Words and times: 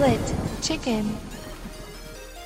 Split 0.00 0.34
Chicken. 0.62 1.04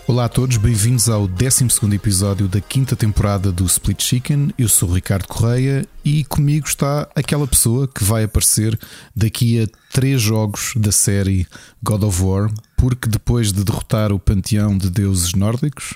Olá 0.09 0.25
a 0.25 0.29
todos, 0.29 0.57
bem-vindos 0.57 1.09
ao 1.09 1.29
12 1.29 1.69
episódio 1.95 2.49
da 2.49 2.61
quinta 2.61 2.97
temporada 2.97 3.53
do 3.53 3.65
Split 3.65 4.03
Chicken. 4.03 4.53
Eu 4.59 4.69
sou 4.69 4.89
o 4.89 4.95
Ricardo 4.95 5.29
Correia 5.29 5.87
e 6.05 6.25
comigo 6.25 6.67
está 6.67 7.09
aquela 7.15 7.47
pessoa 7.47 7.87
que 7.87 8.03
vai 8.03 8.25
aparecer 8.25 8.77
daqui 9.15 9.63
a 9.63 9.69
três 9.93 10.21
jogos 10.21 10.73
da 10.75 10.91
série 10.91 11.47
God 11.81 12.03
of 12.03 12.21
War, 12.25 12.51
porque 12.77 13.09
depois 13.09 13.53
de 13.53 13.63
derrotar 13.63 14.11
o 14.11 14.19
panteão 14.19 14.77
de 14.77 14.91
deuses 14.91 15.33
nórdicos, 15.35 15.95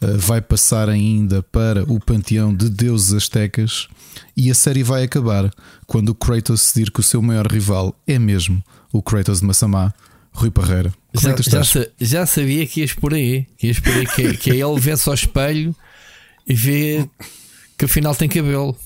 eh, 0.00 0.16
vai 0.16 0.40
passar 0.40 0.88
ainda 0.88 1.42
para 1.42 1.82
o 1.82 2.00
panteão 2.00 2.54
de 2.54 2.70
deuses 2.70 3.12
astecas 3.12 3.88
e 4.34 4.50
a 4.50 4.54
série 4.54 4.82
vai 4.82 5.04
acabar 5.04 5.50
quando 5.86 6.08
o 6.08 6.14
Kratos 6.14 6.62
decidir 6.62 6.90
que 6.90 7.00
o 7.00 7.02
seu 7.02 7.20
maior 7.20 7.46
rival 7.46 7.94
é 8.06 8.18
mesmo 8.18 8.64
o 8.90 9.02
Kratos 9.02 9.40
de 9.40 9.46
Massamá, 9.46 9.92
Rui 10.34 10.50
Parreira. 10.50 10.92
Como 11.14 11.36
já, 11.42 11.58
é 11.60 11.62
já, 11.62 11.86
já 12.00 12.26
sabia 12.26 12.66
que 12.66 12.80
ias 12.80 12.92
por 12.92 13.14
aí. 13.14 13.46
Que 13.56 13.68
ias 13.68 13.78
por 13.78 13.92
aí, 13.92 14.06
que, 14.06 14.36
que 14.36 14.50
é 14.50 14.56
ele 14.56 14.80
vê-se 14.80 15.08
ao 15.08 15.14
espelho 15.14 15.74
e 16.46 16.52
vê 16.52 17.08
que 17.78 17.84
afinal 17.84 18.14
tem 18.14 18.28
cabelo. 18.28 18.76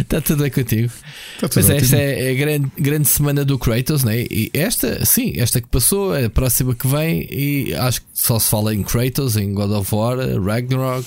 Está 0.00 0.20
tudo 0.24 0.42
bem 0.42 0.50
contigo. 0.50 0.90
Está 1.34 1.48
tudo 1.48 1.68
Mas 1.68 1.70
esta 1.70 1.96
ótimo. 1.96 2.00
é 2.00 2.30
a 2.30 2.34
grande, 2.34 2.72
grande 2.78 3.08
semana 3.08 3.44
do 3.44 3.58
Kratos, 3.58 4.02
né? 4.04 4.22
E 4.22 4.50
esta, 4.54 5.04
sim, 5.04 5.34
esta 5.36 5.60
que 5.60 5.68
passou, 5.68 6.16
é 6.16 6.24
a 6.24 6.30
próxima 6.30 6.74
que 6.74 6.88
vem, 6.88 7.28
e 7.30 7.74
acho 7.74 8.00
que 8.00 8.06
só 8.14 8.38
se 8.38 8.48
fala 8.48 8.74
em 8.74 8.82
Kratos, 8.82 9.36
em 9.36 9.52
God 9.52 9.70
of 9.70 9.94
War, 9.94 10.16
Ragnarok. 10.42 11.06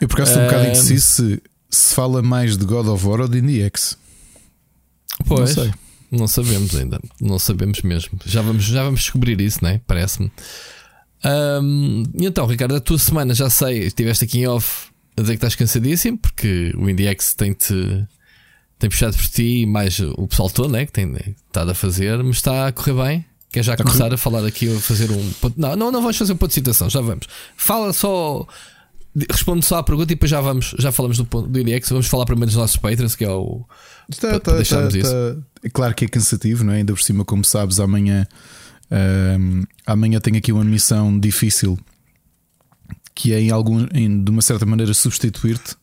Eu 0.00 0.08
por 0.08 0.16
acaso 0.16 0.30
estou 0.30 0.42
um 0.42 0.46
bocado 0.46 0.66
indeciso 0.68 1.06
se, 1.06 1.42
se 1.68 1.94
fala 1.94 2.22
mais 2.22 2.56
de 2.56 2.64
God 2.64 2.86
of 2.88 3.06
War 3.06 3.20
ou 3.20 3.28
de 3.28 3.38
IndieX. 3.38 3.98
Pois, 5.26 5.54
Não 5.54 5.64
sei. 5.64 5.72
Não 6.10 6.26
sabemos 6.28 6.74
ainda, 6.74 7.00
não 7.20 7.38
sabemos 7.38 7.82
mesmo. 7.82 8.18
Já 8.26 8.42
vamos, 8.42 8.64
já 8.64 8.82
vamos 8.84 9.00
descobrir 9.00 9.40
isso, 9.40 9.58
né? 9.62 9.80
Parece-me. 9.86 10.30
E 12.14 12.26
então, 12.26 12.46
Ricardo, 12.46 12.74
a 12.74 12.80
tua 12.80 12.98
semana 12.98 13.34
já 13.34 13.50
sei, 13.50 13.84
estiveste 13.86 14.24
aqui 14.24 14.38
em 14.40 14.46
off 14.46 14.88
a 15.16 15.20
dizer 15.20 15.32
que 15.34 15.36
estás 15.38 15.54
cansadíssimo, 15.54 16.16
porque 16.18 16.72
o 16.76 16.88
IndieX 16.88 17.34
tem-te 17.34 18.06
tem 18.78 18.88
puxado 18.88 19.14
por 19.14 19.26
ti, 19.28 19.66
mais 19.66 20.00
o 20.00 20.26
pessoal 20.26 20.48
todo, 20.48 20.72
né? 20.72 20.86
Que 20.86 20.92
tem 20.92 21.14
estado 21.46 21.70
a 21.70 21.74
fazer, 21.74 22.16
mas 22.22 22.36
está 22.36 22.66
a 22.68 22.72
correr 22.72 22.94
bem. 22.94 23.24
Quer 23.52 23.62
já 23.62 23.76
começar 23.76 24.14
a 24.14 24.16
falar 24.16 24.46
aqui, 24.46 24.74
a 24.74 24.80
fazer 24.80 25.10
um. 25.10 25.30
ponto- 25.34 25.60
Não, 25.60 25.76
não, 25.76 25.92
não 25.92 26.00
vamos 26.00 26.16
fazer 26.16 26.32
um 26.32 26.36
ponto 26.36 26.48
de 26.48 26.54
citação, 26.54 26.88
já 26.88 27.00
vamos. 27.02 27.26
Fala 27.56 27.92
só. 27.92 28.46
Responde 29.30 29.64
só 29.64 29.78
à 29.78 29.82
pergunta 29.82 30.12
e 30.12 30.14
depois 30.14 30.30
já 30.30 30.40
vamos, 30.40 30.74
já 30.78 30.92
falamos 30.92 31.16
do, 31.18 31.24
ponto- 31.24 31.48
do 31.48 31.58
IndieX. 31.58 31.88
Vamos 31.88 32.06
falar 32.06 32.24
primeiro 32.26 32.46
dos 32.46 32.56
nossos 32.56 32.76
patrons, 32.76 33.16
que 33.16 33.24
é 33.24 33.30
o. 33.30 33.64
Para- 34.20 34.36
está, 34.36 34.40
para 34.40 34.56
deixarmos 34.58 34.94
está- 34.94 35.08
está- 35.08 35.40
É 35.64 35.68
claro 35.68 35.94
que 35.94 36.04
é 36.04 36.08
cansativo, 36.08 36.62
não 36.64 36.72
é? 36.72 36.76
Ainda 36.76 36.92
por 36.92 37.02
cima, 37.02 37.24
como 37.24 37.44
sabes, 37.44 37.80
amanhã, 37.80 38.26
ahm, 38.90 39.62
amanhã 39.86 40.20
tenho 40.20 40.36
aqui 40.36 40.52
uma 40.52 40.64
missão 40.64 41.18
difícil 41.18 41.76
que 43.14 43.32
é 43.32 43.40
em 43.40 43.50
algum, 43.50 43.86
em- 43.92 44.22
de 44.22 44.30
uma 44.30 44.42
certa 44.42 44.64
maneira 44.64 44.94
substituir-te, 44.94 45.74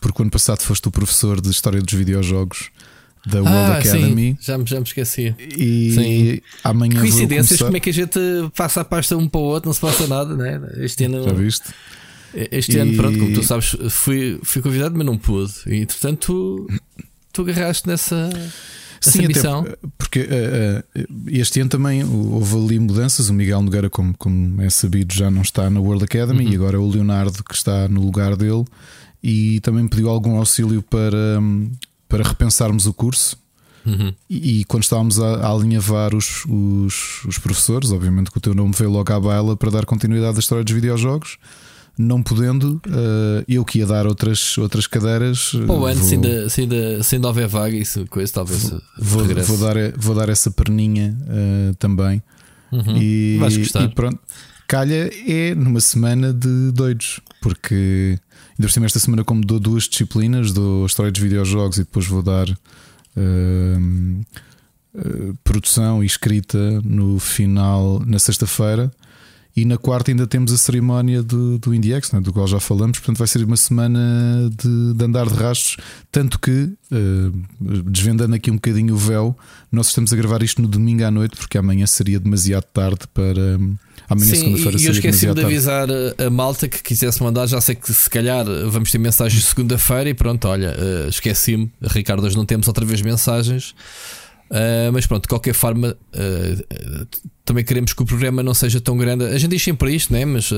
porque 0.00 0.20
o 0.20 0.22
ano 0.22 0.30
passado 0.30 0.60
foste 0.62 0.88
o 0.88 0.90
professor 0.90 1.40
de 1.40 1.50
História 1.50 1.80
dos 1.80 1.92
Videojogos 1.92 2.70
da 3.26 3.42
World 3.42 3.72
Academy 3.72 4.30
Ah, 4.32 4.42
Sim, 4.42 4.46
já, 4.46 4.58
me- 4.58 4.66
já 4.66 4.76
me 4.78 4.82
esqueci. 4.84 5.34
e 5.38 5.92
Sim. 5.94 6.40
amanhã 6.64 6.98
Coincidências, 7.00 7.48
começar... 7.48 7.64
como 7.66 7.76
é 7.76 7.80
que 7.80 7.90
a 7.90 7.92
gente 7.92 8.18
passa 8.56 8.80
a 8.80 8.84
pasta 8.84 9.16
um 9.16 9.28
para 9.28 9.40
o 9.40 9.44
outro, 9.44 9.68
não 9.68 9.74
se 9.74 9.80
passa 9.80 10.06
nada, 10.06 10.34
né? 10.34 10.60
Este 10.78 11.04
ano, 11.04 11.22
Já 11.22 11.32
viste? 11.32 11.68
Este 12.34 12.76
E- 12.76 12.78
ano 12.78 12.94
pronto, 12.96 13.18
como 13.18 13.32
tu 13.34 13.42
sabes, 13.42 13.76
fui, 13.90 14.38
fui 14.42 14.62
convidado, 14.62 14.96
mas 14.96 15.06
não 15.06 15.16
pude. 15.18 15.52
E 15.66 15.76
entretanto, 15.76 16.66
tu, 16.66 16.80
tu 17.32 17.42
agarraste 17.42 17.86
nessa, 17.88 18.30
Sim, 19.00 19.26
missão. 19.26 19.60
até 19.60 19.76
porque 19.98 20.18
eh, 20.20 20.84
eh, 20.94 21.06
este 21.28 21.60
ano 21.60 21.70
também 21.70 22.04
houve 22.04 22.56
ali 22.56 22.78
mudanças. 22.78 23.28
O 23.30 23.34
Miguel 23.34 23.62
Nogueira, 23.62 23.88
como, 23.90 24.14
como 24.16 24.60
é 24.62 24.68
sabido, 24.70 25.12
já 25.14 25.30
não 25.30 25.42
está 25.42 25.68
na 25.70 25.80
World 25.80 26.04
Academy 26.04 26.44
Uhum. 26.44 26.52
e 26.52 26.56
agora 26.56 26.76
é 26.76 26.80
o 26.80 26.88
Leonardo 26.88 27.42
que 27.44 27.54
está 27.54 27.88
no 27.88 28.00
lugar 28.02 28.36
dele. 28.36 28.64
E 29.22 29.60
também 29.60 29.86
pediu 29.88 30.08
algum 30.08 30.36
auxílio 30.36 30.82
para, 30.82 31.38
para 32.08 32.22
repensarmos 32.26 32.86
o 32.86 32.92
curso. 32.92 33.38
Uhum. 33.84 34.12
E, 34.28 34.60
e 34.60 34.64
quando 34.66 34.82
estávamos 34.82 35.18
a, 35.18 35.36
a 35.46 35.50
alinhavar 35.52 36.14
os, 36.14 36.44
os, 36.46 37.24
os 37.24 37.38
professores, 37.38 37.90
obviamente 37.92 38.30
que 38.30 38.36
o 38.36 38.40
teu 38.40 38.54
nome 38.54 38.74
veio 38.76 38.90
logo 38.90 39.10
à 39.12 39.18
baila 39.18 39.56
para 39.56 39.70
dar 39.70 39.86
continuidade 39.86 40.36
à 40.36 40.40
história 40.40 40.62
dos 40.62 40.72
videojogos. 40.74 41.38
Não 42.02 42.22
podendo, 42.22 42.80
eh, 42.88 43.44
eu 43.46 43.62
que 43.64 43.80
ia 43.80 43.86
dar 43.86 44.06
outras, 44.06 44.56
outras 44.56 44.86
cadeiras. 44.86 45.50
Para 45.66 45.74
o 45.74 45.84
ano, 45.84 46.00
vou- 46.00 46.08
se 46.08 46.14
ainda, 46.14 46.48
se, 46.48 46.60
ainda, 46.62 47.02
se 47.02 47.14
ainda 47.16 47.28
houver 47.28 47.46
vaga, 47.46 47.76
isso, 47.76 48.06
coisa, 48.06 48.32
talvez 48.32 48.72
Vou, 48.98 49.22
regresse. 49.22 49.48
vou, 49.48 49.58
dar, 49.58 49.74
vou 49.98 50.14
dar 50.14 50.28
essa 50.30 50.50
perninha 50.50 51.14
eh, 51.28 51.74
também. 51.78 52.22
Uhum. 52.72 52.96
E, 52.96 53.36
Vais 53.38 53.56
gostar. 53.56 53.82
e 53.84 53.88
pronto. 53.94 54.18
Calha 54.66 55.10
é 55.26 55.54
numa 55.54 55.80
semana 55.80 56.32
de 56.32 56.70
doidos, 56.72 57.20
porque 57.42 58.16
ainda 58.50 58.62
por 58.68 58.70
cima 58.70 58.86
esta 58.86 58.98
semana, 59.00 59.22
como 59.24 59.44
dou 59.44 59.58
duas 59.60 59.84
disciplinas, 59.88 60.52
dou 60.52 60.84
a 60.84 60.86
história 60.86 61.10
dos 61.12 61.20
videojogos 61.20 61.76
e 61.78 61.80
depois 61.80 62.06
vou 62.06 62.22
dar 62.22 62.46
ehm, 63.16 64.20
eh, 64.94 65.32
produção 65.44 66.02
e 66.02 66.06
escrita 66.06 66.80
no 66.82 67.18
final, 67.18 68.00
na 68.06 68.18
sexta-feira. 68.18 68.90
E 69.56 69.64
na 69.64 69.76
quarta 69.76 70.10
ainda 70.10 70.26
temos 70.26 70.52
a 70.52 70.58
cerimónia 70.58 71.22
do, 71.22 71.58
do 71.58 71.74
IndieX, 71.74 72.12
né, 72.12 72.20
do 72.20 72.32
qual 72.32 72.46
já 72.46 72.60
falamos, 72.60 72.98
portanto 72.98 73.18
vai 73.18 73.26
ser 73.26 73.42
uma 73.44 73.56
semana 73.56 73.98
de, 74.50 74.94
de 74.94 75.04
andar 75.04 75.26
de 75.26 75.34
rastros. 75.34 75.76
Tanto 76.12 76.38
que, 76.38 76.72
eh, 76.92 77.30
desvendando 77.86 78.34
aqui 78.34 78.50
um 78.50 78.54
bocadinho 78.54 78.94
o 78.94 78.96
véu, 78.96 79.36
nós 79.70 79.88
estamos 79.88 80.12
a 80.12 80.16
gravar 80.16 80.42
isto 80.42 80.62
no 80.62 80.68
domingo 80.68 81.04
à 81.04 81.10
noite, 81.10 81.36
porque 81.36 81.58
amanhã 81.58 81.86
seria 81.86 82.20
demasiado 82.20 82.64
tarde 82.72 83.00
para. 83.12 83.58
Amanhã, 84.08 84.30
Sim, 84.30 84.36
segunda-feira, 84.36 84.70
e 84.70 84.74
eu 84.74 84.78
seria 84.78 84.90
esqueci-me 84.92 85.34
de 85.34 85.44
avisar 85.44 85.88
a, 86.18 86.30
malta 86.30 86.66
que 86.66 86.82
quisesse 86.82 87.22
mandar. 87.22 87.46
Já 87.46 87.60
sei 87.60 87.76
que 87.76 87.92
se 87.92 88.10
calhar 88.10 88.44
vamos 88.68 88.90
ter 88.90 88.98
mensagens 88.98 89.44
segunda-feira 89.44 90.10
e 90.10 90.14
pronto, 90.14 90.48
olha, 90.48 90.74
eh, 90.76 91.08
esqueci-me. 91.08 91.70
Ricardo, 91.80 92.24
hoje 92.24 92.36
não 92.36 92.44
temos 92.44 92.66
outra 92.66 92.84
vez 92.84 93.00
mensagens. 93.02 93.72
Uh, 94.50 94.90
mas 94.92 95.06
pronto, 95.06 95.22
de 95.22 95.28
qualquer 95.28 95.54
forma, 95.54 95.96
uh, 96.14 97.06
também 97.44 97.64
queremos 97.64 97.92
que 97.92 98.02
o 98.02 98.04
programa 98.04 98.42
não 98.42 98.52
seja 98.52 98.80
tão 98.80 98.96
grande. 98.96 99.24
A 99.24 99.38
gente 99.38 99.50
diz 99.50 99.62
sempre 99.62 99.94
isto, 99.94 100.12
né? 100.12 100.24
mas 100.24 100.50
uh, 100.50 100.56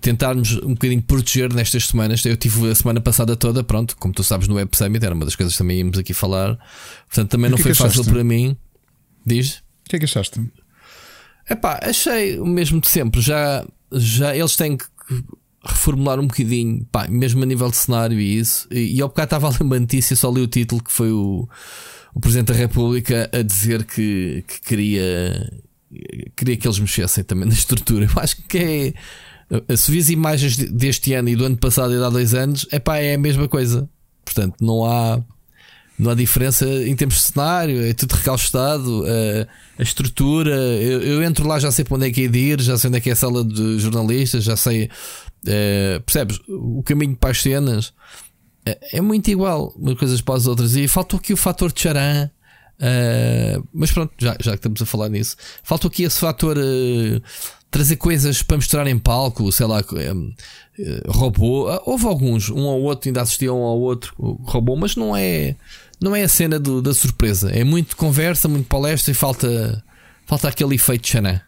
tentarmos 0.00 0.56
um 0.58 0.74
bocadinho 0.74 1.02
proteger 1.02 1.52
nestas 1.52 1.86
semanas. 1.86 2.24
Eu 2.24 2.36
tive 2.36 2.70
a 2.70 2.74
semana 2.74 3.00
passada 3.00 3.34
toda, 3.34 3.64
pronto, 3.64 3.96
como 3.96 4.14
tu 4.14 4.22
sabes, 4.22 4.46
no 4.46 4.54
Web 4.54 4.76
Summit, 4.76 5.04
era 5.04 5.14
uma 5.14 5.24
das 5.24 5.34
coisas 5.34 5.54
que 5.54 5.58
também 5.58 5.78
íamos 5.78 5.98
aqui 5.98 6.14
falar. 6.14 6.56
Portanto, 7.08 7.30
também 7.30 7.50
não 7.50 7.56
que 7.56 7.62
é 7.62 7.64
foi 7.64 7.72
que 7.72 7.78
fácil 7.78 8.04
para 8.04 8.22
mim. 8.22 8.56
Diz? 9.26 9.56
O 9.84 9.90
que 9.90 9.96
é 9.96 9.98
que 9.98 10.04
achaste? 10.04 10.40
Epá, 11.50 11.80
achei 11.82 12.38
o 12.38 12.46
mesmo 12.46 12.80
de 12.80 12.88
sempre. 12.88 13.20
Já, 13.20 13.66
já 13.92 14.36
eles 14.36 14.54
têm 14.54 14.76
que 14.76 14.84
reformular 15.64 16.18
um 16.18 16.26
bocadinho, 16.26 16.86
pá, 16.90 17.06
mesmo 17.08 17.42
a 17.42 17.46
nível 17.46 17.70
de 17.70 17.76
cenário 17.76 18.20
e 18.20 18.38
isso. 18.38 18.68
E, 18.70 18.96
e 18.96 19.02
ao 19.02 19.08
bocado 19.08 19.26
estava 19.26 19.48
a 19.48 19.50
ler 19.50 19.62
uma 19.62 19.78
notícia, 19.78 20.14
só 20.14 20.30
li 20.30 20.40
o 20.40 20.46
título 20.46 20.82
que 20.82 20.92
foi 20.92 21.10
o, 21.10 21.48
o 22.14 22.20
Presidente 22.20 22.48
da 22.48 22.54
República 22.58 23.28
a 23.32 23.42
dizer 23.42 23.84
que, 23.84 24.44
que 24.46 24.60
queria, 24.60 25.52
queria 26.36 26.56
que 26.56 26.66
eles 26.66 26.78
mexessem 26.78 27.24
também 27.24 27.46
na 27.48 27.54
estrutura. 27.54 28.04
Eu 28.06 28.22
acho 28.22 28.36
que 28.48 28.58
é. 28.58 29.76
Se 29.76 29.90
vis 29.90 30.08
imagens 30.08 30.56
de- 30.56 30.66
deste 30.68 31.12
ano 31.12 31.28
e 31.28 31.36
do 31.36 31.44
ano 31.44 31.56
passado 31.56 31.92
e 31.92 31.98
de 31.98 32.04
há 32.04 32.08
dois 32.08 32.32
anos, 32.34 32.66
epá, 32.72 32.98
é 32.98 33.14
a 33.14 33.18
mesma 33.18 33.48
coisa. 33.48 33.88
Portanto, 34.24 34.56
não 34.60 34.84
há. 34.84 35.20
Não 35.98 36.10
há 36.10 36.14
diferença 36.14 36.66
em 36.66 36.96
termos 36.96 37.16
de 37.16 37.22
cenário, 37.22 37.84
é 37.84 37.92
tudo 37.92 38.12
recalchutado, 38.14 39.04
a, 39.06 39.46
a 39.78 39.82
estrutura. 39.82 40.50
Eu, 40.50 41.02
eu 41.02 41.22
entro 41.22 41.46
lá, 41.46 41.60
já 41.60 41.70
sei 41.70 41.84
para 41.84 41.96
onde 41.96 42.06
é 42.06 42.10
que 42.10 42.24
é 42.24 42.28
de 42.28 42.38
ir, 42.38 42.60
já 42.62 42.76
sei 42.78 42.88
onde 42.88 42.96
é 42.96 43.00
que 43.00 43.10
é 43.10 43.12
a 43.12 43.16
sala 43.16 43.44
de 43.44 43.78
jornalistas, 43.78 44.42
já 44.42 44.56
sei. 44.56 44.88
eh, 45.46 46.00
percebes? 46.04 46.40
O 46.48 46.82
caminho 46.82 47.14
para 47.14 47.30
as 47.30 47.42
cenas 47.42 47.92
é, 48.64 48.78
é 48.98 49.00
muito 49.00 49.30
igual, 49.30 49.72
umas 49.76 49.98
coisas 49.98 50.20
para 50.20 50.34
as 50.36 50.46
outras. 50.46 50.76
E 50.76 50.86
faltou 50.88 51.18
aqui 51.18 51.32
o 51.32 51.36
fator 51.36 51.72
de 51.72 51.80
charan. 51.80 52.30
eh, 52.80 53.60
mas 53.72 53.92
pronto, 53.92 54.12
já, 54.18 54.36
já 54.40 54.50
que 54.52 54.56
estamos 54.58 54.82
a 54.82 54.86
falar 54.86 55.08
nisso, 55.08 55.36
faltou 55.62 55.88
aqui 55.88 56.02
esse 56.04 56.18
fator. 56.18 56.56
eh, 56.58 57.20
trazer 57.70 57.96
coisas 57.96 58.42
para 58.42 58.56
mostrar 58.58 58.86
em 58.86 58.98
palco, 58.98 59.50
sei 59.50 59.64
lá, 59.66 59.80
eh, 59.80 60.12
eh, 60.78 61.02
robô. 61.06 61.68
Ah, 61.68 61.80
Houve 61.86 62.04
alguns, 62.06 62.50
um 62.50 62.60
ou 62.64 62.82
outro, 62.82 63.08
ainda 63.08 63.22
assistiam 63.22 63.58
um 63.58 63.64
ao 63.64 63.80
outro 63.80 64.14
robô, 64.44 64.76
mas 64.76 64.94
não 64.94 65.16
é, 65.16 65.56
não 65.98 66.14
é 66.14 66.22
a 66.22 66.28
cena 66.28 66.58
do- 66.58 66.82
da 66.82 66.92
surpresa. 66.92 67.50
É 67.50 67.64
muito 67.64 67.96
conversa, 67.96 68.46
muito 68.46 68.66
palestra 68.68 69.10
e 69.10 69.14
falta, 69.14 69.82
falta 70.26 70.48
aquele 70.48 70.74
efeito 70.74 71.08
Xanã. 71.08 71.40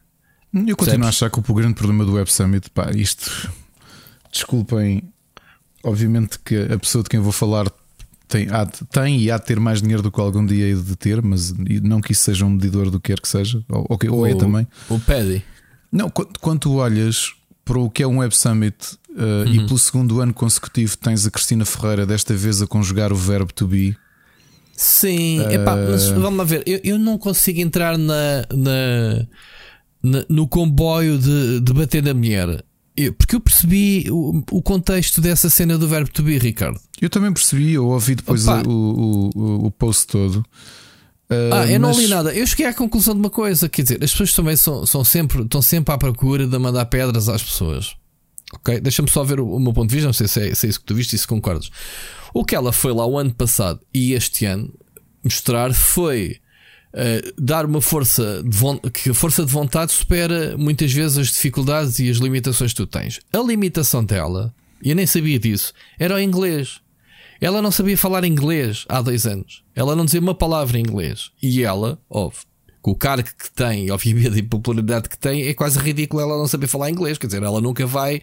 Eu 0.54 0.76
continuo 0.76 0.76
Percebes? 0.76 1.06
a 1.06 1.08
achar 1.10 1.30
que 1.30 1.38
o 1.50 1.54
grande 1.54 1.74
problema 1.74 2.06
do 2.06 2.14
Web 2.14 2.32
Summit, 2.32 2.70
pá, 2.70 2.90
isto. 2.94 3.50
Desculpem, 4.32 5.02
obviamente 5.84 6.38
que 6.38 6.56
a 6.56 6.78
pessoa 6.78 7.02
de 7.04 7.10
quem 7.10 7.20
vou 7.20 7.32
falar 7.32 7.70
tem, 8.26 8.48
há 8.50 8.66
tem 8.66 9.20
e 9.20 9.30
há 9.30 9.38
de 9.38 9.44
ter 9.44 9.60
mais 9.60 9.80
dinheiro 9.80 10.02
do 10.02 10.10
que 10.10 10.20
algum 10.20 10.44
dia 10.44 10.66
hei 10.66 10.74
de 10.74 10.96
ter, 10.96 11.22
mas 11.22 11.52
não 11.82 12.00
que 12.00 12.12
isso 12.12 12.22
seja 12.22 12.44
um 12.44 12.50
medidor 12.50 12.90
do 12.90 12.98
que 12.98 13.12
quer 13.12 13.20
que 13.20 13.28
seja, 13.28 13.62
ou, 13.68 13.86
ou 13.90 13.98
que- 13.98 14.08
ou 14.08 14.26
é 14.26 14.34
também. 14.34 14.66
O 14.88 14.98
Paddy. 14.98 15.44
Não, 15.92 16.10
quando, 16.10 16.38
quando 16.40 16.60
tu 16.60 16.74
olhas 16.76 17.32
para 17.64 17.78
o 17.78 17.88
que 17.88 18.02
é 18.02 18.06
um 18.06 18.18
Web 18.18 18.36
Summit 18.36 18.76
uh, 19.10 19.46
e 19.48 19.64
pelo 19.64 19.78
segundo 19.78 20.20
ano 20.20 20.34
consecutivo 20.34 20.96
tens 20.98 21.26
a 21.26 21.30
Cristina 21.30 21.64
Ferreira, 21.64 22.04
desta 22.04 22.34
vez 22.34 22.60
a 22.60 22.66
conjugar 22.66 23.12
o 23.12 23.16
verbo 23.16 23.52
to 23.52 23.66
be, 23.66 23.96
Sim, 24.76 25.40
uh... 25.40 25.50
epá, 25.50 25.76
mas 25.76 26.08
vamos 26.08 26.36
lá 26.38 26.44
ver. 26.44 26.62
Eu, 26.66 26.80
eu 26.82 26.98
não 26.98 27.16
consigo 27.16 27.60
entrar 27.60 27.96
na, 27.96 28.44
na, 28.52 29.26
na 30.02 30.24
no 30.28 30.48
comboio 30.48 31.16
de, 31.18 31.60
de 31.60 31.72
bater 31.72 32.02
na 32.02 32.12
mulher. 32.12 32.64
Eu, 32.96 33.12
porque 33.12 33.34
eu 33.34 33.40
percebi 33.40 34.06
o, 34.08 34.42
o, 34.52 34.62
contexto 34.62 35.20
dessa 35.20 35.50
cena 35.50 35.76
do 35.76 35.88
verbo 35.88 36.08
to 36.10 36.22
be, 36.22 36.38
Ricardo. 36.38 36.80
Eu 37.00 37.10
também 37.10 37.32
percebi, 37.32 37.72
eu 37.72 37.86
ouvi 37.86 38.14
depois 38.14 38.46
o, 38.46 39.32
o, 39.34 39.66
o, 39.66 39.70
post 39.72 40.06
todo. 40.06 40.36
Uh, 41.28 41.52
ah, 41.52 41.66
eu 41.66 41.80
mas... 41.80 41.96
não 41.96 42.00
li 42.00 42.06
nada. 42.06 42.32
Eu 42.32 42.46
cheguei 42.46 42.66
à 42.66 42.74
conclusão 42.74 43.14
de 43.14 43.20
uma 43.20 43.30
coisa: 43.30 43.68
quer 43.68 43.82
dizer, 43.82 44.04
as 44.04 44.12
pessoas 44.12 44.32
também 44.32 44.56
são, 44.56 44.86
são 44.86 45.02
sempre, 45.02 45.42
estão 45.42 45.60
sempre 45.60 45.92
à 45.92 45.98
procura 45.98 46.46
de 46.46 46.56
mandar 46.56 46.84
pedras 46.86 47.28
às 47.28 47.42
pessoas. 47.42 47.96
Ok? 48.52 48.80
Deixa-me 48.80 49.10
só 49.10 49.24
ver 49.24 49.40
o, 49.40 49.56
o, 49.56 49.58
meu 49.58 49.72
ponto 49.72 49.88
de 49.88 49.96
vista, 49.96 50.06
não 50.06 50.12
sei 50.12 50.28
se 50.28 50.40
é, 50.40 50.54
se 50.54 50.66
é 50.66 50.70
isso 50.70 50.78
que 50.78 50.86
tu 50.86 50.94
viste 50.94 51.16
e 51.16 51.18
se 51.18 51.26
concordas. 51.26 51.70
O 52.32 52.44
que 52.44 52.54
ela 52.54 52.72
foi 52.72 52.92
lá 52.92 53.04
o 53.04 53.18
ano 53.18 53.34
passado 53.34 53.80
e 53.92 54.12
este 54.12 54.44
ano 54.44 54.72
mostrar 55.24 55.74
foi 55.74 56.36
uh, 56.94 57.42
dar 57.42 57.66
uma 57.66 57.80
força 57.80 58.42
de 58.42 58.90
que 58.90 59.10
a 59.10 59.14
força 59.14 59.44
de 59.44 59.52
vontade 59.52 59.92
supera 59.92 60.56
muitas 60.56 60.92
vezes 60.92 61.18
as 61.18 61.26
dificuldades 61.28 61.98
e 61.98 62.08
as 62.08 62.16
limitações 62.18 62.72
que 62.72 62.76
tu 62.76 62.86
tens. 62.86 63.20
A 63.32 63.38
limitação 63.38 64.04
dela, 64.04 64.54
e 64.82 64.90
eu 64.90 64.96
nem 64.96 65.06
sabia 65.06 65.38
disso, 65.38 65.72
era 65.98 66.14
o 66.14 66.20
inglês. 66.20 66.80
Ela 67.40 67.60
não 67.60 67.70
sabia 67.70 67.98
falar 67.98 68.24
inglês 68.24 68.84
há 68.88 69.02
dois 69.02 69.26
anos. 69.26 69.62
Ela 69.74 69.94
não 69.94 70.04
dizia 70.04 70.20
uma 70.20 70.34
palavra 70.34 70.78
em 70.78 70.82
inglês. 70.82 71.30
E 71.42 71.62
ela, 71.62 71.98
óbvio, 72.08 72.42
com 72.84 72.90
o 72.90 72.94
cargo 72.94 73.26
que 73.26 73.50
tem, 73.50 73.90
obviamente, 73.90 74.36
e 74.36 74.40
a 74.40 74.44
popularidade 74.44 75.08
que 75.08 75.16
tem, 75.16 75.44
é 75.46 75.54
quase 75.54 75.78
ridículo 75.78 76.20
ela 76.20 76.36
não 76.36 76.46
saber 76.46 76.66
falar 76.66 76.90
inglês. 76.90 77.16
Quer 77.16 77.28
dizer, 77.28 77.42
ela 77.42 77.58
nunca 77.58 77.86
vai 77.86 78.20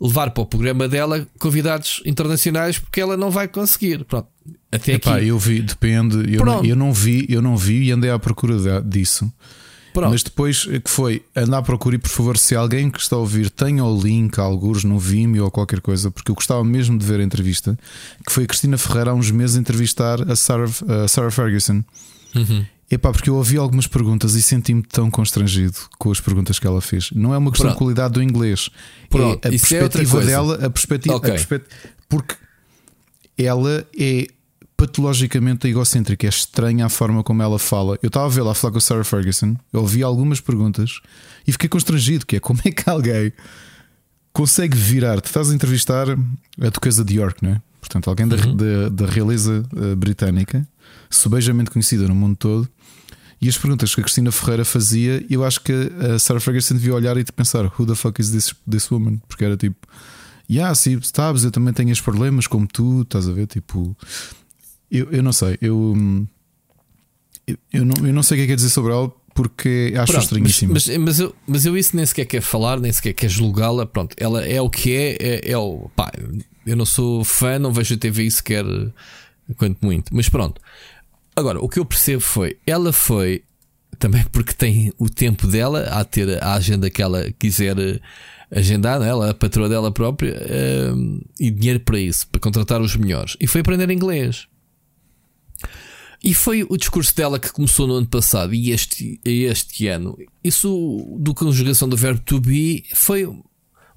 levar 0.00 0.32
para 0.32 0.42
o 0.42 0.46
programa 0.46 0.88
dela 0.88 1.24
convidados 1.38 2.02
internacionais 2.04 2.80
porque 2.80 3.00
ela 3.00 3.16
não 3.16 3.30
vai 3.30 3.46
conseguir. 3.46 4.04
Pronto. 4.04 4.26
Até 4.72 4.94
Epá, 4.94 5.18
aqui. 5.18 5.28
eu 5.28 5.38
vi, 5.38 5.62
depende. 5.62 6.34
Eu 6.34 6.44
não, 6.44 6.64
eu 6.64 6.74
não, 6.74 6.92
vi, 6.92 7.26
eu 7.28 7.40
não 7.40 7.56
vi 7.56 7.84
e 7.84 7.92
andei 7.92 8.10
à 8.10 8.18
procura 8.18 8.82
disso. 8.82 9.32
Pronto. 9.92 10.10
Mas 10.10 10.24
depois 10.24 10.64
que 10.64 10.90
foi 10.90 11.22
andar 11.36 11.58
à 11.58 11.62
procura 11.62 11.94
e 11.94 11.98
por 11.98 12.10
favor, 12.10 12.36
se 12.36 12.56
alguém 12.56 12.90
que 12.90 12.98
está 12.98 13.14
a 13.14 13.20
ouvir 13.20 13.50
tenha 13.50 13.84
o 13.84 14.02
link, 14.02 14.36
alguns 14.40 14.82
no 14.82 14.98
Vimeo 14.98 15.44
ou 15.44 15.50
qualquer 15.52 15.80
coisa, 15.80 16.10
porque 16.10 16.32
eu 16.32 16.34
gostava 16.34 16.64
mesmo 16.64 16.98
de 16.98 17.06
ver 17.06 17.20
a 17.20 17.22
entrevista, 17.22 17.78
que 18.26 18.32
foi 18.32 18.42
a 18.42 18.46
Cristina 18.48 18.76
Ferreira 18.76 19.12
há 19.12 19.14
uns 19.14 19.30
meses 19.30 19.54
entrevistar 19.54 20.28
a 20.28 20.34
Sarah, 20.34 20.68
a 21.04 21.06
Sarah 21.06 21.30
Ferguson. 21.30 21.84
Uhum. 22.34 22.66
Epá, 22.92 23.10
porque 23.10 23.30
eu 23.30 23.36
ouvi 23.36 23.56
algumas 23.56 23.86
perguntas 23.86 24.34
e 24.34 24.42
senti-me 24.42 24.82
tão 24.82 25.10
constrangido 25.10 25.78
com 25.98 26.10
as 26.10 26.20
perguntas 26.20 26.58
que 26.58 26.66
ela 26.66 26.82
fez. 26.82 27.10
Não 27.12 27.32
é 27.32 27.38
uma 27.38 27.50
questão 27.50 27.68
Pronto. 27.68 27.78
de 27.78 27.78
qualidade 27.78 28.12
do 28.12 28.22
inglês. 28.22 28.68
Pronto. 29.08 29.42
É 29.46 29.48
a 29.48 29.54
Isso 29.54 29.74
é 29.74 29.78
perspectiva 29.78 30.22
é 30.22 30.26
dela, 30.26 30.66
a 30.66 30.68
perspectiva, 30.68 31.16
okay. 31.16 31.30
a 31.30 31.32
perspectiva, 31.32 31.74
porque 32.06 32.34
ela 33.38 33.86
é 33.98 34.26
patologicamente 34.76 35.66
egocêntrica, 35.66 36.26
é 36.26 36.28
estranha 36.28 36.84
a 36.84 36.90
forma 36.90 37.22
como 37.22 37.42
ela 37.42 37.58
fala. 37.58 37.98
Eu 38.02 38.08
estava 38.08 38.26
a 38.26 38.28
ver 38.28 38.42
lá 38.42 38.52
falar 38.52 38.72
com 38.72 38.78
a 38.78 38.80
Sarah 38.82 39.04
Ferguson, 39.04 39.56
eu 39.72 39.80
ouvi 39.80 40.02
algumas 40.02 40.38
perguntas 40.38 41.00
e 41.46 41.52
fiquei 41.52 41.70
constrangido, 41.70 42.26
que 42.26 42.36
é 42.36 42.40
como 42.40 42.60
é 42.62 42.70
que 42.70 42.90
alguém 42.90 43.32
consegue 44.34 44.76
virar, 44.76 45.18
tu 45.22 45.26
estás 45.26 45.50
a 45.50 45.54
entrevistar 45.54 46.08
a 46.10 46.68
duquesa 46.68 47.02
de 47.02 47.16
York, 47.16 47.42
não 47.42 47.52
é? 47.52 47.62
Portanto, 47.82 48.08
alguém 48.08 48.26
uhum. 48.26 48.56
da, 48.56 48.64
da, 48.64 48.88
da 48.90 49.06
realeza 49.06 49.64
uh, 49.74 49.96
britânica, 49.96 50.66
subejamente 51.10 51.68
conhecida 51.68 52.06
no 52.06 52.14
mundo 52.14 52.36
todo, 52.36 52.68
e 53.40 53.48
as 53.48 53.58
perguntas 53.58 53.92
que 53.92 54.00
a 54.00 54.04
Cristina 54.04 54.30
Ferreira 54.30 54.64
fazia, 54.64 55.26
eu 55.28 55.44
acho 55.44 55.60
que 55.60 55.72
a 55.72 56.16
Sarah 56.16 56.38
Ferguson 56.38 56.74
devia 56.74 56.94
olhar 56.94 57.16
e 57.16 57.24
pensar: 57.24 57.64
Who 57.76 57.84
the 57.84 57.96
fuck 57.96 58.20
is 58.20 58.30
this, 58.30 58.54
this 58.70 58.88
woman? 58.88 59.20
Porque 59.26 59.44
era 59.44 59.56
tipo, 59.56 59.84
yeah, 60.48 60.72
sim, 60.76 61.00
sabes, 61.02 61.42
eu 61.42 61.50
também 61.50 61.74
tenho 61.74 61.90
estes 61.90 62.04
problemas 62.04 62.46
como 62.46 62.68
tu, 62.68 63.02
estás 63.02 63.28
a 63.28 63.32
ver? 63.32 63.48
Tipo, 63.48 63.96
eu, 64.88 65.10
eu 65.10 65.24
não 65.24 65.32
sei, 65.32 65.58
eu, 65.60 65.96
eu, 67.48 67.56
eu, 67.72 67.84
não, 67.84 68.06
eu 68.06 68.14
não 68.14 68.22
sei 68.22 68.36
o 68.36 68.38
que 68.38 68.44
é 68.44 68.46
que 68.46 68.52
é 68.52 68.56
dizer 68.56 68.70
sobre 68.70 68.92
ela 68.92 69.12
porque 69.34 69.92
acho 69.96 70.12
pronto, 70.12 70.24
estranhíssimo. 70.24 70.72
Mas, 70.74 70.86
mas, 70.86 70.98
mas, 70.98 71.18
eu, 71.18 71.34
mas 71.44 71.66
eu 71.66 71.76
isso 71.76 71.96
nem 71.96 72.06
sequer 72.06 72.26
quer 72.26 72.42
falar, 72.42 72.78
nem 72.78 72.92
sequer 72.92 73.12
quer 73.12 73.28
julgá-la. 73.28 73.86
Pronto, 73.86 74.14
ela 74.18 74.44
é 74.44 74.60
o 74.60 74.70
que 74.70 74.94
é, 74.94 75.16
é, 75.18 75.50
é 75.50 75.58
o. 75.58 75.90
Pá, 75.96 76.12
eu 76.66 76.76
não 76.76 76.86
sou 76.86 77.24
fã, 77.24 77.58
não 77.58 77.72
vejo 77.72 77.94
a 77.94 77.98
TV 77.98 78.30
sequer 78.30 78.64
quanto 79.56 79.84
muito, 79.84 80.14
mas 80.14 80.28
pronto. 80.28 80.60
Agora, 81.34 81.60
o 81.60 81.68
que 81.68 81.78
eu 81.78 81.84
percebo 81.84 82.20
foi, 82.20 82.58
ela 82.66 82.92
foi 82.92 83.42
também 83.98 84.24
porque 84.32 84.52
tem 84.52 84.92
o 84.98 85.08
tempo 85.08 85.46
dela 85.46 85.82
a 85.84 86.04
ter 86.04 86.42
a 86.42 86.54
agenda 86.54 86.90
que 86.90 87.00
ela 87.00 87.30
quiser 87.38 87.78
eh, 87.78 88.00
agendar, 88.50 89.00
né? 89.00 89.08
ela, 89.08 89.30
a 89.30 89.34
patroa 89.34 89.68
dela 89.68 89.90
própria, 89.92 90.34
uh, 90.34 91.24
e 91.38 91.50
dinheiro 91.50 91.80
para 91.80 91.98
isso, 91.98 92.26
para 92.28 92.40
contratar 92.40 92.80
os 92.80 92.96
melhores. 92.96 93.36
E 93.40 93.46
foi 93.46 93.60
aprender 93.60 93.90
inglês. 93.90 94.46
E 96.22 96.34
foi 96.34 96.64
o 96.68 96.76
discurso 96.76 97.14
dela 97.16 97.38
que 97.38 97.52
começou 97.52 97.86
no 97.86 97.94
ano 97.94 98.06
passado 98.06 98.54
e 98.54 98.70
este, 98.70 99.20
este 99.24 99.88
ano. 99.88 100.16
Isso 100.44 101.16
do 101.18 101.34
conjugação 101.34 101.88
do 101.88 101.96
verbo 101.96 102.20
to 102.20 102.40
be 102.40 102.84
foi 102.94 103.26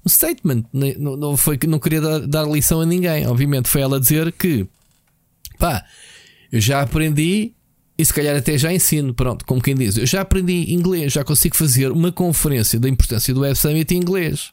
um 0.06 0.08
statement. 0.08 0.64
Não, 0.72 1.16
não, 1.16 1.36
foi 1.36 1.58
não 1.66 1.80
queria 1.80 2.00
dar, 2.00 2.20
dar 2.20 2.44
lição 2.44 2.80
a 2.80 2.86
ninguém. 2.86 3.26
Obviamente, 3.26 3.68
foi 3.68 3.82
ela 3.82 3.98
dizer 3.98 4.32
que 4.32 4.66
pá, 5.58 5.84
eu 6.52 6.60
já 6.60 6.80
aprendi 6.80 7.52
e 7.98 8.04
se 8.04 8.12
calhar 8.12 8.36
até 8.36 8.58
já 8.58 8.72
ensino, 8.72 9.14
pronto, 9.14 9.44
como 9.46 9.60
quem 9.60 9.74
diz, 9.74 9.96
eu 9.96 10.06
já 10.06 10.20
aprendi 10.20 10.72
inglês, 10.72 11.14
já 11.14 11.24
consigo 11.24 11.56
fazer 11.56 11.90
uma 11.90 12.12
conferência 12.12 12.78
da 12.78 12.88
importância 12.88 13.32
do 13.32 13.40
Web 13.40 13.56
Summit 13.56 13.94
em 13.94 13.98
inglês. 13.98 14.52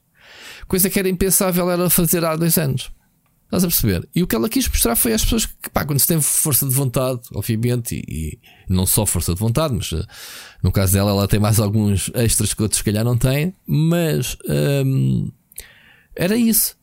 Coisa 0.65 0.89
que 0.89 0.97
era 0.97 1.09
impensável 1.09 1.69
era 1.69 1.89
fazer 1.89 2.23
há 2.23 2.35
dois 2.37 2.57
anos. 2.57 2.89
Estás 3.45 3.65
a 3.65 3.67
perceber? 3.67 4.09
E 4.15 4.23
o 4.23 4.27
que 4.27 4.35
ela 4.35 4.49
quis 4.49 4.67
mostrar 4.67 4.95
foi 4.95 5.13
às 5.13 5.23
pessoas 5.23 5.45
que, 5.45 5.69
pá, 5.71 5.85
quando 5.85 5.99
se 5.99 6.07
tem 6.07 6.19
força 6.19 6.67
de 6.67 6.73
vontade, 6.73 7.19
obviamente, 7.35 7.95
e, 7.95 8.03
e 8.07 8.39
não 8.67 8.85
só 8.85 9.05
força 9.05 9.33
de 9.33 9.39
vontade, 9.39 9.75
mas 9.75 9.91
uh, 9.91 10.07
no 10.63 10.71
caso 10.71 10.93
dela, 10.93 11.11
ela 11.11 11.27
tem 11.27 11.39
mais 11.39 11.59
alguns 11.59 12.09
extras 12.15 12.53
que 12.53 12.63
outros, 12.63 12.79
se 12.79 12.83
calhar, 12.83 13.03
não 13.03 13.15
têm, 13.15 13.53
mas 13.67 14.37
um, 14.85 15.29
era 16.15 16.35
isso. 16.35 16.75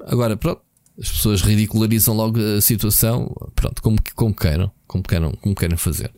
Agora, 0.00 0.36
pronto, 0.36 0.60
as 0.98 1.10
pessoas 1.10 1.42
ridicularizam 1.42 2.14
logo 2.14 2.38
a 2.38 2.60
situação, 2.60 3.34
pronto, 3.54 3.82
como, 3.82 3.96
como 4.14 4.34
queiram, 4.34 4.70
como 4.86 5.02
queiram, 5.02 5.32
como 5.40 5.54
queiram 5.54 5.76
fazer. 5.76 6.10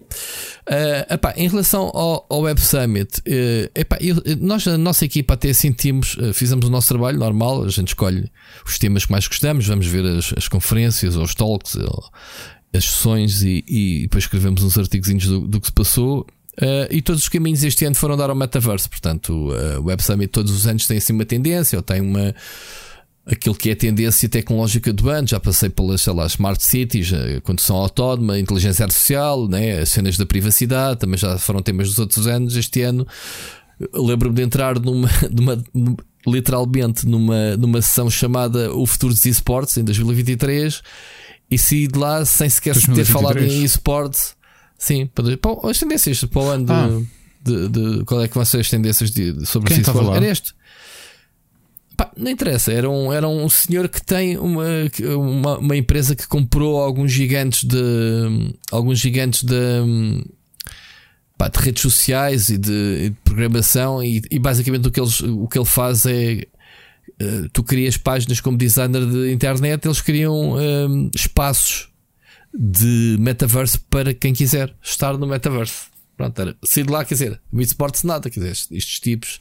Uh, 0.69 1.15
epá, 1.15 1.33
em 1.37 1.49
relação 1.49 1.91
ao, 1.95 2.27
ao 2.29 2.41
Web 2.43 2.61
Summit, 2.61 3.21
uh, 3.21 3.71
epá, 3.75 3.97
eu, 4.01 4.17
nós, 4.39 4.67
a 4.67 4.77
nossa 4.77 5.05
equipa, 5.05 5.35
até 5.35 5.53
sentimos, 5.55 6.17
uh, 6.19 6.35
fizemos 6.35 6.67
o 6.67 6.71
nosso 6.71 6.89
trabalho 6.89 7.19
normal, 7.19 7.65
a 7.65 7.69
gente 7.71 7.89
escolhe 7.89 8.31
os 8.67 8.79
temas 8.79 9.07
que 9.07 9.13
mais 9.13 9.27
gostamos, 9.27 9.67
vamos 9.67 9.87
ver 9.87 10.05
as, 10.05 10.35
as 10.37 10.47
conferências, 10.47 11.17
ou 11.17 11.23
os 11.23 11.35
talks, 11.35 11.77
ou 11.77 12.11
as 12.75 12.85
sessões 12.85 13.43
e, 13.43 13.65
e 13.67 14.03
depois 14.03 14.25
escrevemos 14.25 14.63
uns 14.63 14.77
artigos 14.77 15.27
do, 15.27 15.49
do 15.49 15.61
que 15.61 15.69
se 15.69 15.73
passou. 15.73 16.27
Uh, 16.59 16.89
e 16.91 17.03
todos 17.03 17.23
os 17.23 17.29
caminhos 17.29 17.63
este 17.63 17.85
ano 17.85 17.95
foram 17.95 18.17
dar 18.17 18.31
ao 18.31 18.37
metaverso. 18.37 18.89
Portanto, 18.89 19.53
o 19.79 19.85
Web 19.85 20.03
Summit 20.03 20.29
todos 20.29 20.53
os 20.53 20.67
anos 20.67 20.87
tem 20.87 20.97
assim 20.97 21.13
uma 21.13 21.25
tendência, 21.25 21.79
ou 21.79 21.83
tem 21.83 22.01
uma 22.01 22.35
aquilo 23.27 23.57
que 23.57 23.69
é 23.69 23.73
a 23.73 23.77
tendência 23.77 24.29
tecnológica 24.29 24.93
do 24.93 25.11
ano. 25.11 25.27
Já 25.27 25.41
passei 25.41 25.69
pelas, 25.69 26.01
sei 26.01 26.13
lá, 26.13 26.27
smart 26.27 26.63
cities, 26.63 27.13
a 27.13 27.41
condução 27.41 27.77
autónoma, 27.77 28.39
inteligência 28.39 28.85
artificial, 28.85 29.49
né, 29.49 29.81
as 29.81 29.91
cenas 29.91 30.17
da 30.17 30.25
privacidade, 30.25 31.01
também 31.01 31.19
já 31.19 31.37
foram 31.37 31.61
temas 31.61 31.89
dos 31.89 31.99
outros 31.99 32.27
anos. 32.27 32.57
Este 32.57 32.83
ano 32.83 33.07
lembro-me 33.93 34.37
de 34.37 34.43
entrar 34.43 34.79
numa, 34.79 35.09
numa, 35.31 35.63
literalmente 36.27 37.07
numa, 37.07 37.57
numa 37.57 37.83
sessão 37.83 38.09
chamada 38.09 38.73
O 38.73 38.87
Futuro 38.87 39.13
dos 39.13 39.27
Esportes 39.27 39.77
em 39.77 39.85
2023 39.85 40.81
e 41.51 41.59
saí 41.59 41.87
de 41.87 41.99
lá 41.99 42.25
sem 42.25 42.49
sequer 42.49 42.75
2023. 42.75 43.07
ter 43.07 43.13
falado 43.13 43.39
em 43.45 43.65
esportes. 43.65 44.36
Sim, 44.79 45.07
para, 45.07 45.27
as 45.69 45.79
tendências 45.79 46.23
para 46.25 46.41
o 46.41 46.49
ano 46.49 46.67
ah. 46.69 47.03
de, 47.43 47.69
de, 47.69 47.99
de, 47.99 48.05
qual 48.05 48.23
é 48.23 48.29
que 48.29 48.35
vão 48.35 48.45
ser 48.45 48.61
as 48.61 48.69
tendências 48.69 49.11
de, 49.11 49.47
sobre 49.47 49.69
Quem 49.69 49.81
esportes? 49.81 50.17
Era 50.17 50.27
este. 50.27 50.55
Pá, 51.97 52.11
não 52.15 52.31
interessa, 52.31 52.73
era 52.73 52.91
um, 52.91 53.11
era 53.11 53.27
um 53.27 53.49
senhor 53.49 53.89
que 53.89 54.05
tem 54.05 54.37
uma, 54.37 54.65
uma, 55.17 55.59
uma, 55.59 55.77
empresa 55.77 56.15
que 56.15 56.29
comprou 56.29 56.79
alguns 56.79 57.11
gigantes 57.11 57.65
de 57.65 58.55
alguns 58.71 58.99
gigantes 58.99 59.43
de, 59.43 59.55
pá, 61.39 61.49
de 61.49 61.59
redes 61.59 61.81
sociais 61.81 62.51
e 62.51 62.59
de, 62.59 63.11
de 63.11 63.17
programação 63.25 64.05
e, 64.05 64.21
e, 64.31 64.39
basicamente 64.39 64.87
o 64.87 64.91
que, 64.91 65.01
eles, 65.01 65.21
o 65.21 65.49
que 65.49 65.59
ele 65.59 65.65
faz 65.65 66.05
é 66.05 66.43
uh, 67.23 67.49
tu 67.55 67.63
crias 67.65 67.97
páginas 67.97 68.41
como 68.41 68.59
designer 68.59 69.07
de 69.07 69.33
internet, 69.33 69.87
eles 69.87 70.03
criam 70.03 70.53
um, 70.53 71.11
espaços 71.15 71.89
de 72.59 73.17
metaverso 73.19 73.81
para 73.91 74.15
quem 74.15 74.33
quiser 74.33 74.75
estar 74.83 75.17
no 75.19 75.27
metaverso. 75.27 75.87
Pronto, 76.17 76.41
era, 76.41 76.57
sair 76.65 76.85
de 76.85 76.93
lá, 76.93 77.05
quer 77.05 77.15
dizer, 77.15 77.41
me 77.53 77.63
Sports 77.63 78.03
nada, 78.03 78.31
quer 78.31 78.41
dizer, 78.41 78.53
estes 78.53 79.01
tipos 79.01 79.41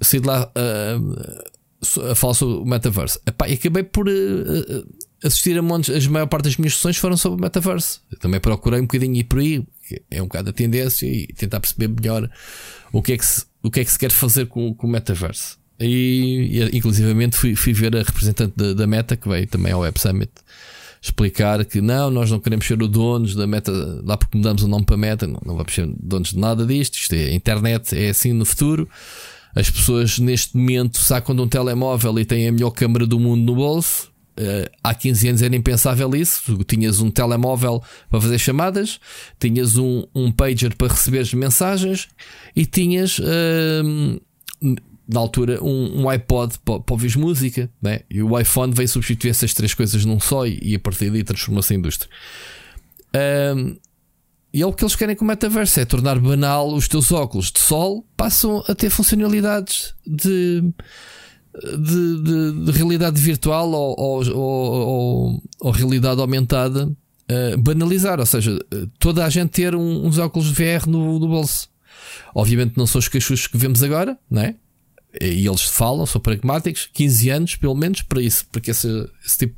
saí 0.00 0.20
de 0.20 0.26
lá 0.26 0.50
uh, 0.56 2.10
a 2.10 2.14
falar 2.14 2.34
sobre 2.34 2.56
o 2.56 2.64
metaverso. 2.64 3.18
Epá, 3.26 3.48
e 3.48 3.54
acabei 3.54 3.82
por 3.82 4.08
uh, 4.08 4.88
assistir 5.24 5.58
a 5.58 5.62
montes. 5.62 5.94
As 5.94 6.06
maior 6.06 6.26
parte 6.26 6.44
das 6.44 6.56
minhas 6.56 6.74
sessões 6.74 6.96
foram 6.96 7.16
sobre 7.16 7.38
o 7.38 7.42
metaverso. 7.42 8.02
Eu 8.10 8.18
também 8.18 8.40
procurei 8.40 8.80
um 8.80 8.84
bocadinho 8.84 9.16
ir 9.16 9.24
por 9.24 9.38
aí, 9.38 9.66
é 10.10 10.22
um 10.22 10.26
bocado 10.26 10.50
a 10.50 10.52
tendência, 10.52 11.06
e 11.06 11.26
tentar 11.28 11.60
perceber 11.60 11.88
melhor 11.88 12.30
o 12.92 13.02
que 13.02 13.14
é 13.14 13.18
que 13.18 13.24
se, 13.24 13.44
o 13.62 13.70
que 13.70 13.80
é 13.80 13.84
que 13.84 13.90
se 13.90 13.98
quer 13.98 14.10
fazer 14.10 14.46
com, 14.46 14.74
com 14.74 14.86
o 14.86 14.90
metaverso. 14.90 15.58
E, 15.78 16.58
e 16.60 16.76
inclusivamente 16.76 17.36
fui, 17.36 17.56
fui 17.56 17.72
ver 17.72 17.96
a 17.96 18.02
representante 18.02 18.52
da, 18.54 18.74
da, 18.74 18.86
Meta 18.86 19.16
que 19.16 19.26
veio 19.26 19.46
também 19.46 19.72
ao 19.72 19.80
Web 19.80 19.98
Summit 19.98 20.30
explicar 21.00 21.64
que 21.64 21.80
não, 21.80 22.10
nós 22.10 22.30
não 22.30 22.38
queremos 22.38 22.66
ser 22.66 22.82
o 22.82 22.88
donos 22.88 23.34
da 23.34 23.46
meta, 23.46 23.72
lá 24.04 24.16
porque 24.16 24.36
mudamos 24.36 24.62
o 24.62 24.68
nome 24.68 24.84
para 24.84 24.96
meta, 24.96 25.26
não, 25.26 25.40
não 25.44 25.56
vamos 25.56 25.72
ser 25.72 25.88
donos 25.98 26.30
de 26.30 26.38
nada 26.38 26.66
disto. 26.66 26.96
Isto 26.96 27.14
é, 27.14 27.26
a 27.26 27.34
internet 27.34 27.96
é 27.96 28.10
assim 28.10 28.32
no 28.32 28.44
futuro. 28.44 28.88
As 29.54 29.70
pessoas 29.70 30.18
neste 30.18 30.56
momento 30.56 30.98
sacam 30.98 31.34
de 31.34 31.40
um 31.40 31.48
telemóvel 31.48 32.18
e 32.18 32.24
têm 32.24 32.46
a 32.46 32.52
melhor 32.52 32.70
câmera 32.70 33.06
do 33.06 33.18
mundo 33.18 33.42
no 33.42 33.54
bolso. 33.54 34.10
Uh, 34.38 34.70
há 34.82 34.94
15 34.94 35.28
anos 35.28 35.42
era 35.42 35.56
impensável 35.56 36.14
isso. 36.14 36.42
Tu 36.44 36.64
tinhas 36.64 37.00
um 37.00 37.10
telemóvel 37.10 37.82
para 38.08 38.20
fazer 38.20 38.38
chamadas, 38.38 39.00
tinhas 39.38 39.76
um, 39.76 40.04
um 40.14 40.30
pager 40.30 40.74
para 40.76 40.88
receber 40.88 41.28
mensagens 41.34 42.08
e 42.54 42.64
tinhas 42.64 43.18
uh, 43.18 44.20
na 45.12 45.20
altura 45.20 45.62
um, 45.62 46.02
um 46.02 46.08
iPod 46.08 46.58
para, 46.64 46.80
para 46.80 46.94
ouvir 46.94 47.16
música. 47.18 47.70
Né? 47.82 48.00
E 48.08 48.22
o 48.22 48.38
iPhone 48.38 48.72
veio 48.72 48.88
substituir 48.88 49.30
essas 49.30 49.52
três 49.52 49.74
coisas 49.74 50.04
num 50.04 50.20
só 50.20 50.46
e, 50.46 50.58
e 50.62 50.74
a 50.74 50.78
partir 50.78 51.10
daí 51.10 51.24
transformou-se 51.24 51.74
em 51.74 51.78
indústria. 51.78 52.10
Uh, 53.14 53.78
e 54.52 54.62
é 54.62 54.66
o 54.66 54.72
que 54.72 54.82
eles 54.82 54.96
querem 54.96 55.14
com 55.14 55.24
o 55.24 55.28
metaverso: 55.28 55.80
é 55.80 55.84
tornar 55.84 56.18
banal 56.18 56.72
os 56.72 56.88
teus 56.88 57.12
óculos 57.12 57.50
de 57.52 57.60
sol, 57.60 58.04
passam 58.16 58.64
a 58.68 58.74
ter 58.74 58.90
funcionalidades 58.90 59.94
de, 60.06 60.62
de, 61.54 62.22
de, 62.22 62.64
de 62.64 62.72
realidade 62.72 63.20
virtual 63.20 63.70
ou, 63.70 63.94
ou, 63.98 64.36
ou, 64.36 65.42
ou 65.60 65.70
realidade 65.70 66.20
aumentada. 66.20 66.90
Uh, 67.30 67.56
banalizar, 67.58 68.18
ou 68.18 68.26
seja, 68.26 68.58
toda 68.98 69.24
a 69.24 69.30
gente 69.30 69.50
ter 69.50 69.72
um, 69.76 70.04
uns 70.04 70.18
óculos 70.18 70.50
VR 70.50 70.88
no, 70.88 71.16
no, 71.16 71.28
bolso. 71.28 71.68
Obviamente 72.34 72.76
não 72.76 72.88
são 72.88 72.98
os 72.98 73.06
cachuchos 73.06 73.46
que 73.46 73.56
vemos 73.56 73.84
agora, 73.84 74.18
não 74.28 74.42
é? 74.42 74.56
E 75.20 75.46
eles 75.46 75.62
falam, 75.62 76.06
são 76.06 76.20
pragmáticos, 76.20 76.88
15 76.92 77.30
anos 77.30 77.56
pelo 77.56 77.74
menos 77.74 78.02
para 78.02 78.20
isso, 78.20 78.46
para 78.50 78.60
que 78.60 78.70
esse, 78.70 78.88
esse 79.24 79.38
tipo 79.38 79.56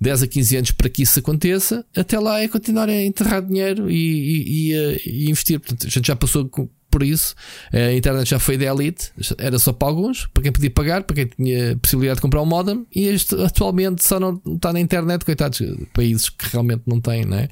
10 0.00 0.22
a 0.22 0.26
15 0.26 0.56
anos 0.56 0.70
para 0.70 0.88
que 0.88 1.02
isso 1.02 1.18
aconteça, 1.18 1.84
até 1.96 2.18
lá 2.18 2.40
é 2.40 2.48
continuar 2.48 2.88
a 2.88 3.04
enterrar 3.04 3.42
dinheiro 3.42 3.90
e, 3.90 3.96
e, 3.96 4.72
e, 4.72 5.00
e 5.06 5.30
investir. 5.30 5.58
Portanto, 5.58 5.86
a 5.86 5.90
gente 5.90 6.06
já 6.06 6.14
passou 6.14 6.48
por 6.90 7.02
isso. 7.02 7.34
A 7.72 7.92
internet 7.92 8.30
já 8.30 8.38
foi 8.38 8.56
da 8.56 8.66
elite, 8.66 9.10
era 9.36 9.58
só 9.58 9.72
para 9.72 9.88
alguns, 9.88 10.26
para 10.26 10.42
quem 10.42 10.52
podia 10.52 10.70
pagar, 10.70 11.02
para 11.04 11.16
quem 11.16 11.26
tinha 11.26 11.76
possibilidade 11.76 12.18
de 12.18 12.22
comprar 12.22 12.42
um 12.42 12.46
modem. 12.46 12.86
E 12.94 13.06
este 13.06 13.34
atualmente 13.42 14.04
só 14.04 14.18
não 14.20 14.40
está 14.46 14.72
na 14.72 14.80
internet, 14.80 15.24
coitados, 15.24 15.60
países 15.92 16.28
que 16.28 16.46
realmente 16.50 16.82
não 16.86 17.00
têm, 17.00 17.24
não 17.24 17.38
é? 17.38 17.48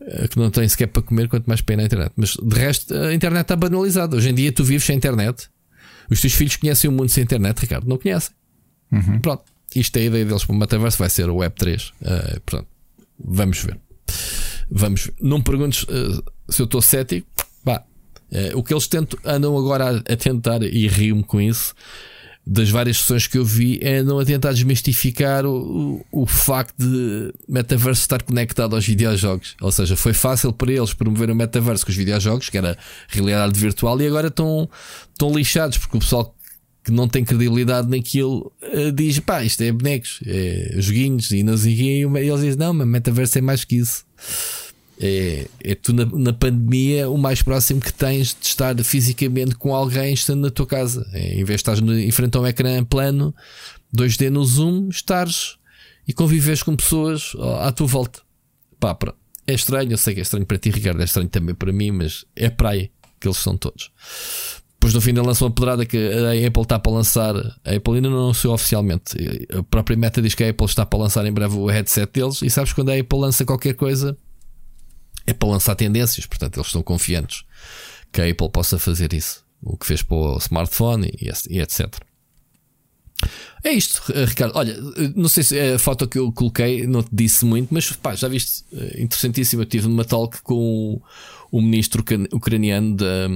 Eh, 0.00 0.28
que 0.28 0.38
não 0.38 0.50
têm 0.50 0.68
sequer 0.68 0.88
para 0.88 1.02
comer, 1.02 1.28
quanto 1.28 1.46
mais 1.46 1.60
ir 1.60 1.76
na 1.76 1.84
internet. 1.84 2.12
Mas 2.16 2.36
de 2.36 2.56
resto, 2.56 2.94
a 2.94 3.14
internet 3.14 3.42
está 3.42 3.56
banalizada. 3.56 4.16
Hoje 4.16 4.30
em 4.30 4.34
dia, 4.34 4.52
tu 4.52 4.64
vives 4.64 4.84
sem 4.84 4.96
internet. 4.96 5.48
Os 6.12 6.20
teus 6.20 6.34
filhos 6.34 6.56
conhecem 6.56 6.90
o 6.90 6.92
mundo 6.92 7.08
sem 7.08 7.24
internet, 7.24 7.58
Ricardo? 7.58 7.88
Não 7.88 7.96
conhecem. 7.96 8.34
Uhum. 8.92 9.18
Pronto. 9.20 9.44
Isto 9.74 9.96
é 9.96 10.00
a 10.00 10.04
ideia 10.04 10.24
deles 10.26 10.44
para 10.44 10.54
o 10.54 10.58
metaverso, 10.58 10.98
vai 10.98 11.08
ser 11.08 11.30
o 11.30 11.36
Web3. 11.36 11.90
Uh, 11.90 11.94
eh, 12.04 12.40
pronto, 12.44 12.68
vamos 13.18 13.62
ver. 13.62 13.78
Vamos 14.70 15.06
ver. 15.06 15.14
Não 15.18 15.38
me 15.38 15.44
perguntes 15.44 15.84
uh, 15.84 16.22
se 16.50 16.60
eu 16.60 16.64
estou 16.64 16.82
cético. 16.82 17.26
Bah, 17.64 17.82
uh, 18.30 18.58
o 18.58 18.62
que 18.62 18.74
eles 18.74 18.86
tentam, 18.86 19.18
andam 19.24 19.56
agora 19.56 19.88
a, 19.88 20.12
a 20.12 20.16
tentar, 20.16 20.62
e 20.62 20.86
rio-me 20.86 21.24
com 21.24 21.40
isso, 21.40 21.74
das 22.44 22.68
várias 22.70 22.98
sessões 22.98 23.26
que 23.26 23.38
eu 23.38 23.44
vi, 23.44 23.78
é 23.80 23.98
andam 23.98 24.18
a 24.18 24.24
tentar 24.24 24.52
desmistificar 24.52 25.46
o, 25.46 26.02
o, 26.10 26.22
o 26.22 26.26
facto 26.26 26.74
de 26.76 27.32
metaverso 27.48 28.00
estar 28.00 28.22
conectado 28.22 28.74
aos 28.74 28.84
videojogos. 28.84 29.54
Ou 29.60 29.70
seja, 29.70 29.96
foi 29.96 30.12
fácil 30.12 30.52
para 30.52 30.72
eles 30.72 30.92
promover 30.92 31.30
o 31.30 31.34
metaverso 31.34 31.86
com 31.86 31.92
os 31.92 31.96
videojogos, 31.96 32.48
que 32.48 32.58
era 32.58 32.76
realidade 33.08 33.58
virtual, 33.58 34.00
e 34.00 34.06
agora 34.06 34.26
estão, 34.26 34.68
estão 35.12 35.32
lixados, 35.32 35.78
porque 35.78 35.96
o 35.96 36.00
pessoal 36.00 36.34
que 36.84 36.90
não 36.90 37.06
tem 37.06 37.24
credibilidade 37.24 37.88
naquilo 37.88 38.52
uh, 38.60 38.90
diz 38.92 39.18
pá, 39.20 39.44
isto 39.44 39.62
é 39.62 39.70
bonecos, 39.70 40.18
é 40.26 40.74
joguinhos 40.78 41.30
e 41.30 41.44
não 41.44 41.56
sei 41.56 41.74
e 41.74 42.02
eles 42.02 42.40
dizem 42.40 42.56
não, 42.56 42.74
mas 42.74 42.88
metaverso 42.88 43.38
é 43.38 43.40
mais 43.40 43.64
que 43.64 43.76
isso. 43.76 44.04
É, 45.02 45.48
é 45.64 45.74
tu 45.74 45.92
na, 45.92 46.06
na, 46.06 46.32
pandemia 46.32 47.10
o 47.10 47.18
mais 47.18 47.42
próximo 47.42 47.80
que 47.80 47.92
tens 47.92 48.36
de 48.40 48.46
estar 48.46 48.78
fisicamente 48.84 49.56
com 49.56 49.74
alguém 49.74 50.14
estando 50.14 50.42
na 50.42 50.50
tua 50.50 50.66
casa. 50.66 51.04
É, 51.12 51.40
em 51.40 51.44
vez 51.44 51.60
de 51.60 51.70
estar 51.70 51.78
em 51.78 52.10
frente 52.12 52.36
a 52.36 52.40
um 52.40 52.46
ecrã 52.46 52.84
plano, 52.84 53.34
2D 53.94 54.30
no 54.30 54.44
Zoom, 54.44 54.88
estares 54.88 55.56
e 56.06 56.12
convives 56.12 56.62
com 56.62 56.76
pessoas 56.76 57.32
à 57.60 57.72
tua 57.72 57.88
volta. 57.88 58.20
Pá, 58.78 58.96
é 59.44 59.54
estranho, 59.54 59.92
eu 59.92 59.98
sei 59.98 60.14
que 60.14 60.20
é 60.20 60.22
estranho 60.22 60.46
para 60.46 60.58
ti, 60.58 60.70
Ricardo, 60.70 61.00
é 61.00 61.04
estranho 61.04 61.28
também 61.28 61.54
para 61.54 61.72
mim, 61.72 61.90
mas 61.90 62.24
é 62.36 62.48
praia 62.48 62.88
que 63.18 63.26
eles 63.26 63.38
são 63.38 63.56
todos. 63.56 63.90
Depois 64.74 64.94
no 64.94 65.00
fim 65.00 65.12
lançou 65.12 65.46
uma 65.46 65.54
pedrada 65.54 65.86
que 65.86 65.96
a 65.96 66.46
Apple 66.46 66.62
está 66.62 66.76
para 66.76 66.92
lançar. 66.92 67.36
A 67.36 67.74
Apple 67.74 67.94
ainda 67.94 68.10
não 68.10 68.18
anunciou 68.18 68.52
oficialmente. 68.52 69.16
A 69.56 69.62
própria 69.62 69.96
meta 69.96 70.20
diz 70.20 70.34
que 70.34 70.42
a 70.42 70.50
Apple 70.50 70.66
está 70.66 70.84
para 70.84 70.98
lançar 70.98 71.24
em 71.24 71.32
breve 71.32 71.56
o 71.56 71.66
headset 71.66 72.12
deles. 72.12 72.42
E 72.42 72.50
sabes 72.50 72.72
quando 72.72 72.90
a 72.90 72.98
Apple 72.98 73.18
lança 73.18 73.44
qualquer 73.44 73.74
coisa 73.74 74.16
é 75.26 75.32
para 75.32 75.48
lançar 75.48 75.74
tendências. 75.74 76.26
Portanto, 76.26 76.56
eles 76.56 76.66
estão 76.66 76.82
confiantes 76.82 77.44
que 78.10 78.20
a 78.20 78.28
Apple 78.28 78.50
possa 78.50 78.78
fazer 78.78 79.12
isso. 79.12 79.44
O 79.62 79.76
que 79.76 79.86
fez 79.86 80.02
para 80.02 80.16
o 80.16 80.38
smartphone 80.38 81.10
e, 81.20 81.60
etc. 81.60 81.94
É 83.62 83.70
isto, 83.70 84.02
Ricardo. 84.26 84.56
Olha, 84.56 84.76
não 85.14 85.28
sei 85.28 85.44
se 85.44 85.58
a 85.58 85.78
foto 85.78 86.08
que 86.08 86.18
eu 86.18 86.32
coloquei 86.32 86.86
não 86.86 87.02
te 87.02 87.10
disse 87.12 87.44
muito, 87.44 87.72
mas 87.72 87.90
pá, 87.92 88.14
já 88.16 88.26
viste, 88.26 88.64
eh, 88.72 89.02
interessantíssimo. 89.02 89.62
Eu 89.62 89.66
tive 89.66 89.86
numa 89.86 90.04
talk 90.04 90.42
com 90.42 91.00
o, 91.52 91.60
ministro 91.62 92.04
ucraniano 92.32 92.96
da 92.96 93.28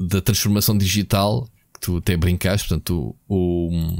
da 0.00 0.20
transformação 0.22 0.78
digital 0.78 1.46
que 1.74 1.80
tu 1.80 1.98
até 1.98 2.16
brincaste, 2.16 2.66
portanto, 2.66 3.14
o, 3.28 3.98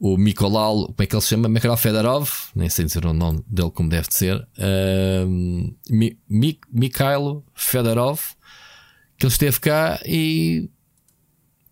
o 0.00 0.16
Mikolau, 0.16 0.86
como 0.86 0.96
é 0.98 1.06
que 1.06 1.14
ele 1.14 1.22
se 1.22 1.28
chama? 1.28 1.48
Mikhail 1.48 1.76
Fedorov, 1.76 2.30
nem 2.54 2.68
sei 2.68 2.84
dizer 2.84 3.04
o 3.04 3.12
nome 3.12 3.42
dele 3.46 3.70
como 3.70 3.88
deve 3.88 4.06
ser, 4.10 4.36
uh, 4.36 5.26
Mi, 5.90 6.18
Mi, 6.28 6.58
Mikhail 6.70 7.44
Fedorov, 7.54 8.20
que 9.18 9.26
ele 9.26 9.32
esteve 9.32 9.58
cá 9.58 10.00
e 10.04 10.70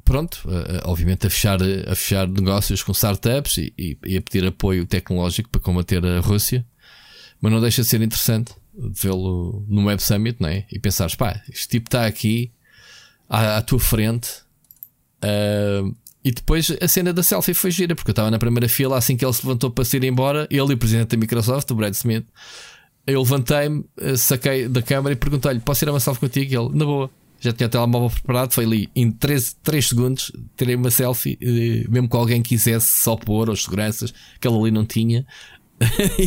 pronto, 0.04 0.42
obviamente 0.84 1.26
a 1.26 1.30
fechar, 1.30 1.58
a 1.62 1.94
fechar 1.94 2.28
negócios 2.28 2.82
com 2.82 2.92
startups 2.92 3.58
e, 3.58 3.74
e, 3.76 3.98
e, 4.04 4.16
a 4.16 4.22
pedir 4.22 4.46
apoio 4.46 4.86
tecnológico 4.86 5.48
para 5.48 5.60
combater 5.60 6.04
a 6.04 6.20
Rússia, 6.20 6.64
mas 7.40 7.52
não 7.52 7.60
deixa 7.60 7.82
de 7.82 7.88
ser 7.88 8.00
interessante 8.02 8.54
vê-lo 8.76 9.64
no 9.68 9.86
Web 9.86 10.02
Summit, 10.02 10.40
não 10.40 10.48
é? 10.48 10.66
E 10.70 10.78
pensares, 10.78 11.14
pá, 11.14 11.42
este 11.48 11.68
tipo 11.68 11.88
está 11.88 12.06
aqui 12.06 12.52
à, 13.28 13.56
à 13.56 13.62
tua 13.62 13.80
frente. 13.80 14.28
Uh, 15.16 15.96
e 16.26 16.32
depois 16.32 16.76
a 16.82 16.88
cena 16.88 17.12
da 17.12 17.22
selfie 17.22 17.54
foi 17.54 17.70
gira, 17.70 17.94
porque 17.94 18.10
eu 18.10 18.12
estava 18.12 18.32
na 18.32 18.38
primeira 18.40 18.68
fila 18.68 18.98
assim 18.98 19.16
que 19.16 19.24
ele 19.24 19.32
se 19.32 19.46
levantou 19.46 19.70
para 19.70 19.84
se 19.84 19.96
ir 19.96 20.02
embora, 20.02 20.44
ele 20.50 20.72
e 20.72 20.74
o 20.74 20.76
presidente 20.76 21.10
da 21.10 21.16
Microsoft, 21.16 21.70
o 21.70 21.74
Brad 21.76 21.94
Smith. 21.94 22.26
Eu 23.06 23.20
levantei-me, 23.22 23.84
eh, 23.96 24.16
saquei 24.16 24.66
da 24.66 24.82
câmera 24.82 25.12
e 25.12 25.16
perguntei-lhe: 25.16 25.60
Posso 25.60 25.84
ir 25.84 25.88
a 25.88 25.92
uma 25.92 26.00
selfie 26.00 26.22
contigo? 26.22 26.52
E 26.52 26.56
ele, 26.56 26.76
na 26.76 26.84
boa, 26.84 27.08
já 27.38 27.52
tinha 27.52 27.68
o 27.68 27.70
telemóvel 27.70 28.10
preparado. 28.10 28.52
Foi 28.52 28.64
ali 28.64 28.90
em 28.96 29.08
3, 29.08 29.56
3 29.62 29.86
segundos, 29.86 30.32
tirei 30.56 30.74
uma 30.74 30.90
selfie, 30.90 31.38
eh, 31.40 31.88
mesmo 31.88 32.08
que 32.08 32.16
alguém 32.16 32.42
quisesse 32.42 33.00
só 33.00 33.14
pôr, 33.14 33.48
os 33.48 33.62
seguranças, 33.62 34.12
que 34.40 34.48
ele 34.48 34.58
ali 34.58 34.72
não 34.72 34.84
tinha. 34.84 35.24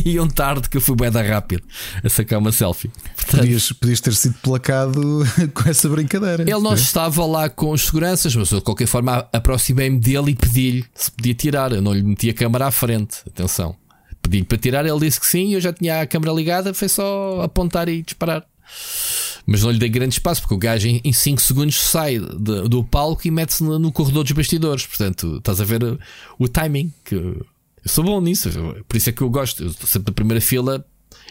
Iam 0.04 0.28
tarde 0.30 0.68
que 0.68 0.76
eu 0.76 0.80
fui 0.80 0.94
bem 0.94 1.10
da 1.10 1.22
rápido 1.22 1.62
a 2.02 2.08
sacar 2.08 2.38
uma 2.38 2.52
selfie. 2.52 2.90
Portanto, 3.16 3.40
podias, 3.40 3.72
podias 3.72 4.00
ter 4.00 4.14
sido 4.14 4.34
placado 4.42 5.00
com 5.52 5.68
essa 5.68 5.88
brincadeira. 5.88 6.42
Ele 6.42 6.60
não 6.60 6.72
é? 6.72 6.74
estava 6.74 7.24
lá 7.26 7.48
com 7.48 7.70
os 7.70 7.82
seguranças, 7.82 8.34
mas 8.34 8.50
eu 8.50 8.58
de 8.58 8.64
qualquer 8.64 8.86
forma 8.86 9.26
aproximei-me 9.32 9.98
dele 9.98 10.32
e 10.32 10.34
pedi-lhe 10.34 10.84
se 10.94 11.10
podia 11.10 11.34
tirar. 11.34 11.72
Eu 11.72 11.82
não 11.82 11.92
lhe 11.92 12.02
meti 12.02 12.30
a 12.30 12.34
câmera 12.34 12.66
à 12.66 12.70
frente. 12.70 13.18
Atenção. 13.26 13.74
Pedi-lhe 14.22 14.44
para 14.44 14.58
tirar, 14.58 14.86
ele 14.86 15.00
disse 15.00 15.18
que 15.18 15.26
sim. 15.26 15.54
Eu 15.54 15.60
já 15.60 15.72
tinha 15.72 16.02
a 16.02 16.06
câmera 16.06 16.32
ligada, 16.32 16.72
foi 16.72 16.88
só 16.88 17.40
apontar 17.42 17.88
e 17.88 18.02
disparar. 18.02 18.44
Mas 19.46 19.62
não 19.62 19.70
lhe 19.70 19.78
dei 19.78 19.88
grande 19.88 20.14
espaço, 20.14 20.42
porque 20.42 20.54
o 20.54 20.58
gajo 20.58 20.86
em 20.86 21.12
5 21.12 21.40
segundos 21.40 21.80
sai 21.80 22.18
de, 22.18 22.68
do 22.68 22.84
palco 22.84 23.26
e 23.26 23.30
mete-se 23.30 23.64
no, 23.64 23.78
no 23.78 23.90
corredor 23.90 24.22
dos 24.22 24.32
bastidores. 24.32 24.86
Portanto, 24.86 25.38
estás 25.38 25.60
a 25.60 25.64
ver 25.64 25.82
o, 25.82 25.98
o 26.38 26.46
timing 26.46 26.92
que 27.04 27.16
eu 27.84 27.90
sou 27.90 28.04
bom 28.04 28.20
nisso, 28.20 28.50
por 28.86 28.96
isso 28.96 29.10
é 29.10 29.12
que 29.12 29.22
eu 29.22 29.30
gosto. 29.30 29.62
Eu 29.62 29.70
estou 29.70 29.86
sempre 29.86 30.10
na 30.10 30.14
primeira 30.14 30.40
fila 30.40 30.84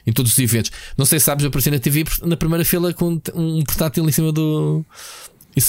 em 0.05 0.11
todos 0.11 0.31
os 0.31 0.39
eventos. 0.39 0.71
Não 0.97 1.05
sei 1.05 1.19
se 1.19 1.25
sabes, 1.25 1.43
eu 1.43 1.49
apareci 1.49 1.71
na 1.71 1.79
TV 1.79 2.05
na 2.23 2.37
primeira 2.37 2.65
fila 2.65 2.93
com 2.93 3.19
um 3.35 3.63
portátil 3.63 4.07
em 4.07 4.11
cima 4.11 4.31
do. 4.31 4.83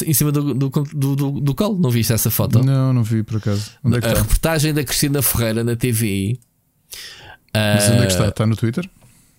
Em 0.07 0.15
cima 0.15 0.31
do, 0.31 0.55
do, 0.55 0.69
do, 0.69 1.17
do, 1.17 1.31
do 1.41 1.55
colo, 1.55 1.79
não 1.79 1.91
viste 1.91 2.13
essa 2.13 2.31
foto? 2.31 2.63
Não, 2.63 2.93
não 2.93 3.03
vi 3.03 3.23
por 3.23 3.39
acaso. 3.39 3.73
Onde 3.83 3.97
é 3.97 4.01
que 4.01 4.07
a 4.07 4.11
está? 4.11 4.23
reportagem 4.23 4.75
da 4.75 4.85
Cristina 4.85 5.23
Ferreira 5.23 5.65
na 5.65 5.75
TV. 5.75 6.39
Mas 7.53 7.89
onde 7.89 8.03
é 8.03 8.07
que 8.07 8.13
está? 8.13 8.29
Está 8.29 8.47
no 8.47 8.57
Twitter? 8.57 8.89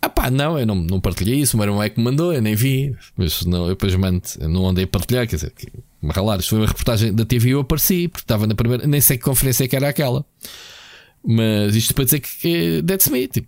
Ah 0.01 0.09
pá, 0.09 0.31
não, 0.31 0.57
eu 0.57 0.65
não, 0.65 0.75
não 0.75 0.99
partilhei 0.99 1.39
isso, 1.39 1.55
o 1.55 1.59
meu 1.59 1.67
irmão 1.67 1.83
é 1.83 1.87
que 1.87 2.01
mandou, 2.01 2.33
eu 2.33 2.41
nem 2.41 2.55
vi. 2.55 2.95
Mas 3.15 3.45
não, 3.45 3.65
eu 3.65 3.69
depois 3.69 3.93
mando, 3.95 4.23
eu 4.39 4.49
não 4.49 4.67
andei 4.67 4.85
a 4.85 4.87
partilhar, 4.87 5.27
quer 5.27 5.35
dizer, 5.35 5.53
me 6.01 6.11
ralar. 6.11 6.39
Isto 6.39 6.49
foi 6.49 6.59
uma 6.59 6.67
reportagem 6.67 7.13
da 7.13 7.23
TV 7.23 7.49
e 7.49 7.51
eu 7.51 7.59
apareci, 7.59 8.07
porque 8.07 8.23
estava 8.23 8.47
na 8.47 8.55
primeira, 8.55 8.87
nem 8.87 8.99
sei 8.99 9.17
que 9.17 9.23
conferência 9.23 9.63
é 9.63 9.67
que 9.67 9.75
era 9.75 9.87
aquela. 9.87 10.25
Mas 11.23 11.75
isto 11.75 11.93
para 11.93 12.05
dizer 12.05 12.19
que 12.19 12.83
that's 12.83 13.07
me. 13.07 13.27
Tipo, 13.27 13.47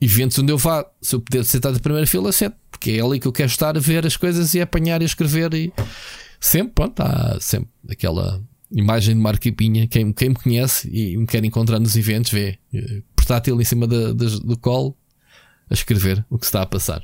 eventos 0.00 0.38
onde 0.38 0.52
eu 0.52 0.58
vá, 0.58 0.84
se 1.00 1.14
eu 1.14 1.20
puder 1.20 1.44
sentar 1.44 1.72
da 1.72 1.80
primeira 1.80 2.06
fila, 2.06 2.32
sento, 2.32 2.56
porque 2.70 2.92
é 2.92 3.00
ali 3.00 3.18
que 3.18 3.26
eu 3.26 3.32
quero 3.32 3.50
estar 3.50 3.76
a 3.76 3.80
ver 3.80 4.06
as 4.06 4.16
coisas 4.16 4.54
e 4.54 4.60
apanhar 4.60 5.02
e 5.02 5.04
escrever. 5.04 5.52
E 5.54 5.72
sempre, 6.40 6.72
pronto, 6.74 7.00
há 7.00 7.38
sempre 7.40 7.70
aquela 7.88 8.42
imagem 8.70 9.14
de 9.14 9.20
Marquipinha. 9.20 9.88
Quem, 9.88 10.12
quem 10.12 10.30
me 10.30 10.34
conhece 10.34 10.88
e 10.92 11.16
me 11.16 11.26
quer 11.26 11.44
encontrar 11.44 11.80
nos 11.80 11.96
eventos, 11.96 12.30
vê. 12.30 12.58
portátil 13.16 13.60
em 13.60 13.64
cima 13.64 13.86
do 13.86 14.58
colo 14.58 14.96
a 15.70 15.74
escrever 15.74 16.24
o 16.30 16.38
que 16.38 16.46
está 16.46 16.62
a 16.62 16.66
passar. 16.66 17.02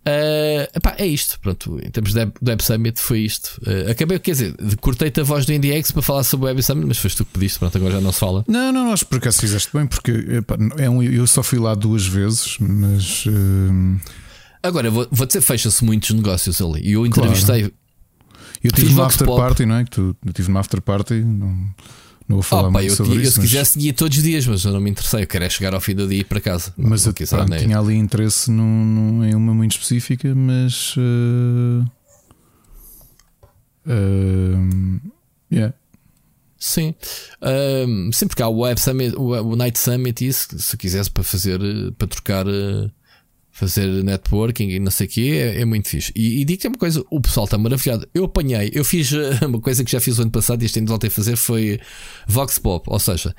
Uh, 0.00 0.64
epá, 0.74 0.94
é 0.98 1.06
isto, 1.06 1.38
pronto. 1.40 1.78
Em 1.84 1.90
termos 1.90 2.14
de 2.14 2.20
Web 2.20 2.64
Summit, 2.64 3.00
foi 3.00 3.20
isto. 3.20 3.60
Uh, 3.66 3.90
acabei, 3.90 4.18
quer 4.18 4.32
dizer, 4.32 4.54
cortei-te 4.80 5.20
a 5.20 5.22
voz 5.22 5.44
do 5.44 5.52
IndieX 5.52 5.90
para 5.92 6.02
falar 6.02 6.24
sobre 6.24 6.46
o 6.46 6.48
Web 6.48 6.62
Summit, 6.62 6.86
mas 6.86 6.98
foste 6.98 7.18
tu 7.18 7.24
que 7.24 7.32
pediste, 7.32 7.58
pronto, 7.58 7.76
agora 7.76 7.94
já 7.94 8.00
não 8.00 8.12
se 8.12 8.18
fala. 8.18 8.44
Não, 8.48 8.72
não, 8.72 8.92
acho 8.92 9.04
que 9.04 9.10
por 9.10 9.18
acaso 9.18 9.40
fizeste 9.40 9.70
bem, 9.72 9.86
porque 9.86 10.10
epá, 10.10 10.56
é 10.78 10.88
um, 10.88 11.02
eu 11.02 11.26
só 11.26 11.42
fui 11.42 11.58
lá 11.58 11.74
duas 11.74 12.06
vezes, 12.06 12.56
mas. 12.58 13.26
Uh... 13.26 14.00
Agora, 14.62 14.90
vou, 14.90 15.06
vou 15.10 15.26
dizer, 15.26 15.40
fecha-se 15.40 15.84
muitos 15.84 16.10
negócios 16.10 16.60
ali. 16.60 16.80
E 16.82 16.92
eu 16.92 17.06
entrevistei. 17.06 17.60
Claro. 17.60 17.74
Eu 18.62 18.72
tive 18.72 18.92
uma 18.92 19.06
after 19.06 19.26
party, 19.26 19.64
não 19.64 19.76
é? 19.76 19.84
Que 19.84 19.90
tu, 19.90 20.16
eu 20.24 20.32
tive 20.32 20.48
uma 20.48 20.60
after 20.60 20.80
party. 20.82 21.14
Não... 21.14 21.74
Não 22.30 22.36
vou 22.36 22.42
falar 22.44 22.68
oh, 22.68 22.70
muito 22.70 22.88
eu, 22.88 22.94
sobre 22.94 23.16
eu, 23.16 23.22
isso. 23.22 23.32
Se 23.32 23.38
mas... 23.40 23.48
quisesse, 23.48 23.78
ia 23.80 23.92
todos 23.92 24.16
os 24.16 24.22
dias, 24.22 24.46
mas 24.46 24.64
eu 24.64 24.72
não 24.72 24.80
me 24.80 24.88
interessei. 24.88 25.24
Eu 25.24 25.26
quero 25.26 25.44
é 25.44 25.50
chegar 25.50 25.74
ao 25.74 25.80
fim 25.80 25.96
do 25.96 26.06
dia 26.06 26.18
e 26.18 26.20
ir 26.20 26.24
para 26.24 26.40
casa. 26.40 26.72
Mas 26.76 27.04
não, 27.04 27.12
eu 27.18 27.26
pronto, 27.26 27.56
tinha 27.56 27.76
ali 27.76 27.96
interesse 27.96 28.52
num, 28.52 28.84
num, 28.84 29.24
em 29.24 29.34
uma 29.34 29.52
muito 29.52 29.72
específica, 29.72 30.32
mas. 30.32 30.94
Uh... 30.96 31.84
Uh... 33.84 35.00
Yeah. 35.52 35.74
Sim, 36.56 36.94
um, 37.88 38.12
sim, 38.12 38.28
porque 38.28 38.42
há 38.42 38.46
o 38.46 38.58
Web 38.58 38.78
Summit, 38.78 39.16
o, 39.16 39.56
Night 39.56 39.78
Summit, 39.78 40.24
isso, 40.24 40.58
se 40.58 40.76
quisesse 40.76 41.10
para 41.10 41.24
fazer, 41.24 41.58
para 41.96 42.06
trocar 42.06 42.46
uh, 42.46 42.92
fazer 43.50 43.86
networking 43.86 44.68
e 44.68 44.78
não 44.78 44.90
sei 44.90 45.06
o 45.06 45.10
que 45.10 45.32
é, 45.32 45.60
é, 45.60 45.64
muito 45.64 45.88
fixe. 45.88 46.12
E, 46.14 46.40
e 46.40 46.44
digo-te 46.44 46.68
uma 46.68 46.78
coisa: 46.78 47.04
o 47.10 47.20
pessoal 47.20 47.44
está 47.44 47.58
maravilhado. 47.58 48.08
Eu 48.14 48.24
apanhei, 48.24 48.70
eu 48.72 48.84
fiz 48.84 49.10
uma 49.42 49.60
coisa 49.60 49.84
que 49.84 49.90
já 49.90 50.00
fiz 50.00 50.18
o 50.18 50.22
ano 50.22 50.30
passado 50.30 50.62
e 50.62 50.66
este 50.66 50.78
ano 50.78 50.88
voltei 50.88 51.08
a 51.08 51.10
fazer 51.10 51.36
foi 51.36 51.80
Vox 52.26 52.58
Pop. 52.58 52.86
Ou 52.88 52.98
seja, 52.98 53.34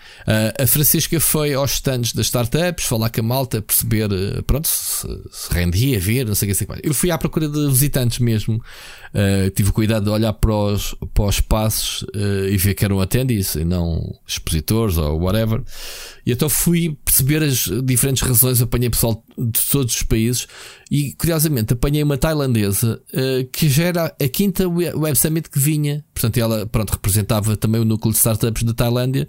a 0.60 0.68
Francisca 0.68 1.20
foi 1.20 1.54
aos 1.54 1.74
stands 1.74 2.14
das 2.14 2.28
startups, 2.28 2.86
falar 2.86 3.10
com 3.10 3.22
a 3.22 3.24
malta, 3.24 3.62
perceber, 3.62 4.10
pronto, 4.46 4.68
se, 4.68 5.08
se 5.32 5.54
rendia, 5.54 6.00
ver, 6.00 6.26
não 6.26 6.36
sei 6.36 6.50
o 6.50 6.52
que. 6.52 6.58
Sei 6.58 6.68
Eu 6.84 6.94
fui 6.94 7.12
à 7.12 7.18
procura 7.18 7.48
de 7.48 7.68
visitantes 7.68 8.20
mesmo. 8.20 8.62
Uh, 9.14 9.50
tive 9.50 9.74
cuidado 9.74 10.06
de 10.06 10.10
olhar 10.10 10.32
para 10.32 10.56
os, 10.56 10.96
para 11.14 11.26
os 11.26 11.42
passos 11.42 12.04
uh, 12.16 12.48
e 12.50 12.56
ver 12.56 12.74
que 12.74 12.86
eram 12.86 13.02
attendees 13.02 13.56
e 13.56 13.66
não 13.66 14.02
expositores 14.26 14.98
ou 14.98 15.20
whatever. 15.20 15.62
E 16.26 16.32
então 16.32 16.48
fui 16.48 16.98
perceber 17.04 17.44
as 17.44 17.70
diferentes 17.84 18.22
razões. 18.22 18.62
Apanhei 18.62 18.90
pessoal 18.90 19.24
de 19.38 19.60
todos 19.70 20.01
os 20.02 20.08
países 20.08 20.48
e 20.90 21.14
curiosamente 21.14 21.74
apanhei 21.74 22.04
uma 22.04 22.18
tailandesa 22.18 23.02
uh, 23.14 23.48
que 23.52 23.70
já 23.70 23.86
era 23.86 24.06
a 24.06 24.28
quinta 24.28 24.68
Web 24.68 25.16
Summit 25.16 25.50
que 25.50 25.60
vinha. 25.60 26.04
Portanto, 26.14 26.38
ela 26.38 26.66
pronto, 26.66 26.92
representava 26.92 27.56
também 27.56 27.82
o 27.82 27.86
núcleo 27.86 28.12
de 28.12 28.18
startups 28.18 28.64
da 28.64 28.74
Tailândia 28.74 29.28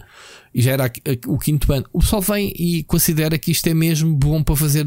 e 0.53 0.61
já 0.61 0.73
era 0.73 0.91
o 1.27 1.37
quinto 1.37 1.71
ano. 1.71 1.85
O 1.91 1.99
pessoal 1.99 2.21
vem 2.21 2.53
e 2.57 2.83
considera 2.83 3.37
que 3.37 3.51
isto 3.51 3.67
é 3.67 3.73
mesmo 3.73 4.15
bom 4.15 4.43
para 4.43 4.55
fazer 4.55 4.85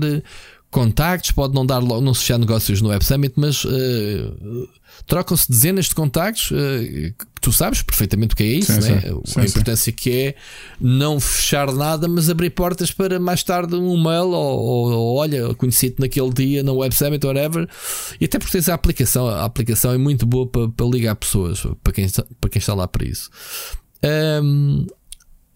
contactos, 0.70 1.30
pode 1.30 1.54
não 1.54 1.64
dar 1.64 1.80
não 1.80 2.12
se 2.12 2.20
fechar 2.20 2.38
negócios 2.38 2.82
no 2.82 2.88
Web 2.88 3.04
Summit, 3.04 3.34
mas 3.36 3.64
uh, 3.64 4.68
trocam-se 5.06 5.50
dezenas 5.50 5.86
de 5.86 5.94
contactos. 5.94 6.50
Uh, 6.50 7.14
tu 7.40 7.52
sabes 7.52 7.82
perfeitamente 7.82 8.34
o 8.34 8.36
que 8.36 8.42
é 8.42 8.46
isso, 8.46 8.72
sim, 8.72 8.90
né? 8.90 9.00
sim, 9.00 9.40
a 9.40 9.42
sim, 9.42 9.50
importância 9.50 9.92
que 9.92 10.10
é 10.10 10.34
não 10.80 11.20
fechar 11.20 11.72
nada, 11.72 12.08
mas 12.08 12.28
abrir 12.28 12.50
portas 12.50 12.90
para 12.90 13.18
mais 13.20 13.42
tarde 13.42 13.76
um 13.76 14.02
mail 14.02 14.30
ou, 14.30 14.58
ou, 14.58 14.92
ou 14.92 15.16
olha, 15.16 15.54
conheci-te 15.54 16.00
naquele 16.00 16.32
dia 16.32 16.62
no 16.62 16.76
Web 16.76 16.94
Summit, 16.94 17.24
whatever. 17.24 17.68
E 18.20 18.24
até 18.24 18.38
porque 18.38 18.52
tens 18.52 18.68
a 18.68 18.74
aplicação, 18.74 19.28
a 19.28 19.44
aplicação 19.44 19.92
é 19.92 19.98
muito 19.98 20.26
boa 20.26 20.46
para, 20.46 20.68
para 20.68 20.86
ligar 20.86 21.14
pessoas, 21.14 21.64
para 21.82 21.92
quem, 21.92 22.04
está, 22.04 22.24
para 22.40 22.50
quem 22.50 22.58
está 22.58 22.74
lá 22.74 22.88
para 22.88 23.06
isso. 23.06 23.30
Um, 24.42 24.86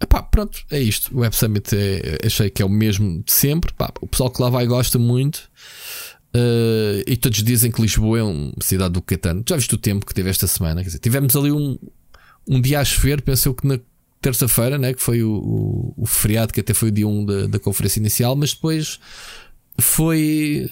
Epá, 0.03 0.23
pronto, 0.23 0.65
é 0.71 0.81
isto. 0.81 1.15
O 1.15 1.21
Web 1.21 1.37
Summit 1.37 1.77
é, 1.77 2.19
achei 2.27 2.49
que 2.49 2.63
é 2.63 2.65
o 2.65 2.69
mesmo 2.69 3.23
de 3.23 3.33
sempre. 3.33 3.71
Epá, 3.71 3.93
o 4.01 4.07
pessoal 4.07 4.31
que 4.31 4.41
lá 4.41 4.49
vai 4.49 4.67
gosta 4.67 4.99
muito. 4.99 5.51
Uh, 6.35 7.03
e 7.07 7.17
todos 7.17 7.43
dizem 7.43 7.71
que 7.71 7.83
Lisboa 7.83 8.19
é 8.21 8.23
uma 8.23 8.53
cidade 8.61 8.95
do 8.95 9.03
Catano. 9.03 9.45
Já 9.47 9.57
viste 9.57 9.75
o 9.75 9.79
tempo 9.79 10.07
que 10.07 10.15
teve 10.15 10.31
esta 10.31 10.47
semana? 10.47 10.81
Quer 10.83 10.87
dizer, 10.87 10.99
tivemos 11.01 11.35
ali 11.37 11.51
um, 11.53 11.77
um 12.49 12.61
dia 12.61 12.81
a 12.81 12.85
chover, 12.85 13.21
pensou 13.21 13.53
que 13.53 13.67
na 13.67 13.79
terça-feira, 14.21 14.79
né, 14.79 14.95
que 14.95 15.03
foi 15.03 15.23
o, 15.23 15.33
o, 15.33 15.95
o, 15.97 16.07
feriado, 16.07 16.53
que 16.53 16.61
até 16.61 16.73
foi 16.75 16.89
o 16.89 16.93
dia 16.93 17.09
1 17.09 17.25
da, 17.25 17.47
da 17.47 17.59
conferência 17.59 17.99
inicial, 17.99 18.37
mas 18.37 18.53
depois 18.53 19.01
foi 19.79 20.71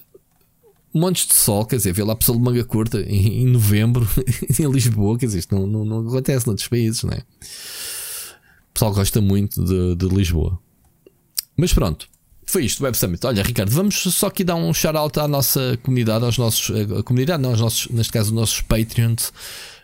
montes 0.94 1.26
de 1.26 1.34
sol, 1.34 1.64
quer 1.64 1.76
dizer, 1.76 1.92
vê 1.92 2.02
lá 2.02 2.12
a 2.12 2.16
pessoa 2.16 2.36
de 2.36 2.44
manga 2.44 2.64
curta 2.64 3.00
em, 3.00 3.42
em 3.42 3.46
novembro 3.46 4.06
em 4.58 4.70
Lisboa, 4.70 5.18
quer 5.18 5.26
dizer, 5.26 5.40
isto 5.40 5.54
não, 5.54 5.66
não, 5.66 5.84
não 5.84 6.08
acontece 6.08 6.46
noutros 6.46 6.68
países, 6.68 7.02
não 7.02 7.12
é? 7.12 7.22
O 8.78 8.80
pessoal 8.80 8.94
gosta 8.94 9.20
muito 9.20 9.64
de, 9.64 9.96
de 9.96 10.06
Lisboa. 10.06 10.56
Mas 11.56 11.72
pronto, 11.72 12.08
foi 12.46 12.64
isto, 12.64 12.84
Web 12.84 12.96
Summit. 12.96 13.26
Olha, 13.26 13.42
Ricardo, 13.42 13.70
vamos 13.70 13.96
só 13.96 14.28
aqui 14.28 14.44
dar 14.44 14.54
um 14.54 14.72
shout-out 14.72 15.18
à 15.18 15.26
nossa 15.26 15.76
comunidade, 15.82 16.24
aos 16.24 16.38
nossos, 16.38 16.70
a 16.96 17.02
comunidade, 17.02 17.42
não, 17.42 17.50
aos 17.50 17.60
nossos, 17.60 17.88
neste 17.88 18.12
caso, 18.12 18.28
os 18.28 18.32
nossos 18.36 18.60
Patreons. 18.60 19.32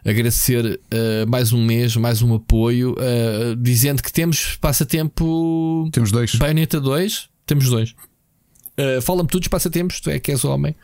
Agradecer 0.04 0.78
uh, 0.78 1.28
mais 1.28 1.52
um 1.52 1.64
mês, 1.64 1.96
mais 1.96 2.22
um 2.22 2.36
apoio, 2.36 2.92
uh, 2.92 3.56
dizendo 3.56 4.00
que 4.00 4.12
temos 4.12 4.54
passatempo. 4.60 5.88
Temos 5.90 6.12
dois. 6.12 6.32
Bayonetta 6.36 6.80
2, 6.80 7.28
temos 7.46 7.68
dois. 7.68 7.96
Uh, 8.78 9.02
Fala-me 9.02 9.28
tudo, 9.28 9.50
passatempos, 9.50 9.98
tu 9.98 10.08
é 10.08 10.20
que 10.20 10.30
és 10.30 10.44
o 10.44 10.50
homem. 10.52 10.76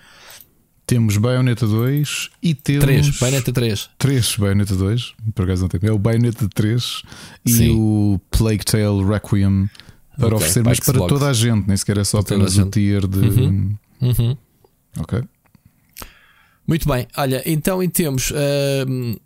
Temos 0.90 1.16
Bayonetta 1.18 1.68
2 1.68 2.30
e 2.42 2.52
temos. 2.52 2.84
3, 2.84 3.18
Bayonetta 3.20 3.52
3. 3.52 3.90
3 3.96 4.36
Bayonetta 4.36 4.74
2, 4.74 5.14
por 5.36 5.44
acaso 5.44 5.62
não 5.62 5.68
tem. 5.68 5.88
É 5.88 5.92
o 5.92 5.98
Bayonetta 6.00 6.48
3 6.52 7.02
e 7.46 7.50
Sim. 7.52 7.76
o 7.78 8.20
Plague 8.28 8.64
Tale 8.64 9.04
Requiem 9.04 9.70
para 10.18 10.26
okay, 10.26 10.36
oferecer, 10.38 10.64
mas 10.64 10.80
para 10.80 10.98
toda 11.06 11.28
a 11.28 11.32
gente, 11.32 11.68
nem 11.68 11.76
sequer 11.76 11.98
é 11.98 12.02
só 12.02 12.18
apenas 12.18 12.58
o 12.58 12.66
tier 12.66 13.06
de. 13.06 13.20
Uhum. 13.20 13.76
Uhum. 14.00 14.36
Ok. 14.98 15.22
Muito 16.66 16.88
bem, 16.88 17.06
olha, 17.16 17.40
então 17.46 17.80
em 17.80 17.88
termos. 17.88 18.32
Uh, 18.32 19.20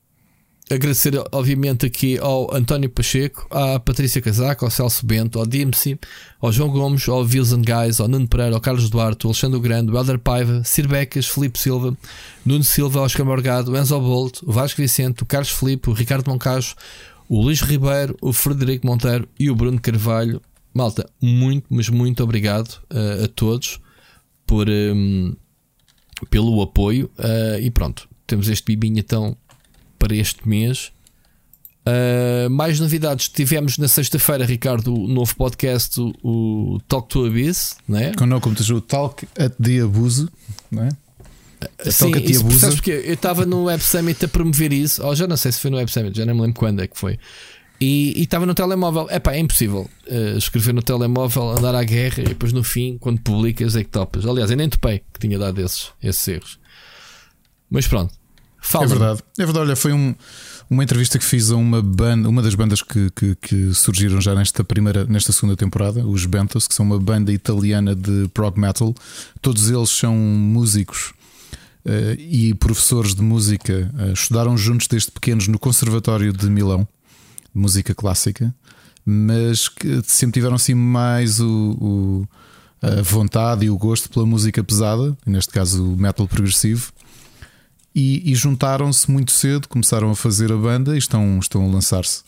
agradecer, 0.71 1.13
obviamente, 1.31 1.85
aqui 1.85 2.19
ao 2.19 2.55
António 2.55 2.89
Pacheco, 2.89 3.47
à 3.51 3.79
Patrícia 3.79 4.21
Casaco, 4.23 4.65
ao 4.65 4.71
Celso 4.71 5.05
Bento, 5.05 5.39
ao 5.39 5.47
DMC, 5.47 5.99
ao 6.41 6.51
João 6.51 6.71
Gomes, 6.71 7.09
ao 7.09 7.21
Wilson 7.21 7.63
Guys, 7.63 8.01
ao 8.01 8.09
Nuno 8.09 8.27
Pereira, 8.27 8.55
ao 8.55 8.61
Carlos 8.61 8.89
Duarte, 8.89 9.27
ao 9.27 9.31
Alexandre 9.31 9.61
Grande, 9.61 9.91
ao 9.91 9.99
Helder 9.99 10.19
Paiva, 10.19 10.63
Sir 10.65 10.89
Becas, 10.89 11.27
Felipe 11.27 11.59
Silva, 11.59 11.97
Nuno 12.45 12.65
Silva, 12.65 13.01
Oscar 13.01 13.27
Morgado, 13.27 13.77
Enzo 13.77 14.01
Bolt, 14.01 14.43
o 14.43 14.53
Vasco 14.53 14.81
Vicente, 14.81 15.23
o 15.23 15.27
Carlos 15.27 15.51
Felipe, 15.51 15.91
o 15.91 15.93
Ricardo 15.93 16.31
Moncacho, 16.31 16.75
o 17.29 17.43
Luís 17.43 17.61
Ribeiro, 17.61 18.17
o 18.21 18.33
Frederico 18.33 18.87
Monteiro 18.87 19.29
e 19.39 19.51
o 19.51 19.55
Bruno 19.55 19.81
Carvalho. 19.81 20.41
Malta, 20.73 21.09
muito, 21.21 21.67
mas 21.71 21.89
muito 21.89 22.23
obrigado 22.23 22.81
uh, 22.91 23.25
a 23.25 23.29
todos 23.29 23.79
por, 24.47 24.69
um, 24.69 25.35
pelo 26.31 26.61
apoio. 26.63 27.11
Uh, 27.19 27.61
e 27.61 27.71
pronto, 27.71 28.09
temos 28.27 28.49
este 28.49 28.65
bibinho 28.67 28.99
então 28.99 29.37
para 30.05 30.15
este 30.15 30.47
mês. 30.47 30.93
Uh, 31.87 32.51
mais 32.51 32.79
novidades. 32.79 33.29
Tivemos 33.29 33.79
na 33.79 33.89
sexta-feira, 33.89 34.45
Ricardo, 34.45 34.95
o 34.95 35.09
novo 35.09 35.35
podcast, 35.35 35.99
o, 35.99 36.13
o 36.23 36.81
Talk 36.87 37.09
to 37.09 37.25
Abyss, 37.25 37.77
não 37.89 37.99
é? 37.99 38.13
Não, 38.27 38.39
como 38.39 38.55
o 38.55 38.81
Talk 38.83 39.27
at 39.39 39.55
the 39.63 39.81
Abuso, 39.81 40.31
não 40.71 40.85
é? 40.85 40.89
Uh, 40.89 41.91
sim, 41.91 42.13
isso, 42.23 42.51
sabes 42.59 42.77
porque 42.77 42.91
eu 42.91 43.15
estava 43.15 43.47
no 43.47 43.65
Web 43.65 43.83
Summit 43.83 44.23
a 44.23 44.29
promover 44.29 44.75
isso, 44.75 45.03
ou 45.03 45.15
já 45.17 45.27
não 45.27 45.39
sei 45.39 45.53
se 45.53 45.61
foi 45.61 45.71
no 45.71 45.79
Web 45.79 45.91
Summit, 45.91 46.17
já 46.17 46.27
não 46.27 46.35
me 46.35 46.43
lembro 46.43 46.59
quando 46.59 46.83
é 46.83 46.87
que 46.87 46.99
foi. 46.99 47.19
E 47.81 48.23
estava 48.23 48.47
no 48.47 48.55
telemóvel. 48.55 49.09
É 49.11 49.19
pá, 49.19 49.35
é 49.35 49.39
impossível 49.39 49.91
uh, 50.07 50.39
escrever 50.39 50.75
no 50.75 50.83
telemóvel, 50.83 51.51
andar 51.51 51.75
à 51.75 51.83
guerra 51.83 52.21
e 52.23 52.25
depois 52.25 52.53
no 52.53 52.63
fim, 52.63 52.99
quando 52.99 53.21
publicas, 53.21 53.75
é 53.75 53.85
que 53.85 53.91
topas. 53.91 54.27
Aliás, 54.27 54.51
eu 54.51 54.57
nem 54.57 54.69
topei 54.69 55.03
que 55.13 55.21
tinha 55.21 55.39
dado 55.39 55.61
esses, 55.61 55.89
esses 56.03 56.29
erros. 56.29 56.59
Mas 57.71 57.87
pronto, 57.87 58.15
Fala. 58.65 58.87
É 58.87 58.89
verdade. 58.89 59.23
É 59.39 59.45
verdade. 59.45 59.67
Olha, 59.67 59.77
foi 59.77 59.93
um, 59.93 60.15
uma 60.71 60.83
entrevista 60.83 61.19
que 61.19 61.25
fiz 61.25 61.51
a 61.51 61.57
uma 61.57 61.83
banda, 61.83 62.29
uma 62.29 62.41
das 62.41 62.55
bandas 62.55 62.81
que, 62.81 63.11
que, 63.11 63.35
que, 63.37 63.75
surgiram 63.75 64.21
já 64.23 64.35
nesta 64.35 64.65
primeira, 64.65 65.05
nesta 65.05 65.33
segunda 65.33 65.55
temporada, 65.55 66.05
os 66.05 66.25
Bentos, 66.25 66.67
que 66.67 66.75
são 66.75 66.87
uma 66.87 66.99
banda 66.99 67.31
italiana 67.31 67.95
de 67.95 68.27
prog 68.33 68.59
metal. 68.59 68.95
Todos 69.43 69.71
eles 69.71 69.91
são 69.91 70.17
músicos 70.17 71.13
uh, 71.85 72.19
e 72.19 72.55
professores 72.55 73.15
de 73.15 73.23
música. 73.23 73.93
Uh, 73.95 74.13
estudaram 74.15 74.57
juntos 74.57 74.89
desde 74.89 75.11
pequenos 75.11 75.47
no 75.47 75.59
Conservatório 75.59 76.33
de 76.33 76.49
Milão, 76.49 76.89
música 77.55 77.95
clássica, 77.95 78.53
mas 79.05 79.69
que 79.69 80.03
sempre 80.07 80.41
tiveram 80.41 80.57
assim 80.57 80.75
mais 80.75 81.39
o, 81.39 81.77
o 81.79 82.29
a 82.81 83.03
vontade 83.03 83.65
e 83.65 83.71
o 83.71 83.79
gosto 83.79 84.11
pela 84.11 84.27
música 84.27 84.63
pesada, 84.63 85.17
neste 85.25 85.53
caso 85.53 85.93
o 85.93 85.97
metal 85.97 86.29
progressivo 86.29 86.94
e, 87.95 88.33
e 88.33 88.35
juntaram-se 88.35 89.09
muito 89.11 89.31
cedo, 89.31 89.69
começaram 89.69 90.11
a 90.11 90.17
fazer 90.17 90.51
a 90.51 90.57
banda 90.57 90.95
e 90.95 90.99
estão, 90.99 91.39
estão 91.39 91.65
a 91.65 91.69
lançar-se. 91.69 92.23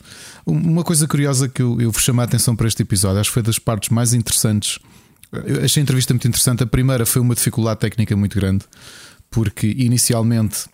Uma 0.45 0.83
coisa 0.83 1.07
curiosa 1.07 1.49
que 1.49 1.61
eu, 1.61 1.81
eu 1.81 1.91
vos 1.91 2.01
chamei 2.01 2.21
a 2.21 2.25
atenção 2.25 2.55
para 2.55 2.67
este 2.67 2.83
episódio, 2.83 3.19
acho 3.19 3.29
que 3.29 3.33
foi 3.33 3.43
das 3.43 3.59
partes 3.59 3.89
mais 3.89 4.13
interessantes. 4.13 4.79
Eu 5.31 5.63
achei 5.63 5.81
a 5.81 5.83
entrevista 5.83 6.13
muito 6.13 6.27
interessante. 6.27 6.63
A 6.63 6.67
primeira 6.67 7.05
foi 7.05 7.21
uma 7.21 7.35
dificuldade 7.35 7.81
técnica 7.81 8.15
muito 8.15 8.35
grande, 8.35 8.63
porque 9.29 9.67
inicialmente 9.77 10.67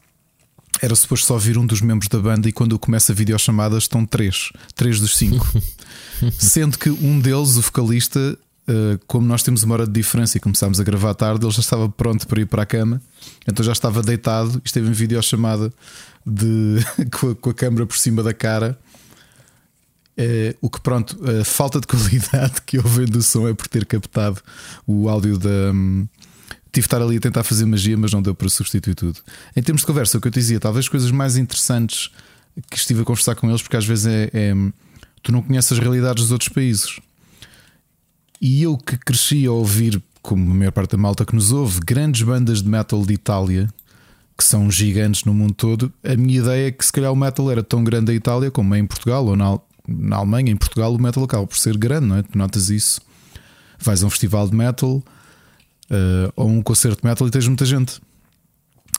era 0.79 0.95
suposto 0.95 1.25
só 1.25 1.37
vir 1.37 1.57
um 1.57 1.65
dos 1.65 1.81
membros 1.81 2.07
da 2.07 2.19
banda 2.19 2.47
e 2.47 2.51
quando 2.51 2.77
começa 2.77 3.11
a 3.11 3.15
videochamada 3.15 3.77
estão 3.77 4.05
três, 4.05 4.51
três 4.75 4.99
dos 4.99 5.17
cinco. 5.17 5.47
Sendo 6.37 6.77
que 6.77 6.89
um 6.89 7.19
deles, 7.19 7.57
o 7.57 7.61
vocalista, 7.61 8.37
como 9.07 9.27
nós 9.27 9.43
temos 9.43 9.63
uma 9.63 9.75
hora 9.75 9.85
de 9.85 9.91
diferença 9.91 10.37
e 10.37 10.39
começámos 10.39 10.79
a 10.79 10.83
gravar 10.83 11.13
tarde, 11.13 11.45
ele 11.45 11.51
já 11.51 11.59
estava 11.59 11.89
pronto 11.89 12.27
para 12.27 12.41
ir 12.41 12.45
para 12.45 12.63
a 12.63 12.65
cama, 12.65 13.01
então 13.47 13.63
já 13.63 13.71
estava 13.71 14.01
deitado 14.01 14.61
e 14.63 14.67
esteve 14.67 14.87
em 14.89 14.93
videochamada 14.93 15.71
de, 16.25 16.77
com, 17.11 17.31
a, 17.31 17.35
com 17.35 17.49
a 17.49 17.53
câmera 17.53 17.85
por 17.85 17.97
cima 17.97 18.23
da 18.23 18.33
cara. 18.33 18.77
Uh, 20.15 20.55
o 20.61 20.69
que 20.69 20.79
pronto, 20.79 21.17
a 21.27 21.43
falta 21.43 21.81
de 21.81 21.87
qualidade 21.87 22.61
que 22.65 22.77
houve 22.77 23.05
do 23.05 23.21
som 23.21 23.47
é 23.47 23.53
por 23.53 23.67
ter 23.67 23.85
captado 23.85 24.39
o 24.85 25.09
áudio 25.09 25.39
da. 25.39 25.71
Um, 25.73 26.07
tive 26.71 26.81
de 26.83 26.87
estar 26.87 27.01
ali 27.01 27.17
a 27.17 27.19
tentar 27.19 27.43
fazer 27.43 27.65
magia, 27.65 27.97
mas 27.97 28.11
não 28.11 28.21
deu 28.21 28.33
para 28.33 28.49
substituir 28.49 28.95
tudo. 28.95 29.19
Em 29.55 29.61
termos 29.61 29.81
de 29.81 29.87
conversa, 29.87 30.17
o 30.17 30.21
que 30.21 30.27
eu 30.27 30.31
te 30.31 30.39
dizia, 30.39 30.59
talvez 30.59 30.87
coisas 30.87 31.11
mais 31.11 31.35
interessantes 31.37 32.09
que 32.69 32.77
estive 32.77 33.01
a 33.01 33.03
conversar 33.03 33.35
com 33.35 33.49
eles, 33.49 33.61
porque 33.61 33.77
às 33.77 33.85
vezes 33.85 34.05
é, 34.07 34.29
é 34.33 34.53
tu 35.21 35.31
não 35.31 35.41
conheces 35.41 35.71
as 35.71 35.79
realidades 35.79 36.23
dos 36.23 36.31
outros 36.31 36.49
países. 36.49 36.99
E 38.43 38.61
eu 38.63 38.77
que 38.77 38.97
cresci 38.97 39.45
a 39.45 39.51
ouvir, 39.53 40.03
como 40.21 40.51
a 40.51 40.53
maior 40.53 40.73
parte 40.73 40.91
da 40.91 40.97
malta 40.97 41.25
que 41.25 41.33
nos 41.33 41.53
ouve, 41.53 41.79
grandes 41.79 42.23
bandas 42.23 42.61
de 42.61 42.67
metal 42.67 43.01
de 43.05 43.13
Itália, 43.13 43.69
que 44.37 44.43
são 44.43 44.69
gigantes 44.69 45.23
no 45.23 45.33
mundo 45.33 45.53
todo, 45.53 45.93
a 46.03 46.13
minha 46.17 46.39
ideia 46.39 46.67
é 46.67 46.71
que 46.71 46.85
se 46.85 46.91
calhar 46.91 47.13
o 47.13 47.15
metal 47.15 47.49
era 47.49 47.63
tão 47.63 47.85
grande 47.85 48.11
em 48.11 48.15
Itália 48.17 48.51
como 48.51 48.75
é 48.75 48.79
em 48.79 48.85
Portugal 48.85 49.25
ou 49.25 49.37
na, 49.37 49.57
na 49.87 50.17
Alemanha. 50.17 50.51
Em 50.51 50.57
Portugal 50.57 50.93
o 50.93 51.01
metal 51.01 51.23
acaba 51.23 51.47
por 51.47 51.57
ser 51.57 51.77
grande, 51.77 52.05
não 52.05 52.17
é? 52.17 52.23
Tu 52.23 52.37
notas 52.37 52.69
isso. 52.69 52.99
Vais 53.79 54.03
a 54.03 54.07
um 54.07 54.09
festival 54.09 54.49
de 54.49 54.57
metal 54.57 54.97
uh, 54.97 56.33
ou 56.35 56.49
um 56.49 56.61
concerto 56.61 57.01
de 57.01 57.07
metal 57.07 57.25
e 57.25 57.31
tens 57.31 57.47
muita 57.47 57.63
gente. 57.63 58.01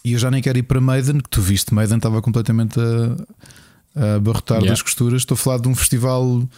E 0.03 0.15
eu 0.15 0.19
já 0.19 0.31
nem 0.31 0.41
quero 0.41 0.57
ir 0.57 0.63
para 0.63 0.81
Maiden, 0.81 1.19
que 1.19 1.29
tu 1.29 1.43
viste, 1.43 1.75
Maiden 1.75 1.99
estava 1.99 2.23
completamente 2.23 2.81
a, 2.81 4.01
a 4.01 4.15
abarrotar 4.15 4.61
yeah. 4.61 4.73
das 4.73 4.81
costuras. 4.81 5.21
Estou 5.21 5.35
a 5.35 5.39
falar 5.39 5.59
de 5.59 5.69
um 5.69 5.75
festival 5.75 6.49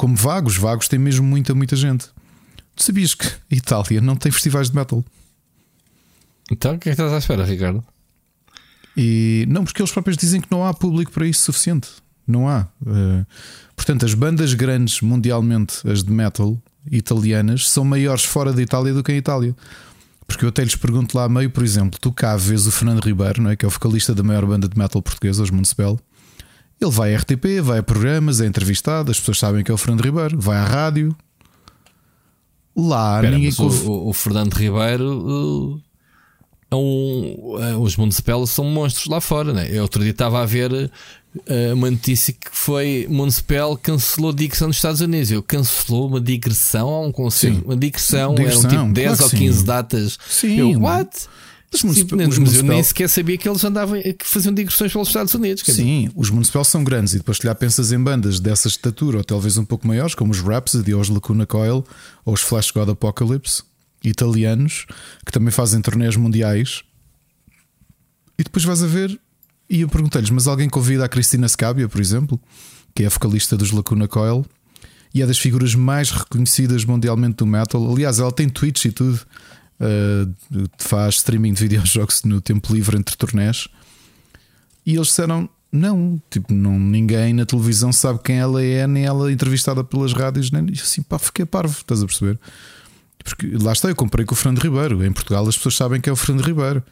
como 0.00 0.16
Vagos. 0.16 0.56
Vagos 0.56 0.88
tem 0.88 0.98
mesmo 0.98 1.26
muita, 1.26 1.54
muita 1.54 1.76
gente. 1.76 2.06
Tu 2.74 2.82
sabias 2.82 3.14
que 3.14 3.30
Itália 3.50 4.00
não 4.00 4.16
tem 4.16 4.32
festivais 4.32 4.70
de 4.70 4.74
metal? 4.74 5.04
Então, 6.50 6.74
o 6.74 6.78
que 6.78 6.88
é 6.88 6.94
que 6.94 7.02
estás 7.02 7.12
à 7.12 7.18
espera, 7.18 7.44
Ricardo? 7.44 7.84
E 8.96 9.44
não, 9.46 9.62
porque 9.62 9.82
eles 9.82 9.92
próprios 9.92 10.16
dizem 10.16 10.40
que 10.40 10.50
não 10.50 10.66
há 10.66 10.72
público 10.72 11.12
para 11.12 11.26
isso 11.26 11.42
suficiente. 11.42 11.90
Não 12.26 12.48
há. 12.48 12.66
Uh, 12.80 13.26
portanto, 13.76 14.06
as 14.06 14.14
bandas 14.14 14.54
grandes 14.54 15.02
mundialmente, 15.02 15.86
as 15.86 16.02
de 16.02 16.10
metal, 16.10 16.58
italianas 16.90 17.68
são 17.68 17.84
maiores 17.84 18.24
fora 18.24 18.54
da 18.54 18.62
Itália 18.62 18.94
do 18.94 19.04
que 19.04 19.12
em 19.12 19.18
Itália. 19.18 19.54
Porque 20.26 20.46
eu 20.46 20.48
até 20.48 20.64
lhes 20.64 20.76
pergunto 20.76 21.14
lá 21.14 21.28
meio, 21.28 21.50
por 21.50 21.62
exemplo, 21.62 22.00
tu 22.00 22.10
cá 22.10 22.38
vês 22.38 22.66
o 22.66 22.72
Fernando 22.72 23.04
Ribeiro, 23.04 23.42
não 23.42 23.50
é? 23.50 23.56
que 23.56 23.66
é 23.66 23.68
o 23.68 23.70
vocalista 23.70 24.14
da 24.14 24.22
maior 24.22 24.46
banda 24.46 24.66
de 24.66 24.78
metal 24.78 25.02
portuguesa, 25.02 25.42
os 25.42 25.50
Municipal. 25.50 26.00
Ele 26.80 26.90
vai 26.90 27.14
a 27.14 27.18
RTP, 27.18 27.60
vai 27.62 27.78
a 27.78 27.82
programas, 27.82 28.40
é 28.40 28.46
entrevistado, 28.46 29.10
as 29.10 29.18
pessoas 29.18 29.38
sabem 29.38 29.62
que 29.62 29.70
é 29.70 29.74
o 29.74 29.76
Fernando 29.76 30.02
Ribeiro, 30.02 30.40
vai 30.40 30.56
à 30.56 30.64
rádio. 30.64 31.14
Lá 32.74 33.20
ninguém. 33.22 33.52
O, 33.58 33.62
o, 33.62 34.08
o, 34.08 34.12
Fernando 34.12 34.54
Ribeiro. 34.54 35.28
Uh, 35.28 35.80
é 36.70 36.76
um, 36.76 37.56
uh, 37.56 37.78
os 37.80 37.96
Municipal 37.96 38.46
são 38.46 38.64
monstros 38.64 39.06
lá 39.06 39.20
fora, 39.20 39.52
né? 39.52 39.68
Eu 39.70 39.82
outro 39.82 40.00
dia 40.02 40.12
estava 40.12 40.40
a 40.40 40.46
ver 40.46 40.72
uh, 40.72 41.74
uma 41.74 41.90
notícia 41.90 42.32
que 42.32 42.48
foi 42.50 43.06
Municipal 43.10 43.76
cancelou 43.76 44.32
digressão 44.32 44.68
nos 44.68 44.76
Estados 44.76 45.00
Unidos. 45.00 45.30
Eu 45.32 45.42
cancelou 45.42 46.06
uma 46.06 46.20
digressão 46.20 46.88
a 46.88 47.00
um 47.02 47.12
concerto, 47.12 47.64
uma 47.64 47.76
digressão, 47.76 48.34
digressão, 48.34 48.70
eram 48.70 48.84
tipo 48.84 48.94
10 48.94 49.18
claro 49.18 49.24
ou 49.24 49.38
15 49.38 49.58
sim. 49.58 49.64
datas. 49.64 50.18
Sim, 50.28 50.58
eu, 50.58 50.80
what? 50.80 51.28
Os 51.72 51.80
tipo, 51.94 52.16
os 52.16 52.38
mas 52.38 52.54
eu 52.56 52.62
nem 52.64 52.82
sequer 52.82 53.08
sabia 53.08 53.38
que 53.38 53.48
eles 53.48 53.64
andavam 53.64 54.00
que 54.02 54.26
faziam 54.26 54.52
digressões 54.52 54.92
pelos 54.92 55.06
Estados 55.06 55.32
Unidos. 55.34 55.62
Sim, 55.64 56.06
dizer. 56.06 56.12
os 56.16 56.28
municipais 56.28 56.66
são 56.66 56.82
grandes 56.82 57.14
e 57.14 57.18
depois 57.18 57.38
se 57.38 57.46
lhe 57.46 57.54
pensas 57.54 57.92
em 57.92 58.02
bandas 58.02 58.40
dessa 58.40 58.66
estatura 58.66 59.18
ou 59.18 59.24
talvez 59.24 59.56
um 59.56 59.64
pouco 59.64 59.86
maiores, 59.86 60.14
como 60.14 60.32
os 60.32 60.40
Rhapsody 60.40 60.92
ou 60.92 61.00
os 61.00 61.08
Lacuna 61.08 61.46
Coil 61.46 61.84
ou 62.24 62.34
os 62.34 62.40
Flash 62.40 62.72
God 62.72 62.88
Apocalypse, 62.88 63.62
italianos, 64.02 64.86
que 65.24 65.30
também 65.30 65.52
fazem 65.52 65.80
torneios 65.80 66.16
mundiais. 66.16 66.82
E 68.36 68.42
depois 68.42 68.64
vais 68.64 68.82
a 68.82 68.86
ver 68.86 69.20
e 69.70 69.82
eu 69.82 69.88
perguntei-lhes, 69.88 70.30
mas 70.30 70.48
alguém 70.48 70.68
convida 70.68 71.04
a 71.04 71.08
Cristina 71.08 71.46
Scabia, 71.46 71.88
por 71.88 72.00
exemplo, 72.00 72.40
que 72.92 73.04
é 73.04 73.06
a 73.06 73.10
vocalista 73.10 73.56
dos 73.56 73.70
Lacuna 73.70 74.08
Coil 74.08 74.44
e 75.14 75.22
é 75.22 75.26
das 75.26 75.38
figuras 75.38 75.76
mais 75.76 76.10
reconhecidas 76.10 76.84
mundialmente 76.84 77.36
do 77.36 77.46
metal. 77.46 77.88
Aliás, 77.92 78.18
ela 78.18 78.32
tem 78.32 78.48
tweets 78.48 78.84
e 78.84 78.90
tudo, 78.90 79.20
uh, 79.80 80.68
faz 80.78 81.16
streaming 81.16 81.54
de 81.54 81.62
videojogos 81.62 82.22
no 82.24 82.40
tempo 82.40 82.72
livre 82.72 82.96
entre 82.96 83.16
turnés. 83.16 83.68
E 84.84 84.94
eles 84.94 85.08
disseram: 85.08 85.48
não, 85.72 86.20
tipo, 86.30 86.52
não, 86.52 86.78
ninguém 86.78 87.32
na 87.32 87.46
televisão 87.46 87.92
sabe 87.92 88.20
quem 88.22 88.38
ela 88.38 88.62
é, 88.62 88.86
nem 88.86 89.04
ela 89.04 89.30
é 89.30 89.32
entrevistada 89.32 89.82
pelas 89.82 90.12
rádios, 90.12 90.50
nem 90.50 90.66
assim, 90.80 91.02
pá, 91.02 91.18
fiquei 91.18 91.44
parvo, 91.44 91.76
estás 91.78 92.02
a 92.02 92.06
perceber? 92.06 92.38
Porque 93.22 93.50
lá 93.60 93.72
está, 93.72 93.88
eu 93.88 93.96
comprei 93.96 94.24
com 94.24 94.34
o 94.34 94.36
Fernando 94.36 94.62
Ribeiro. 94.62 95.04
Em 95.04 95.12
Portugal 95.12 95.46
as 95.46 95.56
pessoas 95.56 95.76
sabem 95.76 96.00
que 96.00 96.08
é 96.08 96.12
o 96.12 96.16
Fernando 96.16 96.44
Ribeiro 96.44 96.82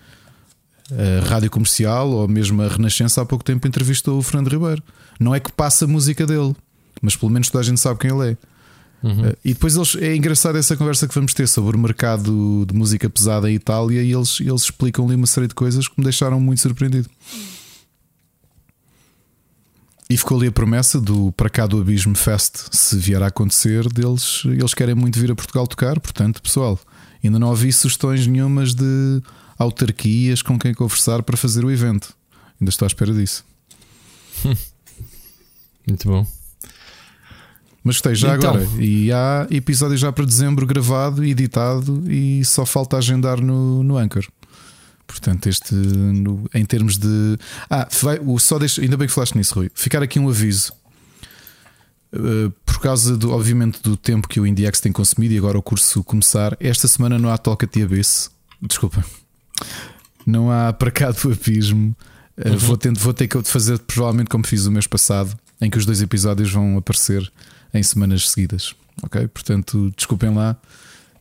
a 0.90 1.27
rádio 1.27 1.51
comercial 1.51 2.11
ou 2.11 2.29
mesmo 2.29 2.62
a 2.62 2.68
Renascença 2.68 3.20
há 3.20 3.27
pouco 3.27 3.44
tempo 3.44 3.66
entrevistou 3.66 4.18
o 4.18 4.22
Fernando 4.22 4.48
Ribeiro. 4.48 4.83
Não 5.20 5.35
é 5.35 5.40
que 5.40 5.53
passa 5.53 5.85
a 5.85 5.88
música 5.88 6.27
dele, 6.27 6.55
mas 7.03 7.16
pelo 7.16 7.31
menos 7.31 7.48
toda 7.48 7.62
a 7.62 7.64
gente 7.64 7.81
sabe 7.81 8.01
quem 8.01 8.11
ele 8.11 8.33
é. 8.33 8.37
Uhum. 9.03 9.29
Uh, 9.29 9.37
e 9.45 9.53
depois 9.53 9.77
eles, 9.77 9.97
é 9.97 10.17
engraçado 10.17 10.59
essa 10.59 10.77
conversa 10.77 11.07
que 11.07 11.15
vamos 11.15 11.33
ter 11.33 11.47
sobre 11.47 11.77
o 11.77 11.79
mercado 11.79 12.67
de 12.67 12.75
música 12.75 13.09
pesada 13.09 13.51
em 13.51 13.55
Itália 13.55 14.03
e 14.03 14.13
eles, 14.13 14.41
eles 14.41 14.63
explicam 14.63 15.05
ali 15.05 15.15
uma 15.15 15.27
série 15.27 15.47
de 15.47 15.55
coisas 15.55 15.87
que 15.87 15.95
me 15.99 16.05
deixaram 16.05 16.41
muito 16.41 16.61
surpreendido. 16.61 17.09
E 20.11 20.17
ficou 20.17 20.39
ali 20.39 20.47
a 20.47 20.53
promessa 20.53 21.01
do 21.01 21.31
para 21.33 21.51
cá 21.51 21.67
do 21.67 21.79
Abismo 21.81 22.17
Fest, 22.17 22.69
se 22.73 22.97
vier 22.97 23.23
a 23.23 23.27
acontecer, 23.27 23.87
deles, 23.93 24.43
eles 24.47 24.73
querem 24.73 24.95
muito 24.95 25.19
vir 25.19 25.31
a 25.31 25.35
Portugal 25.35 25.67
tocar, 25.67 26.01
portanto, 26.01 26.41
pessoal, 26.41 26.79
ainda 27.23 27.39
não 27.39 27.49
ouvi 27.51 27.71
sugestões 27.73 28.27
nenhumas 28.27 28.75
de 28.75 29.23
autarquias 29.59 30.41
com 30.41 30.59
quem 30.59 30.73
conversar 30.73 31.23
para 31.23 31.37
fazer 31.37 31.63
o 31.63 31.71
evento. 31.71 32.15
Ainda 32.59 32.71
estou 32.71 32.87
à 32.87 32.89
espera 32.89 33.13
disso. 33.13 33.45
Muito 35.87 36.09
bom. 36.09 36.38
Mas 37.88 37.96
gostei 37.96 38.14
já 38.14 38.37
então. 38.37 38.51
agora. 38.51 38.68
E 38.79 39.11
há 39.11 39.46
episódio 39.51 39.96
já 39.96 40.12
para 40.12 40.27
dezembro 40.27 40.66
gravado 40.66 41.24
e 41.24 41.31
editado 41.31 42.05
e 42.07 42.44
só 42.44 42.66
falta 42.66 42.98
agendar 42.98 43.40
no, 43.40 43.83
no 43.83 43.96
Anchor. 43.96 44.27
Portanto, 45.07 45.48
este 45.48 45.74
no, 45.74 46.44
em 46.55 46.66
termos 46.66 46.98
de. 46.98 47.38
Ah, 47.70 47.88
vai, 48.03 48.20
o, 48.22 48.38
só 48.38 48.59
deixa, 48.59 48.83
ainda 48.83 48.94
bem 48.94 49.09
que 49.09 49.14
falaste 49.14 49.37
nisso, 49.37 49.55
Rui. 49.55 49.70
Ficar 49.74 50.03
aqui 50.03 50.18
um 50.18 50.29
aviso. 50.29 50.70
Uh, 52.12 52.51
por 52.66 52.79
causa 52.79 53.16
do, 53.16 53.31
obviamente, 53.31 53.81
do 53.83 53.96
tempo 53.96 54.29
que 54.29 54.38
o 54.38 54.46
IndieX 54.46 54.81
tem 54.81 54.92
consumido 54.92 55.33
e 55.33 55.38
agora 55.38 55.57
o 55.57 55.62
curso 55.62 56.05
começar, 56.05 56.59
esta 56.61 56.87
semana 56.87 57.18
não 57.18 57.31
há 57.31 57.38
toca 57.38 57.66
Tiabesse. 57.66 58.29
Desculpa, 58.61 59.03
não 60.27 60.51
há 60.51 60.74
para 60.74 60.90
cá 60.90 61.11
do 61.11 61.33
abismo. 61.33 61.96
Eh, 62.37 62.51
uhum. 62.51 62.59
Vou, 62.59 62.77
ter, 62.77 62.92
vou 62.92 63.14
ter 63.14 63.29
que 63.29 63.42
fazer 63.44 63.79
provavelmente 63.79 64.29
como 64.29 64.46
fiz 64.46 64.66
o 64.66 64.70
mês 64.70 64.87
passado, 64.87 65.35
em 65.59 65.70
que 65.70 65.79
os 65.79 65.87
dois 65.87 66.03
episódios 66.03 66.53
vão 66.53 66.77
aparecer 66.77 67.33
em 67.73 67.83
semanas 67.83 68.31
seguidas. 68.31 68.75
Ok? 69.03 69.29
Portanto, 69.29 69.93
desculpem 69.97 70.35
lá 70.35 70.57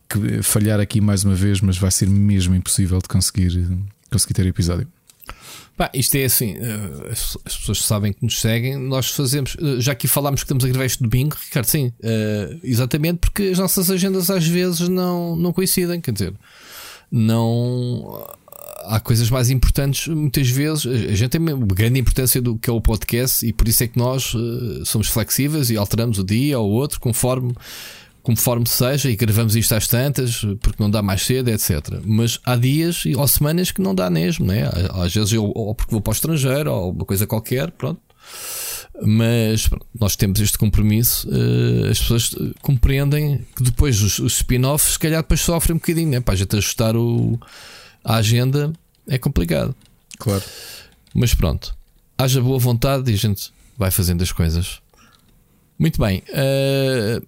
que 0.08 0.42
falhar 0.42 0.80
aqui 0.80 1.00
mais 1.00 1.24
uma 1.24 1.34
vez, 1.34 1.60
mas 1.60 1.76
vai 1.76 1.90
ser 1.90 2.08
mesmo 2.08 2.54
impossível 2.54 2.98
de 2.98 3.08
conseguir, 3.08 3.68
conseguir 4.10 4.34
ter 4.34 4.46
episódio. 4.46 4.88
Bah, 5.76 5.90
isto 5.94 6.16
é 6.16 6.24
assim, 6.24 6.56
eh, 6.56 7.12
as 7.44 7.56
pessoas 7.56 7.84
sabem 7.84 8.12
que 8.12 8.24
nos 8.24 8.40
seguem, 8.40 8.76
nós 8.76 9.10
fazemos, 9.10 9.56
eh, 9.60 9.80
já 9.80 9.92
aqui 9.92 10.08
falámos 10.08 10.40
que 10.40 10.46
estamos 10.46 10.64
a 10.64 10.68
gravar 10.68 10.86
este 10.86 11.00
domingo, 11.04 11.36
Ricardo, 11.40 11.66
sim, 11.66 11.92
exatamente 12.64 13.18
porque 13.18 13.44
as 13.44 13.58
nossas 13.58 13.88
agendas 13.88 14.28
às 14.28 14.44
vezes 14.44 14.88
não, 14.88 15.36
não 15.36 15.52
coincidem, 15.52 16.00
quer 16.00 16.10
dizer, 16.10 16.34
não 17.12 18.26
há 18.84 19.00
coisas 19.00 19.30
mais 19.30 19.50
importantes 19.50 20.08
muitas 20.08 20.48
vezes. 20.48 20.86
A 20.86 21.14
gente 21.14 21.30
tem 21.30 21.40
uma 21.40 21.66
grande 21.66 21.98
importância 21.98 22.40
do 22.40 22.56
que 22.56 22.70
é 22.70 22.72
o 22.72 22.80
podcast 22.80 23.46
e 23.46 23.52
por 23.52 23.68
isso 23.68 23.82
é 23.82 23.86
que 23.86 23.98
nós 23.98 24.34
uh, 24.34 24.84
somos 24.84 25.08
flexíveis 25.08 25.70
e 25.70 25.76
alteramos 25.76 26.18
o 26.18 26.24
dia 26.24 26.58
ou 26.58 26.70
outro 26.70 27.00
conforme, 27.00 27.54
conforme 28.22 28.66
seja 28.66 29.10
e 29.10 29.16
gravamos 29.16 29.56
isto 29.56 29.74
às 29.74 29.86
tantas 29.86 30.42
porque 30.60 30.82
não 30.82 30.90
dá 30.90 31.02
mais 31.02 31.22
cedo, 31.22 31.48
etc. 31.48 32.00
Mas 32.04 32.38
há 32.44 32.56
dias 32.56 33.04
ou 33.16 33.26
semanas 33.26 33.70
que 33.70 33.80
não 33.80 33.94
dá 33.94 34.08
mesmo, 34.08 34.46
né? 34.46 34.70
às 34.94 35.14
vezes 35.14 35.32
eu 35.32 35.44
ou 35.54 35.74
porque 35.74 35.92
vou 35.92 36.00
para 36.00 36.10
o 36.10 36.14
estrangeiro 36.14 36.72
ou 36.72 36.92
uma 36.92 37.04
coisa 37.04 37.26
qualquer, 37.26 37.70
pronto. 37.72 38.00
Mas 39.00 39.70
nós 39.98 40.16
temos 40.16 40.40
este 40.40 40.58
compromisso. 40.58 41.28
Uh, 41.28 41.88
as 41.88 42.00
pessoas 42.00 42.30
compreendem 42.60 43.46
que 43.54 43.62
depois 43.62 44.02
os, 44.02 44.18
os 44.18 44.36
spin-offs, 44.38 44.94
se 44.94 44.98
calhar, 44.98 45.22
depois 45.22 45.40
sofrem 45.40 45.76
um 45.76 45.78
bocadinho, 45.78 46.10
né? 46.10 46.20
para 46.20 46.34
a 46.34 46.36
gente 46.36 46.56
ajustar 46.56 46.96
o, 46.96 47.38
a 48.08 48.16
agenda 48.16 48.72
é 49.06 49.18
complicado. 49.18 49.76
Claro. 50.18 50.42
Mas 51.14 51.34
pronto, 51.34 51.76
haja 52.16 52.40
boa 52.40 52.58
vontade 52.58 53.10
e 53.10 53.14
a 53.14 53.18
gente 53.18 53.52
vai 53.76 53.90
fazendo 53.90 54.22
as 54.22 54.32
coisas. 54.32 54.80
Muito 55.78 56.00
bem. 56.00 56.22
Uh, 56.30 57.26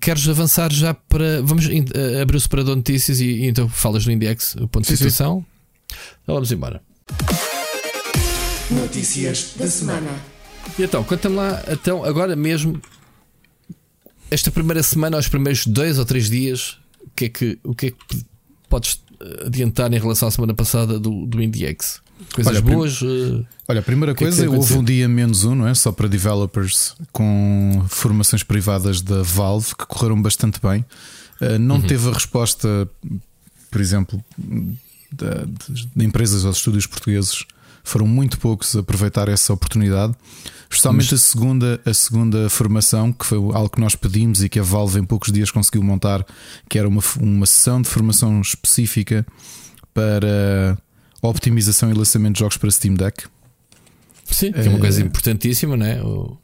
queres 0.00 0.26
avançar 0.26 0.72
já 0.72 0.94
para. 0.94 1.42
Vamos 1.42 1.66
uh, 1.66 2.22
abrir 2.22 2.38
o 2.38 2.40
separador 2.40 2.74
de 2.74 2.78
notícias 2.78 3.20
e, 3.20 3.26
e, 3.26 3.46
então 3.46 3.68
falas 3.68 4.06
no 4.06 4.12
index, 4.12 4.54
o 4.56 4.66
ponto 4.66 4.86
de 4.88 4.96
situação. 4.96 5.44
Então 6.22 6.34
vamos 6.34 6.50
embora. 6.50 6.82
Notícias 8.70 9.52
da 9.56 9.68
semana. 9.68 10.10
E 10.78 10.82
então, 10.82 11.04
conta-me 11.04 11.36
lá, 11.36 11.62
então, 11.70 12.02
agora 12.02 12.34
mesmo, 12.34 12.80
esta 14.30 14.50
primeira 14.50 14.82
semana, 14.82 15.16
aos 15.16 15.28
primeiros 15.28 15.66
dois 15.66 15.98
ou 15.98 16.04
três 16.04 16.28
dias, 16.28 16.78
o 17.00 17.10
que 17.14 17.26
é 17.26 17.28
que, 17.28 17.58
o 17.62 17.74
que, 17.74 17.86
é 17.86 17.90
que 17.90 18.26
podes 18.68 19.00
adiantar 19.44 19.92
em 19.92 19.98
relação 19.98 20.28
à 20.28 20.30
semana 20.30 20.54
passada 20.54 20.98
do, 20.98 21.26
do 21.26 21.42
IndieX? 21.42 22.00
Coisas 22.32 22.52
Olha, 22.52 22.62
boas? 22.62 23.00
eh, 23.02 23.44
Olha, 23.68 23.80
a 23.80 23.82
primeira 23.82 24.14
que 24.14 24.24
é 24.24 24.26
coisa, 24.26 24.46
tem 24.46 24.54
houve 24.54 24.74
um 24.74 24.84
dia 24.84 25.08
menos 25.08 25.44
um, 25.44 25.54
não 25.54 25.66
é? 25.66 25.74
Só 25.74 25.92
para 25.92 26.08
developers 26.08 26.94
com 27.12 27.84
formações 27.88 28.42
privadas 28.42 29.02
da 29.02 29.22
Valve 29.22 29.74
que 29.76 29.86
correram 29.86 30.20
bastante 30.20 30.60
bem. 30.62 30.84
Uh, 31.40 31.58
não 31.58 31.80
teve 31.82 32.08
a 32.08 32.12
resposta, 32.12 32.88
por 33.70 33.80
exemplo, 33.80 34.24
de, 34.38 35.26
de 35.94 36.04
empresas 36.04 36.44
ou 36.44 36.50
de 36.50 36.56
estúdios 36.56 36.86
portugueses. 36.86 37.44
Foram 37.88 38.06
muito 38.06 38.36
poucos 38.38 38.74
a 38.74 38.80
aproveitar 38.80 39.28
essa 39.28 39.52
oportunidade. 39.52 40.12
Especialmente 40.68 41.14
a 41.14 41.18
segunda, 41.18 41.80
a 41.86 41.94
segunda 41.94 42.50
formação, 42.50 43.12
que 43.12 43.24
foi 43.24 43.38
algo 43.38 43.70
que 43.70 43.80
nós 43.80 43.94
pedimos 43.94 44.42
e 44.42 44.48
que 44.48 44.58
a 44.58 44.62
Valve 44.64 44.98
em 44.98 45.04
poucos 45.04 45.30
dias 45.32 45.52
conseguiu 45.52 45.84
montar, 45.84 46.26
que 46.68 46.78
era 46.80 46.88
uma, 46.88 47.00
uma 47.20 47.46
sessão 47.46 47.80
de 47.80 47.88
formação 47.88 48.40
específica 48.40 49.24
para 49.94 50.76
optimização 51.22 51.88
e 51.90 51.94
lançamento 51.94 52.34
de 52.34 52.40
jogos 52.40 52.56
para 52.56 52.70
Steam 52.72 52.94
Deck. 52.94 53.24
Sim, 54.28 54.50
que 54.52 54.58
é 54.58 54.68
uma 54.68 54.80
coisa 54.80 55.00
Eh, 55.00 55.04
importantíssima, 55.04 55.76
não 55.76 55.86
é? 55.86 56.02
O- 56.02 56.36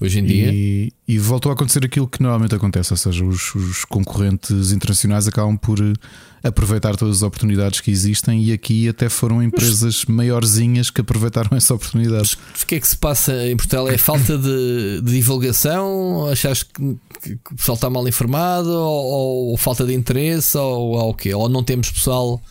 Hoje 0.00 0.18
em 0.18 0.24
dia. 0.24 0.52
E, 0.52 0.92
e 1.08 1.18
voltou 1.18 1.50
a 1.50 1.54
acontecer 1.54 1.82
aquilo 1.82 2.06
que 2.06 2.22
normalmente 2.22 2.54
acontece, 2.54 2.92
ou 2.92 2.98
seja, 2.98 3.24
os, 3.24 3.54
os 3.54 3.84
concorrentes 3.86 4.70
internacionais 4.70 5.26
acabam 5.26 5.56
por 5.56 5.80
eh, 5.80 5.94
aproveitar 6.42 6.96
todas 6.96 7.16
as 7.16 7.22
oportunidades 7.22 7.80
que 7.80 7.90
existem 7.90 8.44
e 8.44 8.52
aqui 8.52 8.90
até 8.90 9.08
foram 9.08 9.42
empresas 9.42 10.04
maiorzinhas 10.04 10.90
que 10.90 11.00
aproveitaram 11.00 11.56
essa 11.56 11.74
oportunidade. 11.74 12.36
O 12.62 12.66
que 12.66 12.74
é 12.74 12.80
que 12.80 12.86
se 12.86 12.96
passa 12.96 13.32
em 13.48 13.56
Portugal? 13.56 13.88
É 13.88 13.96
falta 13.96 14.36
de, 14.36 15.00
de 15.00 15.12
divulgação? 15.12 16.28
Achas 16.30 16.62
que, 16.62 16.98
que 17.22 17.52
o 17.52 17.56
pessoal 17.56 17.76
está 17.76 17.88
mal 17.88 18.06
informado? 18.06 18.68
Ou, 18.68 19.50
ou 19.50 19.56
falta 19.56 19.86
de 19.86 19.94
interesse? 19.94 20.58
Ou, 20.58 20.90
ou 20.90 21.10
o 21.10 21.14
quê? 21.14 21.32
Ou 21.32 21.48
não 21.48 21.64
temos 21.64 21.90
pessoal 21.90 22.42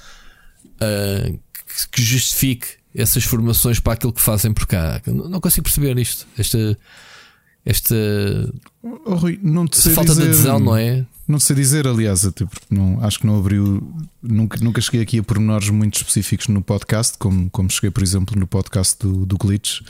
ah, 0.82 1.30
que, 1.30 1.90
que 1.92 2.02
justifique 2.02 2.68
essas 2.96 3.24
formações 3.24 3.80
para 3.80 3.94
aquilo 3.94 4.14
que 4.14 4.22
fazem 4.22 4.52
por 4.52 4.66
cá? 4.66 5.00
Não, 5.06 5.30
não 5.30 5.40
consigo 5.40 5.64
perceber 5.64 5.98
isto. 6.00 6.26
Esta, 6.38 6.78
esta 7.66 7.96
Oh, 9.04 9.16
Rui, 9.16 9.40
não 9.42 9.68
te 9.68 9.78
sei 9.78 9.94
falta 9.94 10.12
dizer, 10.12 10.26
de 10.26 10.30
adesão, 10.30 10.60
não 10.60 10.76
é? 10.76 11.06
Não 11.28 11.40
sei 11.40 11.56
dizer, 11.56 11.88
aliás, 11.88 12.24
até 12.24 12.46
porque 12.46 12.68
não, 12.70 13.04
acho 13.04 13.20
que 13.20 13.26
não 13.26 13.38
abriu. 13.38 13.82
Nunca, 14.22 14.60
nunca 14.64 14.80
cheguei 14.80 15.02
aqui 15.02 15.18
a 15.18 15.24
pormenores 15.24 15.70
muito 15.70 15.96
específicos 15.96 16.48
no 16.48 16.62
podcast, 16.62 17.18
como, 17.18 17.50
como 17.50 17.70
cheguei, 17.70 17.90
por 17.90 18.04
exemplo, 18.04 18.40
no 18.40 18.46
podcast 18.46 18.96
do, 19.00 19.26
do 19.26 19.38
Glitch. 19.38 19.82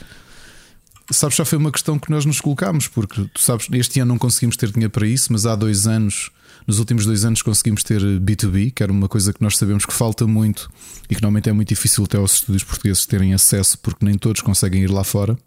Sabes, 1.10 1.36
já 1.36 1.44
foi 1.44 1.58
uma 1.58 1.70
questão 1.70 1.98
que 1.98 2.10
nós 2.10 2.24
nos 2.24 2.40
colocámos, 2.40 2.88
porque 2.88 3.28
tu 3.34 3.40
sabes, 3.40 3.68
este 3.70 4.00
ano 4.00 4.12
não 4.12 4.18
conseguimos 4.18 4.56
ter 4.56 4.72
dinheiro 4.72 4.90
para 4.90 5.06
isso, 5.06 5.30
mas 5.30 5.44
há 5.44 5.54
dois 5.54 5.86
anos, 5.86 6.30
nos 6.66 6.78
últimos 6.78 7.04
dois 7.04 7.24
anos, 7.24 7.42
conseguimos 7.42 7.84
ter 7.84 8.00
B2B, 8.00 8.72
que 8.72 8.82
era 8.82 8.90
uma 8.90 9.08
coisa 9.08 9.32
que 9.32 9.42
nós 9.42 9.58
sabemos 9.58 9.84
que 9.84 9.92
falta 9.92 10.26
muito 10.26 10.70
e 11.08 11.14
que 11.14 11.22
normalmente 11.22 11.50
é 11.50 11.52
muito 11.52 11.68
difícil 11.68 12.04
até 12.04 12.16
aos 12.16 12.34
estúdios 12.34 12.64
portugueses 12.64 13.04
terem 13.04 13.34
acesso, 13.34 13.78
porque 13.78 14.04
nem 14.04 14.16
todos 14.16 14.40
conseguem 14.40 14.82
ir 14.82 14.90
lá 14.90 15.04
fora. 15.04 15.38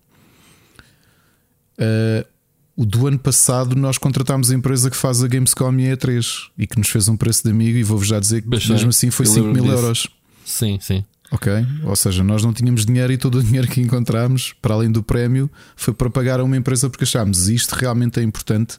Uh, 1.80 2.28
o 2.76 2.86
do 2.86 3.08
ano 3.08 3.20
passado 3.20 3.76
nós 3.76 3.98
contratámos 3.98 4.52
a 4.52 4.56
empresa 4.56 4.90
que 4.90 4.96
faz 4.96 5.24
a 5.24 5.28
Gamescom 5.28 5.74
e 5.80 5.92
a 5.92 5.98
E3 5.98 6.26
e 6.58 6.66
que 6.66 6.78
nos 6.78 6.88
fez 6.90 7.08
um 7.10 7.18
preço 7.18 7.44
de 7.44 7.50
amigo 7.52 7.78
e 7.78 7.84
vou-vos 7.84 8.08
já 8.08 8.20
dizer 8.20 8.42
que 8.42 8.48
Bastante. 8.48 8.72
mesmo 8.74 8.90
assim 8.90 9.12
foi 9.12 9.26
Eu 9.26 9.32
5 9.32 9.48
mil 9.48 9.64
disso. 9.64 9.76
euros. 9.76 10.08
Sim, 10.46 10.80
sim. 10.82 11.04
Ok? 11.32 11.52
Ou 11.84 11.96
seja, 11.96 12.24
nós 12.24 12.44
não 12.44 12.52
tínhamos 12.54 12.86
dinheiro 12.86 13.14
e 13.14 13.18
todo 13.18 13.38
o 13.38 13.44
dinheiro 13.44 13.68
que 13.68 13.80
encontramos, 13.82 14.54
para 14.62 14.74
além 14.74 14.92
do 14.92 15.04
prémio, 15.04 15.50
foi 15.76 15.94
para 15.94 16.10
pagar 16.10 16.40
a 16.40 16.44
uma 16.44 16.58
empresa 16.58 16.90
porque 16.90 17.04
achámos 17.04 17.50
isto 17.50 17.74
realmente 17.74 18.20
é 18.20 18.24
importante. 18.24 18.78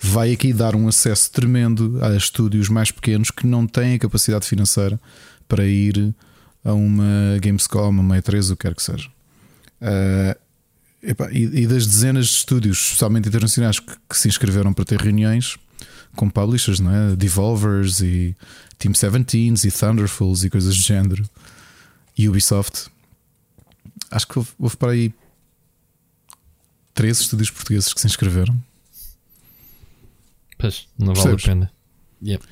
Vai 0.00 0.32
aqui 0.32 0.52
dar 0.52 0.74
um 0.74 0.88
acesso 0.88 1.30
tremendo 1.30 1.98
a 2.02 2.16
estúdios 2.16 2.68
mais 2.68 2.90
pequenos 2.90 3.30
que 3.30 3.46
não 3.46 3.66
têm 3.66 3.94
a 3.94 3.98
capacidade 3.98 4.46
financeira 4.46 4.98
para 5.46 5.64
ir 5.66 6.12
a 6.64 6.72
uma 6.72 7.38
Gamescom, 7.40 7.90
uma 7.90 8.16
E3, 8.16 8.50
o 8.52 8.56
que 8.56 8.66
quer 8.66 8.74
que 8.74 8.82
seja. 8.82 9.08
Ah, 9.80 10.36
epá, 11.02 11.30
e, 11.30 11.44
e 11.62 11.66
das 11.66 11.86
dezenas 11.86 12.26
de 12.26 12.34
estúdios, 12.34 12.78
especialmente 12.78 13.28
internacionais, 13.28 13.80
que, 13.80 13.92
que 14.08 14.16
se 14.16 14.28
inscreveram 14.28 14.72
para 14.72 14.84
ter 14.84 15.00
reuniões 15.00 15.58
com 16.14 16.28
publishers, 16.28 16.80
não 16.80 16.94
é? 16.94 17.16
Devolvers 17.16 18.00
e 18.00 18.36
Team 18.78 18.92
17s 18.92 19.64
e 19.64 19.70
Thunderfuls 19.70 20.44
e 20.44 20.50
coisas 20.50 20.76
do 20.76 20.82
género. 20.82 21.28
E 22.16 22.28
Ubisoft. 22.28 22.90
Acho 24.10 24.26
que 24.26 24.38
houve, 24.38 24.50
houve 24.58 24.76
para 24.76 24.92
aí 24.92 25.14
três 26.92 27.20
estúdios 27.20 27.50
portugueses 27.50 27.92
que 27.92 28.00
se 28.00 28.06
inscreveram. 28.06 28.62
Pois, 30.58 30.86
não 30.98 31.14
vale 31.14 31.20
Percebes? 31.20 31.44
a 31.44 31.48
pena. 31.48 31.72
Yep. 32.22 32.44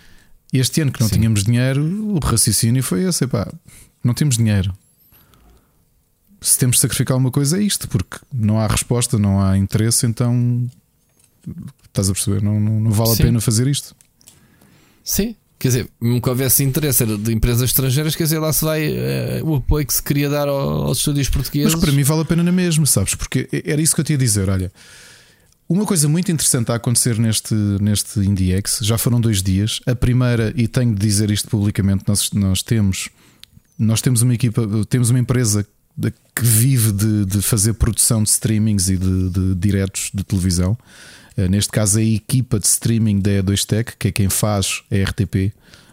Este 0.53 0.81
ano 0.81 0.91
que 0.91 1.01
não 1.01 1.09
Sim. 1.09 1.17
tínhamos 1.17 1.45
dinheiro, 1.45 1.85
o 1.85 2.19
raciocínio 2.19 2.83
foi 2.83 3.05
esse: 3.05 3.25
epá, 3.25 3.53
não 4.03 4.15
temos 4.15 4.37
dinheiro. 4.37 4.77
Se 6.41 6.59
temos 6.59 6.77
de 6.77 6.81
sacrificar 6.83 7.17
uma 7.17 7.31
coisa, 7.31 7.59
é 7.59 7.63
isto, 7.63 7.87
porque 7.89 8.17
não 8.33 8.59
há 8.59 8.67
resposta, 8.67 9.19
não 9.19 9.41
há 9.43 9.59
interesse, 9.59 10.07
então 10.07 10.67
estás 11.87 12.09
a 12.09 12.13
perceber? 12.13 12.43
Não, 12.43 12.59
não, 12.59 12.81
não 12.81 12.91
vale 12.91 13.11
Sim. 13.15 13.23
a 13.23 13.27
pena 13.27 13.41
fazer 13.41 13.67
isto. 13.67 13.95
Sim, 15.05 15.35
quer 15.59 15.69
dizer, 15.69 15.91
nunca 16.01 16.31
houvesse 16.31 16.63
interesse 16.63 17.03
era 17.03 17.19
de 17.19 17.33
empresas 17.33 17.63
estrangeiras, 17.69 18.15
quer 18.17 18.25
dizer, 18.25 18.39
lá 18.39 18.53
se 18.53 18.65
vai 18.65 18.85
eh, 18.87 19.41
o 19.45 19.57
apoio 19.57 19.87
que 19.87 19.93
se 19.93 20.03
queria 20.03 20.29
dar 20.31 20.49
ao- 20.49 20.87
aos 20.87 20.99
estúdios 20.99 21.29
portugueses. 21.29 21.75
Mas 21.75 21.81
para 21.85 21.93
mim 21.93 22.03
vale 22.03 22.23
a 22.23 22.25
pena 22.25 22.43
na 22.43 22.53
mesma, 22.53 22.87
sabes? 22.87 23.15
Porque 23.15 23.49
era 23.65 23.81
isso 23.83 23.95
que 23.95 24.01
eu 24.01 24.05
te 24.05 24.13
ia 24.13 24.19
dizer. 24.19 24.49
Olha, 24.49 24.73
uma 25.69 25.85
coisa 25.85 26.09
muito 26.09 26.31
interessante 26.33 26.71
a 26.73 26.77
acontecer 26.77 27.19
neste, 27.19 27.55
neste 27.55 28.19
IndieX 28.21 28.79
já 28.83 28.97
foram 28.97 29.21
dois 29.21 29.43
dias. 29.43 29.81
A 29.87 29.95
primeira, 29.95 30.53
e 30.57 30.67
tenho 30.69 30.95
de 30.95 31.01
dizer 31.01 31.31
isto 31.31 31.49
publicamente, 31.49 32.05
nós, 32.07 32.31
nós 32.33 32.63
temos 32.63 33.09
nós 33.79 34.01
temos 34.03 34.21
uma 34.23 34.35
equipa, 34.35 34.63
temos 34.89 35.09
uma 35.11 35.19
empresa 35.19 35.67
de- 36.01 36.15
que 36.35 36.45
vive 36.45 36.93
de, 36.93 37.25
de 37.27 37.43
fazer 37.43 37.75
produção 37.75 38.23
de 38.23 38.29
streamings 38.31 38.89
e 38.89 38.97
de, 38.97 39.31
de 39.31 39.55
diretos 39.57 40.11
de 40.15 40.23
televisão. 40.25 40.77
Eh, 41.37 41.49
Neste 41.49 41.71
caso, 41.71 41.99
a 41.99 42.03
equipa 42.03 42.59
de 42.59 42.67
streaming 42.67 43.21
da 43.21 43.31
E2Tech, 43.43 43.93
que 43.99 44.09
é 44.09 44.13
quem 44.13 44.29
faz 44.29 44.83
a 44.91 45.11
RTP, 45.11 45.53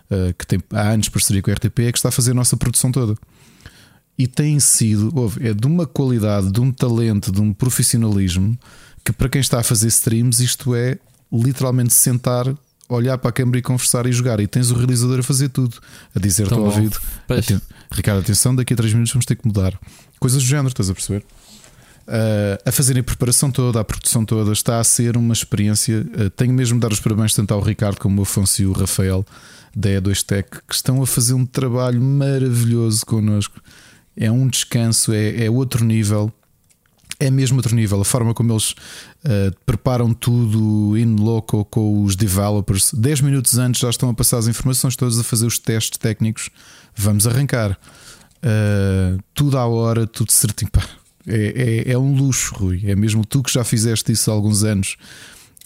eh, 0.10 0.34
que 0.38 0.48
tem 0.48 0.60
há 0.72 0.90
anos 0.92 1.10
parceria 1.10 1.42
com 1.42 1.52
a 1.52 1.54
RTP, 1.54 1.80
é 1.80 1.92
que 1.92 1.98
está 1.98 2.10
a 2.10 2.12
fazer 2.12 2.32
a 2.32 2.34
nossa 2.34 2.56
produção 2.56 2.92
toda. 2.92 3.16
E 4.18 4.26
tem 4.26 4.60
sido, 4.60 5.12
ouve, 5.16 5.48
é 5.48 5.54
de 5.54 5.68
uma 5.68 5.86
qualidade, 5.86 6.52
de 6.52 6.60
um 6.62 6.72
talento, 6.72 7.32
de 7.32 7.40
um 7.42 7.54
profissionalismo 7.54 8.58
que 9.04 9.12
para 9.14 9.30
quem 9.30 9.42
está 9.42 9.60
a 9.60 9.64
fazer 9.64 9.88
streams, 9.88 10.44
isto 10.44 10.74
é 10.76 10.98
literalmente 11.32 11.94
sentar, 11.94 12.46
olhar 12.90 13.18
para 13.18 13.30
a 13.30 13.34
câmera 13.34 13.60
e 13.60 13.62
conversar 13.62 14.06
e 14.06 14.12
jogar. 14.12 14.40
E 14.40 14.48
tens 14.48 14.72
o 14.72 14.76
realizador 14.76 15.20
a 15.20 15.24
fazer 15.24 15.50
tudo, 15.50 15.78
a 16.16 16.20
dizer-te 16.20 16.54
ao 16.54 16.64
ouvido: 16.64 16.98
Pois. 17.28 17.40
"Aten- 17.46 17.62
Ricardo, 17.92 18.20
atenção, 18.20 18.56
daqui 18.56 18.74
a 18.74 18.78
3 18.78 18.94
minutos 18.94 19.14
vamos 19.14 19.26
ter 19.26 19.36
que 19.36 19.48
mudar. 19.48 19.80
Coisas 20.20 20.42
do 20.42 20.48
género, 20.48 20.68
estás 20.70 20.90
a 20.90 20.94
perceber? 20.94 21.24
Uh, 22.08 22.58
a 22.66 22.72
fazerem 22.72 23.02
a 23.02 23.04
preparação 23.04 23.52
toda, 23.52 23.82
a 23.82 23.84
produção 23.84 24.24
toda, 24.24 24.54
está 24.54 24.80
a 24.80 24.84
ser 24.84 25.18
uma 25.18 25.34
experiência. 25.34 26.06
Uh, 26.18 26.30
tenho 26.30 26.54
mesmo 26.54 26.78
de 26.78 26.82
dar 26.82 26.92
os 26.92 27.02
parabéns 27.02 27.34
tanto 27.34 27.54
ao 27.54 27.62
Ricardo 27.62 28.00
como 28.00 28.20
ao 28.20 28.24
Afonso 28.24 28.62
e 28.62 28.66
o 28.66 28.72
Rafael 28.72 29.26
da 29.76 29.90
E2Tech 29.90 30.46
que 30.68 30.74
estão 30.74 31.02
a 31.04 31.08
fazer 31.08 31.34
um 31.34 31.46
trabalho 31.46 32.02
maravilhoso 32.02 33.06
connosco. 33.06 33.62
É 34.16 34.32
um 34.32 34.48
descanso, 34.48 35.14
é, 35.14 35.46
é 35.46 35.52
outro 35.52 35.84
nível. 35.84 36.32
É 37.20 37.30
mesmo 37.30 37.58
outro 37.58 37.76
nível. 37.76 38.00
A 38.00 38.06
forma 38.06 38.34
como 38.34 38.54
eles 38.54 38.72
uh, 38.72 39.56
preparam 39.66 40.14
tudo 40.14 40.98
in 40.98 41.16
loco 41.16 41.66
com 41.66 42.04
os 42.04 42.16
developers. 42.16 42.94
10 42.94 43.22
minutos 43.22 43.58
antes 43.58 43.82
já 43.82 43.90
estão 43.90 44.10
a 44.10 44.14
passar 44.14 44.38
as 44.38 44.48
informações 44.48 44.96
todas, 44.96 45.20
a 45.20 45.24
fazer 45.24 45.46
os 45.46 45.60
testes 45.60 45.98
técnicos. 45.98 46.50
Vamos 46.98 47.28
arrancar. 47.28 47.78
Uh, 48.38 49.22
tudo 49.34 49.58
à 49.58 49.66
hora, 49.66 50.08
tudo 50.08 50.32
certinho. 50.32 50.72
Pá, 50.72 50.84
é, 51.28 51.84
é, 51.88 51.92
é 51.92 51.98
um 51.98 52.16
luxo, 52.16 52.56
Rui. 52.56 52.82
É 52.86 52.96
mesmo 52.96 53.26
tu 53.26 53.44
que 53.44 53.54
já 53.54 53.64
fizeste 53.64 54.12
isso 54.12 54.32
há 54.32 54.34
alguns 54.34 54.64
anos, 54.64 54.96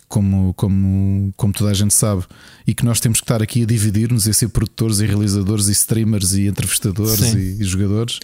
como, 0.07 0.53
como, 0.55 1.33
como 1.37 1.53
toda 1.53 1.71
a 1.71 1.73
gente 1.73 1.93
sabe, 1.93 2.23
e 2.65 2.73
que 2.73 2.83
nós 2.83 2.99
temos 2.99 3.19
que 3.19 3.25
estar 3.25 3.41
aqui 3.41 3.63
a 3.63 3.65
dividir-nos 3.65 4.25
e 4.25 4.31
a 4.31 4.33
ser 4.33 4.49
produtores 4.49 4.99
e 4.99 5.05
realizadores 5.05 5.67
e 5.67 5.71
streamers 5.71 6.33
e 6.33 6.47
entrevistadores 6.47 7.33
e, 7.33 7.61
e 7.61 7.63
jogadores. 7.63 8.19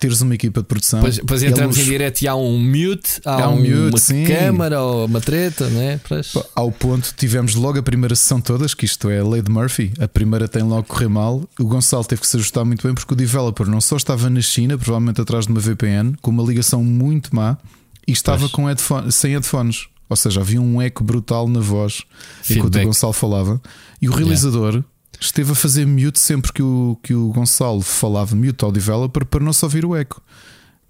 Teres 0.00 0.22
uma 0.22 0.34
equipa 0.34 0.60
de 0.62 0.66
produção. 0.66 0.98
Depois, 1.00 1.16
depois 1.18 1.42
é 1.42 1.48
entramos 1.48 1.76
em 1.76 1.80
luxo. 1.80 1.90
direto 1.92 2.22
e 2.22 2.26
há 2.28 2.34
um 2.34 2.58
mute, 2.58 3.20
há, 3.22 3.44
Há 3.44 3.48
um 3.50 3.56
mute, 3.56 3.70
uma 3.90 3.98
sim. 3.98 4.24
câmara 4.24 4.80
ou 4.82 5.04
uma 5.04 5.20
treta, 5.20 5.68
não 5.68 5.80
é? 5.82 6.00
Pois. 6.08 6.32
Ao 6.56 6.72
ponto, 6.72 7.12
tivemos 7.18 7.54
logo 7.54 7.78
a 7.78 7.82
primeira 7.82 8.16
sessão 8.16 8.40
todas, 8.40 8.72
que 8.72 8.86
isto 8.86 9.10
é 9.10 9.20
a 9.20 9.24
lei 9.28 9.42
de 9.42 9.50
Murphy. 9.50 9.92
A 10.00 10.08
primeira 10.08 10.48
tem 10.48 10.62
logo 10.62 10.84
correr 10.84 11.08
mal. 11.08 11.46
O 11.58 11.64
Gonçalo 11.64 12.02
teve 12.04 12.22
que 12.22 12.26
se 12.26 12.36
ajustar 12.38 12.64
muito 12.64 12.82
bem 12.86 12.94
porque 12.94 13.12
o 13.12 13.16
developer 13.16 13.66
não 13.68 13.78
só 13.80 13.96
estava 13.96 14.30
na 14.30 14.40
China, 14.40 14.78
provavelmente 14.78 15.20
atrás 15.20 15.44
de 15.46 15.52
uma 15.52 15.60
VPN, 15.60 16.14
com 16.22 16.30
uma 16.30 16.42
ligação 16.42 16.82
muito 16.82 17.36
má, 17.36 17.58
e 18.08 18.12
estava 18.12 18.38
Pois. 18.40 18.52
com 18.52 18.64
headphone- 18.64 19.12
sem 19.12 19.32
headphones. 19.32 19.86
Ou 20.08 20.16
seja, 20.16 20.40
havia 20.40 20.60
um 20.60 20.80
eco 20.82 21.04
brutal 21.04 21.46
na 21.46 21.60
voz 21.60 22.02
enquanto 22.48 22.62
Feedback. 22.72 22.82
o 22.82 22.86
Gonçalo 22.86 23.12
falava. 23.12 23.60
E 24.02 24.08
o 24.08 24.12
realizador 24.12 24.82
esteve 25.18 25.52
a 25.52 25.54
fazer 25.54 25.86
mute 25.86 26.18
sempre 26.18 26.52
que 26.52 26.62
o, 26.62 26.98
que 27.02 27.14
o 27.14 27.28
Gonçalo 27.28 27.80
falava, 27.80 28.34
mute 28.36 28.64
ao 28.64 28.72
developer, 28.72 29.24
para 29.24 29.42
não 29.42 29.52
só 29.52 29.66
ouvir 29.66 29.84
o 29.84 29.96
eco. 29.96 30.22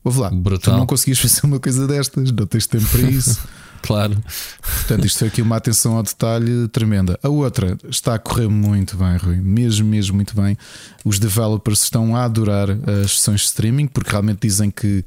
Ouve 0.03 0.21
lá, 0.21 0.31
Brutal. 0.31 0.75
tu 0.75 0.79
não 0.79 0.87
conseguias 0.87 1.19
fazer 1.19 1.41
uma 1.45 1.61
coisa 1.61 1.87
destas, 1.87 2.33
não 2.33 2.47
tens 2.47 2.67
tempo 2.67 2.87
para 2.87 3.03
isso. 3.03 3.41
Claro. 3.83 4.23
Portanto, 4.63 5.07
isto 5.07 5.21
foi 5.21 5.29
aqui 5.29 5.43
uma 5.43 5.57
atenção 5.57 5.97
ao 5.97 6.03
detalhe 6.03 6.69
tremenda. 6.69 7.19
A 7.23 7.29
outra 7.29 7.79
está 7.89 8.15
a 8.15 8.19
correr 8.19 8.49
muito 8.49 8.97
bem, 8.97 9.17
Rui, 9.17 9.37
mesmo, 9.37 9.89
mesmo 9.89 10.17
muito 10.17 10.37
bem. 10.37 10.57
Os 11.05 11.19
developers 11.19 11.83
estão 11.85 12.15
a 12.15 12.25
adorar 12.25 12.69
as 12.71 13.13
sessões 13.19 13.41
de 13.41 13.47
streaming 13.47 13.87
porque 13.87 14.11
realmente 14.11 14.41
dizem 14.43 14.71
que 14.71 15.05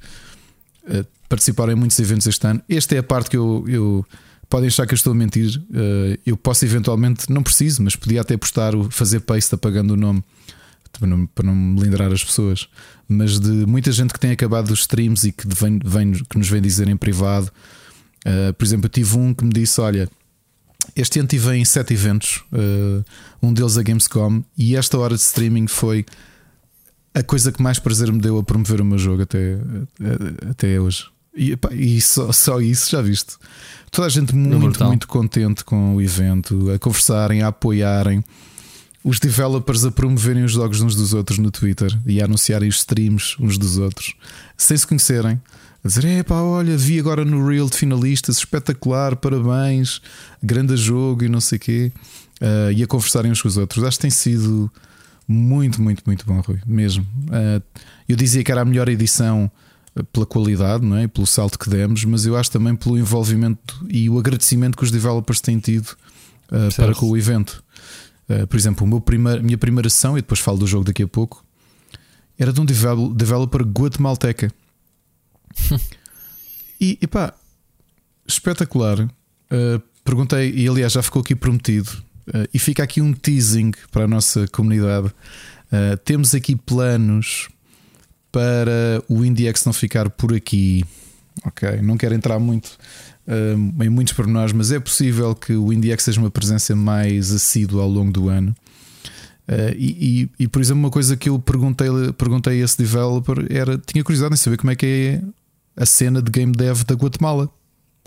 uh, 0.88 1.06
participaram 1.30 1.74
em 1.74 1.76
muitos 1.76 2.00
eventos 2.00 2.26
este 2.28 2.46
ano. 2.48 2.62
Esta 2.68 2.96
é 2.96 2.98
a 2.98 3.04
parte 3.04 3.30
que 3.30 3.38
eu. 3.38 3.64
eu 3.68 4.06
podem 4.54 4.68
achar 4.68 4.86
que 4.86 4.94
eu 4.94 4.96
estou 4.96 5.14
a 5.14 5.16
mentir. 5.16 5.58
Uh, 5.72 6.20
eu 6.24 6.38
posso 6.38 6.64
eventualmente, 6.64 7.28
não 7.28 7.42
preciso, 7.42 7.82
mas 7.82 7.96
podia 7.96 8.22
até 8.22 8.38
postar, 8.38 8.76
o, 8.76 8.92
fazer 8.92 9.22
paste 9.22 9.56
apagando 9.56 9.96
o 9.96 9.98
nome 9.98 10.24
para 10.92 11.08
não, 11.08 11.26
para 11.26 11.48
não 11.48 11.56
melindrar 11.56 12.14
as 12.14 12.24
pessoas. 12.24 12.70
Mas 13.08 13.40
de 13.40 13.50
muita 13.50 13.92
gente 13.92 14.14
que 14.14 14.20
tem 14.20 14.30
acabado 14.30 14.70
os 14.70 14.82
streams 14.82 15.28
e 15.28 15.32
que, 15.32 15.48
vem, 15.48 15.80
vem, 15.84 16.12
que 16.12 16.38
nos 16.38 16.48
vem 16.48 16.62
dizer 16.62 16.88
em 16.88 16.96
privado 16.96 17.52
Uh, 18.26 18.54
por 18.54 18.64
exemplo, 18.64 18.86
eu 18.86 18.90
tive 18.90 19.18
um 19.18 19.34
que 19.34 19.44
me 19.44 19.52
disse: 19.52 19.82
Olha, 19.82 20.10
este 20.96 21.20
ano 21.20 21.28
tive 21.28 21.54
em 21.56 21.66
sete 21.66 21.94
eventos, 21.94 22.42
uh, 22.54 23.04
um 23.42 23.54
deles 23.54 23.78
a 23.78 23.84
Gamescom, 23.84 24.42
e 24.58 24.78
esta 24.78 24.98
hora 24.98 25.14
de 25.14 25.22
streaming 25.22 25.68
foi 25.68 26.06
a 27.14 27.22
coisa 27.22 27.52
que 27.52 27.62
mais 27.62 27.80
prazer 27.80 28.10
me 28.14 28.20
deu 28.20 28.38
a 28.38 28.44
promover 28.44 28.80
o 28.80 28.86
meu 28.86 28.98
jogo 28.98 29.24
até, 29.24 29.58
até 30.50 30.80
hoje. 30.80 31.06
E, 31.36 31.58
e 31.72 32.00
só, 32.00 32.32
só, 32.32 32.62
isso, 32.62 32.92
já 32.92 33.02
viste? 33.02 33.36
Toda 33.94 34.08
a 34.08 34.10
gente 34.10 34.36
muito, 34.36 34.84
muito 34.86 35.08
contente 35.08 35.64
com 35.64 35.96
o 35.96 36.02
evento, 36.02 36.72
a 36.72 36.80
conversarem, 36.80 37.44
a 37.44 37.50
apoiarem. 37.50 38.24
Os 39.04 39.20
developers 39.20 39.86
a 39.86 39.92
promoverem 39.92 40.44
os 40.44 40.54
jogos 40.54 40.82
uns 40.82 40.96
dos 40.96 41.14
outros 41.14 41.38
no 41.38 41.52
Twitter 41.52 41.96
e 42.04 42.20
a 42.20 42.26
anunciarem 42.26 42.68
os 42.68 42.78
streams 42.78 43.36
uns 43.40 43.56
dos 43.56 43.78
outros, 43.78 44.16
sem 44.58 44.76
se 44.76 44.88
conhecerem 44.88 45.40
a 45.84 45.88
dizer: 45.88 46.06
é 46.06 46.24
pá, 46.24 46.42
olha, 46.42 46.76
vi 46.76 47.00
agora 47.00 47.24
no 47.24 47.48
Real 47.48 47.70
de 47.70 47.78
finalistas, 47.78 48.38
espetacular, 48.38 49.16
parabéns, 49.16 50.02
grande 50.42 50.76
jogo 50.76 51.26
e 51.26 51.30
não 51.30 51.40
sei 51.40 51.58
o 51.58 51.62
quê. 51.62 51.92
Uh, 52.42 52.72
e 52.76 52.82
a 52.82 52.88
conversarem 52.88 53.32
uns 53.32 53.44
com 53.44 53.48
os 53.48 53.58
outros. 53.58 53.84
Acho 53.84 53.98
que 53.98 54.02
tem 54.02 54.12
sido 54.12 54.72
muito, 55.28 55.80
muito, 55.80 56.02
muito 56.08 56.26
bom, 56.26 56.40
Rui, 56.42 56.60
mesmo. 56.66 57.06
Uh, 57.28 57.62
eu 58.10 58.16
dizia 58.16 58.44
que 58.44 58.52
era 58.52 58.62
a 58.62 58.66
melhor 58.66 58.90
edição 58.90 59.52
pela 60.12 60.26
qualidade, 60.26 60.84
não 60.84 60.98
é? 60.98 61.08
pelo 61.08 61.28
salto 61.28 61.60
que 61.60 61.70
demos, 61.70 62.04
mas 62.06 62.26
eu 62.26 62.36
acho 62.36 62.50
também 62.50 62.76
pelo 62.76 62.98
envolvimento 62.98 63.86
e 63.90 64.10
o 64.10 64.18
agradecimento 64.18 64.76
que 64.76 64.84
os 64.84 64.92
developers 64.92 65.40
têm 65.40 65.60
tido 65.60 65.90
uh, 66.52 66.76
para 66.76 66.96
com 66.96 67.10
o 67.10 67.18
evento. 67.18 67.64
Uh, 68.28 68.48
por 68.48 68.58
exemplo, 68.58 68.86
o 68.86 68.90
meu 68.90 69.00
primeiro, 69.00 69.44
minha 69.44 69.58
primeira 69.58 69.90
sessão, 69.90 70.18
e 70.18 70.22
depois 70.22 70.40
falo 70.40 70.58
do 70.58 70.66
jogo 70.66 70.86
daqui 70.86 71.04
a 71.04 71.08
pouco, 71.08 71.46
era 72.40 72.52
de 72.52 72.60
um 72.60 72.66
developer 72.66 73.62
guatemalteca 73.62 74.52
e, 76.82 76.98
pá, 77.08 77.34
espetacular. 78.28 79.02
Uh, 79.02 79.82
perguntei, 80.04 80.52
e 80.52 80.68
aliás 80.68 80.94
já 80.94 81.04
ficou 81.04 81.22
aqui 81.22 81.36
prometido, 81.36 81.90
e 82.54 82.58
fica 82.58 82.82
aqui 82.82 83.02
um 83.02 83.14
teasing 83.14 83.72
para 83.92 84.06
a 84.06 84.08
nossa 84.08 84.48
comunidade. 84.48 85.14
Temos 86.06 86.34
aqui 86.34 86.56
planos 86.56 87.50
para 88.34 89.04
o 89.08 89.24
IndieX 89.24 89.64
não 89.64 89.72
ficar 89.72 90.10
por 90.10 90.34
aqui. 90.34 90.84
Ok, 91.46 91.82
não 91.82 91.96
quero 91.96 92.16
entrar 92.16 92.40
muito 92.40 92.78
em 93.82 93.90
muitos 93.90 94.14
pormenores, 94.14 94.52
mas 94.52 94.72
é 94.72 94.80
possível 94.80 95.34
que 95.34 95.54
o 95.54 95.72
IndieX 95.72 96.04
seja 96.04 96.20
uma 96.20 96.32
presença 96.32 96.76
mais 96.76 97.32
assídua 97.32 97.84
ao 97.84 97.90
longo 97.90 98.12
do 98.12 98.28
ano. 98.28 98.54
Uh, 99.48 99.76
e, 99.78 100.30
e, 100.40 100.44
e, 100.44 100.48
por 100.48 100.62
exemplo, 100.62 100.80
uma 100.80 100.90
coisa 100.90 101.18
que 101.18 101.30
eu 101.30 101.38
perguntei, 101.38 101.88
perguntei 102.18 102.62
a 102.62 102.66
esse 102.66 102.78
developer 102.78 103.46
era: 103.50 103.78
tinha 103.78 104.04
curiosidade 104.04 104.34
em 104.34 104.38
saber 104.38 104.58
como 104.58 104.72
é 104.72 104.76
que 104.76 104.86
é 104.86 105.82
a 105.82 105.86
cena 105.86 106.22
de 106.22 106.32
game 106.32 106.52
dev 106.54 106.84
da 106.84 106.96
Guatemala, 106.96 107.50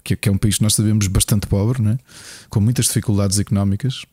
que, 0.02 0.16
que 0.16 0.28
é 0.28 0.32
um 0.32 0.38
país 0.38 0.56
que 0.56 0.62
nós 0.62 0.74
sabemos 0.74 1.06
bastante 1.08 1.46
pobre, 1.46 1.82
né? 1.82 1.98
com 2.48 2.60
muitas 2.60 2.86
dificuldades 2.86 3.38
económicas. 3.38 4.04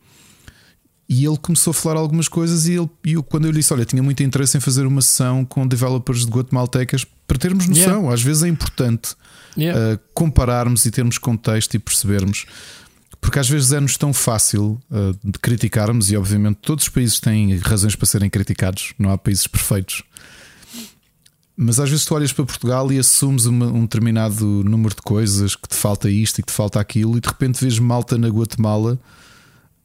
E 1.14 1.28
ele 1.28 1.38
começou 1.38 1.70
a 1.70 1.74
falar 1.76 2.00
algumas 2.00 2.28
coisas. 2.28 2.66
E, 2.66 2.74
ele, 2.74 2.90
e 3.06 3.14
eu, 3.14 3.22
quando 3.22 3.46
eu 3.46 3.52
lhe 3.52 3.60
disse: 3.60 3.72
Olha, 3.72 3.86
tinha 3.86 4.02
muito 4.02 4.24
interesse 4.24 4.58
em 4.58 4.60
fazer 4.60 4.88
uma 4.88 5.00
sessão 5.00 5.46
com 5.46 5.68
developers 5.68 6.26
de 6.26 6.32
guatemaltecas 6.32 7.06
para 7.28 7.38
termos 7.38 7.68
noção. 7.68 7.98
Yeah. 8.00 8.14
Às 8.14 8.24
vezes 8.24 8.42
é 8.42 8.48
importante 8.48 9.16
yeah. 9.56 9.94
uh, 9.94 10.00
compararmos 10.16 10.84
e 10.88 10.92
termos 10.92 11.20
contexto 11.20 11.76
e 11.76 11.80
percebermos. 11.80 12.48
Porque 13.22 13.38
às 13.38 13.48
vezes 13.48 13.72
é-nos 13.72 13.96
tão 13.96 14.12
fácil 14.12 14.82
uh, 14.90 15.16
de 15.24 15.38
criticarmos, 15.38 16.10
e 16.10 16.18
obviamente 16.18 16.58
todos 16.64 16.86
os 16.86 16.90
países 16.90 17.20
têm 17.20 17.58
razões 17.58 17.96
para 17.96 18.08
serem 18.08 18.28
criticados, 18.28 18.96
não 18.98 19.12
há 19.12 19.18
países 19.18 19.46
perfeitos. 19.46 20.02
Mas 21.56 21.80
às 21.80 21.92
vezes 21.92 22.06
tu 22.06 22.16
olhas 22.16 22.34
para 22.34 22.44
Portugal 22.44 22.92
e 22.92 22.98
assumes 22.98 23.46
uma, 23.46 23.68
um 23.68 23.84
determinado 23.84 24.44
número 24.64 24.96
de 24.96 25.02
coisas 25.04 25.56
que 25.56 25.68
te 25.68 25.76
falta 25.76 26.10
isto 26.10 26.40
e 26.40 26.42
que 26.42 26.52
te 26.52 26.56
falta 26.56 26.80
aquilo, 26.80 27.16
e 27.18 27.22
de 27.22 27.28
repente 27.28 27.62
vês 27.62 27.78
malta 27.78 28.18
na 28.18 28.30
Guatemala. 28.30 29.00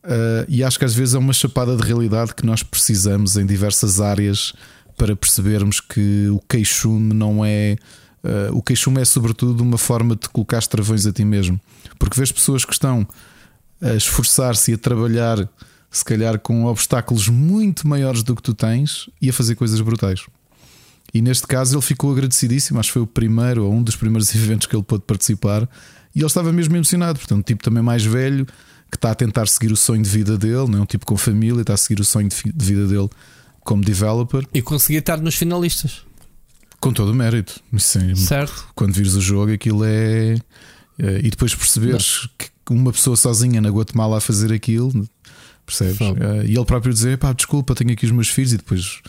Uh, 0.09 0.49
e 0.49 0.65
acho 0.65 0.79
que 0.79 0.87
às 0.87 0.95
vezes 0.95 1.15
é 1.15 1.19
uma 1.19 1.35
chapada 1.35 1.77
de 1.77 1.83
realidade 1.83 2.35
que 2.35 2.47
nós 2.47 2.63
precisamos 2.63 3.37
em 3.37 3.45
diversas 3.45 4.01
áreas 4.01 4.55
para 4.97 5.15
percebermos 5.15 5.81
que 5.81 6.29
o 6.31 6.41
queixume 6.49 7.13
não 7.13 7.45
é. 7.45 7.77
Uh, 8.25 8.57
o 8.57 8.63
queixume 8.63 9.03
é 9.03 9.05
sobretudo 9.05 9.61
uma 9.61 9.77
forma 9.77 10.17
de 10.17 10.27
colocar 10.31 10.67
travões 10.67 11.05
a 11.05 11.13
ti 11.13 11.27
mesmo. 11.27 11.61
Porque 11.99 12.17
vês 12.17 12.33
pessoas 12.33 12.65
que 12.65 12.73
estão 12.73 13.07
a 13.83 13.95
esforçar-se 13.95 14.71
e 14.71 14.75
a 14.75 14.79
trabalhar, 14.79 15.47
se 15.91 16.03
calhar 16.03 16.39
com 16.39 16.65
obstáculos 16.65 17.29
muito 17.29 17.87
maiores 17.87 18.23
do 18.23 18.35
que 18.35 18.43
tu 18.43 18.55
tens 18.55 19.11
e 19.21 19.29
a 19.29 19.33
fazer 19.33 19.57
coisas 19.57 19.79
brutais. 19.83 20.25
E 21.13 21.21
neste 21.21 21.47
caso 21.47 21.75
ele 21.75 21.83
ficou 21.83 22.13
agradecidíssimo, 22.13 22.81
acho 22.81 22.89
que 22.89 22.95
foi 22.95 23.03
o 23.03 23.07
primeiro 23.07 23.67
ou 23.67 23.75
um 23.75 23.83
dos 23.83 23.95
primeiros 23.95 24.33
eventos 24.35 24.67
que 24.67 24.75
ele 24.75 24.83
pôde 24.83 25.05
participar 25.07 25.69
e 26.15 26.21
ele 26.21 26.27
estava 26.27 26.51
mesmo 26.51 26.75
emocionado. 26.75 27.19
Portanto, 27.19 27.45
tipo 27.45 27.63
também 27.63 27.83
mais 27.83 28.03
velho 28.03 28.47
que 28.91 28.97
está 28.97 29.11
a 29.11 29.15
tentar 29.15 29.47
seguir 29.49 29.73
o 29.73 29.77
sonho 29.77 30.03
de 30.03 30.09
vida 30.09 30.39
dele, 30.39 30.67
não 30.69 30.79
é 30.79 30.83
um 30.83 30.87
tipo 30.87 31.05
com 31.05 31.17
família, 31.17 31.61
está 31.61 31.75
a 31.75 31.77
seguir 31.77 32.01
o 32.01 32.05
sonho 32.05 32.29
de 32.29 32.65
vida 32.65 32.87
dele 32.87 33.09
como 33.61 33.85
developer 33.85 34.47
e 34.55 34.63
conseguia 34.63 35.01
estar 35.01 35.19
nos 35.19 35.35
finalistas 35.35 36.03
com 36.81 36.93
todo 36.93 37.11
o 37.11 37.15
mérito. 37.15 37.61
Sim, 37.77 38.15
certo. 38.15 38.69
Quando 38.75 38.95
vires 38.95 39.15
o 39.15 39.21
jogo, 39.21 39.53
aquilo 39.53 39.85
é. 39.85 40.37
é 40.99 41.19
e 41.23 41.31
depois 41.31 41.55
perceberes 41.55 42.23
não. 42.23 42.31
que 42.39 42.73
uma 42.73 42.93
pessoa 42.93 43.17
sozinha 43.17 43.61
na 43.61 43.69
Guatemala 43.69 44.19
a 44.19 44.21
fazer 44.21 44.53
aquilo, 44.53 44.93
percebes? 45.67 46.01
É, 46.01 46.47
e 46.47 46.57
ele 46.57 46.65
próprio 46.65 46.93
dizer: 46.93 47.19
pá, 47.19 47.33
desculpa, 47.33 47.75
tenho 47.75 47.93
aqui 47.93 48.07
os 48.07 48.13
meus 48.13 48.29
filhos 48.29 48.53
e 48.53 48.57
depois 48.57 49.01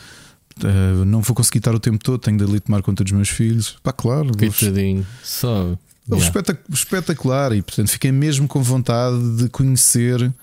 Uh, 0.62 1.06
não 1.06 1.22
vou 1.22 1.34
conseguir 1.34 1.60
estar 1.60 1.74
o 1.74 1.80
tempo 1.80 2.04
todo, 2.04 2.20
tenho 2.20 2.38
de 2.38 2.44
ali 2.44 2.60
tomar 2.60 2.82
conta 2.82 3.02
dos 3.02 3.13
meus 3.13 3.30
filhos. 3.30 3.78
Pá, 3.82 3.94
claro. 3.94 4.32
Coitadinho, 4.38 5.08
só. 5.24 5.78
Yeah. 6.12 6.56
Espetacular 6.72 7.54
e 7.54 7.62
portanto 7.62 7.89
fiquei 7.89 8.12
mesmo 8.12 8.48
com 8.48 8.63
vontade 8.63 9.38
de 9.38 9.50
conhecer 9.50 10.34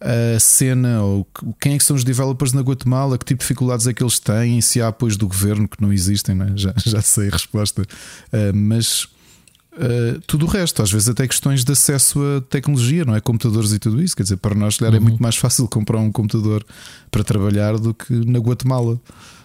a 0.00 0.38
cena 0.38 1.02
ou 1.02 1.26
quem 1.58 1.74
é 1.74 1.78
que 1.78 1.84
são 1.84 1.96
os 1.96 2.04
developers 2.04 2.52
na 2.52 2.60
Guatemala, 2.60 3.16
que 3.16 3.24
tipo 3.24 3.38
de 3.38 3.44
dificuldades 3.44 3.86
é 3.86 3.94
que 3.94 4.02
eles 4.02 4.18
têm, 4.18 4.60
se 4.60 4.82
há 4.82 4.88
apoios 4.88 5.16
do 5.16 5.26
governo 5.26 5.66
que 5.66 5.80
não 5.80 5.92
existem, 5.92 6.34
não 6.34 6.46
é? 6.46 6.52
já, 6.54 6.74
já 6.84 7.00
sei 7.00 7.28
a 7.28 7.32
resposta, 7.32 7.82
uh, 7.82 8.54
mas 8.54 9.04
uh, 9.72 10.20
tudo 10.26 10.44
o 10.44 10.48
resto, 10.48 10.82
às 10.82 10.92
vezes 10.92 11.08
até 11.08 11.26
questões 11.26 11.64
de 11.64 11.72
acesso 11.72 12.20
a 12.36 12.40
tecnologia, 12.42 13.04
não 13.06 13.14
é? 13.14 13.20
Computadores 13.20 13.72
e 13.72 13.78
tudo 13.78 14.02
isso, 14.02 14.14
quer 14.14 14.24
dizer, 14.24 14.36
para 14.36 14.54
nós, 14.54 14.78
é 14.82 14.88
uhum. 14.88 14.94
é 14.94 15.00
muito 15.00 15.22
mais 15.22 15.36
fácil 15.36 15.66
comprar 15.68 15.98
um 15.98 16.12
computador 16.12 16.64
para 17.10 17.24
trabalhar 17.24 17.78
do 17.78 17.94
que 17.94 18.12
na 18.26 18.38
Guatemala 18.38 19.00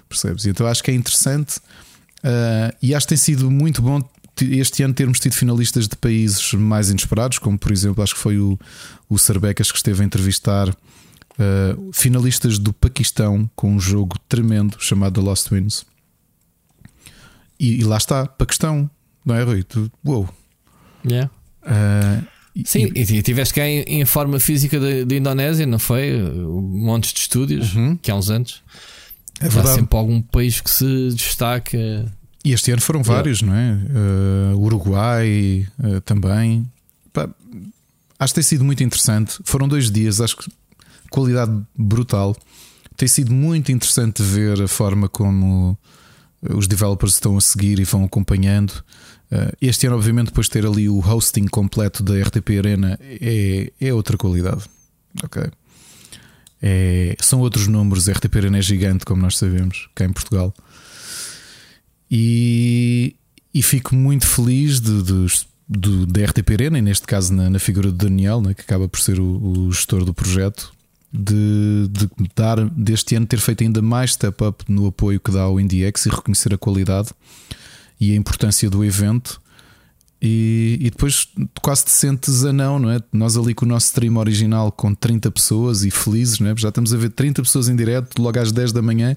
percebes? 0.10 0.46
Então 0.46 0.68
acho 0.68 0.84
que 0.84 0.92
é 0.92 0.94
interessante 0.94 1.58
uh, 1.58 2.76
e 2.82 2.94
acho 2.94 3.06
que 3.06 3.10
tem 3.10 3.18
sido 3.18 3.50
muito 3.50 3.82
bom 3.82 4.02
este 4.42 4.84
ano 4.84 4.94
termos 4.94 5.20
tido 5.20 5.34
finalistas 5.34 5.88
de 5.88 5.96
países 5.96 6.54
mais 6.54 6.90
inesperados, 6.90 7.38
como 7.40 7.58
por 7.58 7.72
exemplo, 7.72 8.04
acho 8.04 8.16
que 8.16 8.22
foi 8.22 8.40
o, 8.40 8.58
o 9.10 9.18
Sarbecas 9.18 9.72
que 9.72 9.78
esteve 9.78 10.02
a 10.02 10.06
entrevistar 10.06 10.70
uh, 10.70 11.92
finalistas 11.94 12.60
do 12.60 12.74
Paquistão 12.74 13.50
com 13.56 13.76
um 13.76 13.80
jogo 13.80 14.18
tremendo 14.28 14.78
chamado 14.80 15.20
The 15.20 15.22
Lost 15.22 15.50
Winds. 15.52 15.86
E, 17.60 17.80
e 17.80 17.84
lá 17.84 17.98
está, 17.98 18.26
Paquistão, 18.26 18.90
não 19.26 19.36
é, 19.36 19.44
Rui? 19.44 19.64
Tu, 19.64 19.92
uou. 20.06 20.30
Yeah. 21.06 21.30
Uh, 21.64 22.26
Sim, 22.66 22.92
e, 22.96 23.02
e 23.02 23.22
tiveste 23.22 23.54
cá 23.54 23.66
em, 23.66 23.82
em 23.82 24.06
forma 24.06 24.40
física 24.40 24.80
da 24.80 25.16
Indonésia, 25.16 25.66
não 25.66 25.80
foi? 25.80 26.22
Um 26.22 26.62
monte 26.62 27.14
de 27.14 27.20
estúdios 27.20 27.74
uhum. 27.76 27.96
que 27.96 28.12
há 28.12 28.16
uns 28.16 28.30
anos. 28.30 28.62
É. 29.40 29.48
Há 29.48 29.68
sempre 29.68 29.98
algum 29.98 30.22
país 30.22 30.60
que 30.60 30.70
se 30.70 31.10
destaca. 31.14 31.78
E 32.44 32.54
este 32.54 32.72
ano 32.72 32.82
foram 32.82 33.04
vários, 33.04 33.42
não 33.42 33.54
é? 33.54 33.78
Uh, 34.54 34.58
Uruguai 34.58 35.68
uh, 35.80 36.02
também. 36.02 36.66
Pá, 37.12 37.30
acho 38.18 38.34
que 38.34 38.36
tem 38.36 38.44
sido 38.44 38.64
muito 38.64 38.84
interessante. 38.84 39.40
Foram 39.44 39.68
dois 39.68 39.92
dias, 39.92 40.22
acho 40.22 40.38
que 40.38 40.50
qualidade 41.10 41.52
brutal. 41.78 42.36
Tem 42.96 43.08
sido 43.08 43.34
muito 43.34 43.72
interessante 43.72 44.24
ver 44.24 44.62
a 44.62 44.68
forma 44.68 45.10
como 45.10 45.78
os 46.42 46.68
developers 46.68 47.14
estão 47.14 47.38
a 47.38 47.42
seguir 47.42 47.80
e 47.80 47.84
vão 47.84 48.06
acompanhando. 48.06 48.72
Uh, 49.32 49.56
este 49.62 49.88
ano, 49.88 49.98
obviamente, 49.98 50.28
depois 50.28 50.48
de 50.48 50.52
ter 50.52 50.66
ali 50.66 50.88
o 50.88 51.00
hosting 51.00 51.48
completo 51.48 52.02
da 52.02 52.20
RTP 52.22 52.58
Arena, 52.58 52.98
é, 53.02 53.72
é 53.80 53.94
outra 53.94 54.18
qualidade. 54.18 54.64
Ok. 55.24 55.44
É, 56.62 57.16
são 57.20 57.40
outros 57.40 57.68
números. 57.68 58.08
A 58.08 58.14
RTP 58.14 58.36
Arena 58.38 58.58
é 58.58 58.62
gigante, 58.62 59.06
como 59.06 59.22
nós 59.22 59.38
sabemos, 59.38 59.90
cá 59.94 60.06
em 60.06 60.14
Portugal. 60.14 60.54
E, 62.10 63.16
e 63.54 63.62
fico 63.62 63.96
muito 63.96 64.26
feliz 64.26 64.80
de, 64.80 65.04
de, 65.04 65.26
de, 65.70 66.06
da 66.08 66.26
RTP 66.26 66.52
Arena, 66.52 66.80
e 66.80 66.82
neste 66.82 67.06
caso 67.06 67.34
na, 67.34 67.50
na 67.50 67.60
figura 67.60 67.92
de 67.92 67.98
Daniel, 67.98 68.42
né, 68.42 68.54
que 68.54 68.62
acaba 68.62 68.88
por 68.88 69.00
ser 69.00 69.20
o, 69.20 69.68
o 69.68 69.72
gestor 69.72 70.04
do 70.04 70.14
projeto, 70.14 70.74
de, 71.12 71.88
de, 71.90 72.10
dar 72.36 72.70
deste 72.70 73.16
ano 73.16 73.26
ter 73.26 73.40
feito 73.40 73.64
ainda 73.64 73.82
mais 73.82 74.14
step 74.14 74.44
up 74.44 74.64
no 74.68 74.88
apoio 74.88 75.20
que 75.20 75.32
dá 75.32 75.42
ao 75.42 75.60
IndieX 75.60 76.06
e 76.06 76.10
reconhecer 76.10 76.54
a 76.54 76.58
qualidade 76.58 77.10
e 78.00 78.14
a 78.14 78.16
importância 78.16 78.70
do 78.70 78.84
evento. 78.86 79.42
E, 80.22 80.78
e, 80.82 80.90
depois 80.90 81.30
quase 81.62 81.86
te 81.86 81.92
sentes 81.92 82.44
a 82.44 82.52
não, 82.52 82.78
não 82.78 82.92
é? 82.92 83.02
Nós 83.12 83.38
ali 83.38 83.54
com 83.54 83.66
o 83.66 83.68
nosso 83.68 83.88
stream 83.88 84.18
original 84.18 84.70
com 84.70 84.94
30 84.94 85.32
pessoas 85.32 85.86
e 85.86 85.90
felizes, 85.90 86.40
não 86.40 86.50
é? 86.50 86.56
Já 86.58 86.70
estamos 86.70 86.94
a 86.94 86.98
ver 86.98 87.10
30 87.10 87.42
pessoas 87.42 87.70
em 87.70 87.76
direto 87.76 88.22
logo 88.22 88.38
às 88.38 88.52
10 88.52 88.74
da 88.74 88.82
manhã 88.82 89.16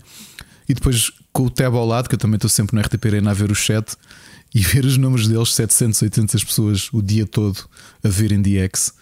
e 0.68 0.74
depois 0.74 1.12
com 1.32 1.44
o 1.44 1.50
tab 1.50 1.74
ao 1.74 1.86
lado, 1.86 2.08
que 2.08 2.14
eu 2.14 2.18
também 2.18 2.36
estou 2.36 2.50
sempre 2.50 2.76
no 2.76 2.82
RTP 2.82 3.06
Arena 3.06 3.30
a 3.30 3.34
ver 3.34 3.50
o 3.50 3.54
chat 3.54 3.94
e 4.54 4.60
ver 4.60 4.84
os 4.84 4.96
números 4.98 5.28
deles, 5.28 5.54
700, 5.54 6.02
800 6.02 6.44
pessoas 6.44 6.88
o 6.92 7.00
dia 7.02 7.26
todo 7.26 7.58
a 8.04 8.08
ver 8.08 8.32
em 8.32 8.42
DX. 8.42 8.92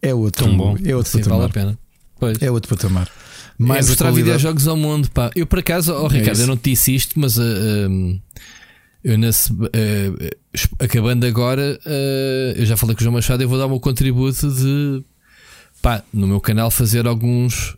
É 0.00 0.14
outro, 0.14 0.44
Tão 0.46 0.56
bom. 0.56 0.76
É 0.84 0.94
outro 0.94 1.10
Sim, 1.12 1.18
patamar. 1.18 1.38
vale 1.38 1.50
a 1.50 1.52
pena. 1.52 1.78
Pois. 2.18 2.40
É 2.40 2.50
outro 2.50 2.74
patamar. 2.76 3.08
Mais 3.58 3.86
é 3.86 3.88
mostrar 3.90 4.08
qualidade- 4.10 4.36
videojogos 4.38 4.68
ao 4.68 4.76
mundo, 4.76 5.10
pá. 5.10 5.30
Eu 5.34 5.46
por 5.46 5.58
acaso, 5.58 5.92
oh, 5.92 6.06
É 6.06 6.18
Ricardo, 6.18 6.32
isso. 6.34 6.42
eu 6.42 6.46
não 6.46 6.56
te 6.56 6.70
disse 6.70 6.94
isto, 6.94 7.18
mas 7.18 7.36
uh, 7.36 7.42
um, 7.90 8.20
eu 9.04 9.18
nesse, 9.18 9.52
uh, 9.52 9.66
acabando 10.78 11.26
agora, 11.26 11.78
uh, 11.84 12.58
eu 12.58 12.64
já 12.64 12.76
falei 12.76 12.94
com 12.94 13.00
o 13.00 13.02
João 13.04 13.14
Machado, 13.14 13.42
eu 13.42 13.48
vou 13.48 13.58
dar 13.58 13.66
o 13.66 13.70
meu 13.70 13.80
contributo 13.80 14.48
de 14.54 15.02
pá, 15.82 16.02
no 16.12 16.26
meu 16.26 16.40
canal 16.40 16.70
fazer 16.70 17.06
alguns 17.06 17.76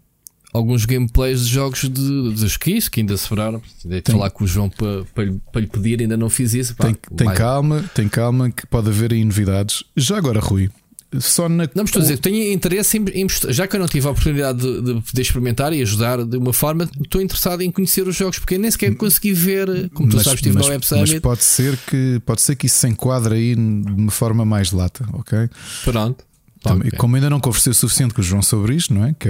alguns 0.53 0.85
gameplays 0.85 1.47
de 1.47 1.53
jogos 1.55 1.81
de, 1.89 2.33
de 2.35 2.47
skis 2.47 2.89
que 2.89 3.01
ainda 3.01 3.17
sobraram. 3.17 3.63
Dei 3.85 4.01
de 4.03 4.13
falar 4.13 4.31
com 4.31 4.45
o 4.45 4.47
João 4.47 4.69
para, 4.69 5.25
lhe, 5.25 5.41
para 5.53 5.61
lhe 5.61 5.67
pedir, 5.67 6.01
ainda 6.01 6.17
não 6.17 6.29
fiz 6.29 6.53
isso. 6.55 6.75
pá. 6.77 6.85
Tem, 6.87 6.97
tem 7.17 7.33
calma, 7.35 7.85
tem 7.95 8.09
calma 8.09 8.51
que 8.51 8.67
pode 8.67 8.89
haver 8.89 9.13
aí 9.13 9.25
novidades. 9.25 9.83
Já 9.97 10.19
agora, 10.19 10.41
Rui, 10.41 10.71
só 11.19 11.49
na. 11.49 11.65
Não, 11.65 11.71
mas 11.77 11.87
estou 11.89 12.01
a 12.01 12.03
dizer, 12.03 12.19
tenho 12.19 12.53
interesse 12.53 12.97
em, 12.99 13.05
em 13.23 13.27
já 13.49 13.67
que 13.67 13.77
eu 13.77 13.81
não 13.81 13.87
tive 13.89 14.07
a 14.07 14.11
oportunidade 14.11 14.61
de, 14.61 14.81
de 14.81 15.01
poder 15.03 15.23
experimentar 15.23 15.73
e 15.73 15.83
ajudar 15.83 16.25
de 16.25 16.37
uma 16.37 16.53
forma, 16.53 16.89
estou 17.03 17.21
interessado 17.21 17.61
em 17.63 17.71
conhecer 17.71 18.07
os 18.07 18.17
jogos, 18.17 18.39
porque 18.39 18.57
nem 18.59 18.71
sequer 18.71 18.95
consegui 18.97 19.33
ver, 19.33 19.91
como 19.91 20.09
tu 20.09 20.17
mas, 20.17 20.25
sabes, 20.25 20.39
estive 20.41 20.55
mas, 20.55 20.67
no 20.67 20.73
Web 20.73 20.87
mas 20.91 21.21
pode 21.21 21.45
ser 21.45 21.77
que 21.87 22.21
pode 22.25 22.41
ser 22.41 22.57
que 22.57 22.67
isso 22.67 22.79
se 22.79 22.89
enquadre 22.89 23.35
aí 23.35 23.55
de 23.55 23.61
uma 23.61 24.11
forma 24.11 24.45
mais 24.45 24.73
lata, 24.73 25.07
ok? 25.13 25.49
Pronto. 25.85 26.25
Também- 26.63 26.89
Ok. 26.89 26.99
Como 26.99 27.17
ainda 27.17 27.29
não 27.29 27.41
conversei 27.41 27.73
o 27.73 27.75
suficiente 27.75 28.15
com 28.15 28.21
o 28.21 28.25
João 28.25 28.41
sobre 28.41 28.75
isto, 28.77 28.95
não 28.95 29.05
é? 29.05 29.15
Que 29.19 29.29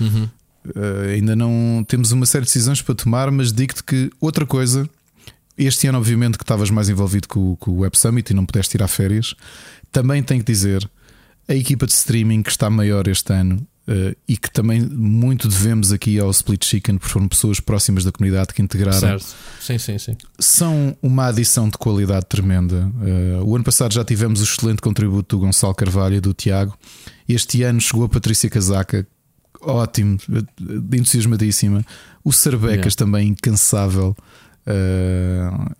Uhum. 0.00 0.28
Eh, 0.74 1.14
ainda 1.14 1.34
não 1.36 1.84
temos 1.86 2.12
uma 2.12 2.26
série 2.26 2.44
de 2.44 2.48
decisões 2.50 2.80
para 2.82 2.94
tomar, 2.94 3.30
mas 3.30 3.52
digo-te 3.52 3.82
que 3.82 4.10
outra 4.20 4.44
coisa, 4.46 4.88
este 5.56 5.86
ano, 5.86 5.98
obviamente, 5.98 6.36
que 6.38 6.44
estavas 6.44 6.70
mais 6.70 6.88
envolvido 6.88 7.26
com, 7.28 7.52
o- 7.52 7.56
com 7.56 7.70
o 7.72 7.78
Web 7.78 7.96
Summit 7.98 8.30
e 8.32 8.34
não 8.36 8.44
pudeste 8.46 8.72
tirar 8.72 8.88
férias, 8.88 9.34
também 9.90 10.22
tenho 10.22 10.42
que 10.44 10.52
dizer 10.52 10.88
a 11.48 11.54
equipa 11.54 11.86
de 11.86 11.92
streaming 11.92 12.42
que 12.42 12.50
está 12.50 12.68
maior 12.70 13.08
este 13.08 13.32
ano. 13.32 13.66
eh, 13.90 14.14
e 14.28 14.36
que 14.36 14.50
também 14.50 14.82
muito 14.82 15.48
devemos 15.48 15.92
aqui 15.92 16.18
ao 16.18 16.30
Split 16.30 16.62
Chicken, 16.62 16.98
porque 16.98 17.10
foram 17.10 17.26
pessoas 17.26 17.58
próximas 17.58 18.04
da 18.04 18.12
comunidade 18.12 18.52
que 18.52 18.60
integraram 18.60 19.00
Certo. 19.00 19.34
Sim, 19.62 19.78
sim, 19.78 19.96
sim. 19.96 20.14
são 20.38 20.94
uma 21.00 21.28
adição 21.28 21.70
de 21.70 21.78
qualidade 21.78 22.26
tremenda. 22.26 22.92
Uh, 23.00 23.42
o 23.46 23.54
ano 23.56 23.64
passado 23.64 23.94
já 23.94 24.04
tivemos 24.04 24.42
o 24.42 24.44
excelente 24.44 24.82
contributo 24.82 25.36
do 25.38 25.40
Gonçalo 25.40 25.74
Carvalho 25.74 26.16
e 26.16 26.20
do 26.20 26.34
Tiago. 26.34 26.76
Este 27.26 27.62
ano 27.62 27.80
chegou 27.80 28.04
a 28.04 28.08
Patrícia 28.10 28.50
Casaca, 28.50 29.06
ótimo, 29.60 30.18
entusiasmadíssima. 30.92 31.84
O 32.24 32.32
Sarbecas 32.32 32.94
Yeah. 32.94 32.96
também 32.96 33.28
incansável. 33.28 34.16
uh, 34.66 35.74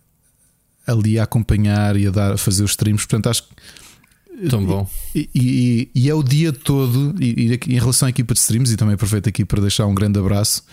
ali 0.87 1.19
a 1.19 1.23
acompanhar 1.23 1.95
e 1.95 2.07
a, 2.07 2.09
dar, 2.11 2.33
a 2.33 2.37
fazer 2.37 2.63
os 2.63 2.71
streams. 2.71 3.05
Portanto, 3.05 3.29
acho 3.29 3.43
que 3.43 4.49
Tão 4.49 4.65
bom. 4.65 4.89
e, 5.13 5.29
e- 5.35 5.91
e 5.93 6.09
é 6.09 6.13
o 6.15 6.23
dia 6.23 6.51
todo, 6.51 7.13
e, 7.21 7.51
e 7.67 7.75
em 7.75 7.79
relação 7.79 8.07
à 8.07 8.09
equipa 8.09 8.33
de 8.33 8.39
streams, 8.39 8.73
e 8.73 8.77
também 8.77 8.95
aproveito 8.95 9.27
aqui 9.29 9.45
para 9.45 9.61
deixar 9.61 9.85
um 9.85 9.93
grande 9.93 10.17
abraço, 10.17 10.63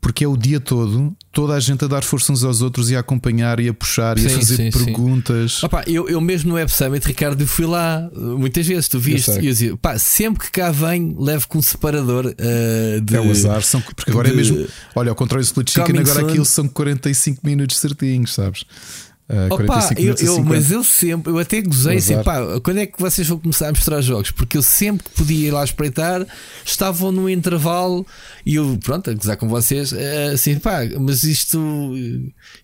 porque 0.00 0.24
é 0.24 0.28
o 0.28 0.36
dia 0.36 0.60
todo, 0.60 1.16
toda 1.32 1.54
a 1.54 1.60
gente 1.60 1.84
a 1.84 1.88
dar 1.88 2.04
força 2.04 2.32
uns 2.32 2.44
aos 2.44 2.62
outros 2.62 2.90
e 2.90 2.96
a 2.96 3.00
acompanhar 3.00 3.58
e 3.58 3.68
a 3.68 3.74
puxar 3.74 4.16
e 4.18 4.26
a 4.26 4.28
Sim, 4.30 4.36
fazer 4.36 4.56
sim, 4.56 4.70
sim. 4.70 4.84
perguntas. 4.84 5.62
Opa, 5.64 5.82
eu, 5.86 6.08
eu 6.08 6.20
mesmo 6.20 6.50
no 6.50 6.54
Web 6.54 6.70
Summit, 6.70 7.06
Ricardo, 7.06 7.40
eu 7.40 7.46
fui 7.46 7.66
lá 7.66 8.08
muitas 8.14 8.66
vezes, 8.66 8.88
tu 8.88 8.98
viste, 9.00 9.30
Eu 9.30 9.34
e 9.42 9.46
eu 9.46 9.52
dizia, 9.52 9.76
pá, 9.76 9.98
sempre 9.98 10.44
que 10.44 10.50
cá 10.52 10.70
venho, 10.70 11.20
levo 11.20 11.48
com 11.48 11.58
um 11.58 11.62
separador 11.62 12.26
uh, 12.26 13.00
de. 13.00 13.16
É 13.16 13.20
o 13.20 13.30
azar, 13.30 13.62
são, 13.62 13.80
porque 13.80 14.10
agora 14.10 14.28
é 14.28 14.30
de- 14.30 14.36
mesmo. 14.36 14.66
Olha, 14.94 15.10
ao 15.10 15.16
contrário 15.16 15.44
do 15.44 15.46
Split 15.48 15.70
Chicken, 15.70 15.98
agora 15.98 16.20
soon. 16.20 16.28
aquilo 16.28 16.44
são 16.44 16.68
45 16.68 17.40
minutos 17.44 17.76
certinhos, 17.78 18.32
sabes? 18.34 18.64
Uh, 19.28 19.52
Opa, 19.52 19.64
45 19.64 19.98
eu, 20.00 20.04
minutos 20.04 20.22
eu- 20.22 20.34
50. 20.36 20.48
mas 20.54 20.70
eu 20.70 20.84
sempre, 20.84 21.32
eu 21.32 21.38
até 21.40 21.60
gozei 21.60 21.96
assim, 21.96 22.22
pá, 22.22 22.38
quando 22.62 22.78
é 22.78 22.86
que 22.86 23.00
vocês 23.00 23.26
vão 23.26 23.38
começar 23.40 23.68
a 23.68 23.72
mostrar 23.72 24.00
jogos? 24.00 24.30
Porque 24.30 24.56
eu 24.56 24.62
sempre 24.62 25.02
que 25.02 25.10
podia 25.10 25.48
ir 25.48 25.50
lá 25.50 25.64
espreitar, 25.64 26.24
estavam 26.64 27.10
no 27.10 27.28
intervalo 27.28 28.06
e 28.44 28.54
eu, 28.54 28.78
pronto, 28.84 29.10
a 29.10 29.14
gozar 29.14 29.36
com 29.36 29.48
vocês, 29.48 29.92
eh, 29.92 30.30
assim, 30.32 30.56
pá, 30.60 30.80
mas 31.00 31.24
isto, 31.24 31.92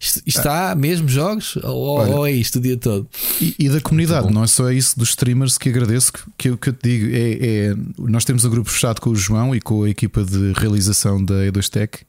isto, 0.01 0.23
isto 0.25 0.47
há 0.49 0.75
mesmo 0.77 1.09
jogos? 1.09 1.57
Ou, 1.65 1.99
Olha, 1.99 2.15
ou 2.15 2.27
é 2.29 2.31
isto 2.31 2.61
o 2.61 2.61
dia 2.63 2.77
todo? 2.77 3.09
E, 3.41 3.57
e 3.59 3.69
da 3.69 3.81
comunidade, 3.81 4.33
não 4.33 4.45
é 4.45 4.47
só 4.47 4.71
isso 4.71 4.97
dos 4.97 5.09
streamers 5.09 5.59
que 5.59 5.69
agradeço 5.69 6.13
que, 6.13 6.21
que, 6.39 6.49
eu- 6.51 6.57
que 6.57 6.69
eu 6.69 6.73
te 6.75 6.89
digo. 6.89 7.07
É, 7.13 7.71
é- 7.73 7.75
nós 7.99 8.25
temos 8.25 8.45
um 8.45 8.51
grupo 8.51 8.71
fechado 8.71 9.01
com 9.01 9.11
o 9.11 9.17
João 9.17 9.53
e 9.53 9.61
com 9.61 9.83
a 9.83 9.91
equipa 9.91 10.23
de 10.23 10.53
realização 10.53 11.25
da 11.25 11.45
E2Tech 11.47 12.03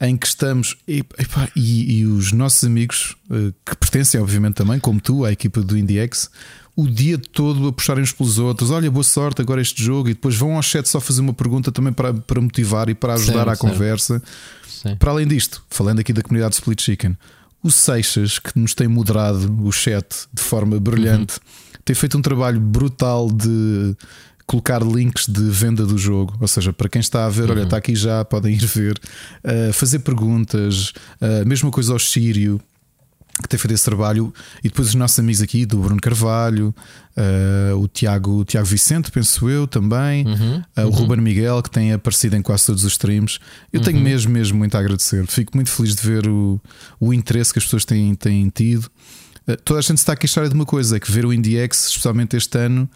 em 0.00 0.16
que 0.16 0.26
estamos 0.26 0.76
e, 0.86 0.98
epá, 1.18 1.48
e, 1.54 2.00
e 2.00 2.06
os 2.06 2.32
nossos 2.32 2.64
amigos 2.64 3.16
eh, 3.30 3.52
que 3.64 3.76
pertencem, 3.76 4.20
obviamente, 4.20 4.54
também, 4.54 4.78
como 4.78 5.00
tu, 5.00 5.24
à 5.24 5.32
equipa 5.32 5.60
do 5.60 5.76
IndieX, 5.76 6.30
o 6.74 6.88
dia 6.88 7.18
todo 7.18 7.68
a 7.68 7.72
puxarem 7.72 8.02
uns 8.02 8.12
pelos 8.12 8.38
outros. 8.38 8.70
Olha, 8.70 8.90
boa 8.90 9.04
sorte 9.04 9.40
agora 9.42 9.60
este 9.60 9.82
jogo, 9.82 10.08
e 10.08 10.14
depois 10.14 10.36
vão 10.36 10.56
ao 10.56 10.62
chat 10.62 10.88
só 10.88 11.00
fazer 11.00 11.20
uma 11.20 11.34
pergunta 11.34 11.70
também 11.70 11.92
para, 11.92 12.12
para 12.14 12.40
motivar 12.40 12.88
e 12.88 12.94
para 12.94 13.14
ajudar 13.14 13.32
Certo, 13.32 13.48
à 13.48 13.56
certo. 13.56 13.60
conversa. 13.60 14.22
Sim. 14.66 14.96
Para 14.96 15.10
além 15.12 15.26
disto, 15.26 15.62
falando 15.70 16.00
aqui 16.00 16.12
da 16.12 16.22
comunidade 16.22 16.54
Split 16.54 16.80
Chicken, 16.80 17.16
o 17.62 17.70
Seixas, 17.70 18.38
que 18.38 18.58
nos 18.58 18.74
tem 18.74 18.88
moderado 18.88 19.64
o 19.64 19.70
chat 19.70 20.26
de 20.32 20.42
forma 20.42 20.80
brilhante, 20.80 21.38
tem 21.84 21.94
feito 21.94 22.16
um 22.18 22.22
trabalho 22.22 22.60
brutal 22.60 23.30
de 23.30 23.96
colocar 24.52 24.82
links 24.82 25.26
de 25.26 25.48
venda 25.48 25.86
do 25.86 25.96
jogo. 25.96 26.36
Ou 26.38 26.46
seja, 26.46 26.74
para 26.74 26.86
quem 26.86 27.00
está 27.00 27.24
a 27.24 27.30
ver, 27.30 27.50
olha, 27.50 27.62
está 27.62 27.78
aqui 27.78 27.94
já, 27.94 28.22
podem 28.22 28.54
ir 28.54 28.66
ver, 28.66 29.00
uh, 29.42 29.72
fazer 29.72 30.00
perguntas, 30.00 30.92
a 31.20 31.44
mesma 31.46 31.70
coisa 31.70 31.94
ao 31.94 31.98
Sírio. 31.98 32.60
Que 33.42 33.48
tem 33.48 33.58
feito 33.58 33.72
esse 33.72 33.84
trabalho, 33.84 34.32
e 34.62 34.68
depois 34.68 34.88
os 34.88 34.94
nossos 34.94 35.18
amigos 35.18 35.40
aqui 35.40 35.64
do 35.64 35.78
Bruno 35.78 35.98
Carvalho, 35.98 36.74
uh, 37.16 37.76
o, 37.78 37.88
Tiago, 37.88 38.40
o 38.40 38.44
Tiago 38.44 38.66
Vicente, 38.66 39.10
penso 39.10 39.48
eu 39.48 39.66
também, 39.66 40.26
uh, 40.26 40.86
o 40.86 40.90
Ruben 40.90 41.18
Miguel, 41.22 41.62
que 41.62 41.70
tem 41.70 41.94
aparecido 41.94 42.36
em 42.36 42.42
quase 42.42 42.66
todos 42.66 42.84
os 42.84 42.92
streams. 42.92 43.38
Eu 43.72 43.80
tenho 43.80 43.98
mesmo, 43.98 44.30
mesmo 44.30 44.58
muito 44.58 44.76
a 44.76 44.80
agradecer. 44.80 45.26
Fico 45.26 45.52
muito 45.56 45.70
feliz 45.70 45.96
de 45.96 46.06
ver 46.06 46.28
o, 46.28 46.60
o 47.00 47.14
interesse 47.14 47.54
que 47.54 47.58
as 47.58 47.64
pessoas 47.64 47.86
têm, 47.86 48.14
têm 48.14 48.50
tido. 48.50 48.84
Uh, 49.48 49.56
toda 49.64 49.80
a 49.80 49.82
gente 49.82 49.96
está 49.96 50.12
a 50.12 50.16
queixar 50.16 50.46
de 50.46 50.54
uma 50.54 50.66
coisa: 50.66 50.98
é 50.98 51.00
que 51.00 51.10
ver 51.10 51.24
o 51.24 51.32
IndieX, 51.32 51.88
especialmente 51.88 52.36
este 52.36 52.58
ano, 52.58 52.88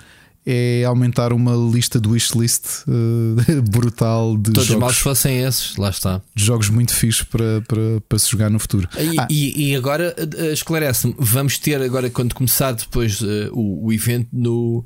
é 0.47 0.85
aumentar 0.85 1.33
uma 1.33 1.53
lista 1.75 2.01
de 2.01 2.09
wishlist 2.09 2.65
uh, 2.87 3.63
brutal 3.69 4.37
de 4.37 4.53
Todos 4.53 4.71
os 4.71 4.77
maus 4.77 4.81
jogos, 4.93 4.99
fossem 4.99 5.41
esses, 5.43 5.77
lá 5.77 5.91
está. 5.91 6.23
de 6.35 6.45
jogos 6.45 6.69
muito 6.71 6.95
fixos 6.95 7.25
para, 7.25 7.61
para, 7.67 8.01
para 8.09 8.19
se 8.19 8.31
jogar 8.31 8.49
no 8.49 8.59
futuro. 8.61 8.89
E, 8.97 9.19
Ah, 9.19 9.27
e- 9.29 9.71
e 9.71 9.75
agora 9.77 10.15
eh, 10.17 10.53
esclarece-me, 10.53 11.15
vamos 11.19 11.59
ter 11.59 11.83
agora 11.83 12.09
quando 12.11 12.35
começar 12.35 12.73
depois 12.73 13.21
eh, 13.23 13.49
o, 13.53 13.87
o 13.87 13.93
evento 13.93 14.29
no, 14.33 14.85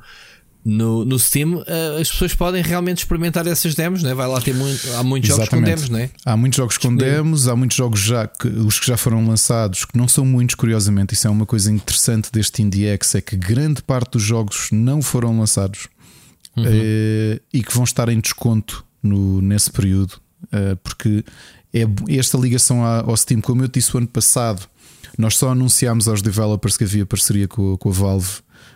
no, 0.71 1.05
no 1.05 1.19
Steam, 1.19 1.65
eh, 1.67 1.99
as 2.01 2.09
pessoas 2.09 2.33
podem 2.33 2.63
realmente 2.63 2.99
experimentar 2.99 3.45
essas 3.49 3.75
demos, 3.75 4.05
né? 4.05 4.15
vai 4.15 4.29
lá 4.29 4.41
ter 4.41 4.55
muito, 4.55 4.81
há 4.95 5.03
muitos 5.03 5.29
jogos 5.29 5.49
com 5.49 5.57
Exatamente. 5.57 5.77
demos, 5.77 5.91
né? 5.91 6.11
Há 6.25 6.37
muitos 6.37 6.57
jogos 6.57 6.79
com 6.79 6.95
demos, 6.95 7.49
há 7.49 7.57
muitos 7.57 7.77
jogos 7.77 7.99
já 7.99 8.29
que, 8.29 8.47
os 8.47 8.79
que 8.79 8.87
já 8.87 8.97
foram 8.97 9.27
lançados, 9.27 9.85
que 9.85 9.99
não 9.99 10.07
são 10.07 10.25
muitos, 10.25 10.55
curiosamente. 10.55 11.13
Isso 11.13 11.27
é 11.27 11.31
uma 11.31 11.45
coisa 11.45 11.73
interessante 11.73 12.31
deste 12.31 12.63
IndieX: 12.63 13.17
é 13.17 13.21
que 13.21 13.37
grande 13.37 13.83
parte 13.83 14.13
dos 14.13 14.23
jogos 14.23 14.69
não 14.71 15.03
foram 15.03 15.37
lançados 15.41 15.89
eh, 16.57 17.41
e 17.53 17.65
que 17.65 17.75
vão 17.75 17.83
estar 17.83 18.09
em 18.09 18.21
desconto 18.21 18.85
no, 19.03 19.43
nesse 19.43 19.73
período, 19.73 20.21
eh, 20.53 20.77
porque 20.85 21.25
é 21.75 21.85
esta 22.17 22.39
ligação 22.39 22.85
ao 22.85 23.17
Steam, 23.17 23.41
como 23.41 23.65
eu 23.65 23.69
disse 23.69 23.93
o 23.97 23.99
ano 23.99 24.07
passado, 24.07 24.63
nós 25.19 25.37
só 25.37 25.51
anunciámos 25.51 26.07
aos 26.07 26.23
developers 26.23 26.77
que 26.77 26.85
havia 26.85 27.05
parceria 27.05 27.49
com, 27.49 27.77
com 27.77 27.89
a 27.89 27.93
Valve 27.93 28.31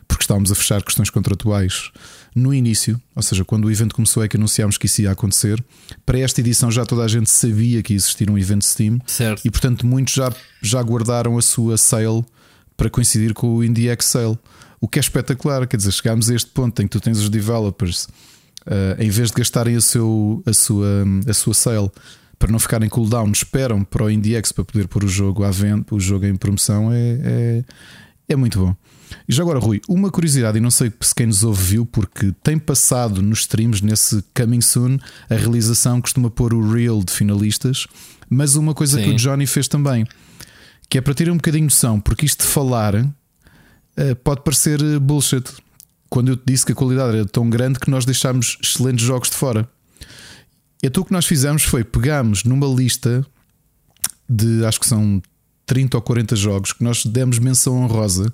porque 0.07 0.24
estávamos 0.24 0.50
a 0.50 0.55
fechar 0.55 0.82
questões 0.82 1.11
contratuais 1.11 1.90
no 2.34 2.52
início, 2.52 3.00
ou 3.14 3.22
seja, 3.22 3.44
quando 3.44 3.66
o 3.66 3.70
evento 3.70 3.94
começou 3.94 4.24
é 4.24 4.28
que 4.28 4.36
anunciámos 4.36 4.76
que 4.76 4.86
isso 4.86 5.02
ia 5.02 5.12
acontecer. 5.12 5.62
Para 6.05 6.18
esta 6.18 6.40
edição 6.40 6.70
já 6.70 6.84
toda 6.84 7.05
a 7.05 7.09
gente 7.09 7.30
sabia 7.30 7.82
que 7.82 7.92
ia 7.92 7.96
existir 7.96 8.30
um 8.30 8.36
evento 8.36 8.64
Steam 8.64 8.98
Certo. 9.07 9.42
e 9.44 9.50
portanto 9.50 9.86
muitos 9.86 10.14
já, 10.14 10.32
já 10.61 10.82
guardaram 10.82 11.38
a 11.38 11.42
sua 11.42 11.76
sale 11.76 12.24
para 12.76 12.90
coincidir 12.90 13.34
com 13.34 13.55
o 13.55 13.64
IndieX 13.64 14.07
Sale. 14.07 14.38
O 14.80 14.88
que 14.88 14.98
é 14.98 15.00
espetacular, 15.00 15.66
quer 15.66 15.76
dizer, 15.76 15.92
chegámos 15.92 16.28
a 16.28 16.34
este 16.34 16.50
ponto 16.50 16.82
em 16.82 16.86
que 16.86 16.90
tu 16.90 17.00
tens 17.00 17.18
os 17.18 17.30
developers, 17.30 18.09
eh, 18.66 18.96
em 18.98 19.11
vez 19.11 19.28
de 19.30 19.34
gastarem 19.34 19.76
a, 19.76 19.80
seu, 19.80 20.42
a, 20.44 20.52
sua, 20.52 21.05
a 21.26 21.32
sua 21.32 21.55
sale 21.55 21.90
para 22.38 22.50
não 22.50 22.59
ficarem 22.59 22.88
cooldown, 22.88 23.30
esperam 23.32 23.84
para 23.84 24.05
o 24.05 24.11
IndieX 24.11 24.52
para 24.52 24.64
poder 24.64 24.88
pôr 24.88 25.05
o 25.05 25.09
jogo 25.09 25.44
à 25.44 25.50
venda, 25.50 25.86
o 25.90 26.00
jogo 26.00 26.26
em 26.26 26.36
promoção, 26.36 26.92
é, 26.92 26.98
é, 26.98 27.64
é 28.28 28.36
muito 28.36 28.59
bom. 28.59 28.76
E 29.27 29.33
já 29.33 29.43
agora, 29.43 29.59
Rui, 29.59 29.81
uma 29.89 30.11
curiosidade, 30.11 30.59
e 30.59 30.61
não 30.61 30.70
sei 30.70 30.93
se 31.01 31.14
quem 31.14 31.27
nos 31.27 31.43
ouve 31.43 31.62
viu, 31.62 31.87
porque 31.87 32.33
tem 32.43 32.59
passado 32.59 33.22
nos 33.22 33.41
streams 33.41 33.83
nesse 33.83 34.22
Coming 34.35 34.61
Soon, 34.61 34.99
a 35.31 35.35
realização 35.35 36.01
costuma 36.01 36.31
pôr 36.31 36.53
o 36.53 36.72
reel 36.72 37.03
de 37.03 37.11
finalistas, 37.11 37.87
mas 38.29 38.55
uma 38.55 38.75
coisa 38.75 38.99
Sim. 38.99 39.05
que 39.05 39.11
o 39.11 39.16
Johnny 39.16 39.47
fez 39.47 39.66
também, 39.66 40.07
que 40.91 40.99
é 40.99 41.01
para 41.01 41.14
ter 41.14 41.31
um 41.31 41.37
bocadinho 41.37 41.66
de 41.66 41.75
noção, 41.75 41.99
porque 41.99 42.27
isto 42.27 42.45
de 42.45 42.51
falar 42.51 42.95
uh, 42.97 44.16
pode 44.22 44.43
parecer 44.43 44.79
bullshit. 45.01 45.45
Quando 46.11 46.29
eu 46.29 46.37
te 46.37 46.45
disse 46.47 46.66
que 46.66 46.72
a 46.72 46.75
qualidade 46.75 47.16
era 47.16 47.27
tão 47.27 47.49
grande 47.49 47.81
que 47.81 47.91
nós 47.91 48.05
deixámos 48.05 48.59
excelentes 48.62 49.05
jogos 49.05 49.31
de 49.31 49.37
fora. 49.37 49.68
Então 50.83 51.03
o 51.03 51.07
que 51.07 51.12
nós 51.12 51.27
fizemos 51.27 51.62
foi 51.62 51.83
pegámos 51.83 52.45
numa 52.45 52.66
lista 52.66 53.27
de 54.29 54.64
acho 54.64 54.79
que 54.79 54.87
são 54.87 55.20
30 55.66 55.97
ou 55.97 56.03
40 56.03 56.37
jogos 56.37 56.72
que 56.72 56.85
nós 56.85 57.05
demos 57.05 57.39
menção 57.39 57.83
honrosa 57.83 58.33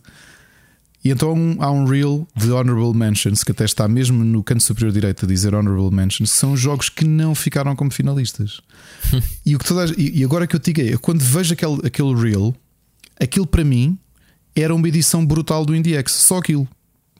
e 1.02 1.10
então 1.10 1.56
há 1.60 1.70
um 1.70 1.84
reel 1.84 2.28
de 2.36 2.50
Honorable 2.50 2.94
Mentions 2.94 3.42
que 3.42 3.52
até 3.52 3.64
está 3.64 3.88
mesmo 3.88 4.22
no 4.22 4.42
canto 4.42 4.62
superior 4.62 4.92
direito 4.92 5.24
a 5.24 5.28
dizer 5.28 5.54
Honorable 5.54 5.94
Mentions, 5.94 6.30
que 6.30 6.36
são 6.36 6.56
jogos 6.56 6.88
que 6.88 7.04
não 7.04 7.34
ficaram 7.34 7.74
como 7.74 7.90
finalistas. 7.90 8.60
e, 9.44 9.56
o 9.56 9.58
que 9.58 9.64
toda, 9.64 9.92
e 9.96 10.22
agora 10.22 10.46
que 10.46 10.54
eu 10.54 10.60
te 10.60 10.72
digo, 10.72 10.98
quando 11.00 11.20
vejo 11.20 11.54
aquele, 11.54 11.86
aquele 11.86 12.14
reel, 12.14 12.54
aquilo 13.18 13.46
para 13.46 13.64
mim 13.64 13.98
era 14.54 14.74
uma 14.74 14.86
edição 14.88 15.24
brutal 15.24 15.64
do 15.64 15.74
IndieX, 15.74 16.12
só 16.12 16.38
aquilo. 16.38 16.68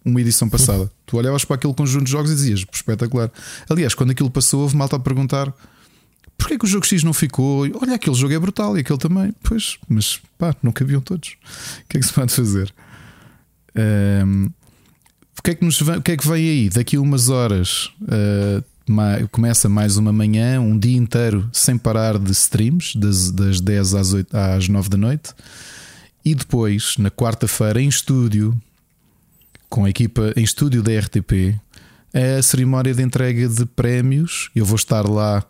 Uma 0.05 0.21
edição 0.21 0.49
passada. 0.49 0.91
tu 1.07 1.17
olhavas 1.17 1.45
para 1.45 1.57
aquele 1.57 1.73
conjunto 1.73 2.05
de 2.05 2.11
jogos 2.11 2.31
e 2.31 2.35
dizias 2.35 2.65
espetacular. 2.71 3.31
Aliás, 3.69 3.95
quando 3.95 4.11
aquilo 4.11 4.31
passou, 4.31 4.61
houve 4.61 4.77
malta 4.77 4.97
a 4.97 4.99
perguntar 4.99 5.55
porquê 6.37 6.59
que 6.59 6.65
o 6.65 6.69
jogo 6.69 6.87
X 6.87 7.03
não 7.03 7.13
ficou? 7.13 7.67
Olha, 7.81 7.95
aquele 7.95 8.17
jogo 8.17 8.33
é 8.33 8.39
brutal 8.39 8.77
e 8.77 8.81
aquele 8.81 8.99
também. 8.99 9.35
Pois, 9.43 9.79
mas 9.89 10.21
pá, 10.39 10.55
não 10.63 10.73
cabiam 10.73 11.01
todos. 11.01 11.37
O 11.85 11.89
que 11.89 11.99
é 11.99 12.01
que 12.01 12.07
se 12.07 12.13
pode 12.13 12.33
fazer? 12.33 12.73
Um, 13.77 14.51
o, 15.39 15.43
que 15.43 15.51
é 15.51 15.55
que 15.55 15.65
nos, 15.65 15.81
o 15.81 16.03
que 16.03 16.13
é 16.13 16.17
que 16.17 16.27
vem 16.27 16.49
aí? 16.49 16.69
Daqui 16.69 16.97
a 16.97 17.01
umas 17.01 17.29
horas 17.29 17.91
uh, 18.03 19.29
começa 19.31 19.69
mais 19.69 19.97
uma 19.97 20.13
manhã, 20.13 20.61
um 20.61 20.79
dia 20.79 20.97
inteiro 20.97 21.49
sem 21.53 21.79
parar 21.79 22.19
de 22.19 22.33
streams, 22.33 22.99
das, 22.99 23.31
das 23.31 23.61
10 23.61 23.95
às, 23.95 24.13
8, 24.13 24.37
às 24.37 24.69
9 24.69 24.89
da 24.89 24.97
noite. 24.97 25.33
E 26.25 26.35
depois, 26.35 26.97
na 26.99 27.11
quarta-feira, 27.11 27.81
em 27.81 27.89
estúdio, 27.89 28.61
com 29.69 29.85
a 29.85 29.91
equipa 29.91 30.33
em 30.37 30.43
estúdio 30.43 30.83
da 30.83 30.93
RTP, 30.99 31.59
a 32.13 32.43
cerimónia 32.43 32.93
de 32.93 33.03
entrega 33.03 33.49
de 33.49 33.65
prémios. 33.65 34.51
Eu 34.55 34.65
vou 34.65 34.77
estar 34.77 35.09
lá. 35.09 35.45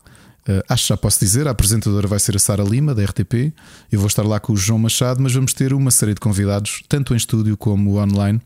Uh, 0.49 0.65
acho 0.69 0.85
que 0.85 0.89
já 0.89 0.97
posso 0.97 1.21
dizer, 1.21 1.47
a 1.47 1.51
apresentadora 1.51 2.09
vai 2.09 2.19
ser 2.19 2.35
a 2.35 2.39
Sara 2.39 2.63
Lima, 2.63 2.95
da 2.95 3.05
RTP. 3.05 3.53
Eu 3.93 3.99
vou 3.99 4.07
estar 4.07 4.23
lá 4.23 4.41
com 4.41 4.53
o 4.53 4.57
João 4.57 4.79
Machado, 4.79 5.21
mas 5.23 5.33
vamos 5.33 5.53
ter 5.53 5.73
uma 5.73 5.91
série 5.91 6.15
de 6.15 6.21
convidados, 6.21 6.83
tanto 6.89 7.13
em 7.13 7.17
estúdio 7.17 7.57
como 7.57 7.99
online. 7.99 8.41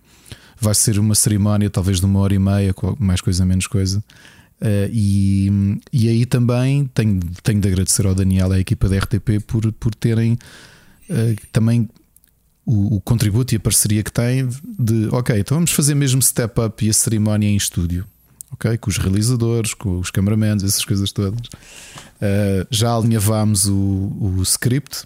Vai 0.61 0.75
ser 0.75 0.99
uma 0.99 1.15
cerimónia, 1.15 1.71
talvez 1.71 2.01
de 2.01 2.07
uma 2.07 2.21
hora 2.21 2.35
e 2.35 2.39
meia, 2.39 2.75
mais 2.99 3.21
coisa, 3.21 3.45
menos 3.45 3.67
coisa. 3.67 4.03
Uh, 4.61 4.89
e, 4.93 5.81
e 5.93 6.09
aí 6.09 6.27
também 6.27 6.87
tenho, 6.95 7.21
tenho 7.43 7.61
de 7.61 7.69
agradecer 7.69 8.07
ao 8.07 8.15
Daniel 8.15 8.53
e 8.53 8.57
à 8.57 8.59
equipa 8.59 8.89
da 8.89 8.97
RTP 8.99 9.41
por, 9.47 9.71
por 9.73 9.95
terem 9.95 10.39
uh, 11.11 11.37
também 11.53 11.89
o, 12.65 12.97
o, 12.97 13.01
contributo 13.01 13.53
e 13.55 13.57
a 13.57 13.61
parceria 13.61 14.03
que 14.03 14.13
tem 14.13 14.49
de 14.79 15.09
ok, 15.11 15.39
então 15.39 15.57
vamos 15.57 15.73
fazer 15.73 15.95
mesmo 15.95 16.23
step 16.23 16.59
up 16.61 16.87
e 16.87 16.89
a 16.89 16.93
cerimónia 16.95 17.49
em 17.49 17.57
estúdio 17.57 18.07
ok? 18.55 18.79
Com 18.79 18.91
os 18.91 18.97
realizadores, 18.97 19.75
com 19.75 19.99
os 19.99 20.11
cameramans, 20.11 20.65
essas 20.65 20.85
coisas 20.85 21.13
todas. 21.13 21.47
Uh, 21.47 22.67
já 22.71 22.97
alinhavámos 22.97 23.67
o, 23.67 23.75
o 23.75 24.43
script, 24.43 25.05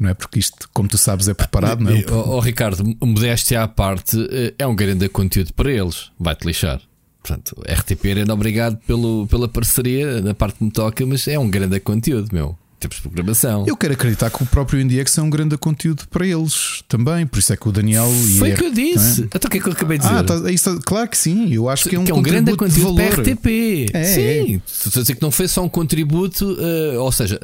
não 0.00 0.10
é? 0.10 0.14
Porque 0.14 0.38
isto, 0.38 0.68
como 0.72 0.88
tu 0.88 0.98
sabes, 0.98 1.28
é 1.28 1.34
preparado, 1.34 1.82
não 1.82 1.92
é? 1.92 2.04
Oh, 2.10 2.36
oh, 2.36 2.40
Ricardo, 2.40 2.84
modéstia 3.00 3.62
à 3.62 3.68
parte, 3.68 4.16
eh, 4.30 4.54
é 4.58 4.66
um 4.66 4.74
grande 4.74 5.08
conteúdo 5.08 5.52
para 5.52 5.72
eles, 5.72 6.10
vai-te 6.18 6.46
lixar. 6.46 6.80
Portanto, 7.20 7.60
RTP 7.68 8.06
era 8.06 8.32
obrigado 8.32 8.78
pelo, 8.86 9.26
pela 9.26 9.48
parceria 9.48 10.20
na 10.20 10.34
parte 10.34 10.58
que 10.58 10.64
me 10.64 10.70
toca, 10.70 11.04
mas 11.04 11.26
é 11.26 11.38
um 11.38 11.50
grande 11.50 11.80
conteúdo, 11.80 12.28
meu 12.32 12.56
temos 12.78 12.96
de 12.96 13.02
programação. 13.02 13.64
Eu 13.66 13.76
quero 13.76 13.94
acreditar 13.94 14.30
que 14.30 14.42
o 14.42 14.46
próprio 14.46 14.80
IndieX 14.80 15.16
é 15.18 15.22
um 15.22 15.30
grande 15.30 15.56
conteúdo 15.56 16.06
para 16.08 16.26
eles 16.26 16.82
também. 16.88 17.26
Por 17.26 17.38
isso 17.38 17.52
é 17.52 17.56
que 17.56 17.68
o 17.68 17.72
Daniel. 17.72 18.10
Foi 18.38 18.52
o 18.52 18.56
que 18.56 18.64
eu 18.64 18.72
disse. 18.72 19.22
É? 19.22 19.24
Então 19.24 19.48
o 19.48 19.50
que 19.50 19.58
é 19.58 19.60
que 19.60 19.68
eu 19.68 19.72
acabei 19.72 19.98
de 19.98 20.04
dizer? 20.04 20.16
Ah, 20.16 20.24
tá, 20.24 20.50
isso, 20.50 20.80
claro 20.84 21.08
que 21.08 21.18
sim. 21.18 21.52
Eu 21.52 21.68
acho 21.68 21.88
que 21.88 21.96
é 21.96 21.98
um, 21.98 22.04
que 22.04 22.10
é 22.10 22.14
um 22.14 22.22
grande 22.22 22.56
conteúdo 22.56 22.94
para 22.94 23.22
RTP. 23.22 23.90
É, 23.92 24.04
sim. 24.04 24.20
É. 24.20 24.60
Estou 24.66 25.00
a 25.00 25.02
dizer 25.02 25.14
que 25.16 25.22
não 25.22 25.30
foi 25.30 25.48
só 25.48 25.64
um 25.64 25.68
contributo, 25.68 26.44
uh, 26.44 27.00
ou 27.00 27.12
seja. 27.12 27.40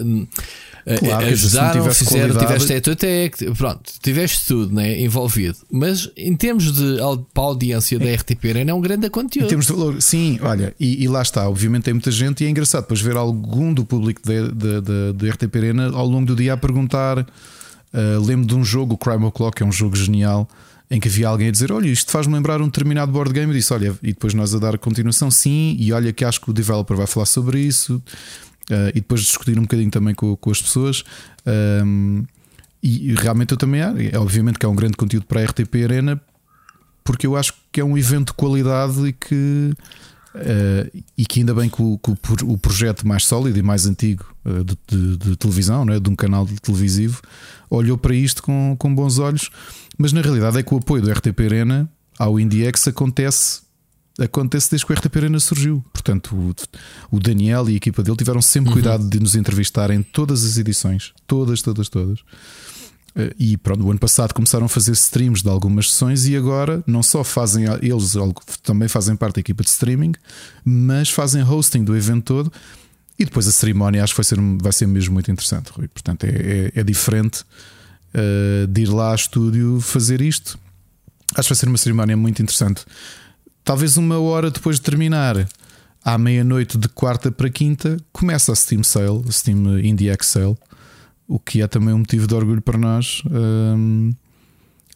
Claro, 0.98 1.26
ajudaram, 1.26 1.90
fizeram, 1.94 2.36
tiveste 2.36 2.68
teto 2.68 2.90
até, 2.90 3.30
pronto, 3.56 3.90
tiveste 4.02 4.46
tudo 4.46 4.74
né, 4.74 5.00
envolvido. 5.00 5.56
Mas 5.70 6.10
em 6.14 6.36
termos 6.36 6.72
de 6.72 6.98
para 7.32 7.42
a 7.42 7.46
audiência 7.46 7.98
da 7.98 8.12
RTP 8.12 8.44
Arena 8.50 8.70
é 8.70 8.74
um 8.74 8.82
grande 8.82 9.08
conteúdo. 9.08 9.46
Em 9.46 9.48
termos 9.48 9.66
de 9.66 9.72
valor, 9.72 10.02
sim, 10.02 10.38
olha, 10.42 10.74
e, 10.78 11.02
e, 11.02 11.08
lá 11.08 11.22
está. 11.22 11.48
Obviamente 11.48 11.84
tem 11.84 11.94
muita 11.94 12.10
gente 12.10 12.44
e 12.44 12.46
é 12.46 12.50
engraçado 12.50 12.82
depois 12.82 13.00
ver 13.00 13.16
algum 13.16 13.72
do 13.72 13.84
público 13.84 14.20
da 14.22 15.30
RTP 15.30 15.56
Arena 15.56 15.90
ao 15.90 16.06
longo 16.06 16.26
do 16.26 16.36
dia 16.36 16.52
a 16.52 16.56
perguntar. 16.56 17.20
Uh, 17.20 18.20
lembro 18.22 18.44
de 18.44 18.54
um 18.54 18.64
jogo, 18.64 18.94
o 18.94 18.98
Crime 18.98 19.24
O'Clock, 19.24 19.62
é 19.62 19.66
um 19.66 19.70
jogo 19.72 19.94
genial 19.94 20.48
em 20.90 21.00
que 21.00 21.08
havia 21.08 21.28
alguém 21.28 21.48
a 21.48 21.50
dizer: 21.50 21.72
Olha, 21.72 21.88
isto 21.88 22.10
faz-me 22.10 22.34
lembrar 22.34 22.60
um 22.60 22.66
determinado 22.66 23.10
board 23.10 23.32
game. 23.32 23.52
E 23.52 23.56
disse: 23.56 23.72
Olha, 23.72 23.96
e 24.02 24.08
depois 24.08 24.34
nós 24.34 24.54
a 24.54 24.58
dar 24.58 24.74
a 24.74 24.78
continuação, 24.78 25.30
sim. 25.30 25.76
E 25.78 25.92
olha, 25.92 26.12
que 26.12 26.24
acho 26.24 26.40
que 26.40 26.50
o 26.50 26.52
developer 26.52 26.96
vai 26.96 27.06
falar 27.06 27.26
sobre 27.26 27.60
isso. 27.60 28.02
Uh, 28.70 28.88
e 28.90 28.94
depois 28.94 29.20
discutir 29.20 29.58
um 29.58 29.62
bocadinho 29.62 29.90
também 29.90 30.14
com, 30.14 30.36
com 30.36 30.50
as 30.50 30.60
pessoas. 30.60 31.04
Um, 31.84 32.24
e 32.82 33.14
realmente 33.14 33.52
eu 33.52 33.56
também 33.56 33.80
é 33.80 34.18
obviamente 34.18 34.58
que 34.58 34.66
é 34.66 34.68
um 34.68 34.74
grande 34.76 34.94
conteúdo 34.94 35.24
para 35.24 35.40
a 35.40 35.44
RTP 35.44 35.84
Arena, 35.84 36.20
porque 37.02 37.26
eu 37.26 37.34
acho 37.34 37.54
que 37.72 37.80
é 37.80 37.84
um 37.84 37.96
evento 37.96 38.28
de 38.28 38.34
qualidade 38.34 39.06
e 39.06 39.12
que, 39.12 39.72
uh, 40.34 41.02
e 41.16 41.24
que 41.24 41.40
ainda 41.40 41.54
bem 41.54 41.70
que 41.70 41.80
o, 41.80 41.98
que 41.98 42.10
o, 42.44 42.58
projeto 42.58 43.08
mais 43.08 43.24
sólido 43.24 43.58
e 43.58 43.62
mais 43.62 43.86
antigo 43.86 44.24
uh, 44.44 44.62
de, 44.62 44.76
de, 44.86 45.16
de, 45.16 45.36
televisão, 45.36 45.86
né, 45.86 45.98
de 45.98 46.10
um 46.10 46.14
canal 46.14 46.46
televisivo, 46.62 47.22
olhou 47.70 47.96
para 47.96 48.14
isto 48.14 48.42
com, 48.42 48.76
com 48.78 48.94
bons 48.94 49.18
olhos. 49.18 49.50
Mas 49.96 50.12
na 50.12 50.20
realidade 50.20 50.58
é 50.58 50.62
que 50.62 50.74
o 50.74 50.76
apoio 50.76 51.02
do 51.02 51.10
RTP 51.10 51.40
Arena 51.40 51.88
ao 52.18 52.38
IndieX 52.38 52.86
acontece 52.86 53.63
acontece 54.18 54.70
desde 54.70 54.86
que 54.86 54.92
o 54.92 54.96
RTP 54.96 55.16
Arena 55.16 55.40
surgiu. 55.40 55.84
Portanto, 55.92 56.36
o, 56.36 57.16
o 57.16 57.20
Daniel 57.20 57.68
e 57.68 57.74
a 57.74 57.76
equipa 57.76 58.02
dele 58.02 58.16
tiveram 58.16 58.40
sempre 58.40 58.68
uhum. 58.68 58.74
cuidado 58.74 59.08
de 59.08 59.20
nos 59.20 59.34
entrevistar 59.34 59.90
em 59.90 60.02
todas 60.02 60.44
as 60.44 60.56
edições. 60.56 61.12
Todas, 61.26 61.62
todas, 61.62 61.88
todas. 61.88 62.20
Eh, 63.16 63.34
e 63.38 63.56
pronto, 63.56 63.84
o 63.84 63.90
ano 63.90 63.98
passado 63.98 64.32
começaram 64.32 64.66
a 64.66 64.68
fazer 64.68 64.92
streams 64.92 65.42
de 65.42 65.48
algumas 65.48 65.90
sessões 65.90 66.26
e 66.26 66.36
agora 66.36 66.82
não 66.86 67.02
só 67.02 67.22
fazem 67.22 67.64
eles 67.82 68.14
também 68.62 68.88
fazem 68.88 69.16
parte 69.16 69.36
da 69.36 69.40
equipa 69.40 69.62
de 69.62 69.70
streaming, 69.70 70.12
mas 70.64 71.10
fazem 71.10 71.42
hosting 71.42 71.84
do 71.84 71.96
evento 71.96 72.24
todo. 72.24 72.52
E 73.18 73.24
depois 73.24 73.46
a 73.46 73.52
cerimónia 73.52 74.02
acho 74.02 74.12
que 74.12 74.18
vai 74.18 74.24
ser, 74.24 74.38
vai 74.60 74.72
ser 74.72 74.86
mesmo 74.86 75.14
muito 75.14 75.30
interessante, 75.30 75.70
Rui. 75.70 75.86
Portanto, 75.86 76.24
é, 76.24 76.30
é, 76.30 76.80
é 76.80 76.82
diferente 76.82 77.44
uh, 78.12 78.66
de 78.66 78.82
ir 78.82 78.88
lá 78.88 79.10
ao 79.10 79.14
estúdio 79.14 79.80
fazer 79.80 80.20
isto. 80.20 80.58
Acho 81.36 81.48
que 81.48 81.54
vai 81.54 81.58
ser 81.58 81.68
uma 81.68 81.78
cerimónia 81.78 82.16
muito 82.16 82.42
interessante 82.42 82.84
talvez 83.64 83.96
uma 83.96 84.18
hora 84.18 84.50
depois 84.50 84.76
de 84.76 84.82
terminar, 84.82 85.48
à 86.04 86.18
meia-noite 86.18 86.76
de 86.76 86.88
quarta 86.88 87.32
para 87.32 87.48
quinta, 87.48 87.96
começa 88.12 88.52
a 88.52 88.54
Steam 88.54 88.82
Sale, 88.82 89.24
Steam 89.32 89.78
Indie 89.78 90.14
Sale, 90.20 90.56
o 91.26 91.38
que 91.38 91.62
é 91.62 91.66
também 91.66 91.94
um 91.94 91.98
motivo 91.98 92.26
de 92.26 92.34
orgulho 92.34 92.60
para 92.60 92.76
nós. 92.76 93.22
Um, 93.26 94.14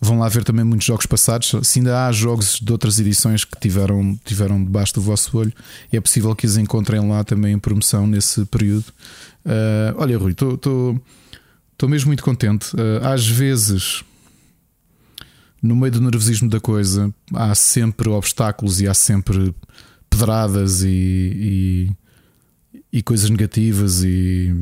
vão 0.00 0.18
lá 0.18 0.28
ver 0.28 0.44
também 0.44 0.64
muitos 0.64 0.86
jogos 0.86 1.06
passados. 1.06 1.54
Se 1.62 1.78
ainda 1.78 2.06
há 2.06 2.12
jogos 2.12 2.60
de 2.60 2.70
outras 2.70 3.00
edições 3.00 3.44
que 3.44 3.58
tiveram, 3.58 4.18
tiveram 4.24 4.62
debaixo 4.62 4.94
do 4.94 5.00
vosso 5.00 5.36
olho, 5.38 5.52
é 5.90 5.98
possível 5.98 6.36
que 6.36 6.46
os 6.46 6.58
encontrem 6.58 7.08
lá 7.08 7.24
também 7.24 7.54
em 7.54 7.58
promoção 7.58 8.06
nesse 8.06 8.44
período. 8.44 8.86
Uh, 9.46 9.96
olha, 9.96 10.18
Rui, 10.18 10.32
estou 10.32 11.00
mesmo 11.88 12.08
muito 12.08 12.22
contente. 12.22 12.74
Uh, 12.74 13.04
às 13.06 13.26
vezes 13.26 14.04
no 15.62 15.74
meio 15.74 15.92
do 15.92 16.00
nervosismo 16.00 16.48
da 16.48 16.60
coisa, 16.60 17.12
há 17.34 17.54
sempre 17.54 18.08
obstáculos 18.08 18.80
e 18.80 18.88
há 18.88 18.94
sempre 18.94 19.54
pedradas 20.08 20.82
e, 20.82 20.88
e, 20.88 21.90
e 22.92 23.02
coisas 23.02 23.28
negativas 23.28 24.02
e 24.02 24.54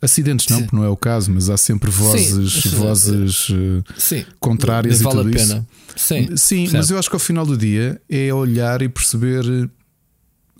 acidentes 0.00 0.46
não, 0.48 0.58
porque 0.60 0.76
não 0.76 0.84
é 0.84 0.88
o 0.88 0.96
caso, 0.96 1.32
mas 1.32 1.50
há 1.50 1.56
sempre 1.56 1.90
vozes, 1.90 2.52
sim, 2.52 2.68
vozes 2.70 3.48
eh, 3.50 3.92
sim, 3.96 4.24
contrárias 4.38 5.00
vale 5.00 5.16
e 5.16 5.18
tudo 5.18 5.28
a 5.28 5.32
pena. 5.32 5.66
isso. 5.88 6.06
Sim, 6.06 6.36
sim 6.36 6.68
mas 6.72 6.90
eu 6.90 6.98
acho 6.98 7.08
que 7.08 7.16
ao 7.16 7.20
final 7.20 7.44
do 7.44 7.56
dia 7.56 8.00
é 8.08 8.32
olhar 8.32 8.82
e 8.82 8.88
perceber 8.88 9.44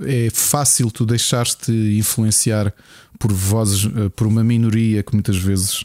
é 0.00 0.28
fácil 0.32 0.90
tu 0.90 1.06
deixar-te 1.06 1.70
influenciar 1.70 2.74
por 3.18 3.32
vozes, 3.32 3.84
eh, 3.84 4.08
por 4.08 4.26
uma 4.26 4.42
minoria 4.42 5.02
que 5.04 5.12
muitas 5.12 5.36
vezes 5.36 5.84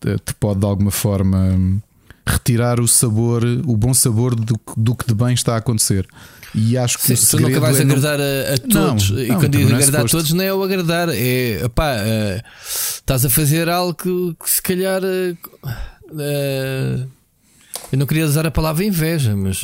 te 0.00 0.34
pode 0.34 0.60
de 0.60 0.66
alguma 0.66 0.90
forma 0.92 1.82
retirar 2.28 2.78
o 2.80 2.86
sabor, 2.88 3.42
o 3.44 3.76
bom 3.76 3.92
sabor 3.94 4.34
do, 4.34 4.58
do 4.76 4.94
que 4.94 5.06
de 5.06 5.14
bem 5.14 5.34
está 5.34 5.54
a 5.54 5.58
acontecer. 5.58 6.06
E 6.54 6.78
acho 6.78 6.98
que 6.98 7.14
Sim, 7.16 7.36
tu 7.36 7.42
nunca 7.42 7.60
vais 7.60 7.78
é 7.78 7.82
agradar 7.82 8.18
a, 8.20 8.54
a 8.54 8.58
todos. 8.58 9.10
Não, 9.10 9.18
e 9.20 9.28
não, 9.28 9.38
quando 9.38 9.48
digo 9.58 9.68
não 9.70 9.76
é 9.78 9.82
agradar 9.82 10.00
a 10.04 10.08
suposto. 10.08 10.16
todos, 10.16 10.32
não 10.32 10.44
é 10.44 10.52
o 10.54 10.62
agradar, 10.62 11.08
é 11.10 11.68
pá, 11.74 11.92
eh, 11.98 12.42
estás 12.96 13.24
a 13.24 13.30
fazer 13.30 13.68
algo 13.68 13.94
que, 13.94 14.34
que 14.42 14.50
se 14.50 14.62
calhar. 14.62 15.02
eh, 15.04 15.36
eh, 16.18 17.04
eu 17.92 17.98
não 17.98 18.06
queria 18.06 18.24
usar 18.26 18.46
a 18.46 18.50
palavra 18.50 18.84
inveja, 18.84 19.34
mas 19.36 19.62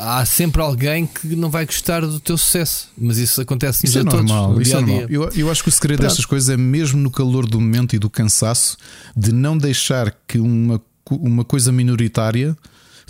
há 0.00 0.24
sempre 0.24 0.62
alguém 0.62 1.06
que 1.06 1.34
não 1.36 1.50
vai 1.50 1.66
gostar 1.66 2.00
do 2.00 2.18
teu 2.20 2.36
sucesso. 2.38 2.88
Mas 2.96 3.18
isso 3.18 3.40
acontece 3.40 3.84
Isso 3.86 3.98
é 3.98 4.00
a 4.00 4.04
todos. 4.04 4.24
normal, 4.30 4.52
no 4.52 4.62
isso 4.62 4.70
dia 4.70 4.78
é 4.78 4.82
a 4.82 4.84
dia. 4.86 5.00
normal. 5.08 5.30
Eu, 5.34 5.40
eu 5.46 5.50
acho 5.50 5.62
que 5.62 5.68
o 5.68 5.72
segredo 5.72 5.98
Pronto. 5.98 6.08
destas 6.10 6.24
coisas 6.26 6.48
é 6.48 6.56
mesmo 6.56 7.00
no 7.00 7.10
calor 7.10 7.46
do 7.46 7.60
momento 7.60 7.94
e 7.94 7.98
do 7.98 8.08
cansaço 8.08 8.76
de 9.16 9.32
não 9.32 9.58
deixar 9.58 10.14
que 10.26 10.38
uma, 10.38 10.78
co- 10.78 10.84
uma 11.10 11.44
coisa 11.44 11.70
minoritária 11.72 12.56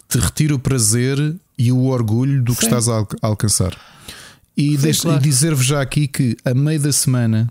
te 0.09 0.19
retire 0.19 0.53
o 0.53 0.59
prazer 0.59 1.19
e 1.57 1.71
o 1.71 1.85
orgulho 1.85 2.43
do 2.43 2.55
que 2.55 2.61
Sim. 2.61 2.67
estás 2.67 2.89
a, 2.89 2.95
al- 2.97 3.09
a 3.23 3.27
alcançar. 3.27 3.77
E, 4.57 4.77
claro. 5.01 5.19
e 5.19 5.23
dizer-vos 5.23 5.65
já 5.65 5.81
aqui 5.81 6.07
que 6.07 6.37
a 6.45 6.55
meio 6.55 6.81
da 6.81 6.93
semana 6.93 7.49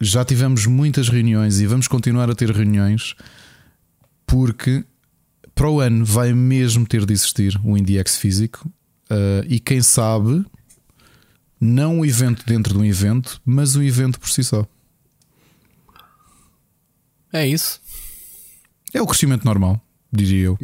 já 0.00 0.24
tivemos 0.24 0.66
muitas 0.66 1.08
reuniões 1.08 1.60
e 1.60 1.66
vamos 1.66 1.88
continuar 1.88 2.30
a 2.30 2.34
ter 2.34 2.50
reuniões 2.50 3.14
porque 4.26 4.84
para 5.54 5.68
o 5.68 5.80
ano 5.80 6.04
vai 6.04 6.32
mesmo 6.32 6.86
ter 6.86 7.04
de 7.04 7.12
existir 7.12 7.60
o 7.64 7.76
IndieX 7.76 8.16
físico 8.16 8.70
uh, 9.10 9.44
e 9.46 9.58
quem 9.60 9.82
sabe 9.82 10.44
não 11.60 12.00
o 12.00 12.06
evento 12.06 12.46
dentro 12.46 12.72
de 12.72 12.78
um 12.78 12.84
evento, 12.84 13.38
mas 13.44 13.76
o 13.76 13.82
evento 13.82 14.18
por 14.18 14.30
si 14.30 14.42
só. 14.42 14.66
É 17.32 17.46
isso. 17.46 17.80
É 18.92 19.00
o 19.00 19.06
crescimento 19.06 19.44
normal, 19.44 19.80
diria 20.12 20.44
eu. 20.46 20.58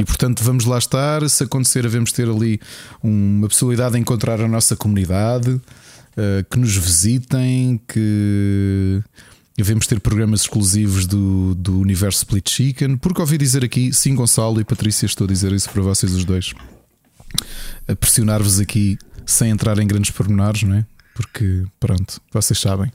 E 0.00 0.04
portanto 0.04 0.42
vamos 0.42 0.64
lá 0.64 0.78
estar. 0.78 1.28
Se 1.28 1.44
acontecer, 1.44 1.82
devemos 1.82 2.12
ter 2.12 2.28
ali 2.28 2.60
uma 3.02 3.48
possibilidade 3.48 3.94
de 3.94 4.00
encontrar 4.00 4.40
a 4.40 4.48
nossa 4.48 4.76
comunidade, 4.76 5.60
eh, 6.16 6.44
que 6.50 6.58
nos 6.58 6.76
visitem, 6.76 7.80
que 7.86 9.02
devemos 9.56 9.86
ter 9.86 10.00
programas 10.00 10.42
exclusivos 10.42 11.06
do, 11.06 11.54
do 11.54 11.80
universo 11.80 12.18
Split 12.18 12.48
Chicken. 12.50 12.96
Porque 12.96 13.20
ouvi 13.20 13.38
dizer 13.38 13.64
aqui, 13.64 13.92
sim, 13.92 14.14
Gonçalo 14.14 14.60
e 14.60 14.64
Patrícia, 14.64 15.06
estou 15.06 15.24
a 15.24 15.28
dizer 15.28 15.52
isso 15.52 15.70
para 15.70 15.82
vocês 15.82 16.12
os 16.12 16.24
dois, 16.24 16.54
a 17.86 17.94
pressionar-vos 17.94 18.60
aqui 18.60 18.98
sem 19.24 19.50
entrar 19.50 19.78
em 19.78 19.86
grandes 19.86 20.10
pormenores, 20.10 20.62
não 20.62 20.76
é? 20.76 20.86
Porque 21.18 21.64
pronto, 21.80 22.20
vocês 22.32 22.60
sabem. 22.60 22.86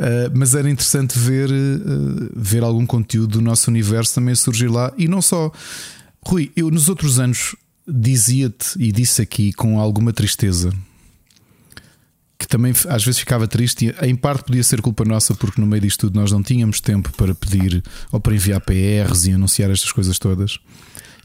Uh, 0.00 0.32
mas 0.34 0.54
era 0.54 0.70
interessante 0.70 1.18
ver, 1.18 1.50
uh, 1.50 2.30
ver 2.34 2.62
algum 2.62 2.86
conteúdo 2.86 3.32
do 3.32 3.42
nosso 3.42 3.70
universo 3.70 4.14
também 4.14 4.34
surgir 4.34 4.68
lá 4.68 4.90
e 4.96 5.06
não 5.06 5.20
só. 5.20 5.52
Rui, 6.24 6.50
eu 6.56 6.70
nos 6.70 6.88
outros 6.88 7.20
anos 7.20 7.54
dizia-te 7.86 8.70
e 8.78 8.90
disse 8.90 9.20
aqui 9.20 9.52
com 9.52 9.78
alguma 9.78 10.14
tristeza 10.14 10.72
que 12.38 12.48
também 12.48 12.72
às 12.88 13.04
vezes 13.04 13.18
ficava 13.18 13.46
triste, 13.46 13.94
em 14.00 14.16
parte 14.16 14.44
podia 14.44 14.62
ser 14.62 14.80
culpa 14.80 15.04
nossa, 15.04 15.34
porque 15.34 15.60
no 15.60 15.66
meio 15.66 15.82
disto 15.82 16.06
tudo 16.06 16.18
nós 16.18 16.32
não 16.32 16.42
tínhamos 16.42 16.80
tempo 16.80 17.12
para 17.18 17.34
pedir 17.34 17.82
ou 18.10 18.18
para 18.18 18.34
enviar 18.34 18.62
PRs 18.62 19.26
e 19.26 19.32
anunciar 19.32 19.70
estas 19.70 19.92
coisas 19.92 20.18
todas, 20.18 20.58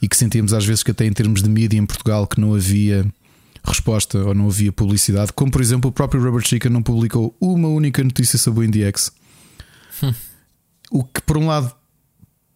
e 0.01 0.09
que 0.09 0.17
sentíamos 0.17 0.51
às 0.51 0.65
vezes 0.65 0.83
que 0.83 0.91
até 0.91 1.05
em 1.05 1.13
termos 1.13 1.41
de 1.41 1.49
mídia 1.49 1.77
em 1.77 1.85
Portugal 1.85 2.27
que 2.27 2.41
não 2.41 2.53
havia 2.53 3.05
resposta 3.65 4.17
ou 4.19 4.33
não 4.33 4.47
havia 4.47 4.71
publicidade, 4.71 5.31
como 5.33 5.51
por 5.51 5.61
exemplo 5.61 5.89
o 5.89 5.93
próprio 5.93 6.21
Rubber 6.23 6.45
Chicken 6.45 6.71
não 6.71 6.83
publicou 6.83 7.35
uma 7.39 7.67
única 7.69 8.03
notícia 8.03 8.37
sobre 8.37 8.61
o 8.61 8.63
IndieX. 8.63 9.11
O 10.91 11.03
que 11.03 11.21
por 11.21 11.37
um 11.37 11.47
lado 11.47 11.73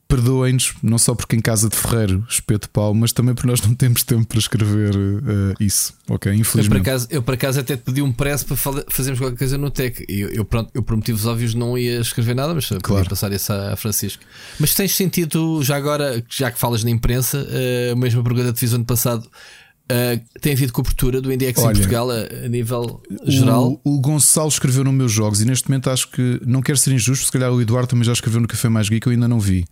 perdoem-nos, 0.07 0.73
não 0.81 0.97
só 0.97 1.13
porque 1.13 1.35
em 1.35 1.39
casa 1.41 1.67
de 1.67 1.75
Ferreiro 1.75 2.25
espeto 2.29 2.69
pau, 2.69 2.93
mas 2.93 3.11
também 3.11 3.35
porque 3.35 3.47
nós 3.47 3.61
não 3.61 3.75
temos 3.75 4.03
tempo 4.03 4.25
para 4.25 4.39
escrever 4.39 4.95
eh, 4.95 5.53
isso, 5.59 5.93
ok? 6.09 6.31
Eu 6.31 6.35
por, 6.35 6.39
Infelizmente. 6.39 6.81
acaso, 6.81 7.07
eu 7.09 7.21
por 7.21 7.33
acaso 7.33 7.59
até 7.59 7.75
te 7.75 7.83
pedi 7.83 8.01
um 8.01 8.13
press 8.13 8.41
para 8.41 8.55
fazermos 8.55 9.19
qualquer 9.19 9.37
coisa 9.37 9.57
no 9.57 9.69
tech. 9.69 10.05
Eu, 10.07 10.29
eu, 10.29 10.45
pronto, 10.45 10.71
eu 10.73 10.81
por 10.81 10.95
motivos 10.95 11.25
óbvios 11.25 11.53
não 11.53 11.77
ia 11.77 11.99
escrever 11.99 12.35
nada, 12.35 12.53
mas 12.55 12.67
Claro. 12.67 12.81
podia 12.81 13.03
passar 13.09 13.33
isso 13.33 13.51
a, 13.51 13.75
Francisco. 13.75 14.23
Mas 14.57 14.73
tens 14.73 14.95
sentido, 14.95 15.61
já 15.61 15.75
agora, 15.75 16.23
já 16.29 16.51
que 16.51 16.57
falas 16.57 16.85
na 16.85 16.89
imprensa, 16.89 17.45
eh, 17.49 17.89
a 17.91 17.95
mesma 17.97 18.23
pergunta 18.23 18.53
que 18.53 18.59
fiz 18.61 18.71
ano 18.71 18.85
passado, 18.85 19.29
eh, 19.89 20.19
tem 20.41 20.51
havido 20.51 20.73
cobertura 20.73 21.21
do 21.21 21.31
Index 21.31 21.59
em 21.59 21.63
Olha, 21.63 21.73
Portugal 21.73 22.11
a, 22.11 22.45
a 22.45 22.47
nível 22.49 23.01
geral? 23.23 23.79
O, 23.85 23.95
o 23.95 24.01
Gonçalo 24.01 24.49
escreveu 24.49 24.83
no 24.83 24.91
meus 24.91 25.11
jogos 25.11 25.41
e 25.41 25.45
neste 25.45 25.69
momento 25.69 25.89
acho 25.89 26.09
que 26.11 26.41
não 26.45 26.61
quero 26.61 26.77
ser 26.77 26.91
injusto, 26.91 27.25
se 27.25 27.31
calhar 27.31 27.51
o 27.51 27.61
Eduardo 27.61 27.87
também 27.87 28.03
já 28.03 28.11
escreveu 28.11 28.41
no 28.41 28.47
Café 28.47 28.67
Mais 28.67 28.89
Geek, 28.89 29.07
eu 29.07 29.13
ainda 29.13 29.27
não 29.27 29.39
vi. 29.39 29.65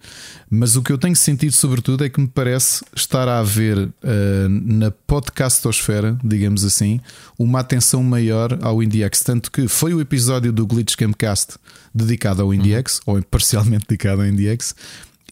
Mas 0.50 0.78
o 0.78 0.82
que 0.82 0.92
eu 0.92 0.98
tenho 0.98 1.16
sentido, 1.16 1.52
sobretudo, 1.52 2.06
é 2.06 2.10
que 2.10 2.22
me 2.22 2.28
parece 2.28 2.84
estar 2.96 3.28
a 3.28 3.40
haver 3.40 3.90
eh, 4.04 4.48
na 4.50 4.90
podcastosfera, 4.90 6.18
digamos 6.24 6.64
assim, 6.64 7.02
uma 7.38 7.60
atenção 7.60 8.02
maior 8.02 8.58
ao 8.62 8.82
IndieX. 8.82 9.22
Tanto 9.22 9.52
que 9.52 9.68
foi 9.68 9.94
o 9.94 10.00
episódio 10.00 10.54
do 10.54 10.66
Glitch 10.66 10.96
Campcast 10.96 11.58
dedicado 11.94 12.42
ao 12.42 12.54
IndieX, 12.54 13.02
ou 13.06 13.22
parcialmente 13.24 13.86
dedicado 13.88 14.22
ao 14.22 14.28
IndieX, 14.28 14.76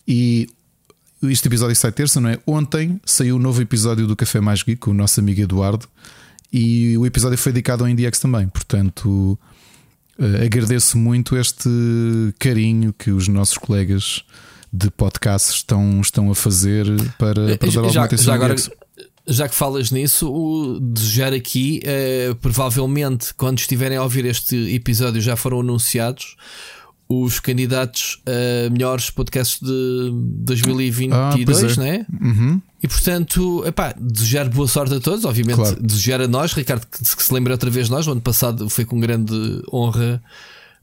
e 0.05 0.49
este 1.31 1.47
episódio 1.47 1.75
sai 1.75 1.91
terça, 1.91 2.19
não 2.19 2.29
é? 2.29 2.39
Ontem 2.45 2.99
saiu 3.05 3.37
o 3.37 3.39
novo 3.39 3.61
episódio 3.61 4.07
do 4.07 4.15
Café 4.15 4.39
Mais 4.39 4.63
Geek 4.63 4.79
com 4.79 4.91
o 4.91 4.93
nosso 4.93 5.19
amigo 5.19 5.41
Eduardo 5.41 5.87
e 6.51 6.97
o 6.97 7.05
episódio 7.05 7.37
foi 7.37 7.51
dedicado 7.51 7.83
ao 7.83 7.89
IndieX 7.89 8.19
também. 8.19 8.47
Portanto, 8.47 9.37
eh, 10.19 10.45
agradeço 10.45 10.97
muito 10.97 11.35
este 11.35 11.69
carinho 12.39 12.93
que 12.93 13.11
os 13.11 13.27
nossos 13.27 13.57
colegas 13.57 14.23
de 14.71 14.89
podcast 14.91 15.51
estão, 15.51 16.01
estão 16.01 16.31
a 16.31 16.35
fazer 16.35 16.85
para, 17.17 17.57
para 17.57 17.69
dar 17.71 17.77
alguma 17.77 17.87
Eh, 17.87 17.91
já, 17.91 18.03
atenção 18.03 18.25
já 18.25 18.33
agora, 18.33 18.55
já 19.27 19.47
que 19.47 19.55
falas 19.55 19.91
nisso, 19.91 20.31
o 20.31 20.79
desejar 20.79 21.33
aqui, 21.33 21.79
eh, 21.83 22.35
provavelmente 22.41 23.33
quando 23.35 23.59
estiverem 23.59 23.97
a 23.97 24.03
ouvir 24.03 24.25
este 24.25 24.55
episódio 24.75 25.21
já 25.21 25.35
foram 25.35 25.61
anunciados 25.61 26.35
os 27.21 27.39
candidatos 27.39 28.21
a 28.25 28.69
melhores 28.69 29.09
podcasts 29.09 29.59
de 29.61 30.11
2022, 30.45 31.61
Ah, 31.63 31.65
é. 31.65 31.75
não 31.77 31.85
é? 31.85 32.05
Uhum. 32.21 32.61
E 32.81 32.87
portanto, 32.87 33.63
epá, 33.65 33.93
desejar 33.97 34.49
boa 34.49 34.67
sorte 34.67 34.93
a 34.95 34.99
todos, 34.99 35.23
obviamente, 35.25 35.55
Claro. 35.55 35.81
desejar 35.81 36.21
a 36.21 36.27
nós, 36.27 36.53
Ricardo, 36.53 36.85
que, 36.85 37.23
se 37.23 37.33
lembra 37.33 37.53
outra 37.53 37.69
vez 37.69 37.87
nós, 37.89 38.05
no 38.05 38.11
ano 38.13 38.21
passado 38.21 38.69
foi 38.69 38.83
com 38.85 38.99
grande 38.99 39.33
honra 39.71 40.21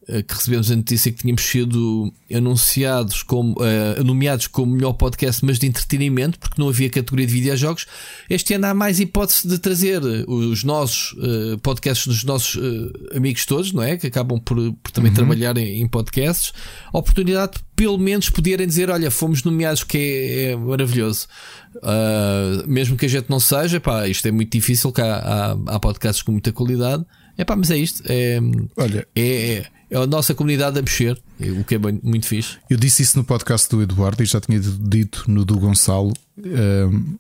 que 0.06 0.34
recebemos 0.34 0.70
a 0.70 0.76
notícia 0.76 1.12
que 1.12 1.18
tínhamos 1.18 1.42
sido 1.42 2.12
anunciados 2.34 3.22
como 3.22 3.56
eh, 3.60 4.02
nomeados 4.02 4.46
como 4.46 4.74
melhor 4.74 4.94
podcast, 4.94 5.44
mas 5.44 5.58
de 5.58 5.66
entretenimento, 5.66 6.38
porque 6.38 6.60
não 6.60 6.68
havia 6.68 6.90
categoria 6.90 7.26
de 7.26 7.32
videojogos. 7.32 7.86
Este 8.28 8.54
ano 8.54 8.66
há 8.66 8.74
mais 8.74 8.98
hipótese 8.98 9.46
de 9.46 9.58
trazer 9.58 10.02
os 10.26 10.64
nossos 10.64 11.16
eh, 11.22 11.56
podcasts 11.62 12.06
dos 12.06 12.24
nossos 12.24 12.56
eh, 12.56 13.16
amigos 13.16 13.44
todos, 13.44 13.72
não 13.72 13.82
é? 13.82 13.96
Que 13.96 14.06
acabam 14.06 14.40
por, 14.40 14.56
por 14.82 14.90
também 14.90 15.12
trabalhar 15.12 15.56
em, 15.56 15.80
em 15.80 15.86
podcasts. 15.86 16.52
A 16.92 16.98
oportunidade 16.98 17.52
de 17.52 17.58
pelo 17.76 17.98
menos 17.98 18.30
poderem 18.30 18.66
dizer: 18.66 18.90
Olha, 18.90 19.10
fomos 19.10 19.44
nomeados, 19.44 19.84
que 19.84 19.98
é, 19.98 20.42
é 20.52 20.56
maravilhoso. 20.56 21.28
Uh, 21.76 22.66
mesmo 22.66 22.96
que 22.96 23.06
a 23.06 23.08
gente 23.08 23.30
não 23.30 23.38
seja, 23.38 23.78
pá, 23.80 24.08
isto 24.08 24.26
é 24.26 24.32
muito 24.32 24.50
difícil, 24.50 24.90
que 24.92 25.00
há, 25.00 25.14
há, 25.14 25.74
há 25.74 25.80
podcasts 25.80 26.22
com 26.22 26.32
muita 26.32 26.52
qualidade. 26.52 27.04
É 27.38 27.44
pá, 27.44 27.56
mas 27.56 27.70
é 27.70 27.76
isto. 27.76 28.02
É, 28.06 28.38
Olha, 28.76 29.06
é, 29.14 29.22
é 29.22 29.66
a 29.92 30.06
nossa 30.06 30.34
comunidade 30.34 30.78
a 30.78 30.82
mexer, 30.82 31.20
o 31.58 31.64
que 31.64 31.74
é 31.74 31.78
bem- 31.78 32.00
muito 32.02 32.26
fixe. 32.26 32.58
eu 32.68 32.76
disse 32.76 33.02
isso 33.02 33.16
no 33.18 33.24
podcast 33.24 33.68
do 33.68 33.82
Eduardo 33.82 34.22
e 34.22 34.26
já 34.26 34.40
tinha 34.40 34.58
dito 34.60 35.24
no 35.28 35.44
do 35.44 35.58
Gonçalo. 35.58 36.12
Ehm, 36.42 37.16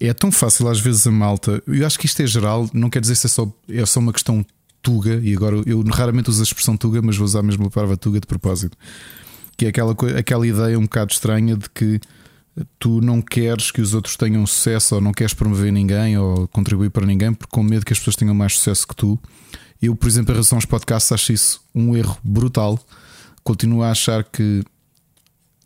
é 0.00 0.12
tão 0.12 0.32
fácil 0.32 0.68
às 0.68 0.80
vezes 0.80 1.06
a 1.06 1.10
malta. 1.10 1.62
Eu 1.66 1.86
acho 1.86 1.98
que 1.98 2.06
isto 2.06 2.20
é 2.22 2.26
geral, 2.26 2.68
não 2.74 2.90
quer 2.90 3.00
dizer 3.00 3.14
se 3.14 3.26
é 3.26 3.28
só, 3.28 3.52
é 3.68 3.86
só 3.86 4.00
uma 4.00 4.12
questão 4.12 4.44
tuga, 4.82 5.20
e 5.22 5.32
agora 5.34 5.62
eu 5.64 5.80
raramente 5.82 6.28
uso 6.28 6.40
a 6.40 6.44
expressão 6.44 6.76
tuga, 6.76 7.00
mas 7.00 7.16
vou 7.16 7.24
usar 7.24 7.42
mesmo 7.42 7.66
a 7.66 7.70
palavra 7.70 7.96
tuga 7.96 8.18
de 8.18 8.26
propósito. 8.26 8.76
Que 9.56 9.66
é 9.66 9.68
aquela, 9.68 9.94
aquela 10.18 10.44
ideia 10.46 10.76
um 10.78 10.82
bocado 10.82 11.12
estranha 11.12 11.56
de 11.56 11.70
que 11.70 12.00
tu 12.78 13.00
não 13.00 13.22
queres 13.22 13.70
que 13.70 13.80
os 13.80 13.94
outros 13.94 14.16
tenham 14.16 14.44
sucesso 14.46 14.96
ou 14.96 15.00
não 15.00 15.12
queres 15.12 15.32
promover 15.34 15.72
ninguém 15.72 16.18
ou 16.18 16.46
contribuir 16.48 16.90
para 16.90 17.06
ninguém 17.06 17.32
porque 17.32 17.50
com 17.54 17.62
medo 17.62 17.84
que 17.86 17.92
as 17.92 17.98
pessoas 17.98 18.16
tenham 18.16 18.34
mais 18.34 18.58
sucesso 18.58 18.86
que 18.88 18.96
tu. 18.96 19.18
Eu, 19.82 19.96
por 19.96 20.06
exemplo, 20.06 20.30
em 20.30 20.34
relação 20.34 20.56
aos 20.56 20.64
podcasts, 20.64 21.10
acho 21.10 21.32
isso 21.32 21.60
um 21.74 21.96
erro 21.96 22.16
brutal. 22.22 22.78
Continuo 23.42 23.82
a 23.82 23.90
achar 23.90 24.22
que 24.22 24.62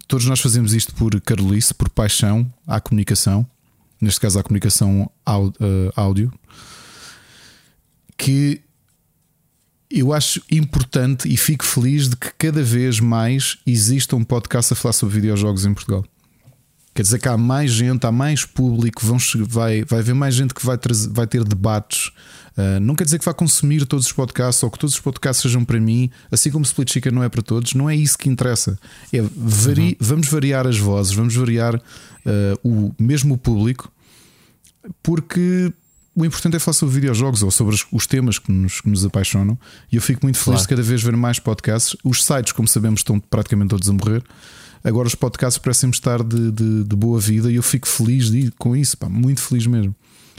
todos 0.09 0.25
nós 0.25 0.41
fazemos 0.41 0.73
isto 0.73 0.95
por 0.95 1.21
carolice, 1.21 1.75
por 1.75 1.91
paixão 1.91 2.51
à 2.67 2.81
comunicação, 2.81 3.47
neste 4.01 4.19
caso 4.19 4.39
à 4.39 4.43
comunicação 4.43 5.11
eh, 5.29 5.93
áudio, 5.95 6.33
que 8.17 8.63
eu 9.91 10.15
acho 10.15 10.41
importante 10.51 11.33
e 11.33 11.37
fico 11.37 11.65
feliz 11.65 12.09
de 12.09 12.17
que 12.17 12.33
cada 12.39 12.63
vez 12.63 12.99
mais 12.99 13.59
exista 13.67 14.17
um 14.17 14.25
podcast 14.25 14.73
a 14.73 14.77
falar 14.77 14.95
sobre 14.95 15.17
videojogos 15.17 15.67
em 15.67 15.75
Portugal. 15.75 16.05
Quer 16.97 17.03
dizer 17.03 17.19
que 17.19 17.29
há 17.29 17.37
mais 17.37 17.71
gente, 17.71 18.07
há 18.07 18.11
mais 18.11 18.47
público, 18.47 19.05
vão, 19.05 19.19
vai, 19.47 19.85
vai 19.85 19.99
haver 19.99 20.15
mais 20.15 20.35
gente 20.35 20.55
que 20.55 20.65
vai, 20.65 20.79
trazer, 20.79 21.11
vai 21.11 21.27
ter 21.27 21.45
debates. 21.45 22.11
Uh, 22.57 22.81
não 22.81 22.95
quer 22.95 23.05
dizer 23.05 23.19
que 23.19 23.25
vá 23.27 23.35
consumir 23.35 23.85
todos 23.85 24.07
os 24.07 24.13
podcasts 24.13 24.63
ou 24.63 24.71
que 24.71 24.79
todos 24.79 24.95
os 24.95 25.01
podcasts 25.01 25.43
sejam 25.43 25.63
para 25.63 25.79
mim, 25.79 26.11
assim 26.33 26.51
como 26.51 26.65
Split 26.65 26.91
Chicken 26.91 27.13
não 27.13 27.23
é 27.23 27.29
para 27.29 27.43
todos. 27.43 27.75
Não 27.75 27.91
é 27.91 27.95
isso 27.95 28.17
que 28.17 28.31
interessa. 28.31 28.79
É 29.13 29.21
vari, 29.21 29.89
uhum. 29.89 29.97
vamos 30.01 30.29
variar 30.29 30.67
as 30.67 30.79
vozes, 30.79 31.13
vamos 31.13 31.37
variar 31.37 31.75
uh, 31.77 31.81
o 32.65 32.95
mesmo 32.99 33.35
o 33.35 33.37
público, 33.37 33.93
porque 35.03 35.71
o 36.15 36.25
importante 36.25 36.57
é 36.57 36.59
falar 36.59 36.73
sobre 36.73 36.95
videojogos 36.95 37.43
ou 37.43 37.51
sobre 37.51 37.77
os 37.93 38.07
temas 38.07 38.39
que 38.39 38.51
nos, 38.51 38.81
que 38.81 38.89
nos 38.89 39.05
apaixonam. 39.05 39.59
E 39.93 39.97
eu 39.97 40.01
fico 40.01 40.25
muito 40.25 40.39
feliz 40.39 40.45
claro. 40.45 40.63
de 40.63 40.69
cada 40.69 40.83
vez 40.83 41.03
ver 41.03 41.15
mais 41.15 41.39
podcasts. 41.39 41.95
Os 42.03 42.25
sites, 42.25 42.53
como 42.53 42.67
sabemos, 42.67 43.01
estão 43.01 43.21
praticamente 43.21 43.69
todos 43.69 43.87
a 43.87 43.93
morrer. 43.93 44.25
Agora 44.87 45.09
os 45.09 45.17
podcasts 45.17 45.59
parecem 45.59 45.91
estar 45.91 46.23
de, 46.23 46.53
de, 46.53 46.85
de, 46.85 46.95
boa 46.95 47.19
vida 47.19 47.51
e 47.51 47.57
eu 47.57 47.63
fico 47.63 47.89
feliz 47.89 48.31
de, 48.31 48.53
com 48.53 48.77
isso, 48.77 48.97
pá, 48.97 49.09
muito 49.09 49.41
feliz 49.41 49.67
mesmo. 49.67 49.93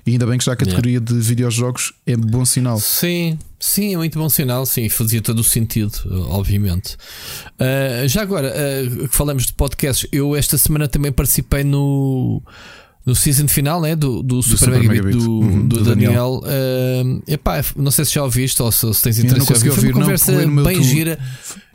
E 0.05 0.11
ainda 0.11 0.25
bem 0.25 0.37
que 0.37 0.45
já 0.45 0.53
a 0.53 0.55
categoria 0.55 0.99
yeah. 0.99 1.05
de 1.05 1.19
videojogos 1.19 1.91
é 2.05 2.15
bom 2.15 2.45
sinal. 2.45 2.79
Sim, 2.79 3.37
sim, 3.59 3.93
é 3.93 3.97
muito 3.97 4.17
bom 4.17 4.29
sinal, 4.29 4.65
sim, 4.65 4.87
fazia 4.87 5.21
todo 5.21 5.39
o 5.39 5.43
sentido, 5.43 5.91
obviamente. 6.29 6.95
Uh, 7.59 8.07
já 8.07 8.21
agora, 8.21 8.53
uh, 8.53 9.09
falamos 9.09 9.45
de 9.45 9.51
podcasts, 9.51 10.07
eu 10.13 10.33
esta 10.33 10.57
semana 10.57 10.87
também 10.87 11.11
participei 11.11 11.65
no 11.65 12.41
no 13.07 13.15
season 13.15 13.47
final 13.47 13.79
né, 13.79 13.95
do, 13.95 14.21
do, 14.21 14.35
do 14.35 14.43
Super, 14.43 14.57
Super 14.57 14.79
Mega 14.83 15.01
Beat 15.01 15.15
do, 15.15 15.39
uhum, 15.39 15.65
do, 15.65 15.81
Daniel. 15.81 16.41
Daniel. 16.41 16.41
Uh, 16.43 17.23
epá, 17.25 17.63
não 17.77 17.89
sei 17.89 18.03
se 18.03 18.13
já 18.13 18.21
ouviste 18.21 18.61
ou 18.61 18.69
se, 18.69 18.93
se 18.93 19.01
tens 19.01 19.17
interesse 19.17 19.49
em 19.49 19.69
ouvir. 19.69 19.71
Foi 19.71 19.89
uma 19.89 20.01
conversa 20.01 20.45
não, 20.45 20.63
bem 20.63 20.83
gira. 20.83 21.17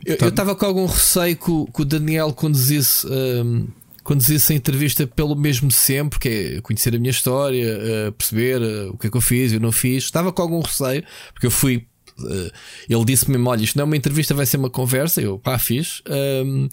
Eu 0.05 0.15
tá. 0.15 0.27
estava 0.27 0.55
com 0.55 0.63
algum 0.63 0.85
receio 0.85 1.35
que, 1.35 1.71
que 1.73 1.81
o 1.81 1.85
Daniel 1.85 2.31
conduzisse. 2.33 3.07
Um, 3.07 3.67
conduzisse 4.03 4.53
a 4.53 4.55
entrevista 4.55 5.07
pelo 5.07 5.35
mesmo 5.35 5.71
sempre, 5.71 6.19
que 6.19 6.29
é 6.29 6.61
conhecer 6.61 6.93
a 6.93 6.99
minha 6.99 7.09
história, 7.09 7.79
uh, 7.79 8.11
perceber 8.11 8.61
uh, 8.61 8.91
o 8.91 8.97
que 8.97 9.07
é 9.07 9.09
que 9.09 9.17
eu 9.17 9.21
fiz, 9.21 9.53
eu 9.53 9.59
não 9.59 9.71
fiz. 9.71 10.03
Estava 10.03 10.31
com 10.31 10.41
algum 10.41 10.61
receio, 10.61 11.03
porque 11.33 11.47
eu 11.47 11.51
fui. 11.51 11.87
Uh, 12.19 12.51
ele 12.87 13.05
disse-me: 13.05 13.37
Olha, 13.39 13.63
isto 13.63 13.75
não 13.75 13.83
é 13.83 13.85
uma 13.85 13.97
entrevista, 13.97 14.35
vai 14.35 14.45
ser 14.45 14.57
uma 14.57 14.69
conversa. 14.69 15.19
Eu, 15.19 15.39
pá, 15.39 15.57
fiz. 15.57 16.03
Um, 16.45 16.69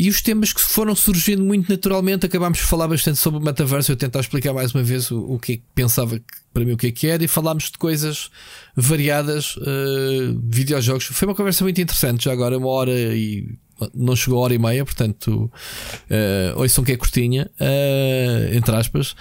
e 0.00 0.08
os 0.08 0.22
temas 0.22 0.52
que 0.52 0.60
foram 0.60 0.94
surgindo 0.94 1.42
muito 1.42 1.68
naturalmente, 1.68 2.24
acabámos 2.24 2.58
de 2.58 2.64
falar 2.64 2.86
bastante 2.86 3.18
sobre 3.18 3.40
o 3.40 3.42
metaverso. 3.42 3.90
Eu 3.90 3.96
tentar 3.96 4.20
explicar 4.20 4.52
mais 4.52 4.72
uma 4.72 4.84
vez 4.84 5.10
o, 5.10 5.18
o 5.18 5.40
que 5.40 5.54
é 5.54 5.56
que 5.56 5.62
pensava 5.74 6.20
que, 6.20 6.24
para 6.54 6.64
mim 6.64 6.70
o 6.70 6.76
que 6.76 6.86
é 6.86 6.92
que 6.92 7.08
era, 7.08 7.24
e 7.24 7.26
falámos 7.26 7.64
de 7.64 7.76
coisas 7.78 8.30
variadas, 8.76 9.56
uh, 9.56 10.40
videojogos. 10.44 11.06
Foi 11.06 11.26
uma 11.26 11.34
conversa 11.34 11.64
muito 11.64 11.80
interessante, 11.80 12.26
já 12.26 12.32
agora 12.32 12.56
uma 12.56 12.68
hora 12.68 12.92
e 12.92 13.58
não 13.92 14.14
chegou 14.14 14.38
a 14.38 14.42
hora 14.42 14.54
e 14.54 14.58
meia, 14.58 14.84
portanto, 14.84 15.50
uh, 16.08 16.60
ouçam 16.60 16.84
que 16.84 16.92
é 16.92 16.96
curtinha, 16.96 17.50
uh, 17.60 18.54
entre 18.54 18.76
aspas. 18.76 19.16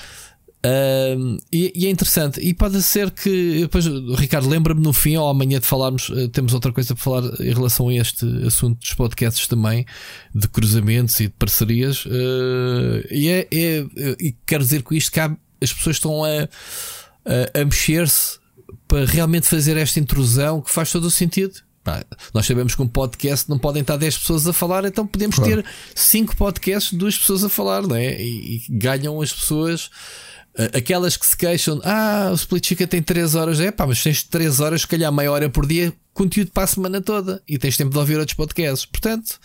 Uh, 0.66 1.38
e, 1.51 1.72
e, 1.76 1.86
é 1.86 1.89
interessante, 1.89 2.41
e 2.41 2.51
pode 2.53 2.82
ser 2.82 3.12
que 3.12 3.62
depois, 3.62 3.86
Ricardo, 4.18 4.49
lembra-me 4.49 4.82
no 4.82 4.91
fim 4.91 5.16
ou 5.16 5.30
amanhã 5.30 5.60
de 5.60 5.68
falarmos, 5.68 6.10
uh, 6.10 6.28
temos 6.30 6.53
outra 6.53 6.74
coisa 6.74 6.95
para 6.95 7.03
falar 7.03 7.24
em 7.39 7.53
relação 7.53 7.89
a 7.89 7.93
este 7.93 8.26
assunto 8.45 8.80
dos 8.80 8.93
podcasts 8.93 9.47
também, 9.47 9.86
de 10.34 10.47
cruzamentos 10.47 11.20
e 11.20 11.28
de 11.28 11.34
parcerias. 11.34 12.05
Uh, 12.05 13.05
e, 13.12 13.30
é, 13.30 13.47
é, 13.53 13.86
e 14.20 14.36
quero 14.45 14.64
dizer 14.64 14.82
com 14.82 14.95
isto 14.95 15.12
que 15.12 15.20
há, 15.20 15.36
as 15.62 15.72
pessoas 15.72 15.97
estão 15.97 16.24
a, 16.24 16.49
a, 17.26 17.62
a 17.62 17.66
mexer-se 17.66 18.39
para 18.88 19.05
realmente 19.05 19.47
fazer 19.47 19.78
esta 19.78 19.99
intrusão 19.99 20.62
que 20.62 20.72
faz 20.72 20.91
todo 20.91 21.05
o 21.05 21.12
sentido. 21.12 21.53
nós 22.34 22.47
sabemos 22.47 22.74
que 22.74 22.82
um 22.82 22.88
podcast 22.88 23.47
não 23.47 23.60
podem 23.60 23.82
estar 23.82 23.95
10 23.95 24.18
pessoas 24.18 24.47
a 24.47 24.53
falar, 24.53 24.86
então 24.86 25.05
podemos 25.05 25.36
claro. 25.36 25.62
ter 25.62 25.66
5 25.93 26.36
podcasts, 26.36 26.93
duas 26.93 27.16
pessoas 27.16 27.43
a 27.43 27.49
falar, 27.49 27.84
não 27.84 27.95
é? 27.95 28.20
E, 28.20 28.55
e 28.55 28.64
ganham 28.70 29.22
as 29.22 29.32
pessoas 29.32 29.89
Aquelas 30.74 31.16
que 31.16 31.26
se 31.26 31.38
queixam, 31.38 31.80
ah, 31.84 32.30
o 32.32 32.36
Split 32.36 32.68
Chicken 32.68 32.88
tem 32.88 33.01
3 33.01 33.36
horas, 33.36 33.60
é 33.60 33.70
pá, 33.70 33.86
mas 33.86 34.01
tens 34.01 34.24
3 34.24 34.60
horas, 34.60 34.82
se 34.82 34.88
calhar 34.88 35.12
meia 35.12 35.32
hora 35.32 35.49
por 35.49 35.68
dia, 35.68 35.93
conteúdo 36.16 36.51
para 36.51 36.64
a 36.64 36.68
semana 36.68 36.99
toda 36.99 37.43
e 37.47 37.60
tens 37.60 37.78
tempo 37.78 37.91
de 37.91 37.97
ouvir 37.99 38.18
outros 38.18 38.36
podcasts. 38.36 38.84
Portanto, 38.84 39.39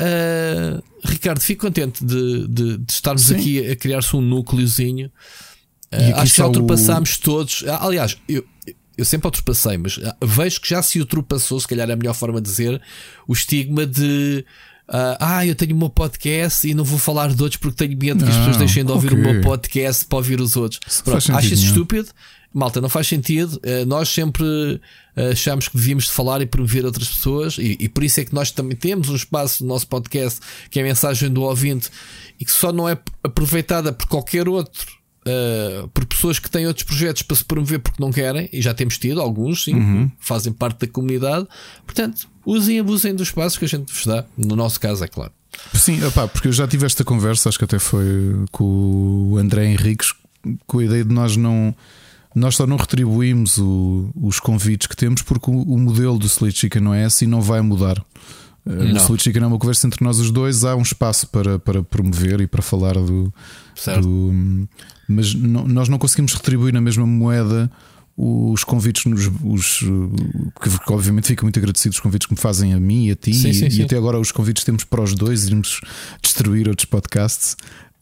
uh, 0.00 0.82
Ricardo, 1.04 1.40
fico 1.40 1.66
contente 1.66 2.04
de, 2.04 2.46
de, 2.46 2.78
de 2.78 2.92
estarmos 2.92 3.24
Sim. 3.24 3.34
aqui 3.34 3.70
a 3.70 3.74
criar-se 3.74 4.14
um 4.14 4.20
núcleozinho. 4.20 5.10
Uh, 5.92 6.14
acho 6.16 6.32
que 6.32 6.38
já 6.38 6.46
ultrapassámos 6.46 7.16
o... 7.16 7.22
todos. 7.22 7.64
Ah, 7.66 7.84
aliás, 7.84 8.16
eu, 8.28 8.44
eu 8.96 9.04
sempre 9.04 9.26
ultrapassei, 9.26 9.76
mas 9.76 9.98
vejo 10.22 10.60
que 10.60 10.68
já 10.68 10.80
se 10.80 11.00
ultrapassou, 11.00 11.58
se 11.58 11.66
calhar 11.66 11.90
é 11.90 11.92
a 11.92 11.96
melhor 11.96 12.14
forma 12.14 12.40
de 12.40 12.48
dizer, 12.48 12.80
o 13.26 13.32
estigma 13.32 13.84
de 13.84 14.44
Uh, 14.88 15.18
ah, 15.18 15.44
eu 15.44 15.56
tenho 15.56 15.74
o 15.74 15.78
meu 15.78 15.90
podcast 15.90 16.66
e 16.68 16.72
não 16.72 16.84
vou 16.84 16.98
falar 16.98 17.34
de 17.34 17.42
outros 17.42 17.60
porque 17.60 17.86
tenho 17.86 17.98
medo 17.98 18.24
que 18.24 18.30
as 18.30 18.36
pessoas 18.36 18.56
deixem 18.56 18.84
de 18.84 18.92
ouvir 18.92 19.12
okay. 19.12 19.18
o 19.18 19.22
meu 19.22 19.42
podcast 19.42 20.04
para 20.04 20.18
ouvir 20.18 20.40
os 20.40 20.56
outros. 20.56 20.80
Achas 21.34 21.58
estúpido? 21.58 22.08
Malta, 22.54 22.80
não 22.80 22.88
faz 22.88 23.08
sentido. 23.08 23.56
Uh, 23.56 23.84
nós 23.84 24.08
sempre 24.08 24.44
uh, 24.44 25.32
achamos 25.32 25.68
que 25.68 25.76
devíamos 25.76 26.04
de 26.04 26.12
falar 26.12 26.40
e 26.40 26.46
promover 26.46 26.84
outras 26.84 27.08
pessoas, 27.08 27.58
e, 27.58 27.76
e, 27.80 27.88
por 27.88 28.04
isso 28.04 28.20
é 28.20 28.24
que 28.24 28.34
nós 28.34 28.50
também 28.50 28.76
temos 28.76 29.08
um 29.08 29.16
espaço 29.16 29.64
no 29.64 29.68
nosso 29.70 29.88
podcast 29.88 30.40
que 30.70 30.78
é 30.78 30.82
a 30.82 30.84
mensagem 30.86 31.30
do 31.30 31.42
ouvinte 31.42 31.90
e 32.38 32.44
que 32.44 32.52
só 32.52 32.72
não 32.72 32.88
é 32.88 32.96
aproveitada 33.24 33.92
por 33.92 34.06
qualquer 34.06 34.48
outro 34.48 34.95
uh, 35.26 35.88
por 35.88 36.04
pessoas 36.06 36.38
que 36.38 36.50
têm 36.50 36.66
outros 36.66 36.84
projetos 36.84 37.22
para 37.22 37.36
se 37.36 37.44
promover 37.44 37.80
porque 37.80 38.02
não 38.02 38.12
querem, 38.12 38.48
e 38.52 38.62
já 38.62 38.72
temos 38.72 38.98
tido 38.98 39.20
alguns, 39.20 39.64
sim, 39.64 39.74
uhum. 39.74 40.10
fazem 40.18 40.52
parte 40.52 40.86
da 40.86 40.92
comunidade. 40.92 41.46
Portanto, 41.84 42.28
usem 42.44 42.76
e 42.76 42.80
abusem 42.80 43.14
dos 43.14 43.28
espaços 43.28 43.58
que 43.58 43.64
a 43.64 43.68
gente 43.68 43.92
vos 43.92 44.06
dá. 44.06 44.24
No 44.36 44.56
nosso 44.56 44.80
caso, 44.80 45.04
é 45.04 45.08
claro. 45.08 45.32
Sim, 45.74 46.04
opá, 46.04 46.28
porque 46.28 46.48
eu 46.48 46.52
já 46.52 46.68
tive 46.68 46.86
esta 46.86 47.04
conversa, 47.04 47.48
acho 47.48 47.58
que 47.58 47.64
até 47.64 47.78
foi 47.78 48.04
com 48.52 49.30
o 49.32 49.38
André 49.38 49.66
Henriques, 49.66 50.14
com 50.66 50.78
a 50.78 50.84
ideia 50.84 51.04
de 51.04 51.12
nós 51.12 51.36
não. 51.36 51.74
Nós 52.34 52.54
só 52.54 52.66
não 52.66 52.76
retribuímos 52.76 53.56
o, 53.56 54.10
os 54.14 54.38
convites 54.38 54.86
que 54.86 54.94
temos 54.94 55.22
porque 55.22 55.50
o, 55.50 55.54
o 55.54 55.78
modelo 55.78 56.18
do 56.18 56.26
Slate 56.26 56.58
Chicken 56.58 56.82
não 56.82 56.92
é 56.92 57.06
esse 57.06 57.24
e 57.24 57.26
não 57.26 57.40
vai 57.40 57.62
mudar. 57.62 57.96
Eh, 58.66 58.70
não. 58.70 58.92
O 58.92 58.96
Slate 58.98 59.22
Chicken 59.22 59.42
é 59.42 59.46
uma 59.46 59.58
conversa 59.58 59.86
entre 59.86 60.04
nós 60.04 60.18
os 60.18 60.30
dois, 60.30 60.62
há 60.62 60.76
um 60.76 60.82
espaço 60.82 61.26
para, 61.28 61.58
para 61.58 61.82
promover 61.82 62.42
e 62.42 62.46
para 62.46 62.60
falar 62.60 62.92
do. 62.92 63.32
do 64.02 64.68
mas 65.08 65.34
não, 65.34 65.66
nós 65.66 65.88
não 65.88 65.98
conseguimos 65.98 66.32
retribuir 66.34 66.72
na 66.72 66.80
mesma 66.80 67.06
moeda 67.06 67.70
os 68.16 68.64
convites 68.64 69.04
nos 69.04 69.30
os, 69.44 69.80
que, 70.60 70.92
obviamente 70.92 71.26
fico 71.28 71.44
muito 71.44 71.58
agradecido 71.58 71.92
os 71.92 72.00
convites 72.00 72.26
que 72.26 72.32
me 72.32 72.40
fazem 72.40 72.72
a 72.72 72.80
mim 72.80 73.06
e 73.06 73.10
a 73.10 73.16
ti 73.16 73.34
sim, 73.34 73.50
e, 73.50 73.54
sim, 73.54 73.66
e 73.66 73.70
sim. 73.70 73.82
até 73.82 73.96
agora 73.96 74.18
os 74.18 74.32
convites 74.32 74.64
temos 74.64 74.84
para 74.84 75.02
os 75.02 75.14
dois 75.14 75.46
irmos 75.46 75.80
destruir 76.22 76.66
outros 76.68 76.86
podcasts. 76.86 77.56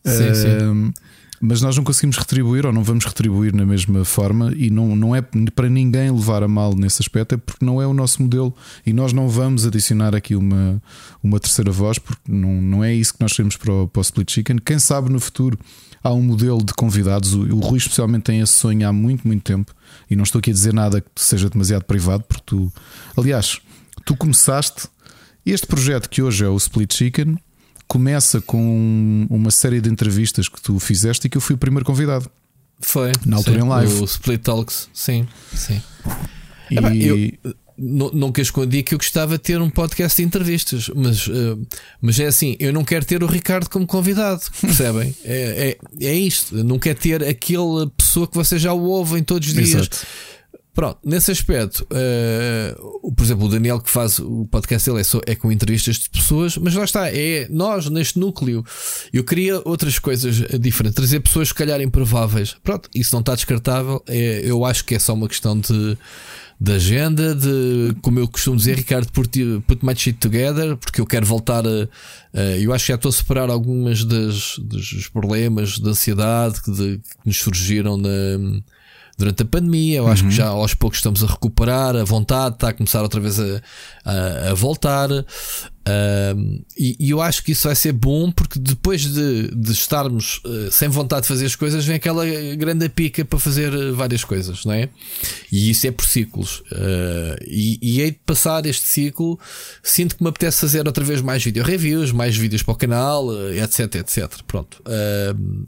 Uh, 0.06 0.92
mas 1.40 1.60
nós 1.60 1.76
não 1.76 1.84
conseguimos 1.84 2.16
retribuir 2.16 2.64
ou 2.64 2.72
não 2.72 2.82
vamos 2.82 3.04
retribuir 3.04 3.54
na 3.54 3.66
mesma 3.66 4.02
forma 4.04 4.54
e 4.56 4.70
não, 4.70 4.96
não 4.96 5.14
é 5.14 5.20
para 5.20 5.68
ninguém 5.68 6.10
levar 6.10 6.42
a 6.42 6.48
mal 6.48 6.74
nesse 6.74 7.02
aspecto 7.02 7.34
é 7.34 7.38
porque 7.38 7.64
não 7.64 7.82
é 7.82 7.86
o 7.86 7.92
nosso 7.92 8.22
modelo 8.22 8.54
e 8.86 8.94
nós 8.94 9.12
não 9.12 9.28
vamos 9.28 9.66
adicionar 9.66 10.14
aqui 10.14 10.34
uma, 10.34 10.82
uma 11.22 11.38
terceira 11.38 11.70
voz 11.70 11.98
porque 11.98 12.22
não, 12.26 12.62
não 12.62 12.84
é 12.84 12.94
isso 12.94 13.12
que 13.12 13.20
nós 13.20 13.32
queremos 13.32 13.56
para 13.56 13.72
o, 13.72 13.88
para 13.88 14.00
o 14.00 14.02
Split 14.02 14.30
Chicken. 14.30 14.56
Quem 14.56 14.78
sabe 14.78 15.10
no 15.10 15.20
futuro 15.20 15.58
há 16.04 16.12
um 16.12 16.22
modelo 16.22 16.62
de 16.62 16.74
convidados. 16.74 17.32
O, 17.32 17.40
o 17.40 17.60
Rui, 17.60 17.78
especialmente, 17.78 18.24
tem 18.24 18.40
esse 18.40 18.52
sonho 18.52 18.86
há 18.86 18.92
muito, 18.92 19.26
muito 19.26 19.42
tempo. 19.42 19.74
E 20.08 20.14
não 20.14 20.22
estou 20.22 20.38
aqui 20.38 20.50
a 20.50 20.52
dizer 20.52 20.74
nada 20.74 21.00
que 21.00 21.08
seja 21.16 21.48
demasiado 21.48 21.84
privado, 21.84 22.22
porque 22.24 22.42
tu, 22.44 22.70
aliás, 23.16 23.58
tu 24.04 24.14
começaste 24.14 24.86
este 25.46 25.66
projeto 25.66 26.08
que 26.10 26.22
hoje 26.22 26.44
é 26.44 26.48
o 26.48 26.56
Split 26.56 26.94
Chicken. 26.94 27.38
Começa 27.88 28.40
com 28.40 29.26
uma 29.30 29.50
série 29.50 29.80
de 29.80 29.90
entrevistas 29.90 30.48
que 30.48 30.60
tu 30.60 30.78
fizeste 30.78 31.26
e 31.26 31.30
que 31.30 31.36
eu 31.36 31.40
fui 31.40 31.54
o 31.54 31.58
primeiro 31.58 31.84
convidado. 31.84 32.30
Foi. 32.80 33.12
Na 33.24 33.36
altura 33.36 33.60
sim, 33.60 33.64
em 33.64 33.68
live. 33.68 34.00
O 34.00 34.04
Split 34.04 34.42
Talks, 34.42 34.88
sim, 34.92 35.26
sim. 35.54 35.80
E... 36.70 36.78
Epá, 36.78 36.94
eu, 36.94 37.54
nunca 37.76 38.40
escondi 38.40 38.82
que 38.82 38.94
eu 38.94 38.98
gostava 38.98 39.36
de 39.36 39.42
ter 39.42 39.60
um 39.60 39.68
podcast 39.68 40.20
de 40.20 40.26
entrevistas, 40.26 40.90
mas, 40.94 41.26
uh, 41.26 41.60
mas 42.00 42.18
é 42.20 42.26
assim, 42.26 42.56
eu 42.58 42.72
não 42.72 42.84
quero 42.84 43.04
ter 43.04 43.22
o 43.22 43.26
Ricardo 43.26 43.68
como 43.68 43.86
convidado, 43.86 44.42
percebem? 44.60 45.14
é, 45.24 45.76
é, 46.00 46.06
é 46.06 46.14
isto, 46.14 46.62
não 46.64 46.78
quero 46.78 46.98
ter 46.98 47.24
aquela 47.24 47.88
pessoa 47.90 48.28
que 48.28 48.34
vocês 48.34 48.60
já 48.60 48.72
o 48.72 48.82
ouvem 48.82 49.22
todos 49.22 49.48
os 49.48 49.54
dias. 49.54 49.74
Exato. 49.74 50.06
Pronto, 50.74 50.98
nesse 51.04 51.30
aspecto, 51.30 51.86
uh, 51.86 53.12
por 53.12 53.22
exemplo, 53.22 53.46
o 53.46 53.48
Daniel 53.48 53.80
que 53.80 53.88
faz 53.88 54.18
o 54.18 54.44
podcast 54.50 54.90
dele 54.90 55.02
é, 55.02 55.32
é, 55.32 55.34
com 55.36 55.52
entrevistas 55.52 56.00
de 56.00 56.10
pessoas, 56.10 56.56
mas 56.56 56.74
lá 56.74 56.82
está, 56.82 57.08
é 57.08 57.46
nós 57.48 57.88
neste 57.88 58.18
núcleo. 58.18 58.64
Eu 59.12 59.22
queria 59.22 59.62
outras 59.64 60.00
coisas 60.00 60.34
diferentes, 60.58 60.96
trazer 60.96 61.20
pessoas, 61.20 61.48
se 61.48 61.54
calhar, 61.54 61.80
improváveis. 61.80 62.56
Pronto, 62.60 62.90
isso 62.92 63.14
não 63.14 63.20
está 63.20 63.36
descartável. 63.36 64.02
É, 64.08 64.42
eu 64.44 64.64
acho 64.64 64.84
que 64.84 64.96
é 64.96 64.98
só 64.98 65.14
uma 65.14 65.28
questão 65.28 65.56
de 65.56 65.96
de 66.60 66.72
agenda, 66.72 67.34
de 67.34 67.94
como 68.00 68.18
eu 68.18 68.28
costumo 68.28 68.56
dizer, 68.56 68.76
Ricardo, 68.76 69.10
put, 69.12 69.38
my 69.82 69.94
shit 69.94 70.18
together, 70.18 70.76
porque 70.76 71.00
eu 71.00 71.06
quero 71.06 71.26
voltar 71.26 71.64
a. 71.66 71.88
eu 72.60 72.72
acho 72.72 72.86
que 72.86 72.92
já 72.92 72.96
estou 72.96 73.08
a 73.08 73.12
separar 73.12 73.50
algumas 73.50 74.04
das, 74.04 74.56
dos 74.58 75.08
problemas 75.08 75.78
de 75.78 75.88
ansiedade 75.88 76.62
que, 76.62 76.70
de, 76.70 76.98
que 76.98 77.26
nos 77.26 77.36
surgiram 77.36 77.96
na, 77.96 78.08
durante 79.16 79.42
a 79.42 79.46
pandemia. 79.46 79.98
Eu 79.98 80.08
acho 80.08 80.24
que 80.24 80.30
já 80.30 80.48
aos 80.48 80.74
poucos 80.74 80.98
estamos 80.98 81.22
a 81.22 81.26
recuperar, 81.26 81.96
a 81.96 82.04
vontade 82.04 82.56
está 82.56 82.68
a 82.68 82.72
começar 82.72 83.02
outra 83.02 83.20
vez 83.20 83.38
a, 83.38 83.60
a, 84.04 84.50
a 84.50 84.54
voltar. 84.54 85.10
Uh, 85.86 86.64
e, 86.78 86.96
e, 86.98 87.10
eu 87.10 87.20
acho 87.20 87.44
que 87.44 87.52
isso 87.52 87.68
vai 87.68 87.76
ser 87.76 87.92
bom 87.92 88.32
porque 88.32 88.58
depois 88.58 89.02
de, 89.02 89.54
de 89.54 89.72
estarmos 89.72 90.40
uh, 90.46 90.70
sem 90.70 90.88
vontade 90.88 91.22
de 91.22 91.28
fazer 91.28 91.44
as 91.44 91.54
coisas, 91.54 91.84
vem 91.84 91.96
aquela 91.96 92.24
grande 92.56 92.88
pica 92.88 93.22
para 93.22 93.38
fazer 93.38 93.70
várias 93.92 94.24
coisas, 94.24 94.64
não 94.64 94.72
é? 94.72 94.88
E 95.52 95.68
isso 95.68 95.86
é 95.86 95.90
por 95.90 96.06
ciclos. 96.06 96.60
Uh, 96.72 97.36
e, 97.46 97.78
e 97.82 98.00
hei 98.00 98.12
de 98.12 98.20
passar 98.24 98.64
este 98.64 98.88
ciclo, 98.88 99.38
sinto 99.82 100.16
que 100.16 100.22
me 100.22 100.30
apetece 100.30 100.62
fazer 100.62 100.86
outra 100.86 101.04
vez 101.04 101.20
mais 101.20 101.44
vídeo 101.44 101.62
reviews, 101.62 102.12
mais 102.12 102.34
vídeos 102.34 102.62
para 102.62 102.72
o 102.72 102.76
canal, 102.76 103.28
etc, 103.52 103.96
etc. 103.96 104.40
Pronto, 104.46 104.82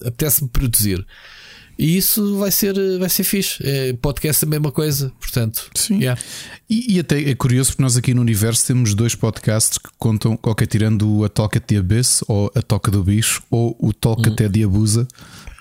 apetece-me 0.02 0.48
produzir. 0.48 1.06
E 1.78 1.96
isso 1.96 2.38
vai 2.38 2.50
ser, 2.50 2.74
vai 2.98 3.08
ser 3.08 3.24
fixe. 3.24 3.58
É, 3.62 3.92
podcast 3.94 4.44
é 4.44 4.48
a 4.48 4.50
mesma 4.50 4.72
coisa, 4.72 5.12
portanto. 5.20 5.70
Sim. 5.74 5.98
Yeah. 5.98 6.20
E, 6.68 6.94
e, 6.94 7.00
até 7.00 7.20
é 7.20 7.34
curioso 7.34 7.70
porque 7.70 7.82
nós 7.82 7.96
aqui 7.96 8.14
no 8.14 8.22
universo 8.22 8.66
temos 8.66 8.94
dois 8.94 9.14
podcasts 9.14 9.76
que 9.76 9.90
contam, 9.98 10.38
ok, 10.42 10.66
tirando 10.66 11.24
a 11.24 11.28
Toca 11.28 11.60
de 11.60 11.76
Abyss, 11.76 12.24
ou 12.26 12.50
a 12.54 12.62
Toca 12.62 12.90
do 12.90 13.02
Bicho, 13.02 13.42
ou 13.50 13.76
o 13.78 13.92
Toca 13.92 14.30
hum. 14.30 14.32
até 14.32 14.48
de 14.48 14.64
Abusa, 14.64 15.06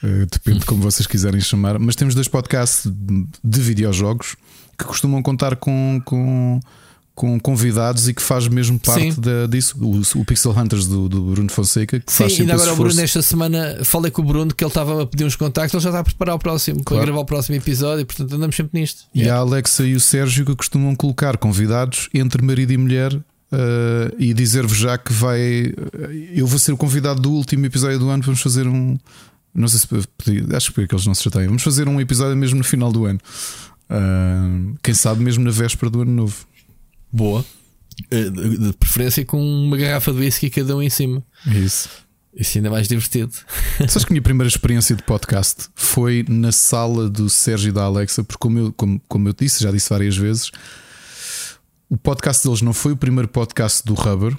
uh, 0.03 0.26
depende 0.32 0.59
de 0.59 0.66
como 0.66 0.82
vocês 0.82 1.05
quiserem 1.05 1.41
chamar. 1.41 1.78
Mas 1.80 1.95
temos 1.95 2.16
dois 2.16 2.30
podcasts 2.30 2.89
de 3.43 3.61
videojogos 3.61 4.38
que 4.78 4.86
costumam 4.86 5.22
contar 5.22 5.57
com, 5.57 6.01
com 6.05 6.59
com 7.16 7.39
convidados 7.39 8.09
e 8.09 8.13
que 8.13 8.22
faz 8.22 8.47
mesmo 8.49 8.78
parte 8.78 9.20
da, 9.20 9.47
disso. 9.47 9.78
O, 9.80 10.20
o, 10.20 10.26
Pixel 10.26 10.51
Hunters 10.51 10.86
do, 10.86 11.07
do, 11.07 11.22
Bruno 11.22 11.49
Fonseca. 11.49 11.97
Que 11.97 12.11
Sim, 12.11 12.24
faz 12.24 12.39
ainda 12.41 12.53
agora 12.53 12.74
o 12.74 12.76
Bruno, 12.76 13.01
esta 13.01 13.22
semana, 13.22 13.80
falei 13.86 14.11
com 14.11 14.22
o 14.22 14.26
Bruno 14.26 14.53
que 14.53 14.63
ele 14.63 14.70
estava 14.70 15.01
a 15.01 15.07
pedir 15.07 15.24
uns 15.24 15.38
contactos, 15.38 15.74
ele 15.74 15.82
já 15.82 15.89
está 15.89 16.01
a 16.01 16.03
preparar 16.03 16.36
o 16.36 16.39
próximo, 16.39 16.84
claro. 16.84 16.99
para 16.99 17.05
gravar 17.05 17.22
o 17.22 17.26
próximo 17.26 17.55
episódio, 17.55 18.05
portanto 18.05 18.36
andamos 18.36 18.55
sempre 18.55 18.80
nisto. 18.80 19.05
E 19.16 19.22
yeah. 19.22 19.39
a 19.39 19.41
Alexa 19.41 19.86
e 19.86 19.95
o 19.95 19.99
Sérgio 19.99 20.45
que 20.45 20.55
costumam 20.55 20.93
colocar 20.93 21.38
convidados 21.38 22.09
entre 22.13 22.43
marido 22.43 22.72
e 22.74 22.78
mulher. 22.78 23.13
Uh, 23.45 24.11
e 24.18 24.34
dizer-vos 24.34 24.76
já 24.76 24.97
que 24.97 25.13
vai. 25.13 25.72
Eu 26.34 26.45
vou 26.45 26.59
ser 26.59 26.74
o 26.74 26.78
convidado 26.78 27.22
do 27.22 27.32
último 27.32 27.66
episódio 27.66 27.99
do 27.99 28.09
ano. 28.09 28.22
Vamos 28.24 28.41
fazer 28.41 28.68
um. 28.68 28.97
Não 29.53 29.68
sei 29.68 29.80
se. 29.80 29.88
Acho 30.53 30.74
que 30.74 30.82
eles 30.82 31.05
não 31.05 31.13
se 31.13 31.24
chateiam. 31.24 31.47
Vamos 31.47 31.63
fazer 31.63 31.88
um 31.88 32.01
episódio 32.01 32.36
mesmo 32.36 32.57
no 32.57 32.63
final 32.63 32.91
do 32.91 33.05
ano. 33.05 33.20
Uh, 33.89 34.76
quem 34.82 34.95
sabe 34.95 35.24
mesmo 35.24 35.43
na 35.43 35.51
véspera 35.51 35.89
do 35.89 36.01
ano 36.01 36.11
novo. 36.11 36.36
Boa. 37.11 37.45
Eh, 38.11 38.29
de 38.29 38.73
preferência 38.73 39.25
com 39.25 39.41
uma 39.41 39.77
garrafa 39.77 40.11
de 40.11 40.19
whisky 40.19 40.49
cada 40.49 40.75
um 40.75 40.81
em 40.81 40.89
cima. 40.89 41.23
Isso. 41.47 41.89
Isso 42.35 42.57
ainda 42.57 42.67
é 42.67 42.71
mais 42.71 42.87
divertido. 42.87 43.33
Sabes 43.87 44.03
que 44.03 44.11
a 44.11 44.13
minha 44.13 44.21
primeira 44.21 44.49
experiência 44.49 44.95
de 44.95 45.03
podcast 45.03 45.69
foi 45.73 46.25
na 46.27 46.51
sala 46.51 47.09
do 47.09 47.29
Sérgio 47.29 47.69
e 47.69 47.71
da 47.71 47.83
Alexa, 47.83 48.23
porque, 48.23 48.39
como 48.39 48.59
eu, 48.59 48.73
como, 48.73 49.01
como 49.07 49.29
eu 49.29 49.33
disse, 49.33 49.63
já 49.63 49.71
disse 49.71 49.89
várias 49.89 50.17
vezes, 50.17 50.51
o 51.89 51.95
podcast 51.95 52.45
deles 52.45 52.61
não 52.61 52.73
foi 52.73 52.91
o 52.91 52.97
primeiro 52.97 53.29
podcast 53.29 53.85
do 53.85 53.93
Rubber, 53.93 54.35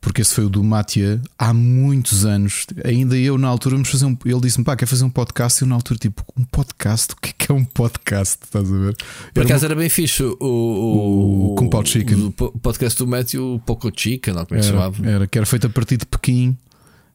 porque 0.00 0.22
esse 0.22 0.34
foi 0.34 0.44
o 0.44 0.48
do 0.48 0.62
Matia 0.62 1.20
há 1.38 1.52
muitos 1.52 2.24
anos. 2.24 2.66
Ainda 2.84 3.16
eu, 3.16 3.36
na 3.36 3.48
altura, 3.48 3.74
vamos 3.74 3.88
fazer 3.88 4.06
um. 4.06 4.16
Ele 4.24 4.40
disse-me, 4.40 4.64
pá, 4.64 4.76
quer 4.76 4.86
fazer 4.86 5.04
um 5.04 5.10
podcast? 5.10 5.62
E 5.62 5.64
eu, 5.64 5.68
na 5.68 5.74
altura, 5.74 5.98
tipo, 5.98 6.24
um 6.36 6.44
podcast? 6.44 7.12
O 7.12 7.16
que 7.16 7.30
é, 7.30 7.32
que 7.36 7.52
é 7.52 7.54
um 7.54 7.64
podcast? 7.64 8.38
Estás 8.44 8.72
a 8.72 8.76
ver? 8.76 8.96
Por 9.34 9.44
acaso 9.44 9.64
era 9.64 9.74
bem 9.74 9.88
fixe 9.88 10.22
o, 10.22 10.36
o, 10.40 11.52
o 11.52 11.54
com 11.56 11.68
Paul 11.68 11.84
Chicken. 11.84 12.32
O 12.38 12.58
podcast 12.58 12.98
do 12.98 13.06
Matthew 13.06 13.60
Poco 13.66 13.90
Chicken, 13.94 14.34
não, 14.34 14.46
como 14.46 14.58
é 14.58 14.60
que 14.60 14.66
se 14.66 14.72
chamava? 14.72 15.06
Era, 15.06 15.26
que 15.26 15.36
era 15.36 15.46
feito 15.46 15.66
a 15.66 15.70
partir 15.70 15.96
de 15.96 16.06
Pequim 16.06 16.56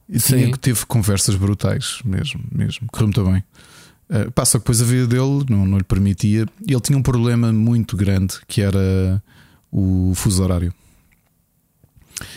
e 0.09 0.19
tinha, 0.19 0.55
teve 0.57 0.85
conversas 0.85 1.35
brutais, 1.35 1.99
mesmo, 2.03 2.41
mesmo. 2.51 2.87
Correu 2.91 3.07
muito 3.07 3.23
bem. 3.23 3.43
Uh, 4.09 4.29
pá, 4.31 4.43
só 4.43 4.59
que 4.59 4.63
depois 4.63 4.81
a 4.81 4.85
vida 4.85 5.07
dele 5.07 5.45
não, 5.49 5.65
não 5.65 5.77
lhe 5.77 5.83
permitia. 5.83 6.45
Ele 6.67 6.81
tinha 6.81 6.97
um 6.97 7.01
problema 7.01 7.51
muito 7.53 7.95
grande 7.95 8.35
que 8.47 8.61
era 8.61 9.23
o 9.71 10.11
fuso 10.15 10.43
horário. 10.43 10.73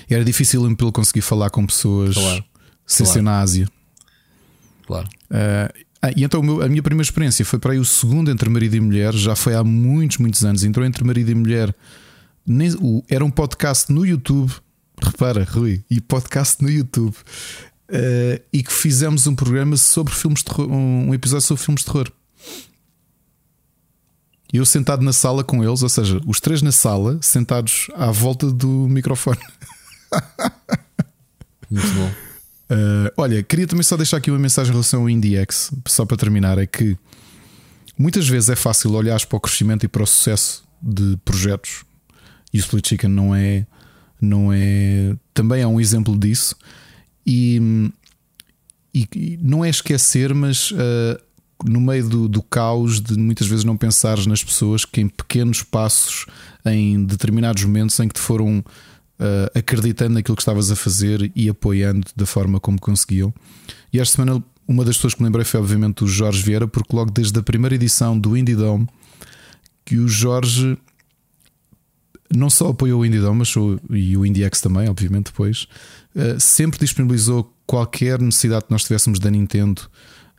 Era 0.08 0.24
difícil 0.24 0.64
ele 0.64 0.76
conseguir 0.92 1.22
falar 1.22 1.50
com 1.50 1.66
pessoas 1.66 2.14
claro. 2.14 2.44
sem 2.86 3.04
claro. 3.04 3.18
ser 3.18 3.22
na 3.22 3.40
Ásia. 3.40 3.68
Claro. 4.86 5.08
Uh, 5.30 5.86
ah, 6.02 6.10
e 6.16 6.24
então 6.24 6.40
a 6.60 6.68
minha 6.68 6.82
primeira 6.82 7.02
experiência 7.02 7.44
foi 7.44 7.58
para 7.58 7.72
aí 7.72 7.78
o 7.78 7.84
segundo 7.84 8.30
entre 8.30 8.48
marido 8.48 8.76
e 8.76 8.80
mulher, 8.80 9.12
já 9.14 9.34
foi 9.34 9.54
há 9.54 9.64
muitos, 9.64 10.18
muitos 10.18 10.44
anos. 10.44 10.64
Entrou 10.64 10.86
entre 10.86 11.02
marido 11.04 11.30
e 11.30 11.34
mulher. 11.34 11.74
Nem, 12.46 12.72
o, 12.80 13.02
era 13.08 13.24
um 13.24 13.30
podcast 13.30 13.92
no 13.92 14.06
YouTube. 14.06 14.52
Repara, 15.02 15.44
Rui, 15.44 15.84
e 15.90 16.00
podcast 16.00 16.62
no 16.62 16.70
YouTube. 16.70 17.14
Uh, 17.88 18.42
e 18.52 18.62
que 18.62 18.72
fizemos 18.72 19.26
um 19.26 19.34
programa 19.34 19.76
sobre 19.76 20.12
filmes 20.12 20.40
de 20.40 20.46
terror, 20.46 20.70
um 20.70 21.12
episódio 21.14 21.46
sobre 21.46 21.62
filmes 21.62 21.82
de 21.82 21.86
terror. 21.86 22.10
E 24.52 24.58
eu 24.58 24.64
sentado 24.64 25.02
na 25.02 25.12
sala 25.12 25.42
com 25.42 25.62
eles, 25.62 25.82
ou 25.82 25.88
seja, 25.88 26.20
os 26.26 26.40
três 26.40 26.62
na 26.62 26.72
sala, 26.72 27.18
sentados 27.20 27.88
à 27.94 28.10
volta 28.10 28.50
do 28.50 28.88
microfone. 28.88 29.40
Muito 31.70 31.88
bom. 31.94 32.10
Uh, 32.68 33.12
olha, 33.16 33.42
queria 33.42 33.66
também 33.66 33.82
só 33.82 33.96
deixar 33.96 34.16
aqui 34.16 34.30
uma 34.30 34.38
mensagem 34.38 34.70
em 34.70 34.72
relação 34.72 35.02
ao 35.02 35.10
IndieX, 35.10 35.70
só 35.86 36.04
para 36.04 36.16
terminar: 36.16 36.58
é 36.58 36.66
que 36.66 36.96
muitas 37.96 38.28
vezes 38.28 38.48
é 38.48 38.56
fácil 38.56 38.92
olhar 38.92 39.24
para 39.26 39.36
o 39.36 39.40
crescimento 39.40 39.84
e 39.84 39.88
para 39.88 40.02
o 40.02 40.06
sucesso 40.06 40.64
de 40.82 41.16
projetos, 41.24 41.84
e 42.52 42.58
o 42.58 42.60
Split 42.60 42.88
Chicken 42.88 43.10
não 43.10 43.34
é, 43.34 43.66
não 44.20 44.52
é 44.52 45.16
também 45.32 45.62
é 45.62 45.66
um 45.66 45.80
exemplo 45.80 46.18
disso. 46.18 46.56
E, 47.24 47.60
e, 48.94 49.38
não 49.42 49.64
é 49.64 49.68
esquecer, 49.68 50.32
mas 50.32 50.70
uh, 50.70 51.20
no 51.64 51.80
meio 51.80 52.08
do, 52.08 52.28
do 52.28 52.42
caos 52.42 53.00
de 53.00 53.16
muitas 53.16 53.46
vezes 53.46 53.64
não 53.64 53.76
pensares 53.76 54.26
nas 54.26 54.42
pessoas 54.42 54.84
que 54.84 55.00
em 55.00 55.08
pequenos 55.08 55.62
passos, 55.62 56.26
em 56.64 57.04
determinados 57.04 57.64
momentos 57.64 57.98
em 58.00 58.08
que 58.08 58.14
te 58.14 58.20
foram 58.20 58.64
uh, 59.20 59.58
acreditando 59.58 60.14
naquilo 60.14 60.36
que 60.36 60.42
estavas 60.42 60.70
a 60.70 60.76
fazer 60.76 61.30
e 61.34 61.48
apoiando 61.48 62.06
da 62.14 62.26
forma 62.26 62.60
como 62.60 62.80
conseguiam. 62.80 63.32
E 63.92 64.00
esta 64.00 64.16
semana, 64.16 64.42
uma 64.66 64.84
das 64.84 64.96
pessoas 64.96 65.14
que 65.14 65.20
me 65.20 65.26
lembrei 65.26 65.44
foi, 65.44 65.60
obviamente, 65.60 66.04
o 66.04 66.06
Jorge 66.06 66.42
Vieira, 66.42 66.66
porque 66.66 66.94
logo 66.94 67.10
desde 67.10 67.38
a 67.38 67.42
primeira 67.42 67.74
edição 67.74 68.18
do 68.18 68.36
Indie 68.36 68.56
Dome, 68.56 68.86
que 69.84 69.98
o 69.98 70.08
Jorge 70.08 70.76
não 72.34 72.50
só 72.50 72.68
apoiou 72.68 73.00
o 73.00 73.06
Indie 73.06 73.20
Dome, 73.20 73.38
mas 73.38 73.54
o, 73.56 73.80
e 73.90 74.16
o 74.16 74.26
IndieX 74.26 74.60
também, 74.60 74.88
obviamente, 74.88 75.26
depois, 75.26 75.68
uh, 76.14 76.40
sempre 76.40 76.78
disponibilizou 76.80 77.52
qualquer 77.66 78.20
necessidade 78.20 78.66
que 78.66 78.70
nós 78.70 78.84
tivéssemos 78.84 79.18
da 79.18 79.30
Nintendo. 79.30 79.82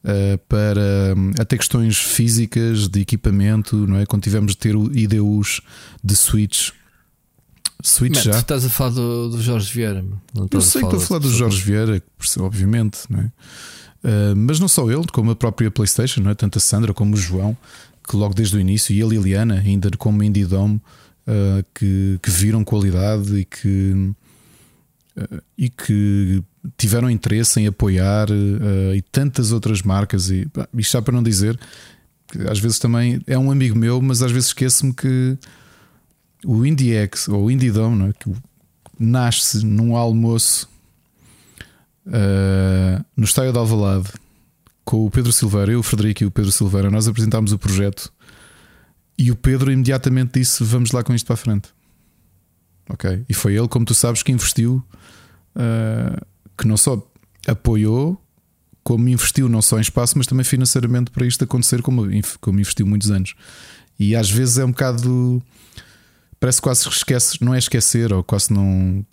Uh, 0.04 0.38
para 0.48 1.16
um, 1.18 1.32
até 1.38 1.58
questões 1.58 1.98
físicas 1.98 2.88
de 2.88 3.02
equipamento, 3.02 3.76
não 3.88 3.98
é? 3.98 4.06
Quando 4.06 4.24
tivemos 4.24 4.52
de 4.54 4.58
ter 4.58 4.76
IDUs 4.76 5.60
de 6.02 6.16
Switch 6.16 6.70
Switch 7.84 8.24
já. 8.24 8.32
Tu 8.34 8.40
estás 8.40 8.66
a 8.66 8.70
falar 8.70 8.92
do, 8.92 9.30
do 9.30 9.42
Jorge 9.42 9.72
Vieira. 9.72 10.04
Não 10.34 10.48
eu 10.52 10.62
sei 10.62 10.82
que 10.82 10.88
estou 10.88 11.00
a 11.00 11.04
falar 11.04 11.20
do 11.20 11.30
Jorge 11.30 11.62
Vieira, 11.62 12.02
obviamente, 12.40 13.00
não 13.10 13.20
é? 13.20 13.32
Uh, 14.04 14.36
mas 14.36 14.60
não 14.60 14.68
só 14.68 14.90
ele, 14.90 15.06
como 15.12 15.32
a 15.32 15.36
própria 15.36 15.70
PlayStation, 15.70 16.22
não 16.22 16.32
é? 16.32 16.36
tanto 16.36 16.58
a 16.58 16.62
Sandra 16.62 16.94
como 16.94 17.16
o 17.16 17.18
João, 17.18 17.58
que 18.08 18.16
logo 18.16 18.34
desde 18.34 18.56
o 18.56 18.60
início, 18.60 18.94
e 18.96 19.02
a 19.02 19.06
Liliana, 19.06 19.60
ainda 19.60 19.90
como 19.98 20.24
Indie 20.24 20.46
Dome, 20.46 20.76
uh, 21.28 21.66
que, 21.74 22.20
que 22.22 22.30
viram 22.32 22.64
qualidade 22.64 23.38
e 23.38 23.46
que, 23.46 24.14
uh, 25.18 25.42
e 25.58 25.70
que 25.70 26.44
tiveram 26.78 27.10
interesse 27.10 27.60
em 27.60 27.68
apoiar, 27.68 28.28
e 28.94 29.02
tantas 29.04 29.54
outras 29.54 29.82
marcas. 29.82 30.30
E 30.30 30.48
isto 30.78 30.92
já 30.92 31.02
para 31.02 31.14
não 31.14 31.24
dizer, 31.24 31.58
que 32.28 32.42
às 32.50 32.60
vezes 32.60 32.78
também 32.78 33.22
é 33.26 33.38
um 33.38 33.50
amigo 33.50 33.78
meu, 33.78 34.02
mas 34.02 34.22
às 34.22 34.32
vezes 34.32 34.50
esqueço-me 34.50 34.94
que 34.94 35.38
o 36.46 36.66
IndieX 36.66 37.28
ou 37.28 37.46
o 37.46 37.52
Indiedom, 37.52 37.96
não 37.96 38.08
é? 38.08 38.14
que 38.14 38.32
nasce 39.00 39.66
num 39.66 39.96
almoço 39.96 40.70
uh, 42.08 43.06
no 43.16 43.26
estádio 43.26 43.52
de 43.52 43.60
Alvalade 43.60 44.10
com 44.84 45.06
o 45.06 45.12
Pedro 45.12 45.32
Silveira, 45.34 45.72
eu, 45.74 45.80
o 45.80 45.84
Frederico 45.84 46.24
e 46.24 46.26
o 46.26 46.32
Pedro 46.32 46.52
Silveira, 46.52 46.90
nós 46.90 47.08
apresentámos 47.08 47.52
o 47.52 47.60
projeto 47.60 48.12
e 49.18 49.32
o 49.32 49.36
Pedro 49.36 49.72
imediatamente 49.72 50.40
disse: 50.40 50.64
Vamos 50.64 50.92
lá 50.92 51.04
com 51.04 51.14
isto 51.14 51.26
para 51.26 51.34
a 51.34 51.38
frente. 51.38 51.70
Ok? 52.90 53.26
E 53.28 53.34
foi 53.34 53.56
ele, 53.56 53.68
como 53.68 53.84
tu 53.84 53.94
sabes, 53.94 54.24
que 54.24 54.32
investiu, 54.32 54.82
uh, 55.56 56.26
que 56.58 56.68
não 56.68 56.78
só 56.78 57.06
apoiou, 57.46 58.22
como 58.84 59.10
investiu 59.10 59.50
não 59.50 59.62
só 59.62 59.78
em 59.78 59.82
espaço, 59.82 60.18
mas 60.18 60.28
também 60.28 60.46
financeiramente 60.46 61.12
para 61.12 61.26
isto 61.26 61.44
acontecer, 61.44 61.82
como, 61.82 62.04
como 62.40 62.60
investiu 62.60 62.86
muitos 62.86 63.12
anos. 63.12 63.36
E 64.00 64.16
às 64.16 64.30
vezes 64.30 64.58
é 64.58 64.64
um 64.64 64.72
bocado 64.72 65.44
parece 66.40 66.62
quase 66.62 66.88
que 66.88 66.96
esquece, 66.96 67.44
não 67.44 67.54
é 67.54 67.58
esquecer, 67.58 68.14
ou 68.14 68.24
quase 68.24 68.52
não. 68.54 69.06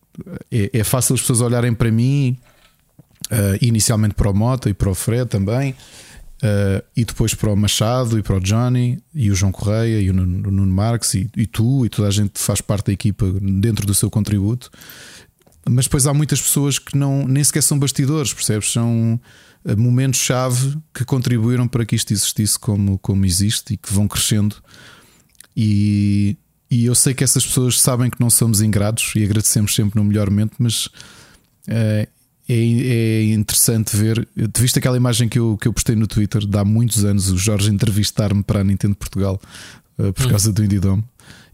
É, 0.51 0.71
é 0.73 0.85
fácil 0.85 1.15
as 1.15 1.21
pessoas 1.21 1.41
olharem 1.41 1.75
para 1.75 1.91
mim, 1.91 2.39
uh, 3.31 3.59
inicialmente 3.61 4.15
para 4.15 4.31
o 4.31 4.35
Mota 4.35 4.71
e 4.71 4.75
para 4.75 4.91
o 4.91 4.95
Fred 4.95 5.29
também, 5.29 5.73
uh, 5.73 6.85
e 6.97 7.05
depois 7.05 7.35
para 7.35 7.51
o 7.51 7.57
Machado 7.57 8.19
e 8.19 8.23
para 8.23 8.37
o 8.37 8.41
Johnny, 8.41 8.99
e 9.15 9.31
o 9.31 9.35
João 9.35 9.51
Correia 9.51 10.01
e 10.01 10.11
o 10.11 10.13
Nuno 10.13 10.67
Marques, 10.67 11.15
e, 11.15 11.31
e, 11.37 11.47
tu, 11.47 11.85
e 11.85 11.89
toda 11.89 12.09
a 12.09 12.11
gente 12.11 12.39
faz 12.41 12.61
parte 12.61 12.87
da 12.87 12.93
equipa 12.93 13.27
dentro 13.41 13.87
do 13.87 13.95
seu 13.95 14.11
contributo. 14.11 14.71
mas 15.69 15.87
depois 15.87 16.07
há 16.07 16.15
muitas 16.15 16.41
pessoas 16.41 16.79
que 16.79 16.97
não, 16.97 17.27
nem 17.27 17.43
sequer 17.43 17.63
são 17.63 17.79
bastidores, 17.79 18.33
percebes? 18.33 18.71
São 18.71 19.21
eh, 19.65 19.75
momentos-chave 19.75 20.79
que 20.93 21.05
contribuíram 21.05 21.67
para 21.67 21.87
que 21.87 21.97
isto 21.97 22.13
existisse 22.13 22.59
como, 22.59 22.99
como 22.99 23.25
existe 23.25 23.75
e 23.75 23.77
que 23.77 23.93
vão 23.93 24.07
crescendo. 24.07 24.57
E, 25.57 26.37
e 26.75 26.87
eu 26.87 26.95
sei 26.97 27.15
que 27.15 27.23
essas 27.23 27.47
pessoas 27.47 27.81
sabem 27.81 28.11
que 28.11 28.21
não 28.21 28.29
somos 28.29 28.61
ingratos 28.61 29.13
e 29.15 29.23
agradecemos 29.23 29.73
sempre 29.73 29.97
no 29.97 30.05
melhor 30.05 30.29
momento, 30.29 30.57
mas 30.59 30.89
é, 31.69 32.09
é 32.49 33.23
interessante 33.33 33.97
ver. 33.97 34.27
Te 34.53 34.61
viste 34.61 34.81
aquela 34.81 34.97
imagem 34.97 35.29
que 35.29 35.39
eu, 35.39 35.57
que 35.57 35.69
eu 35.69 35.73
postei 35.73 35.95
no 35.95 36.09
Twitter 36.09 36.45
de 36.45 36.59
há 36.59 36.65
muitos 36.65 37.05
anos, 37.05 37.31
o 37.31 37.39
Jorge 37.39 37.71
entrevistar-me 37.71 38.43
para 38.43 38.59
a 38.59 38.65
Nintendo 38.65 38.97
Portugal 38.97 39.41
uh, 39.97 40.13
por 40.13 40.27
hum. 40.27 40.31
causa 40.31 40.53
do 40.53 40.65
Indie 40.65 40.81
Dome. 40.81 41.05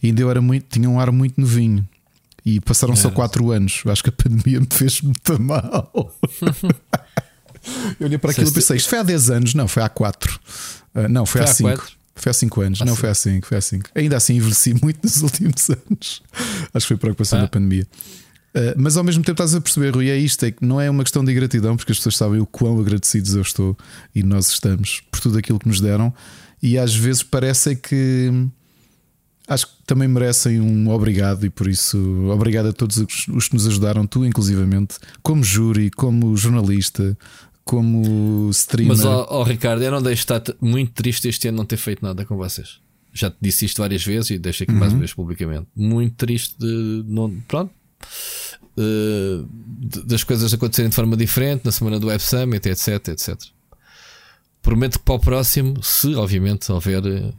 E 0.03 0.07
ainda 0.07 0.23
eu 0.23 0.31
era 0.31 0.41
muito, 0.41 0.64
tinha 0.71 0.89
um 0.89 0.99
ar 0.99 1.12
muito 1.12 1.39
novinho. 1.39 1.87
E 2.43 2.59
passaram 2.59 2.97
só 2.97 3.11
4 3.11 3.51
anos. 3.51 3.83
Acho 3.85 4.03
que 4.03 4.09
a 4.09 4.12
pandemia 4.12 4.59
me 4.59 4.68
fez 4.71 5.03
muito 5.03 5.39
mal. 5.39 5.93
eu 8.01 8.07
olhei 8.07 8.16
para 8.16 8.31
aquilo 8.31 8.49
e 8.49 8.53
pensei: 8.53 8.79
isto 8.79 8.89
foi 8.89 9.01
há 9.01 9.03
10 9.03 9.29
anos? 9.29 9.53
Não, 9.53 9.68
foi 9.68 9.83
há 9.83 9.89
4. 9.91 10.41
Uh, 10.95 11.09
não, 11.11 11.27
foi, 11.27 11.43
foi 11.43 11.51
há 11.51 11.77
5. 11.77 11.99
Foi 12.14 12.30
há 12.30 12.32
5 12.34 12.61
anos, 12.61 12.80
não 12.80 12.96
foi 12.96 13.08
há 13.08 13.14
5, 13.14 13.46
foi 13.46 13.56
há 13.56 13.61
5. 13.61 13.90
Ainda 13.94 14.16
assim 14.16 14.34
envelheci 14.34 14.74
muito 14.82 15.00
nos 15.02 15.22
últimos 15.22 15.70
anos. 15.70 16.22
Acho 16.74 16.84
que 16.84 16.88
foi 16.88 16.96
preocupação 16.96 17.38
ah. 17.38 17.42
da 17.42 17.48
pandemia. 17.48 17.86
Uh, 18.54 18.74
mas 18.76 18.96
ao 18.96 19.04
mesmo 19.04 19.22
tempo 19.22 19.34
estás 19.34 19.54
a 19.54 19.61
perceber, 19.61 19.94
Rui, 19.94 20.11
é 20.11 20.16
isto: 20.16 20.44
é 20.44 20.50
que 20.50 20.64
não 20.64 20.80
é 20.80 20.90
uma 20.90 21.04
questão 21.04 21.24
de 21.24 21.32
gratidão, 21.32 21.76
porque 21.76 21.92
as 21.92 21.98
pessoas 21.98 22.16
sabem 22.16 22.40
o 22.40 22.46
quão 22.46 22.80
agradecidos 22.80 23.34
eu 23.34 23.42
estou 23.42 23.78
e 24.14 24.22
nós 24.22 24.48
estamos 24.50 25.02
por 25.11 25.20
tudo 25.20 25.38
aquilo 25.38 25.58
que 25.58 25.68
nos 25.68 25.80
deram, 25.80 26.12
e 26.61 26.76
às 26.76 26.94
vezes 26.94 27.22
parece 27.22 27.76
que 27.76 28.48
acho 29.46 29.66
que 29.66 29.72
também 29.84 30.06
merecem 30.06 30.61
um 30.61 30.90
obrigado, 30.90 31.44
e 31.44 31.50
por 31.50 31.68
isso, 31.68 31.98
obrigado 32.30 32.68
a 32.68 32.72
todos 32.72 32.98
os 33.28 33.48
que 33.48 33.54
nos 33.54 33.66
ajudaram, 33.66 34.06
tu 34.06 34.24
inclusivamente, 34.24 34.96
como 35.22 35.42
júri, 35.42 35.90
como 35.90 36.36
jornalista, 36.36 37.18
como 37.64 38.50
streamer. 38.50 38.96
Mas, 38.96 39.04
ó, 39.04 39.42
Ricardo, 39.42 39.82
eu 39.82 39.90
não 39.90 40.02
deixo 40.02 40.20
estar 40.20 40.42
muito 40.61 40.92
triste 40.92 41.28
este 41.28 41.48
ano 41.48 41.58
não 41.58 41.64
ter 41.64 41.76
feito 41.76 42.04
nada 42.04 42.24
com 42.24 42.36
vocês. 42.36 42.80
Já 43.12 43.30
te 43.30 43.36
disse 43.40 43.64
isto 43.64 43.82
várias 43.82 44.04
vezes 44.04 44.30
e 44.30 44.38
deixo 44.38 44.62
aqui 44.62 44.72
uhum. 44.72 44.78
mais 44.78 44.92
uma 44.92 45.00
vez 45.00 45.12
publicamente. 45.12 45.66
Muito 45.74 46.14
triste 46.14 46.54
de. 46.58 47.04
Não, 47.06 47.30
pronto. 47.46 47.72
Uh, 48.76 49.48
das 50.06 50.24
coisas 50.24 50.54
acontecerem 50.54 50.88
de 50.88 50.94
forma 50.94 51.16
diferente 51.16 51.62
na 51.64 51.72
semana 51.72 51.98
do 51.98 52.06
Web 52.06 52.22
Summit, 52.22 52.68
etc, 52.68 53.08
etc. 53.08 53.36
Prometo 54.62 54.98
que 54.98 55.04
para 55.04 55.14
o 55.14 55.18
próximo, 55.18 55.82
se 55.82 56.14
obviamente 56.14 56.70
houver 56.70 57.04
uh, 57.04 57.34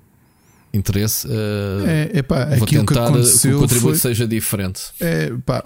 interesse, 0.74 1.28
uh, 1.28 1.88
é, 1.88 2.20
epá, 2.20 2.46
vou 2.58 2.68
tentar 2.68 3.12
que, 3.12 3.40
que 3.40 3.48
o 3.50 3.60
contributo 3.60 3.92
foi, 3.92 3.96
seja 3.96 4.28
diferente. 4.28 4.82
É, 5.00 5.32
pá, 5.46 5.64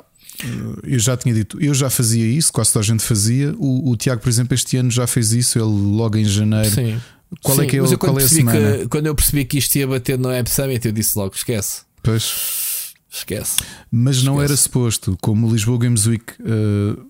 eu 0.84 1.00
já 1.00 1.16
tinha 1.16 1.34
dito, 1.34 1.62
eu 1.62 1.74
já 1.74 1.90
fazia 1.90 2.26
isso, 2.26 2.52
quase 2.52 2.74
toda 2.74 2.84
a 2.84 2.88
gente 2.88 3.04
fazia. 3.04 3.54
O, 3.58 3.92
o 3.92 3.98
Tiago, 3.98 4.22
por 4.22 4.30
exemplo, 4.30 4.54
este 4.54 4.78
ano 4.78 4.92
já 4.92 5.08
fez 5.08 5.32
isso, 5.32 5.58
ele 5.58 5.66
logo 5.66 6.18
em 6.18 6.26
janeiro. 6.26 6.70
Sim. 6.70 7.00
Qual 7.42 7.58
é 7.58 7.62
Sim, 7.62 7.66
é 7.66 7.70
que 7.70 7.78
é, 7.78 7.82
mas 7.82 7.92
eu 7.92 7.98
qual 7.98 8.20
é 8.20 8.24
a 8.24 8.28
semana? 8.28 8.78
Que, 8.78 8.88
quando 8.88 9.08
eu 9.08 9.16
percebi 9.16 9.46
que 9.46 9.58
isto 9.58 9.76
ia 9.76 9.88
bater 9.88 10.18
no 10.18 10.30
Web 10.30 10.50
Summit, 10.50 10.86
eu 10.86 10.92
disse 10.92 11.18
logo: 11.18 11.34
esquece. 11.36 11.82
Pois. 12.04 12.94
Esquece. 13.12 13.64
Mas 13.90 14.24
não 14.24 14.42
era 14.42 14.56
suposto, 14.58 15.18
como 15.22 15.48
o 15.48 15.52
Lisboa 15.52 15.80
Games 15.80 16.06
Week 16.06 16.34
uh, 16.42 17.06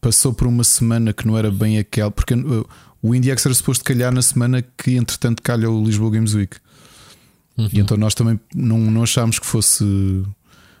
passou 0.00 0.32
por 0.32 0.48
uma 0.48 0.64
semana 0.64 1.12
que 1.12 1.24
não 1.26 1.38
era 1.38 1.52
bem 1.52 1.78
aquela, 1.78 2.10
porque 2.10 2.34
uh, 2.34 2.68
o 3.00 3.14
IndieX 3.14 3.46
era 3.46 3.54
suposto 3.54 3.84
calhar 3.84 4.12
na 4.12 4.22
semana 4.22 4.64
que 4.76 4.96
entretanto 4.96 5.40
calha 5.42 5.70
o 5.70 5.84
Lisboa 5.84 6.10
Games 6.10 6.34
Week. 6.34 6.56
Uhum. 7.56 7.68
E 7.72 7.78
então 7.78 7.96
nós 7.96 8.14
também 8.14 8.38
não, 8.54 8.78
não 8.78 9.04
achámos 9.04 9.38
que 9.38 9.46
fosse 9.46 9.84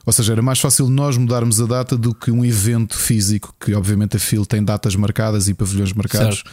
ou 0.06 0.12
seja, 0.12 0.32
era 0.32 0.40
mais 0.40 0.60
fácil 0.60 0.88
nós 0.88 1.16
mudarmos 1.16 1.60
a 1.60 1.66
data 1.66 1.96
do 1.98 2.14
que 2.14 2.30
um 2.30 2.44
evento 2.44 2.96
físico, 2.96 3.52
que 3.60 3.74
obviamente 3.74 4.16
a 4.16 4.20
FIL 4.20 4.46
tem 4.46 4.64
datas 4.64 4.94
marcadas 4.94 5.48
e 5.48 5.54
pavilhões 5.54 5.92
marcados. 5.92 6.36
Certo. 6.36 6.50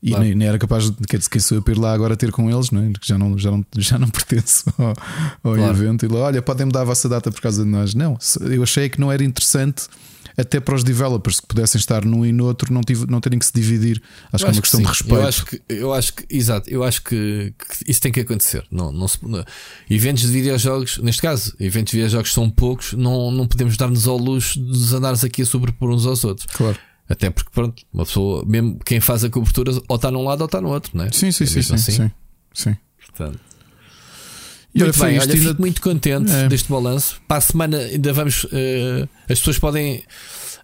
E 0.00 0.10
claro. 0.10 0.24
nem, 0.24 0.34
nem, 0.34 0.48
era 0.48 0.58
capaz 0.58 0.90
de 0.90 0.96
quer 1.06 1.16
dizer, 1.18 1.30
quem 1.30 1.40
sou 1.40 1.58
eu 1.58 1.62
para 1.62 1.74
ir 1.74 1.78
lá 1.78 1.92
agora 1.92 2.16
ter 2.16 2.32
com 2.32 2.50
eles, 2.50 2.70
não 2.70 2.82
é? 2.82 2.92
que 3.00 3.06
já 3.06 3.18
não, 3.18 3.36
já 3.36 3.50
não, 3.50 3.64
já 3.76 3.98
não 3.98 4.08
pertence 4.10 4.64
ao, 4.78 4.88
ao 4.88 5.54
claro. 5.54 5.76
evento. 5.76 6.06
E 6.06 6.08
lá, 6.08 6.20
olha, 6.20 6.40
podem 6.40 6.66
mudar 6.66 6.82
a 6.82 6.84
vossa 6.84 7.08
data 7.08 7.30
por 7.30 7.40
causa 7.40 7.64
de 7.64 7.68
nós. 7.68 7.94
Não, 7.94 8.16
eu 8.40 8.62
achei 8.62 8.88
que 8.88 9.00
não 9.00 9.10
era 9.10 9.22
interessante 9.22 9.84
até 10.36 10.60
para 10.60 10.74
os 10.74 10.84
developers 10.84 11.40
que 11.40 11.46
pudessem 11.46 11.78
estar 11.78 12.04
num 12.04 12.24
e 12.24 12.32
no 12.32 12.46
outro, 12.46 12.72
não, 12.72 12.80
tive, 12.80 13.06
não 13.06 13.20
terem 13.20 13.38
que 13.38 13.46
se 13.46 13.52
dividir. 13.52 14.02
Acho 14.32 14.44
eu 14.44 14.48
que 14.48 14.54
é 14.54 14.56
uma 14.56 14.62
questão 14.62 14.80
de 14.80 14.86
respeito. 14.86 15.14
Eu 15.14 15.26
acho 15.26 15.46
que, 15.46 15.62
eu 15.68 15.94
acho 15.94 16.14
que 16.14 16.26
exato, 16.30 16.70
eu 16.70 16.84
acho 16.84 17.02
que, 17.02 17.54
que 17.58 17.90
isso 17.90 18.00
tem 18.00 18.12
que 18.12 18.20
acontecer. 18.20 18.64
Não, 18.70 18.92
não, 18.92 19.08
se, 19.08 19.18
não, 19.22 19.44
eventos 19.90 20.22
de 20.22 20.32
videojogos, 20.32 20.98
neste 20.98 21.22
caso, 21.22 21.54
eventos 21.60 21.92
de 21.92 21.98
videojogos 21.98 22.32
são 22.32 22.48
poucos, 22.48 22.92
não, 22.92 23.30
não 23.30 23.46
podemos 23.46 23.76
dar-nos 23.76 24.06
ao 24.06 24.16
luxo 24.16 24.58
de 24.58 24.66
nos 24.66 24.92
andares 24.92 25.24
aqui 25.24 25.42
a 25.42 25.46
sobrepor 25.46 25.90
uns 25.90 26.06
aos 26.06 26.24
outros. 26.24 26.46
Claro. 26.46 26.78
Até 27.08 27.28
porque, 27.30 27.50
pronto, 27.52 27.82
uma 27.92 28.06
pessoa, 28.06 28.44
mesmo 28.46 28.78
quem 28.84 29.00
faz 29.00 29.24
a 29.24 29.28
cobertura, 29.28 29.72
ou 29.88 29.96
está 29.96 30.10
num 30.10 30.24
lado 30.24 30.40
ou 30.40 30.46
está 30.46 30.60
no 30.60 30.68
outro, 30.68 30.96
não 30.96 31.04
é? 31.04 31.12
Sim, 31.12 31.30
sim, 31.30 31.44
é 31.44 31.46
sim, 31.46 31.62
sim, 31.62 31.74
assim. 31.74 31.92
sim, 31.92 32.10
sim. 32.54 32.76
Portanto, 32.98 33.38
e 34.74 34.82
muito 34.82 34.98
bem, 34.98 35.18
olha, 35.18 35.36
fico 35.36 35.60
muito 35.60 35.82
contente 35.82 36.32
é. 36.32 36.48
deste 36.48 36.68
balanço. 36.70 37.20
Para 37.28 37.38
a 37.38 37.40
semana 37.40 37.78
ainda 37.78 38.12
vamos. 38.12 38.44
Uh, 38.44 39.08
as 39.28 39.38
pessoas 39.38 39.58
podem 39.58 40.02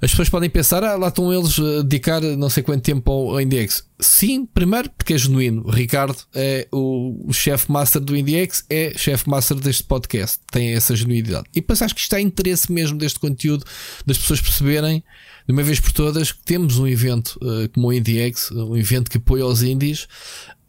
as 0.00 0.10
pessoas 0.12 0.28
podem 0.28 0.48
pensar, 0.48 0.84
ah, 0.84 0.94
lá 0.94 1.08
estão 1.08 1.32
eles 1.32 1.58
a 1.58 1.82
dedicar 1.82 2.20
não 2.20 2.48
sei 2.48 2.62
quanto 2.62 2.82
tempo 2.82 3.10
ao 3.10 3.40
IndieX. 3.40 3.84
Sim, 3.98 4.46
primeiro 4.46 4.88
porque 4.90 5.14
é 5.14 5.18
genuíno. 5.18 5.66
O 5.66 5.70
Ricardo 5.70 6.16
é 6.32 6.68
o, 6.70 7.28
o 7.28 7.32
chefe 7.32 7.70
master 7.70 8.00
do 8.00 8.16
IndieX, 8.16 8.64
é 8.70 8.92
chefe 8.96 9.28
master 9.28 9.56
deste 9.56 9.82
podcast. 9.82 10.38
Tem 10.52 10.72
essa 10.72 10.94
genuinidade. 10.94 11.46
E 11.52 11.60
depois 11.60 11.82
acho 11.82 11.96
que 11.96 12.14
é 12.14 12.20
interesse 12.20 12.70
mesmo 12.70 12.96
deste 12.96 13.18
conteúdo, 13.18 13.64
das 14.06 14.16
pessoas 14.16 14.40
perceberem 14.40 15.02
de 15.46 15.52
uma 15.52 15.64
vez 15.64 15.80
por 15.80 15.90
todas 15.90 16.30
que 16.30 16.44
temos 16.44 16.78
um 16.78 16.86
evento 16.86 17.36
uh, 17.42 17.68
como 17.70 17.88
o 17.88 17.92
IndieX, 17.92 18.52
um 18.52 18.76
evento 18.76 19.10
que 19.10 19.16
apoia 19.16 19.44
os 19.44 19.64
indies, 19.64 20.06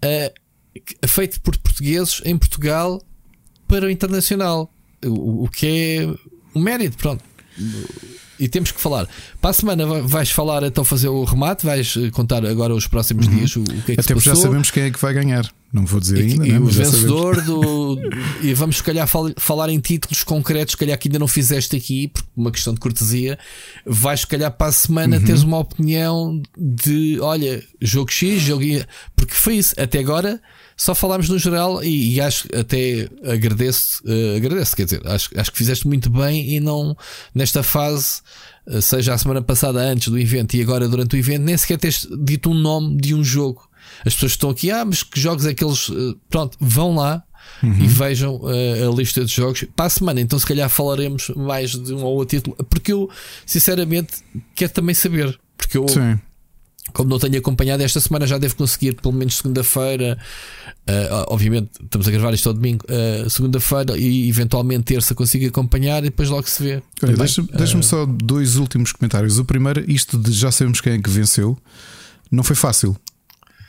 uh, 0.03 1.07
feito 1.07 1.39
por 1.41 1.55
portugueses 1.57 2.21
em 2.25 2.35
Portugal 2.35 2.99
para 3.69 3.85
o 3.85 3.89
internacional. 3.89 4.69
O, 5.05 5.45
o 5.45 5.47
que 5.47 5.65
é 5.65 6.57
um 6.57 6.61
mérito, 6.61 6.97
pronto 6.97 7.23
e 8.39 8.47
temos 8.47 8.71
que 8.71 8.79
falar. 8.79 9.07
Para 9.41 9.49
a 9.49 9.53
semana 9.53 9.85
vais 10.03 10.31
falar, 10.31 10.63
então 10.63 10.83
fazer 10.83 11.09
o 11.09 11.23
remate, 11.25 11.65
vais 11.65 11.95
eh, 11.97 12.09
contar 12.09 12.45
agora 12.45 12.73
os 12.73 12.87
próximos 12.87 13.27
uhum. 13.27 13.35
dias 13.35 13.55
o, 13.57 13.61
o 13.61 13.65
que 13.65 13.91
é 13.91 13.95
que 13.95 14.01
Até 14.01 14.13
porque 14.13 14.29
já 14.29 14.35
sabemos 14.35 14.71
quem 14.71 14.83
é 14.83 14.91
que 14.91 14.99
vai 14.99 15.13
ganhar. 15.13 15.51
Não 15.71 15.85
vou 15.85 15.99
dizer 15.99 16.17
e, 16.17 16.31
ainda. 16.31 16.47
E 16.47 16.51
né? 16.53 16.59
o 16.59 16.65
vencedor 16.65 17.41
do. 17.41 17.99
e 18.41 18.53
vamos, 18.53 18.77
se 18.77 18.83
calhar, 18.83 19.05
fal, 19.07 19.29
falar 19.37 19.69
em 19.69 19.79
títulos 19.79 20.23
concretos, 20.23 20.71
se 20.71 20.77
calhar 20.77 20.97
que 20.97 21.09
ainda 21.09 21.19
não 21.19 21.27
fizeste 21.27 21.75
aqui, 21.75 22.07
por 22.07 22.23
uma 22.35 22.51
questão 22.51 22.73
de 22.73 22.79
cortesia. 22.79 23.37
Vais, 23.85 24.21
se 24.21 24.27
calhar, 24.27 24.51
para 24.51 24.67
a 24.67 24.71
semana 24.71 25.17
uhum. 25.17 25.23
teres 25.23 25.43
uma 25.43 25.59
opinião 25.59 26.41
de: 26.57 27.19
olha, 27.19 27.61
jogo 27.81 28.11
X, 28.11 28.41
jogo. 28.41 28.63
Porque 29.15 29.33
foi 29.33 29.55
isso. 29.57 29.75
Até 29.77 29.99
agora 29.99 30.41
só 30.79 30.95
falámos 30.95 31.27
no 31.27 31.37
geral 31.37 31.83
e, 31.83 32.15
e 32.15 32.21
acho 32.21 32.47
até 32.57 33.09
agradeço, 33.29 34.01
uh, 34.05 34.37
agradeço, 34.37 34.77
quer 34.77 34.85
dizer, 34.85 35.01
acho, 35.05 35.29
acho 35.37 35.51
que 35.51 35.57
fizeste 35.57 35.85
muito 35.85 36.09
bem 36.09 36.55
e 36.55 36.61
não 36.61 36.95
nesta 37.35 37.61
fase, 37.61 38.21
uh, 38.65 38.81
seja 38.81 39.13
a 39.13 39.17
semana 39.17 39.41
passada 39.41 39.81
antes 39.81 40.07
do 40.07 40.17
evento 40.17 40.53
e 40.55 40.61
agora 40.61 40.87
durante 40.87 41.17
o 41.17 41.19
evento, 41.19 41.43
nem 41.43 41.57
sequer 41.57 41.77
tens 41.77 42.07
dito 42.23 42.49
um 42.49 42.53
nome 42.53 42.95
de 42.95 43.13
um 43.13 43.21
jogo. 43.21 43.67
As 44.05 44.13
pessoas 44.13 44.31
estão 44.31 44.51
aqui, 44.51 44.71
ah, 44.71 44.85
mas 44.85 45.03
que 45.03 45.19
jogos 45.19 45.45
é 45.45 45.53
que 45.53 45.65
eles. 45.65 45.89
Uh, 45.89 46.17
pronto, 46.29 46.57
vão 46.61 46.95
lá, 46.95 47.23
Uhum. 47.63 47.73
e 47.73 47.87
vejam 47.87 48.35
uh, 48.35 48.89
a 48.89 48.95
lista 48.95 49.25
de 49.25 49.33
jogos 49.33 49.65
para 49.75 49.87
a 49.87 49.89
semana. 49.89 50.21
Então, 50.21 50.37
se 50.39 50.45
calhar, 50.45 50.69
falaremos 50.69 51.29
mais 51.35 51.71
de 51.71 51.93
um 51.93 52.03
ou 52.03 52.15
outro 52.15 52.37
título, 52.37 52.55
porque 52.69 52.93
eu, 52.93 53.09
sinceramente, 53.45 54.13
quero 54.55 54.71
também 54.71 54.93
saber. 54.95 55.37
Porque 55.57 55.77
eu, 55.77 55.87
Sim. 55.89 56.19
Como 56.93 57.09
não 57.09 57.19
tenho 57.19 57.37
acompanhado 57.37 57.83
esta 57.83 57.99
semana, 57.99 58.27
já 58.27 58.37
devo 58.37 58.55
conseguir, 58.55 58.93
pelo 58.95 59.13
menos 59.13 59.37
segunda-feira, 59.37 60.17
Uh, 60.89 61.23
obviamente, 61.27 61.69
estamos 61.83 62.07
a 62.07 62.11
gravar 62.11 62.33
isto 62.33 62.49
ao 62.49 62.53
domingo, 62.53 62.83
uh, 62.89 63.29
segunda-feira 63.29 63.95
e 63.95 64.27
eventualmente 64.27 64.85
terça 64.85 65.13
consigo 65.13 65.45
acompanhar 65.45 65.99
e 65.99 66.05
depois 66.05 66.29
logo 66.29 66.49
se 66.49 66.63
vê. 66.63 66.83
Deixa-me 67.15 67.47
deixa 67.49 67.77
uh... 67.77 67.83
só 67.83 68.05
dois 68.07 68.55
últimos 68.55 68.91
comentários. 68.91 69.37
O 69.37 69.45
primeiro, 69.45 69.83
isto 69.89 70.17
de 70.17 70.31
já 70.31 70.51
sabemos 70.51 70.81
quem 70.81 70.93
é 70.93 70.99
que 70.99 71.09
venceu, 71.09 71.55
não 72.31 72.43
foi 72.43 72.55
fácil. 72.55 72.97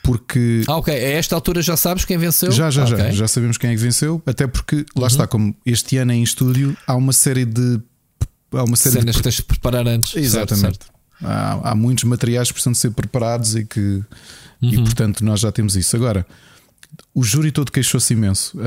Porque. 0.02 0.62
Ah, 0.66 0.78
ok. 0.78 0.94
A 0.94 0.96
esta 0.96 1.34
altura 1.34 1.60
já 1.60 1.76
sabes 1.76 2.06
quem 2.06 2.16
venceu? 2.16 2.50
Já, 2.52 2.70
já, 2.70 2.84
okay. 2.84 2.96
já. 2.96 3.10
Já 3.10 3.28
sabemos 3.28 3.58
quem 3.58 3.70
é 3.70 3.74
que 3.74 3.82
venceu. 3.82 4.22
Até 4.24 4.46
porque, 4.46 4.86
lá 4.96 5.02
uhum. 5.02 5.06
está, 5.06 5.26
como 5.26 5.54
este 5.66 5.98
ano 5.98 6.12
é 6.12 6.14
em 6.14 6.22
estúdio, 6.22 6.74
há 6.86 6.94
uma 6.94 7.12
série 7.12 7.44
de. 7.44 7.80
Há 8.50 8.64
uma 8.64 8.76
série 8.76 8.98
Cenas 8.98 9.14
de... 9.14 9.18
que 9.18 9.22
tens 9.24 9.34
de 9.36 9.42
preparar 9.42 9.86
antes. 9.86 10.16
Exatamente. 10.16 10.60
Certo, 10.60 10.84
certo. 10.84 10.99
Há, 11.22 11.70
há, 11.70 11.74
muitos 11.74 12.04
materiais 12.04 12.48
que 12.48 12.54
precisam 12.54 12.72
de 12.72 12.78
ser 12.78 12.90
preparados 12.90 13.54
e 13.54 13.64
que. 13.64 13.80
Uhum. 13.80 14.70
E 14.70 14.76
portanto, 14.76 15.24
nós 15.24 15.40
já 15.40 15.50
temos 15.50 15.76
isso. 15.76 15.96
Agora, 15.96 16.26
o 17.14 17.22
júri 17.22 17.50
todo 17.50 17.72
queixou-se 17.72 18.12
imenso. 18.12 18.58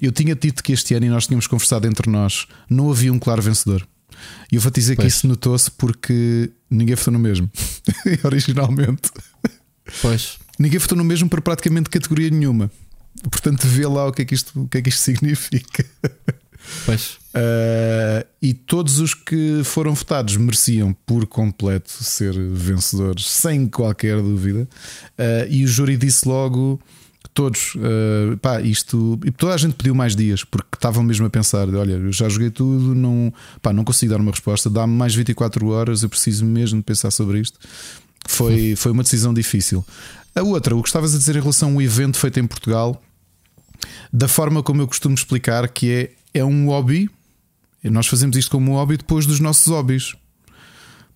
eu 0.00 0.12
tinha 0.12 0.34
dito 0.34 0.62
que 0.62 0.72
este 0.72 0.94
ano, 0.94 1.06
e 1.06 1.08
nós 1.08 1.26
tínhamos 1.26 1.46
conversado 1.46 1.86
entre 1.86 2.10
nós, 2.10 2.46
não 2.68 2.90
havia 2.90 3.12
um 3.12 3.18
claro 3.18 3.42
vencedor. 3.42 3.86
E 4.50 4.56
eu 4.56 4.60
vou 4.60 4.70
dizer 4.70 4.96
pois. 4.96 5.06
que 5.06 5.18
isso 5.18 5.26
notou-se 5.26 5.70
porque 5.70 6.50
ninguém 6.70 6.94
votou 6.94 7.12
no 7.12 7.18
mesmo. 7.18 7.50
Originalmente. 8.24 9.10
Pois. 10.00 10.38
Ninguém 10.58 10.78
votou 10.78 10.96
no 10.96 11.04
mesmo 11.04 11.28
para 11.28 11.40
praticamente 11.40 11.90
categoria 11.90 12.30
nenhuma. 12.30 12.70
Portanto, 13.30 13.66
vê 13.66 13.86
lá 13.86 14.06
o 14.06 14.12
que 14.12 14.22
é 14.22 14.24
que 14.24 14.34
isto, 14.34 14.62
o 14.62 14.68
que 14.68 14.78
é 14.78 14.82
que 14.82 14.88
isto 14.88 15.00
significa. 15.00 15.84
Pois. 16.86 17.18
Uh, 17.34 18.26
E 18.40 18.52
todos 18.52 18.98
os 18.98 19.14
que 19.14 19.62
foram 19.64 19.94
votados 19.94 20.36
mereciam 20.36 20.94
por 21.06 21.26
completo 21.26 21.90
ser 21.90 22.34
vencedores, 22.34 23.30
sem 23.30 23.68
qualquer 23.68 24.20
dúvida. 24.20 24.68
Uh, 25.18 25.48
e 25.48 25.64
o 25.64 25.68
júri 25.68 25.96
disse 25.96 26.28
logo 26.28 26.80
todos, 27.32 27.74
uh, 27.76 28.36
pá, 28.38 28.60
isto. 28.60 29.18
E 29.24 29.30
toda 29.30 29.54
a 29.54 29.56
gente 29.56 29.74
pediu 29.74 29.94
mais 29.94 30.14
dias, 30.16 30.44
porque 30.44 30.68
estavam 30.74 31.02
mesmo 31.02 31.26
a 31.26 31.30
pensar: 31.30 31.68
olha, 31.74 31.92
eu 31.92 32.12
já 32.12 32.28
joguei 32.28 32.50
tudo, 32.50 32.94
não, 32.94 33.32
pá, 33.60 33.72
não 33.72 33.84
consigo 33.84 34.12
dar 34.12 34.20
uma 34.20 34.30
resposta, 34.30 34.68
dá-me 34.68 34.92
mais 34.92 35.14
24 35.14 35.66
horas, 35.68 36.02
eu 36.02 36.08
preciso 36.08 36.44
mesmo 36.44 36.80
de 36.80 36.84
pensar 36.84 37.10
sobre 37.10 37.40
isto. 37.40 37.58
Foi, 38.26 38.76
foi 38.76 38.92
uma 38.92 39.02
decisão 39.02 39.34
difícil. 39.34 39.84
A 40.34 40.42
outra, 40.42 40.74
o 40.76 40.82
que 40.82 40.88
estavas 40.88 41.14
a 41.14 41.18
dizer 41.18 41.36
em 41.36 41.40
relação 41.40 41.74
ao 41.74 41.82
evento 41.82 42.16
feito 42.16 42.38
em 42.40 42.46
Portugal, 42.46 43.02
da 44.12 44.28
forma 44.28 44.62
como 44.62 44.80
eu 44.80 44.86
costumo 44.86 45.14
explicar, 45.14 45.68
que 45.68 45.90
é, 45.90 46.10
é 46.34 46.44
um 46.44 46.66
hobby, 46.66 47.10
nós 47.84 48.06
fazemos 48.06 48.36
isto 48.36 48.50
como 48.50 48.72
um 48.72 48.74
hobby 48.74 48.96
depois 48.96 49.26
dos 49.26 49.40
nossos 49.40 49.66
hobbies. 49.66 50.14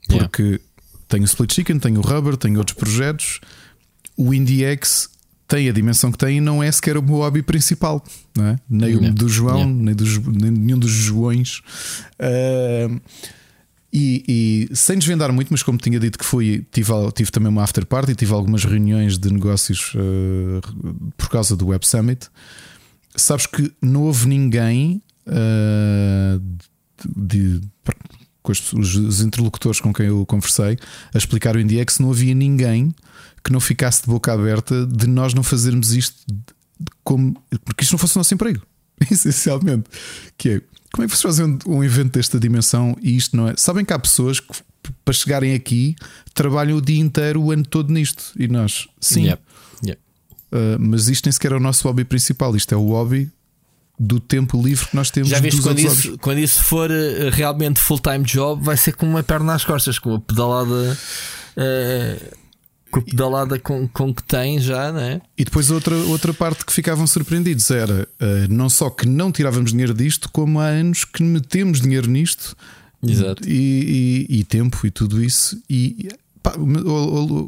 Porque 0.09 0.43
yeah. 0.43 0.65
tenho 1.09 1.23
o 1.23 1.27
Split 1.27 1.53
Chicken, 1.53 1.79
tenho 1.79 2.01
o 2.01 2.03
Rubber, 2.03 2.37
tenho 2.37 2.59
outros 2.59 2.77
projetos. 2.77 3.41
O 4.17 4.33
IndieX 4.33 5.11
tem 5.49 5.69
a 5.69 5.73
dimensão 5.73 6.11
que 6.11 6.19
tem 6.19 6.39
e 6.39 6.41
não 6.41 6.63
é 6.63 6.71
sequer 6.71 6.97
o 6.97 7.03
meu 7.03 7.17
hobby 7.17 7.43
principal, 7.43 8.03
não 8.37 8.47
é? 8.47 8.59
nem 8.69 8.91
yeah. 8.91 9.09
o 9.09 9.13
do 9.13 9.29
João, 9.29 9.59
yeah. 9.59 9.73
nem, 9.73 9.95
dos, 9.95 10.19
nem 10.19 10.51
nenhum 10.51 10.79
dos 10.79 10.91
Joões. 10.91 11.61
Uh, 12.21 13.01
e, 13.93 14.69
e, 14.71 14.77
sem 14.77 14.99
desvendar 14.99 15.33
muito, 15.33 15.49
mas 15.51 15.63
como 15.63 15.79
tinha 15.79 15.99
dito 15.99 16.19
que 16.19 16.25
fui, 16.25 16.67
tive, 16.71 16.93
tive 17.15 17.31
também 17.31 17.49
uma 17.49 17.63
after 17.63 17.87
party, 17.87 18.15
tive 18.15 18.33
algumas 18.33 18.65
reuniões 18.65 19.17
de 19.19 19.33
negócios 19.33 19.95
uh, 19.95 21.13
por 21.17 21.29
causa 21.29 21.57
do 21.57 21.69
Web 21.69 21.87
Summit. 21.87 22.29
Sabes 23.15 23.47
que 23.47 23.73
não 23.81 24.03
houve 24.03 24.29
ninguém 24.29 25.01
uh, 25.27 26.41
de, 27.17 27.59
de, 27.61 27.69
com 28.43 28.53
os, 28.53 28.73
os, 28.73 29.21
interlocutores 29.21 29.81
com 29.81 29.93
quem 29.93 30.07
eu 30.07 30.25
conversei 30.27 30.79
a 31.15 31.19
explicar 31.19 31.57
o 31.57 31.61
IndieX, 31.61 31.99
não 31.99 32.11
havia 32.11 32.35
ninguém 32.35 32.95
que 33.43 33.53
não 33.53 33.61
ficasse 33.61 34.03
de 34.03 34.09
boca 34.09 34.33
aberta 34.33 34.87
de 34.87 35.07
nós 35.07 35.35
não 35.35 35.43
fazermos 35.43 35.93
isto 35.93 36.25
como 37.05 37.41
porque 37.65 37.85
isto 37.85 37.93
não 37.93 37.99
fosse 37.99 38.17
o 38.17 38.19
nosso 38.19 38.35
emprego, 38.35 38.63
essencialmente. 39.11 39.85
Que 40.37 40.49
é 40.51 40.61
como 40.93 41.05
é 41.05 41.09
que 41.09 41.17
vocês 41.17 41.23
fazem 41.23 41.59
um 41.67 41.85
evento 41.85 42.15
desta 42.15 42.41
dimensão 42.41 42.97
e 43.03 43.17
isto 43.17 43.37
não 43.37 43.49
é? 43.49 43.55
Sabem 43.57 43.85
que 43.85 43.93
há 43.93 43.99
pessoas 43.99 44.41
que 44.41 44.63
para 45.05 45.13
chegarem 45.13 45.55
aqui 45.55 45.97
trabalham 46.33 46.79
o 46.79 46.81
dia 46.81 46.99
inteiro, 46.99 47.43
o 47.43 47.51
ano 47.51 47.65
todo 47.65 47.93
nisto. 47.93 48.33
E 48.37 48.49
nós, 48.49 48.89
sim. 49.01 49.29
Uh, 50.53 50.79
mas 50.79 51.09
isto 51.09 51.27
nem 51.27 51.33
sequer 51.33 51.53
é 51.53 51.57
o 51.57 51.61
nosso 51.61 51.87
hobby 51.87 52.05
principal. 52.05 52.55
Isto 52.57 52.75
é 52.75 52.79
o 52.79 52.87
hobby 52.89 53.31
do 53.99 54.21
tempo 54.21 54.61
livre 54.61 54.87
que 54.87 54.97
nós 54.97 55.11
temos. 55.11 55.29
Já 55.29 55.41
viste 55.41 55.63
quando 55.63 55.79
isso, 55.79 56.19
quando 56.19 56.39
isso 56.39 56.63
for 56.63 56.91
uh, 56.91 57.31
realmente 57.31 57.81
full-time 57.81 58.25
job, 58.25 58.63
vai 58.63 58.77
ser 58.77 58.93
com 58.93 59.07
uma 59.07 59.23
perna 59.23 59.53
nas 59.53 59.65
costas, 59.65 59.99
com 59.99 60.11
uma 60.11 60.21
pedalada. 60.21 60.99
Uh, 61.57 62.47
com 62.91 63.01
a 63.01 63.03
pedalada 63.03 63.59
com, 63.59 63.89
com 63.89 64.15
que 64.15 64.23
tem 64.23 64.61
já, 64.61 64.93
né? 64.93 65.21
E 65.37 65.45
depois 65.45 65.71
outra, 65.71 65.95
outra 65.97 66.33
parte 66.33 66.65
que 66.65 66.73
ficavam 66.73 67.07
surpreendidos 67.07 67.71
era 67.71 68.09
uh, 68.21 68.53
não 68.53 68.71
só 68.71 68.89
que 68.91 69.07
não 69.07 69.33
tirávamos 69.33 69.73
dinheiro 69.73 69.93
disto, 69.93 70.31
como 70.31 70.61
há 70.61 70.67
anos 70.67 71.05
que 71.05 71.23
metemos 71.23 71.81
dinheiro 71.81 72.09
nisto 72.09 72.57
Exato. 73.03 73.49
E, 73.49 74.27
e, 74.29 74.39
e 74.39 74.45
tempo 74.45 74.87
e 74.87 74.91
tudo 74.91 75.23
isso. 75.23 75.61
E 75.69 76.09
pá, 76.43 76.53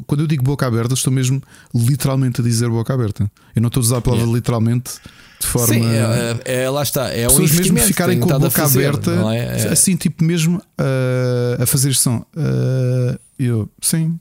quando 0.06 0.20
eu 0.20 0.26
digo 0.26 0.42
boca 0.42 0.66
aberta, 0.66 0.94
estou 0.94 1.12
mesmo 1.12 1.42
literalmente 1.74 2.40
a 2.40 2.44
dizer 2.44 2.68
boca 2.68 2.92
aberta. 2.92 3.30
Eu 3.54 3.62
não 3.62 3.68
estou 3.68 3.80
a 3.80 3.84
usar 3.84 3.98
a 3.98 4.00
palavra 4.00 4.24
yeah. 4.24 4.36
literalmente 4.36 4.92
de 5.40 5.46
forma. 5.46 5.74
Sim, 5.74 5.84
é, 5.86 6.40
é, 6.44 6.62
é 6.64 6.70
lá 6.70 6.82
está. 6.82 7.08
É 7.08 7.26
Pessoas 7.26 7.52
um 7.52 7.54
mesmo 7.54 7.78
ficarem 7.78 8.18
com 8.18 8.32
a 8.32 8.38
boca 8.38 8.50
fazer, 8.50 8.86
aberta, 8.86 9.10
é? 9.32 9.68
é? 9.68 9.72
assim, 9.72 9.96
tipo 9.96 10.24
mesmo 10.24 10.58
uh, 10.58 11.62
a 11.62 11.66
fazer 11.66 11.94
som. 11.94 12.18
Uh, 12.36 13.18
eu, 13.38 13.70
sim, 13.80 14.18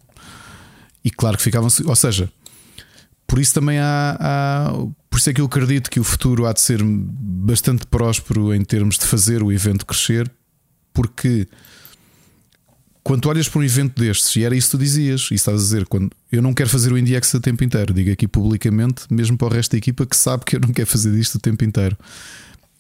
e 1.04 1.10
claro 1.10 1.38
que 1.38 1.44
ficavam. 1.44 1.70
Ou 1.86 1.96
seja, 1.96 2.30
por 3.26 3.40
isso 3.40 3.54
também 3.54 3.80
há, 3.80 4.18
há, 4.20 4.72
Por 5.10 5.18
isso 5.18 5.30
é 5.30 5.34
que 5.34 5.42
eu 5.42 5.46
acredito 5.46 5.90
que 5.90 6.00
o 6.00 6.04
futuro 6.04 6.46
há 6.46 6.54
de 6.54 6.62
ser 6.62 6.80
bastante 6.84 7.86
próspero 7.88 8.54
em 8.54 8.64
termos 8.64 8.98
de 8.98 9.06
fazer 9.06 9.42
o 9.42 9.52
evento 9.52 9.86
crescer, 9.86 10.32
porque 10.94 11.48
quando 13.08 13.22
tu 13.22 13.30
olhas 13.30 13.48
para 13.48 13.62
um 13.62 13.64
evento 13.64 14.02
destes, 14.02 14.36
e 14.36 14.44
era 14.44 14.54
isso 14.54 14.68
que 14.68 14.78
tu 14.78 14.80
dizias, 14.82 15.30
e 15.32 15.36
estás 15.36 15.62
a 15.62 15.64
dizer, 15.64 15.86
quando 15.86 16.12
eu 16.30 16.42
não 16.42 16.54
quero 16.54 16.70
fazer 16.70 16.92
o 16.92 16.98
IndieX 16.98 17.34
o 17.34 17.40
tempo 17.40 17.64
inteiro, 17.64 17.94
digo 17.94 18.12
aqui 18.12 18.28
publicamente, 18.28 19.04
mesmo 19.10 19.38
para 19.38 19.48
o 19.48 19.50
resto 19.50 19.72
da 19.72 19.78
equipa 19.78 20.06
que 20.06 20.14
sabe 20.14 20.44
que 20.44 20.58
eu 20.58 20.60
não 20.60 20.74
quero 20.74 20.88
fazer 20.88 21.18
isto 21.18 21.36
o 21.36 21.40
tempo 21.40 21.64
inteiro. 21.64 21.98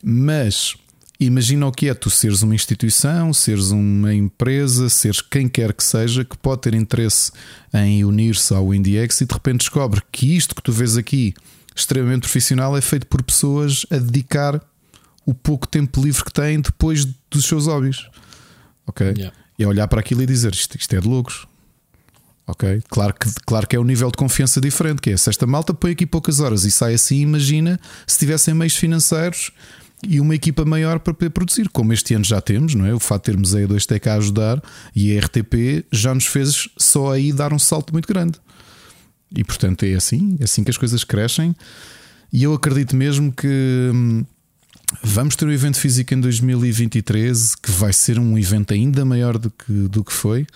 Mas 0.03 0.75
Imagina 1.17 1.65
o 1.65 1.71
que 1.71 1.87
é 1.87 1.93
tu 1.93 2.09
seres 2.09 2.43
uma 2.43 2.53
instituição, 2.53 3.33
seres 3.33 3.71
uma 3.71 4.13
empresa, 4.13 4.87
seres 4.89 5.19
quem 5.19 5.47
quer 5.47 5.73
que 5.73 5.83
seja, 5.83 6.23
que 6.23 6.37
pode 6.37 6.61
ter 6.61 6.75
interesse 6.75 7.31
em 7.73 8.03
unir-se 8.03 8.53
ao 8.53 8.71
IndieX 8.71 9.21
e 9.21 9.25
de 9.25 9.33
repente 9.33 9.59
descobre 9.59 10.01
que 10.11 10.35
isto 10.35 10.53
que 10.53 10.61
tu 10.61 10.71
vês 10.71 10.95
aqui, 10.95 11.33
extremamente 11.75 12.21
profissional, 12.21 12.77
é 12.77 12.81
feito 12.81 13.07
por 13.07 13.23
pessoas 13.23 13.83
a 13.89 13.97
dedicar 13.97 14.61
o 15.25 15.33
pouco 15.33 15.65
tempo 15.67 16.03
livre 16.03 16.23
que 16.23 16.33
têm 16.33 16.59
depois 16.59 17.07
dos 17.31 17.45
seus 17.45 17.65
hobbies. 17.65 18.05
Ok? 18.85 19.07
Yeah. 19.17 19.33
A 19.59 19.67
olhar 19.67 19.87
para 19.87 19.99
aquilo 19.99 20.21
e 20.21 20.25
dizer 20.25 20.53
isto, 20.53 20.77
isto 20.77 20.95
é 20.95 20.99
de 20.99 21.07
loucos. 21.07 21.47
Ok? 22.45 22.81
Claro 22.89 23.13
que, 23.13 23.29
claro 23.45 23.67
que 23.67 23.75
é 23.75 23.79
um 23.79 23.83
nível 23.83 24.09
de 24.09 24.17
confiança 24.17 24.61
diferente. 24.61 25.01
Que 25.01 25.11
é 25.11 25.17
se 25.17 25.29
esta 25.29 25.45
malta 25.45 25.73
põe 25.73 25.91
aqui 25.91 26.05
poucas 26.05 26.39
horas 26.39 26.63
e 26.63 26.71
sai 26.71 26.93
assim, 26.93 27.21
imagina 27.21 27.79
se 28.05 28.19
tivessem 28.19 28.53
meios 28.53 28.75
financeiros 28.75 29.51
e 30.03 30.19
uma 30.21 30.35
equipa 30.35 30.63
maior 30.63 30.99
para 30.99 31.13
poder 31.13 31.31
produzir, 31.31 31.69
como 31.69 31.91
este 31.91 32.13
ano 32.13 32.23
já 32.23 32.39
temos, 32.39 32.75
não 32.75 32.85
é? 32.85 32.93
O 32.93 32.99
fato 32.99 33.23
de 33.23 33.31
termos 33.31 33.55
a 33.55 33.59
E2TK 33.59 34.07
a 34.07 34.15
ajudar 34.15 34.63
e 34.95 35.17
a 35.17 35.19
RTP 35.19 35.85
já 35.91 36.13
nos 36.13 36.27
fez 36.27 36.69
só 36.77 37.11
aí 37.11 37.33
dar 37.33 37.51
um 37.51 37.59
salto 37.59 37.91
muito 37.91 38.07
grande. 38.07 38.39
E 39.35 39.43
portanto 39.43 39.83
é 39.83 39.93
assim, 39.93 40.37
é 40.39 40.43
assim 40.43 40.63
que 40.63 40.69
as 40.69 40.77
coisas 40.77 41.03
crescem. 41.03 41.55
E 42.31 42.43
eu 42.43 42.53
acredito 42.53 42.95
mesmo 42.95 43.31
que 43.31 43.47
hum, 43.93 44.23
vamos 45.03 45.35
ter 45.35 45.45
um 45.45 45.51
evento 45.51 45.77
físico 45.77 46.13
em 46.13 46.19
2023 46.19 47.55
que 47.55 47.71
vai 47.71 47.91
ser 47.91 48.19
um 48.19 48.37
evento 48.37 48.73
ainda 48.73 49.03
maior 49.03 49.37
do 49.37 49.51
que, 49.51 49.71
do 49.71 50.03
que 50.03 50.13
foi. 50.13 50.47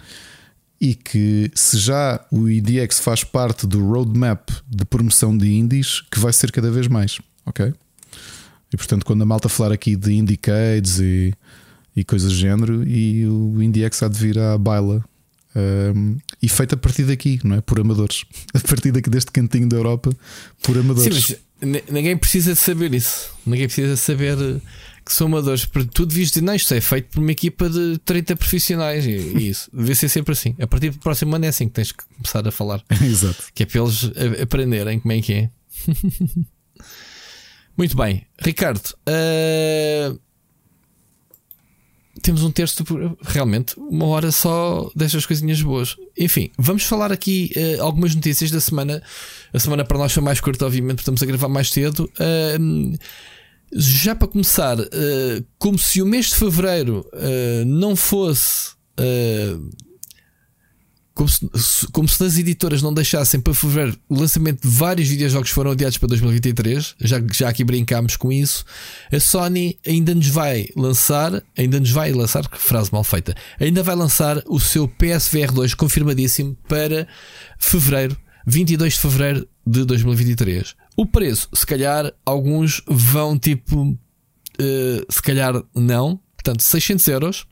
E 0.79 0.95
que 0.95 1.51
se 1.53 1.77
já 1.77 2.25
o 2.31 2.49
IDX 2.49 2.99
faz 2.99 3.23
parte 3.23 3.67
do 3.67 3.85
roadmap 3.85 4.49
de 4.67 4.83
promoção 4.83 5.37
de 5.37 5.53
indies, 5.53 6.01
que 6.09 6.19
vai 6.19 6.33
ser 6.33 6.51
cada 6.51 6.71
vez 6.71 6.87
mais, 6.87 7.19
ok? 7.45 7.71
E 8.73 8.77
portanto, 8.77 9.05
quando 9.05 9.21
a 9.21 9.25
malta 9.25 9.47
falar 9.47 9.71
aqui 9.71 9.95
de 9.95 10.13
indicates 10.13 10.99
e, 10.99 11.33
e 11.95 12.03
coisas 12.03 12.31
do 12.31 12.37
género, 12.37 12.87
e 12.87 13.27
o 13.27 13.61
IndieX 13.61 14.01
há 14.01 14.07
de 14.07 14.17
vir 14.17 14.39
à 14.39 14.57
baila. 14.57 15.03
Um, 15.53 16.17
e 16.41 16.47
feito 16.47 16.73
a 16.75 16.77
partir 16.77 17.03
daqui, 17.03 17.39
não 17.43 17.57
é? 17.57 17.61
Por 17.61 17.79
amadores. 17.79 18.23
A 18.55 18.59
partir 18.59 18.91
daqui 18.93 19.09
deste 19.09 19.31
cantinho 19.31 19.67
da 19.67 19.75
Europa, 19.75 20.09
por 20.63 20.77
amadores. 20.77 21.25
Sim, 21.25 21.33
mas 21.33 21.39
ninguém 21.61 22.17
precisa 22.17 22.53
de 22.53 22.59
saber 22.59 22.93
isso. 22.93 23.31
Ninguém 23.45 23.67
precisa 23.67 23.95
saber 23.95 24.37
eh, 24.39 24.59
que 25.05 25.13
são 25.13 25.27
amadores. 25.27 25.67
Tu 25.93 26.05
devias 26.05 26.29
dizer, 26.29 26.41
não, 26.41 26.55
isto 26.55 26.73
é 26.73 26.81
feito 26.81 27.09
por 27.09 27.19
uma 27.19 27.31
equipa 27.31 27.69
de 27.69 27.97
30 27.99 28.35
profissionais. 28.35 29.05
E, 29.05 29.11
e 29.11 29.49
isso 29.49 29.69
deve 29.73 29.95
ser 29.95 30.09
sempre 30.09 30.33
assim. 30.33 30.55
A 30.59 30.67
partir 30.67 30.89
do 30.89 30.99
próximo 30.99 31.35
ano 31.35 31.45
é 31.45 31.49
assim 31.49 31.67
que 31.67 31.73
tens 31.73 31.91
que 31.91 32.03
começar 32.15 32.47
a 32.47 32.51
falar. 32.51 32.83
Exato. 33.01 33.43
Que 33.53 33.63
é 33.63 33.65
para 33.65 33.81
eles 33.81 34.11
aprenderem 34.41 34.99
como 34.99 35.11
é 35.11 35.21
que 35.21 35.33
é. 35.33 35.49
Muito 37.77 37.95
bem, 37.95 38.25
Ricardo. 38.39 38.93
Uh... 39.07 40.19
Temos 42.21 42.43
um 42.43 42.51
terço, 42.51 42.83
realmente, 43.21 43.73
uma 43.77 44.05
hora 44.05 44.31
só 44.31 44.91
destas 44.95 45.25
coisinhas 45.25 45.61
boas. 45.61 45.97
Enfim, 46.17 46.51
vamos 46.57 46.83
falar 46.83 47.11
aqui 47.11 47.51
uh, 47.55 47.83
algumas 47.83 48.13
notícias 48.13 48.51
da 48.51 48.59
semana. 48.59 49.01
A 49.53 49.59
semana 49.59 49.83
para 49.83 49.97
nós 49.97 50.13
foi 50.13 50.21
mais 50.21 50.39
curta, 50.39 50.65
obviamente, 50.65 50.97
porque 50.97 51.01
estamos 51.01 51.23
a 51.23 51.25
gravar 51.25 51.47
mais 51.47 51.69
cedo. 51.69 52.09
Uh, 52.19 52.97
já 53.73 54.13
para 54.13 54.27
começar, 54.27 54.75
como 55.57 55.79
se 55.79 56.01
o 56.01 56.05
mês 56.05 56.27
de 56.27 56.35
fevereiro 56.35 57.05
não 57.65 57.95
fosse 57.95 58.71
como 61.21 61.29
se, 61.29 61.87
como 61.91 62.07
se 62.07 62.23
as 62.23 62.37
editoras 62.37 62.81
não 62.81 62.93
deixassem 62.93 63.39
para 63.39 63.53
fevereiro 63.53 63.97
o 64.09 64.19
lançamento 64.19 64.67
de 64.67 64.75
vários 64.75 65.07
videojogos 65.07 65.49
que 65.49 65.55
foram 65.55 65.71
adiados 65.71 65.97
para 65.97 66.07
2023, 66.09 66.95
já, 66.99 67.17
já 67.31 67.49
aqui 67.49 67.63
brincámos 67.63 68.15
com 68.15 68.31
isso, 68.31 68.65
a 69.11 69.19
Sony 69.19 69.77
ainda 69.85 70.15
nos 70.15 70.27
vai 70.27 70.67
lançar, 70.75 71.43
ainda 71.55 71.79
nos 71.79 71.91
vai 71.91 72.11
lançar, 72.11 72.47
que 72.47 72.57
frase 72.57 72.91
mal 72.91 73.03
feita, 73.03 73.35
ainda 73.59 73.83
vai 73.83 73.95
lançar 73.95 74.41
o 74.47 74.59
seu 74.59 74.87
PSVR 74.87 75.51
2 75.53 75.75
confirmadíssimo 75.75 76.57
para 76.67 77.07
fevereiro, 77.59 78.17
22 78.47 78.93
de 78.93 78.99
fevereiro 78.99 79.47
de 79.65 79.85
2023. 79.85 80.75
O 80.97 81.05
preço, 81.05 81.49
se 81.53 81.65
calhar, 81.65 82.11
alguns 82.25 82.81
vão 82.87 83.37
tipo, 83.37 83.83
uh, 83.83 83.97
se 85.07 85.21
calhar 85.21 85.53
não, 85.75 86.19
portanto, 86.35 86.63
600 86.63 87.07
euros 87.09 87.50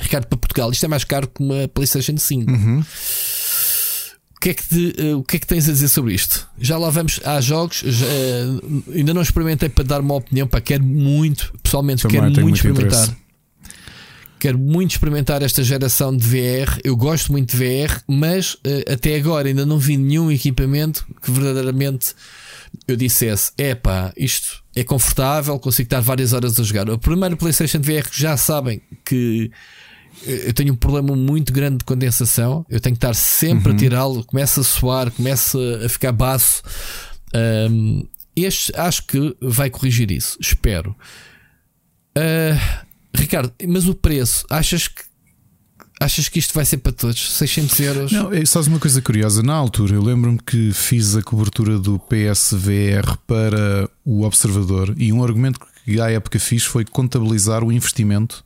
Ricardo, 0.00 0.26
para 0.26 0.38
Portugal, 0.38 0.70
isto 0.70 0.84
é 0.84 0.88
mais 0.88 1.04
caro 1.04 1.28
que 1.28 1.42
uma 1.42 1.68
PlayStation 1.68 2.16
5. 2.16 2.50
Uhum. 2.50 2.84
O 4.36 4.40
que, 4.40 4.50
é 4.50 4.54
que 4.54 4.68
te, 4.68 5.02
uh, 5.02 5.18
o 5.18 5.24
que 5.24 5.36
é 5.36 5.38
que 5.38 5.46
tens 5.46 5.68
a 5.68 5.72
dizer 5.72 5.88
sobre 5.88 6.14
isto? 6.14 6.46
Já 6.60 6.76
lá 6.76 6.90
vamos 6.90 7.20
há 7.24 7.40
jogos, 7.40 7.82
já, 7.84 8.06
uh, 8.06 8.84
ainda 8.94 9.14
não 9.14 9.22
experimentei 9.22 9.68
para 9.68 9.84
dar 9.84 10.00
uma 10.00 10.14
opinião, 10.14 10.46
para 10.46 10.60
quero 10.60 10.84
muito, 10.84 11.52
pessoalmente 11.62 12.02
Também 12.02 12.20
quero 12.20 12.42
muito 12.42 12.56
experimentar. 12.56 12.86
Interesse. 12.86 13.16
quero 14.38 14.58
muito 14.58 14.90
experimentar 14.90 15.42
esta 15.42 15.64
geração 15.64 16.14
de 16.14 16.24
VR. 16.24 16.78
Eu 16.84 16.94
gosto 16.96 17.32
muito 17.32 17.56
de 17.56 17.56
VR, 17.56 18.00
mas 18.06 18.54
uh, 18.54 18.92
até 18.92 19.16
agora 19.16 19.48
ainda 19.48 19.64
não 19.64 19.78
vi 19.78 19.96
nenhum 19.96 20.30
equipamento 20.30 21.06
que 21.22 21.30
verdadeiramente 21.30 22.14
eu 22.86 22.94
dissesse: 22.94 23.52
é 23.56 23.74
pá, 23.74 24.12
isto 24.16 24.62
é 24.74 24.84
confortável, 24.84 25.58
consigo 25.58 25.86
estar 25.86 26.00
várias 26.00 26.34
horas 26.34 26.60
a 26.60 26.62
jogar. 26.62 26.88
O 26.90 26.98
primeiro 26.98 27.36
PlayStation 27.36 27.80
VR 27.80 28.06
já 28.12 28.36
sabem 28.36 28.82
que 29.04 29.50
eu 30.24 30.52
tenho 30.52 30.72
um 30.72 30.76
problema 30.76 31.14
muito 31.14 31.52
grande 31.52 31.78
de 31.78 31.84
condensação. 31.84 32.64
Eu 32.68 32.80
tenho 32.80 32.94
que 32.94 32.98
estar 32.98 33.14
sempre 33.14 33.70
uhum. 33.70 33.74
a 33.74 33.78
tirá-lo, 33.78 34.24
começa 34.24 34.60
a 34.60 34.64
soar, 34.64 35.10
começa 35.10 35.58
a 35.84 35.88
ficar 35.88 36.12
baço. 36.12 36.62
Um, 37.34 38.06
este 38.34 38.72
acho 38.76 39.06
que 39.06 39.36
vai 39.40 39.70
corrigir 39.70 40.10
isso, 40.10 40.36
espero. 40.40 40.94
Uh, 42.16 42.86
Ricardo, 43.14 43.52
mas 43.66 43.88
o 43.88 43.94
preço, 43.94 44.44
achas 44.50 44.88
que 44.88 45.02
Achas 45.98 46.28
que 46.28 46.38
isto 46.38 46.52
vai 46.52 46.64
ser 46.64 46.76
para 46.78 46.92
todos? 46.92 47.32
600 47.36 47.80
euros? 47.80 48.12
Não, 48.12 48.30
é 48.30 48.44
só 48.44 48.60
uma 48.60 48.78
coisa 48.78 49.00
curiosa. 49.00 49.42
Na 49.42 49.54
altura, 49.54 49.94
eu 49.94 50.02
lembro-me 50.02 50.38
que 50.38 50.70
fiz 50.74 51.16
a 51.16 51.22
cobertura 51.22 51.78
do 51.78 51.98
PSVR 51.98 53.16
para 53.26 53.88
o 54.04 54.22
Observador 54.22 54.94
e 54.98 55.10
um 55.10 55.24
argumento 55.24 55.58
que 55.58 55.98
à 55.98 56.10
época 56.10 56.38
fiz 56.38 56.64
foi 56.64 56.84
contabilizar 56.84 57.64
o 57.64 57.72
investimento. 57.72 58.44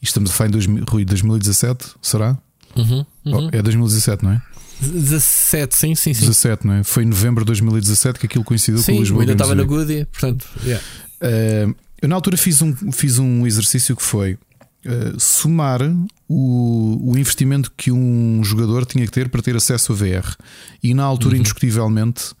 E 0.00 0.04
estamos 0.04 0.30
a 0.30 0.32
falar 0.32 0.48
em 0.48 0.52
2000, 0.52 0.84
Rui, 0.88 1.04
2017, 1.04 1.86
será? 2.00 2.38
Uhum, 2.76 3.04
uhum. 3.24 3.46
Oh, 3.46 3.50
é 3.52 3.62
2017, 3.62 4.24
não 4.24 4.32
é? 4.32 4.42
17, 4.80 5.76
sim, 5.76 5.94
sim, 5.94 6.14
sim. 6.14 6.20
17, 6.20 6.66
não 6.66 6.74
é? 6.74 6.84
Foi 6.84 7.02
em 7.02 7.06
novembro 7.06 7.44
de 7.44 7.48
2017 7.48 8.18
que 8.18 8.26
aquilo 8.26 8.44
coincidiu 8.44 8.80
sim, 8.80 8.92
com 8.92 8.98
o 8.98 9.00
Lisboa. 9.00 9.22
ainda 9.22 9.32
estava 9.32 9.54
na 9.54 9.64
Goody, 9.64 10.04
portanto, 10.06 10.46
yeah. 10.64 10.84
uh, 11.22 11.74
eu 12.00 12.08
na 12.08 12.14
altura 12.14 12.36
fiz 12.36 12.62
um, 12.62 12.74
fiz 12.92 13.18
um 13.18 13.44
exercício 13.46 13.96
que 13.96 14.02
foi 14.02 14.34
uh, 14.34 15.18
somar 15.18 15.80
o, 16.28 17.10
o 17.12 17.18
investimento 17.18 17.72
que 17.76 17.90
um 17.90 18.42
jogador 18.44 18.86
tinha 18.86 19.04
que 19.04 19.10
ter 19.10 19.28
para 19.28 19.42
ter 19.42 19.56
acesso 19.56 19.92
a 19.92 19.96
VR. 19.96 20.36
E 20.82 20.94
na 20.94 21.02
altura, 21.02 21.34
uhum. 21.34 21.40
indiscutivelmente, 21.40 22.32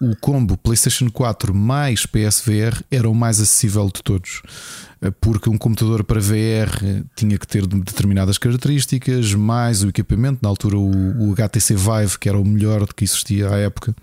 o 0.00 0.14
combo 0.16 0.56
PlayStation 0.56 1.10
4 1.10 1.54
mais 1.54 2.06
PSVR 2.06 2.82
era 2.90 3.08
o 3.08 3.14
mais 3.14 3.40
acessível 3.40 3.86
de 3.86 4.02
todos. 4.02 4.42
Eh, 5.00 5.10
porque 5.20 5.48
um 5.48 5.58
computador 5.58 6.04
para 6.04 6.20
VR 6.20 7.04
tinha 7.16 7.38
que 7.38 7.46
ter 7.46 7.66
determinadas 7.66 8.38
características, 8.38 9.34
mais 9.34 9.82
o 9.82 9.88
equipamento. 9.88 10.38
Na 10.42 10.48
altura, 10.48 10.76
o, 10.76 11.30
o 11.30 11.32
HTC 11.32 11.74
Vive, 11.74 12.18
que 12.18 12.28
era 12.28 12.38
o 12.38 12.44
melhor 12.44 12.86
que 12.92 13.04
existia 13.04 13.48
à 13.48 13.56
época, 13.56 13.94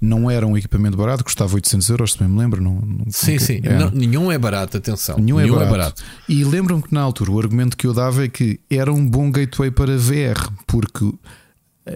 não 0.00 0.30
era 0.30 0.46
um 0.46 0.56
equipamento 0.56 0.96
barato, 0.96 1.22
custava 1.22 1.54
800 1.54 1.88
euros, 1.90 2.12
se 2.12 2.18
bem 2.18 2.28
me 2.28 2.38
lembro. 2.38 2.62
Não, 2.62 2.80
não 2.80 3.04
sim, 3.10 3.38
sim. 3.38 3.60
É. 3.62 3.76
Não, 3.76 3.90
nenhum 3.90 4.32
é 4.32 4.38
barato, 4.38 4.76
atenção. 4.76 5.16
Nenhum, 5.18 5.38
é 5.38 5.44
nenhum 5.44 5.56
é, 5.56 5.58
barato. 5.58 5.74
é, 5.74 5.78
barato. 5.78 6.02
E 6.28 6.44
lembro-me 6.44 6.82
que 6.82 6.94
na 6.94 7.02
altura 7.02 7.30
o 7.30 7.38
argumento 7.38 7.76
que 7.76 7.86
eu 7.86 7.92
dava 7.92 8.24
é 8.24 8.28
que 8.28 8.58
era 8.70 8.92
um 8.92 9.06
bom 9.06 9.30
gateway 9.30 9.70
para 9.70 9.96
VR, 9.98 10.50
porque 10.66 11.12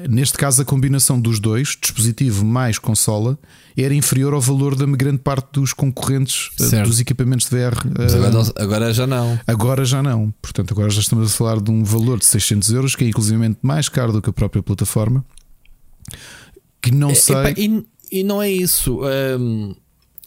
neste 0.08 0.38
caso 0.38 0.62
a 0.62 0.64
combinação 0.64 1.20
dos 1.20 1.38
dois, 1.38 1.76
dispositivo 1.80 2.44
mais 2.44 2.78
consola, 2.78 3.38
era 3.76 3.94
inferior 3.94 4.34
ao 4.34 4.40
valor 4.40 4.74
da 4.74 4.86
grande 4.86 5.18
parte 5.18 5.48
dos 5.52 5.72
concorrentes 5.72 6.50
eh, 6.60 6.64
certo. 6.64 6.88
dos 6.88 7.00
equipamentos 7.00 7.48
de 7.48 7.56
VR. 7.56 7.76
Agora, 8.14 8.52
agora, 8.56 8.94
já 8.94 9.06
não. 9.06 9.40
Agora 9.46 9.84
já 9.84 10.02
não. 10.02 10.32
Portanto, 10.40 10.72
agora 10.72 10.90
já 10.90 11.00
estamos 11.00 11.32
a 11.32 11.36
falar 11.36 11.60
de 11.60 11.70
um 11.70 11.84
valor 11.84 12.18
de 12.18 12.26
600 12.26 12.70
euros, 12.70 12.96
que 12.96 13.04
é 13.04 13.08
inclusivamente 13.08 13.58
mais 13.62 13.88
caro 13.88 14.12
do 14.12 14.22
que 14.22 14.30
a 14.30 14.32
própria 14.32 14.62
plataforma. 14.62 15.24
Que 16.80 16.90
não 16.90 17.10
é, 17.10 17.14
sei. 17.14 17.36
Epa, 17.36 17.60
e 17.60 17.84
e 18.14 18.22
não 18.22 18.40
é 18.40 18.48
isso. 18.48 19.00
Um, 19.02 19.74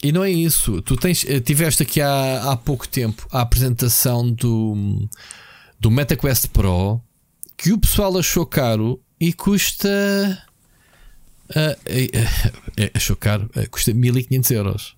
e 0.02 0.12
não 0.12 0.22
é 0.22 0.30
isso. 0.30 0.82
Tu 0.82 0.94
tens, 0.96 1.24
eh, 1.26 1.40
tiveste 1.40 1.82
aqui 1.82 2.02
há, 2.02 2.52
há 2.52 2.56
pouco 2.56 2.86
tempo 2.86 3.26
a 3.32 3.40
apresentação 3.40 4.30
do, 4.30 5.08
do 5.80 5.90
MetaQuest 5.90 6.48
Pro 6.48 7.00
que 7.56 7.72
o 7.72 7.78
pessoal 7.78 8.16
achou 8.18 8.44
caro 8.44 9.00
e 9.20 9.32
custa. 9.32 10.42
Achou 12.94 13.16
caro, 13.16 13.50
uh, 13.56 13.70
custa 13.70 13.94
1500 13.94 14.50
euros. 14.50 14.96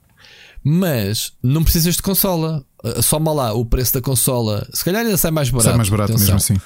Mas 0.63 1.33
não 1.43 1.65
precisas 1.65 1.97
de 1.97 2.03
consola. 2.03 2.65
Uh, 2.85 3.03
soma 3.03 3.33
lá 3.33 3.53
o 3.53 3.65
preço 3.65 3.95
da 3.95 4.01
consola. 4.01 4.67
Se 4.73 4.85
calhar 4.85 5.05
ainda 5.05 5.17
sai 5.17 5.31
mais 5.31 5.49
barato. 5.51 5.69
Sai 5.69 5.77
mais 5.77 5.89
barato 5.89 6.13
atenção. 6.13 6.35
mesmo 6.35 6.55
assim. 6.55 6.61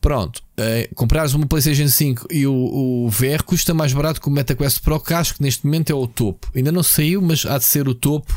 Pronto, 0.00 0.38
uh, 0.38 0.94
comprares 0.94 1.34
uma 1.34 1.46
PlayStation 1.46 1.88
5 1.88 2.28
e 2.30 2.46
o, 2.46 2.52
o, 2.52 3.08
VR 3.08 3.42
custa 3.44 3.74
mais 3.74 3.92
barato 3.92 4.20
que 4.20 4.28
o 4.28 4.30
MetaQuest 4.30 4.80
Pro, 4.80 5.00
que 5.00 5.12
acho 5.12 5.34
que 5.34 5.42
neste 5.42 5.66
momento 5.66 5.90
é 5.90 5.94
o 5.94 6.06
topo. 6.06 6.48
Ainda 6.54 6.70
não 6.70 6.84
saiu, 6.84 7.20
mas 7.20 7.44
há 7.44 7.58
de 7.58 7.64
ser 7.64 7.88
o 7.88 7.94
topo. 7.94 8.32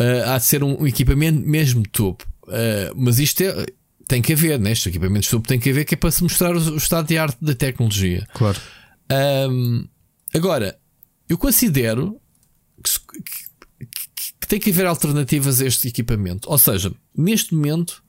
Uh, 0.00 0.30
há 0.30 0.38
de 0.38 0.44
ser 0.44 0.64
um, 0.64 0.82
um 0.82 0.86
equipamento 0.86 1.46
mesmo 1.46 1.82
topo. 1.82 2.26
Uh, 2.44 2.94
mas 2.96 3.18
isto 3.18 3.42
é, 3.42 3.66
tem 4.12 4.20
que 4.20 4.34
haver, 4.34 4.60
né? 4.60 4.72
Estes 4.72 4.88
equipamentos 4.88 5.30
topo 5.30 5.48
tem 5.48 5.58
que 5.58 5.70
haver, 5.70 5.86
que 5.86 5.94
é 5.94 5.96
para 5.96 6.10
se 6.10 6.22
mostrar 6.22 6.54
o, 6.54 6.58
o 6.58 6.76
estado 6.76 7.08
de 7.08 7.16
arte 7.16 7.38
da 7.40 7.54
tecnologia. 7.54 8.28
Claro. 8.34 8.60
Um, 9.50 9.88
agora, 10.34 10.78
eu 11.26 11.38
considero 11.38 12.20
que, 12.84 13.22
que, 13.22 14.34
que 14.38 14.46
tem 14.46 14.60
que 14.60 14.68
haver 14.68 14.84
alternativas 14.84 15.62
a 15.62 15.66
este 15.66 15.88
equipamento. 15.88 16.50
Ou 16.50 16.58
seja, 16.58 16.92
neste 17.16 17.54
momento 17.54 18.04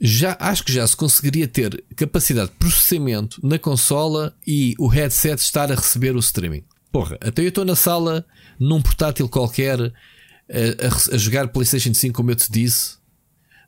já 0.00 0.36
acho 0.40 0.64
que 0.64 0.72
já 0.72 0.84
se 0.84 0.96
conseguiria 0.96 1.46
ter 1.46 1.84
capacidade 1.94 2.50
de 2.50 2.56
processamento 2.56 3.40
na 3.40 3.60
consola 3.60 4.36
e 4.44 4.74
o 4.80 4.88
headset 4.88 5.40
estar 5.40 5.70
a 5.70 5.76
receber 5.76 6.16
o 6.16 6.18
streaming. 6.18 6.64
Porra, 6.90 7.16
até 7.20 7.40
eu 7.40 7.50
estou 7.50 7.64
na 7.64 7.76
sala 7.76 8.26
num 8.58 8.82
portátil 8.82 9.28
qualquer 9.28 9.80
a, 9.80 9.84
a, 9.84 11.14
a, 11.14 11.16
jogar 11.16 11.46
PlayStation 11.48 11.94
5, 11.94 12.12
como 12.12 12.32
eu 12.32 12.34
te 12.34 12.50
disse. 12.50 13.00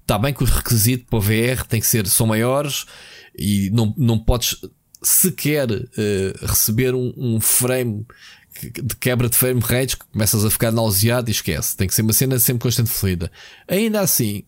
Está 0.05 0.19
bem 0.19 0.35
que 0.35 0.43
o 0.43 0.47
requisito 0.47 1.07
para 1.07 1.19
o 1.19 1.21
VR 1.21 1.65
tem 1.67 1.81
que 1.81 1.87
ser 1.87 2.07
são 2.07 2.27
maiores 2.27 2.85
e 3.35 3.71
não, 3.73 3.95
não 3.97 4.19
podes 4.19 4.57
sequer 5.03 5.71
uh, 5.71 6.47
receber 6.47 6.95
um, 6.95 7.11
um 7.17 7.41
frame 7.41 8.07
de 8.63 8.95
quebra 8.97 9.31
de 9.31 9.37
frame 9.37 9.61
rates 9.61 9.95
que 9.95 10.05
começas 10.13 10.45
a 10.45 10.51
ficar 10.51 10.71
nauseado 10.71 11.29
e 11.29 11.33
esquece. 11.33 11.75
Tem 11.75 11.89
que 11.89 11.95
ser 11.95 12.03
uma 12.03 12.13
cena 12.13 12.39
sempre 12.39 12.63
constante 12.63 12.91
fluida. 12.91 13.33
Ainda 13.67 14.01
assim, 14.01 14.45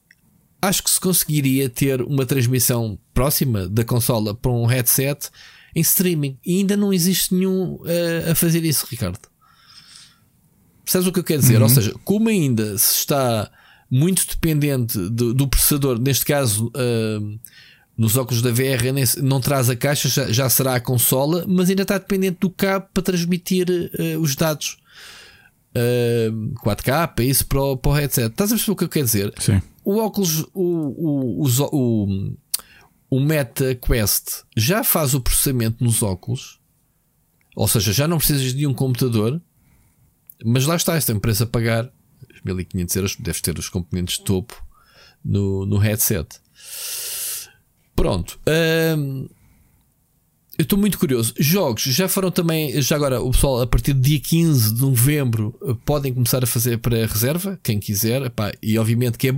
acho 0.60 0.82
que 0.82 0.90
se 0.90 1.00
conseguiria 1.00 1.70
ter 1.70 2.02
uma 2.02 2.26
transmissão 2.26 2.98
próxima 3.14 3.66
da 3.66 3.82
consola 3.82 4.34
para 4.34 4.52
um 4.52 4.66
headset 4.66 5.30
em 5.74 5.80
streaming. 5.80 6.38
E 6.44 6.58
ainda 6.58 6.76
não 6.76 6.92
existe 6.92 7.34
nenhum 7.34 7.76
uh, 7.76 8.30
a 8.30 8.34
fazer 8.34 8.62
isso, 8.62 8.86
Ricardo. 8.90 9.18
Percebes 10.84 11.08
o 11.08 11.12
que 11.12 11.18
eu 11.18 11.24
quero 11.24 11.40
dizer? 11.40 11.56
Uhum. 11.56 11.62
Ou 11.62 11.68
seja, 11.68 11.94
como 12.04 12.28
ainda 12.28 12.76
se 12.78 12.98
está 12.98 13.50
muito 13.90 14.26
dependente 14.26 14.98
do, 14.98 15.32
do 15.32 15.48
processador, 15.48 15.98
neste 15.98 16.24
caso. 16.24 16.66
Uh, 16.68 17.38
nos 17.96 18.14
óculos 18.14 18.42
da 18.42 18.50
VR 18.50 18.84
não 19.22 19.40
traz 19.40 19.70
a 19.70 19.76
caixa, 19.76 20.06
já, 20.06 20.30
já, 20.30 20.50
será 20.50 20.74
a 20.74 20.80
consola, 20.80 21.46
mas 21.48 21.70
ainda 21.70 21.80
está 21.80 21.96
dependente 21.96 22.36
do 22.40 22.50
cabo 22.50 22.86
para 22.92 23.02
transmitir 23.02 23.66
uh, 23.70 24.20
os 24.20 24.36
dados 24.36 24.76
uh, 25.74 26.54
4K, 26.62 27.24
isso 27.24 27.46
para 27.46 27.62
o, 27.62 27.74
para 27.74 27.90
o 27.90 27.94
headset. 27.94 28.28
Estás 28.28 28.52
a 28.52 28.54
perceber 28.54 28.72
o 28.72 28.76
que 28.76 28.84
eu 28.84 28.88
quero 28.90 29.06
dizer? 29.06 29.32
Sim 29.38 29.62
o 29.86 29.98
óculos, 29.98 30.44
o, 30.52 31.44
o, 31.44 31.46
o, 31.70 32.36
o 33.08 33.20
Meta 33.20 33.72
Quest 33.76 34.42
já 34.56 34.82
faz 34.82 35.14
o 35.14 35.20
processamento 35.20 35.82
nos 35.82 36.02
óculos, 36.02 36.58
ou 37.54 37.68
seja, 37.68 37.92
já 37.92 38.08
não 38.08 38.18
precisas 38.18 38.52
de 38.52 38.66
um 38.66 38.74
computador, 38.74 39.40
mas 40.44 40.66
lá 40.66 40.74
está, 40.74 40.96
esta 40.96 41.12
empresa 41.12 41.44
a 41.44 41.46
pagar 41.46 41.88
1500 42.54 42.96
euros, 42.96 43.16
deves 43.16 43.40
ter 43.40 43.58
os 43.58 43.68
componentes 43.68 44.18
de 44.18 44.24
topo 44.24 44.62
no, 45.24 45.66
no 45.66 45.78
headset. 45.78 46.40
Pronto. 47.94 48.38
Hum, 48.96 49.28
eu 50.58 50.62
estou 50.62 50.78
muito 50.78 50.98
curioso. 50.98 51.34
Jogos 51.38 51.82
já 51.82 52.08
foram 52.08 52.30
também, 52.30 52.80
já 52.80 52.96
agora, 52.96 53.20
o 53.20 53.30
pessoal 53.30 53.60
a 53.60 53.66
partir 53.66 53.92
do 53.92 54.00
dia 54.00 54.18
15 54.18 54.74
de 54.74 54.80
novembro 54.80 55.54
podem 55.84 56.14
começar 56.14 56.42
a 56.42 56.46
fazer 56.46 56.78
para 56.78 57.06
reserva, 57.06 57.58
quem 57.62 57.78
quiser. 57.78 58.22
Epá, 58.22 58.52
e 58.62 58.78
obviamente 58.78 59.18
que 59.18 59.28
é. 59.28 59.32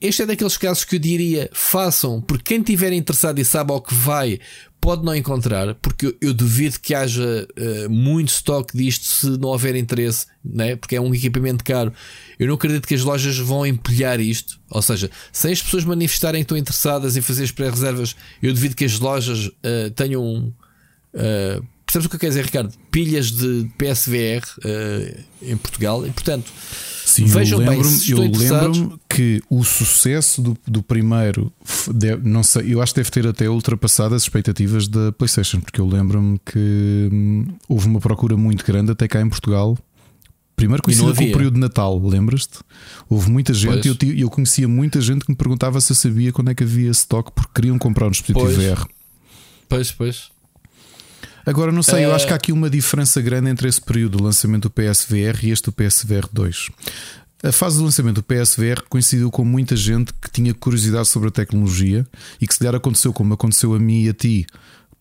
Este 0.00 0.22
é 0.22 0.26
daqueles 0.26 0.56
casos 0.56 0.84
que 0.84 0.96
eu 0.96 1.00
diria 1.00 1.50
façam, 1.52 2.20
porque 2.20 2.44
quem 2.44 2.60
estiver 2.60 2.92
interessado 2.92 3.40
e 3.40 3.44
sabe 3.44 3.72
ao 3.72 3.80
que 3.80 3.92
vai, 3.92 4.38
pode 4.86 5.04
não 5.04 5.16
encontrar, 5.16 5.74
porque 5.74 6.16
eu, 6.20 6.32
duvido 6.32 6.78
que 6.78 6.94
haja 6.94 7.48
uh, 7.58 7.90
muito 7.90 8.28
estoque 8.28 8.78
disto 8.78 9.04
se 9.04 9.26
não 9.30 9.48
houver 9.48 9.74
interesse, 9.74 10.26
né? 10.44 10.76
porque 10.76 10.94
é 10.94 11.00
um 11.00 11.12
equipamento 11.12 11.64
caro. 11.64 11.92
Eu 12.38 12.46
não 12.46 12.54
acredito 12.54 12.86
que 12.86 12.94
as 12.94 13.02
lojas 13.02 13.36
vão 13.36 13.66
empilhar 13.66 14.20
isto. 14.20 14.60
Ou 14.70 14.80
seja, 14.80 15.10
se 15.32 15.50
as 15.50 15.60
pessoas 15.60 15.84
manifestarem 15.84 16.40
que 16.40 16.44
estão 16.44 16.56
interessadas 16.56 17.16
em 17.16 17.20
fazer 17.20 17.42
as 17.42 17.50
pré-reservas, 17.50 18.14
eu 18.40 18.54
duvido 18.54 18.76
que 18.76 18.84
as 18.84 19.00
lojas 19.00 19.46
uh, 19.48 19.90
tenham. 19.96 20.54
Uh, 21.12 21.66
percebes 21.84 22.06
o 22.06 22.08
que 22.08 22.14
eu 22.14 22.20
quero 22.20 22.30
dizer, 22.30 22.44
Ricardo? 22.44 22.72
Pilhas 22.88 23.32
de 23.32 23.68
PSVR 23.76 24.46
uh, 24.58 25.24
em 25.42 25.56
Portugal 25.56 26.06
e, 26.06 26.12
portanto. 26.12 26.52
Sim, 27.16 27.24
Vejam 27.26 27.62
eu 27.62 27.68
lembro-me 27.68 28.10
eu 28.10 28.18
lembro 28.18 29.00
que 29.08 29.42
o 29.48 29.64
sucesso 29.64 30.42
do, 30.42 30.58
do 30.66 30.82
primeiro, 30.82 31.52
deve, 31.94 32.28
não 32.28 32.42
sei, 32.42 32.74
eu 32.74 32.82
acho 32.82 32.92
que 32.92 33.00
deve 33.00 33.10
ter 33.10 33.26
até 33.26 33.48
ultrapassado 33.48 34.14
as 34.14 34.22
expectativas 34.22 34.86
da 34.86 35.12
PlayStation, 35.12 35.60
porque 35.60 35.80
eu 35.80 35.86
lembro-me 35.86 36.38
que 36.44 37.08
hum, 37.10 37.46
houve 37.68 37.86
uma 37.86 38.00
procura 38.00 38.36
muito 38.36 38.64
grande 38.64 38.92
até 38.92 39.08
cá 39.08 39.20
em 39.20 39.28
Portugal 39.28 39.78
Primeiro 40.56 40.82
coincidiu 40.82 41.14
com 41.14 41.22
o 41.22 41.32
período 41.32 41.54
de 41.54 41.60
Natal, 41.60 42.00
lembras-te? 42.02 42.60
Houve 43.10 43.30
muita 43.30 43.52
gente, 43.52 43.88
eu, 43.88 43.96
eu, 44.16 44.30
conhecia 44.30 44.66
muita 44.66 45.02
gente 45.02 45.26
que 45.26 45.30
me 45.30 45.36
perguntava 45.36 45.78
se 45.82 45.94
sabia 45.94 46.32
quando 46.32 46.50
é 46.50 46.54
que 46.54 46.64
havia 46.64 46.90
stock 46.92 47.30
porque 47.32 47.50
queriam 47.54 47.78
comprar 47.78 48.06
um 48.06 48.10
dispositivo 48.10 48.46
pois. 48.46 48.56
VR. 48.56 48.86
Pois, 49.68 49.92
pois. 49.92 50.30
Agora 51.46 51.70
não 51.70 51.82
sei, 51.82 52.04
eu 52.04 52.12
acho 52.12 52.26
que 52.26 52.32
há 52.32 52.36
aqui 52.36 52.50
uma 52.50 52.68
diferença 52.68 53.22
grande 53.22 53.48
entre 53.48 53.68
esse 53.68 53.80
período 53.80 54.18
do 54.18 54.24
lançamento 54.24 54.64
do 54.64 54.70
PSVR 54.70 55.44
e 55.44 55.50
este 55.50 55.66
do 55.66 55.72
PSVR 55.72 56.28
2. 56.32 56.70
A 57.44 57.52
fase 57.52 57.78
do 57.78 57.84
lançamento 57.84 58.16
do 58.16 58.22
PSVR 58.24 58.82
coincidiu 58.88 59.30
com 59.30 59.44
muita 59.44 59.76
gente 59.76 60.12
que 60.12 60.28
tinha 60.28 60.52
curiosidade 60.52 61.06
sobre 61.06 61.28
a 61.28 61.30
tecnologia 61.30 62.04
e 62.40 62.48
que 62.48 62.52
se 62.52 62.58
calhar 62.58 62.74
aconteceu 62.74 63.12
como 63.12 63.32
aconteceu 63.32 63.74
a 63.74 63.78
mim 63.78 64.02
e 64.02 64.08
a 64.08 64.12
ti, 64.12 64.44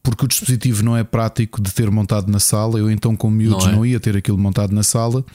porque 0.03 0.25
o 0.25 0.27
dispositivo 0.27 0.83
não 0.83 0.95
é 0.95 1.03
prático 1.03 1.59
de 1.59 1.73
ter 1.73 1.89
montado 1.89 2.31
na 2.31 2.39
sala, 2.39 2.77
eu 2.77 2.91
então 2.91 3.15
com 3.15 3.31
miúdos 3.31 3.65
não, 3.65 3.71
é. 3.71 3.75
não 3.77 3.85
ia 3.85 3.99
ter 3.99 4.15
aquilo 4.15 4.37
montado 4.37 4.71
na 4.71 4.83
sala, 4.83 5.25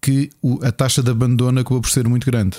que 0.00 0.30
a 0.62 0.72
taxa 0.72 1.02
de 1.02 1.10
abandono 1.10 1.60
acabou 1.60 1.82
por 1.82 1.90
ser 1.90 2.08
muito 2.08 2.24
grande. 2.24 2.56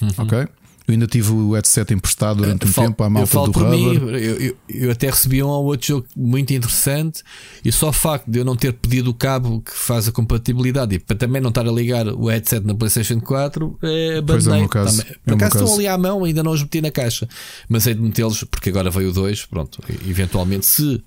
Uhum. 0.00 0.10
Ok? 0.18 0.46
Eu 0.86 0.92
ainda 0.92 1.06
tive 1.06 1.32
o 1.32 1.52
headset 1.52 1.92
emprestado 1.92 2.36
durante 2.36 2.66
um 2.66 2.72
tempo 2.72 3.02
à 3.02 3.10
malta 3.10 3.32
do 3.32 3.50
rubber. 3.50 3.70
Mim, 3.70 3.94
eu, 3.94 4.18
eu, 4.18 4.56
eu, 4.68 4.90
até 4.90 5.10
recebi 5.10 5.42
um 5.42 5.48
ou 5.48 5.64
outro 5.64 5.86
jogo 5.86 6.06
muito 6.16 6.52
interessante 6.52 7.22
e 7.64 7.72
só 7.72 7.88
o 7.88 7.92
facto 7.92 8.30
de 8.30 8.38
eu 8.38 8.44
não 8.44 8.54
ter 8.54 8.72
pedido 8.72 9.10
o 9.10 9.14
cabo 9.14 9.60
que 9.60 9.72
faz 9.72 10.06
a 10.06 10.12
compatibilidade 10.12 10.94
e 10.94 10.98
para 11.00 11.16
também 11.16 11.42
não 11.42 11.48
estar 11.48 11.66
a 11.66 11.72
ligar 11.72 12.06
o 12.06 12.28
headset 12.28 12.64
na 12.64 12.74
PlayStation 12.74 13.20
4, 13.20 13.78
é, 13.82 14.18
é 14.18 14.20
o 14.20 14.24
meu 14.24 14.68
caso. 14.68 15.02
Também. 15.02 15.16
Por 15.24 15.32
é 15.32 15.34
acaso 15.34 15.64
estão 15.64 15.74
ali 15.74 15.88
à 15.88 15.98
mão, 15.98 16.24
ainda 16.24 16.42
não 16.42 16.52
os 16.52 16.62
meti 16.62 16.80
na 16.80 16.90
caixa, 16.92 17.28
mas 17.68 17.86
hei 17.86 17.94
de 17.94 18.00
metê-los 18.00 18.44
porque 18.44 18.70
agora 18.70 18.88
veio 18.88 19.10
o 19.10 19.12
2. 19.12 19.46
Pronto, 19.46 19.82
eventualmente 20.08 20.66
se 20.66 21.02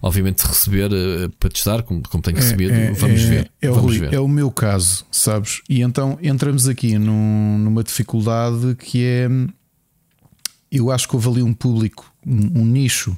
obviamente 0.00 0.46
receber 0.46 0.90
uh, 0.92 1.30
para 1.38 1.50
testar, 1.50 1.82
como, 1.82 2.02
como 2.08 2.22
tenho 2.22 2.36
recebido, 2.36 2.72
é, 2.72 2.86
é, 2.86 2.92
vamos, 2.92 3.22
ver, 3.22 3.50
é, 3.60 3.68
vamos 3.68 3.96
o, 3.96 4.00
ver. 4.00 4.14
É 4.14 4.20
o 4.20 4.28
meu 4.28 4.50
caso, 4.50 5.04
sabes? 5.10 5.62
E 5.68 5.82
então 5.82 6.18
entramos 6.22 6.68
aqui 6.68 6.98
num, 6.98 7.58
numa 7.58 7.82
dificuldade 7.82 8.76
que 8.76 9.04
é. 9.04 9.28
Eu 10.70 10.90
acho 10.90 11.08
que 11.08 11.16
houve 11.16 11.28
ali 11.28 11.42
um 11.42 11.54
público, 11.54 12.12
um, 12.26 12.60
um 12.60 12.64
nicho 12.64 13.16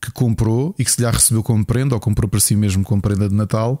que 0.00 0.10
comprou 0.10 0.74
e 0.78 0.84
que 0.84 0.90
se 0.90 1.00
lhe 1.00 1.08
recebeu 1.08 1.42
como 1.42 1.64
prenda 1.64 1.94
ou 1.94 2.00
comprou 2.00 2.28
para 2.28 2.40
si 2.40 2.56
mesmo 2.56 2.82
como 2.82 3.00
prenda 3.00 3.28
de 3.28 3.34
Natal, 3.34 3.80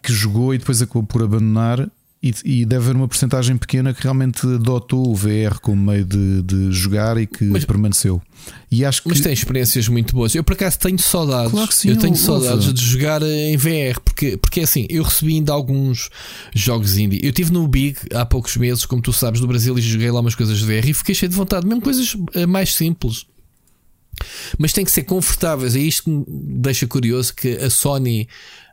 que 0.00 0.12
jogou 0.12 0.54
e 0.54 0.58
depois 0.58 0.80
acabou 0.80 1.02
por 1.02 1.22
abandonar 1.22 1.90
e, 2.20 2.34
e, 2.44 2.64
deve 2.64 2.84
haver 2.84 2.96
uma 2.96 3.06
porcentagem 3.06 3.56
pequena 3.56 3.94
que 3.94 4.02
realmente 4.02 4.44
adotou 4.44 5.08
o 5.08 5.14
VR 5.14 5.60
como 5.62 5.90
meio 5.90 6.04
de, 6.04 6.42
de 6.42 6.72
jogar 6.72 7.16
e 7.16 7.28
que 7.28 7.44
mas, 7.44 7.64
permaneceu. 7.64 8.20
E 8.70 8.84
acho 8.84 9.02
que... 9.02 9.08
Mas 9.08 9.20
tem 9.20 9.32
experiências 9.32 9.86
muito 9.86 10.14
boas. 10.14 10.34
Eu 10.34 10.42
por 10.42 10.54
acaso 10.54 10.80
tenho 10.80 10.98
saudades. 10.98 11.52
Claro 11.52 11.72
sim, 11.72 11.90
eu 11.90 11.96
tenho 11.96 12.16
saudades 12.16 12.72
de 12.74 12.84
jogar 12.84 13.22
em 13.22 13.56
VR, 13.56 14.00
porque, 14.04 14.36
porque 14.36 14.62
assim, 14.62 14.84
eu 14.90 15.04
recebi 15.04 15.34
ainda 15.34 15.52
alguns 15.52 16.10
jogos 16.52 16.98
indie. 16.98 17.20
Eu 17.22 17.30
estive 17.30 17.52
no 17.52 17.68
Big 17.68 17.96
há 18.12 18.26
poucos 18.26 18.56
meses, 18.56 18.84
como 18.84 19.00
tu 19.00 19.12
sabes, 19.12 19.40
do 19.40 19.46
Brasil 19.46 19.78
e 19.78 19.80
joguei 19.80 20.10
lá 20.10 20.20
umas 20.20 20.34
coisas 20.34 20.58
de 20.58 20.64
VR 20.64 20.88
e 20.88 20.94
fiquei 20.94 21.14
cheio 21.14 21.30
de 21.30 21.36
vontade, 21.36 21.66
mesmo 21.66 21.80
coisas 21.80 22.16
eh, 22.34 22.46
mais 22.46 22.74
simples. 22.74 23.26
Mas 24.58 24.72
tem 24.72 24.84
que 24.84 24.90
ser 24.90 25.04
confortáveis. 25.04 25.76
É 25.76 25.78
isto 25.78 26.02
que 26.02 26.10
me 26.10 26.24
deixa 26.58 26.86
curioso 26.86 27.32
que 27.32 27.56
a 27.58 27.70
Sony 27.70 28.28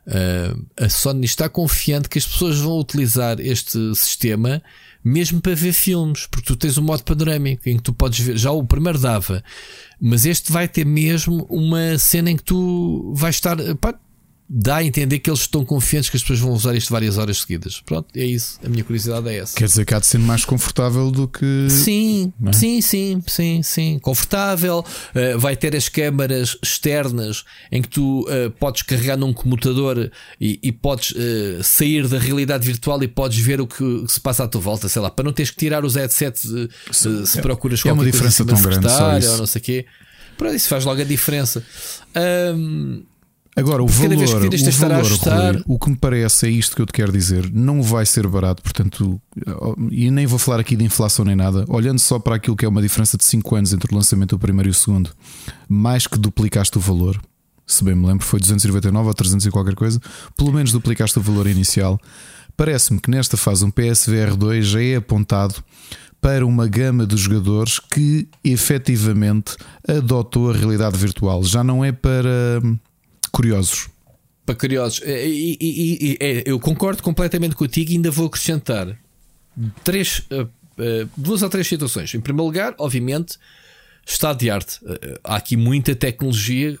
Uh, 0.06 0.66
a 0.76 0.88
Sony 0.88 1.24
está 1.24 1.48
confiante 1.48 2.08
que 2.08 2.18
as 2.18 2.26
pessoas 2.26 2.58
vão 2.58 2.78
utilizar 2.78 3.40
este 3.40 3.92
sistema 3.96 4.62
mesmo 5.02 5.40
para 5.40 5.54
ver 5.54 5.72
filmes, 5.72 6.26
porque 6.26 6.46
tu 6.46 6.56
tens 6.56 6.78
um 6.78 6.82
modo 6.82 7.04
panorâmico 7.04 7.68
em 7.68 7.76
que 7.76 7.82
tu 7.82 7.92
podes 7.92 8.18
ver. 8.18 8.36
Já 8.36 8.50
o 8.50 8.64
primeiro 8.64 8.98
dava, 8.98 9.42
mas 10.00 10.26
este 10.26 10.50
vai 10.50 10.66
ter 10.66 10.84
mesmo 10.84 11.46
uma 11.48 11.96
cena 11.98 12.30
em 12.30 12.36
que 12.36 12.42
tu 12.42 13.12
vais 13.14 13.36
estar. 13.36 13.56
Pá, 13.76 13.94
dá 14.48 14.76
a 14.76 14.84
entender 14.84 15.18
que 15.18 15.28
eles 15.28 15.40
estão 15.40 15.64
confiantes 15.64 16.08
que 16.08 16.16
as 16.16 16.22
pessoas 16.22 16.38
vão 16.38 16.52
usar 16.52 16.74
isto 16.74 16.92
várias 16.92 17.18
horas 17.18 17.38
seguidas. 17.38 17.80
Pronto, 17.84 18.08
é 18.14 18.24
isso. 18.24 18.60
A 18.64 18.68
minha 18.68 18.84
curiosidade 18.84 19.28
é 19.28 19.38
essa. 19.38 19.56
Quer 19.56 19.66
dizer 19.66 19.84
que 19.84 19.94
há 19.94 19.98
de 19.98 20.06
ser 20.06 20.18
mais 20.18 20.44
confortável 20.44 21.10
do 21.10 21.26
que. 21.26 21.68
Sim, 21.68 22.32
é? 22.44 22.52
sim, 22.52 22.80
sim, 22.80 23.22
sim, 23.26 23.62
sim. 23.62 23.98
Confortável. 23.98 24.84
Uh, 25.14 25.38
vai 25.38 25.56
ter 25.56 25.74
as 25.74 25.88
câmaras 25.88 26.56
externas 26.62 27.44
em 27.72 27.82
que 27.82 27.88
tu 27.88 28.20
uh, 28.22 28.50
podes 28.52 28.82
carregar 28.82 29.16
num 29.16 29.32
comutador 29.32 30.10
e, 30.40 30.60
e 30.62 30.70
podes 30.70 31.10
uh, 31.10 31.62
sair 31.62 32.06
da 32.06 32.18
realidade 32.18 32.64
virtual 32.64 33.02
e 33.02 33.08
podes 33.08 33.38
ver 33.38 33.60
o 33.60 33.66
que 33.66 34.04
se 34.06 34.20
passa 34.20 34.44
à 34.44 34.48
tua 34.48 34.60
volta, 34.60 34.88
sei 34.88 35.02
lá, 35.02 35.10
para 35.10 35.24
não 35.24 35.32
teres 35.32 35.50
que 35.50 35.56
tirar 35.56 35.84
os 35.84 35.96
headsets 35.96 36.46
se, 36.92 37.26
se 37.26 37.42
procuras 37.42 37.84
é, 37.84 37.88
é 37.88 37.92
uma 37.92 38.04
diferença 38.04 38.44
tão 38.44 38.60
grande. 38.60 38.88
Só 38.88 39.32
ou 39.32 39.38
não 39.38 39.46
sei 39.46 39.60
o 39.60 39.64
quê. 39.64 39.86
Para 40.38 40.54
isso 40.54 40.68
faz 40.68 40.84
logo 40.84 41.00
a 41.00 41.04
diferença. 41.04 41.64
Um, 42.54 43.02
Agora, 43.58 43.82
o 43.82 43.86
valor, 43.86 44.12
o, 44.12 44.70
valor 44.70 45.02
Rui, 45.02 45.62
o 45.66 45.78
que 45.78 45.88
me 45.88 45.96
parece 45.96 46.46
é 46.46 46.50
isto 46.50 46.76
que 46.76 46.82
eu 46.82 46.86
te 46.86 46.92
quero 46.92 47.10
dizer. 47.10 47.50
Não 47.50 47.82
vai 47.82 48.04
ser 48.04 48.26
barato, 48.26 48.62
portanto, 48.62 49.18
e 49.90 50.10
nem 50.10 50.26
vou 50.26 50.38
falar 50.38 50.60
aqui 50.60 50.76
de 50.76 50.84
inflação 50.84 51.24
nem 51.24 51.34
nada. 51.34 51.64
Olhando 51.66 51.98
só 51.98 52.18
para 52.18 52.36
aquilo 52.36 52.54
que 52.54 52.66
é 52.66 52.68
uma 52.68 52.82
diferença 52.82 53.16
de 53.16 53.24
5 53.24 53.56
anos 53.56 53.72
entre 53.72 53.90
o 53.90 53.96
lançamento 53.96 54.36
do 54.36 54.38
primeiro 54.38 54.68
e 54.68 54.72
o 54.72 54.74
segundo, 54.74 55.10
mais 55.66 56.06
que 56.06 56.18
duplicaste 56.18 56.76
o 56.76 56.80
valor. 56.80 57.18
Se 57.66 57.82
bem 57.82 57.94
me 57.94 58.06
lembro, 58.06 58.26
foi 58.26 58.38
299 58.38 59.08
ou 59.08 59.14
300 59.14 59.46
e 59.46 59.50
qualquer 59.50 59.74
coisa. 59.74 60.00
Pelo 60.36 60.52
menos 60.52 60.70
duplicaste 60.70 61.18
o 61.18 61.22
valor 61.22 61.46
inicial. 61.46 61.98
Parece-me 62.58 63.00
que 63.00 63.10
nesta 63.10 63.38
fase 63.38 63.64
um 63.64 63.70
PSVR 63.70 64.36
2 64.36 64.66
já 64.66 64.82
é 64.82 64.96
apontado 64.96 65.54
para 66.20 66.44
uma 66.44 66.66
gama 66.66 67.06
de 67.06 67.16
jogadores 67.16 67.78
que 67.78 68.28
efetivamente 68.44 69.56
adotou 69.86 70.50
a 70.50 70.54
realidade 70.54 70.96
virtual. 70.98 71.42
Já 71.42 71.64
não 71.64 71.84
é 71.84 71.92
para 71.92 72.60
curiosos. 73.36 73.90
Para 74.46 74.54
curiosos. 74.54 75.02
E, 75.04 75.58
e, 75.60 76.12
e, 76.12 76.16
é, 76.18 76.42
eu 76.46 76.58
concordo 76.58 77.02
completamente 77.02 77.54
contigo 77.54 77.90
e 77.90 77.96
ainda 77.96 78.10
vou 78.10 78.28
acrescentar 78.28 78.96
três, 79.84 80.20
uh, 80.30 80.44
uh, 80.44 81.10
duas 81.14 81.42
ou 81.42 81.50
três 81.50 81.66
situações. 81.66 82.14
Em 82.14 82.20
primeiro 82.20 82.46
lugar, 82.46 82.74
obviamente, 82.78 83.36
estado 84.06 84.38
de 84.38 84.48
arte. 84.48 84.82
Uh, 84.82 85.20
há 85.22 85.36
aqui 85.36 85.54
muita 85.54 85.94
tecnologia 85.94 86.78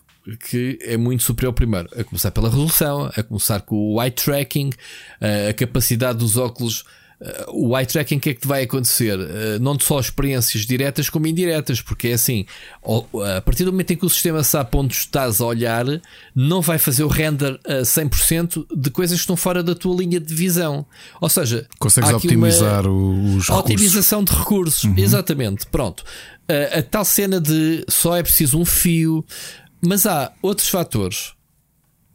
que 0.48 0.78
é 0.80 0.96
muito 0.96 1.22
superior 1.22 1.50
ao 1.50 1.54
primeiro. 1.54 1.88
A 1.94 2.02
começar 2.02 2.30
pela 2.30 2.48
resolução, 2.48 3.10
a 3.14 3.22
começar 3.22 3.60
com 3.60 3.76
o 3.76 4.02
eye 4.02 4.10
tracking, 4.10 4.70
a 5.48 5.52
capacidade 5.52 6.18
dos 6.18 6.36
óculos 6.36 6.84
o 7.48 7.76
eye 7.76 7.86
tracking, 7.86 8.16
o 8.16 8.20
que 8.20 8.30
é 8.30 8.34
que 8.34 8.46
vai 8.46 8.64
acontecer? 8.64 9.18
Uh, 9.18 9.58
não 9.58 9.78
só 9.80 9.98
experiências 9.98 10.66
diretas 10.66 11.08
como 11.08 11.26
indiretas, 11.26 11.80
porque 11.80 12.08
é 12.08 12.12
assim: 12.12 12.44
a 13.34 13.40
partir 13.40 13.64
do 13.64 13.72
momento 13.72 13.92
em 13.92 13.96
que 13.96 14.04
o 14.04 14.10
sistema 14.10 14.44
sabe 14.44 14.68
onde 14.74 14.94
estás 14.94 15.40
a 15.40 15.46
olhar, 15.46 15.84
não 16.34 16.60
vai 16.60 16.78
fazer 16.78 17.04
o 17.04 17.08
render 17.08 17.58
a 17.66 17.80
100% 17.80 18.66
de 18.76 18.90
coisas 18.90 19.16
que 19.16 19.22
estão 19.22 19.36
fora 19.36 19.62
da 19.62 19.74
tua 19.74 19.96
linha 19.96 20.20
de 20.20 20.34
visão. 20.34 20.84
Ou 21.20 21.28
seja, 21.28 21.66
consegues 21.78 22.10
optimizar 22.10 22.86
os 22.86 23.46
recursos. 23.46 23.50
Otimização 23.50 24.22
de 24.22 24.32
recursos, 24.32 24.84
uhum. 24.84 24.94
exatamente. 24.98 25.66
Pronto. 25.66 26.00
Uh, 26.00 26.78
a 26.78 26.82
tal 26.82 27.04
cena 27.04 27.40
de 27.40 27.84
só 27.88 28.16
é 28.16 28.22
preciso 28.22 28.58
um 28.58 28.64
fio, 28.64 29.24
mas 29.80 30.04
há 30.04 30.32
outros 30.42 30.68
fatores. 30.68 31.32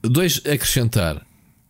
Dois 0.03 0.41
a 0.45 0.53
acrescentar: 0.53 1.25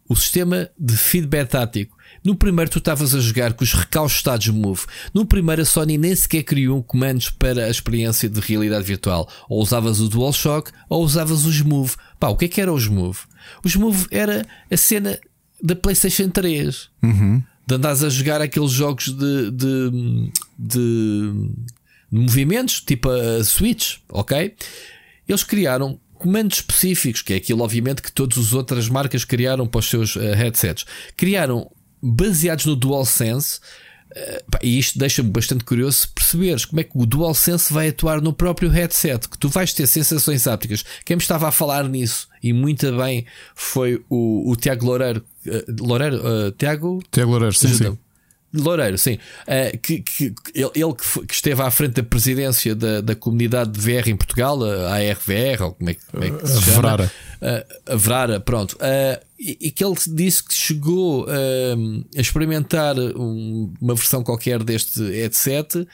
o 0.08 0.16
sistema 0.18 0.70
de 0.78 0.98
feedback 0.98 1.49
tático 1.49 2.01
no 2.23 2.35
primeiro 2.35 2.69
tu 2.69 2.77
estavas 2.77 3.15
a 3.15 3.19
jogar 3.19 3.53
com 3.53 3.64
os 3.64 3.73
recaustados 3.73 4.48
Move. 4.48 4.81
No 5.14 5.26
primeiro 5.26 5.61
a 5.61 5.65
Sony 5.65 5.98
nem 5.98 6.15
sequer 6.15 6.43
criou 6.43 6.84
comandos 6.84 7.30
para 7.30 7.65
a 7.65 7.69
experiência 7.69 8.30
de 8.30 8.39
realidade 8.39 8.85
virtual. 8.85 9.27
Ou 9.49 9.61
usavas 9.61 9.99
o 9.99 10.07
DualShock 10.07 10.72
ou 10.88 11.03
usavas 11.03 11.45
os 11.45 11.61
Move. 11.61 11.95
Pá, 12.19 12.30
o 12.30 12.38
que 12.38 12.45
é 12.45 12.48
que 12.48 12.61
era 12.61 12.72
os 12.72 12.88
Move? 12.88 13.19
Os 13.64 13.76
Move 13.76 14.07
era 14.11 14.45
a 14.69 14.77
cena 14.77 15.19
da 15.61 15.76
PlayStation 15.76 16.30
3. 16.30 16.89
Uhum. 17.02 17.43
De 17.65 17.76
andares 17.76 18.03
a 18.03 18.10
jogar 18.10 18.41
aqueles 18.41 18.72
jogos 18.72 19.06
de, 19.06 19.52
de, 19.52 20.31
de, 20.60 20.81
de 22.10 22.19
movimentos, 22.19 22.81
tipo 22.81 23.10
a 23.10 23.43
Switch, 23.43 23.98
ok? 24.10 24.56
Eles 25.27 25.43
criaram 25.43 25.99
comandos 26.14 26.57
específicos, 26.57 27.23
que 27.23 27.34
é 27.34 27.38
aquilo, 27.38 27.64
obviamente, 27.64 28.02
que 28.02 28.11
todas 28.11 28.38
as 28.38 28.53
outras 28.53 28.88
marcas 28.88 29.26
criaram 29.26 29.65
para 29.65 29.80
os 29.80 29.89
seus 29.89 30.15
uh, 30.15 30.34
headsets. 30.35 30.85
Criaram 31.18 31.68
baseados 32.02 32.65
no 32.65 32.76
DualSense. 32.76 33.60
Uh, 34.11 34.57
e 34.61 34.78
isto 34.78 34.99
deixa-me 34.99 35.30
bastante 35.30 35.64
curioso 35.64 36.10
perceberes 36.14 36.65
como 36.65 36.82
é 36.82 36.84
que 36.84 36.91
o 36.95 37.06
DualSense 37.06 37.72
vai 37.72 37.88
atuar 37.88 38.22
no 38.22 38.34
próprio 38.34 38.69
headset, 38.69 39.30
que 39.30 39.38
tu 39.38 39.48
vais 39.48 39.73
ter 39.73 39.88
sensações 39.88 40.48
ápticas. 40.48 40.84
Quem 41.06 41.15
me 41.15 41.22
estava 41.22 41.48
a 41.48 41.52
falar 41.52 41.88
nisso, 41.88 42.28
e 42.44 42.52
muito 42.52 42.91
bem, 42.98 43.26
foi 43.56 44.03
o, 44.10 44.52
o 44.52 44.56
Tiago 44.57 44.86
Loureiro. 44.86 45.23
Uh, 45.45 45.86
Loureiro 45.86 46.18
uh, 46.18 46.52
Tiago? 46.52 47.02
Tiago 47.10 47.32
Loureiro, 47.32 47.56
sim, 47.56 47.73
sim. 47.73 47.98
Loureiro, 48.53 48.98
sim. 48.98 49.18
Uh, 49.48 49.78
que, 49.78 50.02
que, 50.02 50.34
ele, 50.53 50.72
ele 50.76 50.94
que, 50.94 51.26
que, 51.26 51.34
esteve 51.34 51.61
à 51.61 51.72
frente 51.72 51.94
da 51.94 52.03
presidência 52.03 52.76
da, 52.76 52.99
da 52.99 53.15
comunidade 53.15 53.72
de 53.72 53.80
VR 53.80 54.10
em 54.10 54.15
Portugal, 54.15 54.61
a 54.64 54.95
ARVR, 54.95 55.64
ou 55.64 55.72
como 55.72 55.90
é, 55.90 55.95
como 56.11 56.23
é 56.23 56.32
que 56.32 56.48
se 56.48 56.61
chama? 56.61 56.82
Verara. 56.82 57.11
Uh, 57.41 57.94
a 57.94 57.95
Verara, 57.95 58.40
pronto. 58.40 58.73
Uh, 58.73 59.31
e, 59.41 59.72
que 59.72 59.84
ele 59.84 59.95
disse 60.09 60.43
que 60.43 60.53
chegou 60.53 61.26
a 62.15 62.19
experimentar 62.19 62.95
um, 62.99 63.73
uma 63.81 63.95
versão 63.95 64.23
qualquer 64.23 64.63
deste 64.63 65.01
headset 65.01 65.88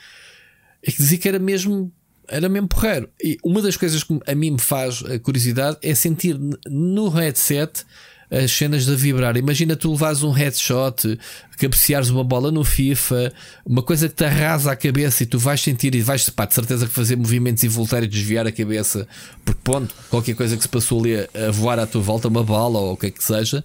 e 0.84 0.92
que 0.92 0.98
dizia 0.98 1.18
que 1.18 1.28
era 1.28 1.40
mesmo. 1.40 1.92
Era 2.30 2.50
mesmo 2.50 2.68
porreiro. 2.68 3.10
E 3.24 3.38
uma 3.42 3.62
das 3.62 3.78
coisas 3.78 4.04
que 4.04 4.20
a 4.28 4.36
mim 4.36 4.52
me 4.52 4.60
faz 4.60 5.02
a 5.06 5.18
curiosidade 5.18 5.78
é 5.82 5.96
sentir 5.96 6.38
no 6.68 7.08
headset 7.08 7.86
as 8.30 8.52
cenas 8.52 8.86
de 8.86 8.96
vibrar. 8.96 9.38
Imagina 9.38 9.76
tu 9.76 9.92
levares 9.92 10.24
um 10.24 10.32
headshot, 10.32 11.18
cabeceares 11.58 12.10
uma 12.10 12.24
bola 12.24 12.52
no 12.52 12.64
FIFA, 12.64 13.34
uma 13.66 13.82
coisa 13.82 14.10
que 14.10 14.16
te 14.16 14.26
arrasa 14.26 14.72
a 14.72 14.76
cabeça 14.76 15.24
e 15.24 15.26
tu 15.26 15.40
vais 15.40 15.62
sentir 15.62 15.96
e 15.96 16.02
vais, 16.02 16.30
pá, 16.30 16.46
de 16.46 16.54
certeza 16.54 16.86
que 16.88 16.94
fazer 16.94 17.16
movimentos 17.16 17.64
involuntários, 17.64 18.12
desviar 18.12 18.46
a 18.46 18.52
cabeça, 18.52 19.08
porque 19.44 19.62
ponto, 19.64 19.94
qualquer 20.10 20.36
coisa 20.36 20.56
que 20.56 20.64
se 20.64 20.70
passou 20.70 21.00
ali 21.00 21.16
a, 21.16 21.52
voar 21.52 21.80
à 21.80 21.88
tua 21.88 22.02
volta, 22.02 22.28
uma 22.28 22.44
bala 22.44 22.80
ou 22.80 22.94
o 22.94 22.98
que 22.98 23.08
é 23.08 23.12
que 23.12 23.24
seja. 23.24 23.64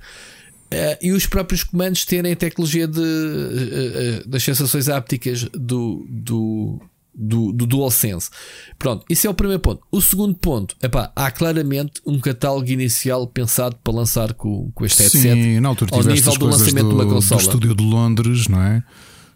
Uh, 0.72 0.96
e 1.02 1.12
os 1.12 1.26
próprios 1.26 1.62
comandos 1.62 2.06
terem 2.06 2.32
a 2.32 2.36
tecnologia 2.36 2.88
de, 2.88 2.98
uh, 2.98 3.02
uh, 3.02 4.28
das 4.28 4.42
sensações 4.42 4.88
ápticas 4.88 5.42
do, 5.52 6.06
do, 6.08 6.80
do, 7.14 7.52
do 7.52 7.66
DualSense. 7.66 8.30
Pronto, 8.78 9.04
isso 9.08 9.26
é 9.26 9.30
o 9.30 9.34
primeiro 9.34 9.60
ponto. 9.60 9.82
O 9.90 10.00
segundo 10.00 10.34
ponto, 10.34 10.74
epá, 10.82 11.12
há 11.14 11.30
claramente 11.30 12.00
um 12.06 12.18
catálogo 12.18 12.68
inicial 12.70 13.26
pensado 13.26 13.76
para 13.82 13.92
lançar 13.92 14.32
com, 14.34 14.70
com 14.74 14.84
este 14.84 15.02
Sim, 15.08 15.18
headset 15.28 15.60
na 15.60 15.68
altura 15.68 15.90
ao 15.94 16.02
nível 16.02 16.32
do 16.38 16.46
lançamento 16.46 16.84
do, 16.84 16.88
de 16.88 16.94
uma 16.94 17.04
do 17.04 17.10
consola. 17.14 17.40
estúdio 17.40 17.74
de 17.74 17.84
Londres, 17.84 18.48
não 18.48 18.62
é? 18.62 18.82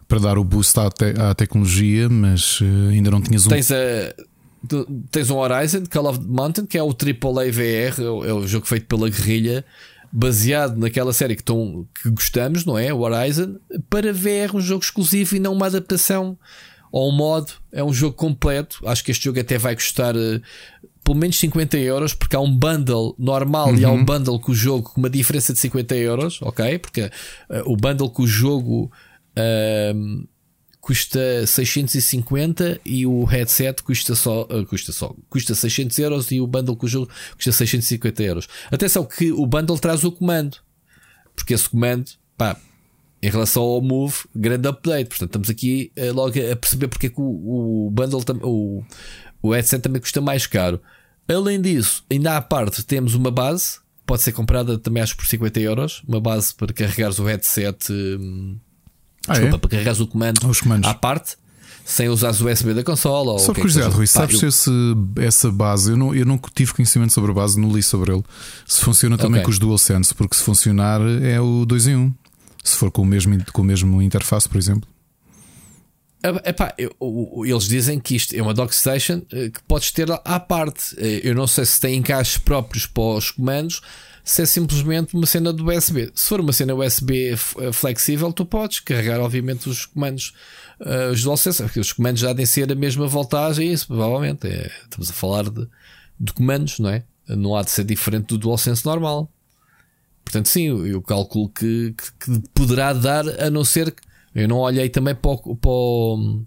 Para 0.09 0.21
dar 0.21 0.39
o 0.39 0.45
boost 0.45 0.79
à, 0.79 0.89
te- 0.91 1.21
à 1.21 1.35
tecnologia, 1.35 2.09
mas 2.09 2.61
eh, 2.63 2.93
ainda 2.95 3.11
não 3.11 3.21
tinhas 3.21 3.45
um. 3.45 3.49
Tens, 3.51 3.71
a, 3.73 3.77
tens 5.11 5.31
um 5.31 5.37
Horizon, 5.37 5.83
Call 5.91 6.07
of 6.07 6.19
the 6.21 6.27
Mountain, 6.29 6.67
que 6.67 6.79
é 6.79 6.83
o 6.83 6.89
AAA 6.91 7.51
VR, 7.53 8.01
é 8.01 8.09
o, 8.09 8.25
é 8.25 8.33
o 8.33 8.47
jogo 8.47 8.67
feito 8.67 8.87
pela 8.87 9.09
guerrilha, 9.11 9.65
baseado 10.13 10.77
naquela 10.77 11.13
série 11.13 11.35
que, 11.37 11.43
tão, 11.43 11.87
que 12.03 12.09
gostamos, 12.11 12.65
não 12.65 12.79
é? 12.79 12.93
O 12.95 13.01
Horizon, 13.01 13.57
para 13.91 14.13
VR, 14.13 14.55
um 14.55 14.61
jogo 14.61 14.83
exclusivo 14.85 15.37
e 15.37 15.41
não 15.41 15.53
uma 15.53 15.67
adaptação 15.67 16.39
ou 16.97 17.11
um 17.11 17.13
modo. 17.13 17.53
É 17.71 17.85
um 17.85 17.93
jogo 17.93 18.17
completo. 18.17 18.81
Acho 18.87 19.05
que 19.05 19.11
este 19.11 19.27
jogo 19.27 19.39
até 19.39 19.59
vai 19.59 19.75
custar. 19.75 20.17
eh, 20.17 20.41
pelo 21.05 21.19
menos 21.19 21.39
50 21.39 21.77
euros, 21.79 22.15
porque 22.15 22.35
há 22.35 22.41
um 22.41 22.53
bundle 22.53 23.15
normal 23.17 23.77
e 23.77 23.85
há 23.85 23.91
um 23.91 24.05
bundle 24.05 24.41
com 24.41 24.51
o 24.51 24.55
jogo 24.55 24.91
com 24.91 25.01
uma 25.01 25.09
diferença 25.11 25.53
de 25.53 25.59
50 25.61 25.95
euros, 25.95 26.43
ok? 26.43 26.79
Porque 26.79 27.03
eh, 27.03 27.63
o 27.65 27.77
bundle 27.77 28.11
com 28.11 28.23
o 28.23 28.27
jogo 28.27 28.91
ahm, 29.37 30.25
custa 30.81 31.47
650 31.47 32.81
e 32.85 33.07
o 33.07 33.25
headset 33.25 33.83
custa 33.85 34.17
só, 34.17 34.49
ah, 34.51 34.65
custa 34.65 34.91
só, 34.91 35.15
custa 35.29 35.55
600 35.55 35.99
euros 35.99 36.31
e 36.33 36.41
o 36.41 36.47
bundle 36.47 36.75
com 36.77 36.87
o 36.87 36.89
jogo 36.89 37.09
custa 37.37 37.53
650 37.53 38.23
euros. 38.25 38.49
Atenção 38.73 39.05
que 39.05 39.31
o 39.31 39.47
bundle 39.47 39.79
traz 39.79 40.03
o 40.03 40.11
comando, 40.11 40.57
porque 41.37 41.55
esse 41.55 41.69
comando, 41.69 42.11
pá, 42.37 42.57
em 43.27 43.31
relação 43.31 43.63
ao 43.63 43.81
Move, 43.83 44.15
grande 44.35 44.69
update. 44.69 45.09
Portanto, 45.09 45.31
estamos 45.31 45.51
aqui 45.51 45.91
eh, 45.97 46.13
logo 46.13 46.35
a 46.53 46.55
perceber 46.57 46.87
porque 46.89 47.07
é 47.07 47.11
que 47.11 47.21
o, 47.21 47.87
o 47.87 47.91
bundle, 47.91 48.23
o, 48.43 48.85
o 49.43 49.51
headset 49.53 49.83
também 49.83 50.01
custa 50.01 50.21
mais 50.21 50.47
caro. 50.47 50.81
Além 51.29 51.61
disso, 51.61 52.05
ainda 52.11 52.37
à 52.37 52.41
parte, 52.41 52.85
temos 52.85 53.15
uma 53.15 53.33
base, 53.33 53.79
pode 54.07 54.23
ser 54.23 54.31
comprada 54.33 54.79
também 54.79 55.03
acho 55.03 55.17
por 55.17 55.27
50 55.27 55.59
euros. 55.61 56.03
Uma 56.07 56.21
base 56.21 56.55
para 56.55 56.73
carregares 56.73 57.19
o 57.19 57.25
headset, 57.25 57.93
hum, 57.93 58.59
Ah, 59.27 59.33
é? 59.33 59.41
desculpa, 59.41 59.59
para 59.59 59.71
carregares 59.71 59.99
o 60.01 60.07
comando 60.07 60.49
Os 60.49 60.61
comandos. 60.61 60.89
à 60.89 60.95
parte, 60.95 61.37
sem 61.85 62.09
usar 62.09 62.29
o 62.41 62.49
USB 62.49 62.75
da 62.75 62.85
consola. 62.85 63.33
ou 63.33 63.39
Só 63.41 63.51
o 63.51 63.55
que 63.55 63.61
é 63.61 63.63
curiosidade. 63.63 63.93
Rui, 63.97 64.07
sabes 64.07 64.39
se 64.39 64.47
esse, 64.47 64.71
essa 65.17 65.51
base, 65.51 65.91
eu 65.91 65.97
não, 65.97 66.15
eu 66.15 66.25
não 66.25 66.39
tive 66.55 66.73
conhecimento 66.73 67.13
sobre 67.13 67.33
a 67.33 67.35
base, 67.35 67.59
não 67.61 67.73
li 67.75 67.83
sobre 67.83 68.13
ele. 68.13 68.23
Se 68.65 68.81
funciona 68.83 69.17
também 69.19 69.41
Ok. 69.41 69.45
com 69.47 69.51
os 69.51 69.59
DualSense, 69.59 70.15
porque 70.15 70.37
se 70.37 70.45
funcionar 70.45 71.01
é 71.23 71.41
o 71.41 71.65
2 71.67 71.89
em 71.89 71.97
1. 71.97 72.15
Se 72.67 72.77
for 72.77 72.91
com 72.91 73.03
o 73.03 73.07
mesmo, 73.07 73.37
com 73.53 73.63
o 73.63 73.65
mesmo 73.65 74.03
interface, 74.03 74.49
por 74.49 74.59
exemplo. 74.59 74.89
É- 76.23 76.51
Epá, 76.51 76.75
eles 77.45 77.65
dizem 77.69 78.01
que 78.01 78.17
isto 78.17 78.35
é 78.35 78.43
uma 78.43 78.55
dockstation 78.55 79.23
eh, 79.33 79.51
que 79.51 79.63
podes 79.69 79.91
ter 79.93 80.11
à 80.11 80.41
parte. 80.41 80.95
Eh, 80.99 81.21
Eu 81.23 81.35
não 81.35 81.47
sei 81.47 81.65
se 81.65 81.81
tem 81.81 81.97
encaixes 81.97 82.39
próprios 82.39 82.87
para 82.87 83.03
os 83.19 83.31
comandos, 83.31 83.81
se 84.25 84.43
é 84.43 84.47
simplesmente 84.47 85.15
uma 85.15 85.27
cena 85.27 85.53
do 85.53 85.65
USB. 85.71 86.11
Se 86.15 86.29
for 86.29 86.41
uma 86.41 86.53
cena 86.53 86.75
USB 86.75 87.33
eh, 87.35 87.73
flexível, 87.73 88.33
tu 88.33 88.45
podes 88.45 88.81
carregar, 88.81 89.21
obviamente, 89.21 89.69
os 89.69 89.87
comandos, 89.87 90.33
os 91.13 91.23
DualSense, 91.23 91.63
porque 91.63 91.81
os 91.81 91.93
comandos 91.93 92.21
já 92.21 92.29
devem 92.29 92.47
ser 92.47 92.71
a 92.71 92.75
mesma 92.75 93.07
voltagem, 93.07 93.73
isso 93.73 93.87
provavelmente. 93.87 94.47
É, 94.49 94.71
estamos 94.83 95.09
a 95.11 95.13
falar 95.13 95.49
de, 95.49 95.69
de 96.19 96.33
comandos, 96.33 96.79
não 96.81 96.91
é? 96.91 97.05
Não 97.29 97.55
há 97.57 97.63
de 97.63 97.71
ser 97.71 97.85
diferente 97.85 98.27
do 98.27 98.39
DualSense 98.39 98.85
normal. 98.85 99.31
Portanto, 100.27 100.49
sim, 100.49 100.65
eu, 100.87 101.01
calculo 101.01 101.49
que, 101.51 101.95
que- 101.97 102.13
que 102.41 102.49
poderá 102.53 102.93
dar, 102.93 103.25
a 103.41 103.49
não 103.49 103.63
ser 103.65 103.93
que. 103.93 104.03
Eu 104.35 104.49
não 104.49 104.59
olhei 104.59 104.89
também 104.91 105.15
para 105.15 105.31
o. 105.31 105.57
Para 105.57 105.71
o 105.71 106.43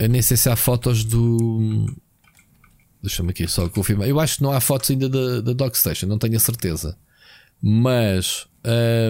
eu 0.00 0.08
nem 0.08 0.22
sei 0.22 0.36
se 0.38 0.48
há 0.48 0.56
fotos 0.56 1.04
do. 1.04 1.86
Deixa-me 3.02 3.30
aqui 3.30 3.46
só 3.46 3.68
confirmar. 3.68 4.08
Eu 4.08 4.18
acho 4.18 4.38
que 4.38 4.42
não 4.42 4.50
há 4.50 4.60
fotos 4.60 4.90
ainda 4.90 5.08
da, 5.10 5.40
da 5.42 5.52
Dockstation, 5.52 6.06
não 6.06 6.18
tenho 6.18 6.36
a 6.36 6.40
certeza. 6.40 6.96
Mas. 7.62 8.46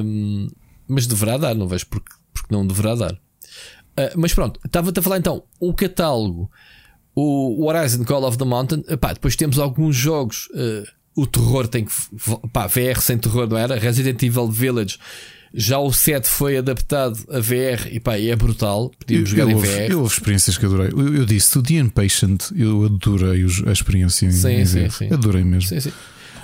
hum, 0.05 0.48
mas 0.89 1.06
deverá 1.06 1.39
dar, 1.39 1.55
não 1.55 1.68
vejo 1.68 1.86
porque, 1.86 2.12
porque 2.35 2.52
não 2.52 2.66
deverá 2.66 2.94
dar. 2.97 3.16
Ah, 3.97 4.12
mas 4.16 4.35
pronto, 4.35 4.59
estava-te 4.66 4.98
a 4.98 5.02
falar 5.02 5.18
então. 5.18 5.44
O 5.60 5.72
catálogo, 5.72 6.51
o 7.14 7.64
Horizon 7.66 8.05
Call 8.05 8.24
of 8.24 8.36
the 8.36 8.44
Mountain. 8.44 8.82
Epá, 8.89 9.12
depois 9.12 9.36
temos 9.36 9.60
alguns 9.60 9.94
jogos. 9.94 10.48
ah, 10.56 10.90
o 11.16 11.27
terror 11.27 11.66
tem 11.69 11.85
que. 11.85 11.93
Pá, 12.53 12.66
VR 12.66 13.01
sem 13.01 13.19
terror, 13.19 13.49
não 13.49 13.57
era? 13.57 13.78
Resident 13.78 14.23
Evil 14.23 14.49
Village. 14.51 14.99
Já 15.57 15.78
o 15.78 15.93
7 15.93 16.27
foi 16.28 16.57
adaptado 16.57 17.16
a 17.31 17.39
VR 17.39 17.86
e 17.93 18.01
pá, 18.01 18.19
e 18.19 18.28
é 18.28 18.35
brutal. 18.35 18.91
Podíamos 18.99 19.28
jogar 19.28 19.45
eu, 19.45 19.51
em 19.51 19.55
houve, 19.55 19.69
VR. 19.69 19.91
eu 19.93 20.01
houve 20.01 20.12
experiências 20.12 20.59
que 20.59 20.66
adorei. 20.66 20.89
Eu, 20.93 21.15
eu 21.15 21.24
disse, 21.24 21.57
o 21.57 21.62
The 21.62 21.74
Impatient, 21.74 22.51
eu 22.57 22.85
adorei 22.86 23.45
a 23.66 23.70
experiência 23.70 24.27
em, 24.27 24.32
Sim, 24.32 24.49
em 24.51 24.66
sim, 24.66 24.85
VR. 24.86 24.91
sim. 24.91 25.09
Adorei 25.12 25.45
mesmo. 25.45 25.69
Sim, 25.69 25.78
sim. 25.78 25.93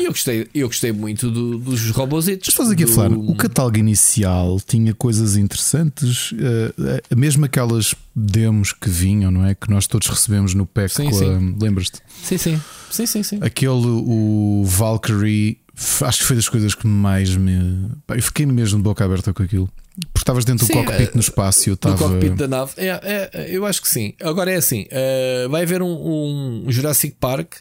Eu 0.04 0.10
gostei, 0.10 0.48
eu 0.54 0.66
gostei 0.68 0.92
muito 0.92 1.30
do- 1.30 1.58
dos 1.58 1.90
robôzitos. 1.90 2.46
Mas 2.48 2.54
estás 2.54 2.70
aqui 2.70 2.84
a 2.84 2.86
do- 2.86 2.92
falar, 2.92 3.12
o 3.12 3.34
catálogo 3.34 3.76
inicial 3.78 4.58
tinha 4.66 4.94
coisas 4.94 5.36
interessantes, 5.36 6.32
eh, 6.38 7.14
mesmo 7.14 7.44
aquelas 7.44 7.94
demos 8.14 8.72
que 8.72 8.88
vinham, 8.88 9.30
não 9.30 9.44
é? 9.44 9.54
Que 9.54 9.70
nós 9.70 9.86
todos 9.86 10.08
recebemos 10.08 10.54
no 10.54 10.66
pack 10.66 10.94
Sim, 10.94 11.08
a- 11.08 11.62
Lembras-te? 11.64 12.00
Sim, 12.22 12.38
sim. 12.38 12.60
Sim, 12.90 13.06
sim, 13.06 13.22
sim. 13.22 13.38
Aquele, 13.40 13.70
o 13.86 14.64
Valkyrie, 14.66 15.58
acho 16.02 16.18
que 16.18 16.24
foi 16.24 16.36
das 16.36 16.48
coisas 16.48 16.74
que 16.74 16.86
mais 16.86 17.36
me. 17.36 17.88
Eu 18.08 18.22
fiquei 18.22 18.46
mesmo 18.46 18.78
de 18.78 18.82
boca 18.84 19.04
aberta 19.04 19.32
com 19.32 19.42
aquilo. 19.42 19.68
Porque 20.12 20.20
estavas 20.20 20.44
dentro 20.44 20.64
Sim, 20.66 20.72
do 20.72 20.78
cockpit 20.84 21.08
eh, 21.08 21.12
no 21.14 21.20
espaço 21.20 21.68
e 21.68 21.70
eu 21.70 21.72
No 21.72 21.74
estava. 21.74 21.96
cockpit 21.98 22.34
da 22.34 22.48
nave. 22.48 22.72
É, 22.78 22.88
é, 23.32 23.46
eu 23.50 23.66
acho 23.66 23.82
que 23.82 23.88
sim. 23.88 24.14
Agora 24.22 24.50
é 24.50 24.56
assim: 24.56 24.86
eh, 24.90 25.46
vai 25.50 25.62
haver 25.62 25.82
um, 25.82 26.64
um 26.66 26.70
Jurassic 26.72 27.16
Park, 27.20 27.54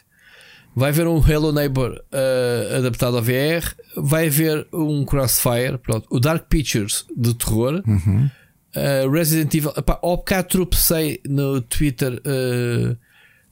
vai 0.74 0.90
haver 0.90 1.06
um 1.06 1.18
Hello 1.26 1.52
Neighbor 1.52 2.00
eh, 2.12 2.74
adaptado 2.78 3.16
ao 3.16 3.22
VR, 3.22 3.74
vai 3.96 4.28
haver 4.28 4.66
um 4.72 5.04
Crossfire, 5.04 5.78
pronto, 5.78 6.06
o 6.10 6.18
Dark 6.20 6.46
Pictures 6.48 7.04
de 7.16 7.34
terror, 7.34 7.82
Uhum. 7.86 8.30
eh, 8.74 9.06
Resident 9.10 9.52
Evil. 9.54 9.72
Epá, 9.76 9.98
ao 10.02 10.16
bocado 10.18 10.48
tropecei 10.48 11.20
no 11.28 11.60
Twitter. 11.60 12.20
eh, 12.24 12.96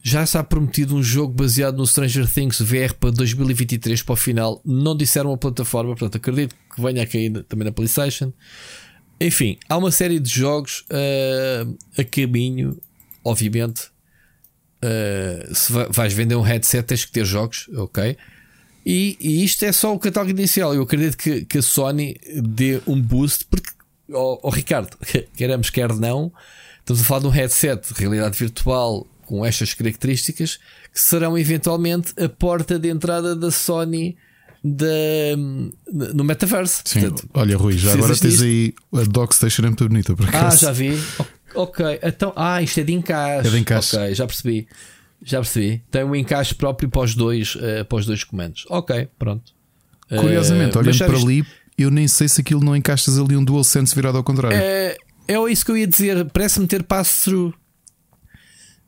já 0.00 0.22
está 0.22 0.44
prometido 0.44 0.94
um 0.94 1.02
jogo 1.02 1.34
baseado 1.34 1.76
no 1.76 1.84
Stranger 1.86 2.26
Things 2.32 2.60
VR 2.60 2.94
para 2.98 3.10
2023 3.10 4.00
para 4.02 4.12
o 4.12 4.16
final. 4.16 4.62
Não 4.64 4.96
disseram 4.96 5.32
a 5.32 5.36
plataforma, 5.36 5.90
portanto 5.90 6.16
acredito 6.16 6.54
que 6.74 6.80
venha 6.80 7.02
a 7.02 7.06
cair 7.06 7.42
também 7.48 7.64
na 7.66 7.72
PlayStation. 7.72 8.32
Enfim, 9.20 9.58
há 9.68 9.76
uma 9.76 9.90
série 9.90 10.20
de 10.20 10.30
jogos 10.30 10.84
eh, 10.88 11.66
a 11.98 12.04
caminho, 12.04 12.78
obviamente. 13.24 13.90
Eh, 14.82 15.48
se 15.52 15.72
va- 15.72 15.88
vais 15.90 16.12
vender 16.12 16.34
um 16.36 16.42
headset, 16.42 16.86
tens 16.86 17.04
que 17.04 17.12
ter 17.12 17.24
jogos, 17.24 17.68
ok? 17.76 18.16
E, 18.86 19.16
e 19.20 19.44
isto 19.44 19.64
é 19.64 19.72
só 19.72 19.94
o 19.94 19.98
catálogo 19.98 20.30
inicial. 20.30 20.74
Eu 20.74 20.82
acredito 20.82 21.16
que, 21.16 21.44
que 21.44 21.58
a 21.58 21.62
Sony 21.62 22.18
dê 22.42 22.80
um 22.86 23.00
boost, 23.00 23.44
porque, 23.50 23.70
oh, 24.12 24.38
oh, 24.42 24.50
Ricardo, 24.50 24.96
queremos 25.36 25.68
quer 25.70 25.92
não, 25.94 26.32
estamos 26.80 27.02
a 27.02 27.04
falar 27.04 27.20
de 27.20 27.26
um 27.26 27.30
headset 27.30 27.92
de 27.92 28.00
realidade 28.00 28.38
virtual 28.38 29.06
com 29.26 29.44
estas 29.44 29.74
características 29.74 30.58
que 30.92 31.00
serão 31.00 31.36
eventualmente 31.36 32.14
a 32.18 32.28
porta 32.30 32.78
de 32.78 32.88
entrada 32.88 33.36
da 33.36 33.50
Sony 33.50 34.16
da, 34.64 35.36
no 36.14 36.24
metaverse. 36.24 36.80
Sim, 36.84 37.00
Portanto, 37.02 37.28
olha, 37.34 37.56
Rui, 37.56 37.76
já 37.76 37.92
agora 37.92 38.16
tens 38.16 38.38
disto. 38.38 38.44
aí 38.44 38.74
a 38.94 39.02
Dockstation 39.04 39.62
é 39.62 39.66
muito 39.66 39.86
bonita 39.86 40.16
por 40.16 40.34
Ah, 40.34 40.50
já 40.50 40.72
vi. 40.72 40.98
Ok, 41.54 42.00
então, 42.02 42.32
ah, 42.36 42.62
isto 42.62 42.80
é 42.80 42.82
de 42.84 42.92
encaixe. 42.92 43.48
É 43.48 43.50
de 43.50 43.58
encaixe. 43.58 43.96
Ok, 43.96 44.14
já 44.14 44.26
percebi. 44.26 44.68
Já 45.22 45.38
percebi. 45.40 45.82
Tem 45.90 46.04
um 46.04 46.14
encaixe 46.14 46.54
próprio 46.54 46.88
para 46.88 47.02
os 47.02 47.14
dois, 47.14 47.56
eh, 47.60 47.82
para 47.84 47.98
os 47.98 48.06
dois 48.06 48.22
comandos. 48.24 48.64
Ok, 48.68 49.08
pronto. 49.18 49.52
Curiosamente, 50.08 50.70
Eh, 50.70 50.72
mas 50.74 50.76
olhando 50.76 50.92
já 50.94 51.06
para 51.06 51.14
viste- 51.16 51.26
ali, 51.26 51.46
eu 51.76 51.90
nem 51.90 52.06
sei 52.08 52.28
se 52.28 52.40
aquilo 52.40 52.62
não 52.64 52.74
encaixas 52.76 53.18
ali 53.18 53.36
um 53.36 53.44
DualSense 53.44 53.94
virado 53.94 54.16
ao 54.18 54.24
contrário. 54.24 54.56
É, 54.56 54.96
é 55.26 55.50
isso 55.50 55.64
que 55.64 55.70
eu 55.70 55.76
ia 55.76 55.86
dizer. 55.86 56.24
Parece-me 56.26 56.66
ter 56.66 56.82
pass-through. 56.84 57.52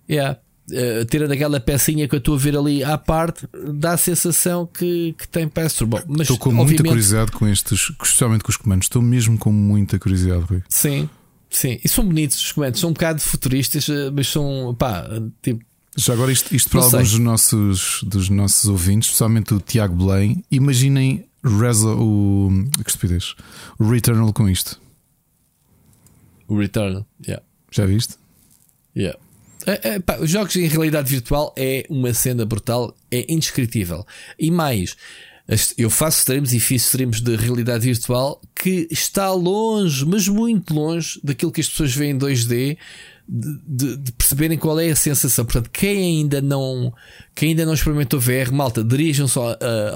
Yeah. 0.09 0.39
Eh, 0.73 1.05
tirando 1.07 1.32
aquela 1.32 1.59
pecinha 1.59 2.07
que 2.07 2.15
eu 2.15 2.19
estou 2.19 2.37
a 2.37 2.39
ver 2.39 2.57
ali 2.57 2.85
à 2.85 2.97
parte, 2.97 3.47
dá 3.74 3.93
a 3.95 3.97
sensação 3.97 4.66
que, 4.66 5.15
que 5.19 5.27
tem 5.27 5.49
pass-through. 5.49 5.89
Bom, 5.89 6.01
mas 6.07 6.20
Estou 6.23 6.39
com 6.39 6.51
muita 6.51 6.62
obviamente, 6.62 6.89
curiosidade 6.89 7.32
com 7.32 7.49
estes, 7.49 7.91
especialmente 8.03 8.45
com 8.45 8.51
os 8.51 8.57
comandos. 8.57 8.85
Estou 8.87 9.03
mesmo 9.03 9.37
com 9.37 9.51
muita 9.51 9.99
curiosidade, 9.99 10.45
Rui. 10.45 10.62
Sim, 10.69 11.11
sim. 11.51 11.79
E 11.85 11.89
são 11.89 12.05
bonitos 12.07 12.41
os 12.41 12.53
comandos. 12.53 12.81
São 12.81 12.91
um 12.91 12.93
bocado 12.93 13.21
futuristas, 13.21 13.89
eh, 13.89 14.11
mas 14.11 14.29
são 14.29 14.75
pá, 14.79 15.07
tipo. 15.43 15.65
Já 15.97 16.13
agora, 16.13 16.31
isto, 16.31 16.55
isto 16.55 16.71
para 16.71 16.83
alguns 16.83 17.11
dos 17.11 17.19
nossos, 17.19 18.01
dos 18.05 18.29
nossos 18.29 18.69
ouvintes, 18.69 19.09
especialmente 19.09 19.53
o 19.53 19.61
Tiago 19.61 19.95
Belém, 19.95 20.45
imaginem 20.51 21.27
Rezo, 21.43 21.97
o. 21.99 22.51
Que 22.85 22.91
estupidez. 22.91 23.35
O 23.79 23.89
Returnal 23.89 24.33
com 24.33 24.49
isto. 24.49 24.81
O 26.47 26.59
Return, 26.59 27.05
yeah. 27.27 27.45
Já 27.71 27.87
viste? 27.87 28.17
Yeah. 28.97 29.19
É, 29.67 29.91
é, 29.91 29.99
pá, 30.01 30.19
os 30.19 30.31
jogos 30.31 30.57
em 30.57 30.67
realidade 30.67 31.09
virtual 31.09 31.55
é 31.57 31.87
uma 31.89 32.13
cena 32.13 32.45
brutal, 32.45 32.97
é 33.11 33.25
indescritível. 33.33 34.07
E 34.39 34.51
mais, 34.51 34.97
eu 35.77 35.91
faço 35.91 36.21
streams 36.21 36.55
e 36.55 36.61
fiz 36.61 36.85
streams 36.85 37.21
de 37.21 37.35
realidade 37.35 37.85
virtual 37.85 38.41
que 38.55 38.87
está 38.91 39.33
longe, 39.33 40.07
mas 40.07 40.29
muito 40.29 40.73
longe 40.73 41.19
daquilo 41.25 41.51
que 41.51 41.61
as 41.61 41.69
pessoas 41.69 41.95
veem 41.95 42.13
em 42.13 42.19
2D. 42.19 42.79
De, 43.33 43.97
de, 43.97 44.11
perceberem 44.11 44.59
qual 44.59 44.81
é 44.81 44.91
a 44.91 44.97
sensação. 44.97 45.45
Portanto, 45.45 45.71
quem 45.71 46.19
ainda 46.19 46.41
não, 46.41 46.93
quem 47.33 47.51
ainda 47.51 47.65
não 47.65 47.75
experimentou 47.75 48.19
VR, 48.19 48.51
malta, 48.53 48.83
dirijam-se 48.83 49.39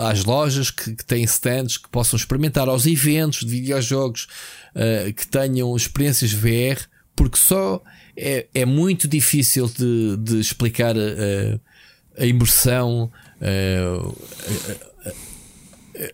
às 0.09 0.25
lojas 0.25 0.71
que, 0.71 0.95
que, 0.95 1.05
têm 1.05 1.25
stands 1.25 1.77
que 1.77 1.89
possam 1.89 2.17
experimentar, 2.17 2.69
aos 2.69 2.87
eventos 2.87 3.41
de 3.41 3.47
videojogos 3.47 4.29
uh, 4.77 5.13
que 5.13 5.27
tenham 5.27 5.75
experiências 5.75 6.33
VR, 6.33 6.81
porque 7.17 7.37
só 7.37 7.83
é, 8.17 8.47
é 8.55 8.65
muito 8.65 9.09
difícil 9.09 9.67
de, 9.67 10.17
de 10.17 10.39
explicar 10.39 10.95
a, 10.97 12.23
a 12.23 12.25
imersão. 12.25 13.11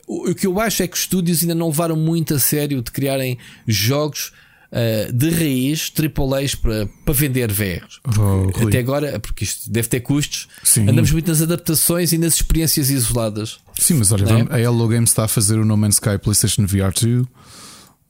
O 0.07 0.35
que 0.35 0.47
eu 0.47 0.61
acho 0.61 0.83
é 0.83 0.87
que 0.87 0.97
os 0.97 1.03
estúdios 1.03 1.43
ainda 1.43 1.55
não 1.55 1.69
levaram 1.69 1.97
muito 1.97 2.35
a 2.35 2.39
sério 2.39 2.83
de 2.83 2.91
criarem 2.91 3.39
jogos 3.67 4.33
uh, 4.71 5.13
de 5.13 5.31
raiz, 5.31 5.93
AAAs 5.97 6.55
para, 6.55 6.89
para 7.05 7.15
vender 7.15 7.53
VRs. 7.53 8.01
Oh, 8.19 8.67
Até 8.67 8.79
agora, 8.79 9.19
porque 9.19 9.45
isto 9.45 9.71
deve 9.71 9.89
ter 9.89 10.01
custos, 10.01 10.49
Sim. 10.63 10.89
andamos 10.89 11.11
muito 11.11 11.29
nas 11.29 11.43
adaptações 11.43 12.13
e 12.13 12.19
nas 12.19 12.35
experiências 12.35 12.91
isoladas. 12.91 13.59
Sim, 13.79 13.95
mas 13.95 14.13
olha, 14.13 14.25
é? 14.51 14.55
a 14.55 14.61
Hello 14.61 14.87
Games 14.89 15.11
está 15.11 15.25
a 15.25 15.29
fazer 15.29 15.59
o 15.59 15.65
No 15.65 15.77
Man's 15.77 15.95
Sky 15.95 16.19
PlayStation 16.19 16.67
VR 16.67 16.93
2 16.99 17.27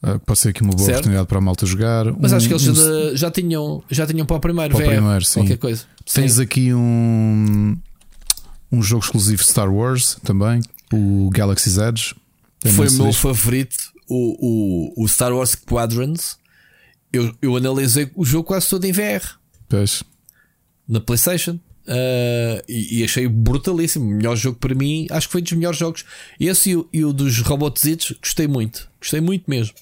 Uh, 0.02 0.18
pode 0.20 0.38
ser 0.38 0.48
aqui 0.48 0.62
uma 0.62 0.70
boa 0.70 0.78
certo. 0.78 0.92
oportunidade 0.92 1.28
para 1.28 1.36
a 1.36 1.40
malta 1.42 1.66
jogar. 1.66 2.06
Mas 2.18 2.32
um, 2.32 2.36
acho 2.36 2.48
que 2.48 2.54
eles 2.54 2.66
um... 2.66 3.14
já, 3.14 3.30
tinham, 3.30 3.84
já 3.90 4.06
tinham 4.06 4.24
para 4.24 4.36
o 4.36 4.40
primeiro, 4.40 4.74
para 4.74 4.82
o 4.82 4.88
primeiro 4.88 5.24
sim. 5.26 5.40
qualquer 5.40 5.58
coisa. 5.58 5.84
Tens 6.10 6.32
sim. 6.32 6.42
aqui 6.42 6.72
um, 6.72 7.76
um 8.72 8.82
jogo 8.82 9.04
exclusivo 9.04 9.44
Star 9.44 9.70
Wars 9.70 10.16
também, 10.24 10.62
o 10.92 11.30
Galaxy's 11.30 11.78
Edge. 11.78 12.14
Foi 12.74 12.88
o 12.88 12.92
meu 12.92 13.12
favorito, 13.12 13.76
o, 14.08 14.94
o, 14.98 15.04
o 15.04 15.08
Star 15.08 15.32
Wars 15.32 15.54
Quadrants. 15.54 16.38
Eu, 17.12 17.34
eu 17.40 17.56
analisei 17.56 18.10
o 18.14 18.24
jogo 18.24 18.44
quase 18.44 18.68
todo 18.68 18.84
em 18.84 18.92
VR. 18.92 19.38
Pois. 19.68 20.02
Na 20.86 21.00
PlayStation. 21.00 21.58
Uh, 21.86 22.62
e, 22.68 23.00
e, 23.00 23.04
achei 23.04 23.26
brutalíssimo. 23.26 24.04
O 24.04 24.14
melhor 24.14 24.36
jogo 24.36 24.58
para 24.58 24.74
mim, 24.74 25.06
acho 25.10 25.26
que 25.26 25.32
foi 25.32 25.42
dos 25.42 25.52
melhores 25.52 25.78
jogos. 25.78 26.04
Esse 26.38 26.70
e 26.70 26.76
o, 26.76 26.88
e 26.92 27.04
o 27.04 27.12
dos 27.12 27.38
Robotsitos, 27.40 28.12
gostei 28.20 28.46
muito. 28.46 28.88
Gostei 29.00 29.20
muito 29.20 29.44
mesmo. 29.48 29.74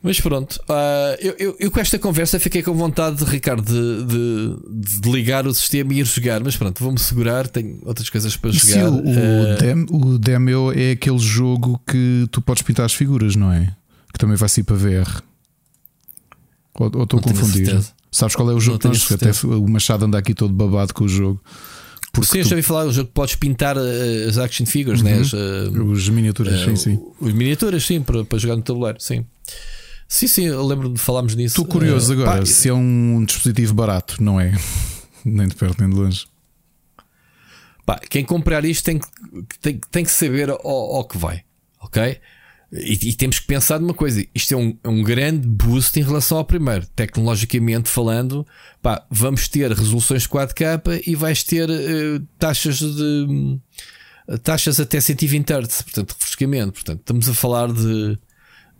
Mas 0.00 0.20
pronto, 0.20 0.60
uh, 0.68 1.16
eu, 1.20 1.34
eu, 1.38 1.56
eu, 1.58 1.70
com 1.72 1.80
esta 1.80 1.98
conversa 1.98 2.38
fiquei 2.38 2.62
com 2.62 2.72
vontade, 2.72 3.24
Ricardo, 3.24 3.64
de, 3.64 4.04
de, 4.06 5.00
de 5.00 5.10
ligar 5.10 5.44
o 5.44 5.52
sistema 5.52 5.92
e 5.92 6.00
ir 6.00 6.06
jogar. 6.06 6.42
Mas 6.42 6.56
pronto, 6.56 6.82
vou-me 6.82 7.00
segurar, 7.00 7.48
tenho 7.48 7.80
outras 7.84 8.08
coisas 8.08 8.36
para 8.36 8.50
e 8.50 8.52
jogar. 8.52 8.90
o, 8.90 8.98
uh... 8.98 10.18
Dem, 10.18 10.54
o 10.54 10.72
é 10.72 10.92
aquele 10.92 11.18
jogo 11.18 11.80
que 11.84 12.28
tu 12.30 12.40
podes 12.40 12.62
pintar 12.62 12.86
as 12.86 12.94
figuras, 12.94 13.34
não 13.34 13.52
é? 13.52 13.74
Que 14.12 14.18
também 14.18 14.36
vai 14.36 14.48
sair 14.48 14.62
para 14.62 14.76
VR. 14.76 15.22
Ou, 16.74 16.90
ou 16.94 17.02
estou 17.02 17.18
a 17.18 17.22
confundir? 17.22 17.80
Sabes 18.10 18.36
qual 18.36 18.50
é 18.50 18.54
o 18.54 18.60
jogo? 18.60 18.78
Nós, 18.84 19.10
até 19.10 19.30
o 19.46 19.68
Machado 19.68 20.04
anda 20.04 20.16
aqui 20.16 20.32
todo 20.32 20.52
babado 20.52 20.94
com 20.94 21.04
o 21.04 21.08
jogo. 21.08 21.42
Porque 22.12 22.30
sim, 22.30 22.38
eu 22.38 22.44
já 22.44 22.56
ouvi 22.56 22.62
falar 22.62 22.84
do 22.84 22.92
jogo 22.92 23.08
que 23.08 23.14
podes 23.14 23.34
pintar 23.34 23.76
uh, 23.76 24.28
as 24.28 24.38
action 24.38 24.64
figures, 24.64 25.02
né? 25.02 25.12
uhum. 25.12 25.18
né? 25.18 25.22
as, 25.22 25.32
uh, 25.32 25.84
os 25.84 26.08
miniaturas, 26.08 26.62
uh, 26.62 26.64
sim, 26.64 26.76
sim. 26.76 26.98
Os 27.20 27.32
miniaturas, 27.32 27.84
sim, 27.84 28.00
para, 28.00 28.24
para 28.24 28.38
jogar 28.38 28.56
no 28.56 28.62
tabuleiro, 28.62 28.98
sim. 29.00 29.26
Sim, 30.08 30.26
sim, 30.26 30.46
eu 30.46 30.66
lembro 30.66 30.88
de 30.88 30.98
falarmos 30.98 31.34
nisso. 31.34 31.60
Estou 31.60 31.66
curioso 31.66 32.14
agora 32.14 32.38
pá, 32.38 32.46
se 32.46 32.70
é 32.70 32.72
um 32.72 33.22
dispositivo 33.26 33.74
barato, 33.74 34.22
não 34.22 34.40
é? 34.40 34.54
nem 35.22 35.46
de 35.46 35.54
perto 35.54 35.78
nem 35.80 35.90
de 35.90 35.94
longe. 35.94 36.26
Pá, 37.84 37.98
quem 37.98 38.24
comprar 38.24 38.64
isto 38.64 38.84
tem, 38.84 39.00
tem, 39.60 39.78
tem 39.90 40.04
que 40.04 40.10
saber 40.10 40.48
ao, 40.48 40.60
ao 40.64 41.04
que 41.04 41.18
vai, 41.18 41.44
ok? 41.78 42.18
E, 42.72 43.10
e, 43.10 43.14
temos 43.14 43.38
que 43.38 43.46
pensar 43.46 43.78
numa 43.78 43.94
coisa: 43.94 44.24
isto 44.34 44.52
é 44.52 44.56
um, 44.56 44.76
é 44.82 44.88
um, 44.88 45.02
grande 45.02 45.46
boost 45.46 45.98
em 45.98 46.02
relação 46.02 46.38
ao 46.38 46.44
primeiro. 46.44 46.86
Tecnologicamente 46.94 47.88
falando, 47.88 48.46
pá, 48.82 49.06
vamos 49.10 49.48
ter 49.48 49.70
resoluções 49.72 50.26
4K 50.26 51.02
e 51.06 51.14
vais 51.14 51.42
ter 51.42 51.68
uh, 51.68 52.20
taxas 52.38 52.78
de 52.78 53.58
uh, 54.28 54.38
taxas 54.38 54.78
até 54.78 55.00
120 55.00 55.50
Hz, 55.50 55.82
portanto, 55.82 56.14
refrescamento. 56.18 56.72
Portanto, 56.72 57.00
estamos 57.00 57.28
a 57.28 57.34
falar 57.34 57.72
de, 57.72 58.18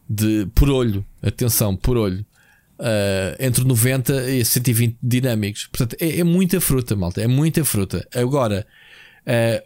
de 0.09 0.47
por 0.55 0.70
olho, 0.70 1.05
atenção, 1.22 1.76
por 1.76 1.97
olho, 1.97 2.24
uh, 2.78 3.36
entre 3.39 3.64
90 3.64 4.30
e 4.30 4.44
120 4.44 4.97
dinâmicos. 5.02 5.66
Portanto, 5.66 5.97
é, 6.01 6.20
é 6.20 6.24
muita 6.24 6.60
fruta, 6.60 6.97
malta, 6.97 7.20
é 7.20 7.26
muita 7.26 7.64
fruta. 7.64 8.06
Agora, 8.14 8.66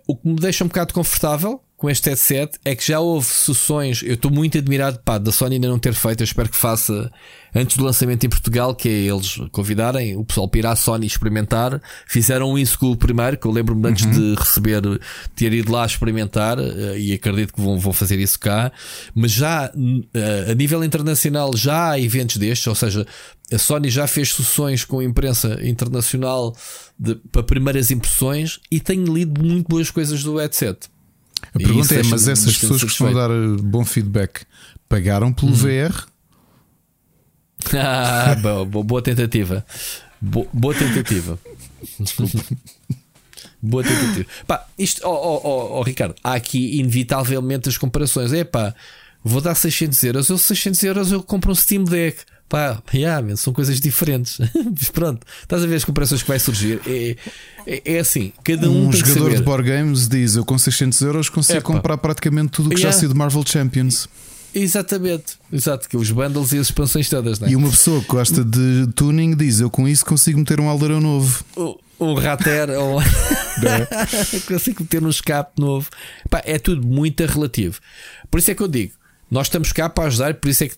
o 0.09 0.17
que 0.17 0.27
me 0.27 0.35
deixa 0.35 0.65
um 0.65 0.67
bocado 0.67 0.93
confortável 0.93 1.63
com 1.83 1.91
este 1.91 2.11
headset 2.11 2.61
é 2.65 2.77
que 2.77 2.87
já 2.87 3.01
houve 3.01 3.27
sessões. 3.27 4.05
Eu 4.05 4.15
estou 4.15 4.31
muito 4.31 4.57
admirado 4.57 5.01
pá, 5.05 5.19
da 5.19 5.33
Sony 5.33 5.57
ainda 5.57 5.67
não 5.67 5.81
ter 5.81 5.93
feito. 5.95 6.21
Eu 6.21 6.25
espero 6.25 6.49
que 6.49 6.57
faça 6.57 7.11
antes 7.53 7.77
do 7.77 7.83
lançamento 7.83 8.23
em 8.25 8.29
Portugal, 8.29 8.73
que 8.73 8.89
é 8.89 8.93
eles 8.93 9.41
convidarem 9.51 10.17
o 10.17 10.25
pessoal 10.25 10.47
para 10.47 10.61
ir 10.61 10.67
à 10.67 10.77
Sony 10.77 11.09
experimentar. 11.09 11.83
Fizeram 12.07 12.57
isso 12.57 12.79
com 12.79 12.93
o 12.93 12.97
primeiro, 12.97 13.37
que 13.37 13.49
eu 13.49 13.51
lembro-me 13.51 13.89
antes 13.89 14.05
uhum. 14.05 14.13
de 14.13 14.35
receber, 14.37 14.81
ter 15.35 15.53
ido 15.53 15.73
lá 15.73 15.85
experimentar, 15.85 16.57
eh, 16.61 17.01
e 17.01 17.13
acredito 17.15 17.53
que 17.53 17.61
vão, 17.61 17.77
vão 17.77 17.93
fazer 17.93 18.21
isso 18.21 18.39
cá. 18.39 18.71
Mas 19.13 19.33
já 19.33 19.73
eh, 20.15 20.53
a 20.53 20.55
nível 20.55 20.85
internacional 20.85 21.57
já 21.57 21.91
há 21.91 22.01
eventos 22.01 22.37
destes, 22.37 22.69
ou 22.69 22.77
seja, 22.77 23.05
a 23.53 23.59
Sony 23.59 23.91
já 23.91 24.07
fez 24.07 24.33
sessões 24.33 24.85
com 24.85 25.01
a 25.01 25.05
imprensa 25.05 25.59
internacional 25.65 26.57
de, 26.97 27.17
para 27.33 27.43
primeiras 27.43 27.91
impressões 27.91 28.61
e 28.71 28.79
tenho 28.79 29.13
lido 29.13 29.43
muito 29.43 29.67
boas 29.67 29.91
coisas 29.91 30.23
do 30.23 30.37
headset. 30.37 30.92
A 31.55 31.59
pergunta 31.59 31.95
é: 31.95 32.03
mas 32.05 32.29
essas 32.29 32.57
pessoas 32.57 32.83
que 32.83 32.91
estão 32.91 33.09
a 33.09 33.13
dar 33.13 33.31
eh, 33.31 33.57
bom 33.63 33.85
feedback 33.85 34.45
pagaram 34.89 35.33
pelo 35.33 35.53
hum. 35.53 35.55
VR? 35.55 36.07
Ah, 37.75 38.35
boa, 38.41 38.85
boa 38.85 39.03
tentativa. 39.03 39.65
Boa, 40.21 40.47
boa 40.53 40.75
tentativa. 40.75 41.39
boa 43.61 43.83
tentativa. 43.83 44.27
Pá, 44.47 44.67
isto, 44.79 45.03
oh, 45.05 45.11
oh, 45.11 45.41
oh, 45.45 45.79
oh, 45.79 45.83
Ricardo, 45.83 46.15
há 46.23 46.35
aqui 46.35 46.79
inevitavelmente 46.79 47.69
as 47.69 47.77
comparações. 47.77 48.33
É 48.33 48.45
pá, 48.45 48.75
vou 49.23 49.41
dar 49.41 49.55
600 49.55 50.03
euros. 50.05 50.29
Eu 50.29 50.39
600 50.39 50.83
euros 50.83 51.13
eu 51.13 51.23
compro 51.23 51.53
um 51.53 51.55
Steam 51.55 51.85
Deck. 51.85 52.23
Pá, 52.53 52.83
yeah, 52.93 53.35
são 53.35 53.51
coisas 53.51 53.81
diferentes. 53.81 54.39
Mas 54.79 54.91
pronto, 54.91 55.27
estás 55.41 55.65
a 55.65 55.67
ver 55.67 55.77
as 55.77 55.87
comparações 55.87 56.21
que 56.21 56.29
vai 56.29 56.39
surgir. 56.39 56.83
É, 56.87 57.17
é, 57.67 57.95
é 57.95 57.99
assim, 57.99 58.31
cada 58.45 58.71
um. 58.71 58.89
Um 58.89 58.93
jogador 58.93 59.35
de 59.35 59.43
board 59.43 59.67
games 59.67 60.07
diz: 60.07 60.37
Eu 60.37 60.45
com 60.45 60.59
600 60.59 61.01
euros 61.01 61.31
consigo 61.31 61.61
Epa. 61.61 61.73
comprar 61.73 61.97
praticamente 61.97 62.51
tudo 62.51 62.67
o 62.67 62.69
que 62.69 62.77
yeah. 62.77 62.93
já 62.93 62.99
saiu 62.99 63.09
de 63.09 63.15
Marvel 63.15 63.43
Champions. 63.47 64.07
Exatamente, 64.55 65.39
exato, 65.51 65.89
que 65.89 65.97
os 65.97 66.11
bundles 66.11 66.53
e 66.53 66.59
as 66.59 66.67
expansões 66.67 67.09
todas, 67.09 67.41
né? 67.41 67.49
E 67.49 67.57
uma 67.57 67.71
pessoa 67.71 68.03
que 68.03 68.09
gosta 68.09 68.45
de 68.45 68.87
tuning 68.95 69.35
diz: 69.35 69.61
Eu 69.61 69.71
com 69.71 69.89
isso 69.89 70.05
consigo 70.05 70.39
meter 70.39 70.61
um 70.61 70.69
aldeirão 70.69 71.01
novo. 71.01 71.43
O, 71.57 71.79
um 71.99 72.13
rater 72.13 72.69
ou 72.69 73.01
consigo 74.47 74.83
meter 74.83 75.03
um 75.03 75.09
escape 75.09 75.59
novo. 75.59 75.89
Pá, 76.29 76.43
é 76.45 76.59
tudo 76.59 76.87
muito 76.87 77.25
relativo. 77.25 77.81
Por 78.31 78.37
isso 78.37 78.51
é 78.51 78.55
que 78.55 78.63
eu 78.63 78.69
digo: 78.69 78.93
nós 79.33 79.47
estamos 79.47 79.73
cá 79.73 79.89
para 79.89 80.09
ajudar, 80.09 80.35
por 80.35 80.51
isso 80.51 80.65
é 80.65 80.69
que 80.69 80.77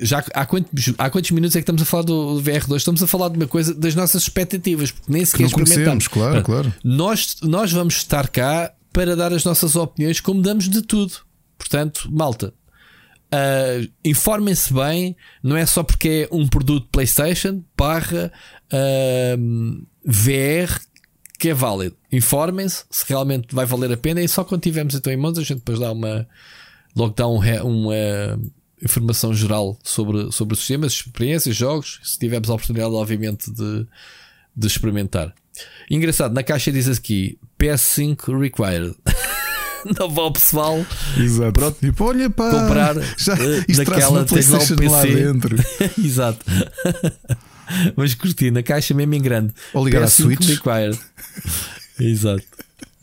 já 0.00 0.24
há 0.32 0.46
quantos, 0.46 0.94
há 0.96 1.10
quantos 1.10 1.30
minutos 1.30 1.54
é 1.54 1.58
que 1.58 1.64
estamos 1.64 1.82
a 1.82 1.84
falar 1.84 2.04
do 2.04 2.42
VR2? 2.42 2.76
Estamos 2.76 3.02
a 3.02 3.06
falar 3.06 3.28
de 3.28 3.36
uma 3.36 3.46
coisa 3.46 3.74
das 3.74 3.94
nossas 3.94 4.22
expectativas, 4.22 4.90
porque 4.90 5.12
nem 5.12 5.22
sequer 5.22 5.44
experimentamos. 5.44 6.08
Claro, 6.08 6.42
claro. 6.42 6.74
Nós, 6.82 7.36
nós 7.42 7.70
vamos 7.70 7.96
estar 7.96 8.28
cá 8.28 8.72
para 8.94 9.14
dar 9.14 9.30
as 9.34 9.44
nossas 9.44 9.76
opiniões, 9.76 10.20
como 10.20 10.40
damos 10.40 10.70
de 10.70 10.80
tudo. 10.80 11.12
Portanto, 11.58 12.08
malta, 12.10 12.54
uh, 13.30 13.92
informem-se 14.02 14.72
bem, 14.72 15.14
não 15.42 15.54
é 15.54 15.66
só 15.66 15.82
porque 15.82 16.26
é 16.32 16.34
um 16.34 16.48
produto 16.48 16.88
PlayStation 16.90 17.62
barra 17.76 18.32
uh, 18.72 19.86
VR 20.02 20.80
que 21.38 21.50
é 21.50 21.54
válido. 21.54 21.94
Informem-se 22.10 22.84
se 22.88 23.04
realmente 23.06 23.54
vai 23.54 23.66
valer 23.66 23.92
a 23.92 23.98
pena 23.98 24.22
e 24.22 24.28
só 24.28 24.44
quando 24.44 24.62
tivermos 24.62 24.94
então 24.94 25.12
em 25.12 25.16
mãos 25.18 25.36
a 25.36 25.42
gente 25.42 25.58
depois 25.58 25.78
dá 25.78 25.92
uma 25.92 26.26
logo 26.94 27.14
dá 27.14 27.26
um, 27.26 27.38
uma 27.38 28.38
informação 28.82 29.32
geral 29.32 29.78
sobre, 29.82 30.30
sobre 30.32 30.54
os 30.54 30.60
sistemas, 30.60 30.92
experiências, 30.92 31.54
jogos, 31.56 32.00
se 32.02 32.18
tivermos 32.18 32.50
a 32.50 32.54
oportunidade, 32.54 32.92
obviamente, 32.92 33.50
de, 33.50 33.86
de 34.56 34.66
experimentar. 34.66 35.32
Engraçado, 35.90 36.34
na 36.34 36.42
caixa 36.42 36.72
diz 36.72 36.88
aqui 36.88 37.38
PS5 37.58 38.38
required. 38.38 38.94
Não 39.98 40.06
ao 40.20 40.32
pessoal. 40.32 40.84
Exato. 41.18 41.52
Pronto, 41.52 41.78
tipo, 41.80 42.04
olha 42.04 42.30
para 42.30 42.60
comprar 42.60 42.94
já, 43.18 43.34
daquela 43.76 44.24
tens 44.24 44.48
lá 44.48 44.58
um 44.58 44.76
PC. 44.76 44.88
lá 44.88 45.02
dentro. 45.02 45.56
Exato. 45.98 46.44
Mas 47.96 48.14
curti, 48.14 48.50
na 48.50 48.62
caixa 48.62 48.94
mesmo 48.94 49.14
em 49.14 49.20
grande. 49.20 49.52
Ou 49.74 49.84
ligar 49.84 50.02
PS5 50.02 50.04
a 50.04 50.08
Switch. 50.08 50.48
required. 50.48 50.98
Exato. 51.98 52.44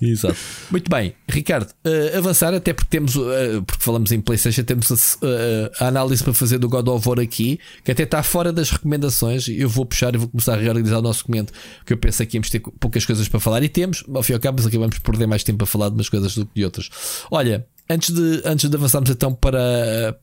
Exato. 0.01 0.37
Muito 0.71 0.89
bem, 0.89 1.13
Ricardo, 1.27 1.69
uh, 1.85 2.17
avançar 2.17 2.53
até 2.53 2.71
porque 2.71 2.89
temos, 2.89 3.17
uh, 3.17 3.61
porque 3.67 3.83
falamos 3.83 4.11
em 4.13 4.21
PlayStation, 4.21 4.63
temos 4.63 4.89
a, 4.91 4.95
uh, 4.95 5.71
a, 5.77 5.87
análise 5.87 6.23
para 6.23 6.33
fazer 6.33 6.57
do 6.57 6.69
God 6.69 6.87
of 6.87 7.07
War 7.07 7.19
aqui, 7.19 7.59
que 7.83 7.91
até 7.91 8.03
está 8.03 8.23
fora 8.23 8.53
das 8.53 8.71
recomendações. 8.71 9.49
Eu 9.49 9.67
vou 9.67 9.85
puxar 9.85 10.15
e 10.15 10.17
vou 10.17 10.29
começar 10.29 10.53
a 10.53 10.57
reorganizar 10.57 10.99
o 10.99 11.01
nosso 11.01 11.19
documento, 11.19 11.51
que 11.85 11.91
eu 11.91 11.97
penso 11.97 12.25
que 12.25 12.37
íamos 12.37 12.49
ter 12.49 12.61
poucas 12.61 13.05
coisas 13.05 13.27
para 13.27 13.41
falar 13.41 13.61
e 13.61 13.67
temos, 13.67 14.05
ao 14.13 14.23
fim 14.23 14.31
e 14.31 14.35
ao 14.35 14.39
cabo, 14.39 14.57
mas 14.59 14.67
acabamos 14.67 14.97
por 14.99 15.11
perder 15.11 15.27
mais 15.27 15.43
tempo 15.43 15.63
a 15.63 15.67
falar 15.67 15.89
de 15.89 15.95
umas 15.95 16.07
coisas 16.07 16.33
do 16.33 16.45
que 16.45 16.51
de 16.55 16.63
outras. 16.63 16.89
Olha, 17.29 17.67
antes 17.89 18.13
de, 18.15 18.41
antes 18.45 18.69
de 18.69 18.75
avançarmos 18.75 19.09
então 19.09 19.33
para, 19.33 20.17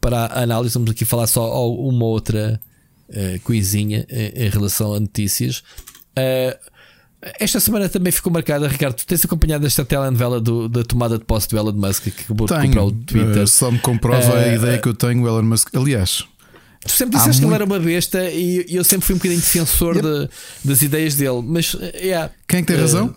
para 0.00 0.26
a 0.26 0.42
análise, 0.42 0.74
vamos 0.74 0.90
aqui 0.90 1.04
falar 1.04 1.28
só 1.28 1.70
uma 1.70 2.04
outra 2.06 2.60
coisinha 3.44 4.04
em, 4.10 4.46
em 4.46 4.50
relação 4.50 4.94
a 4.94 4.98
notícias. 4.98 5.62
Uh, 6.18 6.75
esta 7.38 7.58
semana 7.60 7.88
também 7.88 8.12
ficou 8.12 8.32
marcada, 8.32 8.68
Ricardo. 8.68 8.94
Tu 8.94 9.06
tens 9.06 9.24
acompanhado 9.24 9.66
esta 9.66 9.84
telenovela 9.84 10.40
do, 10.40 10.68
da 10.68 10.84
tomada 10.84 11.18
de 11.18 11.24
posse 11.24 11.48
do 11.48 11.58
Elon 11.58 11.72
Musk 11.72 12.04
que 12.04 12.22
acabou 12.22 12.46
tenho, 12.46 12.60
de 12.60 12.66
comprar 12.68 12.84
o 12.84 12.92
Twitter. 12.92 13.42
Uh, 13.42 13.46
só 13.46 13.70
me 13.70 13.78
comprova 13.78 14.32
uh, 14.32 14.36
a 14.36 14.54
ideia 14.54 14.78
que 14.78 14.88
eu 14.88 14.94
tenho, 14.94 15.22
o 15.22 15.28
Elon 15.28 15.42
Musk. 15.42 15.74
Aliás, 15.74 16.24
tu 16.84 16.92
sempre 16.92 17.18
disseste 17.18 17.40
que 17.40 17.46
ele 17.46 17.54
era 17.54 17.64
uma 17.64 17.80
besta 17.80 18.30
e, 18.30 18.66
eu 18.68 18.84
sempre 18.84 19.06
fui 19.06 19.14
um 19.14 19.18
bocadinho 19.18 19.40
defensor 19.40 19.96
yep. 19.96 20.06
de, 20.06 20.28
das 20.64 20.82
ideias 20.82 21.14
dele. 21.14 21.42
Mas, 21.44 21.74
yeah, 21.94 22.30
quem 22.48 22.60
é 22.60 22.62
tem 22.62 22.76
uh, 22.76 22.80
razão? 22.80 23.14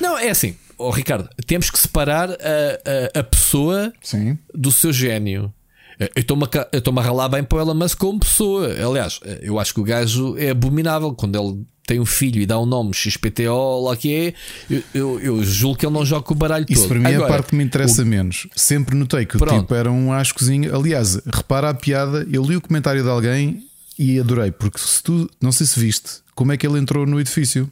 Não, 0.00 0.18
é 0.18 0.28
assim, 0.28 0.54
oh, 0.76 0.90
Ricardo, 0.90 1.28
temos 1.46 1.70
que 1.70 1.78
separar 1.78 2.30
a, 2.30 2.34
a, 2.34 3.20
a 3.20 3.22
pessoa 3.22 3.92
Sim. 4.02 4.38
do 4.54 4.70
seu 4.70 4.92
gênio. 4.92 5.52
Eu 5.98 6.10
estou-me 6.14 6.44
a, 6.44 6.76
estou 6.76 6.98
a 6.98 7.02
ralar 7.02 7.28
bem 7.30 7.42
para 7.42 7.56
o 7.56 7.60
Elon 7.62 7.74
Musk 7.74 7.98
como 7.98 8.20
pessoa. 8.20 8.68
Aliás, 8.86 9.18
eu 9.40 9.58
acho 9.58 9.72
que 9.72 9.80
o 9.80 9.82
gajo 9.82 10.36
é 10.36 10.50
abominável 10.50 11.14
quando 11.14 11.40
ele 11.40 11.64
tem 11.86 12.00
um 12.00 12.04
filho 12.06 12.42
e 12.42 12.46
dá 12.46 12.58
um 12.58 12.66
nome 12.66 12.92
XPTO, 12.92 13.84
lá 13.84 13.96
que 13.96 14.12
é, 14.12 14.34
eu, 14.68 14.82
eu, 14.92 15.20
eu 15.20 15.44
julgo 15.44 15.78
que 15.78 15.86
ele 15.86 15.94
não 15.94 16.04
joga 16.04 16.22
com 16.22 16.34
o 16.34 16.36
baralho 16.36 16.66
Isso 16.68 16.82
todo. 16.82 16.88
para 16.88 16.98
mim 16.98 17.14
Agora, 17.14 17.22
é 17.22 17.24
a 17.24 17.28
parte 17.28 17.50
que 17.50 17.56
me 17.56 17.62
interessa 17.62 18.02
o... 18.02 18.06
menos. 18.06 18.48
Sempre 18.56 18.96
notei 18.96 19.24
que 19.24 19.38
Pronto. 19.38 19.54
o 19.54 19.60
tipo 19.60 19.74
era 19.74 19.90
um 19.90 20.12
ascozinho. 20.12 20.74
Aliás, 20.74 21.20
repara 21.32 21.70
a 21.70 21.74
piada, 21.74 22.26
eu 22.30 22.42
li 22.42 22.56
o 22.56 22.60
comentário 22.60 23.02
de 23.02 23.08
alguém 23.08 23.62
e 23.96 24.18
adorei, 24.18 24.50
porque 24.50 24.78
se 24.80 25.02
tu, 25.02 25.30
não 25.40 25.52
sei 25.52 25.66
se 25.66 25.78
viste, 25.78 26.10
como 26.34 26.52
é 26.52 26.56
que 26.56 26.66
ele 26.66 26.78
entrou 26.78 27.06
no 27.06 27.20
edifício. 27.20 27.70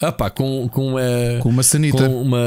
Ah 0.00 0.12
pá, 0.12 0.28
com, 0.28 0.68
com, 0.68 0.88
uma, 0.88 1.02
com 1.40 1.48
uma 1.48 1.62
sanita. 1.62 2.08
Com 2.08 2.22
uma, 2.22 2.38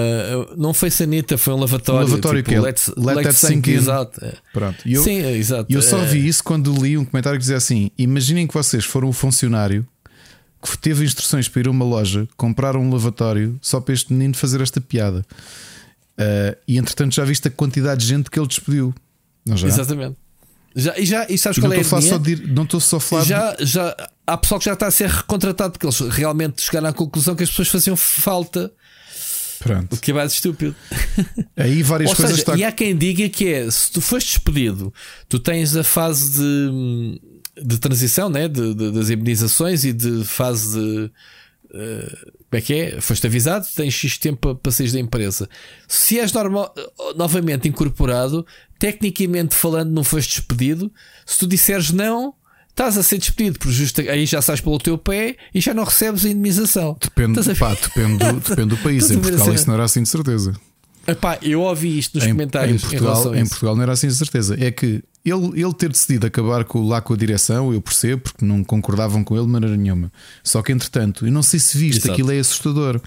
não 0.58 0.74
foi 0.74 0.90
sanita, 0.90 1.38
foi 1.38 1.54
um 1.54 1.60
lavatório. 1.60 2.08
Um 2.08 2.10
lavatório 2.10 2.40
tipo, 2.40 2.50
que 2.50 2.56
é 2.56 2.62
let's, 2.62 2.88
let 2.96 3.16
let's 3.16 3.42
that 3.42 3.54
sink 3.54 3.70
in. 3.70 3.76
Exato. 3.76 4.22
Pronto. 4.54 4.78
Eu, 4.86 5.04
Sim, 5.04 5.26
exato. 5.26 5.66
Eu 5.74 5.82
só 5.82 6.00
é. 6.00 6.06
vi 6.06 6.28
isso 6.28 6.44
quando 6.44 6.74
li 6.74 6.98
um 6.98 7.06
comentário 7.06 7.38
que 7.38 7.42
dizia 7.42 7.58
assim: 7.58 7.90
Imaginem 7.98 8.46
que 8.46 8.54
vocês 8.54 8.86
foram 8.86 9.08
um 9.10 9.14
funcionário 9.14 9.88
que 10.62 10.78
teve 10.78 11.06
instruções 11.06 11.48
para 11.48 11.62
ir 11.62 11.68
a 11.68 11.72
uma 11.72 11.86
loja 11.86 12.28
comprar 12.36 12.76
um 12.76 12.92
lavatório 12.92 13.58
só 13.62 13.80
para 13.80 13.94
este 13.94 14.12
menino 14.12 14.36
fazer 14.36 14.62
esta 14.62 14.82
piada. 14.82 15.26
Uh, 16.18 16.58
e 16.68 16.78
entretanto 16.78 17.14
já 17.14 17.24
viste 17.24 17.48
a 17.48 17.52
quantidade 17.52 18.02
de 18.02 18.08
gente 18.08 18.32
que 18.32 18.40
ele 18.40 18.48
despediu. 18.48 18.94
Não 19.46 19.56
já? 19.56 19.68
Exatamente. 19.68 20.18
Já, 20.76 20.98
e, 20.98 21.06
já, 21.06 21.26
e 21.28 21.38
sabes 21.38 21.58
e 21.58 21.62
qual 21.62 21.74
é 21.74 21.80
a 21.80 21.84
só 21.84 22.18
de, 22.18 22.48
Não 22.52 22.64
estou 22.64 22.80
só 22.80 22.98
a 22.98 23.00
falar. 23.00 23.24
Já, 23.24 23.56
de... 23.56 23.66
já, 23.66 23.96
há 24.26 24.38
pessoal 24.38 24.60
que 24.60 24.66
já 24.66 24.74
está 24.74 24.88
a 24.88 24.92
ser 24.92 25.10
recontratado 25.10 25.72
porque 25.72 25.86
eles 25.86 26.00
realmente 26.00 26.62
chegaram 26.62 26.90
à 26.90 26.94
conclusão 26.94 27.36
que 27.36 27.44
as 27.44 27.50
pessoas 27.50 27.68
faziam 27.68 27.96
falta. 27.96 28.72
Pronto. 29.60 29.96
O 29.96 29.98
que 29.98 30.12
é 30.12 30.14
mais 30.14 30.34
estúpido. 30.34 30.76
Aí 31.58 31.82
várias 31.82 32.12
Ou 32.12 32.16
coisas. 32.16 32.36
Seja, 32.36 32.42
está... 32.42 32.56
E 32.56 32.64
há 32.64 32.72
quem 32.72 32.96
diga 32.96 33.28
que 33.28 33.52
é: 33.52 33.72
se 33.72 33.92
tu 33.92 34.02
foste 34.02 34.28
despedido, 34.30 34.94
tu 35.28 35.40
tens 35.40 35.76
a 35.76 35.84
fase 35.84 36.38
de 36.38 37.20
de 37.64 37.78
transição, 37.78 38.30
né? 38.30 38.48
De, 38.48 38.74
de, 38.74 38.92
das 38.92 39.10
imunizações 39.10 39.84
e 39.84 39.94
de 39.94 40.24
fase 40.24 40.80
de. 40.80 41.12
Uh, 41.66 42.38
como 42.50 42.60
é 42.60 42.62
que 42.62 42.74
é? 42.74 43.02
Foste 43.02 43.28
avisado, 43.28 43.68
tens 43.76 43.94
X 43.94 44.18
tempo 44.18 44.56
para 44.56 44.72
sair 44.72 44.90
da 44.92 45.00
empresa. 45.00 45.50
Se 45.88 46.18
és 46.18 46.32
normal, 46.32 46.74
novamente 47.18 47.68
incorporado, 47.68 48.46
tecnicamente 48.80 49.54
falando, 49.54 49.92
não 49.92 50.04
foste 50.04 50.38
despedido. 50.38 50.92
Se 51.26 51.40
tu 51.40 51.46
disseres 51.48 51.92
não, 51.92 52.34
estás 52.70 52.98
a 52.98 53.04
ser 53.04 53.18
despedido, 53.18 53.60
por 53.60 53.70
justo, 53.70 54.00
aí 54.02 54.26
já 54.26 54.42
sais 54.42 54.62
pelo 54.62 54.78
teu 54.78 54.98
pé 54.98 55.36
e 55.54 55.60
já 55.60 55.74
não 55.74 55.84
recebes 55.84 56.24
a 56.24 56.30
indemnização. 56.30 56.96
Depende, 57.02 57.56
pá, 57.56 57.74
depende, 57.74 58.18
do, 58.18 58.40
depende 58.40 58.70
do 58.70 58.78
país. 58.84 59.12
em 59.12 59.20
Portugal 59.20 59.54
isso 59.54 59.68
não 59.68 59.74
era 59.74 59.84
assim 59.84 60.04
de 60.04 60.10
certeza. 60.10 60.54
Epá, 61.08 61.40
eu 61.42 61.62
ouvi 61.62 61.98
isto 61.98 62.16
nos 62.16 62.28
em, 62.28 62.32
comentários. 62.32 62.84
Em 62.84 62.88
Portugal, 62.90 63.36
em, 63.36 63.40
em 63.40 63.48
Portugal 63.48 63.76
não 63.76 63.84
era 63.84 63.94
assim 63.94 64.08
de 64.08 64.16
certeza. 64.16 64.58
É 64.60 64.70
que 64.70 65.02
ele, 65.24 65.62
ele 65.62 65.74
ter 65.74 65.90
decidido 65.90 66.28
acabar 66.28 66.66
com, 66.66 66.86
lá 66.86 67.02
com 67.02 67.14
a 67.14 67.18
direção, 67.18 67.74
eu 67.74 67.82
percebo, 67.82 68.24
porque 68.24 68.44
não 68.44 68.62
concordavam 68.62 69.24
com 69.24 69.36
ele 69.36 69.46
de 69.46 69.52
maneira 69.52 69.78
nenhuma. 69.78 70.12
Só 70.44 70.62
que 70.62 70.72
entretanto, 70.72 71.26
eu 71.26 71.32
não 71.32 71.42
sei 71.42 71.60
se 71.60 71.78
viste, 71.78 72.00
Exato. 72.00 72.12
aquilo 72.12 72.32
é 72.32 72.40
assustador. 72.40 73.02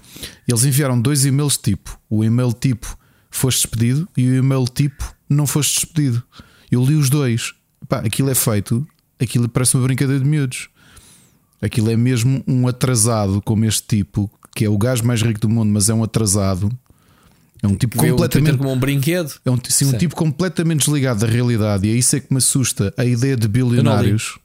Eles 0.47 0.65
enviaram 0.65 0.99
dois 0.99 1.25
e-mails 1.25 1.57
tipo: 1.57 1.99
o 2.09 2.23
e-mail 2.23 2.53
tipo 2.53 2.97
foste 3.29 3.61
despedido 3.61 4.09
e 4.17 4.27
o 4.29 4.35
e-mail 4.35 4.65
tipo 4.65 5.15
não 5.29 5.45
foste 5.45 5.75
despedido. 5.75 6.23
Eu 6.71 6.83
li 6.83 6.95
os 6.95 7.09
dois. 7.09 7.53
Pá, 7.87 7.99
aquilo 7.99 8.31
é 8.31 8.35
feito, 8.35 8.85
aquilo 9.19 9.47
parece 9.47 9.75
uma 9.75 9.83
brincadeira 9.83 10.23
de 10.23 10.27
miúdos. 10.27 10.69
Aquilo 11.61 11.91
é 11.91 11.95
mesmo 11.95 12.43
um 12.47 12.67
atrasado 12.67 13.41
como 13.43 13.63
este 13.65 13.83
tipo, 13.87 14.31
que 14.55 14.65
é 14.65 14.69
o 14.69 14.77
gajo 14.77 15.05
mais 15.05 15.21
rico 15.21 15.39
do 15.39 15.49
mundo, 15.49 15.69
mas 15.71 15.89
é 15.89 15.93
um 15.93 16.03
atrasado 16.03 16.71
é 17.61 17.67
um 17.67 17.75
tipo 17.75 17.97
completamente 17.97 18.57
como 18.57 18.71
um 18.71 18.79
brinquedo. 18.79 19.33
É 19.45 19.51
um, 19.51 19.59
sim, 19.69 19.85
um 19.85 19.97
tipo 19.97 20.15
completamente 20.15 20.79
desligado 20.79 21.19
da 21.19 21.27
realidade 21.27 21.87
e 21.87 21.91
é 21.91 21.93
isso 21.93 22.15
é 22.15 22.19
que 22.19 22.27
me 22.31 22.39
assusta 22.39 22.93
a 22.97 23.05
ideia 23.05 23.37
de 23.37 23.47
bilionários. 23.47 24.39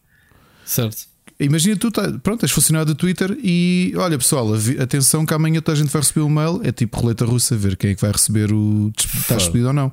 Certo. 0.65 1.07
Imagina 1.39 1.77
tu, 1.77 1.91
tá, 1.91 2.11
pronto, 2.23 2.45
és 2.45 2.51
funcionário 2.51 2.87
do 2.87 2.95
Twitter 2.95 3.37
e 3.43 3.93
olha 3.97 4.17
pessoal, 4.17 4.49
atenção 4.81 5.25
que 5.27 5.35
amanhã 5.35 5.61
toda 5.61 5.77
a 5.77 5.81
gente 5.81 5.91
vai 5.91 6.01
receber 6.01 6.23
um 6.23 6.31
mail, 6.31 6.61
é 6.65 6.73
tipo 6.73 6.99
roleta 6.99 7.27
russa, 7.27 7.55
ver 7.57 7.77
quem 7.77 7.91
é 7.91 7.95
que 7.95 8.01
vai 8.01 8.11
receber 8.11 8.53
o 8.53 8.91
está 8.97 9.37
despedido 9.37 9.69
ou 9.69 9.73
não. 9.73 9.93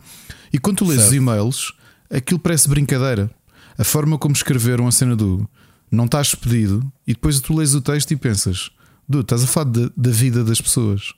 E 0.52 0.58
quando 0.58 0.78
tu 0.78 0.86
lês 0.86 1.02
certo. 1.02 1.12
os 1.12 1.18
e-mails, 1.18 1.74
aquilo 2.10 2.40
parece 2.40 2.70
brincadeira. 2.70 3.30
A 3.78 3.84
forma 3.84 4.18
como 4.18 4.34
escreveram 4.34 4.88
a 4.88 4.92
cena 4.92 5.16
do 5.16 5.48
não 5.92 6.06
estás 6.06 6.28
despedido 6.28 6.92
e 7.06 7.14
depois 7.14 7.40
tu 7.40 7.56
lês 7.56 7.76
o 7.76 7.82
texto 7.82 8.12
e 8.12 8.16
pensas, 8.16 8.70
du, 9.08 9.20
estás 9.22 9.44
a 9.44 9.48
falar 9.48 9.70
da 9.96 10.12
vida 10.12 10.44
das 10.44 10.62
pessoas. 10.62 11.14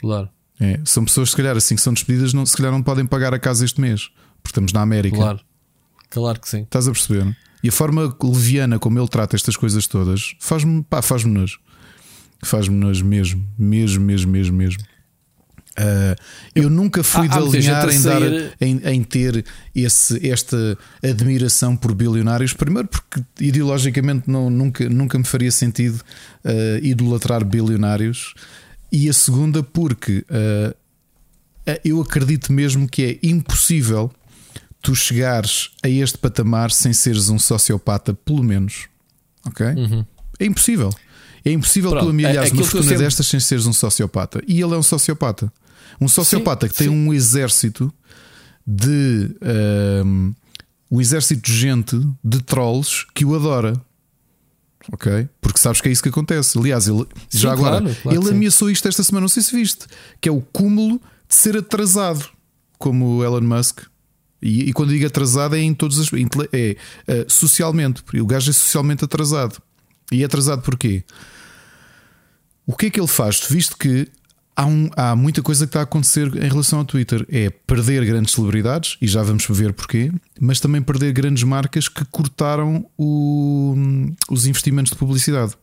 Claro. 0.00 0.28
É, 0.60 0.80
são 0.84 1.04
pessoas, 1.04 1.30
se 1.30 1.36
calhar, 1.36 1.56
assim 1.56 1.74
que 1.74 1.82
são 1.82 1.92
despedidas, 1.92 2.32
não, 2.32 2.46
se 2.46 2.56
calhar 2.56 2.70
não 2.70 2.82
podem 2.82 3.04
pagar 3.04 3.34
a 3.34 3.38
casa 3.38 3.64
este 3.64 3.80
mês, 3.80 4.10
porque 4.42 4.50
estamos 4.50 4.72
na 4.72 4.82
América. 4.82 5.16
Claro, 5.16 5.40
claro 6.10 6.40
que 6.40 6.48
sim. 6.48 6.62
Estás 6.62 6.86
a 6.86 6.92
perceber? 6.92 7.36
E 7.62 7.68
a 7.68 7.72
forma 7.72 8.14
leviana 8.22 8.78
como 8.78 8.98
ele 8.98 9.08
trata 9.08 9.34
estas 9.34 9.56
coisas 9.56 9.86
todas 9.86 10.36
faz-me, 10.38 10.82
pá, 10.82 11.00
faz-me 11.00 11.32
nojo. 11.32 11.58
Faz-me 12.44 12.76
nojo 12.76 13.04
mesmo, 13.04 13.46
mesmo, 13.58 14.04
mesmo, 14.04 14.30
mesmo, 14.30 14.56
mesmo. 14.56 14.82
Uh, 15.78 16.14
eu, 16.54 16.64
eu, 16.64 16.70
nunca 16.70 17.02
fui 17.02 17.26
de 17.26 17.36
alinhar 17.36 17.88
em, 17.88 18.00
dar, 18.00 18.22
em, 18.60 18.80
em, 18.84 19.02
ter 19.02 19.44
esse, 19.74 20.28
esta 20.28 20.78
admiração 21.02 21.74
por 21.74 21.92
bilionários. 21.94 22.52
Primeiro, 22.52 22.86
porque 22.86 23.24
ideologicamente 23.40 24.30
não, 24.30 24.48
nunca, 24.48 24.88
nunca 24.88 25.18
me 25.18 25.24
faria 25.24 25.50
sentido 25.50 25.96
uh, 26.44 26.78
idolatrar 26.84 27.44
bilionários. 27.44 28.34
E 28.94 29.08
a 29.08 29.12
segunda, 29.12 29.60
porque 29.60 30.24
uh, 30.30 31.76
eu 31.84 32.00
acredito 32.00 32.52
mesmo 32.52 32.88
que 32.88 33.02
é 33.02 33.26
impossível 33.26 34.08
tu 34.80 34.94
chegares 34.94 35.70
a 35.82 35.88
este 35.88 36.16
patamar 36.16 36.70
sem 36.70 36.92
seres 36.92 37.28
um 37.28 37.36
sociopata, 37.36 38.14
pelo 38.14 38.44
menos. 38.44 38.86
Ok? 39.44 39.66
Uhum. 39.66 40.06
É 40.38 40.44
impossível. 40.44 40.90
É 41.44 41.50
impossível 41.50 41.90
Pronto, 41.90 42.04
tu 42.04 42.10
amealhares 42.10 42.52
uma 42.52 42.62
fortuna 42.62 42.84
sempre... 42.84 42.98
destas 42.98 43.26
sem 43.26 43.40
seres 43.40 43.66
um 43.66 43.72
sociopata. 43.72 44.40
E 44.46 44.60
ele 44.62 44.74
é 44.74 44.76
um 44.76 44.82
sociopata. 44.82 45.52
Um 46.00 46.06
sociopata 46.06 46.68
sim, 46.68 46.72
que 46.72 46.78
tem 46.78 46.88
sim. 46.88 46.94
um 46.94 47.12
exército 47.12 47.92
de. 48.64 49.34
Um, 50.04 50.32
um 50.88 51.00
exército 51.00 51.42
de 51.42 51.52
gente, 51.52 52.00
de 52.22 52.40
trolls, 52.40 53.04
que 53.12 53.24
o 53.24 53.34
adora 53.34 53.74
ok? 54.92 55.28
Porque 55.40 55.58
sabes 55.58 55.80
que 55.80 55.88
é 55.88 55.92
isso 55.92 56.02
que 56.02 56.08
acontece. 56.08 56.58
Aliás, 56.58 56.88
ele 56.88 57.06
sim, 57.28 57.38
já 57.38 57.52
agora 57.52 57.80
claro, 57.80 57.96
claro 58.02 58.20
ele 58.20 58.30
ameaçou 58.30 58.70
isto 58.70 58.86
esta 58.88 59.02
semana, 59.02 59.22
não 59.22 59.28
sei 59.28 59.42
se 59.42 59.54
viste, 59.54 59.86
que 60.20 60.28
é 60.28 60.32
o 60.32 60.40
cúmulo 60.40 61.00
de 61.28 61.34
ser 61.34 61.56
atrasado, 61.56 62.28
como 62.78 63.18
o 63.18 63.24
Elon 63.24 63.42
Musk. 63.42 63.80
E, 64.40 64.68
e 64.68 64.72
quando 64.72 64.90
digo 64.90 65.06
atrasado 65.06 65.56
é 65.56 65.60
em 65.60 65.72
todos 65.72 65.98
os 65.98 66.10
é, 66.52 66.76
é 67.06 67.26
socialmente, 67.28 68.02
porque 68.02 68.20
o 68.20 68.26
gajo 68.26 68.50
é 68.50 68.52
socialmente 68.52 69.04
atrasado. 69.04 69.60
E 70.12 70.22
é 70.22 70.26
atrasado 70.26 70.62
porquê? 70.62 71.02
O 72.66 72.74
que 72.74 72.86
é 72.86 72.90
que 72.90 73.00
ele 73.00 73.08
faz? 73.08 73.40
Visto 73.48 73.76
que 73.76 74.08
há, 74.56 74.66
um, 74.66 74.88
há 74.96 75.16
muita 75.16 75.42
coisa 75.42 75.66
que 75.66 75.70
está 75.70 75.80
a 75.80 75.84
acontecer 75.84 76.26
em 76.36 76.48
relação 76.48 76.78
ao 76.78 76.84
Twitter. 76.84 77.26
É 77.30 77.50
perder 77.50 78.04
grandes 78.04 78.34
celebridades, 78.34 78.96
e 79.00 79.06
já 79.06 79.22
vamos 79.22 79.46
ver 79.48 79.72
porquê, 79.72 80.12
mas 80.40 80.60
também 80.60 80.82
perder 80.82 81.12
grandes 81.12 81.42
marcas 81.42 81.88
que 81.88 82.04
cortaram 82.06 82.86
o, 82.96 83.74
os 84.30 84.46
investimentos 84.46 84.92
de 84.92 84.98
publicidade. 84.98 85.54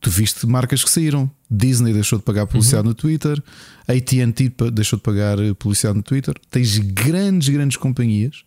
Tu 0.00 0.10
viste 0.10 0.46
marcas 0.46 0.82
que 0.82 0.90
saíram. 0.90 1.30
Disney 1.48 1.92
deixou 1.92 2.18
de 2.18 2.24
pagar 2.24 2.46
publicidade 2.46 2.86
uhum. 2.86 2.90
no 2.90 2.94
Twitter, 2.94 3.40
ATT 3.86 4.70
deixou 4.72 4.96
de 4.96 5.02
pagar 5.02 5.36
publicidade 5.58 5.96
no 5.96 6.02
Twitter. 6.02 6.34
Tens 6.50 6.78
grandes, 6.78 7.48
grandes 7.50 7.76
companhias 7.76 8.42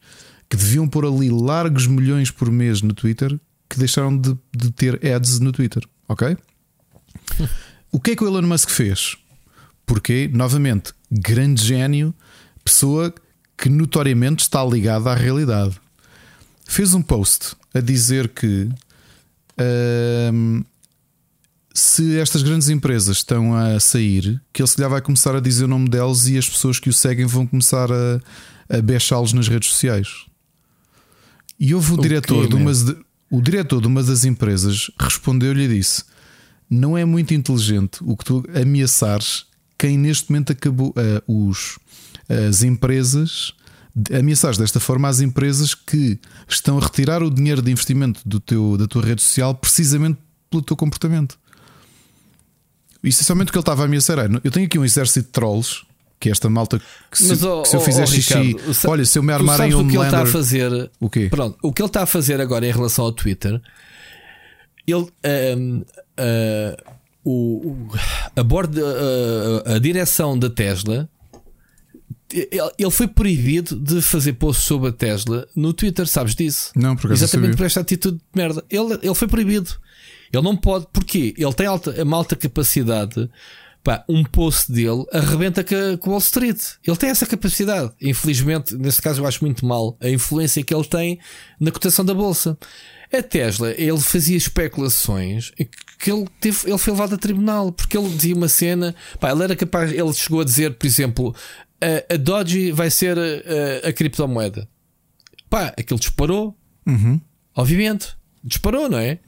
que 0.49 0.57
deviam 0.57 0.87
pôr 0.87 1.05
ali 1.05 1.29
largos 1.29 1.87
milhões 1.87 2.29
por 2.29 2.51
mês 2.51 2.81
no 2.81 2.93
Twitter 2.93 3.39
que 3.69 3.79
deixaram 3.79 4.17
de, 4.17 4.37
de 4.55 4.71
ter 4.71 4.99
ads 5.05 5.39
no 5.39 5.51
Twitter. 5.51 5.83
Ok? 6.07 6.37
o 7.91 7.99
que 7.99 8.11
é 8.11 8.15
que 8.15 8.23
o 8.23 8.27
Elon 8.27 8.47
Musk 8.47 8.69
fez? 8.69 9.17
Porque, 9.85 10.29
novamente, 10.33 10.93
grande 11.11 11.63
gênio, 11.63 12.13
pessoa 12.63 13.13
que 13.57 13.69
notoriamente 13.69 14.43
está 14.43 14.63
ligada 14.63 15.11
à 15.11 15.15
realidade. 15.15 15.79
Fez 16.65 16.93
um 16.93 17.01
post 17.01 17.55
a 17.73 17.79
dizer 17.79 18.29
que 18.29 18.69
hum, 20.33 20.63
se 21.73 22.17
estas 22.17 22.41
grandes 22.41 22.69
empresas 22.69 23.17
estão 23.17 23.53
a 23.53 23.79
sair, 23.79 24.41
que 24.51 24.61
ele 24.61 24.67
se 24.67 24.75
calhar 24.75 24.89
vai 24.89 25.01
começar 25.01 25.35
a 25.35 25.39
dizer 25.39 25.65
o 25.65 25.67
nome 25.67 25.89
delas 25.89 26.27
e 26.27 26.37
as 26.37 26.49
pessoas 26.49 26.79
que 26.79 26.89
o 26.89 26.93
seguem 26.93 27.25
vão 27.25 27.45
começar 27.45 27.89
a, 27.91 28.77
a 28.77 28.81
beixá-los 28.81 29.33
nas 29.33 29.47
redes 29.47 29.69
sociais. 29.69 30.25
E 31.59 31.73
houve 31.73 31.91
o, 31.91 31.95
o 31.95 32.01
diretor 32.01 32.47
de 32.47 32.55
uma, 32.55 32.71
o 33.29 33.41
diretor 33.41 33.81
de 33.81 33.87
uma 33.87 34.03
das 34.03 34.25
empresas 34.25 34.89
respondeu-lhe 34.99 35.63
e 35.63 35.67
disse: 35.67 36.03
Não 36.69 36.97
é 36.97 37.05
muito 37.05 37.33
inteligente 37.33 37.99
o 38.01 38.15
que 38.15 38.25
tu 38.25 38.43
ameaçares 38.53 39.45
quem 39.77 39.97
neste 39.97 40.29
momento 40.31 40.51
acabou 40.51 40.89
uh, 40.89 41.49
os, 41.49 41.77
as 42.47 42.63
empresas. 42.63 43.53
Ameaçares 44.17 44.57
desta 44.57 44.79
forma 44.79 45.07
as 45.07 45.21
empresas 45.21 45.73
que 45.73 46.19
estão 46.49 46.77
a 46.77 46.81
retirar 46.81 47.23
o 47.23 47.31
dinheiro 47.31 47.61
de 47.61 47.71
investimento 47.71 48.21
do 48.25 48.39
teu, 48.39 48.77
da 48.77 48.87
tua 48.87 49.03
rede 49.03 49.21
social 49.21 49.55
precisamente 49.55 50.19
pelo 50.49 50.61
teu 50.61 50.75
comportamento. 50.75 51.37
Essencialmente 53.03 53.49
o 53.49 53.51
que 53.53 53.57
ele 53.57 53.61
estava 53.61 53.83
a 53.83 53.85
ameaçar 53.85 54.19
era: 54.19 54.41
eu 54.43 54.51
tenho 54.51 54.65
aqui 54.65 54.77
um 54.77 54.83
exército 54.83 55.27
de 55.27 55.31
trolls, 55.31 55.85
que 56.19 56.27
é 56.27 56.31
esta 56.31 56.49
malta 56.49 56.81
que 57.11 57.17
se, 57.17 57.27
Mas, 57.27 57.43
oh, 57.43 57.61
que 57.61 57.69
se 57.69 57.75
eu 57.75 57.81
fizer 57.81 58.03
oh, 58.03 58.07
xixi, 58.07 58.33
Ricardo, 58.33 58.77
olha, 58.87 59.05
se 59.05 59.17
eu 59.19 59.23
me 59.23 59.31
armar 59.31 59.61
em 59.61 59.75
um 59.75 59.81
o 59.81 59.87
que 59.87 59.95
ele 59.95 60.05
está 60.05 60.23
a 60.23 60.25
fazer. 60.25 60.91
O 60.99 61.09
quê? 61.09 61.27
Pronto, 61.29 61.57
o 61.61 61.71
que 61.71 61.81
ele 61.81 61.87
está 61.87 62.03
a 62.03 62.05
fazer 62.05 62.41
agora 62.41 62.67
em 62.67 62.71
relação 62.71 63.05
ao 63.05 63.11
Twitter, 63.11 63.61
ele. 64.87 65.07
Um, 65.57 65.79
uh, 66.19 66.94
o, 67.25 67.87
a, 68.35 68.43
bordo, 68.43 68.79
a, 69.65 69.75
a 69.75 69.79
direção 69.79 70.37
da 70.37 70.49
Tesla 70.49 71.09
ele 72.77 72.91
foi 72.91 73.07
proibido 73.07 73.75
de 73.79 74.01
fazer 74.01 74.33
posts 74.33 74.65
sobre 74.65 74.89
a 74.89 74.91
Tesla 74.91 75.47
no 75.55 75.73
Twitter, 75.73 76.07
sabes 76.07 76.35
disso? 76.35 76.71
Não, 76.75 76.95
por 76.95 77.11
Exatamente 77.11 77.55
por 77.55 77.65
esta 77.65 77.79
atitude 77.81 78.17
de 78.17 78.23
merda. 78.33 78.63
Ele, 78.69 78.99
ele 79.01 79.15
foi 79.15 79.27
proibido. 79.27 79.71
Ele 80.33 80.43
não 80.43 80.57
pode, 80.57 80.87
porque 80.91 81.33
ele 81.37 81.53
tem 81.53 81.67
alta, 81.67 82.03
uma 82.03 82.17
alta 82.17 82.35
capacidade. 82.35 83.29
Pá, 83.83 84.03
um 84.09 84.23
post 84.23 84.71
dele 84.71 85.05
arrebenta 85.13 85.63
com 85.63 85.75
a 85.75 86.09
Wall 86.09 86.17
Street. 86.17 86.59
Ele 86.85 86.97
tem 86.97 87.09
essa 87.09 87.25
capacidade. 87.25 87.91
Infelizmente, 88.01 88.75
nesse 88.75 88.99
caso, 88.99 89.21
eu 89.21 89.27
acho 89.27 89.43
muito 89.43 89.63
mal 89.63 89.95
a 90.01 90.09
influência 90.09 90.63
que 90.63 90.73
ele 90.73 90.85
tem 90.85 91.19
na 91.59 91.71
cotação 91.71 92.03
da 92.03 92.13
bolsa. 92.13 92.57
A 93.11 93.21
Tesla, 93.21 93.71
ele 93.71 93.99
fazia 93.99 94.37
especulações 94.37 95.51
que 95.99 96.11
ele, 96.11 96.27
teve, 96.39 96.69
ele 96.69 96.77
foi 96.77 96.93
levado 96.93 97.15
a 97.15 97.17
tribunal 97.17 97.71
porque 97.71 97.97
ele 97.97 98.09
dizia 98.09 98.35
uma 98.35 98.47
cena. 98.47 98.95
Pá, 99.19 99.31
ele 99.31 99.43
era 99.43 99.55
capaz, 99.55 99.91
ele 99.91 100.13
chegou 100.13 100.41
a 100.41 100.43
dizer, 100.43 100.73
por 100.73 100.85
exemplo, 100.85 101.35
a, 101.81 102.13
a 102.13 102.17
Doge 102.17 102.71
vai 102.71 102.89
ser 102.89 103.17
a, 103.17 103.89
a, 103.89 103.93
criptomoeda. 103.93 104.67
Pá, 105.49 105.73
aquilo 105.77 105.99
disparou. 105.99 106.55
Uhum. 106.85 107.19
Obviamente, 107.55 108.15
disparou, 108.43 108.89
não 108.89 108.97
é? 108.97 109.19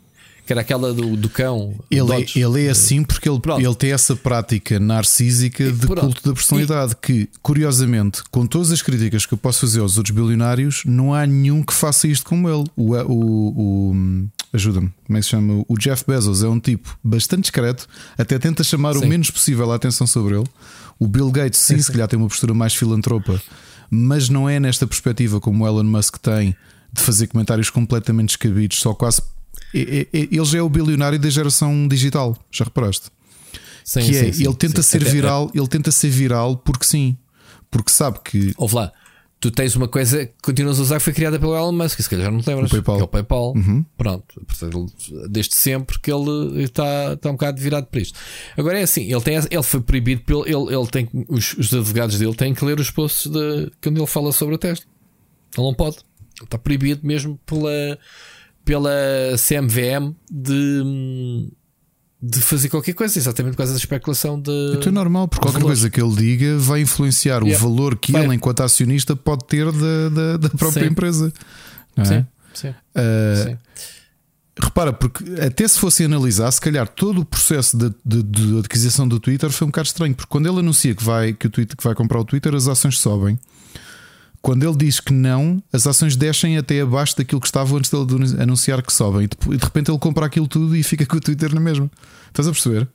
Que 0.48 0.54
era 0.54 0.62
aquela 0.62 0.94
do, 0.94 1.18
do 1.18 1.28
cão. 1.28 1.76
Ele, 1.92 2.14
é, 2.14 2.26
ele 2.40 2.66
é 2.66 2.70
assim 2.70 3.04
porque 3.04 3.28
ele, 3.28 3.40
ele 3.60 3.76
tem 3.76 3.92
essa 3.92 4.16
prática 4.16 4.80
narcísica 4.80 5.70
de 5.70 5.86
Pronto. 5.86 6.00
culto 6.00 6.30
da 6.30 6.34
personalidade. 6.34 6.94
E... 6.94 6.96
Que, 6.96 7.30
curiosamente, 7.42 8.24
com 8.32 8.48
todas 8.48 8.72
as 8.72 8.82
críticas 8.82 9.26
que 9.26 9.34
eu 9.34 9.38
posso 9.38 9.60
fazer 9.60 9.82
aos 9.82 9.98
outros 9.98 10.16
bilionários, 10.16 10.84
não 10.86 11.14
há 11.14 11.28
nenhum 11.28 11.62
que 11.62 11.74
faça 11.74 12.08
isto 12.08 12.26
como 12.26 12.48
ele. 12.48 12.64
O, 12.78 12.96
o, 12.96 13.92
o 13.92 14.28
ajuda-me, 14.54 14.90
como 15.06 15.18
é 15.18 15.20
que 15.20 15.26
se 15.26 15.32
chama? 15.32 15.66
O 15.68 15.78
Jeff 15.78 16.06
Bezos 16.08 16.42
é 16.42 16.48
um 16.48 16.62
tipo 16.62 16.98
bastante 17.04 17.42
discreto, 17.42 17.86
até 18.18 18.40
tenta 18.40 18.64
chamar 18.64 18.94
sim. 18.94 19.04
o 19.04 19.08
menos 19.08 19.30
possível 19.30 19.70
a 19.70 19.76
atenção 19.76 20.08
sobre 20.08 20.38
ele. 20.38 20.48
O 20.98 21.08
Bill 21.08 21.30
Gates, 21.30 21.60
sim, 21.60 21.78
se 21.78 21.92
calhar 21.92 22.08
tem 22.08 22.18
uma 22.18 22.30
postura 22.30 22.54
mais 22.54 22.74
filantropa, 22.74 23.42
mas 23.92 24.30
não 24.30 24.50
é 24.50 24.62
nesta 24.62 24.88
perspectiva 24.88 25.42
como 25.42 25.66
o 25.66 25.68
Elon 25.68 25.84
Musk 25.84 26.18
tem 26.20 26.56
de 26.94 27.02
fazer 27.02 27.28
comentários 27.28 27.70
completamente 27.70 28.30
descabidos, 28.30 28.80
só 28.80 28.94
quase 28.94 29.22
ele 29.74 30.46
já 30.46 30.60
é 30.60 30.62
o 30.62 30.70
bilionário 30.70 31.20
da 31.20 31.30
geração 31.30 31.88
digital, 31.88 32.38
já 32.52 32.66
reparaste? 32.66 33.10
Sim, 33.84 34.02
que 34.02 34.18
é, 34.18 34.32
sim, 34.34 34.44
ele 34.44 34.56
tenta 34.56 34.84
sim. 34.84 35.00
ser 35.00 35.04
viral, 35.06 35.50
ele 35.54 35.68
tenta 35.68 35.92
ser 35.92 36.10
viral 36.10 36.58
porque 36.58 36.86
sim, 36.86 37.18
porque 37.72 37.90
sabe 37.90 38.20
que. 38.24 38.54
Ouve 38.58 38.76
lá, 38.76 38.92
tu 39.40 39.52
tens 39.52 39.76
uma 39.76 39.88
coisa 39.88 40.26
que 40.26 40.34
continuas 40.42 40.80
a 40.80 40.82
usar 40.82 40.98
que 40.98 41.04
foi 41.04 41.14
criada 41.14 41.40
pelo 41.40 41.56
Elon 41.56 41.72
Musk, 41.72 42.02
se 42.02 42.10
calhar 42.10 42.26
já 42.26 42.32
não 42.32 42.42
te 42.42 42.50
lembras, 42.50 42.70
o 42.70 42.74
PayPal. 42.74 43.00
é 43.00 43.04
o 43.04 43.08
PayPal. 43.08 43.54
Uhum. 43.56 43.86
Pronto, 43.98 44.42
portanto, 44.46 44.88
desde 45.30 45.56
sempre 45.56 46.00
que 46.00 46.12
ele 46.12 46.64
está, 46.64 47.14
está 47.14 47.30
um 47.30 47.34
bocado 47.34 47.62
virado 47.62 47.88
para 47.88 48.02
isto. 48.02 48.18
Agora 48.58 48.80
é 48.80 48.84
assim, 48.84 49.04
ele, 49.12 49.22
tem, 49.22 49.38
ele 49.38 49.64
foi 49.64 49.82
proibido 49.82 50.22
pelo. 50.24 50.46
Ele, 50.46 50.76
ele 50.76 50.88
tem, 50.88 51.08
os, 51.30 51.54
os 51.54 51.74
advogados 51.74 52.18
dele 52.18 52.36
têm 52.36 52.54
que 52.54 52.66
ler 52.66 52.80
os 52.80 52.92
posts 52.92 53.32
de, 53.32 53.72
quando 53.82 53.98
ele 53.98 54.08
fala 54.08 54.32
sobre 54.32 54.56
o 54.56 54.58
teste. 54.58 54.86
Ele 55.58 55.66
não 55.66 55.74
pode. 55.74 55.98
Ele 56.38 56.46
está 56.46 56.58
proibido 56.58 57.06
mesmo 57.06 57.40
pela 57.46 57.98
pela 58.68 58.92
CMVM 59.38 60.14
de, 60.30 61.50
de 62.22 62.42
fazer 62.42 62.68
qualquer 62.68 62.94
coisa, 62.94 63.18
exatamente 63.18 63.54
por 63.54 63.60
causa 63.60 63.72
da 63.72 63.80
especulação 63.80 64.40
de. 64.40 64.52
Então 64.76 64.90
é 64.90 64.92
normal, 64.92 65.30
porque 65.30 65.46
qualquer 65.46 65.64
coisa 65.64 65.90
que 65.90 66.02
ele 66.02 66.14
diga 66.14 66.58
vai 66.58 66.82
influenciar 66.82 67.42
yeah. 67.44 67.56
o 67.56 67.70
valor 67.70 67.98
que 67.98 68.12
vai. 68.12 68.26
ele, 68.26 68.36
enquanto 68.36 68.62
acionista, 68.62 69.16
pode 69.16 69.46
ter 69.46 69.72
da, 69.72 70.10
da, 70.10 70.38
da 70.38 70.50
própria 70.50 70.84
sim. 70.84 70.90
empresa. 70.90 71.34
É? 71.96 72.04
Sim, 72.04 72.26
sim. 72.54 72.70
Uh, 72.70 73.44
sim. 73.46 73.58
Repara, 74.62 74.92
porque 74.92 75.24
até 75.40 75.66
se 75.66 75.80
fosse 75.80 76.04
analisar, 76.04 76.52
se 76.52 76.60
calhar 76.60 76.90
todo 76.90 77.22
o 77.22 77.26
processo 77.26 77.78
de, 77.78 77.94
de, 78.04 78.24
de, 78.24 78.60
adquisição 78.60 79.08
do 79.08 79.20
Twitter 79.20 79.50
foi 79.50 79.66
um 79.66 79.70
bocado 79.70 79.88
estranho, 79.88 80.14
porque 80.14 80.30
quando 80.30 80.48
ele 80.50 80.60
anuncia 80.60 80.94
que 80.94 81.04
vai, 81.04 81.32
que 81.32 81.48
o 81.48 81.50
Twitter 81.50 81.78
que 81.78 81.84
vai 81.84 81.96
comprar 81.96 82.20
o 82.20 82.26
Twitter, 82.26 82.54
as 82.54 82.68
ações 82.68 83.00
sobem. 83.00 83.40
Quando 84.42 84.64
ele 84.64 84.78
diz 84.78 85.00
que 85.00 85.12
não, 85.12 85.62
as 85.74 85.86
ações 85.88 86.16
descem 86.16 86.58
até 86.58 86.82
abaixo 86.82 87.18
daquilo 87.18 87.42
que 87.42 87.48
estava 87.48 87.76
antes 87.76 87.92
dele 87.92 88.42
anunciar 88.42 88.82
que 88.82 88.94
sobem. 88.94 89.26
E 89.26 89.58
de 89.58 89.64
repente 89.64 89.92
ele 89.92 90.00
compra 90.00 90.26
aquilo 90.26 90.48
tudo 90.48 90.76
e 90.76 90.84
fica 90.84 91.06
com 91.06 91.18
o 91.18 91.20
Twitter 91.20 91.54
na 91.54 91.60
mesma. 91.60 91.90
Estás 92.30 92.48
a 92.48 92.52
perceber? 92.52 92.88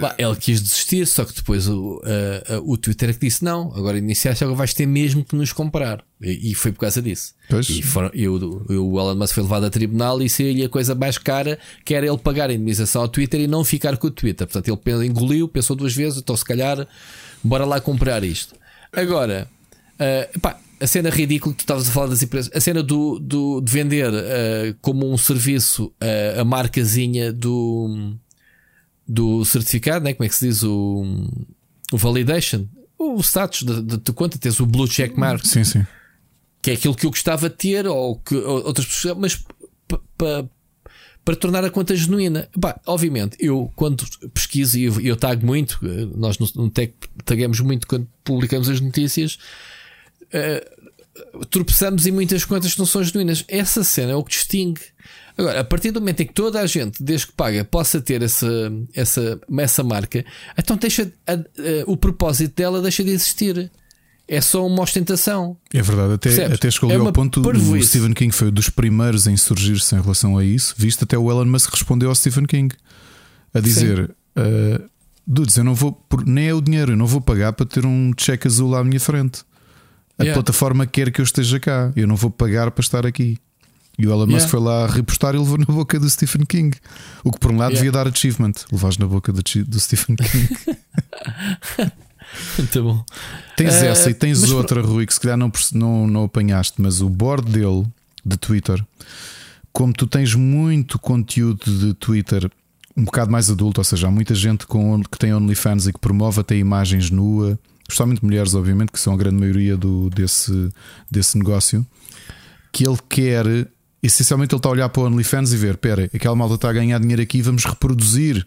Bah, 0.00 0.14
ele 0.16 0.36
quis 0.36 0.62
desistir, 0.62 1.04
só 1.06 1.24
que 1.24 1.34
depois 1.34 1.66
o, 1.68 1.96
uh, 1.96 2.58
uh, 2.58 2.72
o 2.72 2.76
Twitter 2.76 3.10
é 3.10 3.12
que 3.12 3.18
disse: 3.18 3.44
Não, 3.44 3.72
agora 3.74 3.98
iniciaste, 3.98 4.44
agora 4.44 4.56
vais 4.56 4.72
ter 4.72 4.86
mesmo 4.86 5.24
que 5.24 5.34
nos 5.34 5.52
comprar. 5.52 6.04
E, 6.22 6.52
e 6.52 6.54
foi 6.54 6.70
por 6.70 6.80
causa 6.80 7.02
disso. 7.02 7.34
Pois. 7.48 7.68
E 7.68 7.82
foram, 7.82 8.08
eu, 8.14 8.34
o 8.34 9.00
Elon 9.00 9.16
Musk 9.16 9.34
foi 9.34 9.42
levado 9.42 9.66
a 9.66 9.70
tribunal 9.70 10.22
e 10.22 10.28
seria 10.28 10.66
a 10.66 10.68
coisa 10.68 10.94
mais 10.94 11.18
cara 11.18 11.58
que 11.84 11.94
era 11.94 12.06
ele 12.06 12.18
pagar 12.18 12.50
a 12.50 12.52
indemnização 12.52 13.02
ao 13.02 13.08
Twitter 13.08 13.40
e 13.40 13.46
não 13.48 13.64
ficar 13.64 13.96
com 13.96 14.06
o 14.06 14.10
Twitter. 14.10 14.46
Portanto, 14.46 14.80
ele 14.86 15.06
engoliu, 15.06 15.48
pensou 15.48 15.74
duas 15.74 15.94
vezes, 15.94 16.18
então 16.20 16.36
se 16.36 16.44
calhar, 16.44 16.86
bora 17.42 17.64
lá 17.64 17.80
comprar 17.80 18.22
isto. 18.22 18.54
Agora, 18.92 19.48
Uh, 19.98 20.40
pá, 20.40 20.58
a 20.80 20.86
cena 20.86 21.10
ridícula 21.10 21.52
que 21.52 21.58
tu 21.58 21.62
estavas 21.62 21.88
a 21.88 21.92
falar 21.92 22.06
das 22.08 22.22
empresas, 22.22 22.50
a 22.54 22.60
cena 22.60 22.82
do, 22.82 23.18
do, 23.18 23.60
de 23.60 23.72
vender 23.72 24.10
uh, 24.12 24.76
como 24.80 25.10
um 25.12 25.18
serviço 25.18 25.86
uh, 25.86 26.40
a 26.40 26.44
marcazinha 26.44 27.32
do, 27.32 28.14
do 29.06 29.44
certificado, 29.44 30.04
né? 30.04 30.14
como 30.14 30.24
é 30.24 30.28
que 30.28 30.36
se 30.36 30.46
diz? 30.46 30.62
O, 30.62 31.04
o 31.92 31.96
validation, 31.96 32.66
o 32.98 33.20
status 33.20 33.62
de, 33.62 33.96
de, 33.98 34.12
conta, 34.12 34.38
tens 34.38 34.60
o 34.60 34.66
blue 34.66 34.86
check 34.86 35.16
mark, 35.16 35.44
sim, 35.44 35.64
sim. 35.64 35.84
que 36.62 36.70
é 36.70 36.74
aquilo 36.74 36.94
que 36.94 37.06
eu 37.06 37.10
gostava 37.10 37.48
de 37.48 37.56
ter, 37.56 37.86
ou 37.86 38.16
que 38.16 38.36
ou, 38.36 38.66
outras 38.66 38.86
pessoas, 38.86 39.16
mas 39.18 39.44
para 41.24 41.36
tornar 41.36 41.64
a 41.64 41.70
conta 41.70 41.94
genuína. 41.96 42.48
Bah, 42.56 42.80
obviamente, 42.86 43.36
eu 43.40 43.72
quando 43.74 44.04
pesquiso 44.32 44.78
e 44.78 44.84
eu, 44.84 45.00
eu 45.00 45.16
tago 45.16 45.44
muito, 45.44 45.78
nós 46.16 46.38
no, 46.38 46.48
no 46.54 46.70
Tech 46.70 46.94
tagaemos 47.24 47.60
muito 47.60 47.86
quando 47.86 48.06
publicamos 48.22 48.68
as 48.68 48.80
notícias 48.80 49.38
uh, 50.34 51.46
tropeçamos 51.46 52.06
em 52.06 52.10
muitas 52.10 52.44
contas 52.44 52.72
que 52.72 52.78
não 52.78 52.86
são 52.86 53.02
genuínas. 53.02 53.44
Essa 53.48 53.82
cena 53.84 54.12
é 54.12 54.14
o 54.14 54.24
que 54.24 54.30
distingue. 54.30 54.80
Agora, 55.36 55.60
a 55.60 55.64
partir 55.64 55.92
do 55.92 56.00
momento 56.00 56.20
em 56.20 56.26
que 56.26 56.32
toda 56.32 56.60
a 56.60 56.66
gente, 56.66 57.02
desde 57.02 57.28
que 57.28 57.32
paga, 57.32 57.64
possa 57.64 58.00
ter 58.00 58.22
essa, 58.22 58.72
essa, 58.92 59.40
essa 59.58 59.84
marca, 59.84 60.24
então 60.58 60.76
deixa, 60.76 61.12
a, 61.26 61.34
a, 61.34 61.36
o 61.86 61.96
propósito 61.96 62.56
dela 62.56 62.82
deixa 62.82 63.04
de 63.04 63.10
existir. 63.10 63.70
É 64.30 64.42
só 64.42 64.66
uma 64.66 64.82
ostentação. 64.82 65.56
É 65.72 65.80
verdade, 65.80 66.12
até, 66.12 66.44
até 66.44 66.70
chegou 66.70 66.90
é 66.90 66.96
ao 66.96 67.10
ponto 67.14 67.40
do 67.40 67.82
Stephen 67.82 68.12
King 68.12 68.30
foi 68.30 68.50
dos 68.50 68.68
primeiros 68.68 69.26
em 69.26 69.34
surgir-se 69.38 69.94
em 69.94 70.02
relação 70.02 70.36
a 70.36 70.44
isso, 70.44 70.74
visto 70.76 71.04
até 71.04 71.16
o 71.16 71.30
Elon 71.30 71.46
Musk 71.46 71.72
respondeu 71.72 72.10
ao 72.10 72.14
Stephen 72.14 72.44
King 72.44 72.76
a 73.54 73.60
dizer: 73.60 74.10
uh, 74.36 74.90
Dudes, 75.26 75.56
eu 75.56 75.64
não 75.64 75.74
vou, 75.74 76.06
nem 76.26 76.48
é 76.48 76.54
o 76.54 76.60
dinheiro, 76.60 76.92
eu 76.92 76.96
não 76.96 77.06
vou 77.06 77.22
pagar 77.22 77.54
para 77.54 77.64
ter 77.64 77.86
um 77.86 78.12
cheque 78.18 78.46
azul 78.46 78.76
à 78.76 78.84
minha 78.84 79.00
frente. 79.00 79.44
A 80.18 80.22
yeah. 80.22 80.34
plataforma 80.34 80.86
quer 80.86 81.10
que 81.12 81.20
eu 81.20 81.24
esteja 81.24 81.60
cá. 81.60 81.92
Eu 81.94 82.06
não 82.06 82.16
vou 82.16 82.30
pagar 82.30 82.70
para 82.70 82.82
estar 82.82 83.06
aqui. 83.06 83.38
E 83.98 84.06
o 84.06 84.10
Elon 84.10 84.26
Musk 84.26 84.46
yeah. 84.46 84.48
foi 84.48 84.60
lá 84.60 84.86
repostar 84.86 85.34
e 85.34 85.38
levou 85.38 85.58
na 85.58 85.64
boca 85.64 85.98
do 85.98 86.08
Stephen 86.08 86.44
King. 86.44 86.76
O 87.24 87.32
que 87.32 87.38
por 87.38 87.50
um 87.50 87.56
lado 87.56 87.72
yeah. 87.72 87.76
devia 87.76 87.92
dar 87.92 88.08
achievement. 88.08 88.52
Levares 88.70 88.98
na 88.98 89.06
boca 89.06 89.32
do, 89.32 89.42
do 89.42 89.80
Stephen 89.80 90.16
King. 90.16 90.48
Muito 92.56 92.82
bom. 92.82 93.04
Tens 93.56 93.74
uh, 93.80 93.86
essa 93.86 94.10
e 94.10 94.14
tens 94.14 94.50
outra, 94.50 94.82
Rui, 94.82 95.06
que 95.06 95.14
se 95.14 95.20
calhar 95.20 95.36
não, 95.36 95.50
não, 95.72 96.06
não 96.06 96.24
apanhaste, 96.24 96.80
mas 96.80 97.00
o 97.00 97.08
board 97.08 97.50
dele 97.50 97.86
de 98.24 98.36
Twitter, 98.36 98.84
como 99.72 99.92
tu 99.92 100.06
tens 100.06 100.34
muito 100.34 100.98
conteúdo 100.98 101.64
de 101.64 101.94
Twitter, 101.94 102.50
um 102.96 103.04
bocado 103.04 103.30
mais 103.30 103.50
adulto, 103.50 103.80
ou 103.80 103.84
seja, 103.84 104.08
há 104.08 104.10
muita 104.10 104.34
gente 104.34 104.66
com, 104.66 105.02
que 105.02 105.18
tem 105.18 105.32
OnlyFans 105.32 105.86
e 105.86 105.92
que 105.92 105.98
promove 105.98 106.40
até 106.40 106.56
imagens 106.56 107.10
nua, 107.10 107.58
especialmente 107.88 108.24
mulheres, 108.24 108.54
obviamente, 108.54 108.92
que 108.92 109.00
são 109.00 109.14
a 109.14 109.16
grande 109.16 109.36
maioria 109.36 109.76
do, 109.76 110.10
desse, 110.10 110.70
desse 111.10 111.38
negócio, 111.38 111.86
que 112.72 112.86
ele 112.86 112.98
quer. 113.08 113.44
Essencialmente, 114.02 114.54
ele 114.54 114.58
está 114.58 114.68
a 114.68 114.72
olhar 114.72 114.88
para 114.88 115.02
o 115.02 115.06
OnlyFans 115.06 115.52
e 115.52 115.56
ver: 115.56 115.74
espera, 115.74 116.10
aquela 116.14 116.36
malta 116.36 116.54
está 116.54 116.70
a 116.70 116.72
ganhar 116.72 117.00
dinheiro 117.00 117.22
aqui, 117.22 117.42
vamos 117.42 117.64
reproduzir 117.64 118.46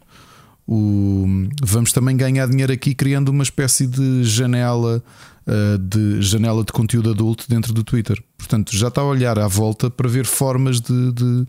o, 0.67 1.25
vamos 1.61 1.91
também 1.91 2.15
ganhar 2.15 2.47
dinheiro 2.47 2.71
aqui 2.71 2.93
criando 2.93 3.29
uma 3.29 3.43
espécie 3.43 3.87
de 3.87 4.23
janela 4.23 5.03
uh, 5.45 5.77
de 5.77 6.21
janela 6.21 6.63
de 6.63 6.71
conteúdo 6.71 7.09
adulto 7.09 7.45
dentro 7.49 7.73
do 7.73 7.83
Twitter. 7.83 8.21
Portanto, 8.37 8.75
já 8.75 8.87
está 8.87 9.01
a 9.01 9.05
olhar 9.05 9.37
à 9.39 9.47
volta 9.47 9.89
para 9.89 10.07
ver 10.07 10.25
formas 10.25 10.79
de, 10.79 11.11
de, 11.11 11.47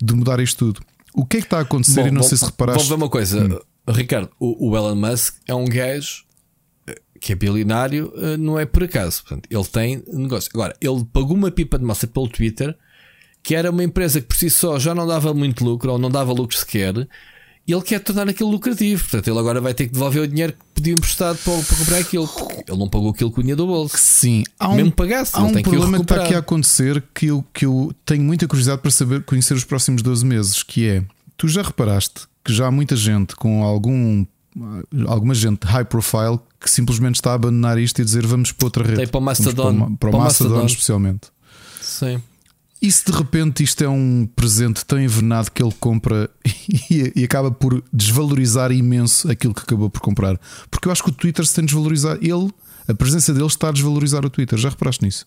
de 0.00 0.14
mudar 0.14 0.40
isto 0.40 0.66
tudo. 0.66 0.80
O 1.14 1.26
que 1.26 1.38
é 1.38 1.40
que 1.40 1.46
está 1.46 1.58
a 1.58 1.62
acontecer? 1.62 2.02
Bom, 2.02 2.08
e 2.08 2.10
não 2.12 2.20
bom, 2.20 2.28
sei 2.28 2.38
se 2.38 2.44
reparaste. 2.44 2.78
Vamos 2.78 2.88
ver 2.88 2.94
uma 2.94 3.10
coisa, 3.10 3.44
hum. 3.44 3.58
Ricardo. 3.92 4.30
O, 4.38 4.70
o, 4.70 4.76
Elon 4.76 4.94
Musk 4.94 5.36
é 5.48 5.54
um 5.54 5.64
gajo 5.64 6.22
eh, 6.22 6.29
que 7.20 7.32
é 7.32 7.36
bilionário, 7.36 8.12
eh, 8.16 8.36
não 8.36 8.58
é 8.58 8.64
por 8.64 8.84
acaso. 8.84 9.22
Portanto, 9.22 9.48
ele 9.50 9.64
tem 9.64 10.02
negócio. 10.12 10.50
Agora, 10.54 10.74
ele 10.80 11.04
pagou 11.12 11.36
uma 11.36 11.50
pipa 11.50 11.78
de 11.78 11.84
massa 11.84 12.06
pelo 12.06 12.28
Twitter, 12.28 12.76
que 13.42 13.54
era 13.54 13.70
uma 13.70 13.84
empresa 13.84 14.20
que 14.20 14.26
por 14.26 14.36
si 14.36 14.50
só 14.50 14.78
já 14.78 14.94
não 14.94 15.06
dava 15.06 15.34
muito 15.34 15.64
lucro, 15.64 15.92
ou 15.92 15.98
não 15.98 16.10
dava 16.10 16.32
lucro 16.32 16.56
sequer 16.56 17.06
e 17.70 17.72
ele 17.72 17.82
quer 17.82 18.00
tornar 18.00 18.28
aquilo 18.28 18.50
lucrativo. 18.50 19.00
Portanto, 19.02 19.28
ele 19.28 19.38
agora 19.38 19.60
vai 19.60 19.72
ter 19.72 19.86
que 19.86 19.92
devolver 19.92 20.22
o 20.22 20.26
dinheiro 20.26 20.52
que 20.52 20.58
pediu 20.74 20.96
emprestado 20.96 21.38
para, 21.38 21.62
para 21.62 21.76
comprar 21.76 21.98
aquilo. 21.98 22.28
Ele 22.66 22.78
não 22.78 22.88
pagou 22.88 23.10
aquilo 23.10 23.30
que 23.30 23.40
o 23.40 23.56
do 23.56 23.66
bolso. 23.66 23.96
Sim, 23.96 24.42
há 24.58 24.70
um, 24.70 24.74
Mesmo 24.74 24.92
pagasse, 24.92 25.36
há 25.36 25.40
um 25.40 25.52
problema 25.52 25.98
que, 25.98 26.04
que 26.04 26.12
está 26.12 26.24
aqui 26.24 26.34
a 26.34 26.38
acontecer 26.38 27.02
que 27.14 27.26
eu, 27.26 27.44
que 27.54 27.64
eu 27.64 27.94
tenho 28.04 28.24
muita 28.24 28.48
curiosidade 28.48 28.82
para 28.82 28.90
saber 28.90 29.22
conhecer 29.22 29.54
os 29.54 29.64
próximos 29.64 30.02
12 30.02 30.26
meses, 30.26 30.62
que 30.62 30.88
é 30.88 31.04
tu 31.36 31.46
já 31.46 31.62
reparaste 31.62 32.28
que 32.44 32.52
já 32.52 32.66
há 32.66 32.70
muita 32.70 32.96
gente 32.96 33.36
com 33.36 33.62
algum 33.62 34.24
alguma 35.06 35.34
gente 35.34 35.66
high 35.66 35.84
profile 35.84 36.38
que 36.60 36.70
simplesmente 36.70 37.16
está 37.16 37.32
a 37.32 37.34
abandonar 37.34 37.78
isto 37.78 38.00
e 38.00 38.04
dizer 38.04 38.26
vamos 38.26 38.52
para 38.52 38.66
outra 38.66 38.84
rede. 38.84 38.96
Tem 38.96 39.06
para 39.06 39.18
o 39.18 39.22
Mastodon, 39.22 39.96
para, 39.96 40.10
para, 40.10 40.16
o 40.16 40.20
Mastodon, 40.20 40.50
Mastodon 40.50 40.66
especialmente. 40.66 41.28
Sim. 41.80 42.22
E 42.82 42.90
se 42.90 43.04
de 43.04 43.12
repente 43.12 43.62
isto 43.62 43.84
é 43.84 43.88
um 43.88 44.26
presente 44.34 44.84
tão 44.86 44.98
envenenado 44.98 45.50
que 45.50 45.62
ele 45.62 45.74
compra 45.78 46.30
e, 46.90 47.12
e, 47.14 47.24
acaba 47.24 47.50
por 47.50 47.82
desvalorizar 47.92 48.72
imenso 48.72 49.30
aquilo 49.30 49.52
que 49.52 49.60
acabou 49.60 49.90
por 49.90 50.00
comprar? 50.00 50.40
Porque 50.70 50.88
eu 50.88 50.92
acho 50.92 51.02
que 51.02 51.10
o 51.10 51.12
Twitter 51.12 51.46
se 51.46 51.54
tem 51.54 51.64
desvalorizado. 51.64 52.18
Ele, 52.22 52.50
a 52.88 52.94
presença 52.94 53.34
dele 53.34 53.46
está 53.46 53.68
a 53.68 53.72
desvalorizar 53.72 54.24
o 54.24 54.30
Twitter. 54.30 54.58
Já 54.58 54.70
reparaste 54.70 55.04
nisso? 55.04 55.26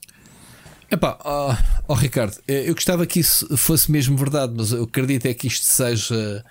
Epá, 0.89 1.17
oh, 1.23 1.55
oh 1.87 1.93
Ricardo, 1.93 2.37
eu 2.47 2.73
gostava 2.73 3.05
que 3.05 3.19
isso 3.19 3.57
fosse 3.57 3.91
mesmo 3.91 4.17
verdade, 4.17 4.53
mas 4.55 4.71
eu 4.71 4.83
acredito 4.83 5.25
é 5.25 5.33
que 5.33 5.47
isto 5.47 5.65
seja 5.65 6.43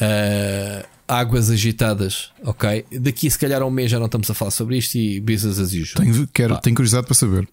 uh, 0.00 0.86
águas 1.06 1.50
agitadas, 1.50 2.30
ok? 2.42 2.84
Daqui 3.00 3.30
se 3.30 3.38
calhar 3.38 3.62
a 3.62 3.66
um 3.66 3.70
mês 3.70 3.90
já 3.90 3.98
não 3.98 4.06
estamos 4.06 4.30
a 4.30 4.34
falar 4.34 4.50
sobre 4.50 4.78
isto 4.78 4.96
e 4.96 5.20
business 5.20 5.58
as 5.58 5.72
usual. 5.72 6.04
Tenho, 6.04 6.28
quero, 6.28 6.60
tenho 6.60 6.76
curiosidade 6.76 7.06
para 7.06 7.14
saber. 7.14 7.48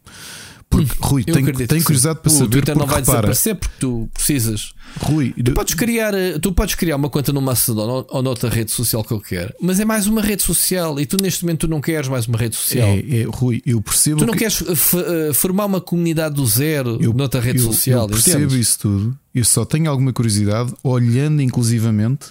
Porque, 0.71 0.89
Rui, 1.01 1.23
tenho, 1.25 1.67
tenho 1.67 1.83
curiosidade 1.83 2.19
para 2.19 2.29
o 2.29 2.31
saber. 2.31 2.45
O 2.45 2.49
Twitter 2.49 2.77
não 2.77 2.85
vai 2.85 3.01
repara, 3.01 3.17
desaparecer 3.17 3.55
porque 3.55 3.75
tu 3.77 4.09
precisas. 4.13 4.73
Rui, 5.01 5.33
tu 5.33 5.51
podes, 5.51 5.73
criar, 5.73 6.13
eh, 6.13 6.39
tu 6.39 6.53
podes 6.53 6.75
criar 6.75 6.95
uma 6.95 7.09
conta 7.09 7.33
no 7.33 7.41
Mastodon 7.41 7.89
ou, 7.89 8.07
ou 8.09 8.23
noutra 8.23 8.49
rede 8.49 8.71
social 8.71 9.03
qualquer, 9.03 9.53
mas 9.61 9.81
é 9.81 9.85
mais 9.85 10.07
uma 10.07 10.21
rede 10.21 10.43
social 10.43 10.97
e 10.99 11.05
tu 11.05 11.17
neste 11.21 11.43
momento 11.43 11.61
tu 11.61 11.67
não 11.67 11.81
queres 11.81 12.07
mais 12.07 12.25
uma 12.25 12.37
rede 12.37 12.55
social. 12.55 12.87
É, 12.87 13.21
é 13.21 13.23
Rui, 13.25 13.61
eu 13.65 13.81
percebo. 13.81 14.19
Tu 14.19 14.25
não 14.25 14.33
que... 14.33 14.39
queres 14.39 14.61
uh, 14.61 15.33
formar 15.33 15.65
uma 15.65 15.81
comunidade 15.81 16.35
do 16.35 16.45
zero 16.47 16.97
eu, 17.01 17.13
noutra 17.13 17.41
rede 17.41 17.59
eu, 17.59 17.65
social. 17.65 18.03
Eu 18.03 18.09
percebo 18.09 18.45
entendes? 18.45 18.67
isso 18.67 18.79
tudo. 18.79 19.17
Eu 19.35 19.43
só 19.43 19.65
tenho 19.65 19.89
alguma 19.91 20.13
curiosidade 20.13 20.73
olhando 20.81 21.41
inclusivamente 21.41 22.27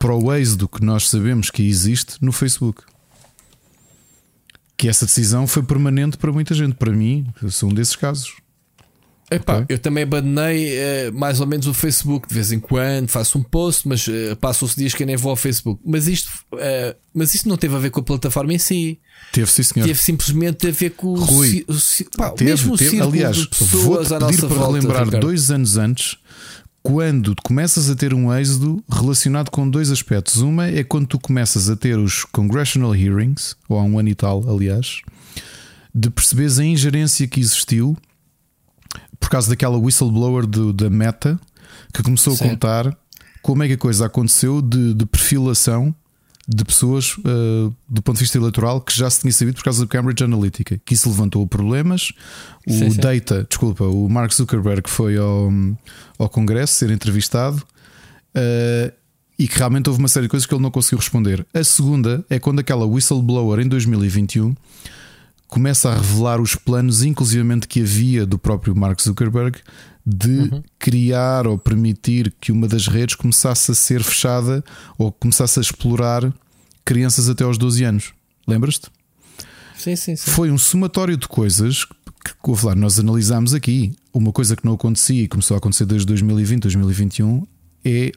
para 0.00 0.14
o 0.14 0.34
êxodo 0.34 0.66
que 0.66 0.84
nós 0.84 1.08
sabemos 1.08 1.48
que 1.48 1.62
existe 1.62 2.16
no 2.20 2.32
Facebook 2.32 2.82
que 4.76 4.88
essa 4.88 5.06
decisão 5.06 5.46
foi 5.46 5.62
permanente 5.62 6.16
para 6.16 6.32
muita 6.32 6.54
gente. 6.54 6.74
Para 6.74 6.92
mim, 6.92 7.26
eu 7.42 7.50
sou 7.50 7.70
um 7.70 7.72
desses 7.74 7.96
casos. 7.96 8.32
Epá, 9.30 9.58
okay. 9.60 9.74
Eu 9.74 9.78
também 9.78 10.04
abandonei 10.04 10.74
uh, 10.76 11.12
mais 11.14 11.40
ou 11.40 11.46
menos 11.46 11.66
o 11.66 11.72
Facebook 11.72 12.28
de 12.28 12.34
vez 12.34 12.52
em 12.52 12.60
quando, 12.60 13.08
faço 13.08 13.38
um 13.38 13.42
post, 13.42 13.88
mas 13.88 14.06
uh, 14.06 14.36
passo-se 14.38 14.76
dias 14.76 14.94
que 14.94 15.04
nem 15.04 15.16
vou 15.16 15.30
ao 15.30 15.36
Facebook. 15.36 15.80
Mas 15.84 16.06
isto, 16.06 16.28
uh, 16.52 16.94
mas 17.12 17.34
isto 17.34 17.48
não 17.48 17.56
teve 17.56 17.74
a 17.74 17.78
ver 17.78 17.90
com 17.90 18.00
a 18.00 18.02
plataforma 18.02 18.52
em 18.52 18.58
si. 18.58 18.98
Teve, 19.32 19.50
sim, 19.50 19.62
senhor. 19.62 19.86
Teve 19.86 19.98
simplesmente 19.98 20.68
a 20.68 20.70
ver 20.70 20.90
com 20.90 21.14
Rui, 21.14 21.64
o, 21.66 21.72
o, 21.72 21.76
pá, 22.16 22.30
teve, 22.30 22.50
mesmo 22.50 22.76
teve, 22.76 23.00
aliás, 23.00 23.36
de 23.36 23.48
pessoas 23.48 24.10
vou 24.10 24.18
pedir 24.18 24.40
para 24.40 24.48
volta, 24.48 24.66
relembrar 24.66 25.04
Ricardo. 25.04 25.26
dois 25.26 25.50
anos 25.50 25.78
antes, 25.78 26.18
quando 26.84 27.34
começas 27.42 27.88
a 27.88 27.96
ter 27.96 28.12
um 28.12 28.30
êxodo 28.32 28.84
relacionado 28.90 29.50
com 29.50 29.68
dois 29.68 29.90
aspectos. 29.90 30.42
Uma 30.42 30.66
é 30.66 30.84
quando 30.84 31.06
tu 31.06 31.18
começas 31.18 31.70
a 31.70 31.74
ter 31.74 31.98
os 31.98 32.24
congressional 32.26 32.94
hearings, 32.94 33.56
ou 33.66 33.78
há 33.78 33.82
um 33.82 33.98
ano 33.98 34.10
e 34.10 34.14
tal, 34.14 34.46
aliás, 34.46 35.00
de 35.94 36.10
perceberes 36.10 36.58
a 36.58 36.64
ingerência 36.64 37.26
que 37.26 37.40
existiu 37.40 37.96
por 39.18 39.30
causa 39.30 39.48
daquela 39.48 39.78
whistleblower 39.78 40.46
do, 40.46 40.74
da 40.74 40.90
Meta 40.90 41.40
que 41.92 42.02
começou 42.02 42.34
a 42.34 42.36
contar 42.36 42.94
como 43.40 43.62
é 43.62 43.66
que 43.66 43.72
a 43.72 43.78
coisa 43.78 44.04
aconteceu 44.04 44.60
de, 44.60 44.92
de 44.92 45.06
perfilação 45.06 45.94
de 46.46 46.64
pessoas 46.64 47.16
uh, 47.18 47.74
do 47.88 48.02
ponto 48.02 48.16
de 48.16 48.22
vista 48.22 48.36
eleitoral 48.36 48.80
que 48.80 48.94
já 48.94 49.08
se 49.08 49.20
tinha 49.20 49.32
sabido 49.32 49.56
por 49.56 49.64
causa 49.64 49.80
do 49.80 49.88
Cambridge 49.88 50.22
Analytica, 50.22 50.80
que 50.84 50.94
isso 50.94 51.08
levantou 51.08 51.46
problemas. 51.46 52.12
O 52.66 52.72
sim, 52.72 52.90
sim. 52.90 53.00
Data, 53.00 53.46
desculpa, 53.48 53.84
o 53.84 54.08
Mark 54.08 54.32
Zuckerberg 54.32 54.88
foi 54.88 55.16
ao, 55.16 55.50
ao 56.18 56.28
Congresso 56.28 56.74
ser 56.74 56.90
entrevistado 56.90 57.62
uh, 58.36 58.92
e 59.38 59.48
que 59.48 59.58
realmente 59.58 59.88
houve 59.88 60.00
uma 60.00 60.08
série 60.08 60.26
de 60.26 60.30
coisas 60.30 60.46
que 60.46 60.54
ele 60.54 60.62
não 60.62 60.70
conseguiu 60.70 60.98
responder. 60.98 61.46
A 61.54 61.64
segunda 61.64 62.24
é 62.28 62.38
quando 62.38 62.60
aquela 62.60 62.84
whistleblower 62.84 63.60
em 63.60 63.68
2021 63.68 64.54
começa 65.48 65.90
a 65.90 65.94
revelar 65.94 66.40
os 66.40 66.54
planos, 66.54 67.02
inclusivamente 67.02 67.68
que 67.68 67.80
havia 67.80 68.26
do 68.26 68.38
próprio 68.38 68.74
Mark 68.74 69.00
Zuckerberg, 69.00 69.58
de 70.06 70.30
uhum. 70.30 70.62
criar 70.78 71.46
ou 71.46 71.58
permitir 71.58 72.34
que 72.40 72.52
uma 72.52 72.68
das 72.68 72.86
redes 72.86 73.14
começasse 73.14 73.70
a 73.70 73.74
ser 73.74 74.02
fechada 74.02 74.62
ou 74.98 75.10
começasse 75.10 75.58
a 75.58 75.62
explorar 75.62 76.32
crianças 76.84 77.28
até 77.28 77.44
aos 77.44 77.56
12 77.56 77.84
anos. 77.84 78.12
Lembras-te? 78.46 78.90
Sim, 79.76 79.96
sim, 79.96 80.16
sim. 80.16 80.30
Foi 80.30 80.50
um 80.50 80.58
somatório 80.58 81.16
de 81.16 81.26
coisas 81.26 81.84
que, 81.84 81.94
que 82.42 82.66
lá, 82.66 82.74
nós 82.74 82.98
analisámos 82.98 83.54
aqui. 83.54 83.92
Uma 84.12 84.32
coisa 84.32 84.54
que 84.54 84.64
não 84.64 84.74
acontecia 84.74 85.22
e 85.22 85.28
começou 85.28 85.54
a 85.54 85.58
acontecer 85.58 85.86
desde 85.86 86.06
2020, 86.06 86.62
2021 86.62 87.46
é 87.84 88.12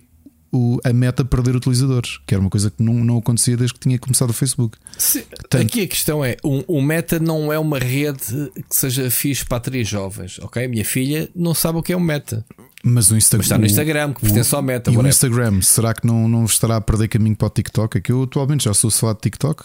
o, 0.52 0.80
a 0.84 0.94
meta 0.94 1.26
perder 1.26 1.56
utilizadores, 1.56 2.20
que 2.26 2.34
era 2.34 2.42
uma 2.42 2.50
coisa 2.50 2.72
que 2.72 2.82
não, 2.82 2.94
não 2.94 3.18
acontecia 3.18 3.58
desde 3.58 3.74
que 3.74 3.80
tinha 3.80 4.00
começado 4.00 4.30
o 4.30 4.34
Facebook. 4.34 4.78
Sim, 4.98 5.24
aqui 5.52 5.82
a 5.82 5.88
questão 5.88 6.24
é: 6.24 6.38
o, 6.44 6.78
o, 6.78 6.82
meta 6.82 7.20
não 7.20 7.52
é 7.52 7.60
uma 7.60 7.80
rede 7.80 8.52
que 8.70 8.76
seja 8.76 9.10
fixe 9.12 9.46
para 9.46 9.60
três 9.60 9.88
jovens, 9.88 10.40
ok? 10.40 10.68
Minha 10.68 10.86
filha 10.86 11.30
não 11.36 11.54
sabe 11.54 11.80
o 11.80 11.84
que 11.84 11.94
é 11.94 11.98
um 11.98 12.02
meta. 12.02 12.46
Mas 12.84 13.12
o 13.12 13.18
Instagram. 13.18 13.44
está 13.44 13.58
no 13.58 13.66
Instagram, 13.66 14.14
que 14.14 14.22
pertence 14.22 14.56
ao 14.56 14.62
meta. 14.62 14.92
E 14.92 14.98
o 14.98 15.08
Instagram, 15.08 15.62
será 15.62 15.94
que 15.94 16.06
não, 16.06 16.28
não 16.30 16.46
estará 16.46 16.78
a 16.78 16.82
perder 16.82 17.08
caminho 17.08 17.36
para 17.36 17.48
o 17.48 17.50
TikTok? 17.50 17.98
É 17.98 18.02
que 18.02 18.12
eu 18.12 18.24
atualmente 18.24 18.66
já 18.66 18.74
sou 18.74 18.90
só 18.90 19.12
de 19.14 19.20
TikTok. 19.20 19.64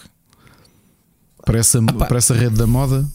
Para 1.45 1.59
essa, 1.59 1.79
ah, 1.79 2.07
para 2.07 2.19
essa 2.19 2.35
rede 2.35 2.57
da 2.57 2.67
moda. 2.67 3.07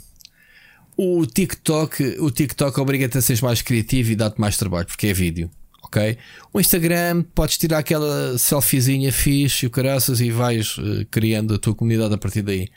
O 0.95 1.25
TikTok, 1.25 2.17
o 2.19 2.31
TikTok 2.31 2.79
obriga-te 2.79 3.17
a 3.17 3.21
ser 3.21 3.41
mais 3.41 3.61
criativo 3.61 4.11
e 4.11 4.15
dá-te 4.15 4.39
mais 4.39 4.57
trabalho, 4.57 4.87
porque 4.87 5.07
é 5.07 5.13
vídeo 5.13 5.49
ok? 5.87 6.17
O 6.53 6.59
Instagram, 6.59 7.23
podes 7.33 7.57
tirar 7.57 7.79
aquela 7.79 8.37
selfiezinha 8.37 9.11
fixe 9.11 9.65
e 9.65 9.67
o 9.67 9.71
caraças 9.71 10.21
e 10.21 10.29
vais 10.29 10.77
uh, 10.77 11.05
criando 11.09 11.55
a 11.55 11.57
tua 11.57 11.73
comunidade 11.73 12.13
a 12.13 12.17
partir 12.17 12.41
daí. 12.41 12.69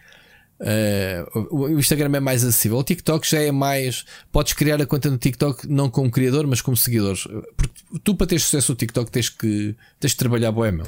Uh, 0.60 1.56
o 1.56 1.78
Instagram 1.78 2.16
é 2.16 2.20
mais 2.20 2.44
acessível. 2.44 2.78
O 2.78 2.84
TikTok 2.84 3.28
já 3.28 3.40
é 3.40 3.50
mais. 3.50 4.04
Podes 4.30 4.52
criar 4.52 4.80
a 4.80 4.86
conta 4.86 5.10
no 5.10 5.18
TikTok 5.18 5.66
não 5.66 5.88
como 5.90 6.10
criador, 6.10 6.46
mas 6.46 6.60
como 6.60 6.76
seguidores. 6.76 7.26
Porque 7.56 7.82
tu, 8.04 8.14
para 8.14 8.26
ter 8.26 8.38
sucesso 8.38 8.72
no 8.72 8.76
TikTok, 8.76 9.10
tens 9.10 9.28
que, 9.28 9.74
tens 9.98 10.12
que 10.12 10.18
trabalhar 10.18 10.52
boé, 10.52 10.70
meu. 10.70 10.86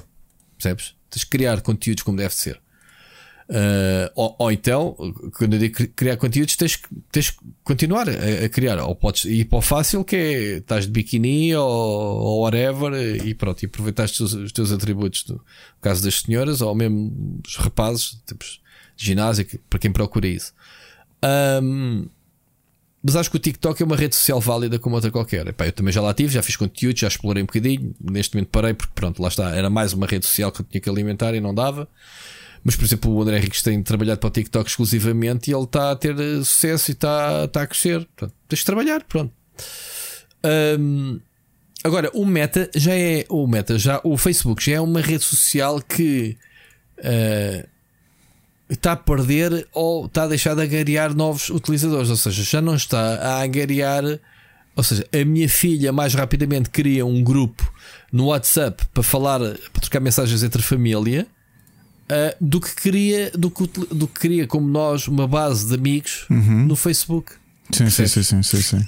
Percebes? 0.57 0.95
Tens 1.11 1.25
que 1.25 1.31
criar 1.31 1.61
conteúdos 1.63 2.03
como 2.03 2.19
deve 2.19 2.35
ser. 2.35 2.61
Uh, 3.49 4.11
ou, 4.15 4.37
ou, 4.39 4.53
então, 4.53 4.97
quando 5.37 5.55
eu 5.55 5.59
digo 5.59 5.89
criar 5.89 6.17
conteúdos, 6.17 6.57
tens, 6.57 6.81
tens 7.11 7.31
que 7.31 7.39
continuar 7.63 8.09
a, 8.09 8.45
a, 8.45 8.49
criar. 8.49 8.79
Ou 8.79 8.95
podes 8.95 9.25
ir 9.25 9.45
para 9.47 9.59
o 9.59 9.63
fácil, 9.63 10.05
que 10.05 10.17
é 10.17 10.43
estás 10.59 10.87
de 10.87 10.93
biquíni 10.93 11.55
ou, 11.55 11.67
ou 11.67 12.43
whatever, 12.43 12.93
e 13.25 13.35
pronto, 13.35 13.63
e 13.63 13.71
os, 14.23 14.35
os, 14.35 14.53
teus 14.53 14.73
atributos, 14.73 15.27
no 15.29 15.41
caso 15.81 16.03
das 16.03 16.21
senhoras, 16.21 16.61
ou 16.61 16.75
mesmo 16.75 17.11
dos 17.43 17.57
rapazes, 17.57 18.21
tipos 18.27 18.61
de 18.97 19.05
ginásio, 19.05 19.47
para 19.69 19.79
quem 19.79 19.93
procura 19.93 20.27
isso. 20.27 20.53
Um, 21.63 22.07
mas 23.03 23.17
acho 23.17 23.31
que 23.31 23.37
o 23.37 23.41
TikTok 23.41 23.83
é 23.83 23.85
uma 23.85 23.97
rede 23.97 24.15
social 24.15 24.41
válida 24.41 24.79
como 24.79 24.95
outra 24.95 25.11
qualquer. 25.11 25.49
Epá, 25.49 25.67
eu 25.67 25.73
também 25.73 25.93
já 25.93 26.01
lá 26.01 26.15
tive, 26.15 26.33
já 26.33 26.43
fiz 26.43 26.55
conteúdo, 26.55 26.97
já 26.97 27.09
explorei 27.09 27.43
um 27.43 27.47
bocadinho. 27.47 27.93
Neste 28.01 28.37
momento 28.37 28.49
parei 28.51 28.75
porque, 28.75 28.93
pronto, 28.95 29.21
lá 29.21 29.27
está. 29.27 29.51
Era 29.51 29.69
mais 29.69 29.93
uma 29.93 30.07
rede 30.07 30.25
social 30.25 30.53
que 30.53 30.61
eu 30.61 30.65
tinha 30.65 30.81
que 30.81 30.89
alimentar 30.89 31.35
e 31.35 31.41
não 31.41 31.53
dava. 31.53 31.89
Mas, 32.65 32.77
por 32.77 32.85
exemplo, 32.85 33.13
o 33.13 33.23
André 33.23 33.39
Henriques 33.39 33.63
tem 33.63 33.83
trabalhado 33.83 34.21
para 34.21 34.29
o 34.29 34.31
TikTok 34.31 34.71
exclusivamente 34.71 35.51
e 35.51 35.55
ele 35.55 35.65
está 35.65 35.91
a 35.91 35.97
ter 35.97 36.17
sucesso 36.45 36.91
e 36.91 36.93
está, 36.93 37.45
está 37.45 37.63
a 37.63 37.67
crescer. 37.67 38.07
Portanto, 38.17 38.35
tens 38.49 38.59
de 38.61 38.65
trabalhar, 38.65 39.03
pronto. 39.05 39.33
Um, 40.79 41.21
agora, 41.83 42.11
o 42.15 42.25
Meta 42.25 42.71
já 42.75 42.95
é. 42.95 43.25
O 43.29 43.47
Meta, 43.47 43.79
já, 43.79 44.01
o 44.05 44.17
Facebook 44.17 44.65
já 44.65 44.75
é 44.75 44.81
uma 44.81 45.01
rede 45.01 45.25
social 45.25 45.81
que 45.81 46.37
uh, 46.99 47.69
está 48.69 48.93
a 48.93 48.97
perder 48.97 49.67
ou 49.73 50.07
está 50.07 50.25
a 50.25 50.29
deixar 50.29 50.55
de 50.55 50.63
agariar 50.63 51.15
novos 51.15 51.51
utilizadores. 51.51 52.11
Ou 52.11 52.17
seja, 52.17 52.45
já 52.45 52.61
não 52.61 52.77
está 52.77 53.17
a 53.17 53.43
agariar. 53.43 54.05
Ou 54.77 54.83
seja, 54.83 55.05
a 55.13 55.25
minha 55.25 55.49
filha 55.49 55.93
mais 55.93 56.15
rapidamente 56.15 56.71
cria 56.71 57.05
um 57.05 57.23
grupo 57.23 57.73
no 58.13 58.27
WhatsApp 58.27 58.87
para 58.95 59.03
falar, 59.03 59.41
para 59.41 59.81
trocar 59.81 60.01
mensagens 60.01 60.45
entre 60.45 60.63
família. 60.63 61.27
Uh, 62.11 62.37
do 62.41 62.61
que 62.61 62.75
queria 62.75 63.31
do 63.31 63.51
que, 63.51 63.67
do 63.95 64.07
que 64.09 64.21
queria 64.21 64.47
como 64.47 64.69
nós 64.69 65.07
uma 65.09 65.27
base 65.27 65.69
de 65.69 65.75
amigos 65.75 66.27
Uhum. 66.29 66.67
no 66.67 66.77
Facebook 66.77 67.33
Sim, 67.73 67.89
sim, 67.89 68.07
sim, 68.07 68.23
sim, 68.23 68.43
sim, 68.43 68.61
sim. 68.61 68.85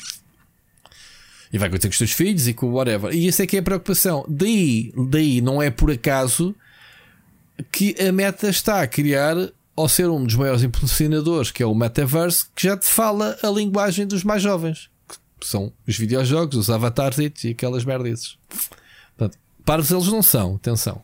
e 1.53 1.57
vai 1.59 1.69
acontecer 1.69 1.89
com 1.89 1.93
os 1.93 1.99
teus 1.99 2.11
filhos 2.13 2.47
e 2.49 2.53
com 2.53 2.67
whatever. 2.73 3.15
E 3.15 3.27
isso 3.27 3.41
é 3.41 3.47
que 3.47 3.57
é 3.57 3.61
a 3.61 3.63
preocupação. 3.63 4.27
Daí, 4.29 4.93
daí 5.09 5.41
não 5.41 5.63
é 5.63 5.71
por 5.71 5.91
acaso 5.91 6.55
que 7.73 7.95
a 8.01 8.13
Meta 8.13 8.49
está 8.51 8.83
a 8.83 8.87
criar, 8.87 9.37
ao 9.77 9.89
ser 9.89 10.09
um 10.11 10.25
dos 10.25 10.35
maiores 10.35 10.63
impulsionadores, 10.63 11.51
que 11.51 11.63
é 11.63 11.67
o 11.67 11.75
Metaverse, 11.75 12.47
que 12.55 12.65
já 12.67 12.77
te 12.77 12.87
fala 12.87 13.39
a 13.43 13.49
linguagem 13.49 14.07
dos 14.07 14.23
mais 14.25 14.43
jovens, 14.43 14.91
que 15.41 15.47
são 15.47 15.73
os 15.87 15.97
videojogos, 15.97 16.57
os 16.57 16.69
avatares 16.69 17.19
e 17.45 17.51
aquelas 17.51 17.85
merdas. 17.85 18.37
Portanto, 19.17 19.39
parvos 19.65 19.91
eles 19.91 20.09
não 20.09 20.23
são, 20.23 20.57
atenção. 20.57 21.01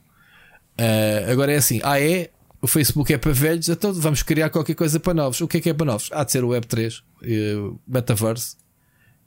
Uh, 0.78 1.30
agora 1.30 1.52
é 1.52 1.56
assim, 1.56 1.80
ah 1.82 2.00
é, 2.00 2.30
o 2.62 2.66
Facebook 2.66 3.12
é 3.12 3.18
para 3.18 3.32
velhos, 3.32 3.68
então 3.68 3.92
vamos 3.92 4.22
criar 4.22 4.50
qualquer 4.50 4.74
coisa 4.74 5.00
para 5.00 5.14
novos. 5.14 5.40
O 5.40 5.48
que 5.48 5.58
é 5.58 5.60
que 5.60 5.70
é 5.70 5.74
para 5.74 5.86
novos? 5.86 6.10
Há 6.12 6.24
de 6.24 6.32
ser 6.32 6.44
o 6.44 6.48
Web3, 6.48 7.00
uh, 7.00 7.80
Metaverse, 7.86 8.56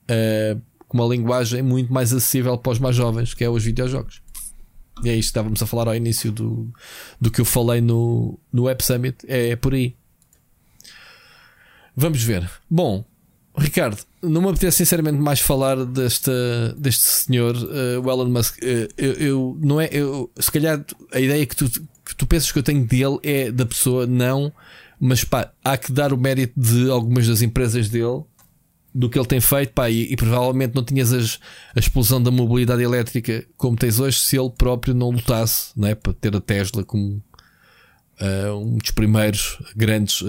uh, 0.03 0.61
com 0.87 0.97
uma 0.97 1.07
linguagem 1.07 1.61
muito 1.61 1.91
mais 1.91 2.13
acessível 2.13 2.57
para 2.57 2.71
os 2.71 2.79
mais 2.79 2.95
jovens, 2.95 3.33
que 3.33 3.43
é 3.43 3.49
os 3.49 3.63
videojogos. 3.63 4.21
E 5.03 5.09
é 5.09 5.13
isto 5.13 5.29
que 5.29 5.39
estávamos 5.39 5.61
a 5.61 5.65
falar 5.65 5.87
ao 5.87 5.95
início 5.95 6.31
do, 6.31 6.71
do 7.19 7.31
que 7.31 7.41
eu 7.41 7.45
falei 7.45 7.81
no, 7.81 8.39
no 8.51 8.63
Web 8.63 8.83
Summit. 8.83 9.17
É, 9.27 9.49
é 9.49 9.55
por 9.55 9.73
aí. 9.73 9.95
Vamos 11.95 12.21
ver. 12.23 12.49
Bom, 12.69 13.03
Ricardo, 13.57 13.97
não 14.21 14.41
me 14.41 14.49
apetece 14.49 14.77
sinceramente 14.77 15.19
mais 15.19 15.39
falar 15.39 15.85
desta, 15.85 16.31
deste 16.77 17.03
senhor, 17.03 17.55
uh, 17.55 18.01
o 18.03 18.11
Elon 18.11 18.29
Musk. 18.29 18.57
Uh, 18.57 18.89
eu, 18.97 19.13
eu, 19.13 19.57
não 19.61 19.79
é, 19.79 19.89
eu, 19.91 20.31
se 20.39 20.51
calhar 20.51 20.83
a 21.11 21.19
ideia 21.19 21.45
que 21.45 21.55
tu, 21.55 21.69
que 21.69 22.15
tu 22.15 22.25
pensas 22.25 22.51
que 22.51 22.57
eu 22.57 22.63
tenho 22.63 22.85
dele 22.85 23.19
é 23.21 23.51
da 23.51 23.65
pessoa, 23.65 24.07
não, 24.07 24.51
mas 24.99 25.23
pá, 25.23 25.51
há 25.63 25.77
que 25.77 25.91
dar 25.91 26.13
o 26.13 26.17
mérito 26.17 26.59
de 26.59 26.89
algumas 26.89 27.27
das 27.27 27.43
empresas 27.43 27.89
dele, 27.89 28.23
do 28.93 29.09
que 29.09 29.19
ele 29.19 29.27
tem 29.27 29.39
feito, 29.39 29.73
pá, 29.73 29.89
e, 29.89 30.11
e 30.11 30.15
provavelmente 30.15 30.73
não 30.73 30.83
tinhas 30.83 31.13
as, 31.13 31.39
a 31.75 31.79
explosão 31.79 32.21
da 32.21 32.31
mobilidade 32.31 32.81
elétrica 32.81 33.45
como 33.57 33.77
tens 33.77 33.99
hoje 33.99 34.19
se 34.19 34.37
ele 34.37 34.49
próprio 34.49 34.93
não 34.93 35.11
lutasse, 35.11 35.71
não 35.75 35.87
é? 35.87 35.95
Para 35.95 36.13
ter 36.13 36.35
a 36.35 36.41
Tesla 36.41 36.83
como 36.83 37.21
Uh, 38.21 38.55
um 38.55 38.77
dos 38.77 38.91
primeiros 38.91 39.57
grandes 39.75 40.21
uh, 40.21 40.27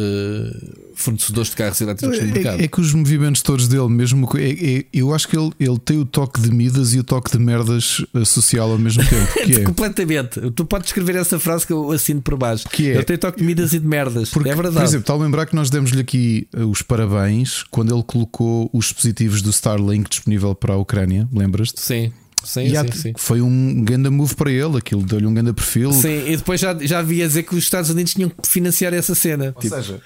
fornecedores 0.94 1.50
de 1.50 1.56
carros 1.56 1.80
elétricos 1.82 2.18
no 2.18 2.26
mercado. 2.26 2.60
É, 2.60 2.64
é, 2.64 2.68
que 2.68 2.80
os 2.80 2.94
movimentos 2.94 3.42
todos 3.42 3.68
dele, 3.68 3.88
mesmo 3.88 4.26
é, 4.36 4.78
é, 4.78 4.84
eu 4.90 5.14
acho 5.14 5.28
que 5.28 5.36
ele, 5.36 5.52
ele 5.60 5.78
tem 5.78 5.98
o 5.98 6.04
toque 6.06 6.40
de 6.40 6.50
Midas 6.50 6.94
e 6.94 6.98
o 6.98 7.04
toque 7.04 7.30
de 7.30 7.38
merdas 7.38 8.02
social 8.24 8.70
ao 8.70 8.78
mesmo 8.78 9.04
tempo. 9.06 9.32
Que 9.44 9.56
é. 9.60 9.64
Completamente. 9.64 10.40
Tu 10.52 10.64
podes 10.64 10.88
escrever 10.88 11.16
essa 11.16 11.38
frase 11.38 11.66
que 11.66 11.74
eu 11.74 11.92
assino 11.92 12.22
por 12.22 12.36
baixo. 12.36 12.66
Que 12.70 12.88
é. 12.88 12.94
Ele 12.94 13.04
tem 13.04 13.18
toque 13.18 13.38
de 13.38 13.44
Midas 13.44 13.74
e 13.74 13.78
de 13.78 13.86
merdas. 13.86 14.30
Porque, 14.30 14.48
é 14.48 14.54
verdade. 14.54 14.76
Por 14.76 14.84
exemplo, 14.84 15.02
está 15.02 15.12
a 15.12 15.16
lembrar 15.18 15.44
que 15.44 15.54
nós 15.54 15.68
demos-lhe 15.68 16.00
aqui 16.00 16.48
os 16.56 16.80
parabéns 16.80 17.64
quando 17.70 17.94
ele 17.94 18.02
colocou 18.02 18.70
os 18.72 18.86
dispositivos 18.86 19.42
do 19.42 19.50
Starlink 19.50 20.08
disponível 20.08 20.54
para 20.54 20.72
a 20.72 20.78
Ucrânia. 20.78 21.28
Lembras-te? 21.30 21.80
Sim. 21.82 22.12
Sim, 22.44 22.68
e 22.68 22.76
há, 22.76 22.84
sim, 22.84 22.92
sim. 22.92 23.12
Foi 23.16 23.40
um 23.40 23.82
grande 23.82 24.10
move 24.10 24.34
para 24.34 24.50
ele, 24.50 24.78
aquilo 24.78 25.02
deu-lhe 25.02 25.26
um 25.26 25.34
grande 25.34 25.52
perfil. 25.52 25.92
Sim, 25.92 26.28
e 26.28 26.36
depois 26.36 26.60
já, 26.60 26.76
já 26.80 26.98
havia 26.98 27.26
dizer 27.26 27.42
que 27.42 27.54
os 27.54 27.64
Estados 27.64 27.90
Unidos 27.90 28.14
tinham 28.14 28.30
que 28.30 28.46
financiar 28.46 28.92
essa 28.92 29.14
cena. 29.14 29.52
Ou 29.54 29.62
tipo, 29.62 29.74
seja, 29.74 30.00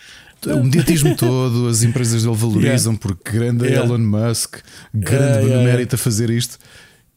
o 0.46 0.62
mediatismo 0.62 1.16
todo, 1.16 1.68
as 1.68 1.82
empresas 1.82 2.22
dele 2.22 2.36
valorizam 2.36 2.92
yeah. 2.92 2.98
porque 3.00 3.32
grande 3.32 3.66
yeah. 3.66 3.84
Elon 3.84 3.98
Musk, 3.98 4.56
grande 4.94 5.46
yeah, 5.46 5.64
mérito 5.64 5.96
a 5.96 5.98
fazer 5.98 6.30
isto. 6.30 6.58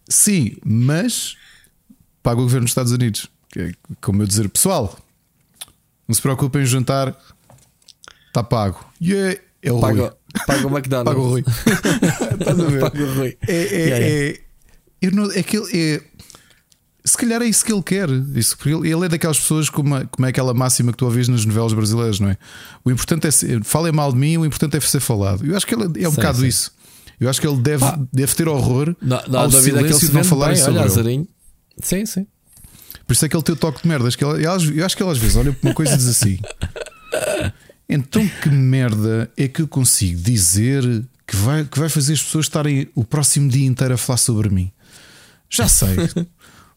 Sim, 0.09 0.57
mas 0.65 1.37
paga 2.23 2.39
o 2.39 2.43
governo 2.43 2.65
dos 2.65 2.71
Estados 2.71 2.91
Unidos. 2.91 3.27
É, 3.55 3.71
como 4.01 4.23
eu 4.23 4.27
dizer, 4.27 4.49
pessoal, 4.49 4.97
não 6.07 6.15
se 6.15 6.21
preocupem 6.21 6.63
em 6.63 6.65
jantar, 6.65 7.15
está 8.27 8.43
pago. 8.43 8.83
E 8.99 9.11
yeah, 9.11 9.39
é 9.61 9.71
o 9.71 9.79
paga, 9.79 10.01
Rui. 10.01 10.11
Paga 10.47 10.67
o 10.67 10.71
McDonald's. 10.77 11.13
paga 11.13 11.19
o 11.19 11.29
Rui. 11.29 11.43
Estás 12.39 12.59
a 12.59 12.63
ver? 12.63 12.79
Paga 12.79 13.03
o 13.03 13.13
Rui. 13.13 13.37
É, 13.47 13.55
é, 13.55 14.29
é 14.29 14.41
eu 15.01 15.11
não, 15.11 15.31
é 15.31 15.41
que 15.41 15.57
ele 15.57 15.67
é. 15.73 16.01
Se 17.03 17.17
calhar 17.17 17.41
é 17.41 17.45
isso 17.45 17.65
que 17.65 17.73
ele 17.73 17.81
quer. 17.81 18.07
Isso, 18.35 18.55
porque 18.55 18.69
ele, 18.73 18.91
ele 18.91 19.05
é 19.05 19.09
daquelas 19.09 19.39
pessoas 19.39 19.69
como, 19.69 20.07
como 20.07 20.25
é 20.25 20.29
aquela 20.29 20.53
máxima 20.53 20.91
que 20.91 20.97
tu 20.99 21.05
ouvis 21.05 21.27
nas 21.27 21.43
novelas 21.45 21.73
brasileiras, 21.73 22.19
não 22.19 22.29
é? 22.29 22.37
O 22.85 22.91
importante 22.91 23.25
é 23.25 23.31
ser, 23.31 23.63
falem 23.63 23.91
mal 23.91 24.11
de 24.11 24.19
mim, 24.19 24.37
o 24.37 24.45
importante 24.45 24.77
é 24.77 24.79
ser 24.79 24.99
falado. 24.99 25.43
Eu 25.43 25.57
acho 25.57 25.65
que 25.65 25.73
ele 25.73 25.85
é 26.03 26.07
um 26.07 26.11
sim, 26.11 26.17
bocado 26.17 26.39
sim. 26.39 26.47
isso. 26.47 26.71
Eu 27.19 27.29
acho 27.29 27.41
que 27.41 27.47
ele 27.47 27.57
deve, 27.57 27.85
deve 28.13 28.35
ter 28.35 28.47
horror 28.47 28.95
não, 29.01 29.21
não, 29.27 29.39
ao 29.41 29.51
silêncio 29.51 29.99
que 29.99 30.05
ele 30.05 30.07
de 30.07 30.13
não 30.13 30.23
falar 30.23 30.55
sobre 30.55 30.71
olha, 30.71 30.79
ele. 30.79 30.85
Azarinho. 30.85 31.27
Sim, 31.81 32.05
sim. 32.05 32.27
Por 33.05 33.13
isso 33.13 33.25
é 33.25 33.29
que 33.29 33.35
ele 33.35 33.43
tem 33.43 33.53
o 33.53 33.57
toque 33.57 33.81
de 33.81 33.87
merdas. 33.87 34.15
Que 34.15 34.23
ele, 34.23 34.45
eu 34.45 34.85
acho 34.85 34.95
que 34.95 35.03
ele 35.03 35.11
às 35.11 35.17
vezes 35.17 35.35
olha 35.35 35.51
para 35.51 35.69
uma 35.69 35.73
coisa 35.75 35.93
e 35.93 35.97
diz 35.97 36.07
assim: 36.07 36.39
Então 37.89 38.27
que 38.41 38.49
merda 38.49 39.29
é 39.35 39.47
que 39.47 39.61
eu 39.61 39.67
consigo 39.67 40.21
dizer 40.21 40.83
que 41.27 41.35
vai, 41.35 41.65
que 41.65 41.77
vai 41.77 41.89
fazer 41.89 42.13
as 42.13 42.23
pessoas 42.23 42.45
estarem 42.45 42.89
o 42.95 43.03
próximo 43.03 43.49
dia 43.49 43.65
inteiro 43.65 43.93
a 43.93 43.97
falar 43.97 44.17
sobre 44.17 44.49
mim? 44.49 44.71
Já 45.51 45.67
sei. 45.67 45.97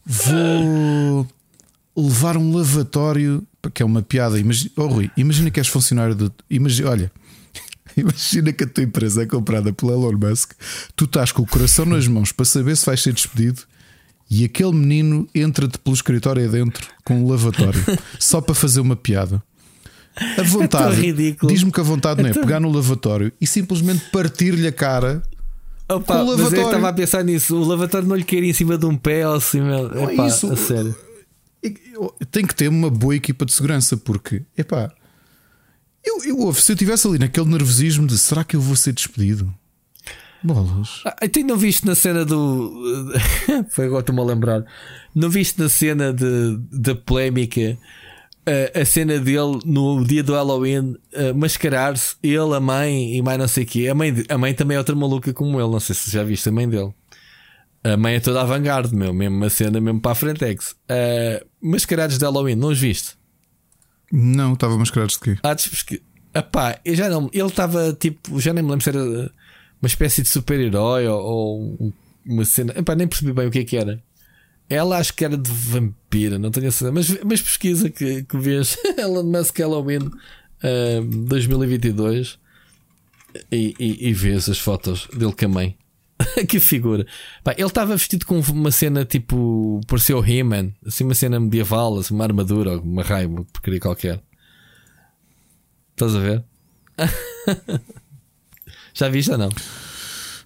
Vou 0.05 1.27
levar 1.95 2.35
um 2.35 2.55
lavatório, 2.55 3.47
que 3.73 3.81
é 3.81 3.85
uma 3.85 4.01
piada. 4.01 4.37
Imagina, 4.37 4.71
oh, 4.75 4.87
Rui, 4.87 5.09
imagina 5.15 5.49
que 5.49 5.59
és 5.59 5.67
funcionário 5.67 6.13
do. 6.13 6.31
Imagina, 6.49 6.89
olha, 6.89 7.11
imagina 7.95 8.51
que 8.51 8.65
a 8.65 8.67
tua 8.67 8.83
empresa 8.83 9.23
é 9.23 9.25
comprada 9.25 9.71
pelo 9.71 9.93
Elon 9.93 10.17
Musk, 10.17 10.51
tu 10.95 11.05
estás 11.05 11.31
com 11.31 11.41
o 11.41 11.47
coração 11.47 11.85
nas 11.85 12.07
mãos 12.07 12.31
para 12.31 12.45
saber 12.45 12.75
se 12.75 12.85
vais 12.85 13.01
ser 13.01 13.13
despedido. 13.13 13.61
E 14.29 14.43
aquele 14.43 14.73
menino 14.73 15.27
entra-te 15.35 15.77
pelo 15.77 15.95
escritório 15.95 16.47
adentro 16.47 16.87
com 17.03 17.21
um 17.21 17.27
lavatório 17.27 17.79
só 18.19 18.41
para 18.41 18.55
fazer 18.55 18.79
uma 18.79 18.95
piada. 18.95 19.41
A 20.37 20.43
vontade, 20.43 21.09
é 21.09 21.45
diz-me 21.45 21.71
que 21.71 21.79
a 21.79 21.83
vontade 21.83 22.23
não 22.23 22.29
é 22.29 22.33
pegar 22.33 22.59
no 22.59 22.71
lavatório 22.71 23.31
e 23.39 23.45
simplesmente 23.45 24.09
partir-lhe 24.11 24.65
a 24.65 24.71
cara 24.71 25.21
Opa, 25.87 26.23
o 26.23 26.37
mas 26.37 26.51
eu 26.51 26.65
estava 26.65 26.89
a 26.89 26.93
pensar 26.93 27.23
nisso. 27.23 27.55
O 27.55 27.63
lavatório 27.63 28.07
não 28.07 28.15
lhe 28.15 28.23
queria 28.23 28.49
em 28.49 28.53
cima 28.53 28.77
de 28.77 28.85
um 28.85 28.97
pé 28.97 29.27
ou 29.27 29.39
cima. 29.39 29.83
Não 29.83 30.09
epá, 30.09 30.23
é 30.23 30.27
isso. 30.27 30.51
A 30.51 30.55
sério. 30.55 30.95
Tem 32.31 32.45
que 32.45 32.55
ter 32.55 32.67
uma 32.67 32.89
boa 32.89 33.15
equipa 33.15 33.45
de 33.45 33.53
segurança, 33.53 33.97
porque, 33.97 34.43
epá, 34.57 34.91
eu, 36.03 36.23
eu, 36.23 36.53
se 36.53 36.71
eu 36.71 36.75
estivesse 36.75 37.07
ali 37.07 37.17
naquele 37.17 37.47
nervosismo 37.47 38.05
de 38.05 38.17
será 38.17 38.43
que 38.43 38.55
eu 38.55 38.61
vou 38.61 38.75
ser 38.75 38.93
despedido? 38.93 39.51
Bolas. 40.43 41.01
Ah, 41.05 41.15
então 41.23 41.43
não 41.43 41.57
viste 41.57 41.85
na 41.85 41.95
cena 41.95 42.23
do. 42.23 43.11
Foi 43.69 43.85
agora 43.85 44.01
estou-me 44.01 44.21
a 44.21 44.25
lembrar. 44.25 44.63
Não 45.13 45.29
viste 45.29 45.59
na 45.59 45.67
cena 45.67 46.13
de, 46.13 46.59
da 46.71 46.93
polémica 46.93 47.75
a, 48.45 48.81
a 48.81 48.85
cena 48.85 49.19
dele 49.19 49.59
no 49.65 50.03
dia 50.03 50.23
do 50.23 50.33
Halloween 50.33 50.95
mascarar-se, 51.35 52.15
ele, 52.21 52.55
a 52.55 52.59
mãe 52.59 53.15
e 53.15 53.21
mais 53.21 53.39
não 53.39 53.47
sei 53.47 53.63
o 53.63 53.67
quê. 53.67 53.87
A 53.87 53.95
mãe, 53.95 54.13
a 54.29 54.37
mãe 54.37 54.53
também 54.53 54.75
é 54.75 54.77
outra 54.77 54.95
maluca 54.95 55.33
como 55.33 55.59
ele, 55.59 55.69
não 55.69 55.79
sei 55.79 55.95
se 55.95 56.11
já 56.11 56.23
viste 56.23 56.49
a 56.49 56.51
mãe 56.51 56.67
dele. 56.67 56.93
A 57.85 57.95
mãe 57.95 58.15
é 58.15 58.19
toda 58.19 58.41
avant-garde, 58.41 58.95
meu, 58.95 59.13
mesmo 59.13 59.37
uma 59.37 59.49
cena 59.49 59.79
mesmo 59.79 60.01
para 60.01 60.13
a 60.13 60.15
Frentex. 60.15 60.71
Uh, 60.71 61.45
mascarados 61.61 62.17
de 62.17 62.25
Halloween, 62.25 62.55
não 62.55 62.69
os 62.69 62.79
viste? 62.79 63.15
Não, 64.11 64.53
estava 64.53 64.75
mascarados 64.75 65.15
de 65.15 65.19
quê? 65.21 65.37
Ah, 65.43 65.55
que. 65.55 66.01
Epá, 66.33 66.79
eu 66.83 66.95
já 66.95 67.07
não. 67.09 67.29
Ele 67.31 67.47
estava 67.47 67.93
tipo. 67.93 68.41
Já 68.41 68.53
nem 68.53 68.63
me 68.63 68.71
lembro 68.71 68.83
se 68.83 68.89
era 68.89 68.99
uma 68.99 69.87
espécie 69.87 70.23
de 70.23 70.29
super-herói 70.29 71.07
ou, 71.07 71.21
ou, 71.21 71.93
uma 72.25 72.43
cena. 72.43 72.73
Epá, 72.75 72.95
nem 72.95 73.07
percebi 73.07 73.31
bem 73.33 73.47
o 73.47 73.51
que 73.51 73.59
é 73.59 73.63
que 73.63 73.77
era. 73.77 74.01
Ela 74.69 74.97
acho 74.97 75.13
que 75.13 75.23
era 75.23 75.37
de 75.37 75.51
vampira, 75.51 76.39
não 76.39 76.49
tenho 76.49 76.71
certeza, 76.71 76.91
mas, 76.91 77.23
mas 77.23 77.41
pesquisa 77.41 77.89
que, 77.89 78.23
que 78.23 78.37
vês 78.37 78.77
Elon 78.97 79.23
Musk 79.23 79.59
Halloween 79.59 80.07
uh, 80.07 81.27
2022 81.27 82.39
e, 83.51 83.75
e, 83.79 84.09
e 84.09 84.13
vês 84.13 84.49
as 84.49 84.57
fotos 84.57 85.07
dele 85.13 85.33
com 85.33 85.45
a 85.45 85.49
mãe. 85.49 85.77
que 86.47 86.59
figura! 86.59 87.05
Pá, 87.43 87.53
ele 87.57 87.67
estava 87.67 87.95
vestido 87.95 88.25
com 88.25 88.39
uma 88.39 88.71
cena 88.71 89.05
tipo. 89.05 89.81
pareceu 89.87 90.25
He-Man, 90.25 90.71
assim, 90.85 91.03
uma 91.03 91.13
cena 91.13 91.39
medieval, 91.39 91.99
assim, 91.99 92.13
uma 92.13 92.23
armadura, 92.23 92.79
uma 92.79 93.03
raio, 93.03 93.29
uma 93.29 93.43
porcaria 93.45 93.79
qualquer. 93.79 94.21
Estás 95.91 96.15
a 96.15 96.19
ver? 96.19 96.43
Já 98.93 99.09
viste 99.09 99.31
ou 99.31 99.37
não? 99.37 99.49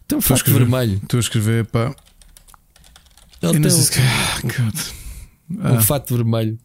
Tem 0.07 0.17
um 0.17 0.21
fato 0.21 0.51
vermelho. 0.51 0.99
Estou 1.03 1.19
a 1.19 1.21
escrever, 1.21 1.65
pá. 1.67 1.95
Ele 3.41 3.53
tem 3.53 3.71
um, 5.49 5.67
ah. 5.67 5.73
um 5.73 5.81
fato 5.81 6.15
vermelho. 6.15 6.59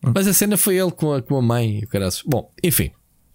Mas 0.00 0.26
a 0.26 0.34
cena 0.34 0.56
foi 0.56 0.76
ele 0.76 0.90
com 0.90 1.12
a, 1.12 1.22
com 1.22 1.36
a 1.36 1.42
mãe 1.42 1.80
e 1.80 1.84
o 1.84 1.88
caraças. 1.88 2.22
Bom, 2.26 2.50
enfim, 2.62 2.90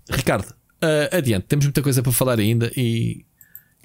Ricardo, 0.10 0.50
uh, 0.84 1.16
adiante. 1.16 1.46
Temos 1.46 1.66
muita 1.66 1.82
coisa 1.82 2.04
para 2.04 2.12
falar 2.12 2.40
ainda 2.40 2.72
e, 2.76 3.26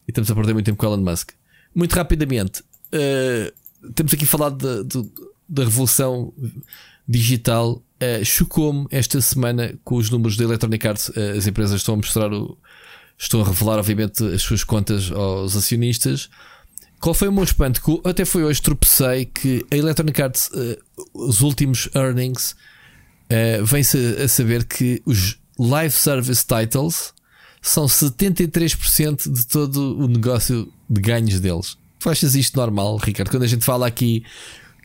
e 0.07 0.09
estamos 0.09 0.31
a 0.31 0.35
perder 0.35 0.53
muito 0.53 0.67
tempo 0.67 0.79
com 0.79 0.87
o 0.87 0.93
Elon 0.93 1.03
Musk. 1.03 1.31
muito 1.75 1.95
rapidamente, 1.95 2.61
uh, 2.61 3.93
temos 3.95 4.13
aqui 4.15 4.27
falado 4.27 4.85
da, 4.85 5.09
da 5.49 5.65
revolução 5.65 6.33
digital. 7.07 7.83
Uh, 8.03 8.25
Chocou-me 8.25 8.87
esta 8.91 9.21
semana 9.21 9.79
com 9.85 9.97
os 9.97 10.11
números 10.11 10.37
da 10.37 10.45
Electronic 10.45 10.87
Arts. 10.87 11.09
Uh, 11.09 11.37
as 11.37 11.47
empresas 11.47 11.81
estão 11.81 11.95
a 11.95 11.97
mostrar 11.99 12.33
o. 12.33 12.59
Estão 13.19 13.41
a 13.41 13.45
revelar, 13.45 13.79
obviamente, 13.79 14.25
as 14.25 14.43
suas 14.43 14.65
contas 14.65 15.13
aos 15.13 15.55
acionistas. 15.55 16.29
Qual 17.03 17.15
foi 17.15 17.27
o 17.27 17.33
meu 17.33 17.43
espanto? 17.43 17.83
Que 17.83 18.09
até 18.09 18.25
foi 18.25 18.45
hoje 18.45 18.63
tropecei 18.63 19.25
que 19.25 19.67
a 19.73 19.77
Electronic 19.77 20.23
Arts, 20.23 20.49
uh, 20.55 20.79
os 21.13 21.41
últimos 21.41 21.89
earnings, 21.97 22.53
uh, 22.53 23.65
vem-se 23.65 23.99
a 24.23 24.29
saber 24.29 24.65
que 24.65 25.03
os 25.05 25.37
live 25.59 25.93
service 25.93 26.47
titles 26.47 27.13
são 27.61 27.87
73% 27.87 29.33
de 29.33 29.47
todo 29.49 29.99
o 29.99 30.07
negócio 30.07 30.73
de 30.89 31.01
ganhos 31.01 31.41
deles. 31.41 31.77
Tu 31.99 32.09
achas 32.09 32.37
isto 32.37 32.57
normal, 32.57 32.97
Ricardo? 32.99 33.31
Quando 33.31 33.43
a 33.43 33.49
gente 33.49 33.65
fala 33.65 33.85
aqui 33.85 34.25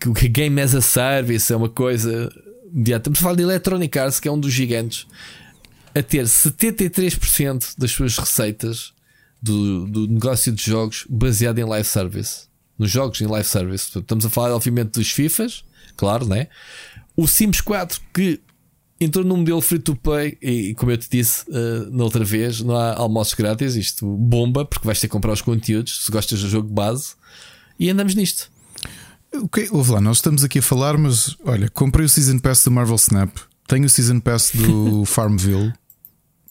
que 0.02 0.10
o 0.10 0.14
Game 0.14 0.60
as 0.60 0.74
a 0.74 0.82
Service 0.82 1.54
é 1.54 1.56
uma 1.56 1.70
coisa 1.70 2.32
imediata, 2.74 3.02
estamos 3.12 3.20
a 3.20 3.22
falar 3.22 3.36
de 3.36 3.44
Electronic 3.44 4.00
Arts, 4.00 4.20
que 4.20 4.28
é 4.28 4.32
um 4.32 4.40
dos 4.40 4.52
gigantes, 4.52 5.06
a 5.94 6.02
ter 6.02 6.24
73% 6.26 7.76
das 7.78 7.92
suas 7.92 8.18
receitas 8.18 8.97
do, 9.42 9.86
do 9.88 10.08
negócio 10.08 10.52
de 10.52 10.64
jogos 10.64 11.06
baseado 11.10 11.60
em 11.60 11.64
live 11.64 11.88
service. 11.88 12.48
Nos 12.78 12.92
jogos 12.92 13.20
em 13.22 13.28
live 13.28 13.48
service. 13.48 13.98
Estamos 13.98 14.26
a 14.26 14.30
falar, 14.30 14.54
obviamente, 14.54 14.92
dos 14.92 15.10
FIFAs, 15.12 15.64
claro, 15.96 16.28
né? 16.28 16.48
O 17.16 17.28
Sims 17.28 17.62
4, 17.62 18.00
que 18.14 18.40
entrou 19.00 19.24
num 19.24 19.38
modelo 19.38 19.62
free 19.62 19.80
to 19.80 19.96
play 19.96 20.38
e, 20.42 20.74
como 20.76 20.92
eu 20.92 20.98
te 20.98 21.10
disse 21.10 21.44
uh, 21.50 21.90
na 21.92 22.04
outra 22.04 22.24
vez, 22.24 22.62
não 22.62 22.76
há 22.76 22.96
almoços 22.96 23.34
grátis. 23.34 23.76
Isto 23.76 24.06
bomba, 24.06 24.66
porque 24.66 24.86
vais 24.86 25.00
ter 25.00 25.08
que 25.08 25.12
comprar 25.12 25.34
os 25.34 25.42
conteúdos 25.42 26.06
se 26.06 26.12
gostas 26.12 26.42
do 26.42 26.50
jogo 26.50 26.70
base. 26.70 27.16
E 27.80 27.90
andamos 27.90 28.16
nisto. 28.16 28.50
Ok, 29.34 29.68
ouve 29.72 29.92
lá, 29.92 30.02
nós 30.02 30.18
estamos 30.18 30.44
aqui 30.44 30.60
a 30.60 30.62
falar, 30.64 30.98
mas 30.98 31.36
olha, 31.44 31.70
comprei 31.70 32.06
o 32.06 32.10
Season 32.10 32.40
Pass 32.40 32.64
do 32.64 32.72
Marvel 32.72 32.96
Snap, 32.96 33.36
tenho 33.68 33.86
o 33.86 33.90
Season 33.90 34.20
Pass 34.20 34.52
do 34.54 35.04
Farmville. 35.06 35.74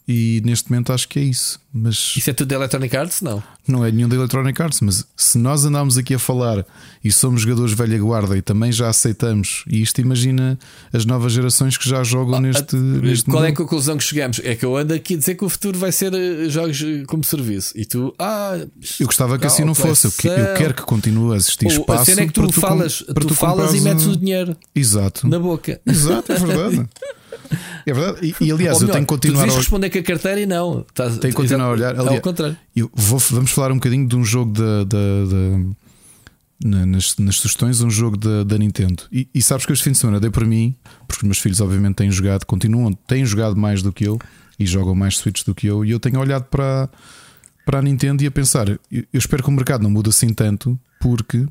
E 0.08 0.40
neste 0.44 0.70
momento 0.70 0.92
acho 0.92 1.08
que 1.08 1.18
é 1.18 1.22
isso. 1.22 1.60
Mas 1.72 2.14
isso 2.16 2.30
é 2.30 2.32
tudo 2.32 2.48
da 2.48 2.54
Electronic 2.54 2.96
Arts? 2.96 3.20
Não. 3.20 3.42
Não 3.66 3.84
é 3.84 3.90
nenhum 3.90 4.08
da 4.08 4.14
Electronic 4.14 4.62
Arts, 4.62 4.80
mas 4.80 5.04
se 5.16 5.36
nós 5.36 5.64
andamos 5.64 5.98
aqui 5.98 6.14
a 6.14 6.18
falar 6.18 6.64
e 7.02 7.10
somos 7.10 7.42
jogadores 7.42 7.72
velha 7.72 7.98
guarda 7.98 8.38
e 8.38 8.40
também 8.40 8.70
já 8.70 8.88
aceitamos, 8.88 9.64
e 9.68 9.82
isto 9.82 10.00
imagina 10.00 10.56
as 10.92 11.04
novas 11.04 11.32
gerações 11.32 11.76
que 11.76 11.88
já 11.88 12.04
jogam 12.04 12.36
ah, 12.36 12.40
neste, 12.40 12.76
neste. 12.76 13.28
Qual 13.28 13.44
é 13.44 13.48
a 13.48 13.54
conclusão 13.54 13.96
que 13.98 14.04
chegamos? 14.04 14.40
É 14.44 14.54
que 14.54 14.64
eu 14.64 14.76
ando 14.76 14.94
aqui 14.94 15.14
a 15.14 15.16
dizer 15.18 15.34
que 15.34 15.44
o 15.44 15.48
futuro 15.48 15.76
vai 15.76 15.90
ser 15.90 16.14
eh, 16.14 16.48
jogos 16.48 16.80
eh, 16.80 17.02
como 17.06 17.24
serviço. 17.24 17.72
E 17.74 17.84
tu, 17.84 18.14
ah, 18.16 18.56
eu 19.00 19.06
gostava 19.06 19.36
que 19.38 19.46
assim 19.46 19.64
não 19.64 19.74
fosse. 19.74 20.06
Eu, 20.06 20.32
eu 20.32 20.54
quero 20.54 20.72
que 20.72 20.82
continue 20.82 21.34
a 21.34 21.36
existir 21.36 21.66
Ou, 21.66 21.72
espaço. 21.72 22.02
A 22.02 22.04
cena 22.04 22.22
é 22.22 22.26
que 22.28 22.32
tu, 22.32 22.52
falas, 22.52 22.98
tu, 22.98 23.14
tu 23.14 23.34
falas 23.34 23.74
e 23.74 23.80
metes 23.80 24.06
o 24.06 24.16
dinheiro 24.16 24.56
Exato. 24.72 25.26
na 25.26 25.40
boca. 25.40 25.80
Exato, 25.84 26.32
é 26.32 26.38
verdade. 26.38 26.88
É 27.86 27.92
verdade. 27.92 28.34
E, 28.40 28.44
e 28.44 28.52
aliás, 28.52 28.78
melhor, 28.78 28.82
eu 28.82 28.88
tenho 28.88 29.00
que 29.00 29.06
continuar. 29.06 29.46
Tu 29.46 29.52
a 29.52 29.56
responder 29.56 29.90
com 29.90 29.98
a 29.98 30.02
carteira 30.02 30.40
e 30.40 30.46
não. 30.46 30.84
Estás, 30.88 31.18
tenho 31.18 31.32
que 31.32 31.40
continuar 31.40 31.66
a 31.66 31.70
olhar. 31.70 31.94
Aliás, 31.94 32.16
ao 32.16 32.20
contrário. 32.20 32.56
Vou, 32.92 33.18
vamos 33.18 33.50
falar 33.50 33.72
um 33.72 33.76
bocadinho 33.76 34.06
de 34.08 34.16
um 34.16 34.24
jogo 34.24 34.52
da. 34.52 34.86
nas, 36.64 37.16
nas, 37.16 37.36
sugestões, 37.36 37.80
um 37.80 37.90
jogo 37.90 38.16
da, 38.16 38.44
da 38.44 38.58
Nintendo. 38.58 39.04
E, 39.12 39.28
e, 39.34 39.42
sabes 39.42 39.66
que 39.66 39.72
este 39.72 39.84
fim 39.84 39.92
de 39.92 39.98
semana 39.98 40.18
dei 40.18 40.30
para 40.30 40.44
mim, 40.44 40.74
porque 41.06 41.22
os 41.22 41.26
meus 41.26 41.38
filhos, 41.38 41.60
obviamente, 41.60 41.96
têm 41.96 42.10
jogado, 42.10 42.44
continuam, 42.44 42.92
têm 42.92 43.24
jogado 43.24 43.56
mais 43.56 43.82
do 43.82 43.92
que 43.92 44.04
eu 44.04 44.18
e 44.58 44.66
jogam 44.66 44.94
mais 44.94 45.18
Switch 45.18 45.44
do 45.44 45.54
que 45.54 45.66
eu. 45.66 45.84
E 45.84 45.90
eu 45.90 46.00
tenho 46.00 46.18
olhado 46.18 46.44
para, 46.44 46.88
para 47.64 47.78
a 47.78 47.82
Nintendo 47.82 48.22
e 48.22 48.26
a 48.26 48.30
pensar, 48.30 48.68
eu, 48.68 48.78
eu 48.90 49.04
espero 49.12 49.42
que 49.42 49.48
o 49.48 49.52
mercado 49.52 49.82
não 49.82 49.90
mude 49.90 50.08
assim 50.08 50.32
tanto, 50.32 50.78
porque 51.00 51.46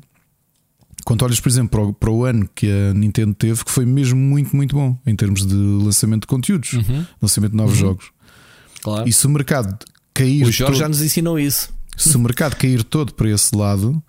quando 1.06 1.22
olhas, 1.22 1.38
por 1.38 1.48
exemplo, 1.48 1.70
para 1.70 1.82
o, 1.82 1.92
para 1.94 2.10
o, 2.10 2.24
ano 2.24 2.50
que 2.52 2.68
a 2.68 2.92
Nintendo 2.92 3.32
teve, 3.32 3.64
que 3.64 3.70
foi 3.70 3.86
mesmo 3.86 4.18
muito, 4.18 4.56
muito 4.56 4.74
bom 4.74 4.98
em 5.06 5.14
termos 5.14 5.46
de 5.46 5.54
lançamento 5.54 6.22
de 6.22 6.26
conteúdos, 6.26 6.72
uhum. 6.72 7.06
lançamento 7.22 7.52
de 7.52 7.56
novos 7.56 7.74
uhum. 7.74 7.86
jogos. 7.86 8.06
Claro. 8.82 9.08
E 9.08 9.12
se 9.12 9.24
o 9.24 9.30
mercado 9.30 9.78
cair. 10.12 10.42
O 10.42 10.50
Jorge 10.50 10.64
todo, 10.64 10.74
já 10.74 10.88
nos 10.88 11.00
ensinou 11.00 11.38
isso. 11.38 11.72
Se 11.96 12.16
o 12.16 12.18
mercado 12.18 12.56
cair 12.56 12.82
todo 12.82 13.14
para 13.14 13.30
esse 13.30 13.54
lado, 13.54 14.02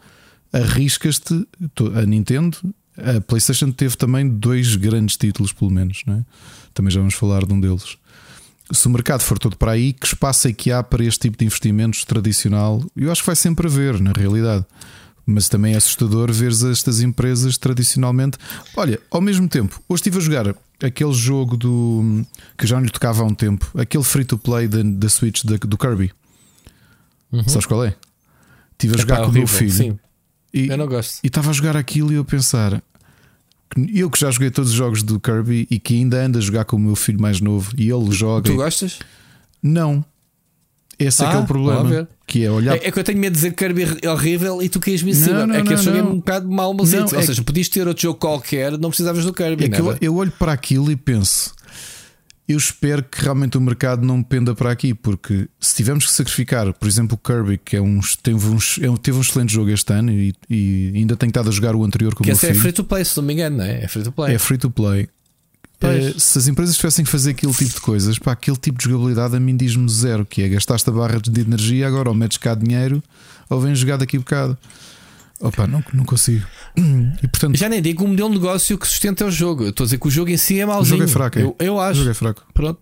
arriscas-te. 0.52 1.48
A 1.96 2.02
Nintendo, 2.04 2.58
a 2.98 3.22
PlayStation 3.22 3.72
teve 3.72 3.96
também 3.96 4.28
dois 4.28 4.76
grandes 4.76 5.18
títulos, 5.18 5.54
pelo 5.54 5.70
menos, 5.70 6.02
não 6.08 6.16
é? 6.16 6.26
também 6.74 6.90
já 6.90 7.00
vamos 7.00 7.14
falar 7.14 7.46
de 7.46 7.54
um 7.54 7.60
deles. 7.60 7.96
Se 8.72 8.88
o 8.88 8.90
mercado 8.90 9.22
for 9.22 9.38
todo 9.38 9.56
para 9.56 9.74
aí, 9.74 9.94
que 9.94 10.08
espaço 10.08 10.48
é 10.48 10.52
que 10.52 10.72
há 10.72 10.82
para 10.82 11.06
este 11.06 11.20
tipo 11.20 11.38
de 11.38 11.46
investimentos 11.46 12.04
tradicional? 12.04 12.84
Eu 12.96 13.12
acho 13.12 13.22
que 13.22 13.28
vai 13.28 13.36
sempre 13.36 13.68
haver, 13.68 14.02
na 14.02 14.14
realidade 14.14 14.66
mas 15.28 15.50
também 15.50 15.74
é 15.74 15.78
assustador 15.78 16.32
ver 16.32 16.54
estas 16.72 17.02
empresas 17.02 17.58
tradicionalmente. 17.58 18.38
Olha, 18.78 18.98
ao 19.12 19.20
mesmo 19.20 19.50
tempo, 19.50 19.82
hoje 19.90 20.00
estive 20.00 20.18
a 20.18 20.22
jogar 20.22 20.56
aquele 20.82 21.14
jogo 21.14 21.58
do 21.58 22.26
que 22.58 22.66
já 22.66 22.78
não 22.78 22.86
lhe 22.86 22.90
tocava 22.90 23.24
há 23.24 23.26
um 23.26 23.36
tempo, 23.36 23.70
aquele 23.78 24.06
free 24.06 24.24
to 24.24 24.38
play 24.38 24.70
da, 24.70 25.10
Switch 25.10 25.44
da, 25.44 25.58
do 25.58 25.78
Kirby. 25.78 26.14
Uhum. 27.30 27.44
Sabes 27.46 27.66
qual 27.66 27.84
é? 27.84 27.94
Estive 28.72 28.94
a 28.94 28.96
é 28.96 29.00
jogar 29.02 29.18
com 29.24 29.28
o 29.28 29.34
meu 29.34 29.48
filho. 29.48 29.72
Sim. 29.72 30.00
E, 30.54 30.70
eu 30.70 30.78
não 30.78 30.88
gosto. 30.88 31.20
E 31.22 31.28
estava 31.28 31.50
a 31.50 31.54
jogar 31.54 31.76
aquilo 31.76 32.12
e 32.14 32.16
eu 32.16 32.22
a 32.22 32.26
pensar. 32.26 32.82
Eu 33.94 34.10
que 34.10 34.18
já 34.18 34.32
joguei 34.32 34.50
todos 34.50 34.72
os 34.72 34.78
jogos 34.78 35.04
do 35.04 35.20
Kirby 35.20 35.68
e 35.70 35.78
que 35.78 35.96
ainda 35.96 36.24
ando 36.24 36.38
a 36.38 36.42
jogar 36.42 36.64
com 36.64 36.78
o 36.78 36.80
meu 36.80 36.96
filho 36.96 37.20
mais 37.20 37.42
novo 37.42 37.74
e 37.78 37.92
ele 37.92 38.12
joga. 38.12 38.50
Tu 38.50 38.56
gostas? 38.56 39.00
Não. 39.62 40.06
Esse 41.00 41.24
ah, 41.24 41.28
é 41.28 41.30
que 41.30 41.36
é 41.36 41.40
o 41.40 41.44
ah, 41.44 41.46
problema. 41.46 42.10
Que 42.26 42.44
é 42.44 42.52
olhar. 42.52 42.76
É, 42.76 42.88
é, 42.88 42.92
que 42.92 43.00
eu 43.00 43.04
tenho 43.04 43.20
medo 43.20 43.34
de 43.34 43.38
dizer 43.38 43.52
que 43.52 43.64
Kirby 43.64 44.00
é 44.02 44.10
horrível 44.10 44.62
e 44.62 44.70
tu 44.70 44.80
queres 44.80 45.04
me 45.04 45.12
ensinar. 45.12 45.50
É 45.50 45.62
que 45.62 45.74
eu 45.74 45.78
jogo 45.78 46.10
um 46.10 46.16
bocado 46.18 46.50
mal, 46.50 46.74
mas 46.74 46.92
não, 46.92 47.06
ou 47.06 47.20
é 47.20 47.22
seja, 47.22 47.44
podias 47.44 47.70
ter 47.70 47.88
outro 47.88 48.02
jogo 48.02 48.20
qualquer, 48.20 48.78
não 48.78 48.90
precisavas 48.90 49.24
do 49.24 49.34
Kirby. 49.34 49.66
É 49.66 49.70
que 49.70 49.80
eu, 49.80 49.98
eu, 50.02 50.16
olho 50.16 50.32
para 50.32 50.52
aquilo 50.52 50.92
e 50.92 50.96
penso. 50.96 51.56
Eu 52.48 52.58
espero 52.58 53.04
que 53.04 53.22
realmente 53.22 53.58
o 53.58 53.62
mercado 53.62 54.06
não 54.06 54.24
penda 54.24 54.56
para 54.56 54.72
aqui, 54.72 54.94
porque 54.94 55.50
se 55.60 55.76
tivermos 55.76 56.06
que 56.06 56.12
sacrificar, 56.14 56.74
por 56.74 56.88
exemplo, 56.88 57.20
o 57.22 57.28
Kirby, 57.28 57.58
que 57.58 57.76
é 57.76 57.82
um, 57.82 58.00
teve, 58.24 58.48
um, 58.48 58.56
é 58.56 58.98
teve 59.02 59.18
um 59.18 59.22
excelente 59.22 59.52
jogo 59.52 59.70
este 59.70 59.92
ano 59.92 60.12
e, 60.12 60.34
e 60.50 60.94
ainda 60.96 61.18
tenho 61.18 61.30
estado 61.30 61.50
a 61.50 61.52
jogar 61.52 61.76
o 61.76 61.84
anterior 61.84 62.16
com 62.16 62.24
que 62.24 62.30
o 62.30 62.34
meu 62.34 62.36
esse 62.36 62.48
é 62.48 62.54
free 62.54 62.72
to 62.72 62.86
play, 62.86 63.04
se 63.04 63.18
não 63.18 63.24
me 63.24 63.34
engano, 63.34 63.58
não 63.58 63.66
é? 63.66 63.84
É 63.84 63.88
free 63.90 64.04
to 64.04 64.12
play. 64.14 64.34
É 64.34 64.40
free 64.40 64.58
to 64.58 64.72
play. 64.72 65.10
É, 65.80 66.14
se 66.18 66.38
as 66.40 66.48
empresas 66.48 66.76
tivessem 66.76 67.06
que 67.06 67.12
fazer 67.12 67.32
aquele 67.32 67.54
tipo 67.54 67.74
de 67.76 67.82
coisas, 67.82 68.18
pá, 68.18 68.32
aquele 68.32 68.58
tipo 68.58 68.80
de 68.80 68.86
jogabilidade 68.86 69.36
a 69.36 69.40
mim 69.40 69.56
diz-me 69.56 69.88
zero, 69.90 70.26
que 70.26 70.42
é 70.42 70.50
gastaste 70.50 70.90
a 70.90 70.94
barra 70.94 71.20
de 71.20 71.42
energia, 71.42 71.88
agora 71.88 72.10
ou 72.10 72.16
metes 72.16 72.38
cá 72.38 72.56
dinheiro 72.56 73.02
ou 73.50 73.62
vem 73.62 73.76
jogar 73.76 73.98
daqui 73.98 74.18
a 74.18 74.20
bocado. 74.20 74.58
Opa, 75.40 75.68
não, 75.68 75.84
não 75.94 76.04
consigo. 76.04 76.46
E, 77.24 77.28
portanto, 77.28 77.56
Já 77.58 77.70
nem 77.70 77.82
digo 77.82 78.04
um 78.04 78.08
modelo 78.08 78.30
de 78.30 78.36
negócio 78.36 78.78
que 78.78 78.88
sustenta 78.88 79.26
o 79.26 79.32
jogo. 79.32 79.64
Eu 79.64 79.70
estou 79.70 79.84
a 79.84 79.86
dizer 79.86 80.00
que 80.00 80.08
o 80.08 80.12
jogo 80.12 80.30
em 80.30 80.38
si 80.38 80.60
é 80.60 80.66
mauzinho. 80.66 80.96
O 80.96 81.00
jogo 81.00 81.10
é 81.10 81.14
fraco. 81.14 81.40
É? 81.40 81.42
Eu, 81.44 81.56
eu 81.60 81.80
acho. 81.80 81.94
O 81.94 82.04
jogo 82.04 82.12
é 82.12 82.14
fraco. 82.14 82.46
Pronto. 82.54 82.80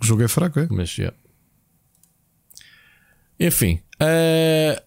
O 0.00 0.06
jogo 0.06 0.22
é 0.22 0.28
fraco, 0.28 0.60
é? 0.60 0.68
Mas 0.70 0.90
já. 0.90 1.12
Enfim. 3.38 3.80
Uh, 4.00 4.80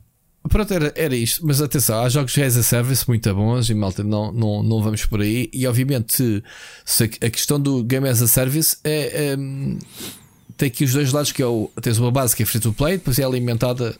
Pronto, 0.47 0.73
era, 0.73 0.93
era 0.95 1.15
isto. 1.15 1.45
Mas 1.45 1.61
atenção, 1.61 1.99
há 1.99 2.09
jogos 2.09 2.37
as 2.37 2.55
a 2.55 2.63
service 2.63 3.07
muito 3.07 3.33
bons 3.33 3.69
e 3.69 3.73
malta, 3.73 4.03
não, 4.03 4.31
não, 4.31 4.63
não 4.63 4.81
vamos 4.81 5.05
por 5.05 5.21
aí. 5.21 5.49
E 5.51 5.67
obviamente, 5.67 6.43
a 7.21 7.29
questão 7.29 7.59
do 7.59 7.83
game 7.83 8.07
as 8.07 8.21
a 8.21 8.27
service 8.27 8.77
é, 8.83 9.33
é 9.33 9.37
tem 10.59 10.67
aqui 10.67 10.83
os 10.83 10.93
dois 10.93 11.11
lados: 11.11 11.31
que 11.31 11.41
é 11.41 11.45
o, 11.45 11.71
tens 11.81 11.97
uma 11.97 12.11
base 12.11 12.35
que 12.35 12.43
é 12.43 12.45
free 12.45 12.59
to 12.61 12.73
play, 12.73 12.97
depois 12.97 13.17
é 13.19 13.23
alimentada 13.23 13.95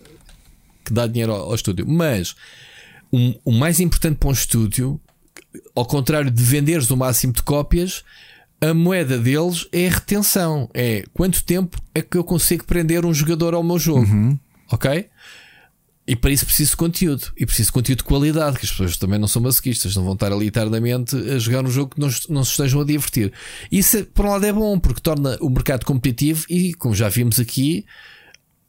que 0.85 0.93
dá 0.93 1.07
dinheiro 1.07 1.33
ao, 1.33 1.49
ao 1.49 1.55
estúdio. 1.55 1.85
Mas 1.87 2.35
um, 3.11 3.33
o 3.43 3.51
mais 3.51 3.79
importante 3.79 4.17
para 4.17 4.29
um 4.29 4.33
estúdio, 4.33 4.99
ao 5.75 5.85
contrário 5.85 6.29
de 6.29 6.43
venderes 6.43 6.89
o 6.91 6.97
máximo 6.97 7.33
de 7.33 7.43
cópias, 7.43 8.03
a 8.61 8.73
moeda 8.73 9.17
deles 9.17 9.67
é 9.71 9.87
a 9.87 9.91
retenção. 9.91 10.69
É 10.73 11.03
quanto 11.13 11.43
tempo 11.43 11.81
é 11.95 12.01
que 12.01 12.17
eu 12.17 12.23
consigo 12.23 12.65
prender 12.65 13.05
um 13.05 13.13
jogador 13.13 13.53
ao 13.53 13.63
meu 13.63 13.79
jogo. 13.79 14.01
Uhum. 14.01 14.37
Ok? 14.71 15.09
E 16.09 16.15
para 16.15 16.31
isso 16.31 16.43
preciso 16.43 16.71
de 16.71 16.77
conteúdo. 16.77 17.31
E 17.37 17.45
preciso 17.45 17.67
de 17.67 17.73
conteúdo 17.73 17.99
de 17.99 18.03
qualidade, 18.03 18.57
que 18.57 18.65
as 18.65 18.71
pessoas 18.71 18.97
também 18.97 19.19
não 19.19 19.27
são 19.27 19.43
masoquistas, 19.43 19.95
não 19.95 20.03
vão 20.03 20.13
estar 20.13 20.33
ali 20.33 20.47
eternamente 20.47 21.15
a 21.15 21.37
jogar 21.37 21.63
um 21.63 21.69
jogo 21.69 21.93
que 21.93 22.01
não, 22.01 22.09
não 22.29 22.43
se 22.43 22.49
estejam 22.49 22.81
a 22.81 22.83
divertir. 22.83 23.31
Isso, 23.71 24.03
por 24.05 24.25
um 24.25 24.29
lado, 24.29 24.43
é 24.43 24.51
bom, 24.51 24.79
porque 24.79 25.01
torna 25.01 25.37
o 25.39 25.47
mercado 25.51 25.85
competitivo 25.85 26.47
e, 26.49 26.73
como 26.73 26.95
já 26.95 27.09
vimos 27.09 27.39
aqui, 27.39 27.85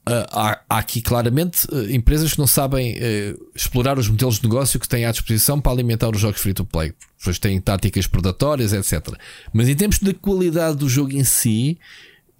Uh, 0.09 0.25
há, 0.33 0.61
há, 0.69 0.79
aqui 0.79 1.03
claramente 1.03 1.67
uh, 1.71 1.91
empresas 1.93 2.33
que 2.33 2.39
não 2.39 2.47
sabem 2.47 2.95
uh, 2.95 3.51
explorar 3.55 3.99
os 3.99 4.09
modelos 4.09 4.39
de 4.39 4.45
negócio 4.45 4.81
que 4.81 4.89
têm 4.89 5.05
à 5.05 5.11
disposição 5.11 5.61
para 5.61 5.73
alimentar 5.73 6.09
os 6.09 6.21
jogos 6.21 6.41
free 6.41 6.55
to 6.55 6.65
play. 6.65 6.95
Depois 7.19 7.39
têm 7.39 7.61
táticas 7.61 8.07
predatórias, 8.07 8.73
etc. 8.73 9.15
Mas 9.53 9.69
em 9.69 9.77
termos 9.77 9.99
de 9.99 10.15
qualidade 10.15 10.79
do 10.79 10.89
jogo 10.89 11.13
em 11.13 11.23
si, 11.23 11.79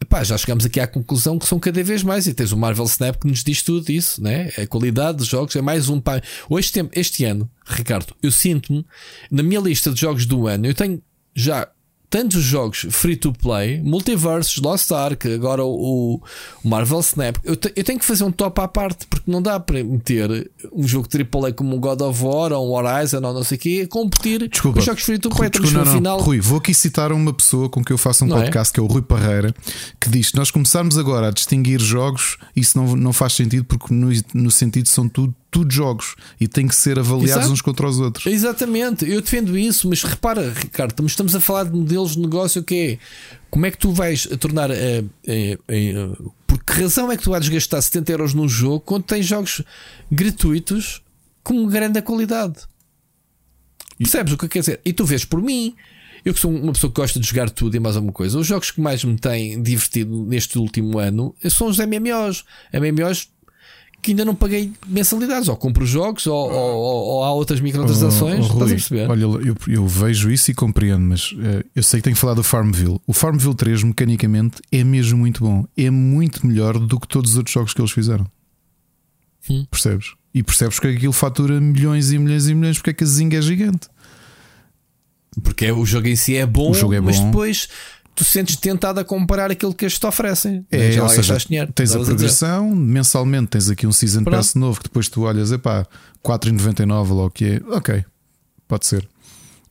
Epá, 0.03 0.25
já 0.25 0.37
chegamos 0.39 0.65
aqui 0.65 0.81
à 0.81 0.87
conclusão 0.87 1.39
que 1.39 1.47
são 1.47 1.59
cada 1.59 1.83
vez 1.85 2.03
mais. 2.03 2.27
E 2.27 2.33
tens 2.33 2.53
o 2.53 2.57
Marvel 2.57 2.87
Snap 2.87 3.17
que 3.17 3.29
nos 3.29 3.45
diz 3.45 3.63
tudo 3.63 3.91
isso, 3.91 4.23
né? 4.23 4.51
A 4.57 4.67
qualidade 4.67 5.19
dos 5.19 5.27
jogos 5.27 5.55
é 5.55 5.61
mais 5.61 5.89
um. 5.89 6.01
Hoje, 6.49 6.73
este 6.95 7.25
ano, 7.25 7.51
Ricardo, 7.67 8.15
eu 8.23 8.33
sinto-me 8.33 8.85
na 9.31 9.43
minha 9.43 9.61
lista 9.61 9.91
de 9.91 10.01
jogos 10.01 10.25
do 10.25 10.47
ano, 10.47 10.67
eu 10.67 10.75
tenho 10.75 11.03
já 11.35 11.69
tantos 12.11 12.43
jogos 12.43 12.87
free 12.91 13.17
to 13.17 13.33
play, 13.33 13.81
Multiverses, 13.81 14.57
Lost 14.57 14.91
Ark, 14.91 15.33
agora 15.33 15.65
o, 15.65 16.21
o 16.63 16.69
Marvel 16.69 16.99
Snap. 17.01 17.37
Eu, 17.45 17.55
te, 17.55 17.73
eu, 17.77 17.85
tenho 17.85 18.01
que 18.01 18.05
fazer 18.05 18.25
um 18.25 18.33
top 18.33 18.61
à 18.61 18.67
parte, 18.67 19.07
porque 19.07 19.31
não 19.31 19.41
dá 19.41 19.61
para 19.61 19.83
meter 19.85 20.51
um 20.73 20.87
jogo 20.87 21.07
AAA 21.09 21.53
como 21.53 21.77
um 21.77 21.81
God 21.81 22.01
of 22.01 22.23
War 22.23 22.53
ou 22.53 22.69
um 22.69 22.73
Horizon 22.75 23.21
ou 23.23 23.33
não 23.33 23.45
sei 23.45 23.57
o 23.57 23.61
quê 23.61 23.83
a 23.85 23.89
competir 23.89 24.49
desculpa, 24.49 24.75
com 24.75 24.81
os 24.81 24.85
jogos 24.85 25.03
free 25.05 25.19
to 25.19 25.31
play. 25.31 25.49
Desculpa, 25.49 25.79
não, 25.79 25.85
no 25.85 25.93
final. 25.93 26.21
Rui, 26.21 26.41
vou 26.41 26.59
aqui 26.59 26.75
citar 26.75 27.13
uma 27.13 27.33
pessoa 27.33 27.69
com 27.69 27.85
que 27.85 27.93
eu 27.93 27.99
faço 27.99 28.25
um 28.25 28.29
não 28.29 28.39
é? 28.39 28.43
podcast, 28.43 28.73
é? 28.73 28.75
que 28.75 28.81
é 28.81 28.83
o 28.83 28.87
Rui 28.87 29.03
Parreira, 29.03 29.55
que 30.01 30.11
diz: 30.11 30.33
Nós 30.33 30.51
começarmos 30.51 30.99
agora 30.99 31.29
a 31.29 31.31
distinguir 31.31 31.81
jogos, 31.81 32.39
isso 32.57 32.77
não, 32.77 32.97
não 32.97 33.13
faz 33.13 33.35
sentido, 33.35 33.65
porque 33.65 33.95
no, 33.95 34.11
no 34.35 34.51
sentido 34.51 34.89
são 34.89 35.09
tudo 35.09 35.33
tudo 35.51 35.73
jogos 35.73 36.15
e 36.41 36.47
têm 36.47 36.69
que 36.69 36.75
ser 36.75 36.99
avaliados 36.99 37.45
Exato. 37.45 37.53
uns 37.53 37.61
contra 37.61 37.89
os 37.89 37.99
outros. 37.99 38.27
Exatamente, 38.27 39.09
eu 39.09 39.21
defendo 39.21 39.59
isso, 39.59 39.89
mas 39.89 40.03
repara, 40.03 40.53
Ricardo, 40.53 41.05
estamos 41.07 41.35
a 41.35 41.41
falar 41.41 41.65
de 41.65 41.77
modelos 41.77 42.13
de 42.13 42.21
negócio 42.21 42.63
que 42.63 42.75
é 42.75 42.99
como 43.51 43.67
é 43.67 43.71
que 43.71 43.79
tu 43.79 43.93
vais 43.93 44.27
tornar. 44.39 44.71
Uh, 44.71 44.75
uh, 45.05 46.13
uh, 46.13 46.35
por 46.47 46.63
que 46.63 46.73
razão 46.81 47.11
é 47.11 47.17
que 47.17 47.23
tu 47.23 47.31
vais 47.31 47.49
gastar 47.49 47.81
70 47.81 48.13
euros 48.13 48.35
num 48.35 48.49
jogo 48.49 48.81
quando 48.81 49.05
tens 49.05 49.27
jogos 49.27 49.63
gratuitos 50.11 51.03
com 51.43 51.67
grande 51.67 52.01
qualidade? 52.03 52.55
Percebes 53.99 54.33
o 54.33 54.39
que 54.39 54.49
quer 54.49 54.61
dizer? 54.61 54.81
E 54.85 54.93
tu 54.93 55.05
vês 55.05 55.25
por 55.25 55.43
mim. 55.43 55.75
Eu 56.25 56.35
que 56.35 56.41
sou 56.41 56.51
uma 56.51 56.73
pessoa 56.73 56.93
que 56.93 57.01
gosta 57.01 57.19
de 57.19 57.27
jogar 57.27 57.49
tudo 57.49 57.75
e 57.77 57.81
mais 57.81 57.97
alguma 57.97 58.13
coisa, 58.13 58.39
os 58.39 58.47
jogos 58.47 58.71
que 58.71 58.81
mais 58.81 59.03
me 59.03 59.17
têm 59.17 59.63
divertido 59.63 60.25
neste 60.27 60.59
último 60.59 60.99
ano 60.99 61.35
são 61.49 61.67
os 61.67 61.79
MMOs. 61.79 62.45
MMOs 62.75 63.29
que 64.03 64.13
ainda 64.13 64.25
não 64.25 64.35
paguei 64.35 64.73
mensalidades, 64.87 65.49
ou 65.49 65.57
compro 65.57 65.85
jogos, 65.85 66.27
ou, 66.27 66.51
ou, 66.51 67.05
ou 67.07 67.25
há 67.25 67.33
outras 67.33 67.61
microtransações. 67.61 68.47
Oh, 68.47 68.49
oh, 68.49 68.53
Rui, 68.53 68.65
Estás 68.65 68.71
a 68.71 68.75
perceber? 68.75 69.11
Olha, 69.11 69.23
eu, 69.47 69.57
eu, 69.69 69.87
vejo 69.87 70.31
isso 70.31 70.51
e 70.51 70.55
compreendo, 70.55 71.03
mas 71.03 71.33
uh, 71.33 71.65
eu 71.75 71.83
sei 71.83 72.01
que 72.01 72.05
tenho 72.05 72.17
que 72.17 72.21
falar 72.21 72.35
do 72.35 72.43
Farmville. 72.43 73.01
O 73.07 73.13
Farmville 73.13 73.55
3, 73.55 73.83
mecanicamente, 73.85 74.63
é 74.73 74.83
mesmo 74.83 75.19
muito 75.19 75.45
bom. 75.45 75.67
É 75.77 75.91
muito 75.91 76.47
melhor 76.47 76.79
do 76.79 76.99
que 76.99 77.07
todos 77.07 77.33
os 77.33 77.37
outros 77.37 77.53
jogos 77.53 77.75
que 77.75 77.81
eles 77.81 77.93
fizeram. 77.93 78.27
Hum. 79.49 79.67
Percebes? 79.71 80.15
E 80.33 80.43
percebes 80.43 80.79
que 80.79 80.87
aquilo 80.87 81.13
fatura 81.13 81.61
milhões 81.61 82.13
e 82.13 82.19
milhões 82.19 82.49
e 82.49 82.55
milhões 82.55 82.79
porque 82.79 82.91
é 82.91 82.93
que 82.93 83.05
a 83.05 83.07
Zing 83.07 83.35
é 83.35 83.43
gigante. 83.43 83.89
Porque 85.43 85.71
o 85.71 85.85
jogo 85.85 86.09
em 86.09 86.17
si 86.17 86.37
é 86.37 86.47
bom, 86.47 86.73
é 86.93 87.01
mas 87.01 87.19
bom. 87.19 87.27
depois 87.27 87.69
tu 88.21 88.25
sentes 88.25 88.55
tentado 88.57 89.01
a 89.01 89.05
comparar 89.05 89.51
aquilo 89.51 89.73
que 89.73 89.83
eles 89.83 89.99
te 89.99 90.07
oferecem. 90.07 90.67
É, 90.71 90.93
Já 90.93 91.03
ou 91.03 91.09
seja, 91.09 91.39
dinheiro, 91.39 91.73
tens 91.73 91.97
a 91.97 92.01
progressão, 92.01 92.71
a 92.71 92.77
mensalmente 92.77 93.47
tens 93.47 93.71
aqui 93.71 93.87
um 93.87 93.93
Season 93.93 94.23
Pronto. 94.23 94.37
Pass 94.37 94.55
novo 94.55 94.79
que 94.79 94.89
depois 94.89 95.09
tu 95.09 95.23
olhas, 95.23 95.51
epá, 95.51 95.87
4,99 96.23 97.11
ou 97.13 97.27
o 97.27 97.31
que 97.31 97.45
é, 97.47 97.63
ok, 97.75 98.05
pode 98.69 98.85
ser. 98.85 99.09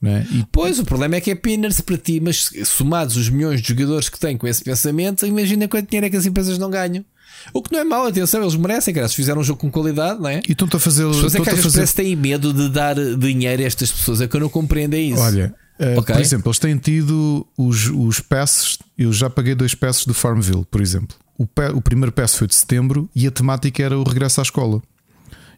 É? 0.01 0.25
E... 0.31 0.45
Pois, 0.51 0.79
o 0.79 0.83
problema 0.83 1.17
é 1.17 1.21
que 1.21 1.29
é 1.29 1.35
peanuts 1.35 1.79
para 1.81 1.95
ti, 1.95 2.19
mas 2.19 2.49
somados 2.65 3.17
os 3.17 3.29
milhões 3.29 3.61
de 3.61 3.67
jogadores 3.67 4.09
que 4.09 4.19
têm 4.19 4.35
com 4.35 4.47
esse 4.47 4.63
pensamento, 4.63 5.27
imagina 5.27 5.67
quanto 5.67 5.87
dinheiro 5.87 6.07
é 6.07 6.09
que 6.09 6.17
as 6.17 6.25
empresas 6.25 6.57
não 6.57 6.71
ganham. 6.71 7.05
O 7.53 7.61
que 7.61 7.71
não 7.71 7.79
é 7.79 7.83
mau, 7.83 8.07
atenção, 8.07 8.41
eles 8.41 8.55
merecem, 8.55 8.93
cara. 8.93 9.07
Se 9.07 9.15
fizeram 9.15 9.41
um 9.41 9.43
jogo 9.43 9.59
com 9.59 9.69
qualidade, 9.69 10.19
não 10.19 10.29
é? 10.29 10.41
E 10.47 10.53
estão 10.53 10.67
a 10.73 10.79
fazer. 10.79 11.05
As 11.05 11.15
pessoas 11.15 11.35
é 11.35 11.39
que 11.39 11.49
às 11.49 11.55
vezes 11.55 11.73
fazer... 11.75 11.93
têm 11.93 12.15
medo 12.15 12.51
de 12.51 12.69
dar 12.69 12.95
dinheiro 12.95 13.61
a 13.61 13.65
estas 13.65 13.91
pessoas. 13.91 14.19
É 14.19 14.27
que 14.27 14.35
eu 14.35 14.41
não 14.41 14.49
compreendo 14.49 14.95
é 14.95 14.99
isso. 14.99 15.21
Olha, 15.21 15.53
Uh, 15.79 15.99
okay. 15.99 16.13
Por 16.13 16.21
exemplo, 16.21 16.49
eles 16.49 16.59
têm 16.59 16.77
tido 16.77 17.47
os, 17.57 17.87
os 17.87 18.19
passes. 18.19 18.77
Eu 18.97 19.13
já 19.13 19.29
paguei 19.29 19.55
dois 19.55 19.73
passes 19.73 20.05
do 20.05 20.13
Farmville, 20.13 20.65
por 20.69 20.81
exemplo. 20.81 21.15
O, 21.37 21.47
o 21.73 21.81
primeiro 21.81 22.11
pass 22.11 22.35
foi 22.35 22.47
de 22.47 22.55
setembro 22.55 23.09
e 23.15 23.25
a 23.25 23.31
temática 23.31 23.81
era 23.81 23.97
o 23.97 24.03
regresso 24.03 24.41
à 24.41 24.43
escola. 24.43 24.81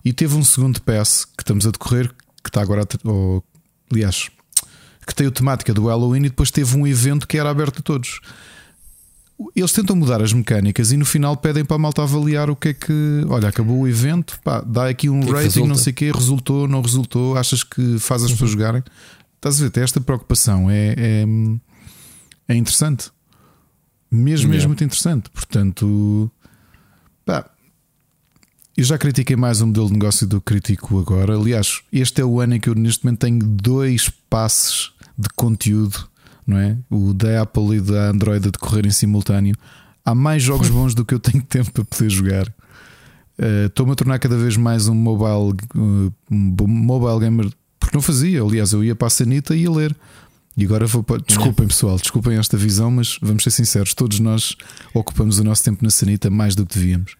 E 0.06 0.14
teve 0.14 0.36
um 0.36 0.44
segundo 0.44 0.80
pass 0.82 1.26
que 1.26 1.42
estamos 1.42 1.66
a 1.66 1.72
decorrer, 1.72 2.10
que 2.44 2.50
está 2.50 2.62
agora. 2.62 2.88
Oh, 3.04 3.42
aliás, 3.92 4.30
que 5.08 5.16
tem 5.16 5.26
a 5.26 5.32
temática 5.32 5.74
do 5.74 5.88
Halloween 5.88 6.26
e 6.26 6.30
depois 6.30 6.52
teve 6.52 6.78
um 6.78 6.86
evento 6.86 7.28
que 7.28 7.38
era 7.40 7.50
aberto 7.50 7.80
a 7.80 7.82
todos. 7.82 8.20
Eles 9.56 9.72
tentam 9.72 9.96
mudar 9.96 10.22
as 10.22 10.32
mecânicas 10.34 10.92
e 10.92 10.98
no 10.98 11.06
final 11.06 11.36
pedem 11.36 11.66
para 11.66 11.76
a 11.76 11.80
malta 11.80 12.04
avaliar 12.04 12.52
o 12.52 12.56
que 12.56 12.70
é 12.70 12.74
que. 12.76 13.26
Olha, 13.28 13.50
acabou 13.50 13.80
o 13.80 13.88
evento, 13.88 14.40
pá, 14.44 14.62
dá 14.62 14.88
aqui 14.88 15.10
um 15.10 15.22
que 15.22 15.32
rating, 15.32 15.62
que 15.62 15.68
não 15.68 15.76
sei 15.76 15.92
o 15.92 15.96
quê, 15.96 16.12
resultou, 16.14 16.68
não 16.68 16.80
resultou, 16.80 17.36
achas 17.36 17.64
que 17.64 17.98
faz 17.98 18.22
as 18.22 18.30
uhum. 18.30 18.36
pessoas 18.36 18.52
jogarem? 18.52 18.84
Estás 19.42 19.60
a 19.60 19.68
ver? 19.68 19.82
Esta 19.82 20.00
preocupação 20.00 20.70
é, 20.70 20.94
é, 20.96 21.26
é 22.48 22.56
interessante. 22.56 23.10
Mesmo, 24.12 24.52
mesmo 24.52 24.70
muito 24.70 24.84
interessante. 24.84 25.32
Portanto, 25.32 26.32
pá, 27.26 27.50
eu 28.78 28.84
já 28.84 29.00
critiquei 29.00 29.36
mais 29.36 29.60
o 29.60 29.66
modelo 29.66 29.88
de 29.88 29.94
negócio 29.94 30.28
do 30.28 30.40
que 30.40 30.54
critico 30.54 31.00
agora. 31.00 31.36
Aliás, 31.36 31.82
este 31.92 32.22
é 32.22 32.26
o 32.26 32.40
ano 32.40 32.54
em 32.54 32.60
que 32.60 32.70
eu 32.70 32.76
neste 32.76 33.04
momento 33.04 33.22
tenho 33.22 33.40
dois 33.40 34.10
passes 34.30 34.92
de 35.18 35.28
conteúdo, 35.36 36.08
não 36.46 36.58
é? 36.60 36.78
O 36.88 37.12
da 37.12 37.42
Apple 37.42 37.78
e 37.78 37.82
da 37.82 38.10
Android 38.10 38.48
a 38.48 38.52
decorrer 38.52 38.86
em 38.86 38.92
simultâneo. 38.92 39.56
Há 40.06 40.14
mais 40.14 40.44
jogos 40.44 40.70
bons 40.72 40.94
do 40.94 41.04
que 41.04 41.16
eu 41.16 41.20
tenho 41.20 41.44
tempo 41.44 41.72
para 41.72 41.84
poder 41.84 42.12
jogar. 42.12 42.48
Uh, 43.40 43.66
Estou-me 43.66 43.94
a 43.94 43.96
tornar 43.96 44.20
cada 44.20 44.38
vez 44.38 44.56
mais 44.56 44.88
um 44.88 44.94
mobile, 44.94 45.58
uh, 45.74 46.14
um 46.30 46.68
mobile 46.68 47.20
gamer 47.20 47.52
porque 47.92 47.98
não 47.98 48.02
fazia. 48.02 48.42
Aliás, 48.42 48.72
eu 48.72 48.84
ia 48.84 48.96
para 48.96 49.08
a 49.08 49.10
Sanita 49.10 49.54
e 49.54 49.64
ia 49.64 49.72
ler. 49.72 49.96
E 50.56 50.66
agora 50.66 50.88
vou 50.88 51.04
para. 51.04 51.22
Desculpem, 51.22 51.68
pessoal, 51.68 51.98
desculpem 51.98 52.38
esta 52.38 52.58
visão, 52.58 52.90
mas 52.90 53.18
vamos 53.22 53.44
ser 53.44 53.52
sinceros: 53.52 53.94
todos 53.94 54.20
nós 54.20 54.56
ocupamos 54.94 55.40
o 55.40 55.44
nosso 55.44 55.64
tempo 55.64 55.84
na 55.84 55.90
Sanita 55.90 56.30
mais 56.30 56.56
do 56.56 56.66
que 56.66 56.78
devíamos. 56.78 57.16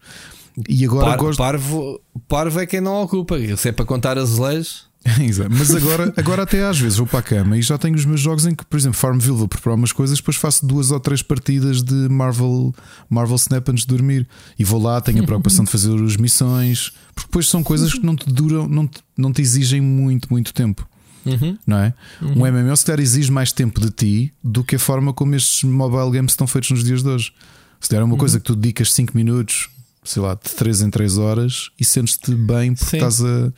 E 0.68 0.84
agora 0.84 1.10
Par, 1.10 1.18
gosto. 1.18 1.38
Parvo, 1.38 2.00
parvo 2.28 2.60
é 2.60 2.66
quem 2.66 2.80
não 2.80 3.02
ocupa. 3.02 3.36
Se 3.56 3.68
é 3.68 3.72
para 3.72 3.84
contar 3.84 4.18
as 4.18 4.38
leis. 4.38 4.90
Exato. 5.20 5.50
Mas 5.52 5.74
agora, 5.74 6.12
agora 6.16 6.42
até 6.42 6.64
às 6.64 6.78
vezes 6.78 6.98
vou 6.98 7.06
para 7.06 7.18
a 7.18 7.22
cama 7.22 7.58
e 7.58 7.62
já 7.62 7.76
tenho 7.76 7.94
os 7.94 8.04
meus 8.04 8.20
jogos 8.20 8.46
em 8.46 8.54
que, 8.54 8.64
por 8.64 8.76
exemplo, 8.76 8.98
Farmville 8.98 9.36
vou 9.36 9.48
preparar 9.48 9.76
umas 9.76 9.92
coisas, 9.92 10.18
depois 10.18 10.36
faço 10.36 10.64
duas 10.64 10.90
ou 10.90 11.00
três 11.00 11.22
partidas 11.22 11.82
de 11.82 12.08
Marvel, 12.08 12.74
Marvel 13.10 13.36
Snap 13.36 13.68
antes 13.68 13.84
de 13.84 13.88
dormir 13.88 14.26
e 14.58 14.64
vou 14.64 14.80
lá, 14.80 15.00
tenho 15.00 15.22
a 15.22 15.26
preocupação 15.26 15.64
de 15.64 15.70
fazer 15.70 15.92
as 15.92 16.16
missões, 16.16 16.92
porque 17.14 17.26
depois 17.28 17.48
são 17.48 17.62
coisas 17.62 17.92
que 17.92 18.04
não 18.04 18.14
te 18.14 18.26
duram, 18.32 18.68
não 18.68 18.86
te, 18.86 19.00
não 19.16 19.32
te 19.32 19.42
exigem 19.42 19.80
muito, 19.80 20.28
muito 20.30 20.54
tempo. 20.54 20.86
Uhum. 21.24 21.56
Não 21.66 21.78
é? 21.78 21.94
Uhum. 22.20 22.44
Um 22.44 22.52
MMO 22.52 22.76
se 22.76 22.84
calhar 22.84 23.00
exige 23.00 23.30
mais 23.30 23.52
tempo 23.52 23.80
de 23.80 23.90
ti 23.90 24.32
do 24.42 24.64
que 24.64 24.76
a 24.76 24.78
forma 24.78 25.12
como 25.12 25.34
estes 25.34 25.62
mobile 25.62 26.10
games 26.10 26.32
estão 26.32 26.46
feitos 26.46 26.70
nos 26.72 26.84
dias 26.84 27.02
de 27.02 27.08
hoje. 27.08 27.32
Se 27.80 27.90
der 27.90 28.02
uma 28.02 28.12
uhum. 28.12 28.18
coisa 28.18 28.38
que 28.38 28.46
tu 28.46 28.56
dedicas 28.56 28.92
5 28.92 29.16
minutos, 29.16 29.68
sei 30.04 30.22
lá, 30.22 30.34
de 30.34 30.50
3 30.50 30.82
em 30.82 30.90
3 30.90 31.18
horas 31.18 31.70
e 31.78 31.84
sentes-te 31.84 32.34
bem 32.34 32.74
porque 32.74 32.90
Sim. 32.90 32.96
estás 32.96 33.24
a 33.24 33.52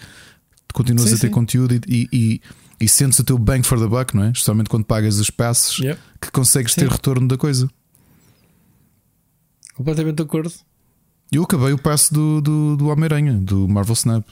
continuas 0.75 1.09
sim, 1.09 1.17
a 1.17 1.19
ter 1.19 1.29
sim. 1.29 1.33
conteúdo 1.33 1.81
e, 1.89 2.09
e, 2.13 2.41
e, 2.81 2.89
sentes 2.89 3.19
o 3.21 3.25
teu 3.25 3.39
bang 3.39 3.67
for 3.67 3.79
the 3.79 3.87
buck, 3.87 4.15
não 4.15 4.25
é? 4.25 4.31
Especialmente 4.31 4.69
quando 4.69 4.85
pagas 4.85 5.19
os 5.19 5.31
passos 5.31 5.79
yep. 5.79 5.99
que 6.21 6.31
consegues 6.31 6.75
sim. 6.75 6.81
ter 6.83 6.91
retorno 6.91 7.27
da 7.29 7.39
coisa. 7.39 7.71
Completamente 9.75 10.17
de 10.17 10.23
acordo. 10.23 10.53
Eu 11.33 11.45
acabei 11.45 11.73
o 11.73 11.79
passo 11.79 12.13
do, 12.13 12.41
do, 12.41 12.77
do 12.77 12.89
Homem-Aranha, 12.89 13.35
do 13.35 13.67
Marvel 13.69 13.95
Snap. 13.95 14.27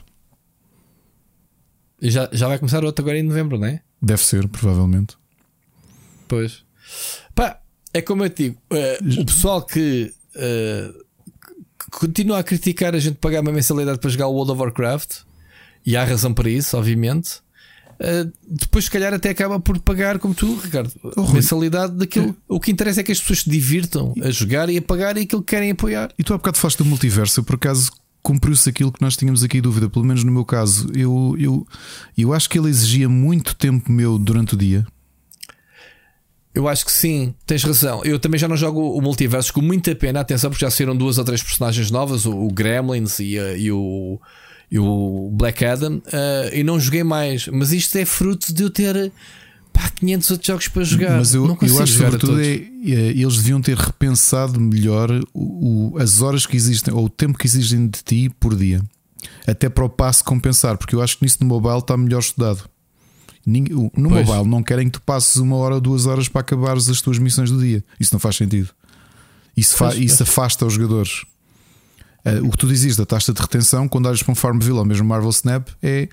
E 2.01 2.10
já, 2.10 2.28
já 2.32 2.48
vai 2.48 2.59
começar 2.59 2.85
outro 2.85 3.05
agora 3.05 3.19
em 3.19 3.23
novembro, 3.23 3.59
não 3.59 3.66
é? 3.66 3.81
Deve 4.01 4.23
ser, 4.23 4.47
provavelmente. 4.48 5.16
Pois. 6.27 6.64
Pá, 7.35 7.60
é 7.94 8.02
como 8.02 8.24
eu 8.24 8.28
digo, 8.28 8.60
uh, 8.73 9.20
o 9.20 9.24
pessoal 9.24 9.62
que, 9.62 10.12
uh, 10.35 11.05
que 11.78 11.90
continua 11.90 12.40
a 12.40 12.43
criticar 12.43 12.94
a 12.94 12.98
gente 12.98 13.16
pagar 13.16 13.40
uma 13.40 13.52
mensalidade 13.52 13.98
para 13.98 14.10
jogar 14.10 14.27
o 14.27 14.32
World 14.32 14.52
of 14.52 14.60
Warcraft 14.60 15.23
e 15.84 15.96
há 15.96 16.04
razão 16.04 16.32
para 16.32 16.48
isso, 16.48 16.76
obviamente. 16.76 17.40
Uh, 18.00 18.32
depois, 18.48 18.86
se 18.86 18.90
calhar, 18.90 19.14
até 19.14 19.30
acaba 19.30 19.60
por 19.60 19.78
pagar, 19.78 20.18
como 20.18 20.34
tu, 20.34 20.56
Ricardo, 20.56 20.90
a 21.16 21.32
mensalidade 21.32 21.94
daquilo. 21.94 22.36
O 22.48 22.59
que 22.59 22.72
interessa 22.72 23.00
é 23.00 23.04
que 23.04 23.12
as 23.12 23.20
pessoas 23.20 23.40
se 23.40 23.50
divirtam 23.50 24.12
a 24.22 24.30
jogar 24.30 24.68
e 24.68 24.76
a 24.76 24.82
pagar 24.82 25.16
aquilo 25.16 25.42
que 25.42 25.54
querem 25.54 25.70
apoiar. 25.70 26.12
E 26.18 26.24
tu 26.24 26.34
há 26.34 26.36
bocado 26.36 26.59
falaste 26.59 26.78
do 26.78 26.84
multiverso, 26.84 27.44
por 27.44 27.54
acaso 27.54 27.92
cumpriu-se 28.22 28.68
aquilo 28.68 28.92
que 28.92 29.02
nós 29.02 29.16
tínhamos 29.16 29.42
aqui 29.42 29.60
dúvida, 29.60 29.88
pelo 29.88 30.04
menos 30.04 30.24
no 30.24 30.32
meu 30.32 30.44
caso. 30.44 30.88
Eu, 30.94 31.36
eu, 31.38 31.66
eu 32.16 32.32
acho 32.32 32.48
que 32.48 32.59
ele 32.59 32.68
exigia 32.70 33.09
muito 33.09 33.54
tempo 33.54 33.90
meu 33.90 34.18
durante 34.18 34.54
o 34.54 34.56
dia. 34.56 34.86
Eu 36.54 36.68
acho 36.68 36.84
que 36.84 36.92
sim, 36.92 37.34
tens 37.46 37.64
razão. 37.64 38.04
Eu 38.04 38.18
também 38.18 38.38
já 38.38 38.46
não 38.46 38.56
jogo 38.56 38.96
o 38.96 39.00
multiverso 39.00 39.52
com 39.52 39.62
muita 39.62 39.94
pena, 39.94 40.20
atenção, 40.20 40.50
porque 40.50 40.64
já 40.64 40.70
saíram 40.70 40.94
duas 40.94 41.18
ou 41.18 41.24
três 41.24 41.42
personagens 41.42 41.90
novas, 41.90 42.26
o, 42.26 42.32
o 42.32 42.52
Gremlins 42.52 43.18
e, 43.20 43.38
uh, 43.38 43.56
e 43.56 43.72
o 43.72 44.20
e 44.72 44.78
o 44.78 45.28
Black 45.30 45.62
Adam, 45.66 45.98
uh, 45.98 46.50
e 46.50 46.64
não 46.64 46.80
joguei 46.80 47.04
mais. 47.04 47.46
Mas 47.46 47.72
isto 47.72 47.94
é 47.98 48.06
fruto 48.06 48.54
de 48.54 48.62
eu 48.62 48.70
ter 48.70 49.12
pá, 49.70 49.90
500 49.96 50.30
outros 50.30 50.46
jogos 50.46 50.68
para 50.68 50.82
jogar. 50.82 51.18
Mas 51.18 51.34
eu, 51.34 51.46
eu 51.46 51.82
acho 51.82 51.92
que 51.92 51.98
sobretudo 51.98 52.40
é, 52.40 52.46
é, 52.46 53.10
eles 53.10 53.36
deviam 53.36 53.60
ter 53.60 53.76
repensado 53.76 54.58
melhor 54.58 55.10
o, 55.34 55.92
o, 55.92 55.98
as 55.98 56.22
horas 56.22 56.46
que 56.46 56.56
existem 56.56 56.94
ou 56.94 57.04
o 57.04 57.08
tempo 57.10 57.36
que 57.36 57.46
exigem 57.46 57.86
de 57.86 58.02
ti 58.02 58.30
por 58.40 58.56
dia, 58.56 58.80
até 59.46 59.68
para 59.68 59.84
o 59.84 59.90
passo 59.90 60.24
compensar, 60.24 60.78
porque 60.78 60.94
eu 60.94 61.02
acho 61.02 61.18
que 61.18 61.24
nisso 61.24 61.36
no 61.42 61.46
mobile 61.46 61.80
está 61.80 61.94
melhor 61.94 62.20
estudado. 62.20 62.64
No 63.44 64.08
pois. 64.08 64.26
mobile 64.26 64.48
não 64.48 64.62
querem 64.62 64.86
que 64.86 64.92
tu 64.92 65.02
passes 65.02 65.36
uma 65.36 65.56
hora 65.56 65.74
ou 65.74 65.80
duas 65.82 66.06
horas 66.06 66.28
para 66.28 66.40
acabares 66.40 66.88
as 66.88 67.02
tuas 67.02 67.18
missões 67.18 67.50
do 67.50 67.60
dia. 67.60 67.84
Isso 68.00 68.14
não 68.14 68.20
faz 68.20 68.36
sentido. 68.36 68.70
Isso, 69.54 69.76
fa 69.76 69.94
isso 69.94 70.22
afasta 70.22 70.64
os 70.64 70.72
jogadores. 70.72 71.26
Uh, 72.24 72.46
o 72.46 72.50
que 72.50 72.56
tu 72.58 72.68
dizes 72.68 72.96
da 72.96 73.04
taxa 73.04 73.32
de 73.32 73.40
retenção, 73.40 73.88
quando 73.88 74.06
olhas 74.06 74.22
para 74.22 74.32
um 74.32 74.34
Farmville 74.34 74.78
ou 74.78 74.84
mesmo 74.84 75.06
Marvel 75.06 75.30
Snap, 75.30 75.68
é 75.82 76.08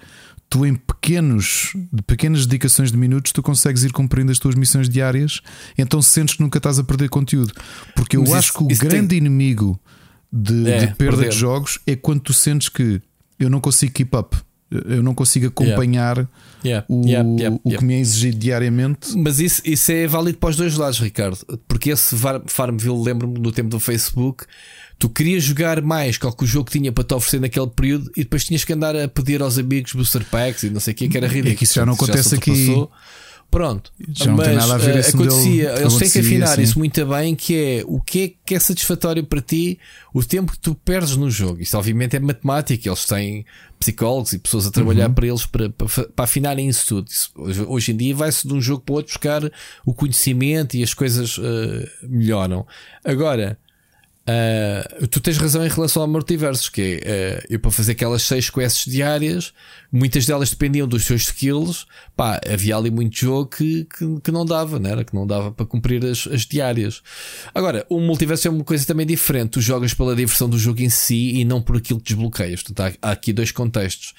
tu 0.50 0.66
em 0.66 0.74
pequenos, 0.74 1.74
pequenas 2.08 2.48
dedicações 2.48 2.92
de 2.92 2.98
minutos, 2.98 3.32
tu 3.32 3.44
consegues 3.44 3.84
ir 3.84 3.92
cumprindo 3.92 4.32
as 4.32 4.40
tuas 4.40 4.56
missões 4.56 4.90
diárias, 4.90 5.42
então 5.78 6.02
sentes 6.02 6.36
que 6.36 6.42
nunca 6.42 6.58
estás 6.58 6.80
a 6.80 6.84
perder 6.84 7.10
conteúdo. 7.10 7.54
Porque 7.96 8.18
eu 8.18 8.22
Mas 8.22 8.34
acho 8.34 8.50
isso- 8.50 8.58
que 8.58 8.64
o 8.86 8.90
grande 8.90 9.10
tem- 9.10 9.18
inimigo 9.20 9.80
de, 10.34 10.68
É, 10.68 10.78
de 10.80 10.96
perda 10.96 11.18
perder. 11.18 11.30
de 11.30 11.38
jogos 11.38 11.78
é 11.86 11.96
quando 11.96 12.22
tu 12.22 12.34
sentes 12.34 12.68
que 12.70 13.00
eu 13.40 13.50
não 13.50 13.62
consigo 13.62 13.94
keep 13.94 14.16
up, 14.18 14.36
eu 14.72 15.02
não 15.04 15.14
consigo 15.14 15.46
acompanhar 15.48 16.28
Yeah, 16.64 16.86
o, 16.90 17.06
yeah, 17.06 17.28
o 17.30 17.38
yeah. 17.40 17.60
que 17.78 17.86
me 17.86 17.94
é 17.94 18.00
exigido 18.00 18.38
diariamente. 18.38 19.16
Mas 19.18 19.40
isso, 19.40 19.62
isso 19.64 19.92
é 19.92 20.06
válido 20.08 20.38
para 20.40 20.50
os 20.50 20.56
dois 20.58 20.76
lados, 20.76 21.00
Ricardo. 21.00 21.38
Porque 21.68 21.90
esse 21.92 22.16
Farmville, 22.48 23.02
lembro-me 23.02 23.40
no 23.40 23.52
tempo 23.52 23.70
do 23.70 23.80
Facebook, 23.80 24.46
tu 25.00 25.10
querias 25.10 25.44
jogar 25.44 25.82
mais 25.82 26.18
que 26.18 26.28
o 26.28 26.32
que 26.32 26.44
o 26.44 26.48
jogo 26.48 26.70
tinha 26.70 26.92
para 26.92 27.04
te 27.06 27.14
oferecer 27.14 27.40
naquele 27.40 27.68
período 27.68 28.12
e 28.18 28.24
depois 28.24 28.44
tinhas 28.44 28.66
que 28.66 28.74
andar 28.74 28.96
a 28.96 29.08
pedir 29.08 29.42
aos 29.42 29.58
amigos 29.58 29.94
booster 29.94 30.24
packs 30.26 30.64
e 30.64 30.70
não 30.70 30.82
sei 30.82 30.94
o 30.94 30.98
que, 30.98 31.08
que 31.08 31.18
era 31.18 31.26
ridículo. 31.28 31.54
É 31.54 31.56
que 31.56 31.64
isso 31.64 31.76
já 31.76 31.86
não 31.86 31.94
acontece 31.94 32.30
se 32.30 32.36
aqui. 32.36 32.68
Pronto, 33.52 33.92
Já 34.10 34.28
não 34.28 34.36
mas 34.36 34.48
tem 34.48 34.56
nada 34.58 34.76
a 34.76 34.78
ver 34.78 34.96
eh, 34.96 35.00
esse 35.00 35.16
modelo 35.16 35.34
acontecia, 35.36 35.74
eles 35.80 35.96
têm 35.96 36.10
que 36.12 36.20
afinar 36.20 36.52
assim. 36.52 36.62
isso 36.62 36.78
muito 36.78 37.04
bem, 37.08 37.36
que 37.36 37.56
é 37.56 37.84
o 37.88 38.00
que 38.00 38.22
é 38.22 38.32
que 38.46 38.54
é 38.54 38.60
satisfatório 38.60 39.24
para 39.24 39.42
ti, 39.42 39.80
o 40.14 40.24
tempo 40.24 40.52
que 40.52 40.60
tu 40.60 40.76
perdes 40.76 41.16
no 41.16 41.32
jogo. 41.32 41.60
Isso 41.60 41.76
obviamente 41.76 42.16
é 42.16 42.20
matemática, 42.20 42.88
eles 42.88 43.06
têm 43.06 43.44
psicólogos 43.80 44.34
e 44.34 44.38
pessoas 44.38 44.68
a 44.68 44.72
trabalhar 44.72 45.08
Uhum. 45.08 45.16
para 45.16 45.26
eles 45.28 45.48
para, 45.48 45.68
para, 45.72 45.88
para 45.88 46.26
afinarem 46.26 46.70
isso 46.70 46.86
tudo. 46.90 47.10
Isso, 47.10 47.32
hoje, 47.68 47.92
em 47.92 47.98
dia 47.98 48.14
vai-se 48.16 48.48
de 48.48 48.54
um 48.54 48.62
jogo 48.62 48.84
para 48.84 48.94
o 48.94 48.96
outro 48.98 49.14
buscar 49.14 49.42
o 49.84 49.96
conhecimento 49.96 50.78
e 50.78 50.84
as 50.84 50.94
coisas 50.94 51.40
eh, 51.42 51.90
melhoram. 52.04 52.68
Agora, 53.04 53.58
Uh, 54.30 55.08
tu 55.08 55.20
tens 55.20 55.38
razão 55.38 55.66
em 55.66 55.70
relação 55.70 56.04
ao 56.04 56.08
multiversos, 56.08 56.70
que 56.70 57.02
é 57.04 57.42
uh, 57.42 57.48
eu 57.50 57.60
para 57.60 57.72
fazer 57.72 57.94
aquelas 57.94 58.22
seis 58.22 58.48
quests 58.50 58.92
diárias, 58.92 59.54
muitas 59.92 60.26
delas 60.26 60.52
dependiam 60.52 60.88
dos 60.88 61.06
seus 61.06 61.24
skills. 61.24 61.88
Pá, 62.16 62.40
havia 62.48 62.76
ali 62.78 62.92
muito 62.92 63.18
jogo 63.18 63.48
que, 63.48 63.86
que, 63.86 64.22
que 64.22 64.32
não 64.32 64.46
dava, 64.46 64.78
não 64.78 64.90
era? 64.90 65.04
Que 65.04 65.16
não 65.16 65.26
dava 65.26 65.52
para 65.52 65.66
cumprir 65.66 66.06
as, 66.06 66.28
as 66.28 66.46
diárias. 66.46 67.02
Agora, 67.56 67.86
o 67.90 68.00
multiverso 68.00 68.48
é 68.48 68.52
uma 68.52 68.64
coisa 68.64 68.86
também 68.86 69.06
diferente. 69.06 69.52
Tu 69.52 69.62
jogas 69.62 69.94
pela 69.96 70.16
diversão 70.16 70.48
do 70.48 70.60
jogo 70.60 70.82
em 70.82 70.90
si 70.90 71.36
e 71.36 71.46
não 71.46 71.62
por 71.62 71.78
aquilo 71.78 72.00
que 72.00 72.14
desbloqueias. 72.14 72.62
Portanto, 72.62 72.96
há, 73.02 73.10
há 73.10 73.12
aqui 73.12 73.34
dois 73.34 73.52
contextos. 73.52 74.14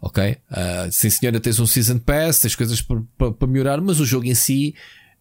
Ok? 0.00 0.36
Uh, 0.50 0.92
sim, 0.92 1.10
senhora, 1.10 1.40
tens 1.40 1.58
um 1.58 1.66
Season 1.66 1.98
Pass, 1.98 2.38
tens 2.38 2.54
coisas 2.54 2.80
para, 2.82 3.46
melhorar, 3.48 3.80
mas 3.80 3.98
o 3.98 4.04
jogo 4.04 4.26
em 4.26 4.34
si 4.34 4.74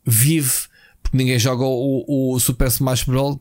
vive, 0.05 0.51
porque 1.01 1.17
ninguém 1.17 1.39
joga 1.39 1.63
o, 1.63 2.33
o 2.33 2.39
Super 2.39 2.67
Smash 2.67 3.05
Bros 3.05 3.37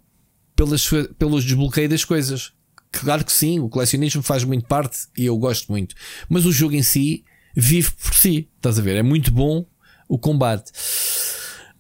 pelas, 0.56 0.88
pelos 1.18 1.44
desbloqueios 1.44 1.90
das 1.90 2.04
coisas. 2.04 2.52
Claro 2.92 3.24
que 3.24 3.32
sim, 3.32 3.58
o 3.58 3.68
colecionismo 3.68 4.22
faz 4.22 4.44
muito 4.44 4.66
parte 4.66 4.98
e 5.18 5.26
eu 5.26 5.36
gosto 5.36 5.70
muito. 5.72 5.94
Mas 6.28 6.46
o 6.46 6.52
jogo 6.52 6.74
em 6.74 6.82
si 6.82 7.24
vive 7.56 7.90
por 7.90 8.14
si. 8.14 8.48
Estás 8.56 8.78
a 8.78 8.82
ver? 8.82 8.96
É 8.96 9.02
muito 9.02 9.30
bom 9.32 9.66
o 10.08 10.16
combate. 10.18 10.70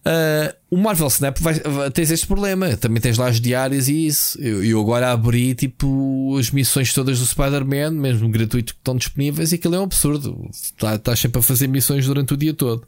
Uh, 0.06 0.52
o 0.70 0.76
Marvel 0.76 1.06
Snap 1.06 1.38
vai, 1.38 1.54
vai- 1.60 1.90
tens 1.90 2.10
este 2.10 2.26
problema. 2.26 2.76
Também 2.76 3.00
tens 3.00 3.16
lá 3.16 3.28
as 3.28 3.40
diárias 3.40 3.88
e 3.88 4.06
isso. 4.06 4.38
Eu, 4.40 4.62
eu 4.62 4.80
agora 4.80 5.10
abri 5.12 5.54
tipo 5.54 6.36
as 6.38 6.50
missões 6.50 6.92
todas 6.92 7.18
do 7.20 7.24
Spider-Man, 7.26 7.92
mesmo 7.92 8.28
gratuito, 8.28 8.74
que 8.74 8.80
estão 8.80 8.96
disponíveis, 8.96 9.52
e 9.52 9.54
aquilo 9.54 9.76
é 9.76 9.80
um 9.80 9.84
absurdo. 9.84 10.50
Tá- 10.78 10.96
Estás 10.96 11.20
sempre 11.20 11.38
a 11.38 11.42
fazer 11.42 11.68
missões 11.68 12.04
durante 12.06 12.34
o 12.34 12.36
dia 12.36 12.52
todo. 12.52 12.86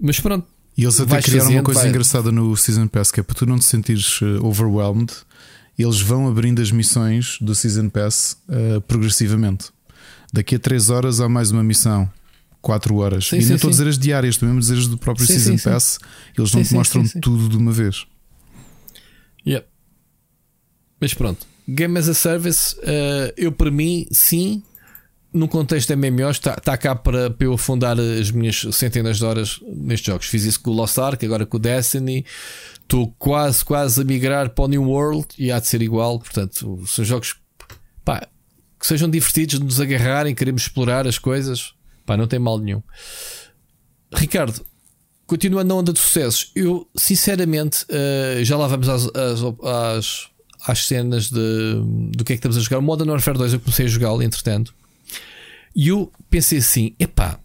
Mas 0.00 0.18
pronto, 0.18 0.46
E 0.76 0.84
eles 0.84 0.98
até 0.98 1.20
criaram 1.20 1.46
uma 1.46 1.50
fazendo, 1.50 1.64
coisa 1.64 1.80
vai. 1.80 1.88
engraçada 1.90 2.32
no 2.32 2.56
Season 2.56 2.88
Pass 2.88 3.10
que 3.10 3.20
é 3.20 3.22
para 3.22 3.34
tu 3.34 3.44
não 3.46 3.58
te 3.58 3.64
sentires 3.64 4.20
eh, 4.22 4.38
overwhelmed, 4.40 5.12
eles 5.78 6.00
vão 6.00 6.26
abrindo 6.28 6.62
as 6.62 6.70
missões 6.70 7.38
do 7.40 7.54
Season 7.54 7.88
Pass 7.88 8.36
eh, 8.48 8.80
progressivamente. 8.86 9.66
Daqui 10.32 10.54
a 10.54 10.58
3 10.58 10.90
horas 10.90 11.20
há 11.20 11.28
mais 11.28 11.50
uma 11.50 11.62
missão. 11.62 12.10
4 12.62 12.94
horas. 12.96 13.26
Sim, 13.26 13.36
e 13.40 13.44
nem 13.44 13.54
estou 13.56 13.68
a 13.68 13.70
dizer 13.72 13.88
as 13.88 13.98
diárias, 13.98 14.36
estou 14.36 14.46
mesmo 14.48 14.58
a 14.58 14.62
dizer 14.62 14.78
as 14.78 14.86
do 14.86 14.96
próprio 14.96 15.26
Sim, 15.26 15.32
Season 15.34 15.50
sim, 15.52 15.58
sim. 15.58 15.70
Pass. 15.70 15.98
Eles 16.38 16.54
não 16.54 16.62
te 16.62 16.68
sim, 16.68 16.74
mostram 16.76 17.02
sim, 17.02 17.08
sim. 17.10 17.20
tudo 17.20 17.48
de 17.48 17.56
uma 17.56 17.72
vez. 17.72 18.06
Yep. 19.46 19.66
Mas 21.00 21.12
pronto, 21.12 21.44
Game 21.68 21.98
as 21.98 22.08
a 22.08 22.14
Service, 22.14 22.76
eh, 22.82 23.34
eu 23.36 23.50
para 23.50 23.70
mim, 23.70 24.06
sim, 24.12 24.62
no 25.32 25.48
contexto 25.48 25.96
MMO, 25.96 26.30
está, 26.30 26.54
está 26.54 26.76
cá 26.76 26.94
para, 26.94 27.30
para 27.30 27.46
eu 27.46 27.54
afundar 27.54 27.98
as 27.98 28.30
minhas 28.30 28.66
centenas 28.72 29.18
de 29.18 29.24
horas 29.24 29.60
nestes 29.62 30.06
jogos. 30.06 30.26
Fiz 30.26 30.44
isso 30.44 30.60
com 30.60 30.70
o 30.70 30.74
Lost 30.74 30.98
Ark, 30.98 31.24
agora 31.24 31.46
com 31.46 31.56
o 31.56 31.60
Destiny. 31.60 32.24
Estou 32.82 33.14
quase, 33.18 33.64
quase 33.64 34.00
a 34.00 34.04
migrar 34.04 34.50
para 34.50 34.64
o 34.64 34.68
New 34.68 34.82
World 34.82 35.28
e 35.38 35.50
há 35.50 35.58
de 35.58 35.66
ser 35.66 35.80
igual. 35.80 36.18
Portanto, 36.18 36.82
são 36.86 37.04
jogos 37.04 37.36
pá, 38.04 38.26
que 38.78 38.86
sejam 38.86 39.08
divertidos 39.08 39.58
de 39.58 39.64
nos 39.64 39.80
agarrarem, 39.80 40.34
queremos 40.34 40.62
explorar 40.62 41.06
as 41.06 41.18
coisas. 41.18 41.72
Pá, 42.04 42.16
não 42.16 42.26
tem 42.26 42.38
mal 42.38 42.58
nenhum. 42.58 42.82
Ricardo, 44.14 44.62
continuando 45.26 45.68
na 45.68 45.74
onda 45.74 45.92
de 45.92 45.98
sucessos, 45.98 46.52
eu 46.54 46.86
sinceramente 46.94 47.86
eh, 47.88 48.40
já 48.42 48.58
lá 48.58 48.66
vamos 48.66 48.88
às, 48.88 49.06
às, 49.06 49.40
às, 49.62 50.28
às 50.66 50.86
cenas 50.86 51.30
de, 51.30 51.80
do 52.14 52.22
que 52.22 52.34
é 52.34 52.36
que 52.36 52.40
estamos 52.40 52.58
a 52.58 52.60
jogar. 52.60 52.78
O 52.78 52.82
Modern 52.82 53.08
Warfare 53.08 53.38
2 53.38 53.54
eu 53.54 53.60
comecei 53.60 53.86
a 53.86 53.88
jogá-lo 53.88 54.22
entretanto. 54.22 54.74
E 55.74 55.88
eu 55.88 56.12
pensei 56.30 56.58
assim: 56.58 56.94
epá, 56.98 57.40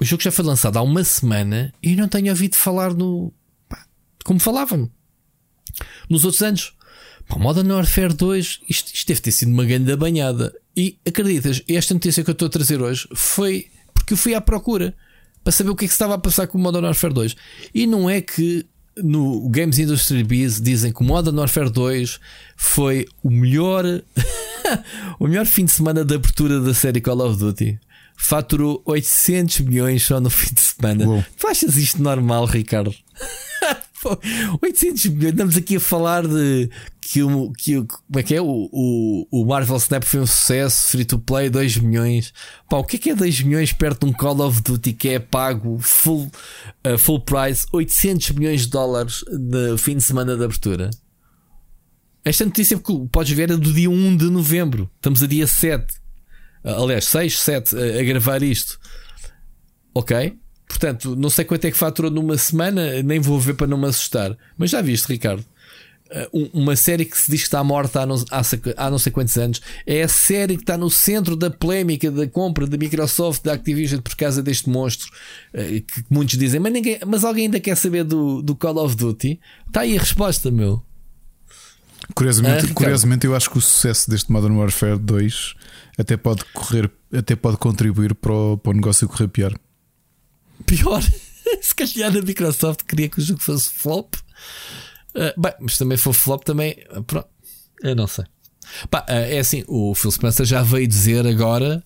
o 0.00 0.04
jogo 0.04 0.22
já 0.22 0.30
foi 0.30 0.44
lançado 0.44 0.76
há 0.76 0.82
uma 0.82 1.04
semana 1.04 1.72
e 1.82 1.96
não 1.96 2.08
tenho 2.08 2.30
ouvido 2.30 2.56
falar 2.56 2.94
no. 2.94 3.32
pá, 3.68 3.86
como 4.24 4.40
falavam 4.40 4.90
nos 6.08 6.24
outros 6.24 6.42
anos. 6.42 6.74
Pá, 7.28 7.38
Modern 7.38 7.70
Warfare 7.70 8.14
2, 8.14 8.60
isto, 8.68 8.94
isto 8.94 9.08
deve 9.08 9.20
ter 9.20 9.32
sido 9.32 9.50
uma 9.50 9.64
grande 9.64 9.94
banhada. 9.96 10.54
E 10.76 10.98
acreditas, 11.06 11.62
esta 11.68 11.94
notícia 11.94 12.22
que 12.22 12.30
eu 12.30 12.32
estou 12.32 12.46
a 12.46 12.50
trazer 12.50 12.80
hoje 12.80 13.08
foi 13.14 13.70
porque 13.94 14.12
eu 14.12 14.16
fui 14.16 14.34
à 14.34 14.40
procura 14.40 14.94
para 15.42 15.52
saber 15.52 15.70
o 15.70 15.76
que 15.76 15.84
é 15.84 15.88
que 15.88 15.92
se 15.92 15.96
estava 15.96 16.14
a 16.14 16.18
passar 16.18 16.46
com 16.46 16.58
o 16.58 16.60
Modern 16.60 16.84
Warfare 16.84 17.14
2. 17.14 17.36
E 17.74 17.86
não 17.86 18.08
é 18.08 18.20
que 18.20 18.66
no 19.02 19.48
Games 19.48 19.78
Industry 19.78 20.22
Biz 20.22 20.60
dizem 20.60 20.92
que 20.92 21.00
o 21.00 21.04
Modern 21.04 21.38
Warfare 21.38 21.70
2 21.70 22.18
foi 22.56 23.06
o 23.22 23.30
melhor 23.30 23.84
o 25.18 25.26
melhor 25.26 25.46
fim 25.46 25.64
de 25.64 25.72
semana 25.72 26.04
de 26.04 26.14
abertura 26.14 26.60
da 26.60 26.74
série 26.74 27.00
Call 27.00 27.20
of 27.20 27.38
Duty. 27.38 27.78
Faturou 28.16 28.82
800 28.84 29.60
milhões 29.60 30.02
só 30.02 30.20
no 30.20 30.30
fim 30.30 30.54
de 30.54 30.60
semana. 30.60 31.06
Uou. 31.06 31.24
Tu 31.38 31.46
achas 31.46 31.76
isto 31.76 32.02
normal, 32.02 32.46
Ricardo? 32.46 32.94
Pô, 34.02 34.18
800 34.62 35.06
milhões. 35.06 35.32
Estamos 35.32 35.56
aqui 35.56 35.76
a 35.76 35.80
falar 35.80 36.26
de 36.26 36.70
que 37.00 37.22
o, 37.22 37.52
que 37.52 37.78
o, 37.78 37.86
como 37.86 38.18
é 38.18 38.22
que 38.22 38.34
é? 38.34 38.40
O, 38.40 38.68
o, 38.72 39.26
o 39.30 39.44
Marvel 39.46 39.76
Snap 39.76 40.04
foi 40.04 40.20
um 40.20 40.26
sucesso, 40.26 40.88
free 40.88 41.04
to 41.04 41.18
play, 41.18 41.48
2 41.48 41.78
milhões. 41.78 42.32
Pá, 42.68 42.78
o 42.78 42.84
que 42.84 42.96
é 42.96 42.98
que 42.98 43.10
é 43.10 43.14
2 43.14 43.42
milhões 43.42 43.72
perto 43.72 44.04
de 44.04 44.10
um 44.10 44.12
Call 44.12 44.40
of 44.40 44.60
Duty 44.62 44.92
que 44.92 45.08
é 45.10 45.18
pago 45.18 45.78
full, 45.78 46.30
uh, 46.86 46.98
full 46.98 47.20
price, 47.20 47.66
800 47.72 48.30
milhões 48.30 48.62
de 48.62 48.70
dólares 48.70 49.24
de 49.30 49.78
fim 49.78 49.96
de 49.96 50.02
semana 50.02 50.36
de 50.36 50.44
abertura? 50.44 50.90
Esta 52.24 52.44
notícia 52.44 52.76
que 52.76 53.08
podes 53.10 53.32
ver 53.36 53.52
é 53.52 53.56
do 53.56 53.72
dia 53.72 53.88
1 53.88 54.16
de 54.16 54.24
novembro. 54.24 54.90
Estamos 54.96 55.22
a 55.22 55.28
dia 55.28 55.46
7. 55.46 55.86
Ah, 56.66 56.82
Aliás, 56.82 57.04
6, 57.06 57.38
7 57.38 57.76
a, 57.76 58.00
a 58.00 58.02
gravar 58.04 58.42
isto. 58.42 58.78
Ok? 59.94 60.36
Portanto, 60.68 61.14
não 61.16 61.30
sei 61.30 61.44
quanto 61.44 61.64
é 61.64 61.70
que 61.70 61.76
faturou 61.76 62.10
numa 62.10 62.36
semana, 62.36 63.02
nem 63.02 63.20
vou 63.20 63.38
ver 63.40 63.54
para 63.54 63.66
não 63.68 63.78
me 63.78 63.86
assustar. 63.86 64.36
Mas 64.58 64.70
já 64.70 64.82
viste, 64.82 65.06
Ricardo? 65.08 65.44
Ah, 66.10 66.28
um- 66.34 66.50
Uma 66.52 66.76
série 66.76 67.04
que 67.04 67.16
se 67.16 67.30
diz 67.30 67.40
que 67.40 67.46
está 67.46 67.62
morta 67.64 68.02
há 68.02 68.06
não, 68.06 68.16
há, 68.30 68.42
há 68.76 68.90
não 68.90 68.98
sei 68.98 69.10
quantos 69.10 69.36
anos 69.38 69.60
é 69.86 70.02
a 70.02 70.08
série 70.08 70.56
que 70.56 70.62
está 70.62 70.76
no 70.76 70.90
centro 70.90 71.34
da 71.36 71.50
polémica 71.50 72.10
da 72.10 72.26
compra 72.28 72.66
da 72.66 72.76
Microsoft, 72.76 73.42
da 73.44 73.52
Activision 73.54 74.00
por 74.00 74.14
causa 74.16 74.42
deste 74.42 74.68
monstro. 74.68 75.08
ah, 75.54 75.58
Que 75.62 76.04
muitos 76.10 76.36
dizem, 76.38 76.60
mas, 76.60 76.72
ninguém, 76.72 76.98
mas 77.06 77.24
alguém 77.24 77.44
ainda 77.46 77.58
quer 77.60 77.76
saber 77.76 78.04
do, 78.04 78.42
do 78.42 78.54
Call 78.54 78.76
of 78.84 78.94
Duty? 78.96 79.40
Está 79.68 79.80
aí 79.80 79.96
a 79.96 80.00
resposta, 80.00 80.50
meu. 80.50 80.82
Curiosamente, 82.14 82.66
Ah, 82.70 82.74
curiosamente, 82.74 83.26
eu 83.26 83.34
acho 83.34 83.50
que 83.50 83.58
o 83.58 83.60
sucesso 83.60 84.08
deste 84.10 84.30
Modern 84.30 84.56
Warfare 84.56 84.98
2 84.98 85.54
até 85.98 86.16
pode 86.16 86.44
correr, 86.52 86.90
até 87.12 87.34
pode 87.34 87.56
contribuir 87.56 88.14
para 88.14 88.32
o, 88.32 88.58
para 88.58 88.70
o 88.70 88.74
negócio 88.74 89.08
correr 89.08 89.28
pior. 89.28 89.54
Pior, 90.64 91.02
se 91.60 91.74
calhar 91.74 92.14
a 92.16 92.22
Microsoft 92.22 92.82
queria 92.84 93.08
que 93.08 93.18
o 93.18 93.22
jogo 93.22 93.40
fosse 93.40 93.70
flop. 93.70 94.14
Ah, 95.14 95.34
bem, 95.36 95.52
mas 95.60 95.78
também 95.78 95.96
for 95.96 96.12
flop 96.12 96.44
também. 96.44 96.76
ah, 96.90 97.02
Pronto, 97.02 97.28
eu 97.82 97.96
não 97.96 98.06
sei. 98.06 98.24
Pá, 98.90 99.04
ah, 99.08 99.14
é 99.14 99.38
assim, 99.38 99.64
o 99.66 99.94
Phil 99.94 100.10
Spencer 100.10 100.44
já 100.44 100.62
veio 100.62 100.86
dizer 100.86 101.26
agora 101.26 101.82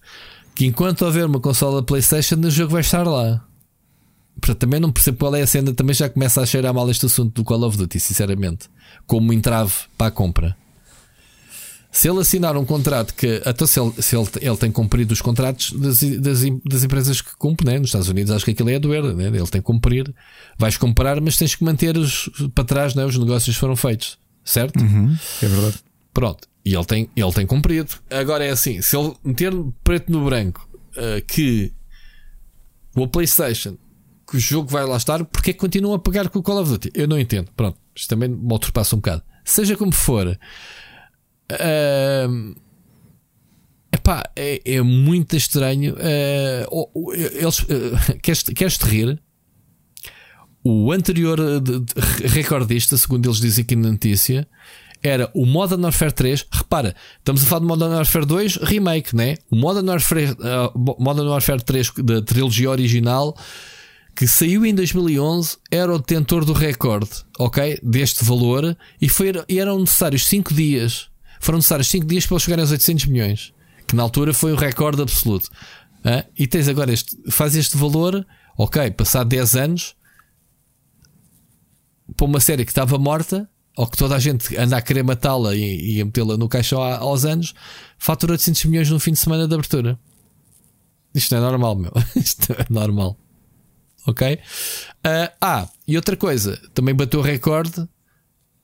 que 0.55 0.67
enquanto 0.67 1.03
houver 1.03 1.27
uma 1.27 1.41
consola 1.41 1.83
PlayStation, 1.83 2.37
o 2.37 2.51
jogo 2.51 2.73
vai 2.73 2.81
estar 2.81 3.07
lá. 3.07 3.45
Portanto, 4.41 4.59
também 4.59 4.81
não 4.81 4.91
percebo 4.91 5.19
qual 5.19 5.35
é 5.37 5.43
a 5.43 5.47
cena. 5.47 5.73
Também 5.75 5.95
já 5.95 6.09
começa 6.09 6.41
a 6.41 6.47
cheirar 6.47 6.73
mal 6.73 6.91
este 6.91 7.07
assunto 7.07 7.35
do 7.35 7.45
Call 7.45 7.63
of 7.63 7.77
Duty, 7.77 8.01
sinceramente. 8.01 8.69
Como 9.07 9.33
entrave 9.33 9.73
para 9.99 10.07
a 10.07 10.11
compra. 10.11 10.57
Se 11.93 12.09
ele 12.09 12.21
assinar 12.21 12.57
um 12.57 12.65
contrato 12.65 13.15
que. 13.15 13.43
Até 13.45 13.67
se 13.67 13.81
ele, 13.81 13.93
se 14.01 14.17
ele, 14.17 14.29
ele 14.41 14.57
tem 14.57 14.71
cumprido 14.71 15.13
os 15.13 15.21
contratos 15.21 15.73
das, 15.73 16.01
das, 16.03 16.41
das 16.65 16.85
empresas 16.85 17.21
que 17.21 17.37
cumpre, 17.37 17.67
né? 17.67 17.79
nos 17.79 17.89
Estados 17.89 18.09
Unidos 18.09 18.33
acho 18.33 18.45
que 18.45 18.53
aquilo 18.53 18.71
é 18.71 18.77
a 18.77 18.79
doer, 18.79 19.03
né? 19.15 19.27
ele 19.27 19.47
tem 19.47 19.61
que 19.61 19.67
cumprir. 19.67 20.15
Vais 20.57 20.77
comprar, 20.77 21.21
mas 21.21 21.37
tens 21.37 21.55
que 21.55 21.65
manter 21.65 21.97
os, 21.97 22.31
para 22.55 22.65
trás, 22.65 22.95
né? 22.95 23.05
os 23.05 23.19
negócios 23.19 23.57
foram 23.57 23.75
feitos, 23.75 24.19
certo? 24.45 24.79
É 25.43 25.49
verdade. 25.49 25.79
Pronto. 26.15 26.49
E 26.65 26.75
ele 26.75 26.85
tem, 26.85 27.11
ele 27.17 27.33
tem 27.33 27.47
cumprido. 27.47 27.91
Agora 28.11 28.45
é 28.45 28.51
assim: 28.51 28.81
se 28.83 28.97
ele 28.97 29.15
meter 29.25 29.53
preto 29.83 30.13
no 30.13 30.25
branco 30.25 30.69
uh, 30.93 31.25
que 31.27 31.73
o 32.95 33.09
PlayStation, 33.09 33.77
que 34.29 34.37
o 34.37 34.41
jogo 34.41 34.69
vai 34.69 34.85
lá 34.85 34.97
estar, 34.97 35.25
porque 35.25 35.51
é 35.51 35.53
que 35.53 35.59
continuam 35.59 35.95
a 35.95 35.99
pagar 35.99 36.29
com 36.29 36.39
o 36.39 36.43
Call 36.43 36.61
of 36.61 36.71
Duty? 36.71 36.91
Eu 36.95 37.09
não 37.09 37.19
entendo. 37.19 37.51
Pronto, 37.57 37.79
isto 37.95 38.09
também 38.09 38.29
me 38.29 38.53
ultrapassa 38.53 38.95
um 38.95 38.99
bocado. 38.99 39.23
Seja 39.45 39.77
como 39.77 39.93
for, 39.93 40.39
uh, 41.51 42.55
epá, 43.93 44.23
é, 44.37 44.61
é 44.65 44.83
muito 44.83 45.37
estranho. 45.37 45.95
Uh, 45.95 47.13
eles, 47.13 47.61
uh, 47.61 48.19
queres, 48.23 48.43
queres 48.43 48.79
te 48.79 48.87
rir? 48.87 49.23
O 50.63 50.93
anterior 50.93 51.39
recordista, 52.25 52.97
segundo 52.97 53.27
eles 53.27 53.41
dizem 53.41 53.65
aqui 53.65 53.75
na 53.75 53.91
notícia, 53.91 54.47
era 55.03 55.31
o 55.35 55.47
Modern 55.47 55.83
Warfare 55.83 56.13
3. 56.13 56.47
Repara, 56.53 56.95
estamos 57.19 57.43
a 57.43 57.47
falar 57.47 57.61
de 57.61 57.67
Modern 57.67 57.93
Warfare 57.95 58.27
2 58.27 58.57
remake, 58.57 59.17
né? 59.17 59.37
O 59.51 59.57
Modern 59.57 59.89
Warfare, 59.89 60.33
uh, 60.33 61.03
Modern 61.03 61.29
Warfare 61.29 61.63
3 61.63 61.93
da 62.05 62.21
trilogia 62.21 62.71
original 62.71 63.35
que 64.15 64.27
saiu 64.27 64.67
em 64.67 64.75
2011 64.75 65.57
era 65.71 65.95
o 65.95 65.99
detentor 65.99 66.45
do 66.45 66.53
recorde, 66.53 67.11
ok? 67.39 67.79
Deste 67.83 68.25
valor 68.25 68.77
e, 69.01 69.09
foi, 69.09 69.33
e 69.49 69.59
eram 69.59 69.81
necessários 69.81 70.27
5 70.27 70.53
dias. 70.53 71.10
Foram 71.41 71.59
necessários 71.59 71.89
5 71.89 72.07
dias 72.07 72.27
para 72.27 72.35
eles 72.35 72.43
chegarem 72.45 72.63
aos 72.63 72.71
800 72.71 73.07
milhões, 73.07 73.53
que 73.89 73.97
na 73.97 74.03
altura 74.03 74.33
foi 74.33 74.53
o 74.53 74.57
recorde 74.57 75.03
absoluto. 75.03 75.51
Uh, 76.05 76.25
e 76.39 76.47
tens 76.47 76.69
agora 76.69 76.93
este, 76.93 77.17
faz 77.31 77.57
este 77.57 77.77
valor, 77.77 78.25
ok, 78.57 78.91
passado 78.93 79.29
10 79.29 79.57
anos, 79.57 79.97
para 82.17 82.27
uma 82.27 82.41
série 82.41 82.65
que 82.65 82.71
estava 82.71 82.99
morta, 82.99 83.49
ou 83.77 83.87
que 83.87 83.97
toda 83.97 84.15
a 84.15 84.19
gente 84.19 84.57
anda 84.57 84.77
a 84.77 84.83
querer 84.83 85.03
matá-la 85.03 85.57
e, 85.57 85.97
e 85.97 86.01
a 86.01 86.05
metê-la 86.05 86.37
no 86.37 86.49
caixão 86.49 86.83
há, 86.83 86.99
aos 86.99 87.25
anos, 87.25 87.55
fatura 87.99 88.33
800 88.33 88.67
milhões 88.67 88.91
no 88.91 89.01
fim 89.01 89.13
de 89.13 89.19
semana 89.19 89.49
de 89.49 89.55
abertura. 89.55 89.99
Isto 91.15 91.35
não 91.35 91.43
é 91.43 91.51
normal, 91.51 91.75
meu. 91.75 91.93
Isto 92.15 92.53
é 92.53 92.67
normal. 92.69 93.17
Ok? 94.07 94.35
Uh, 94.35 95.33
ah, 95.41 95.69
e 95.89 95.97
outra 95.97 96.17
coisa, 96.17 96.61
também 96.75 96.95
bateu 96.95 97.21
o 97.21 97.23
recorde. 97.23 97.89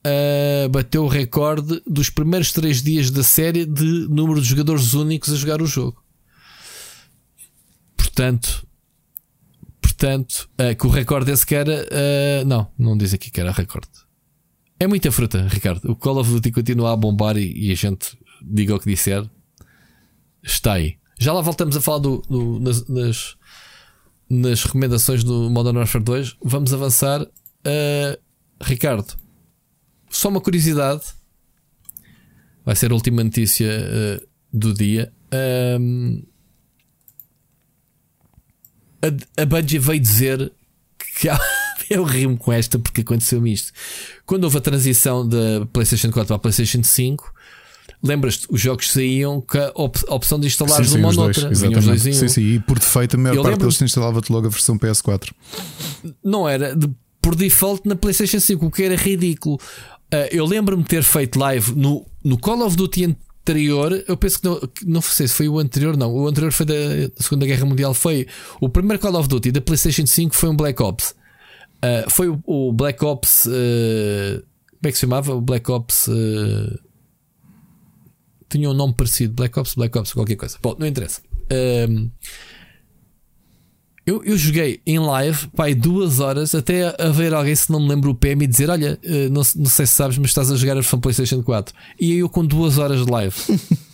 Uh, 0.07 0.69
bateu 0.69 1.03
o 1.03 1.07
recorde 1.07 1.81
dos 1.85 2.09
primeiros 2.09 2.51
3 2.51 2.81
dias 2.81 3.11
da 3.11 3.23
série 3.23 3.65
de 3.65 4.07
número 4.07 4.41
de 4.41 4.47
jogadores 4.47 4.93
únicos 4.93 5.33
a 5.33 5.35
jogar 5.35 5.61
o 5.61 5.65
jogo. 5.65 6.01
Portanto, 7.97 8.65
portanto, 9.81 10.49
uh, 10.59 10.75
que 10.75 10.87
o 10.87 10.89
recorde 10.89 11.31
esse 11.31 11.45
que 11.45 11.55
era. 11.55 11.87
não, 12.45 12.71
não 12.77 12.97
diz 12.97 13.13
aqui 13.13 13.29
que 13.31 13.41
era 13.41 13.51
recorde. 13.51 13.89
É 14.79 14.85
muita 14.85 15.11
fruta, 15.11 15.47
Ricardo. 15.47 15.91
O 15.91 15.95
Call 15.95 16.19
of 16.19 16.31
Duty 16.31 16.51
continua 16.51 16.93
a 16.93 16.95
bombar 16.95 17.35
e, 17.35 17.51
e 17.67 17.71
a 17.71 17.75
gente 17.75 18.17
diga 18.41 18.75
o 18.75 18.79
que 18.79 18.89
disser. 18.89 19.27
Está 20.43 20.73
aí. 20.73 20.97
Já 21.19 21.33
lá 21.33 21.41
voltamos 21.41 21.75
a 21.75 21.81
falar 21.81 21.97
do, 21.97 22.21
do 22.29 22.59
nas, 22.59 22.87
nas, 22.87 23.35
nas, 24.29 24.63
recomendações 24.63 25.23
do 25.23 25.49
Modern 25.49 25.77
Warfare 25.77 26.03
2. 26.03 26.37
Vamos 26.43 26.73
avançar. 26.73 27.23
Uh, 27.23 28.17
Ricardo, 28.61 29.15
só 30.09 30.29
uma 30.29 30.41
curiosidade. 30.41 31.03
Vai 32.65 32.75
ser 32.75 32.91
a 32.91 32.93
última 32.93 33.23
notícia 33.23 33.67
uh, 33.67 34.27
do 34.51 34.73
dia. 34.73 35.11
Um, 35.79 36.23
a, 39.01 39.41
a 39.41 39.45
Bungie 39.45 39.79
veio 39.79 39.99
dizer 39.99 40.51
que 41.19 41.29
há 41.29 41.39
eu 41.89 42.03
rimo 42.03 42.37
com 42.37 42.51
esta 42.51 42.77
porque 42.77 43.01
aconteceu-me 43.01 43.53
isto. 43.53 43.71
Quando 44.25 44.43
houve 44.43 44.57
a 44.57 44.61
transição 44.61 45.27
da 45.27 45.65
PlayStation 45.71 46.11
4 46.11 46.27
para 46.27 46.35
a 46.35 46.39
PlayStation 46.39 46.83
5, 46.83 47.33
lembras-te, 48.03 48.47
os 48.49 48.59
jogos 48.59 48.91
saíam 48.91 49.41
com 49.41 49.57
a 49.57 49.71
op 49.75 49.97
opção 50.07 50.39
de 50.39 50.47
instalar 50.47 50.83
sim, 50.85 50.97
uma 50.97 51.09
ou 51.09 51.13
noutra. 51.13 51.49
Exatamente. 51.49 52.13
Sim, 52.13 52.27
sim, 52.27 52.41
e 52.41 52.59
por 52.59 52.79
defeito 52.79 53.15
a 53.15 53.19
maior 53.19 53.35
eu 53.35 53.43
parte 53.43 53.59
deles 53.59 53.81
instalava-te 53.81 54.31
logo 54.31 54.47
a 54.47 54.49
versão 54.49 54.77
PS4. 54.77 55.31
Não 56.23 56.47
era 56.47 56.75
de, 56.75 56.89
por 57.21 57.35
default 57.35 57.87
na 57.87 57.95
PlayStation 57.95 58.39
5, 58.39 58.65
o 58.65 58.71
que 58.71 58.83
era 58.83 58.95
ridículo. 58.95 59.59
Uh, 60.13 60.27
eu 60.31 60.45
lembro-me 60.45 60.83
de 60.83 60.89
ter 60.89 61.03
feito 61.03 61.37
live 61.37 61.75
no, 61.75 62.05
no 62.23 62.37
Call 62.37 62.65
of 62.65 62.75
Duty 62.75 63.17
anterior, 63.47 64.03
eu 64.07 64.17
penso 64.17 64.39
que 64.39 64.47
não, 64.47 64.59
não 64.85 65.01
sei 65.01 65.27
se 65.27 65.33
foi 65.33 65.47
o 65.47 65.59
anterior, 65.59 65.95
não. 65.95 66.13
O 66.13 66.27
anterior 66.27 66.51
foi 66.51 66.65
da 66.65 66.73
Segunda 67.17 67.45
Guerra 67.45 67.65
Mundial. 67.65 67.93
Foi 67.93 68.27
o 68.59 68.69
primeiro 68.69 69.01
Call 69.01 69.15
of 69.15 69.27
Duty 69.27 69.51
da 69.51 69.61
PlayStation 69.61 70.05
5 70.05 70.35
foi 70.35 70.49
um 70.49 70.55
Black 70.55 70.81
Ops. 70.81 71.15
Uh, 71.77 72.09
foi 72.09 72.29
o, 72.29 72.41
o, 72.45 72.73
Black 72.73 73.03
Ops. 73.03 73.45
Uh, 73.45 74.43
como 74.71 74.83
é 74.83 74.87
que 74.87 74.93
se 74.93 75.01
chamava? 75.01 75.33
O 75.33 75.41
Black 75.41 75.69
Ops. 75.71 76.07
Uh, 76.07 76.79
tinha 78.49 78.69
um 78.69 78.73
nome 78.73 78.93
parecido. 78.93 79.33
Black 79.33 79.57
Ops, 79.59 79.75
Black 79.75 79.97
Ops, 79.97 80.13
qualquer 80.13 80.35
coisa. 80.35 80.57
Bom, 80.61 80.75
não 80.77 80.87
interessa. 80.87 81.21
Eu, 84.07 84.23
eu 84.23 84.37
joguei 84.37 84.79
em 84.87 84.97
live, 84.97 85.47
pai, 85.49 85.75
duas 85.75 86.21
horas 86.21 86.55
até 86.55 86.95
a 86.97 87.09
ver 87.09 87.33
alguém, 87.33 87.53
se 87.53 87.69
não 87.69 87.81
me 87.81 87.89
lembro 87.89 88.11
o 88.11 88.15
PM, 88.15 88.45
e 88.45 88.47
dizer: 88.47 88.69
Olha, 88.69 88.97
não, 89.29 89.41
não 89.55 89.65
sei 89.65 89.85
se 89.85 89.87
sabes, 89.87 90.17
mas 90.17 90.29
estás 90.29 90.49
a 90.49 90.55
jogar 90.55 90.71
a 90.71 90.75
versão 90.75 90.97
PlayStation 90.97 91.43
4. 91.43 91.75
E 91.99 92.13
aí 92.13 92.19
eu 92.19 92.29
com 92.29 92.45
duas 92.45 92.77
horas 92.77 93.05
de 93.05 93.11
live. 93.11 93.35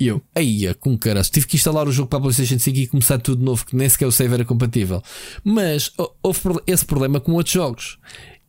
E 0.00 0.08
eu, 0.08 0.20
aí, 0.34 0.74
com 0.80 0.98
caras, 0.98 1.30
tive 1.30 1.46
que 1.46 1.54
instalar 1.54 1.86
o 1.86 1.92
jogo 1.92 2.08
para 2.08 2.18
a 2.18 2.22
PlayStation 2.22 2.58
5 2.58 2.76
e 2.76 2.86
começar 2.88 3.18
tudo 3.18 3.38
de 3.38 3.44
novo, 3.44 3.64
que 3.64 3.76
nem 3.76 3.88
sequer 3.88 4.06
o 4.06 4.10
save 4.10 4.34
era 4.34 4.44
compatível. 4.44 5.00
Mas 5.44 5.92
houve 6.20 6.40
esse 6.66 6.84
problema 6.84 7.20
com 7.20 7.32
outros 7.34 7.52
jogos. 7.52 7.96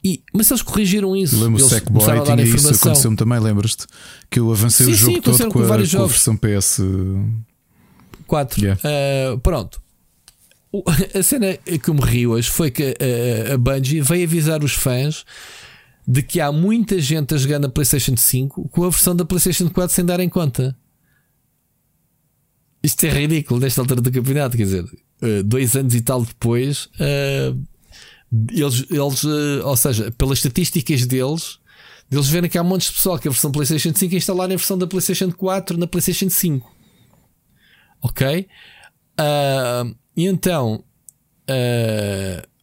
E, 0.04 0.24
mas 0.34 0.50
eles 0.50 0.64
corrigiram 0.64 1.16
isso. 1.16 1.40
Lembro 1.40 1.64
o 1.64 1.70
Sackboy 1.70 2.24
tinha 2.24 2.42
isso, 2.42 2.74
aconteceu-me 2.74 3.16
também, 3.16 3.40
lembras-te? 3.40 3.86
Que 4.32 4.40
eu 4.40 4.52
avancei 4.52 4.88
sim, 4.88 4.92
o 4.94 4.96
jogo 4.96 5.14
sim, 5.14 5.22
todo 5.22 5.38
com, 5.38 5.52
com, 5.52 5.60
a, 5.60 5.68
com 5.68 6.04
a 6.04 6.08
versão 6.08 6.36
PS 6.36 6.82
4. 8.26 8.60
Yeah. 8.60 8.82
Uh, 8.82 9.38
pronto. 9.40 9.80
A 11.14 11.24
cena 11.24 11.58
que 11.58 11.92
me 11.92 12.02
ri 12.02 12.26
hoje 12.26 12.50
foi 12.50 12.72
que 12.72 12.96
a, 13.50 13.54
a 13.54 13.58
Bungie 13.58 14.02
veio 14.02 14.26
avisar 14.26 14.64
os 14.64 14.74
fãs 14.74 15.26
de 16.08 16.24
que 16.24 16.40
há 16.40 16.52
muita 16.52 17.00
gente 17.00 17.34
a 17.34 17.38
jogar 17.38 17.60
na 17.60 17.70
PlayStation 17.70 18.16
5 18.16 18.70
com 18.70 18.84
a 18.84 18.90
versão 18.90 19.16
da 19.16 19.26
PlayStation 19.26 19.70
4 19.70 19.94
sem 19.94 20.06
dar 20.06 20.20
em 20.20 20.30
conta. 20.30 20.76
Isto 22.84 23.06
é 23.06 23.10
ridículo 23.10 23.60
nesta 23.60 23.82
altura 23.82 24.02
do 24.02 24.12
campeonato, 24.12 24.58
quer 24.58 24.64
dizer, 24.64 24.84
uh, 24.84 25.44
dois 25.44 25.76
anos 25.76 25.94
e 25.94 26.02
tal 26.02 26.26
depois, 26.26 26.90
eles, 28.52 28.86
eles 28.90 29.24
ou 29.64 29.78
seja, 29.78 30.10
pelas 30.12 30.40
estatísticas 30.40 31.06
deles, 31.06 31.60
eles 32.12 32.28
verem 32.28 32.50
que 32.50 32.58
há 32.58 32.62
um 32.62 32.66
monte 32.66 32.88
de 32.88 32.94
pessoal 32.94 33.20
que 33.20 33.28
a 33.28 33.32
versão 33.32 33.52
PlayStation 33.52 33.94
5 33.96 34.16
instalar 34.16 34.46
a 34.46 34.50
versão 34.50 34.78
da 34.78 34.88
PlayStation 34.88 35.32
4 35.32 35.78
na 35.78 35.86
PlayStation 35.86 36.30
5. 36.30 36.76
Ok? 38.02 38.48
E 40.16 40.26
então, 40.26 40.84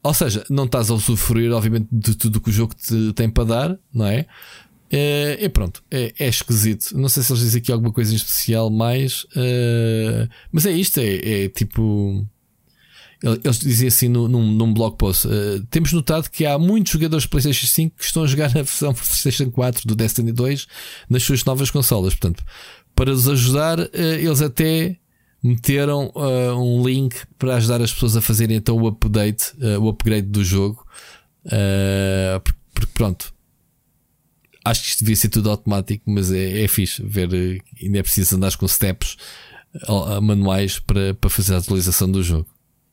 ou 0.03 0.15
seja, 0.15 0.45
não 0.49 0.65
estás 0.65 0.91
a 0.91 0.95
usufruir, 0.95 1.53
obviamente, 1.53 1.89
de 1.91 2.15
tudo 2.15 2.41
que 2.41 2.51
o 2.51 2.53
jogo 2.53 2.75
te 2.75 3.13
tem 3.13 3.29
para 3.29 3.45
dar, 3.45 3.79
não 3.93 4.07
é? 4.07 4.27
É, 4.91 5.37
e 5.41 5.49
pronto, 5.49 5.83
é, 5.91 6.15
é, 6.19 6.29
esquisito. 6.29 6.97
Não 6.97 7.09
sei 7.09 7.23
se 7.23 7.33
eles 7.33 7.43
dizem 7.43 7.61
aqui 7.61 7.71
alguma 7.71 7.93
coisa 7.93 8.13
em 8.13 8.17
especial 8.17 8.71
mais, 8.71 9.25
uh, 9.25 10.29
mas 10.51 10.65
é 10.65 10.73
isto: 10.73 10.99
é, 10.99 11.45
é, 11.45 11.49
tipo. 11.49 12.27
Eles 13.21 13.59
dizem 13.59 13.89
assim 13.89 14.09
no, 14.09 14.29
num, 14.29 14.51
num 14.51 14.73
blog 14.73 14.97
post: 14.97 15.27
uh, 15.27 15.63
Temos 15.71 15.93
notado 15.93 16.31
que 16.31 16.47
há 16.47 16.59
muitos 16.59 16.93
jogadores 16.93 17.25
de 17.25 17.29
PlayStation 17.29 17.67
5 17.67 17.97
que 17.99 18.05
estão 18.05 18.23
a 18.23 18.27
jogar 18.27 18.47
a 18.47 18.63
versão 18.63 18.95
PlayStation 18.95 19.51
4 19.51 19.87
do 19.87 19.95
Destiny 19.95 20.33
2 20.33 20.67
nas 21.11 21.23
suas 21.23 21.45
novas 21.45 21.71
consolas. 21.71 22.15
Portanto, 22.15 22.45
para 22.95 23.11
os 23.11 23.29
ajudar, 23.29 23.81
uh, 23.81 23.89
eles 23.93 24.41
até 24.41 24.97
meteram 25.43 26.13
um 26.57 26.85
link 26.87 27.17
para 27.39 27.57
ajudar 27.57 27.81
as 27.81 27.93
pessoas 27.93 28.17
a 28.17 28.21
fazerem 28.21 28.57
então 28.57 28.77
o 28.77 28.89
update, 28.89 29.53
o 29.81 29.89
upgrade 29.89 30.27
do 30.27 30.45
jogo. 30.45 30.85
porque 32.75 32.91
pronto, 32.93 33.33
acho 34.71 34.83
que 34.83 34.89
isto 34.89 35.01
devia 35.01 35.17
ser 35.17 35.29
tudo 35.29 35.51
automático, 35.51 36.11
mas 36.11 36.31
é, 36.31 36.63
é 36.65 36.69
fixe 36.69 37.03
ver, 37.03 37.33
eh, 37.33 37.59
ainda 37.83 37.99
é 37.99 38.03
preciso 38.03 38.37
andar 38.37 38.57
com 38.57 38.67
steps 38.69 39.17
uh, 39.89 40.21
manuais 40.21 40.79
para, 40.79 41.15
para 41.15 41.31
fazer 41.31 41.55
a 41.55 41.59
atualização 41.59 42.11
do 42.11 42.23
jogo. 42.23 42.47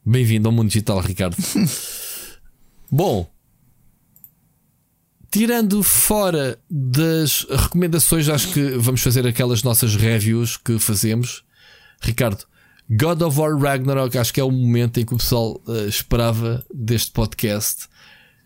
Bem-vindo 0.06 0.48
ao 0.48 0.52
mundo 0.52 0.68
digital, 0.68 1.00
Ricardo. 1.00 1.36
Bom, 2.92 3.30
tirando 5.32 5.82
fora 5.84 6.60
das 6.70 7.46
recomendações, 7.50 8.30
acho 8.30 8.54
que 8.54 8.78
vamos 8.78 9.02
fazer 9.02 9.26
aquelas 9.28 9.64
nossas 9.64 9.96
reviews 9.96 10.58
que 10.58 10.78
fazemos. 10.80 11.44
Ricardo, 12.02 12.46
God 12.90 13.22
of 13.22 13.40
War 13.40 13.58
Ragnarok, 13.58 14.18
acho 14.18 14.34
que 14.34 14.40
é 14.40 14.44
o 14.44 14.52
momento 14.52 15.00
em 15.00 15.06
que 15.06 15.14
o 15.14 15.18
pessoal 15.18 15.62
uh, 15.68 15.88
esperava 15.88 16.64
deste 16.74 17.12
podcast. 17.12 17.88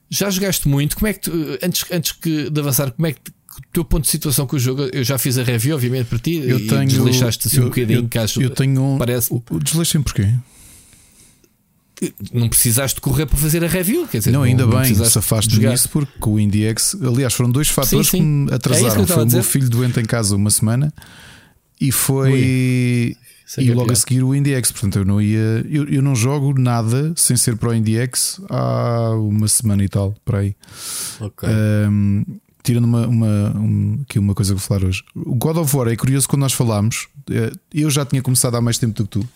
Já 0.10 0.30
jogaste 0.30 0.68
muito? 0.68 0.96
Como 0.96 1.08
é 1.08 1.14
que 1.14 1.20
tu, 1.20 1.32
antes, 1.62 1.86
antes 1.92 2.12
que 2.14 2.50
de 2.50 2.60
avançar, 2.60 2.92
como 2.92 3.08
é 3.08 3.14
que 3.14 3.20
o 3.30 3.62
teu 3.74 3.84
ponto 3.84 4.04
de 4.04 4.10
situação 4.10 4.48
com 4.48 4.56
o 4.56 4.60
jogo? 4.60 4.84
Eu 4.94 5.04
já 5.04 5.18
fiz 5.18 5.38
a 5.38 5.44
review, 5.44 5.76
obviamente, 5.76 6.08
para 6.08 6.20
ti. 6.20 6.38
Eu 6.38 6.66
tenho, 6.68 6.88
desleixaste 6.88 7.48
assim 7.48 7.58
eu, 7.58 7.64
um 7.64 7.66
bocadinho. 7.68 8.00
Eu, 8.00 8.08
caso 8.10 8.42
eu 8.42 8.50
tenho 8.50 8.82
um. 8.82 8.98
Parece... 8.98 9.30
Desleixem 9.62 10.02
porquê? 10.02 10.34
Não 12.32 12.48
precisaste 12.48 13.02
correr 13.02 13.26
para 13.26 13.38
fazer 13.38 13.62
a 13.62 13.68
review, 13.68 14.08
quer 14.08 14.20
dizer, 14.20 14.32
não, 14.32 14.44
ainda 14.44 14.66
não, 14.66 14.80
bem, 14.80 14.96
se 14.96 15.18
afaste 15.18 15.60
disso 15.60 15.90
porque 15.90 16.30
o 16.30 16.40
IndieX, 16.40 16.96
aliás, 16.96 17.34
foram 17.34 17.52
dois 17.52 17.68
fatores 17.68 18.08
sim, 18.08 18.18
sim. 18.18 18.24
que 18.24 18.24
me 18.24 18.52
é 18.52 18.56
atrasaram. 18.56 19.04
É 19.04 19.06
que 19.06 19.12
foi 19.12 19.24
o 19.24 19.28
meu 19.28 19.44
filho 19.44 19.70
doente 19.70 20.00
em 20.00 20.06
casa 20.06 20.34
uma 20.34 20.50
semana 20.50 20.94
e 21.80 21.92
foi. 21.92 23.18
É 23.58 23.62
e 23.64 23.74
logo 23.74 23.92
a 23.92 23.96
seguir 23.96 24.24
o 24.24 24.36
IndieX. 24.36 24.72
Portanto, 24.72 25.00
eu 25.00 25.06
não 25.06 25.22
ia. 25.22 25.66
Eu, 25.70 25.88
eu 25.90 26.02
não 26.02 26.16
jogo 26.16 26.54
nada 26.60 27.14
sem 27.16 27.36
ser 27.38 27.56
para 27.58 27.70
o 27.70 27.74
IndieX 27.74 28.40
há 28.50 29.12
uma 29.16 29.48
semana 29.48 29.84
e 29.84 29.90
tal, 29.90 30.14
para 30.24 30.40
aí. 30.40 30.56
Ok. 31.20 31.48
Um, 31.50 32.24
tirando 32.64 32.86
uma, 32.86 33.08
uma, 33.08 33.58
um, 33.58 34.00
aqui 34.04 34.20
uma 34.20 34.36
coisa 34.36 34.54
que 34.54 34.60
vou 34.60 34.68
falar 34.68 34.88
hoje. 34.88 35.04
O 35.16 35.36
God 35.36 35.58
of 35.58 35.76
War 35.76 35.88
é 35.88 35.96
curioso 35.96 36.28
quando 36.28 36.42
nós 36.42 36.54
falámos. 36.54 37.08
eh, 37.32 37.52
Eu 37.74 37.90
já 37.90 38.06
tinha 38.06 38.22
começado 38.22 38.56
há 38.56 38.62
mais 38.62 38.78
tempo 38.78 38.94
do 38.94 39.04
que 39.04 39.10
tu. 39.20 39.30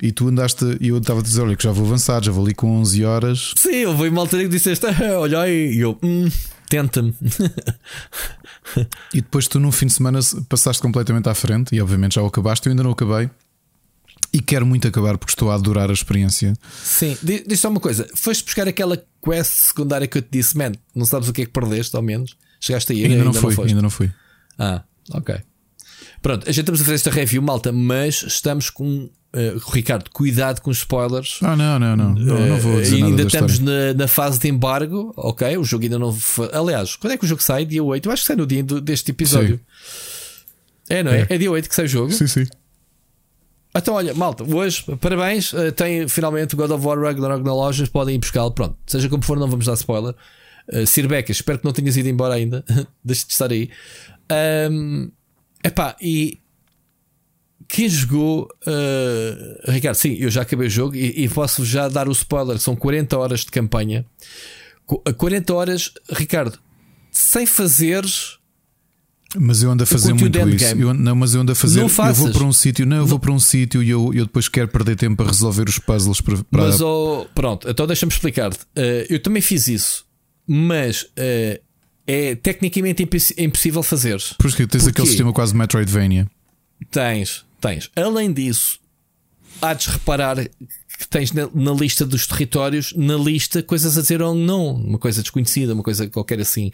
E 0.00 0.12
tu 0.12 0.28
andaste, 0.28 0.64
e 0.80 0.88
eu 0.88 0.98
estava 0.98 1.20
a 1.20 1.22
dizer: 1.22 1.40
olha, 1.42 1.56
que 1.56 1.64
já 1.64 1.72
vou 1.72 1.84
avançar, 1.86 2.22
já 2.22 2.30
vou 2.32 2.44
ali 2.44 2.54
com 2.54 2.70
11 2.80 3.04
horas. 3.04 3.52
Sim, 3.56 3.74
eu 3.74 3.96
vou 3.96 4.08
uma 4.08 4.20
altura 4.22 4.44
que 4.44 4.48
disseste, 4.48 4.86
"Ah, 4.86 4.94
olha 5.18 5.40
aí, 5.40 5.74
e 5.74 5.80
eu, 5.80 5.98
hum, 6.02 6.28
tenta-me. 6.68 7.14
E 9.14 9.20
depois 9.20 9.46
tu, 9.48 9.58
num 9.60 9.72
fim 9.72 9.86
de 9.86 9.92
semana, 9.92 10.18
passaste 10.48 10.82
completamente 10.82 11.28
à 11.28 11.34
frente. 11.34 11.74
E 11.74 11.80
obviamente 11.80 12.14
já 12.16 12.22
o 12.22 12.26
acabaste. 12.26 12.66
Eu 12.66 12.70
ainda 12.72 12.82
não 12.82 12.90
acabei. 12.92 13.30
E 14.32 14.40
quero 14.40 14.66
muito 14.66 14.86
acabar 14.86 15.16
porque 15.16 15.32
estou 15.32 15.50
a 15.50 15.54
adorar 15.54 15.88
a 15.90 15.92
experiência. 15.92 16.52
Sim, 16.84 17.16
Di- 17.22 17.44
diz 17.46 17.60
só 17.60 17.68
uma 17.70 17.80
coisa: 17.80 18.06
foste 18.14 18.44
buscar 18.44 18.68
aquela 18.68 19.02
quest 19.24 19.52
secundária 19.68 20.06
que 20.06 20.18
eu 20.18 20.22
te 20.22 20.28
disse, 20.30 20.56
man, 20.56 20.72
não 20.94 21.06
sabes 21.06 21.28
o 21.28 21.32
que 21.32 21.42
é 21.42 21.46
que 21.46 21.50
perdeste, 21.52 21.96
ao 21.96 22.02
menos? 22.02 22.36
Chegaste 22.60 22.92
a 22.92 22.94
ir? 22.94 23.10
Ainda, 23.10 23.24
não 23.24 23.32
fui, 23.32 23.54
foste? 23.54 23.68
ainda 23.70 23.82
não 23.82 23.90
fui. 23.90 24.10
Ah, 24.58 24.82
ok. 25.12 25.36
Pronto, 26.20 26.42
a 26.48 26.52
gente 26.52 26.60
estamos 26.60 26.80
a 26.80 26.84
fazer 26.84 26.96
esta 26.96 27.10
review, 27.10 27.40
malta, 27.40 27.72
mas 27.72 28.22
estamos 28.24 28.68
com. 28.70 29.08
Eh, 29.32 29.54
Ricardo, 29.72 30.10
cuidado 30.10 30.60
com 30.60 30.70
os 30.70 30.78
spoilers. 30.78 31.38
Ah, 31.42 31.54
não, 31.56 31.78
não, 31.78 31.96
não. 31.96 32.14
Não, 32.14 32.46
não 32.48 32.56
vou 32.58 32.78
Eh, 32.78 32.82
dizer 32.82 32.96
ainda 33.04 33.22
da 33.22 33.26
estamos 33.28 33.58
na, 33.58 33.94
na 33.94 34.08
fase 34.08 34.38
de 34.38 34.48
embargo, 34.48 35.12
ok? 35.16 35.56
O 35.58 35.64
jogo 35.64 35.84
ainda 35.84 35.98
não. 35.98 36.12
foi- 36.12 36.50
Aliás, 36.52 36.96
quando 36.96 37.12
é 37.12 37.16
que 37.18 37.24
o 37.24 37.28
jogo 37.28 37.42
sai? 37.42 37.64
Dia 37.64 37.82
8. 37.84 38.06
Eu 38.08 38.12
acho 38.12 38.22
que 38.22 38.26
sai 38.26 38.36
no 38.36 38.46
dia 38.46 38.62
do- 38.62 38.80
deste 38.80 39.10
episódio. 39.10 39.60
É, 40.88 41.02
não 41.02 41.12
é? 41.12 41.20
É. 41.22 41.26
é? 41.34 41.38
dia 41.38 41.50
8 41.50 41.68
que 41.68 41.74
sai 41.74 41.84
o 41.84 41.88
jogo. 41.88 42.10
Sim, 42.12 42.26
sim. 42.26 42.46
Então, 43.76 43.94
olha, 43.94 44.14
malta, 44.14 44.42
hoje, 44.44 44.82
parabéns. 45.00 45.52
eh, 45.54 45.70
tem 45.70 46.08
finalmente 46.08 46.54
o 46.54 46.56
God 46.56 46.70
of 46.70 46.84
War 46.86 46.98
Ragnarok 46.98 47.44
na 47.44 47.52
loja. 47.54 47.86
Podem 47.86 48.14
ir 48.14 48.18
buscá-lo. 48.18 48.50
Pronto, 48.50 48.76
seja 48.86 49.08
como 49.08 49.22
for, 49.22 49.38
não 49.38 49.48
vamos 49.48 49.66
dar 49.66 49.74
spoiler. 49.74 50.14
Uh, 50.72 50.86
Sir 50.86 51.06
Becca, 51.08 51.32
espero 51.32 51.58
que 51.58 51.64
não 51.64 51.72
tenhas 51.72 51.96
ido 51.96 52.08
embora 52.08 52.34
ainda. 52.34 52.64
Deixa 53.04 53.26
de 53.26 53.32
estar 53.32 53.50
aí. 53.52 53.70
Um, 54.70 55.10
epá, 55.64 55.96
e 56.00 56.38
quem 57.68 57.88
jogou, 57.88 58.48
uh, 58.66 59.70
Ricardo, 59.70 59.96
sim, 59.96 60.14
eu 60.18 60.30
já 60.30 60.42
acabei 60.42 60.68
o 60.68 60.70
jogo 60.70 60.96
e, 60.96 61.24
e 61.24 61.28
posso 61.28 61.64
já 61.64 61.88
dar 61.88 62.08
o 62.08 62.12
spoiler. 62.12 62.58
São 62.58 62.74
40 62.74 63.18
horas 63.18 63.40
de 63.40 63.46
campanha. 63.50 64.06
Qu- 64.86 65.02
40 65.16 65.54
horas, 65.54 65.92
Ricardo, 66.10 66.58
sem 67.12 67.44
fazeres. 67.44 68.38
Mas 69.36 69.62
eu 69.62 69.70
ando 69.70 69.82
a 69.82 69.86
fazer 69.86 70.14
muito 70.14 70.38
isso. 70.48 70.64
Eu, 70.74 70.94
não, 70.94 71.14
mas 71.14 71.34
eu 71.34 71.42
ando 71.42 71.52
a 71.52 71.54
fazer. 71.54 71.80
Não 71.80 71.88
eu 72.06 72.14
vou 72.14 72.30
para 72.32 72.44
um 72.44 72.52
sítio, 72.52 72.86
não, 72.86 72.96
eu 72.96 73.06
vou 73.06 73.18
para 73.18 73.30
um 73.30 73.38
sítio 73.38 73.82
e 73.82 73.90
eu, 73.90 74.14
eu 74.14 74.24
depois 74.24 74.48
quero 74.48 74.68
perder 74.68 74.96
tempo 74.96 75.16
para 75.16 75.26
resolver 75.26 75.68
os 75.68 75.78
puzzles 75.78 76.22
para. 76.22 76.38
para- 76.44 76.62
Mas, 76.64 76.80
oh, 76.80 77.26
pronto, 77.34 77.68
então 77.68 77.86
deixa-me 77.86 78.10
explicar-te. 78.10 78.60
Uh, 78.74 79.04
eu 79.10 79.22
também 79.22 79.42
fiz 79.42 79.68
isso, 79.68 80.06
mas 80.46 81.02
uh, 81.02 81.60
é 82.06 82.34
tecnicamente 82.36 83.02
imposs- 83.02 83.34
impossível 83.36 83.82
fazer. 83.82 84.18
Por 84.38 84.46
isso 84.46 84.56
que 84.56 84.66
tens 84.66 84.84
Porquê? 84.84 84.90
aquele 84.92 85.08
sistema 85.08 85.30
quase 85.34 85.54
Metroidvania. 85.54 86.26
Tens, 86.90 87.44
tens. 87.60 87.90
Além 87.96 88.32
disso, 88.32 88.78
há 89.60 89.74
de 89.74 89.88
reparar 89.90 90.36
que 90.36 91.08
tens 91.08 91.32
na, 91.32 91.48
na 91.54 91.72
lista 91.72 92.04
dos 92.04 92.26
territórios, 92.26 92.92
na 92.96 93.16
lista, 93.16 93.62
coisas 93.62 93.96
a 93.96 94.02
dizer 94.02 94.20
ou 94.22 94.34
não, 94.34 94.72
uma 94.74 94.98
coisa 94.98 95.22
desconhecida, 95.22 95.74
uma 95.74 95.82
coisa 95.82 96.08
qualquer 96.08 96.40
assim. 96.40 96.70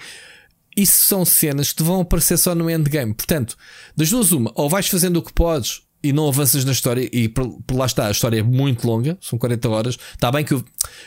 Isso 0.77 1.07
são 1.07 1.25
cenas 1.25 1.71
que 1.71 1.77
te 1.77 1.83
vão 1.85 2.01
aparecer 2.01 2.37
só 2.39 2.55
no 2.55 2.69
endgame. 2.71 3.15
Portanto, 3.15 3.57
das 3.97 4.11
duas, 4.11 4.33
uma, 4.33 4.51
ou 4.55 4.69
vais 4.69 4.89
fazendo 4.89 5.19
o 5.19 5.23
que 5.23 5.33
podes 5.33 5.83
e 6.03 6.13
não 6.13 6.29
avanças 6.29 6.65
na 6.67 6.73
história, 6.73 7.09
e 7.13 7.29
por, 7.29 7.49
por 7.67 7.77
lá 7.79 7.87
está, 7.87 8.09
a 8.09 8.11
história 8.11 8.39
é 8.41 8.43
muito 8.43 8.87
longa, 8.87 9.17
são 9.23 9.39
40 9.39 9.69
horas. 9.71 9.99
Está 10.13 10.31
bem 10.31 10.45
que 10.45 10.53
eu, 10.53 10.63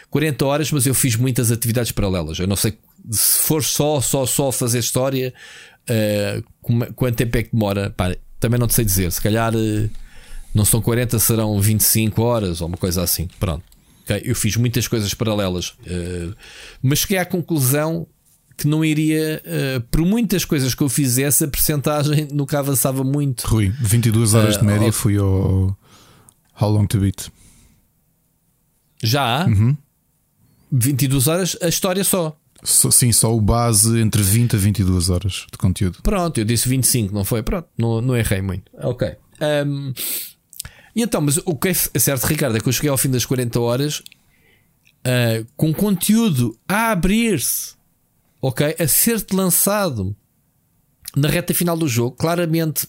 40 0.09 0.43
horas, 0.45 0.71
mas 0.71 0.87
eu 0.87 0.93
fiz 0.95 1.15
muitas 1.15 1.51
atividades 1.51 1.91
paralelas. 1.91 2.39
Eu 2.39 2.47
não 2.47 2.55
sei 2.55 2.77
se 3.11 3.39
for 3.41 3.63
só, 3.63 4.01
só, 4.01 4.25
só 4.25 4.51
fazer 4.51 4.79
história, 4.79 5.33
como- 6.61 6.91
quanto 6.93 7.15
tempo 7.15 7.37
é 7.37 7.43
que 7.43 7.51
demora. 7.51 7.89
Pá, 7.91 8.15
também 8.39 8.59
não 8.59 8.67
te 8.67 8.73
sei 8.75 8.85
dizer. 8.85 9.11
Se 9.11 9.21
calhar 9.21 9.53
eh, 9.55 9.89
não 10.53 10.65
são 10.65 10.81
40, 10.81 11.17
serão 11.19 11.59
25 11.59 12.21
horas 12.21 12.61
ou 12.61 12.67
uma 12.67 12.77
coisa 12.77 13.01
assim. 13.03 13.27
Pronto. 13.39 13.63
Ok? 14.03 14.21
Eu 14.23 14.35
fiz 14.35 14.55
muitas 14.55 14.87
coisas 14.87 15.13
paralelas, 15.13 15.73
eh, 15.85 16.29
mas 16.81 16.99
cheguei 16.99 17.17
à 17.17 17.25
conclusão 17.25 18.07
que 18.57 18.67
não 18.67 18.83
iria, 18.83 19.41
eh, 19.45 19.79
por 19.91 20.01
muitas 20.01 20.43
coisas 20.43 20.73
que 20.73 20.81
eu 20.81 20.89
fizesse, 20.89 21.43
a 21.43 21.47
percentagem 21.47 22.27
nunca 22.33 22.57
avançava 22.59 23.03
muito. 23.03 23.43
Rui, 23.47 23.71
22 23.81 24.33
horas 24.33 24.55
Ah, 24.55 24.59
de 24.59 24.65
média 24.65 24.87
ok. 24.87 24.91
fui 24.93 25.17
ao 25.17 25.77
How 26.59 26.71
Long 26.71 26.87
to 26.87 26.99
Beat. 26.99 27.27
Já 29.03 29.43
há 29.43 29.47
22 30.71 31.27
horas, 31.27 31.55
a 31.61 31.67
história 31.67 32.03
só. 32.03 32.35
Só- 32.63 32.91
sim, 32.91 33.11
só 33.11 33.35
o 33.35 33.39
base 33.41 33.99
entre 33.99 34.21
20 34.21 34.55
a 34.55 34.59
22 34.59 35.09
horas 35.09 35.45
de 35.51 35.57
conteúdo. 35.57 35.99
Pronto, 36.01 36.37
eu 36.39 36.45
disse 36.45 36.67
25, 36.67 37.13
não 37.13 37.23
foi? 37.23 37.43
Pronto, 37.43 37.67
não, 37.77 38.01
não 38.01 38.15
errei 38.15 38.41
muito. 38.41 38.71
Ok. 38.73 39.15
Ahm, 39.39 39.93
e 40.95 41.01
então, 41.03 41.21
mas 41.21 41.37
o 41.45 41.55
que 41.55 41.69
é 41.69 41.73
certo, 41.73 42.25
Ricardo, 42.25 42.57
é 42.57 42.59
que 42.59 42.67
eu 42.67 42.73
cheguei 42.73 42.89
ao 42.89 42.97
fim 42.97 43.09
das 43.09 43.25
40 43.25 43.59
horas 43.59 44.01
ah, 45.03 45.45
com 45.55 45.73
conteúdo 45.73 46.57
a 46.67 46.91
abrir-se, 46.91 47.75
ok? 48.41 48.75
A 48.79 48.87
ser-te 48.87 49.35
lançado 49.35 50.15
na 51.15 51.29
reta 51.29 51.53
final 51.53 51.77
do 51.77 51.87
jogo, 51.87 52.15
claramente 52.15 52.87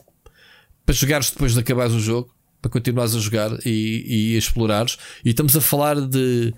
para 0.84 0.94
jogares 0.94 1.30
depois 1.30 1.52
de 1.54 1.60
acabares 1.60 1.92
o 1.92 2.00
jogo, 2.00 2.34
para 2.60 2.70
continuares 2.70 3.14
a 3.14 3.20
jogar 3.20 3.50
e, 3.64 4.32
e 4.32 4.34
a 4.34 4.38
explorares. 4.38 4.96
E 5.24 5.30
estamos 5.30 5.54
a 5.54 5.60
falar 5.60 6.00
de 6.00 6.52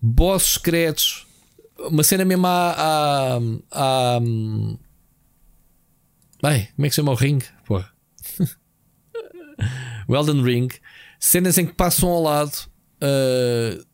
bosses 0.00 0.54
secretos, 0.54 1.26
uma 1.78 2.02
cena 2.02 2.24
mesmo 2.24 2.46
à. 2.46 3.38
à, 3.70 4.18
como 4.20 4.78
é 6.42 6.68
que 6.82 6.90
se 6.90 6.96
chama 6.96 7.12
o 7.12 7.14
ring? 7.14 7.40
Porra. 7.66 7.90
o 10.08 10.16
Elden 10.16 10.42
Ring. 10.42 10.68
Cenas 11.18 11.58
em 11.58 11.66
que 11.66 11.74
passam 11.74 12.08
ao 12.08 12.22
lado. 12.22 12.52
uh, 13.02 13.88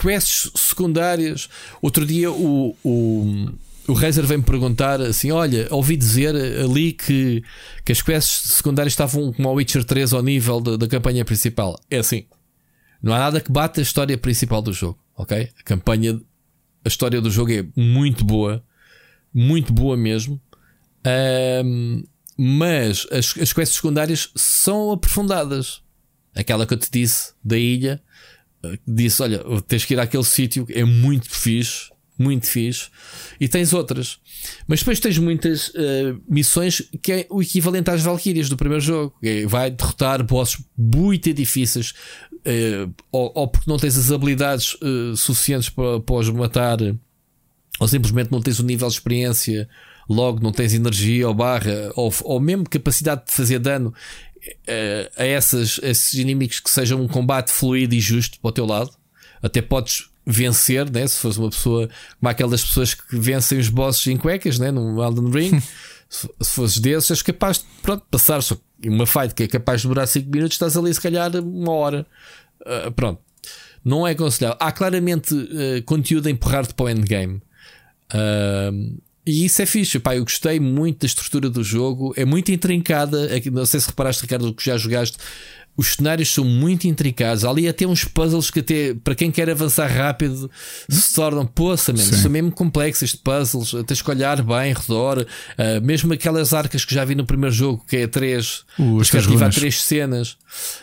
quests 0.00 0.50
secundárias. 0.54 1.48
Outro 1.82 2.06
dia 2.06 2.30
o, 2.30 2.76
o, 2.82 3.50
o 3.86 3.92
Razer 3.92 4.24
vem-me 4.24 4.44
perguntar 4.44 5.00
assim: 5.00 5.30
Olha, 5.30 5.68
ouvi 5.70 5.96
dizer 5.96 6.34
ali 6.34 6.92
que, 6.92 7.42
que 7.84 7.92
as 7.92 8.02
quests 8.02 8.54
secundárias 8.54 8.92
estavam 8.92 9.32
como 9.32 9.48
ao 9.48 9.54
Witcher 9.54 9.84
3 9.84 10.12
ao 10.12 10.22
nível 10.22 10.60
da, 10.60 10.76
da 10.76 10.88
campanha 10.88 11.24
principal. 11.24 11.78
É 11.90 11.98
assim: 11.98 12.24
não 13.02 13.12
há 13.14 13.18
nada 13.18 13.40
que 13.40 13.50
bata 13.50 13.80
a 13.80 13.82
história 13.82 14.16
principal 14.16 14.62
do 14.62 14.72
jogo, 14.72 14.98
ok? 15.16 15.50
A 15.58 15.62
campanha, 15.62 16.20
a 16.84 16.88
história 16.88 17.20
do 17.20 17.30
jogo 17.30 17.52
é 17.52 17.64
muito 17.76 18.24
boa, 18.24 18.64
muito 19.32 19.72
boa 19.72 19.96
mesmo. 19.96 20.40
Ahm, 21.04 22.04
mas 22.36 23.06
as, 23.10 23.36
as 23.38 23.52
quests 23.52 23.76
secundárias 23.76 24.30
são 24.34 24.92
aprofundadas. 24.92 25.82
Aquela 26.34 26.66
que 26.66 26.72
eu 26.72 26.78
te 26.78 26.90
disse 26.90 27.34
da 27.44 27.58
ilha, 27.58 28.02
eh, 28.62 28.78
disse: 28.86 29.22
Olha, 29.22 29.42
tens 29.66 29.84
que 29.84 29.94
ir 29.94 30.00
àquele 30.00 30.24
sítio, 30.24 30.66
é 30.70 30.84
muito 30.84 31.28
fixe, 31.28 31.90
muito 32.18 32.46
fixe. 32.46 32.88
E 33.38 33.48
tens 33.48 33.74
outras, 33.74 34.18
mas 34.66 34.78
depois 34.78 35.00
tens 35.00 35.18
muitas 35.18 35.72
eh, 35.74 36.14
missões 36.28 36.82
que 37.02 37.12
é 37.12 37.26
o 37.28 37.42
equivalente 37.42 37.90
às 37.90 38.02
Valkyrias 38.02 38.48
do 38.48 38.56
primeiro 38.56 38.82
jogo. 38.82 39.14
é, 39.22 39.44
vai 39.46 39.70
derrotar 39.70 40.22
bosses 40.24 40.62
muito 40.78 41.32
difíceis, 41.34 41.92
ou, 43.12 43.32
ou 43.34 43.48
porque 43.48 43.70
não 43.70 43.78
tens 43.78 43.96
as 43.96 44.10
habilidades 44.10 44.76
eh, 44.82 45.16
suficientes 45.16 45.68
para, 45.68 46.00
para 46.00 46.16
os 46.16 46.30
matar 46.30 46.78
ou 47.78 47.88
simplesmente 47.88 48.30
não 48.30 48.40
tens 48.40 48.58
o 48.58 48.64
nível 48.64 48.88
de 48.88 48.94
experiência, 48.94 49.68
logo 50.08 50.42
não 50.42 50.52
tens 50.52 50.74
energia 50.74 51.26
ou 51.26 51.34
barra, 51.34 51.90
ou, 51.96 52.12
ou 52.24 52.38
mesmo 52.38 52.68
capacidade 52.68 53.24
de 53.26 53.32
fazer 53.32 53.58
dano 53.58 53.94
eh, 54.66 55.10
a 55.16 55.24
essas, 55.24 55.80
a 55.82 55.88
esses 55.88 56.14
inimigos 56.14 56.60
que 56.60 56.70
sejam 56.70 57.00
um 57.00 57.08
combate 57.08 57.50
fluido 57.50 57.94
e 57.94 58.00
justo 58.00 58.38
para 58.40 58.48
o 58.48 58.52
teu 58.52 58.66
lado. 58.66 58.90
Até 59.42 59.62
podes 59.62 60.10
vencer, 60.26 60.90
né? 60.90 61.06
se 61.06 61.18
fores 61.18 61.38
uma 61.38 61.48
pessoa 61.48 61.88
como 62.18 62.30
aquelas 62.30 62.62
pessoas 62.62 62.92
que 62.92 63.16
vencem 63.18 63.58
os 63.58 63.70
bosses 63.70 64.06
em 64.06 64.16
cuecas 64.16 64.58
né? 64.58 64.70
no 64.70 65.02
Elden 65.02 65.30
Ring. 65.30 65.62
se, 66.10 66.28
se 66.40 66.50
fores 66.50 66.78
desses, 66.78 67.10
és 67.12 67.22
capaz 67.22 67.58
de 67.58 67.64
pronto, 67.80 68.04
passar 68.10 68.40
uma 68.84 69.06
fight 69.06 69.32
que 69.34 69.44
é 69.44 69.48
capaz 69.48 69.82
de 69.82 69.88
durar 69.88 70.06
5 70.06 70.28
minutos, 70.28 70.56
estás 70.56 70.76
ali 70.76 70.92
se 70.92 71.00
calhar 71.00 71.34
uma 71.36 71.72
hora. 71.72 72.06
Ah, 72.66 72.90
pronto. 72.90 73.20
Não 73.84 74.06
é 74.06 74.10
aconselhável. 74.10 74.58
Há 74.60 74.72
claramente 74.72 75.34
eh, 75.52 75.80
conteúdo 75.82 76.26
a 76.26 76.30
empurrar-te 76.30 76.74
para 76.74 76.84
o 76.84 76.90
endgame. 76.90 77.40
Ahm, 78.12 78.98
e 79.24 79.44
isso 79.44 79.62
é 79.62 79.66
fixe, 79.66 79.98
pá, 79.98 80.16
eu 80.16 80.24
gostei 80.24 80.58
muito 80.58 81.00
da 81.00 81.06
estrutura 81.06 81.48
do 81.48 81.62
jogo, 81.62 82.12
é 82.16 82.24
muito 82.24 82.50
intrincada. 82.50 83.28
Não 83.52 83.64
sei 83.64 83.80
se 83.80 83.86
reparaste, 83.86 84.22
Ricardo, 84.22 84.52
que 84.52 84.64
já 84.64 84.76
jogaste. 84.76 85.16
Os 85.76 85.94
cenários 85.94 86.28
são 86.32 86.44
muito 86.44 86.86
intricados. 86.86 87.44
Ali 87.44 87.66
até 87.66 87.86
uns 87.86 88.04
puzzles 88.04 88.50
que 88.50 88.60
até 88.60 88.92
para 88.92 89.14
quem 89.14 89.30
quer 89.30 89.48
avançar 89.48 89.86
rápido 89.86 90.50
se 90.88 91.14
tornam, 91.14 91.46
poça, 91.46 91.92
mesmo, 91.92 92.16
são 92.16 92.30
mesmo 92.30 92.52
complexos 92.52 93.04
estes 93.04 93.20
puzzles. 93.20 93.74
Tens 93.86 94.02
que 94.02 94.10
olhar 94.10 94.42
bem, 94.42 94.74
redor. 94.74 95.22
Uh, 95.22 95.80
mesmo 95.82 96.12
aquelas 96.12 96.52
arcas 96.52 96.84
que 96.84 96.94
já 96.94 97.02
vi 97.04 97.14
no 97.14 97.24
primeiro 97.24 97.54
jogo, 97.54 97.82
que 97.88 97.96
é 97.96 98.06
três, 98.06 98.64
uh, 98.78 99.00
que 99.00 99.16
ativar 99.16 99.52
três 99.54 99.82
cenas. 99.82 100.36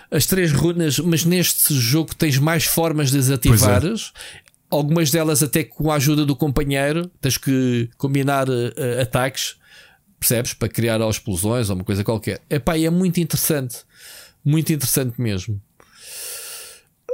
As 0.10 0.26
três 0.26 0.52
runas, 0.52 0.98
mas 0.98 1.24
neste 1.24 1.76
jogo 1.76 2.16
tens 2.16 2.40
mais 2.40 2.64
formas 2.64 3.12
de 3.12 3.20
as 3.20 3.30
ativares. 3.30 4.12
É. 4.34 4.48
Algumas 4.70 5.12
delas 5.12 5.44
até 5.44 5.64
com 5.64 5.92
a 5.92 5.96
ajuda 5.96 6.26
do 6.26 6.36
companheiro, 6.36 7.10
tens 7.22 7.38
que 7.38 7.90
combinar 7.98 8.50
uh, 8.50 9.02
ataques, 9.02 9.58
percebes? 10.20 10.54
Para 10.54 10.70
criar 10.70 11.00
explosões 11.08 11.70
ou 11.70 11.76
uma 11.76 11.86
coisa 11.86 12.04
qualquer. 12.04 12.42
Epá, 12.50 12.78
e 12.78 12.86
é 12.86 12.90
muito 12.90 13.20
interessante. 13.20 13.78
Muito 14.44 14.72
interessante 14.72 15.20
mesmo. 15.22 15.62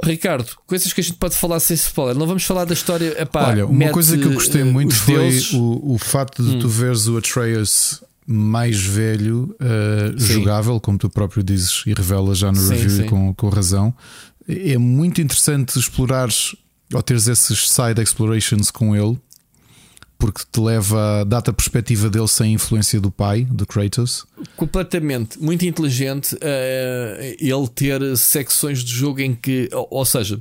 Ricardo, 0.02 0.46
coisas 0.66 0.92
que 0.92 1.00
a 1.00 1.04
gente 1.04 1.16
pode 1.16 1.36
falar 1.36 1.60
sem 1.60 1.74
spoiler. 1.74 2.16
Não 2.16 2.26
vamos 2.26 2.44
falar 2.44 2.64
da 2.64 2.74
história. 2.74 3.20
Epá, 3.20 3.48
Olha, 3.48 3.66
uma 3.66 3.90
coisa 3.90 4.18
que 4.18 4.24
eu 4.24 4.32
gostei 4.32 4.62
uh, 4.62 4.66
muito 4.66 4.94
foi 4.94 5.40
o, 5.54 5.94
o 5.94 5.98
facto 5.98 6.42
de 6.42 6.56
hum. 6.56 6.58
tu 6.58 6.68
veres 6.68 7.06
o 7.06 7.16
Atreus 7.16 8.02
mais 8.26 8.80
velho, 8.80 9.54
uh, 9.60 10.18
jogável, 10.18 10.80
como 10.80 10.96
tu 10.98 11.10
próprio 11.10 11.42
dizes 11.42 11.82
e 11.86 11.92
revelas 11.92 12.38
já 12.38 12.50
no 12.50 12.58
sim, 12.58 12.74
review 12.74 12.90
sim. 12.90 13.06
Com, 13.06 13.34
com 13.34 13.48
razão. 13.48 13.94
É 14.48 14.76
muito 14.76 15.20
interessante 15.20 15.78
explorares 15.78 16.54
ou 16.92 17.02
teres 17.02 17.28
esses 17.28 17.70
side 17.70 18.00
explorations 18.00 18.70
com 18.70 18.94
ele 18.94 19.18
porque 20.24 20.42
te 20.50 20.58
leva 20.58 21.20
a 21.20 21.24
data 21.24 21.52
perspectiva 21.52 22.08
dele 22.08 22.26
sem 22.26 22.54
influência 22.54 22.98
do 22.98 23.10
pai, 23.10 23.44
do 23.44 23.66
Kratos. 23.66 24.24
Completamente, 24.56 25.38
muito 25.38 25.66
inteligente 25.66 26.34
uh, 26.36 26.38
ele 27.38 27.68
ter 27.68 28.16
secções 28.16 28.82
de 28.82 28.90
jogo 28.90 29.20
em 29.20 29.34
que, 29.34 29.68
ou, 29.70 29.86
ou, 29.90 30.04
seja, 30.06 30.40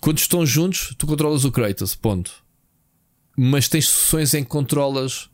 quando 0.00 0.18
estão 0.18 0.44
juntos, 0.44 0.92
tu 0.98 1.06
controlas 1.06 1.44
o 1.44 1.52
Kratos, 1.52 1.94
ponto. 1.94 2.32
Mas 3.38 3.68
tens 3.68 3.88
sessões 3.88 4.34
em 4.34 4.42
que 4.42 4.50
controlas 4.50 5.26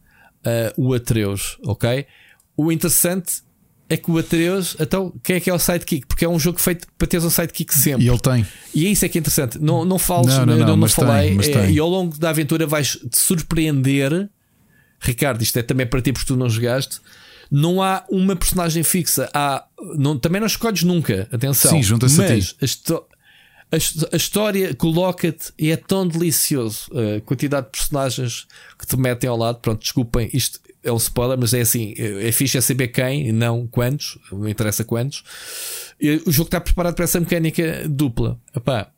uh, 0.44 0.74
o 0.77 0.93
Atreus, 0.93 1.57
ok? 1.65 2.07
O 2.55 2.70
interessante 2.70 3.43
é 3.88 3.96
que 3.96 4.10
o 4.10 4.18
Atreus, 4.18 4.76
então, 4.80 5.12
quem 5.22 5.36
é 5.36 5.40
que 5.40 5.48
é 5.48 5.54
o 5.54 5.58
sidekick? 5.58 6.06
Porque 6.06 6.24
é 6.24 6.28
um 6.28 6.38
jogo 6.38 6.60
feito 6.60 6.88
para 6.98 7.06
teres 7.06 7.24
um 7.24 7.30
sidekick 7.30 7.72
sempre. 7.72 8.04
E 8.04 8.08
ele 8.08 8.18
tem. 8.18 8.46
E 8.74 8.86
é 8.86 8.90
isso 8.90 9.04
é 9.04 9.08
que 9.08 9.16
é 9.16 9.20
interessante. 9.20 9.58
Não, 9.60 9.84
não 9.84 9.98
fales, 9.98 10.26
não, 10.38 10.46
não, 10.46 10.56
não, 10.58 10.76
não, 10.76 10.88
falei. 10.88 11.36
Tem, 11.38 11.54
é, 11.54 11.70
e 11.70 11.78
ao 11.78 11.88
longo 11.88 12.18
da 12.18 12.30
aventura 12.30 12.66
vais 12.66 12.92
te 12.96 13.16
surpreender. 13.16 14.28
Ricardo, 14.98 15.42
isto 15.42 15.58
é 15.58 15.62
também 15.62 15.86
para 15.86 16.00
ti 16.02 16.12
porque 16.12 16.26
tu 16.26 16.36
não 16.36 16.48
jogaste. 16.48 17.00
Não 17.48 17.80
há 17.80 18.04
uma 18.10 18.34
personagem 18.34 18.82
fixa. 18.82 19.30
Há, 19.32 19.64
não, 19.96 20.18
também 20.18 20.40
não 20.40 20.48
escolhes 20.48 20.82
nunca. 20.82 21.28
Atenção. 21.30 21.70
Sim, 21.70 21.82
junta-se 21.82 22.20
a 22.20 22.26
ti. 22.26 22.56
A, 23.70 23.76
a, 24.12 24.16
história 24.16 24.74
coloca-te 24.74 25.52
e 25.58 25.70
é 25.70 25.76
tão 25.76 26.06
delicioso 26.06 26.88
a 26.92 27.20
quantidade 27.20 27.66
de 27.66 27.72
personagens 27.72 28.46
que 28.76 28.84
te 28.84 28.96
metem 28.96 29.30
ao 29.30 29.36
lado. 29.36 29.60
Pronto, 29.60 29.80
desculpem, 29.80 30.28
isto 30.32 30.60
é 30.86 30.92
um 30.92 30.96
spoiler, 30.96 31.36
mas 31.38 31.52
é 31.52 31.60
assim: 31.60 31.94
é 31.96 32.30
fixe 32.32 32.56
é 32.56 32.60
saber 32.60 32.88
quem, 32.88 33.32
não 33.32 33.66
quantos, 33.66 34.18
não 34.30 34.48
interessa 34.48 34.84
quantos. 34.84 35.24
O 36.24 36.32
jogo 36.32 36.48
está 36.48 36.60
preparado 36.60 36.94
para 36.94 37.04
essa 37.04 37.18
mecânica 37.18 37.88
dupla. 37.88 38.40
Epá, 38.54 38.90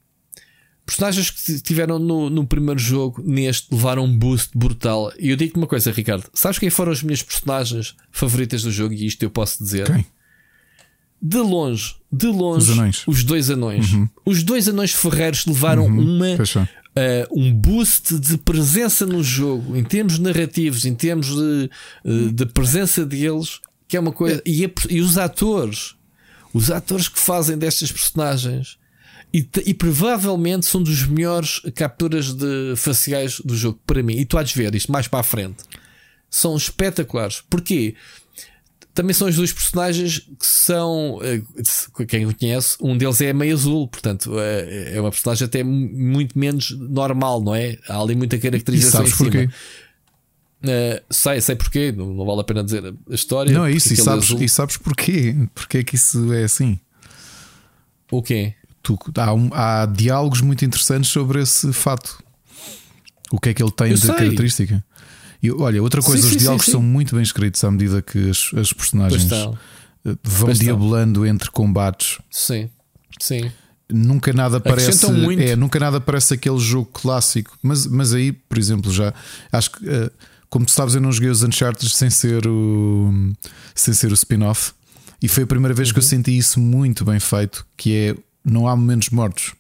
personagens 0.84 1.30
que 1.30 1.60
tiveram 1.60 1.98
no, 1.98 2.30
no 2.30 2.46
primeiro 2.46 2.80
jogo, 2.80 3.22
neste, 3.24 3.72
levaram 3.72 4.04
um 4.04 4.18
boost 4.18 4.56
brutal. 4.56 5.12
E 5.18 5.30
eu 5.30 5.36
digo-te 5.36 5.56
uma 5.56 5.66
coisa, 5.66 5.90
Ricardo: 5.90 6.28
sabes 6.32 6.58
quem 6.58 6.70
foram 6.70 6.92
as 6.92 7.02
minhas 7.02 7.22
personagens 7.22 7.94
favoritas 8.10 8.62
do 8.62 8.70
jogo? 8.70 8.94
E 8.94 9.06
isto 9.06 9.22
eu 9.22 9.30
posso 9.30 9.62
dizer. 9.62 9.86
Quem? 9.86 10.06
De 11.20 11.38
longe, 11.38 11.96
de 12.12 12.28
longe, 12.28 12.70
os, 12.70 13.06
os 13.06 13.24
dois 13.24 13.50
anões. 13.50 13.92
Uhum. 13.92 14.08
Os 14.24 14.42
dois 14.44 14.68
anões 14.68 14.92
ferreiros 14.92 15.44
levaram 15.46 15.86
uhum. 15.86 16.00
uma 16.00 16.36
uh, 16.98 17.38
um 17.38 17.52
boost 17.52 18.18
de 18.18 18.36
presença 18.38 19.06
no 19.06 19.22
jogo, 19.22 19.76
em 19.76 19.84
termos 19.84 20.18
narrativos, 20.18 20.84
em 20.84 20.94
termos 20.94 21.28
de, 21.28 21.70
uh, 22.04 22.32
de 22.32 22.46
presença 22.46 23.04
deles, 23.04 23.60
que 23.86 23.96
é 23.96 24.00
uma 24.00 24.12
coisa. 24.12 24.42
E, 24.44 24.64
a, 24.64 24.70
e, 24.88 25.00
os 25.00 25.16
atores, 25.16 25.94
os 26.52 26.70
atores 26.70 27.08
que 27.08 27.18
fazem 27.18 27.56
destas 27.56 27.92
personagens. 27.92 28.78
E, 29.32 29.46
e, 29.66 29.74
provavelmente 29.74 30.64
são 30.64 30.82
dos 30.82 31.06
melhores 31.06 31.60
capturas 31.74 32.32
de 32.32 32.74
faciais 32.76 33.40
do 33.40 33.54
jogo 33.54 33.78
para 33.86 34.02
mim. 34.02 34.16
E 34.16 34.24
tu 34.24 34.38
há 34.38 34.42
de 34.42 34.54
ver 34.54 34.74
isto 34.74 34.90
mais 34.90 35.06
para 35.06 35.20
a 35.20 35.22
frente. 35.22 35.64
São 36.30 36.56
espetaculares. 36.56 37.42
Porquê? 37.50 37.94
Também 38.98 39.14
são 39.14 39.28
os 39.28 39.36
dois 39.36 39.52
personagens 39.52 40.18
que 40.18 40.44
são, 40.44 41.20
eh, 41.22 41.40
quem 42.08 42.26
o 42.26 42.34
conhece, 42.34 42.76
um 42.80 42.98
deles 42.98 43.20
é 43.20 43.32
meio 43.32 43.54
azul, 43.54 43.86
portanto 43.86 44.36
é, 44.40 44.96
é 44.96 45.00
uma 45.00 45.12
personagem 45.12 45.44
até 45.44 45.62
muito 45.62 46.36
menos 46.36 46.76
normal, 46.76 47.40
não 47.40 47.54
é? 47.54 47.78
Há 47.88 48.00
ali 48.00 48.16
muita 48.16 48.36
caracterização. 48.40 49.04
E 49.04 49.08
sabes 49.08 49.16
porquê? 49.16 49.48
Uh, 50.64 51.04
sei, 51.08 51.40
sei 51.40 51.54
porquê, 51.54 51.92
não, 51.92 52.12
não, 52.12 52.26
vale 52.26 52.40
a 52.40 52.44
pena 52.44 52.64
dizer 52.64 52.92
a 53.08 53.14
história. 53.14 53.52
Não, 53.52 53.64
é 53.64 53.70
isso, 53.70 53.92
e 53.92 53.96
sabes, 53.96 54.30
e 54.30 54.48
sabes 54.48 54.76
porquê? 54.76 55.46
Porquê 55.54 55.78
é 55.78 55.84
que 55.84 55.94
isso 55.94 56.32
é 56.32 56.42
assim? 56.42 56.80
O 58.10 58.20
quê? 58.20 58.54
Tu, 58.82 58.98
há, 59.16 59.32
um, 59.32 59.48
há 59.52 59.86
diálogos 59.86 60.40
muito 60.40 60.64
interessantes 60.64 61.08
sobre 61.08 61.40
esse 61.40 61.72
fato. 61.72 62.20
O 63.30 63.38
que 63.38 63.50
é 63.50 63.54
que 63.54 63.62
ele 63.62 63.70
tem 63.70 63.90
Eu 63.90 63.94
de 63.94 64.00
sei. 64.00 64.14
característica? 64.16 64.84
E 65.42 65.50
olha, 65.50 65.82
outra 65.82 66.02
coisa, 66.02 66.22
sim, 66.22 66.28
os 66.28 66.32
sim, 66.34 66.38
diálogos 66.38 66.66
sim, 66.66 66.72
são 66.72 66.82
muito 66.82 67.14
bem 67.14 67.22
escritos 67.22 67.62
à 67.62 67.70
medida 67.70 68.02
que 68.02 68.30
as, 68.30 68.50
as 68.56 68.72
personagens 68.72 69.30
eh, 69.30 70.16
vão 70.22 70.52
diabolando 70.52 71.24
entre 71.24 71.50
combates. 71.50 72.18
Sim, 72.30 72.68
sim. 73.20 73.50
Nunca 73.90 74.32
nada 74.32 74.60
parece 74.60 75.06
é, 75.40 75.56
nunca 75.56 75.80
nada 75.80 76.00
parece 76.00 76.34
aquele 76.34 76.58
jogo 76.58 76.90
clássico, 76.92 77.56
mas, 77.62 77.86
mas 77.86 78.12
aí, 78.12 78.32
por 78.32 78.58
exemplo, 78.58 78.92
já 78.92 79.14
acho 79.50 79.70
que 79.70 79.88
uh, 79.88 80.10
como 80.50 80.66
tu 80.66 80.72
sabes, 80.72 80.94
eu 80.94 81.00
não 81.00 81.12
joguei 81.12 81.30
os 81.30 81.42
Uncharted 81.42 81.88
sem 81.90 82.10
ser 82.10 82.46
o 82.46 83.32
sem 83.74 83.94
ser 83.94 84.10
o 84.10 84.14
spin-off, 84.14 84.72
e 85.22 85.28
foi 85.28 85.44
a 85.44 85.46
primeira 85.46 85.74
vez 85.74 85.88
uhum. 85.88 85.94
que 85.94 86.00
eu 86.00 86.02
uhum. 86.02 86.08
senti 86.08 86.36
isso 86.36 86.60
muito 86.60 87.04
bem 87.04 87.20
feito, 87.20 87.66
que 87.76 87.94
é 87.94 88.16
não 88.44 88.68
há 88.68 88.76
momentos 88.76 89.10
mortos. 89.10 89.54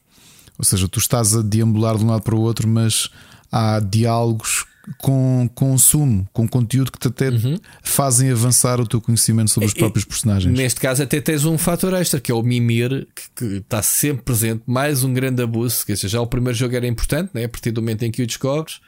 Ou 0.58 0.64
seja, 0.64 0.88
tu 0.88 0.98
estás 0.98 1.36
a 1.36 1.42
deambular 1.42 1.96
de 1.96 2.04
um 2.04 2.08
lado 2.08 2.22
para 2.22 2.34
o 2.34 2.40
outro, 2.40 2.66
mas 2.68 3.10
há 3.50 3.80
diálogos 3.80 4.66
com 4.96 5.48
consumo, 5.54 6.28
com 6.32 6.48
conteúdo 6.48 6.90
que 6.90 6.98
te 6.98 7.08
até 7.08 7.28
uhum. 7.28 7.58
fazem 7.82 8.30
avançar 8.30 8.80
o 8.80 8.86
teu 8.86 9.00
conhecimento 9.00 9.50
sobre 9.50 9.66
os 9.66 9.74
próprios 9.74 10.04
personagens. 10.04 10.56
Neste 10.56 10.80
caso, 10.80 11.02
até 11.02 11.20
tens 11.20 11.44
um 11.44 11.58
fator 11.58 11.92
extra 11.94 12.20
que 12.20 12.30
é 12.30 12.34
o 12.34 12.42
Mimir, 12.42 13.06
que, 13.14 13.30
que 13.36 13.56
está 13.56 13.82
sempre 13.82 14.22
presente. 14.22 14.62
Mais 14.66 15.04
um 15.04 15.12
grande 15.12 15.42
abuso. 15.42 15.84
Que 15.84 15.94
já 15.96 16.20
o 16.20 16.26
primeiro 16.26 16.56
jogo 16.56 16.74
era 16.74 16.86
importante, 16.86 17.30
né? 17.34 17.44
a 17.44 17.48
partir 17.48 17.70
do 17.70 17.82
momento 17.82 18.04
em 18.04 18.10
que 18.10 18.22
o 18.22 18.26
descobres. 18.26 18.80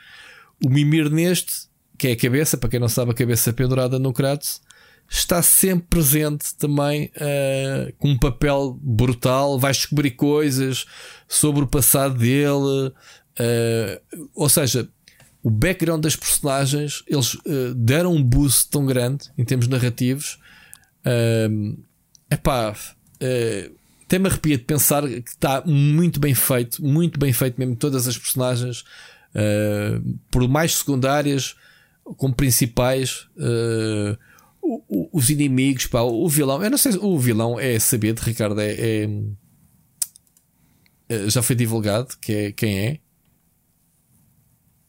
O 0.64 0.68
Mimir, 0.68 1.10
neste, 1.10 1.68
que 1.98 2.08
é 2.08 2.12
a 2.12 2.16
cabeça, 2.16 2.56
para 2.56 2.70
quem 2.70 2.80
não 2.80 2.88
sabe, 2.88 3.10
a 3.10 3.14
cabeça 3.14 3.52
pendurada 3.52 3.98
no 3.98 4.12
Kratos, 4.12 4.60
está 5.08 5.42
sempre 5.42 5.86
presente 5.90 6.54
também 6.54 7.10
uh, 7.16 7.92
com 7.98 8.10
um 8.10 8.18
papel 8.18 8.78
brutal. 8.80 9.58
Vais 9.58 9.76
descobrir 9.76 10.12
coisas 10.12 10.86
sobre 11.28 11.64
o 11.64 11.66
passado 11.66 12.16
dele. 12.16 12.92
Uh, 13.38 14.28
ou 14.34 14.48
seja, 14.48 14.88
o 15.42 15.50
background 15.50 16.02
das 16.02 16.16
personagens, 16.16 17.02
eles 17.06 17.34
uh, 17.34 17.74
deram 17.74 18.14
um 18.14 18.22
boost 18.22 18.68
tão 18.70 18.84
grande 18.84 19.30
em 19.38 19.44
termos 19.44 19.68
narrativos. 19.68 20.38
Uh, 21.04 21.82
epá, 22.30 22.72
uh, 22.72 23.80
até 24.04 24.18
me 24.18 24.28
arrepia 24.28 24.58
de 24.58 24.64
pensar 24.64 25.06
que 25.06 25.30
está 25.30 25.62
muito 25.64 26.18
bem 26.18 26.34
feito, 26.34 26.84
muito 26.84 27.18
bem 27.18 27.32
feito 27.32 27.58
mesmo. 27.58 27.76
Todas 27.76 28.08
as 28.08 28.18
personagens, 28.18 28.80
uh, 29.34 30.18
por 30.30 30.46
mais 30.48 30.74
secundárias 30.74 31.54
como 32.16 32.34
principais, 32.34 33.28
uh, 33.36 34.18
o, 34.60 34.82
o, 34.88 35.10
os 35.12 35.30
inimigos, 35.30 35.86
pá, 35.86 36.02
o 36.02 36.28
vilão. 36.28 36.62
Eu 36.62 36.70
não 36.70 36.78
sei, 36.78 36.96
o 37.00 37.18
vilão 37.18 37.58
é 37.58 37.78
saber 37.78 38.12
de 38.12 38.20
Ricardo, 38.20 38.60
é, 38.60 38.72
é, 38.72 39.08
é 41.08 41.30
já 41.30 41.40
foi 41.40 41.56
divulgado 41.56 42.16
que 42.20 42.32
é, 42.32 42.52
quem 42.52 42.78
é. 42.78 42.98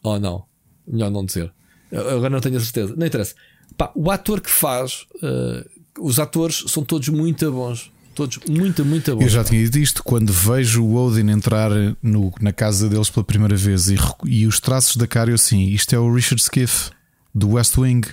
Ou 0.03 0.15
oh, 0.15 0.19
não? 0.19 0.43
Melhor 0.87 1.11
não 1.11 1.25
dizer. 1.25 1.51
Agora 1.91 2.29
não 2.29 2.39
tenho 2.39 2.57
a 2.57 2.59
certeza. 2.59 2.95
Não 2.95 3.05
interessa. 3.05 3.35
Pá, 3.77 3.91
o 3.95 4.09
ator 4.09 4.41
que 4.41 4.49
faz, 4.49 5.05
uh, 5.15 5.69
os 5.99 6.19
atores 6.19 6.63
são 6.67 6.83
todos 6.83 7.09
muito 7.09 7.51
bons. 7.51 7.91
Todos 8.13 8.39
muito, 8.47 8.83
muito 8.83 9.15
bons. 9.15 9.23
Eu 9.23 9.29
já 9.29 9.43
tinha 9.43 9.63
dito 9.63 9.79
isto 9.79 10.03
quando 10.03 10.31
vejo 10.33 10.83
o 10.83 10.95
Odin 10.95 11.29
entrar 11.29 11.71
no, 12.01 12.33
na 12.41 12.51
casa 12.51 12.89
deles 12.89 13.09
pela 13.09 13.23
primeira 13.23 13.55
vez 13.55 13.89
e, 13.89 13.95
e 14.25 14.45
os 14.45 14.59
traços 14.59 14.95
da 14.97 15.07
cara, 15.07 15.31
eu 15.31 15.35
assim, 15.35 15.67
isto 15.69 15.95
é 15.95 15.99
o 15.99 16.13
Richard 16.13 16.41
Skiff 16.41 16.91
do 17.33 17.51
West 17.51 17.77
Wing. 17.77 18.07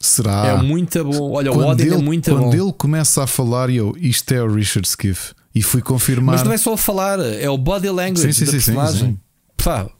Será? 0.00 0.46
É 0.46 0.62
muito 0.62 1.04
bom. 1.04 1.32
Olha, 1.32 1.50
quando 1.50 1.66
o 1.66 1.70
Odin 1.70 1.82
é 1.82 1.86
ele, 1.86 1.94
é 1.94 1.98
muito 1.98 2.30
quando 2.30 2.38
bom. 2.38 2.50
Quando 2.50 2.62
ele 2.62 2.72
começa 2.72 3.22
a 3.22 3.26
falar, 3.26 3.70
eu, 3.70 3.96
isto 3.98 4.32
é 4.32 4.42
o 4.42 4.52
Richard 4.52 4.86
Skiff. 4.86 5.32
E 5.54 5.62
fui 5.62 5.82
confirmar. 5.82 6.36
Mas 6.36 6.44
não 6.44 6.52
é 6.52 6.58
só 6.58 6.76
falar, 6.76 7.18
é 7.18 7.48
o 7.50 7.58
body 7.58 7.88
language 7.88 8.32
sim, 8.32 8.32
sim, 8.32 8.44
da 8.44 8.50
sim, 8.50 8.56
personagem. 8.56 9.00
Sim, 9.00 9.12
sim. 9.14 9.20
Pá, 9.64 9.90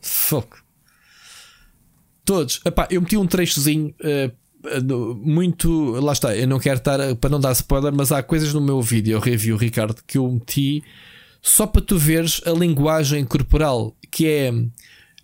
fuck. 0.00 0.58
Todos. 2.24 2.60
Epá, 2.64 2.86
eu 2.90 3.00
meti 3.00 3.16
um 3.16 3.26
trechozinho 3.26 3.94
uh, 4.00 5.16
muito. 5.16 5.92
Lá 6.00 6.12
está, 6.12 6.36
eu 6.36 6.46
não 6.46 6.58
quero 6.58 6.78
estar 6.78 6.98
para 7.16 7.30
não 7.30 7.40
dar 7.40 7.52
spoiler, 7.52 7.92
mas 7.92 8.12
há 8.12 8.22
coisas 8.22 8.52
no 8.52 8.60
meu 8.60 8.80
vídeo, 8.82 9.12
eu 9.12 9.20
review, 9.20 9.56
Ricardo, 9.56 10.02
que 10.06 10.18
eu 10.18 10.30
meti 10.30 10.82
só 11.42 11.66
para 11.66 11.80
tu 11.80 11.96
veres 11.96 12.40
a 12.44 12.50
linguagem 12.50 13.24
corporal, 13.24 13.96
que 14.10 14.26
é 14.26 14.52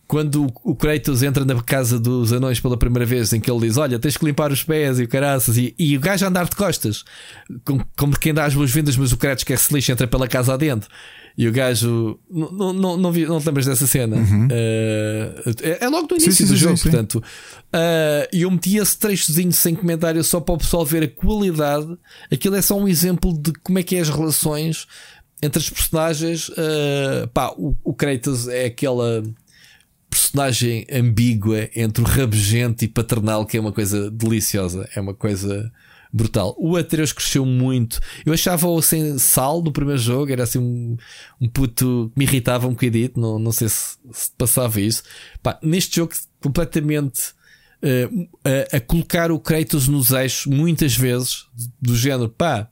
quando 0.09 0.47
o 0.63 0.75
Kratos 0.75 1.23
entra 1.23 1.45
na 1.45 1.61
casa 1.63 1.99
dos 1.99 2.33
anões 2.33 2.61
pela 2.61 2.77
primeira 2.77 3.05
vez, 3.05 3.33
em 3.33 3.41
que 3.41 3.51
ele 3.51 3.67
diz: 3.67 3.77
Olha, 3.77 3.99
tens 3.99 4.17
que 4.17 4.25
limpar 4.25 4.53
os 4.53 4.63
pés 4.63 4.99
e 4.99 5.05
o 5.05 5.09
caraças, 5.09 5.57
e, 5.57 5.75
e 5.79 5.97
o 5.97 6.01
gajo 6.01 6.25
a 6.25 6.29
andar 6.29 6.49
de 6.49 6.57
costas, 6.57 7.05
como, 7.65 7.87
como 7.97 8.19
quem 8.19 8.33
dá 8.33 8.45
as 8.45 8.55
boas-vindas, 8.55 8.97
mas 8.97 9.13
o 9.13 9.17
Kratos 9.17 9.45
quer 9.45 9.59
se 9.59 9.73
lixa, 9.75 9.93
entra 9.93 10.07
pela 10.07 10.29
casa 10.29 10.55
adentro. 10.55 10.89
E 11.37 11.47
o 11.47 11.53
gajo. 11.53 12.19
Não, 12.31 12.73
não, 12.73 12.97
não, 12.97 13.13
vi, 13.13 13.27
não 13.27 13.39
te 13.39 13.47
lembras 13.47 13.67
dessa 13.67 13.87
cena? 13.87 14.17
Uhum. 14.17 14.47
Uh, 14.47 15.55
é, 15.81 15.87
logo 15.89 16.07
do 16.07 16.15
início 16.15 16.33
sim, 16.33 16.47
sim, 16.47 16.53
do 16.53 16.57
jogo, 16.57 16.77
sim, 16.79 16.85
portanto. 16.85 17.17
Uh, 17.17 18.27
e 18.33 18.43
eu 18.43 18.51
meti 18.51 18.77
esse 18.77 18.97
trechozinho 18.99 19.53
sem 19.53 19.75
comentário 19.75 20.25
só 20.25 20.41
para 20.41 20.55
o 20.55 20.59
pessoal 20.59 20.85
ver 20.85 21.03
a 21.03 21.09
qualidade. 21.09 21.95
Aquilo 22.33 22.57
é 22.57 22.63
só 22.63 22.79
um 22.79 22.89
exemplo 22.89 23.39
de 23.39 23.53
como 23.63 23.79
é 23.79 23.83
que 23.83 23.97
é 23.97 24.01
as 24.01 24.09
relações 24.09 24.87
entre 25.43 25.59
as 25.59 25.69
personagens. 25.69 26.49
Uh, 26.49 27.29
pá, 27.35 27.53
o, 27.57 27.77
o 27.85 27.93
Kratos 27.93 28.49
é 28.49 28.65
aquela 28.65 29.23
personagem 30.09 30.87
ambígua 30.91 31.69
entre 31.77 32.03
o 32.03 32.07
rabugento 32.07 32.83
e 32.83 32.89
paternal, 32.89 33.45
que 33.45 33.59
é 33.59 33.61
uma 33.61 33.73
coisa 33.73 34.11
deliciosa, 34.11 34.89
é 34.95 35.01
uma 35.01 35.13
coisa 35.13 35.71
brutal. 36.17 36.57
O 36.59 36.77
Atreus 36.77 37.13
cresceu 37.13 37.45
muito. 37.45 38.01
Eu 38.25 38.33
achava-o 38.33 38.81
sem 38.81 39.19
sal 39.19 39.63
no 39.63 39.71
primeiro 39.71 40.01
jogo, 40.01 40.33
era 40.33 40.45
assim 40.45 40.59
um, 40.59 40.97
um 41.39 41.49
puto 41.49 42.11
que 42.15 42.19
me 42.19 42.25
irritava 42.25 42.67
um 42.67 42.71
bocadito, 42.71 43.21
não, 43.21 43.39
não 43.39 43.53
sei 43.53 43.69
se, 43.69 43.99
se 44.13 44.31
passava 44.37 44.81
isso. 44.81 45.03
Pá, 45.43 45.59
neste 45.63 45.97
jogo, 45.97 46.15
completamente 46.41 47.33
uh, 47.83 48.29
a, 48.73 48.77
a, 48.79 48.81
colocar 48.81 49.31
o 49.31 49.39
Kratos 49.39 49.89
nos 49.89 50.11
eixos, 50.11 50.47
muitas 50.47 50.97
vezes, 50.97 51.47
do 51.81 51.95
género, 51.95 52.31
pá, 52.31 52.71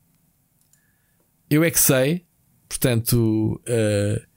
eu 1.50 1.62
é 1.62 1.70
que 1.70 1.80
sei, 1.80 2.24
portanto. 2.66 3.60
Uh, 3.68 4.34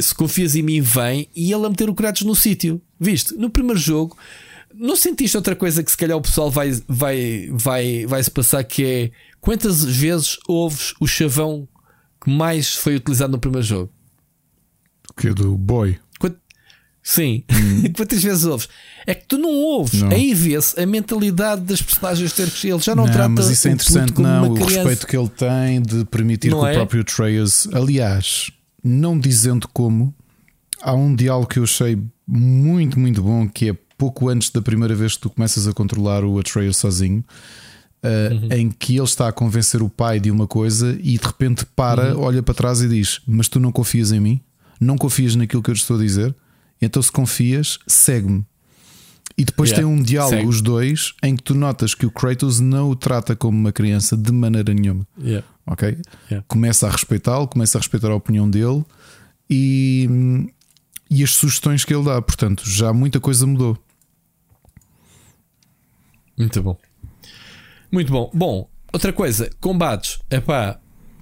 se 0.00 0.14
confias 0.14 0.56
em 0.56 0.62
mim, 0.62 0.80
vem 0.80 1.28
e 1.36 1.52
ele 1.52 1.66
a 1.66 1.68
meter 1.68 1.90
o 1.90 1.94
Kratos 1.94 2.22
no 2.22 2.34
sítio. 2.34 2.80
Viste? 2.98 3.34
No 3.34 3.50
primeiro 3.50 3.78
jogo, 3.78 4.16
não 4.78 4.94
sentiste 4.94 5.36
outra 5.36 5.56
coisa 5.56 5.82
que 5.82 5.90
se 5.90 5.96
calhar 5.96 6.16
o 6.16 6.22
pessoal 6.22 6.50
vai, 6.50 6.70
vai, 6.86 7.48
vai, 7.52 8.06
vai 8.06 8.22
se 8.22 8.30
passar 8.30 8.62
que 8.62 8.84
é 8.84 9.10
quantas 9.40 9.84
vezes 9.84 10.38
ouves 10.46 10.94
o 11.00 11.06
chavão 11.06 11.68
que 12.22 12.30
mais 12.30 12.74
foi 12.74 12.96
utilizado 12.96 13.32
no 13.32 13.38
primeiro 13.38 13.66
jogo? 13.66 13.90
Que 15.16 15.28
é 15.28 15.34
do 15.34 15.56
boy. 15.56 15.98
Quant... 16.20 16.34
Sim, 17.02 17.44
hum. 17.50 17.90
quantas 17.96 18.22
vezes 18.22 18.44
ouves? 18.44 18.68
É 19.06 19.14
que 19.14 19.26
tu 19.26 19.36
não 19.36 19.50
ouves, 19.50 20.02
não. 20.02 20.10
aí 20.10 20.32
vê-se 20.32 20.80
a 20.80 20.86
mentalidade 20.86 21.62
das 21.62 21.82
personagens 21.82 22.32
ter 22.32 22.48
que 22.48 22.68
ele 22.68 22.78
já 22.78 22.94
não, 22.94 23.06
não 23.06 23.12
trata 23.12 23.30
mas 23.30 23.50
isso 23.50 23.66
é 23.66 23.72
interessante, 23.72 24.20
não, 24.20 24.52
o 24.52 24.64
respeito 24.64 25.06
que 25.06 25.16
ele 25.16 25.28
tem 25.28 25.82
de 25.82 26.04
permitir 26.04 26.50
não 26.50 26.60
que 26.60 26.66
é? 26.66 26.70
o 26.70 26.74
próprio 26.74 27.00
Atreus, 27.00 27.68
aliás, 27.72 28.50
não 28.84 29.18
dizendo 29.18 29.66
como, 29.72 30.14
há 30.80 30.94
um 30.94 31.14
diálogo 31.14 31.48
que 31.48 31.58
eu 31.58 31.64
achei 31.64 31.98
muito, 32.26 33.00
muito 33.00 33.22
bom, 33.22 33.48
que 33.48 33.70
é 33.70 33.76
pouco 33.98 34.28
antes 34.28 34.50
da 34.50 34.62
primeira 34.62 34.94
vez 34.94 35.14
que 35.14 35.20
tu 35.20 35.30
começas 35.30 35.66
a 35.68 35.72
controlar 35.72 36.24
o 36.24 36.38
Atreus 36.38 36.76
sozinho. 36.76 37.24
Uh, 38.00 38.32
uhum. 38.32 38.48
Em 38.52 38.70
que 38.70 38.94
ele 38.94 39.02
está 39.02 39.26
a 39.26 39.32
convencer 39.32 39.82
o 39.82 39.88
pai 39.88 40.20
de 40.20 40.30
uma 40.30 40.46
coisa 40.46 40.96
e 41.02 41.18
de 41.18 41.26
repente 41.26 41.66
para, 41.66 42.14
uhum. 42.14 42.22
olha 42.22 42.42
para 42.42 42.54
trás 42.54 42.80
e 42.80 42.88
diz: 42.88 43.20
Mas 43.26 43.48
tu 43.48 43.58
não 43.58 43.72
confias 43.72 44.12
em 44.12 44.20
mim? 44.20 44.40
Não 44.80 44.96
confias 44.96 45.34
naquilo 45.34 45.60
que 45.60 45.70
eu 45.70 45.74
te 45.74 45.80
estou 45.80 45.96
a 45.96 46.00
dizer? 46.00 46.32
Então, 46.80 47.02
se 47.02 47.10
confias, 47.10 47.78
segue-me. 47.88 48.46
E 49.36 49.44
depois 49.44 49.70
yeah. 49.70 49.86
tem 49.86 49.96
um 49.96 50.02
diálogo, 50.02 50.36
Segue. 50.36 50.48
os 50.48 50.60
dois, 50.60 51.14
em 51.22 51.36
que 51.36 51.42
tu 51.44 51.54
notas 51.54 51.94
que 51.94 52.04
o 52.04 52.10
Kratos 52.10 52.58
não 52.58 52.90
o 52.90 52.96
trata 52.96 53.36
como 53.36 53.56
uma 53.56 53.70
criança 53.70 54.16
de 54.16 54.32
maneira 54.32 54.74
nenhuma. 54.74 55.06
Yeah. 55.22 55.46
Ok? 55.64 55.96
Yeah. 56.28 56.44
Começa 56.48 56.88
a 56.88 56.90
respeitá-lo, 56.90 57.46
começa 57.46 57.78
a 57.78 57.80
respeitar 57.80 58.08
a 58.08 58.16
opinião 58.16 58.50
dele 58.50 58.84
e, 59.48 60.50
e 61.08 61.22
as 61.22 61.30
sugestões 61.34 61.84
que 61.84 61.94
ele 61.94 62.04
dá. 62.04 62.20
Portanto, 62.20 62.68
já 62.68 62.92
muita 62.92 63.20
coisa 63.20 63.46
mudou. 63.46 63.78
Muito 66.38 66.62
bom. 66.62 66.76
Muito 67.90 68.12
bom. 68.12 68.30
Bom, 68.32 68.70
outra 68.92 69.12
coisa, 69.12 69.50
combates. 69.60 70.18
Epá, 70.30 70.78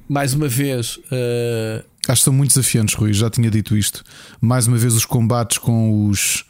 mais 0.08 0.34
uma 0.34 0.48
vez. 0.48 0.96
Uh... 0.96 1.84
Acho 2.08 2.20
que 2.20 2.24
são 2.24 2.32
muito 2.32 2.50
desafiantes, 2.50 2.94
Rui. 2.94 3.12
Já 3.12 3.30
tinha 3.30 3.50
dito 3.50 3.76
isto. 3.76 4.04
Mais 4.40 4.66
uma 4.66 4.76
vez, 4.76 4.94
os 4.94 5.04
combates 5.04 5.58
com 5.58 6.06
os 6.08 6.44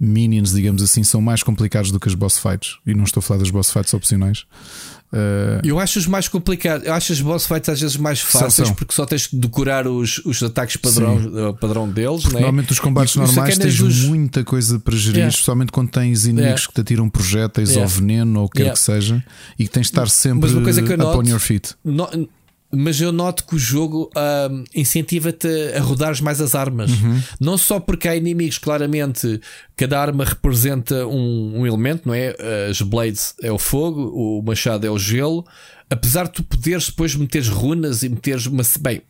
minions, 0.00 0.52
digamos 0.52 0.82
assim, 0.82 1.04
são 1.04 1.20
mais 1.20 1.42
complicados 1.42 1.90
do 1.92 2.00
que 2.00 2.08
as 2.08 2.14
boss 2.14 2.38
fights. 2.38 2.78
E 2.86 2.94
não 2.94 3.04
estou 3.04 3.20
a 3.20 3.22
falar 3.22 3.40
das 3.40 3.50
boss 3.50 3.70
fights 3.70 3.92
opcionais. 3.92 4.46
Uh... 5.12 5.60
Eu 5.62 5.78
acho 5.78 5.98
os 5.98 6.06
mais 6.06 6.26
complicados, 6.26 6.86
eu 6.86 6.94
acho 6.94 7.12
as 7.12 7.20
boss 7.20 7.46
fights 7.46 7.68
às 7.68 7.80
vezes 7.80 7.96
mais 7.98 8.20
fáceis 8.20 8.70
porque 8.70 8.94
só 8.94 9.04
tens 9.04 9.28
de 9.30 9.36
decorar 9.36 9.86
os, 9.86 10.18
os 10.24 10.42
ataques 10.42 10.76
padrão, 10.76 11.16
uh, 11.16 11.54
padrão 11.54 11.88
deles. 11.88 12.24
Né? 12.24 12.32
Normalmente 12.32 12.72
os 12.72 12.80
combates 12.80 13.14
e, 13.14 13.18
normais 13.18 13.58
tens 13.58 13.76
dos... 13.76 14.04
muita 14.04 14.42
coisa 14.42 14.78
para 14.78 14.96
gerir, 14.96 15.18
yeah. 15.18 15.30
especialmente 15.30 15.70
quando 15.70 15.90
tens 15.90 16.24
inimigos 16.24 16.46
yeah. 16.46 16.66
que 16.66 16.72
te 16.72 16.80
atiram 16.80 17.10
projéteis 17.10 17.70
yeah. 17.70 17.82
ou 17.82 17.88
veneno 17.88 18.40
ou 18.40 18.46
o 18.46 18.48
que 18.48 18.62
quer 18.62 18.72
que 18.72 18.78
seja 18.78 19.22
e 19.58 19.64
que 19.64 19.70
tens 19.70 19.82
de 19.82 19.92
estar 19.92 20.08
sempre 20.08 20.48
Mas 20.48 20.52
uma 20.52 20.62
coisa 20.62 20.82
que 20.82 20.92
eu 20.92 20.96
noto, 20.96 21.18
upon 21.18 21.28
your 21.28 21.40
feet. 21.40 21.74
No, 21.84 22.08
mas 22.74 23.00
eu 23.00 23.12
noto 23.12 23.44
que 23.44 23.54
o 23.54 23.58
jogo 23.58 24.10
uh, 24.16 24.64
incentiva-te 24.74 25.48
a 25.76 25.80
rodares 25.80 26.20
mais 26.20 26.40
as 26.40 26.54
armas. 26.54 26.90
Uhum. 26.90 27.20
Não 27.38 27.58
só 27.58 27.78
porque 27.78 28.08
há 28.08 28.16
inimigos, 28.16 28.58
claramente, 28.58 29.40
cada 29.76 30.00
arma 30.00 30.24
representa 30.24 31.06
um, 31.06 31.60
um, 31.60 31.66
elemento, 31.66 32.08
não 32.08 32.14
é? 32.14 32.34
As 32.70 32.80
blades 32.80 33.34
é 33.42 33.52
o 33.52 33.58
fogo, 33.58 34.10
o 34.14 34.42
machado 34.42 34.86
é 34.86 34.90
o 34.90 34.98
gelo, 34.98 35.44
apesar 35.92 36.24
de 36.24 36.32
tu 36.32 36.42
poderes 36.42 36.86
depois 36.86 37.14
meteres 37.14 37.48
runas 37.48 38.02
e 38.02 38.08
meteres 38.08 38.46
uma. 38.46 38.62
Bem, 38.80 39.02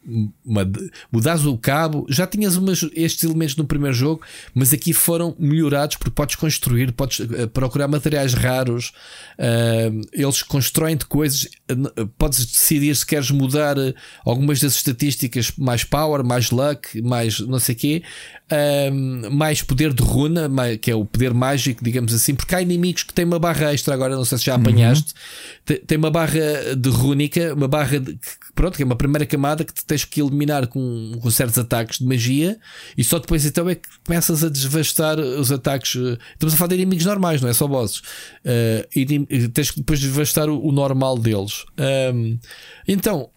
uma, 0.44 0.68
mudares 1.12 1.44
o 1.44 1.56
cabo, 1.56 2.04
já 2.08 2.26
tinhas 2.26 2.56
umas, 2.56 2.82
estes 2.94 3.22
elementos 3.22 3.54
no 3.54 3.64
primeiro 3.64 3.94
jogo, 3.94 4.20
mas 4.52 4.72
aqui 4.72 4.92
foram 4.92 5.36
melhorados 5.38 5.96
porque 5.96 6.10
podes 6.10 6.34
construir, 6.34 6.90
podes 6.92 7.20
uh, 7.20 7.48
procurar 7.52 7.86
materiais 7.86 8.34
raros, 8.34 8.92
uh, 9.38 10.00
eles 10.12 10.42
constroem-te 10.42 11.06
coisas, 11.06 11.44
uh, 11.70 12.06
podes 12.18 12.44
decidir 12.44 12.96
se 12.96 13.06
queres 13.06 13.30
mudar 13.30 13.76
algumas 14.24 14.58
das 14.58 14.74
estatísticas, 14.74 15.52
mais 15.56 15.84
power, 15.84 16.24
mais 16.24 16.50
luck, 16.50 17.00
mais 17.00 17.38
não 17.38 17.60
sei 17.60 17.76
o 17.76 17.78
quê, 17.78 18.02
mais 19.30 19.62
poder 19.62 19.92
de 19.92 20.02
runa, 20.02 20.48
que 20.80 20.90
é 20.90 20.94
o 20.94 21.04
poder 21.04 21.32
mágico, 21.32 21.82
digamos 21.82 22.12
assim, 22.12 22.34
porque 22.34 22.54
há 22.54 22.60
inimigos 22.62 23.02
que 23.02 23.14
têm 23.14 23.24
uma 23.24 23.38
barra 23.38 23.72
extra, 23.72 23.94
agora 23.94 24.14
não 24.14 24.24
sei 24.24 24.38
se 24.38 24.44
já 24.44 24.54
apanhaste, 24.54 25.14
uhum. 25.68 25.76
tem 25.86 25.98
uma 25.98 26.10
barra 26.10 26.74
de 26.76 26.88
rúnica, 26.90 27.54
uma 27.54 27.68
barra 27.68 27.98
de, 27.98 28.18
pronto, 28.54 28.76
que 28.76 28.82
é 28.82 28.86
uma 28.86 28.96
primeira 28.96 29.24
camada 29.24 29.64
que 29.64 29.72
tens 29.84 30.04
que 30.04 30.20
eliminar 30.20 30.66
com, 30.66 31.12
com 31.20 31.30
certos 31.30 31.58
ataques 31.58 31.98
de 31.98 32.04
magia 32.04 32.58
e 32.96 33.02
só 33.02 33.18
depois 33.18 33.44
então 33.46 33.68
é 33.68 33.74
que 33.74 33.88
começas 34.04 34.44
a 34.44 34.48
desvastar 34.48 35.18
os 35.18 35.50
ataques. 35.50 35.96
Eh, 35.96 36.18
estamos 36.32 36.54
a 36.54 36.56
falar 36.56 36.68
de 36.68 36.74
inimigos 36.74 37.04
normais, 37.04 37.40
não 37.40 37.48
é 37.48 37.52
só 37.52 37.66
bosses. 37.66 37.98
Uh, 37.98 38.86
e 38.94 39.48
tens 39.48 39.70
que 39.70 39.78
depois 39.78 40.00
desvastar 40.00 40.48
o, 40.48 40.66
o 40.66 40.72
normal 40.72 41.18
deles. 41.18 41.64
Um, 42.14 42.38
então, 42.86 43.30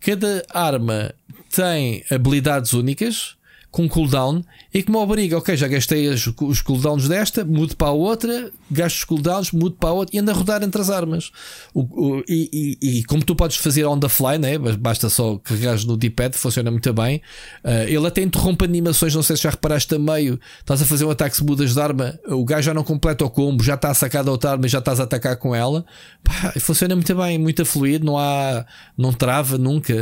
cada 0.00 0.44
arma 0.50 1.14
tem 1.50 2.04
habilidades 2.10 2.72
únicas 2.72 3.37
com 3.70 3.88
cooldown 3.88 4.42
e 4.72 4.82
que 4.82 4.90
me 4.90 4.96
obriga, 4.96 5.36
ok, 5.36 5.56
já 5.56 5.68
gastei 5.68 6.08
as, 6.08 6.26
os 6.26 6.62
cooldowns 6.62 7.06
desta, 7.06 7.44
mudo 7.44 7.76
para 7.76 7.88
a 7.88 7.92
outra, 7.92 8.50
gasto 8.70 8.96
os 8.96 9.04
cooldowns, 9.04 9.52
mudo 9.52 9.76
para 9.78 9.90
a 9.90 9.92
outra 9.92 10.16
e 10.16 10.18
ando 10.18 10.30
a 10.30 10.34
rodar 10.34 10.62
entre 10.62 10.80
as 10.80 10.90
armas. 10.90 11.30
O, 11.74 11.80
o, 11.82 12.24
e, 12.28 12.76
e, 12.80 12.98
e, 12.98 13.04
como 13.04 13.22
tu 13.22 13.36
podes 13.36 13.56
fazer 13.56 13.84
on 13.84 13.98
the 13.98 14.08
fly, 14.08 14.38
né? 14.38 14.56
basta 14.58 15.10
só 15.10 15.36
carregar 15.38 15.78
no 15.86 15.96
D-pad, 15.96 16.36
funciona 16.36 16.70
muito 16.70 16.92
bem. 16.92 17.20
Uh, 17.62 17.88
ele 17.88 18.06
até 18.06 18.22
interrompe 18.22 18.64
animações, 18.64 19.14
não 19.14 19.22
sei 19.22 19.36
se 19.36 19.42
já 19.42 19.50
reparaste 19.50 19.94
a 19.94 19.98
meio, 19.98 20.40
estás 20.60 20.80
a 20.80 20.86
fazer 20.86 21.04
um 21.04 21.10
ataque, 21.10 21.36
se 21.36 21.44
mudas 21.44 21.74
de 21.74 21.80
arma, 21.80 22.18
o 22.26 22.44
gajo 22.44 22.66
já 22.66 22.74
não 22.74 22.82
completa 22.82 23.24
o 23.24 23.30
combo, 23.30 23.62
já 23.62 23.74
está 23.74 23.90
a 23.90 23.94
sacar 23.94 24.24
da 24.24 24.30
outra 24.30 24.52
arma 24.52 24.66
e 24.66 24.68
já 24.68 24.78
estás 24.78 24.98
a 24.98 25.04
atacar 25.04 25.36
com 25.36 25.54
ela. 25.54 25.84
Pá, 26.24 26.54
funciona 26.58 26.96
muito 26.96 27.14
bem, 27.14 27.38
muito 27.38 27.64
fluido, 27.66 28.04
não 28.04 28.18
há, 28.18 28.64
não 28.96 29.12
trava 29.12 29.58
nunca. 29.58 29.94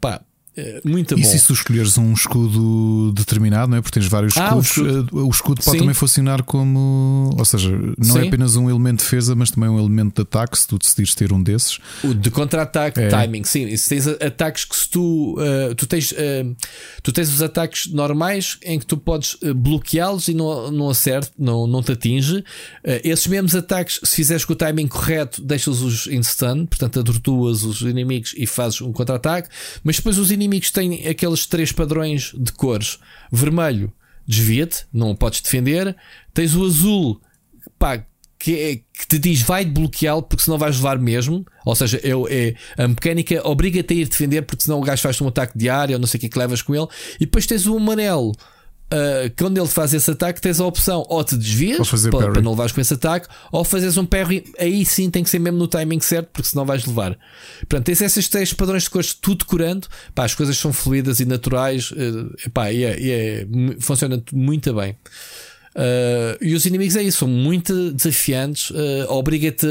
Pá, 0.00 0.20
é, 0.56 0.80
muito 0.84 1.16
e 1.16 1.22
bom. 1.22 1.28
se 1.28 1.46
tu 1.46 1.52
escolheres 1.52 1.96
um 1.96 2.12
escudo 2.12 3.12
determinado, 3.12 3.70
não 3.70 3.78
é? 3.78 3.80
Porque 3.80 3.98
tens 3.98 4.08
vários 4.08 4.36
ah, 4.36 4.44
escudos, 4.44 4.76
o 4.76 4.80
escudo, 4.80 5.26
o 5.26 5.30
escudo 5.30 5.62
pode 5.62 5.76
Sim. 5.76 5.78
também 5.78 5.94
funcionar 5.94 6.42
como. 6.42 7.34
Ou 7.38 7.44
seja, 7.44 7.70
não 7.70 8.16
é 8.16 8.20
Sim. 8.20 8.24
é 8.24 8.28
apenas 8.28 8.56
um 8.56 8.68
elemento 8.68 8.98
de 8.98 9.04
defesa, 9.04 9.34
mas 9.34 9.50
também 9.50 9.70
um 9.70 9.78
elemento 9.78 10.16
de 10.16 10.22
ataque. 10.22 10.58
Se 10.58 10.66
tu 10.66 10.78
decidires 10.78 11.14
ter 11.14 11.32
um 11.32 11.42
desses, 11.42 11.78
o 12.02 12.12
de 12.14 12.30
contra-ataque, 12.30 13.00
é. 13.00 13.08
timing, 13.08 13.44
sim. 13.44 13.66
E 13.66 13.78
se 13.78 13.88
tens 13.88 14.06
ataques 14.06 14.64
que 14.64 14.76
se 14.76 14.88
tu, 14.88 15.36
uh, 15.38 15.74
tu 15.74 15.86
tens, 15.86 16.12
uh, 16.12 16.56
tu 17.02 17.12
tens 17.12 17.32
os 17.32 17.42
ataques 17.42 17.86
normais 17.86 18.58
em 18.62 18.78
que 18.78 18.86
tu 18.86 18.96
podes 18.96 19.34
uh, 19.34 19.54
bloqueá-los 19.54 20.28
e 20.28 20.34
não, 20.34 20.70
não 20.70 20.90
acerte, 20.90 21.30
não, 21.38 21.66
não 21.66 21.82
te 21.82 21.92
atinge. 21.92 22.44
esses 22.84 23.26
mesmos 23.26 23.54
ataques, 23.54 24.00
se 24.02 24.16
fizeres 24.16 24.44
com 24.44 24.52
o 24.52 24.56
timing 24.56 24.88
correto, 24.88 25.42
deixas-os 25.42 26.06
em 26.08 26.22
stun, 26.22 26.66
portanto, 26.66 27.00
atortuas 27.00 27.62
os 27.62 27.80
inimigos 27.82 28.34
e 28.36 28.46
fazes 28.46 28.80
um 28.80 28.92
contra-ataque, 28.92 29.48
mas 29.84 29.96
depois 29.96 30.18
os 30.18 30.30
inimigos 30.30 30.49
inimigos 30.50 30.70
têm 30.70 31.06
aqueles 31.06 31.46
três 31.46 31.70
padrões 31.70 32.32
de 32.36 32.52
cores: 32.52 32.98
vermelho, 33.30 33.92
desvia-te, 34.26 34.84
não 34.92 35.10
o 35.10 35.16
podes 35.16 35.40
defender. 35.40 35.96
Tens 36.34 36.54
o 36.54 36.64
azul, 36.64 37.20
pá, 37.78 38.04
que, 38.38 38.58
é, 38.58 38.76
que 38.76 39.06
te 39.08 39.18
diz 39.18 39.42
vai 39.42 39.64
bloqueá-lo 39.64 40.22
porque 40.22 40.42
senão 40.42 40.58
vais 40.58 40.76
levar 40.76 40.98
mesmo. 40.98 41.46
Ou 41.64 41.74
seja, 41.74 42.00
é, 42.02 42.54
é 42.76 42.82
a 42.82 42.88
mecânica 42.88 43.46
obriga-te 43.46 43.94
a 43.94 43.96
ir 43.96 44.08
defender 44.08 44.42
porque 44.42 44.64
senão 44.64 44.80
o 44.80 44.82
gajo 44.82 45.02
faz 45.02 45.20
um 45.20 45.28
ataque 45.28 45.56
diário 45.56 45.94
ou 45.94 46.00
não 46.00 46.06
sei 46.06 46.18
o 46.18 46.20
que 46.20 46.26
é 46.26 46.28
que 46.28 46.38
levas 46.38 46.62
com 46.62 46.74
ele. 46.74 46.88
E 47.16 47.26
depois 47.26 47.46
tens 47.46 47.66
o 47.66 47.76
amarelo. 47.76 48.32
Uh, 48.92 49.30
quando 49.38 49.56
ele 49.56 49.68
faz 49.68 49.94
esse 49.94 50.10
ataque, 50.10 50.40
tens 50.40 50.58
a 50.58 50.66
opção 50.66 51.04
ou 51.08 51.22
te 51.22 51.36
desvias 51.36 51.88
para, 52.10 52.32
para, 52.32 52.42
não 52.42 52.50
levares 52.50 52.72
com 52.72 52.80
esse 52.80 52.92
ataque, 52.92 53.28
ou 53.52 53.62
fazes 53.62 53.96
um 53.96 54.04
parry. 54.04 54.44
Aí 54.58 54.84
sim 54.84 55.08
tem 55.08 55.22
que 55.22 55.30
ser 55.30 55.38
mesmo 55.38 55.58
no 55.58 55.68
timing 55.68 56.00
certo, 56.00 56.30
porque 56.32 56.48
senão 56.48 56.64
vais 56.66 56.84
levar. 56.84 57.16
Portanto, 57.60 57.86
tens 57.86 58.00
esses 58.00 58.28
três 58.28 58.52
padrões 58.52 58.84
de 58.84 58.90
cores 58.90 59.14
tudo 59.14 59.38
decorando. 59.38 59.86
Pá, 60.12 60.24
as 60.24 60.34
coisas 60.34 60.58
são 60.58 60.72
fluidas 60.72 61.20
e 61.20 61.24
naturais. 61.24 61.92
Uh, 61.92 62.34
epá, 62.44 62.72
e 62.72 62.82
é, 62.82 63.00
e 63.00 63.10
é, 63.10 63.46
funciona 63.78 64.20
muito 64.32 64.74
bem. 64.74 64.96
Uh, 65.72 66.34
e 66.40 66.52
os 66.54 66.66
inimigos 66.66 66.96
é 66.96 67.02
isso, 67.02 67.18
são 67.18 67.28
muito 67.28 67.92
desafiantes, 67.92 68.70
uh, 68.70 69.06
obriga-te 69.08 69.66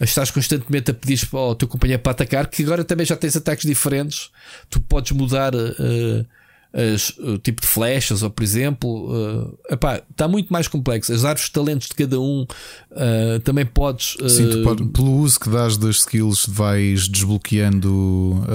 a 0.00 0.04
estar 0.04 0.30
constantemente 0.32 0.90
a 0.90 0.94
pedir 0.94 1.20
ao 1.32 1.54
teu 1.54 1.68
companheiro 1.68 2.02
para 2.02 2.12
atacar, 2.12 2.46
que 2.46 2.62
agora 2.62 2.82
também 2.82 3.04
já 3.04 3.14
tens 3.14 3.36
ataques 3.36 3.66
diferentes, 3.66 4.30
tu 4.70 4.80
podes 4.80 5.12
mudar 5.12 5.54
uh, 5.54 6.26
as, 6.72 7.10
o 7.18 7.38
tipo 7.38 7.62
de 7.62 7.66
flechas, 7.66 8.22
ou 8.22 8.30
por 8.30 8.42
exemplo, 8.42 9.10
uh, 9.10 9.58
epá, 9.70 10.02
está 10.10 10.28
muito 10.28 10.52
mais 10.52 10.68
complexo. 10.68 11.12
As 11.12 11.24
árvores 11.24 11.46
de 11.46 11.52
talentos 11.52 11.88
de 11.88 11.94
cada 11.94 12.20
um 12.20 12.42
uh, 12.42 13.40
também 13.42 13.64
podes. 13.64 14.16
Uh, 14.16 14.28
Sim, 14.28 14.62
pode, 14.62 14.84
pelo 14.86 15.16
uso 15.16 15.40
que 15.40 15.48
dás 15.48 15.76
das 15.76 15.96
skills, 15.96 16.46
vais 16.46 17.08
desbloqueando. 17.08 18.46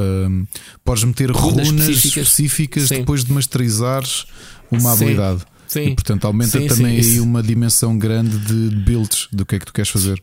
podes 0.83 1.03
meter 1.03 1.31
runas, 1.31 1.67
runas 1.67 1.87
específicas, 1.87 2.27
específicas 2.27 2.89
depois 2.89 3.23
de 3.23 3.33
masterizares 3.33 4.25
uma 4.69 4.95
Sim. 4.95 5.03
habilidade. 5.03 5.41
Sim. 5.67 5.85
E, 5.87 5.95
portanto, 5.95 6.25
aumenta 6.25 6.59
sim, 6.59 6.67
também 6.67 7.01
sim, 7.01 7.13
aí 7.13 7.19
uma 7.19 7.41
dimensão 7.41 7.97
grande 7.97 8.37
de 8.37 8.75
builds 8.75 9.27
do 9.31 9.45
que 9.45 9.55
é 9.55 9.59
que 9.59 9.65
tu 9.65 9.73
queres 9.73 9.89
fazer. 9.89 10.21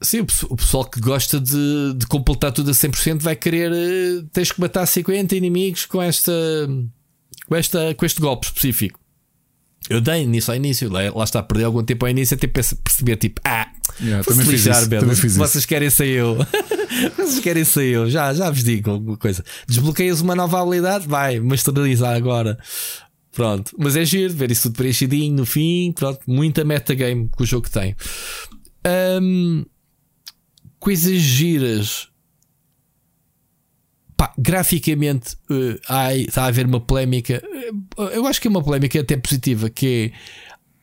Sim, 0.00 0.20
o 0.48 0.56
pessoal 0.56 0.84
que 0.84 1.00
gosta 1.00 1.40
de, 1.40 1.94
de 1.96 2.06
completar 2.06 2.52
tudo 2.52 2.70
a 2.70 2.74
100% 2.74 3.20
vai 3.20 3.34
querer. 3.34 3.72
Tens 4.32 4.52
que 4.52 4.60
matar 4.60 4.86
50 4.86 5.34
inimigos 5.34 5.86
com 5.86 6.00
esta. 6.00 6.32
Com, 7.48 7.56
esta, 7.56 7.94
com 7.94 8.04
este 8.04 8.20
golpe 8.20 8.46
específico. 8.46 9.00
Eu 9.88 10.00
dei 10.02 10.26
nisso 10.26 10.50
ao 10.50 10.56
início, 10.56 10.90
lá, 10.90 11.00
lá 11.14 11.24
está, 11.24 11.42
perder 11.42 11.64
algum 11.64 11.82
tempo 11.82 12.04
ao 12.04 12.10
início 12.10 12.34
até 12.36 12.46
perceber 12.46 13.16
tipo, 13.16 13.40
ah, 13.42 13.70
yeah, 14.00 14.22
também, 14.22 14.44
fiz 14.44 14.64
lixar, 14.66 14.82
isso, 14.82 14.90
também 14.90 15.16
fiz 15.16 15.36
vocês 15.36 15.54
isso. 15.62 15.68
querem 15.68 15.88
ser 15.88 16.08
eu, 16.08 16.36
vocês 17.16 17.40
querem 17.40 17.64
ser 17.64 17.84
eu, 17.84 18.10
já, 18.10 18.34
já 18.34 18.50
vos 18.50 18.62
digo 18.62 18.90
alguma 18.90 19.16
coisa. 19.16 19.42
Desbloqueias 19.66 20.20
uma 20.20 20.34
nova 20.34 20.60
habilidade, 20.60 21.08
vai, 21.08 21.40
masterizar 21.40 22.14
agora. 22.14 22.58
Pronto, 23.32 23.74
mas 23.78 23.96
é 23.96 24.04
giro 24.04 24.34
ver 24.34 24.50
isso 24.50 24.64
tudo 24.64 24.76
preenchidinho 24.76 25.36
no 25.36 25.46
fim. 25.46 25.92
Pronto, 25.92 26.20
muita 26.26 26.64
metagame 26.64 27.30
que 27.34 27.42
o 27.42 27.46
jogo 27.46 27.70
tem. 27.70 27.94
Um, 29.22 29.64
coisas 30.78 31.18
giras. 31.18 32.08
Pá, 34.18 34.34
graficamente 34.36 35.36
uh, 35.48 35.78
há, 35.88 36.12
está 36.12 36.42
a 36.42 36.46
haver 36.46 36.66
uma 36.66 36.80
polémica. 36.80 37.40
Uh, 37.96 38.02
eu 38.06 38.26
acho 38.26 38.40
que 38.40 38.48
é 38.48 38.50
uma 38.50 38.62
polémica 38.62 39.00
até 39.00 39.16
positiva. 39.16 39.70
Que 39.70 40.12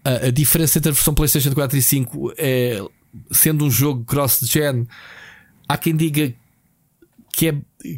é 0.05 0.09
a, 0.09 0.27
a 0.27 0.31
diferença 0.31 0.77
entre 0.77 0.89
a 0.89 0.93
versão 0.93 1.13
PlayStation 1.13 1.53
4 1.53 1.77
e 1.77 1.81
5 1.81 2.33
é 2.37 2.81
sendo 3.29 3.65
um 3.65 3.69
jogo 3.69 4.05
cross-gen. 4.05 4.87
Há 5.67 5.77
quem 5.77 5.93
diga 5.97 6.33
que 7.35 7.49
é 7.49 7.55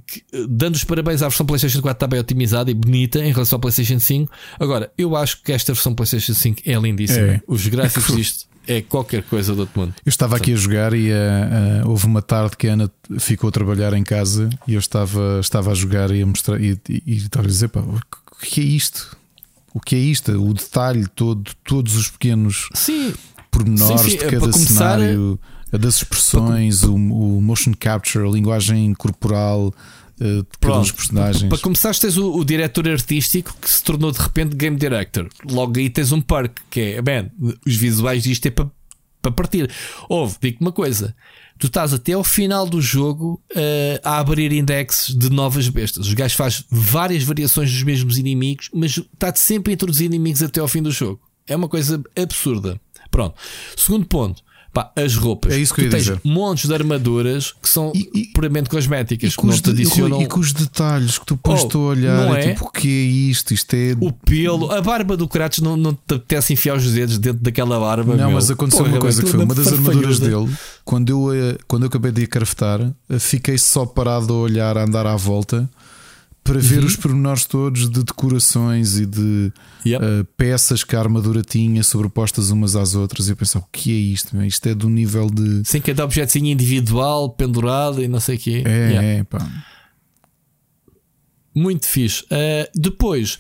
que, 0.07 0.23
dando 0.49 0.73
os 0.73 0.83
parabéns 0.83 1.21
à 1.21 1.27
versão 1.27 1.45
PlayStation 1.45 1.81
4 1.83 1.95
está 1.95 2.07
bem 2.07 2.19
otimizada 2.19 2.71
e 2.71 2.73
bonita 2.73 3.19
em 3.19 3.31
relação 3.31 3.57
ao 3.57 3.61
PlayStation 3.61 3.99
5. 3.99 4.31
Agora, 4.59 4.91
eu 4.97 5.15
acho 5.15 5.43
que 5.43 5.51
esta 5.51 5.71
versão 5.71 5.93
PlayStation 5.93 6.33
5 6.33 6.61
é 6.65 6.73
lindíssima. 6.73 7.27
É. 7.27 7.41
Os 7.45 7.67
gráficos 7.67 8.07
disto 8.17 8.47
é 8.67 8.81
qualquer 8.81 9.23
coisa 9.23 9.55
do 9.55 9.61
outro 9.61 9.79
mundo. 9.79 9.93
Eu 10.05 10.09
estava 10.09 10.35
aqui 10.35 10.53
a 10.53 10.55
jogar 10.55 10.93
e 10.93 11.09
uh, 11.09 11.85
uh, 11.85 11.89
houve 11.89 12.05
uma 12.05 12.21
tarde 12.21 12.57
que 12.57 12.67
a 12.67 12.73
Ana 12.73 12.91
ficou 13.19 13.47
a 13.47 13.51
trabalhar 13.51 13.93
em 13.93 14.03
casa 14.03 14.49
e 14.67 14.73
eu 14.73 14.79
estava, 14.79 15.39
estava 15.39 15.71
a 15.71 15.73
jogar 15.73 16.11
e 16.11 16.21
a 16.21 16.25
mostrar 16.25 16.59
e, 16.61 16.79
e, 16.89 17.03
e 17.05 17.15
estava 17.15 17.45
a 17.45 17.49
dizer: 17.49 17.69
pá, 17.69 17.79
o 17.79 17.99
que 18.41 18.61
é 18.61 18.63
isto? 18.63 19.15
O 19.73 19.79
que 19.79 19.95
é 19.95 19.99
isto? 19.99 20.31
O 20.31 20.53
detalhe 20.53 21.07
todo, 21.07 21.51
todos 21.63 21.95
os 21.95 22.09
pequenos 22.09 22.69
sim. 22.73 23.13
pormenores 23.49 24.01
sim, 24.01 24.09
sim. 24.09 24.17
de 24.17 24.25
cada 24.25 24.39
começar, 24.39 24.65
cenário 24.65 25.39
das 25.71 25.95
expressões, 25.95 26.83
o, 26.83 26.95
o, 26.95 27.41
motion 27.41 27.73
capture, 27.77 28.25
a 28.25 28.29
linguagem 28.29 28.93
corporal 28.93 29.73
uh, 30.21 30.79
dos 30.79 30.91
personagens. 30.91 31.49
Para 31.49 31.57
começar, 31.59 31.95
tens 31.95 32.17
o, 32.17 32.33
o, 32.33 32.45
diretor 32.45 32.87
artístico 32.87 33.55
que 33.61 33.69
se 33.69 33.83
tornou 33.83 34.11
de 34.11 34.19
repente 34.19 34.55
game 34.55 34.77
director. 34.77 35.27
Logo 35.49 35.77
aí 35.79 35.89
tens 35.89 36.11
um 36.11 36.21
perk 36.21 36.61
que 36.69 36.79
é, 36.79 37.01
bem, 37.01 37.31
os 37.65 37.75
visuais 37.75 38.23
disto 38.23 38.45
é 38.45 38.51
para, 38.51 38.69
para 39.21 39.31
partir. 39.31 39.69
Houve, 40.09 40.37
digo 40.41 40.57
uma 40.61 40.71
coisa. 40.71 41.15
Tu 41.59 41.67
estás 41.67 41.91
até 41.91 42.13
ao 42.13 42.23
final 42.23 42.67
do 42.67 42.79
jogo 42.79 43.41
uh, 43.51 43.99
a 44.03 44.19
abrir 44.19 44.51
indexes 44.51 45.15
de 45.15 45.29
novas 45.29 45.67
bestas. 45.69 46.07
Os 46.07 46.13
gajos 46.13 46.37
fazem 46.37 46.63
várias 46.69 47.23
variações 47.23 47.71
dos 47.71 47.81
mesmos 47.81 48.17
inimigos, 48.17 48.69
mas 48.73 48.97
está-te 48.97 49.39
sempre 49.39 49.71
a 49.71 49.73
introduzir 49.73 50.05
inimigos 50.05 50.43
até 50.43 50.59
ao 50.59 50.67
fim 50.67 50.83
do 50.83 50.91
jogo. 50.91 51.19
É 51.47 51.55
uma 51.55 51.67
coisa 51.67 52.01
absurda. 52.15 52.79
Pronto. 53.09 53.35
Segundo 53.75 54.05
ponto. 54.05 54.43
Pá, 54.77 54.91
as 54.95 55.15
roupas. 55.15 55.51
É 55.51 55.57
isso 55.57 55.73
que 55.73 55.81
tu 55.81 55.85
eu 55.87 55.89
tens 55.89 56.03
dizer. 56.03 56.21
montes 56.23 56.67
de 56.67 56.73
armaduras 56.75 57.51
que 57.59 57.67
são 57.67 57.91
e, 57.95 58.07
e, 58.13 58.25
puramente 58.27 58.69
cosméticas, 58.69 59.33
e 59.33 59.35
que 59.35 59.43
não 59.47 59.57
te 59.57 59.71
adicionam. 59.71 60.21
E 60.21 60.27
com 60.27 60.39
os 60.39 60.53
detalhes 60.53 61.17
que 61.17 61.25
tu 61.25 61.35
pões 61.35 61.63
oh, 61.73 61.77
a 61.77 61.81
olhar, 61.81 62.37
é? 62.37 62.53
tipo, 62.53 62.65
o 62.65 62.71
que 62.71 62.87
é 62.87 63.31
isto? 63.31 63.55
Isto 63.55 63.73
é. 63.73 63.95
O 63.99 64.11
pelo, 64.11 64.71
a 64.71 64.79
barba 64.79 65.17
do 65.17 65.27
Kratos 65.27 65.61
não, 65.61 65.75
não 65.75 65.93
te 65.93 66.13
apetece 66.13 66.53
enfiar 66.53 66.77
os 66.77 66.91
dedos 66.91 67.17
dentro 67.17 67.41
daquela 67.41 67.79
barba. 67.79 68.15
Não, 68.15 68.27
meu. 68.27 68.35
mas 68.35 68.51
aconteceu 68.51 68.83
Porra, 68.83 68.97
uma 68.97 69.01
coisa 69.01 69.23
que 69.23 69.29
foi 69.31 69.43
uma 69.43 69.55
das 69.55 69.73
armaduras 69.73 70.19
dele. 70.19 70.47
Quando 70.85 71.09
eu, 71.09 71.33
eh, 71.33 71.57
quando 71.67 71.81
eu 71.81 71.87
acabei 71.87 72.11
de 72.11 72.25
a 72.25 72.27
craftar, 72.27 72.79
eh, 73.09 73.17
fiquei 73.17 73.57
só 73.57 73.83
parado 73.83 74.31
a 74.31 74.37
olhar, 74.37 74.77
a 74.77 74.83
andar 74.83 75.07
à 75.07 75.15
volta 75.15 75.67
para 76.47 76.59
ver 76.59 76.79
uhum. 76.79 76.85
os 76.85 76.95
pormenores 76.95 77.45
todos 77.45 77.89
de 77.89 78.03
decorações 78.03 78.97
e 78.97 79.05
de 79.05 79.51
yep. 79.85 80.03
uh, 80.03 80.25
peças 80.37 80.83
que 80.83 80.95
a 80.95 80.99
armadura 80.99 81.41
tinha 81.41 81.83
sobrepostas 81.83 82.49
umas 82.49 82.75
às 82.75 82.95
outras. 82.95 83.27
E 83.27 83.31
eu 83.31 83.35
pensava, 83.35 83.65
o 83.65 83.67
que 83.69 83.91
é 83.91 83.95
isto? 83.95 84.35
Meu? 84.35 84.45
Isto 84.45 84.69
é 84.69 84.73
do 84.73 84.89
nível 84.89 85.29
de. 85.29 85.67
Sem 85.67 85.81
cada 85.81 86.05
objeto 86.05 86.37
individual, 86.37 87.29
pendurado 87.29 88.01
e 88.01 88.07
não 88.07 88.21
sei 88.21 88.37
o 88.37 88.39
quê. 88.39 88.63
É, 88.65 88.89
yeah. 88.89 89.03
é, 89.03 89.23
pá. 89.23 89.45
Muito 91.53 91.85
fixe. 91.85 92.23
Uh, 92.23 92.69
depois, 92.73 93.37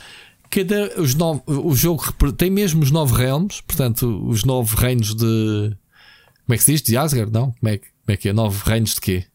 cada, 0.49 0.99
os 0.99 1.15
nove, 1.15 1.41
o 1.47 1.73
jogo 1.75 2.11
tem 2.33 2.49
mesmo 2.49 2.83
os 2.83 2.91
nove 2.91 3.15
realms, 3.15 3.61
portanto, 3.61 4.27
os 4.27 4.43
nove 4.43 4.75
reinos 4.75 5.15
de. 5.15 5.77
Como 6.45 6.53
é 6.53 6.57
que 6.57 6.63
se 6.63 6.71
diz? 6.73 6.81
De 6.81 6.97
Asgard? 6.97 7.31
Não? 7.31 7.51
Como 7.51 7.69
é, 7.69 7.77
como 7.77 8.09
é 8.09 8.17
que 8.17 8.29
é? 8.29 8.33
Nove 8.33 8.61
reinos 8.65 8.95
de 8.95 9.01
quê? 9.01 9.25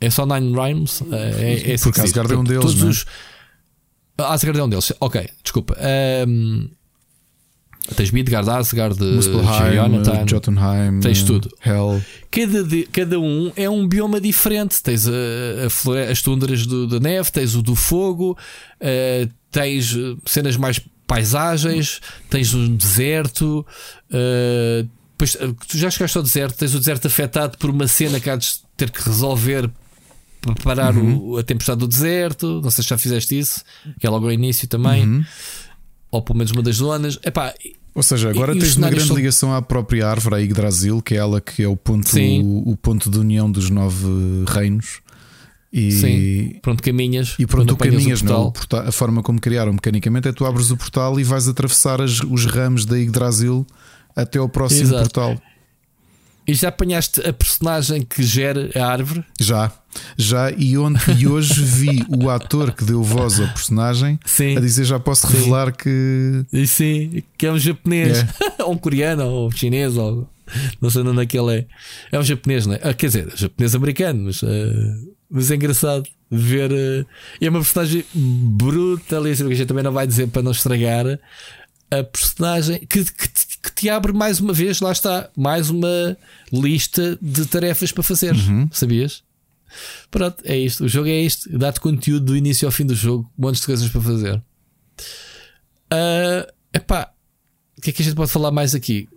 É 0.00 0.10
só 0.10 0.26
Nine 0.26 0.54
Rhymes? 0.54 1.02
É, 1.10 1.70
é 1.70 1.74
assim 1.74 1.84
Porque 1.84 2.00
Asgard 2.00 2.32
é 2.32 2.36
um 2.36 2.44
deles. 2.44 2.64
Todos 2.64 2.82
é? 2.82 2.86
os... 2.86 3.06
Asgard 4.18 4.58
é 4.58 4.64
um 4.64 4.68
deles. 4.68 4.92
Ok, 5.00 5.28
desculpa. 5.42 5.76
Um, 6.28 6.68
tens 7.94 8.10
Midgard, 8.10 8.48
Asgard, 8.48 8.96
Jonathan, 9.74 10.28
Jotunheim, 10.28 11.00
tens 11.00 11.22
tudo. 11.22 11.50
Hell. 11.64 12.02
Cada, 12.30 12.64
de, 12.64 12.84
cada 12.84 13.18
um 13.18 13.52
é 13.56 13.68
um 13.68 13.86
bioma 13.86 14.20
diferente. 14.20 14.82
Tens 14.82 15.08
a, 15.08 15.12
a 15.12 16.10
as 16.10 16.22
tundras 16.22 16.66
do, 16.66 16.86
da 16.86 17.00
neve, 17.00 17.30
tens 17.32 17.54
o 17.54 17.62
do 17.62 17.74
fogo, 17.74 18.36
uh, 18.80 19.30
tens 19.50 19.96
cenas 20.26 20.56
mais 20.56 20.80
paisagens, 21.06 22.00
tens 22.28 22.54
um 22.54 22.76
deserto. 22.76 23.66
Uh, 24.10 24.88
depois, 25.20 25.36
tu 25.68 25.76
já 25.76 25.90
chegaste 25.90 26.16
ao 26.16 26.24
deserto, 26.24 26.56
tens 26.56 26.74
o 26.74 26.78
deserto 26.78 27.06
afetado 27.06 27.58
por 27.58 27.68
uma 27.68 27.86
cena 27.86 28.18
que 28.18 28.30
há 28.30 28.36
de 28.36 28.48
ter 28.76 28.90
que 28.90 29.02
resolver 29.02 29.70
para 30.40 30.54
parar 30.54 30.96
uhum. 30.96 31.32
o, 31.32 31.36
a 31.36 31.42
tempestade 31.42 31.78
do 31.78 31.86
deserto. 31.86 32.60
Não 32.62 32.70
sei 32.70 32.82
se 32.82 32.88
já 32.88 32.96
fizeste 32.96 33.38
isso, 33.38 33.62
que 33.98 34.06
é 34.06 34.10
logo 34.10 34.24
ao 34.26 34.32
início 34.32 34.66
também, 34.66 35.06
uhum. 35.06 35.24
ou 36.10 36.22
pelo 36.22 36.38
menos 36.38 36.52
uma 36.52 36.62
das 36.62 36.76
zonas. 36.76 37.18
Epá, 37.22 37.52
ou 37.94 38.02
seja, 38.02 38.30
agora 38.30 38.56
e, 38.56 38.58
tens 38.58 38.76
uma 38.76 38.88
grande 38.88 39.08
são... 39.08 39.16
ligação 39.16 39.54
à 39.54 39.60
própria 39.60 40.08
árvore, 40.08 40.36
a 40.36 40.38
Yggdrasil, 40.38 41.02
que 41.02 41.14
é 41.14 41.18
ela 41.18 41.40
que 41.40 41.62
é 41.62 41.68
o 41.68 41.76
ponto, 41.76 42.08
o, 42.16 42.70
o, 42.70 42.76
ponto 42.76 43.10
de 43.10 43.18
união 43.18 43.50
dos 43.50 43.68
nove 43.68 44.06
reinos. 44.48 45.00
E 45.72 45.92
Sim, 45.92 46.58
pronto, 46.62 46.82
caminhas. 46.82 47.36
E 47.38 47.46
pronto, 47.46 47.68
tu 47.68 47.76
caminhas, 47.76 48.22
não? 48.22 48.52
É? 48.72 48.88
A 48.88 48.92
forma 48.92 49.22
como 49.22 49.40
criaram 49.40 49.72
mecanicamente 49.72 50.26
é 50.28 50.32
tu 50.32 50.44
abres 50.46 50.70
o 50.70 50.76
portal 50.76 51.20
e 51.20 51.24
vais 51.24 51.46
atravessar 51.46 52.00
as, 52.00 52.20
os 52.20 52.46
ramos 52.46 52.84
da 52.84 52.98
Yggdrasil 52.98 53.66
até 54.22 54.38
ao 54.38 54.48
próximo 54.48 54.82
Exato. 54.82 55.02
portal. 55.02 55.42
E 56.46 56.54
já 56.54 56.68
apanhaste 56.68 57.20
a 57.20 57.32
personagem 57.32 58.02
que 58.02 58.22
gera 58.22 58.70
a 58.74 58.86
árvore? 58.86 59.24
Já, 59.38 59.70
já. 60.16 60.50
E, 60.50 60.76
ontem, 60.76 61.16
e 61.18 61.28
hoje 61.28 61.54
vi 61.62 62.04
o 62.08 62.28
ator 62.28 62.72
que 62.72 62.84
deu 62.84 63.02
voz 63.02 63.38
ao 63.38 63.46
personagem 63.48 64.18
sim. 64.24 64.56
a 64.56 64.60
dizer: 64.60 64.84
já 64.84 64.98
posso 64.98 65.28
sim. 65.28 65.34
revelar 65.34 65.72
que. 65.72 66.44
E 66.52 66.66
sim, 66.66 67.22
que 67.38 67.46
é 67.46 67.52
um 67.52 67.58
japonês, 67.58 68.18
é. 68.58 68.62
ou 68.64 68.72
um 68.74 68.76
coreano, 68.76 69.24
ou 69.26 69.48
um 69.48 69.50
chinês, 69.50 69.96
ou 69.96 70.28
não 70.80 70.90
sei 70.90 71.02
onde 71.02 71.22
é 71.22 71.26
que 71.26 71.38
ele 71.38 71.58
é. 71.58 71.66
É 72.10 72.18
um 72.18 72.22
japonês, 72.22 72.66
não 72.66 72.74
é? 72.74 72.80
Ah, 72.82 72.94
quer 72.94 73.06
dizer, 73.06 73.32
japonês 73.36 73.74
americano, 73.74 74.24
mas, 74.24 74.42
uh, 74.42 75.14
mas 75.30 75.50
é 75.50 75.54
engraçado 75.54 76.08
ver. 76.30 76.72
Uh, 76.72 77.06
é 77.40 77.48
uma 77.48 77.60
personagem 77.60 78.04
brutalíssima 78.12 79.48
que 79.48 79.54
a 79.54 79.58
gente 79.58 79.68
também 79.68 79.84
não 79.84 79.92
vai 79.92 80.06
dizer 80.06 80.26
para 80.28 80.42
não 80.42 80.50
estragar. 80.50 81.18
A 81.92 82.04
personagem 82.04 82.78
que, 82.88 83.04
que 83.04 83.28
que 83.62 83.72
te 83.72 83.88
abre 83.90 84.12
mais 84.12 84.40
uma 84.40 84.52
vez, 84.52 84.80
lá 84.80 84.92
está, 84.92 85.30
mais 85.36 85.68
uma 85.68 86.16
lista 86.52 87.18
de 87.20 87.46
tarefas 87.46 87.92
para 87.92 88.02
fazer. 88.02 88.34
Uhum. 88.34 88.68
Sabias? 88.72 89.22
Pronto, 90.10 90.42
é 90.44 90.56
isto. 90.56 90.84
O 90.84 90.88
jogo 90.88 91.08
é 91.08 91.20
isto. 91.20 91.48
Dá-te 91.58 91.80
conteúdo 91.80 92.26
do 92.26 92.36
início 92.36 92.66
ao 92.66 92.72
fim 92.72 92.84
do 92.84 92.94
jogo, 92.94 93.30
montes 93.36 93.60
de 93.60 93.66
coisas 93.66 93.88
para 93.88 94.00
fazer. 94.00 94.42
Uh, 95.92 96.52
epá, 96.72 97.12
o 97.76 97.80
que 97.80 97.90
é 97.90 97.92
que 97.92 98.02
a 98.02 98.04
gente 98.04 98.14
pode 98.14 98.30
falar 98.30 98.50
mais 98.50 98.74
aqui? 98.74 99.08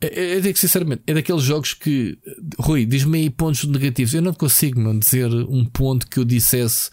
Eu 0.00 0.40
digo 0.40 0.56
sinceramente, 0.56 1.02
é 1.08 1.14
daqueles 1.14 1.42
jogos 1.42 1.74
que, 1.74 2.16
Rui, 2.56 2.86
diz-me 2.86 3.18
aí 3.18 3.30
pontos 3.30 3.64
negativos. 3.64 4.14
Eu 4.14 4.22
não 4.22 4.32
consigo 4.32 4.80
não 4.80 4.96
dizer 4.96 5.26
um 5.26 5.64
ponto 5.64 6.06
que 6.06 6.20
eu 6.20 6.24
dissesse 6.24 6.90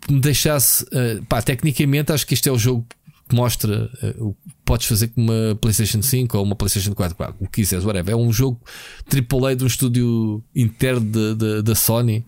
que 0.00 0.12
me 0.12 0.20
deixasse. 0.20 0.84
Uh, 0.84 1.24
pá, 1.26 1.40
tecnicamente, 1.40 2.12
acho 2.12 2.26
que 2.26 2.34
este 2.34 2.48
é 2.48 2.52
o 2.52 2.58
jogo 2.58 2.86
que 3.30 3.36
mostra 3.36 3.88
uh, 4.02 4.28
o 4.28 4.32
que 4.34 4.54
podes 4.64 4.86
fazer 4.88 5.08
com 5.08 5.22
uma 5.22 5.56
PlayStation 5.60 6.02
5 6.02 6.36
ou 6.36 6.44
uma 6.44 6.56
PlayStation 6.56 6.92
4, 6.92 7.16
pá, 7.16 7.32
o 7.38 7.46
que 7.46 7.62
quiseres, 7.62 7.84
whatever. 7.84 8.12
É 8.12 8.16
um 8.16 8.32
jogo 8.32 8.60
AAA 9.08 9.54
de 9.54 9.64
um 9.64 9.66
estúdio 9.68 10.42
interno 10.54 11.34
da 11.62 11.74
Sony. 11.76 12.26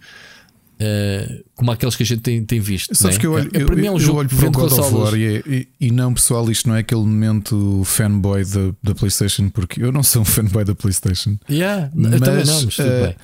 Uh, 0.81 1.45
como 1.55 1.71
aqueles 1.71 1.95
que 1.95 2.03
a 2.03 2.07
gente 2.07 2.23
tem, 2.23 2.45
tem 2.45 2.59
visto. 2.59 2.95
Sabes 2.95 3.17
né? 3.17 3.21
que 3.21 3.27
eu 3.27 3.33
olho, 3.33 3.51
é, 3.53 3.65
para 3.65 3.77
mim 3.77 3.87
é 3.87 3.91
um 3.93 4.01
jogo 4.01 4.19
olho 4.19 4.29
para 4.29 4.49
o 4.49 4.51
God 4.51 4.73
of 4.73 4.95
War 4.95 5.15
e, 5.15 5.25
é, 5.25 5.43
e, 5.47 5.69
e, 5.81 5.91
não, 5.93 6.13
pessoal, 6.13 6.51
isto 6.51 6.69
não 6.69 6.75
é 6.75 6.81
aquele 6.81 7.03
momento 7.03 7.83
fanboy 7.85 8.45
da, 8.45 8.75
da 8.83 8.95
PlayStation, 8.95 9.49
porque 9.49 9.83
eu 9.83 9.93
não 9.93 10.03
sou 10.03 10.23
um 10.23 10.25
fanboy 10.27 10.65
da 10.65 10.75
PlayStation. 10.75 11.39
Yeah, 11.49 11.91
mas, 11.95 12.21
também 12.21 12.45
não, 12.45 12.65
mas 12.65 12.79
uh, 12.79 13.15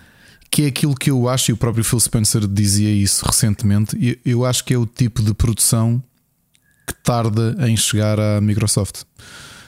que 0.51 0.63
é 0.63 0.67
aquilo 0.67 0.95
que 0.95 1.11
eu 1.11 1.29
acho, 1.29 1.51
e 1.51 1.55
o 1.55 1.57
próprio 1.57 1.83
Phil 1.83 1.99
Spencer 1.99 2.47
dizia 2.47 2.93
isso 2.93 3.25
recentemente. 3.25 3.97
Eu, 4.01 4.17
eu 4.25 4.45
acho 4.45 4.65
que 4.65 4.73
é 4.73 4.79
o 4.79 4.87
tipo 4.87 5.21
de 5.21 5.35
produção 5.35 6.01
que 6.89 6.95
tarda 7.03 7.55
em 7.69 7.77
chegar 7.77 8.19
à 8.19 8.41
Microsoft. 8.41 9.03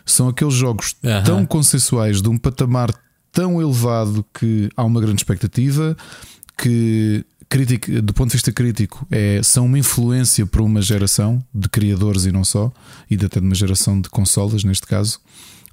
São 0.07 0.29
aqueles 0.29 0.55
jogos 0.55 0.97
tão 1.25 1.45
consensuais, 1.45 2.23
de 2.23 2.29
um 2.29 2.39
patamar 2.39 2.91
tão 3.31 3.61
elevado 3.61 4.25
que 4.35 4.71
há 4.75 4.83
uma 4.83 5.01
grande 5.01 5.21
expectativa 5.21 5.97
que 6.57 7.25
crítico, 7.49 8.01
do 8.01 8.15
ponto 8.15 8.31
de 8.31 8.37
vista 8.37 8.53
crítico, 8.53 9.07
é, 9.11 9.41
são 9.43 9.67
uma 9.67 9.79
influência 9.79 10.47
para 10.47 10.63
uma 10.63 10.81
geração 10.81 11.45
de 11.53 11.69
criadores 11.69 12.25
e 12.25 12.33
não 12.33 12.45
só, 12.45 12.73
e 13.11 13.17
até 13.17 13.41
de 13.41 13.47
uma 13.47 13.55
geração 13.55 14.01
de 14.01 14.09
consolas, 14.09 14.63
neste 14.65 14.87
caso. 14.87 15.19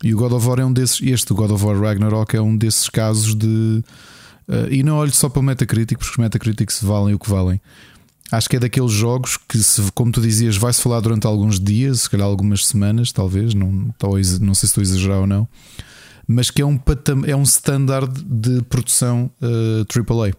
E 0.03 0.13
o 0.13 0.17
God 0.17 0.33
of 0.33 0.47
War 0.47 0.59
é 0.59 0.65
um 0.65 0.73
desses, 0.73 1.01
este 1.01 1.33
God 1.33 1.51
of 1.51 1.63
War 1.63 1.79
Ragnarok 1.79 2.35
é 2.35 2.41
um 2.41 2.57
desses 2.57 2.89
casos 2.89 3.35
de. 3.35 3.83
Uh, 4.47 4.71
e 4.71 4.81
não 4.81 4.97
olho 4.97 5.11
só 5.11 5.29
para 5.29 5.39
o 5.39 5.43
Metacritic, 5.43 5.97
porque 5.97 6.11
os 6.11 6.17
Metacritics 6.17 6.81
valem 6.81 7.13
o 7.13 7.19
que 7.19 7.29
valem. 7.29 7.61
Acho 8.31 8.49
que 8.49 8.57
é 8.57 8.59
daqueles 8.59 8.91
jogos 8.91 9.37
que, 9.37 9.57
se, 9.57 9.81
como 9.93 10.11
tu 10.11 10.19
dizias, 10.19 10.57
vai-se 10.57 10.81
falar 10.81 10.99
durante 10.99 11.25
alguns 11.25 11.59
dias, 11.59 12.01
se 12.01 12.09
calhar 12.09 12.27
algumas 12.27 12.65
semanas, 12.67 13.11
talvez, 13.11 13.53
não, 13.53 13.93
talvez, 13.97 14.39
não 14.39 14.53
sei 14.53 14.67
se 14.67 14.71
estou 14.71 14.81
a 14.81 14.83
exagerar 14.83 15.19
ou 15.19 15.27
não, 15.27 15.47
mas 16.27 16.49
que 16.49 16.61
é 16.61 16.65
um, 16.65 16.77
é 17.25 17.35
um 17.35 17.43
standard 17.43 18.11
de 18.25 18.61
produção 18.63 19.31
uh, 19.41 20.13
AAA 20.13 20.33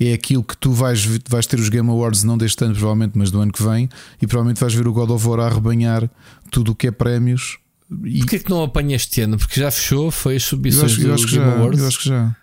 é 0.00 0.12
aquilo 0.12 0.42
que 0.42 0.56
tu 0.56 0.72
vais, 0.72 1.04
vais 1.28 1.46
ter 1.46 1.58
os 1.58 1.68
Game 1.68 1.88
Awards, 1.88 2.24
não 2.24 2.36
deste 2.36 2.62
ano, 2.64 2.74
provavelmente, 2.74 3.12
mas 3.16 3.30
do 3.30 3.40
ano 3.40 3.52
que 3.52 3.62
vem, 3.62 3.88
e 4.20 4.26
provavelmente 4.26 4.60
vais 4.60 4.74
ver 4.74 4.86
o 4.86 4.92
God 4.92 5.10
of 5.10 5.26
War 5.26 5.40
a 5.40 5.46
arrebanhar 5.46 6.10
tudo 6.50 6.72
o 6.72 6.74
que 6.74 6.88
é 6.88 6.90
prémios. 6.90 7.58
E... 8.04 8.18
Porquê 8.20 8.38
que 8.38 8.50
não 8.50 8.62
apanha 8.62 8.96
este 8.96 9.20
ano? 9.22 9.38
Porque 9.38 9.60
já 9.60 9.70
fechou, 9.70 10.10
foi 10.10 10.36
as 10.36 10.42
submissões 10.42 10.92
eu 10.92 10.98
acho, 10.98 11.06
eu 11.06 11.14
acho 11.14 11.26
Game 11.26 11.44
já, 11.44 11.56
Awards? 11.56 11.80
Eu 11.80 11.88
acho 11.88 11.98
que 11.98 12.08
já. 12.08 12.36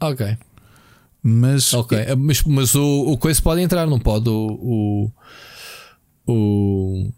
Ok. 0.00 0.38
Mas, 1.22 1.74
ok, 1.74 1.98
mas, 2.16 2.42
mas 2.44 2.74
o, 2.74 3.12
o 3.12 3.18
coisa 3.18 3.42
pode 3.42 3.60
entrar, 3.60 3.86
não 3.86 3.98
pode? 3.98 4.28
O, 4.28 5.12
o, 6.26 6.32
o, 6.32 7.12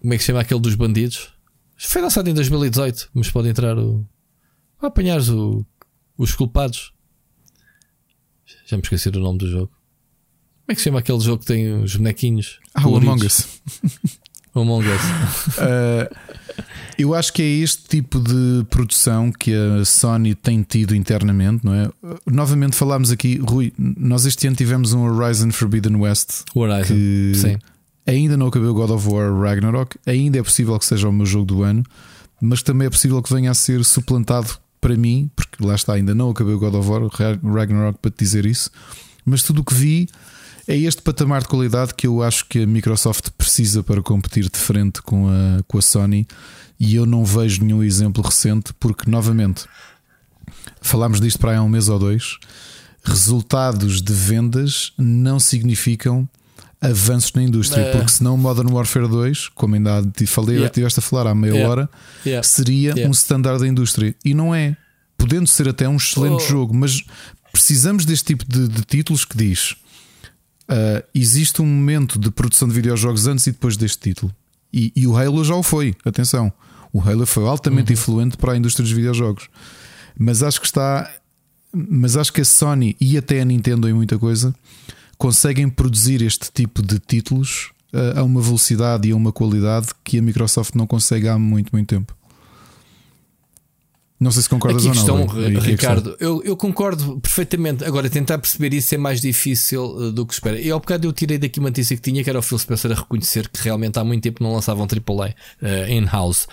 Como 0.00 0.14
é 0.14 0.16
que 0.16 0.22
se 0.22 0.28
chama 0.28 0.40
aquele 0.40 0.60
dos 0.60 0.74
bandidos? 0.74 1.32
Foi 1.76 2.00
lançado 2.02 2.28
em 2.28 2.34
2018, 2.34 3.10
mas 3.14 3.30
pode 3.30 3.48
entrar 3.48 3.78
o. 3.78 4.06
Apanhares 4.80 5.28
o, 5.28 5.64
os 6.16 6.34
culpados. 6.34 6.92
Já 8.66 8.76
me 8.76 8.82
esqueci 8.82 9.10
do 9.10 9.20
nome 9.20 9.38
do 9.38 9.48
jogo. 9.48 9.66
Como 9.66 10.72
é 10.72 10.74
que 10.74 10.80
se 10.80 10.84
chama 10.84 11.00
aquele 11.00 11.20
jogo 11.20 11.40
que 11.40 11.46
tem 11.46 11.72
os 11.82 11.96
bonequinhos? 11.96 12.60
Ah, 12.74 12.86
o 12.86 12.96
Among 12.96 13.26
Us. 13.26 13.60
o 14.54 14.60
Among 14.60 14.86
Us. 14.86 15.02
uh, 15.58 16.14
eu 17.00 17.14
acho 17.14 17.32
que 17.32 17.42
é 17.42 17.46
este 17.46 17.84
tipo 17.84 18.20
de 18.20 18.64
produção 18.68 19.32
que 19.32 19.52
a 19.54 19.84
Sony 19.84 20.34
tem 20.34 20.62
tido 20.62 20.94
internamente, 20.94 21.64
não 21.64 21.74
é? 21.74 21.90
Novamente 22.26 22.76
falámos 22.76 23.10
aqui, 23.10 23.38
Rui, 23.38 23.72
nós 23.78 24.26
este 24.26 24.46
ano 24.46 24.56
tivemos 24.56 24.92
um 24.92 25.02
Horizon 25.02 25.50
Forbidden 25.50 25.96
West. 25.96 26.42
O 26.54 26.60
Horizon, 26.60 26.94
que 26.94 27.32
sim. 27.34 27.58
Ainda 28.06 28.36
não 28.36 28.48
acabei 28.48 28.68
o 28.68 28.74
God 28.74 28.90
of 28.90 29.08
War 29.08 29.32
Ragnarok, 29.32 29.96
ainda 30.06 30.38
é 30.38 30.42
possível 30.42 30.78
que 30.78 30.84
seja 30.84 31.08
o 31.08 31.12
meu 31.12 31.24
jogo 31.24 31.46
do 31.46 31.62
ano, 31.62 31.84
mas 32.40 32.62
também 32.62 32.86
é 32.86 32.90
possível 32.90 33.22
que 33.22 33.32
venha 33.32 33.50
a 33.50 33.54
ser 33.54 33.84
suplantado 33.84 34.48
para 34.80 34.96
mim, 34.96 35.30
porque 35.36 35.64
lá 35.64 35.74
está, 35.74 35.94
ainda 35.94 36.14
não 36.14 36.30
acabei 36.30 36.54
o 36.54 36.58
God 36.58 36.74
of 36.74 36.88
War, 36.88 37.02
Ragnarok 37.42 37.98
para 38.00 38.10
te 38.10 38.18
dizer 38.18 38.46
isso, 38.46 38.70
mas 39.24 39.42
tudo 39.42 39.60
o 39.60 39.64
que 39.64 39.74
vi 39.74 40.08
é 40.66 40.76
este 40.76 41.02
patamar 41.02 41.42
de 41.42 41.48
qualidade 41.48 41.94
que 41.94 42.06
eu 42.06 42.22
acho 42.22 42.46
que 42.46 42.62
a 42.62 42.66
Microsoft 42.66 43.30
precisa 43.36 43.82
para 43.82 44.02
competir 44.02 44.48
de 44.48 44.58
frente 44.58 45.02
com 45.02 45.28
a, 45.28 45.62
com 45.64 45.78
a 45.78 45.82
Sony 45.82 46.26
e 46.80 46.94
eu 46.94 47.04
não 47.04 47.26
vejo 47.26 47.62
nenhum 47.62 47.82
exemplo 47.82 48.24
recente, 48.24 48.72
porque 48.80 49.08
novamente 49.08 49.66
falámos 50.80 51.20
disto 51.20 51.38
para 51.38 51.50
aí 51.50 51.56
há 51.58 51.62
um 51.62 51.68
mês 51.68 51.90
ou 51.90 51.98
dois. 51.98 52.38
Resultados 53.04 54.00
de 54.00 54.12
vendas 54.14 54.92
não 54.96 55.38
significam 55.38 56.26
avanços 56.80 57.34
na 57.34 57.42
indústria, 57.42 57.88
uh, 57.88 57.92
porque 57.92 58.10
senão 58.10 58.38
Modern 58.38 58.72
Warfare 58.72 59.06
2, 59.06 59.48
como 59.50 59.74
ainda 59.74 60.02
falei, 60.26 60.54
yeah. 60.54 60.66
estiveste 60.66 61.00
a 61.00 61.02
falar 61.02 61.26
há 61.26 61.34
meia 61.34 61.52
yeah. 61.52 61.70
hora, 61.70 61.90
yeah. 62.24 62.42
seria 62.42 62.94
um 63.06 63.10
standard 63.10 63.60
da 63.60 63.68
indústria. 63.68 64.14
E 64.24 64.32
não 64.32 64.54
é. 64.54 64.74
Podendo 65.18 65.46
ser 65.46 65.68
até 65.68 65.86
um 65.86 65.96
excelente 65.96 66.44
oh. 66.44 66.48
jogo, 66.48 66.74
mas 66.74 67.04
precisamos 67.52 68.06
deste 68.06 68.24
tipo 68.24 68.44
de, 68.48 68.68
de 68.68 68.82
títulos 68.84 69.26
que 69.26 69.36
diz. 69.36 69.72
Uh, 70.62 71.04
existe 71.14 71.60
um 71.60 71.66
momento 71.66 72.18
de 72.18 72.30
produção 72.30 72.66
de 72.66 72.72
videojogos 72.72 73.26
antes 73.26 73.46
e 73.46 73.52
depois 73.52 73.76
deste 73.76 73.98
título. 73.98 74.34
E, 74.72 74.90
e 74.96 75.06
o 75.06 75.14
Halo 75.14 75.44
já 75.44 75.54
o 75.54 75.62
foi, 75.62 75.94
atenção. 76.06 76.50
O 76.92 77.00
Halo 77.00 77.26
foi 77.26 77.46
altamente 77.46 77.92
uhum. 77.92 77.94
influente 77.94 78.36
para 78.36 78.52
a 78.52 78.56
indústria 78.56 78.82
dos 78.82 78.92
videojogos. 78.92 79.48
Mas 80.18 80.42
acho 80.42 80.60
que 80.60 80.66
está. 80.66 81.10
Mas 81.72 82.16
acho 82.16 82.32
que 82.32 82.40
a 82.40 82.44
Sony 82.44 82.96
e 83.00 83.16
até 83.16 83.40
a 83.40 83.44
Nintendo 83.44 83.88
em 83.88 83.92
muita 83.92 84.18
coisa 84.18 84.54
conseguem 85.16 85.68
produzir 85.68 86.22
este 86.22 86.50
tipo 86.52 86.82
de 86.82 86.98
títulos 86.98 87.70
uh, 87.92 88.18
a 88.18 88.22
uma 88.22 88.40
velocidade 88.40 89.08
e 89.08 89.12
a 89.12 89.16
uma 89.16 89.30
qualidade 89.30 89.88
que 90.02 90.18
a 90.18 90.22
Microsoft 90.22 90.74
não 90.74 90.86
consegue 90.86 91.28
há 91.28 91.38
muito, 91.38 91.70
muito 91.72 91.86
tempo. 91.86 92.16
Não 94.20 94.30
sei 94.30 94.42
se 94.42 94.50
concordas 94.50 94.86
Aqui 94.86 94.98
ou 94.98 95.06
não. 95.06 95.26
Questão, 95.26 95.60
Ricardo, 95.62 96.16
eu, 96.20 96.42
eu, 96.44 96.54
concordo 96.54 97.18
perfeitamente. 97.20 97.82
Agora, 97.82 98.10
tentar 98.10 98.36
perceber 98.36 98.74
isso 98.74 98.94
é 98.94 98.98
mais 98.98 99.18
difícil 99.18 99.82
uh, 99.82 100.12
do 100.12 100.26
que 100.26 100.34
espera. 100.34 100.60
E 100.60 100.70
ao 100.70 100.78
bocado 100.78 101.08
eu 101.08 101.12
tirei 101.12 101.38
daqui 101.38 101.58
uma 101.58 101.70
notícia 101.70 101.96
que 101.96 102.02
tinha, 102.02 102.22
que 102.22 102.28
era 102.28 102.38
o 102.38 102.42
Phil 102.42 102.58
Spencer 102.58 102.92
a 102.92 102.96
reconhecer 102.96 103.48
que 103.48 103.64
realmente 103.64 103.98
há 103.98 104.04
muito 104.04 104.22
tempo 104.22 104.42
não 104.42 104.52
lançavam 104.52 104.86
AAA 104.86 105.30
uh, 105.30 105.90
in-house. 105.90 106.46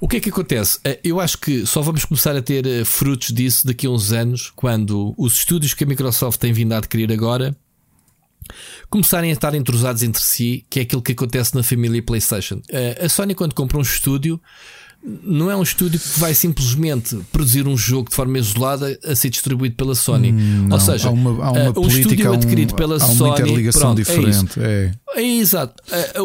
O 0.00 0.08
que 0.08 0.16
é 0.16 0.20
que 0.20 0.28
acontece? 0.28 0.78
Uh, 0.78 0.98
eu 1.04 1.20
acho 1.20 1.38
que 1.38 1.64
só 1.64 1.80
vamos 1.82 2.04
começar 2.04 2.34
a 2.34 2.42
ter 2.42 2.66
uh, 2.66 2.84
frutos 2.84 3.28
disso 3.28 3.64
daqui 3.64 3.86
a 3.86 3.90
uns 3.90 4.10
anos, 4.10 4.52
quando 4.56 5.14
os 5.16 5.34
estúdios 5.34 5.72
que 5.72 5.84
a 5.84 5.86
Microsoft 5.86 6.40
tem 6.40 6.52
vindo 6.52 6.72
a 6.72 6.78
adquirir 6.78 7.12
agora 7.12 7.56
começarem 8.90 9.30
a 9.30 9.32
estar 9.32 9.54
entrosados 9.54 10.02
entre 10.02 10.22
si, 10.22 10.66
que 10.68 10.78
é 10.78 10.82
aquilo 10.82 11.00
que 11.00 11.12
acontece 11.12 11.54
na 11.54 11.62
família 11.62 12.02
PlayStation. 12.02 12.60
A 13.02 13.08
Sony, 13.08 13.34
quando 13.34 13.54
compra 13.54 13.78
um 13.78 13.80
estúdio, 13.80 14.38
não 15.22 15.50
é 15.50 15.56
um 15.56 15.62
estúdio 15.62 16.00
que 16.00 16.18
vai 16.18 16.32
simplesmente 16.34 17.18
produzir 17.30 17.68
um 17.68 17.76
jogo 17.76 18.08
de 18.08 18.16
forma 18.16 18.38
isolada 18.38 18.98
a 19.04 19.14
ser 19.14 19.28
distribuído 19.28 19.76
pela 19.76 19.94
Sony. 19.94 20.32
Hum, 20.32 20.68
Ou 20.70 20.80
seja, 20.80 21.08
há 21.08 21.10
uma, 21.10 21.44
há 21.44 21.52
uma 21.52 21.70
um 21.70 21.72
política, 21.74 22.00
estúdio 22.00 22.32
adquirido 22.32 22.74
pela 22.74 22.96
há 22.96 23.00
Sony. 23.00 23.30
Uma 23.30 23.40
interligação 23.40 23.80
pronto, 23.80 23.96
diferente. 23.98 24.60
É, 24.60 24.92
é. 25.14 25.22
é 25.22 25.36
exato. 25.36 25.74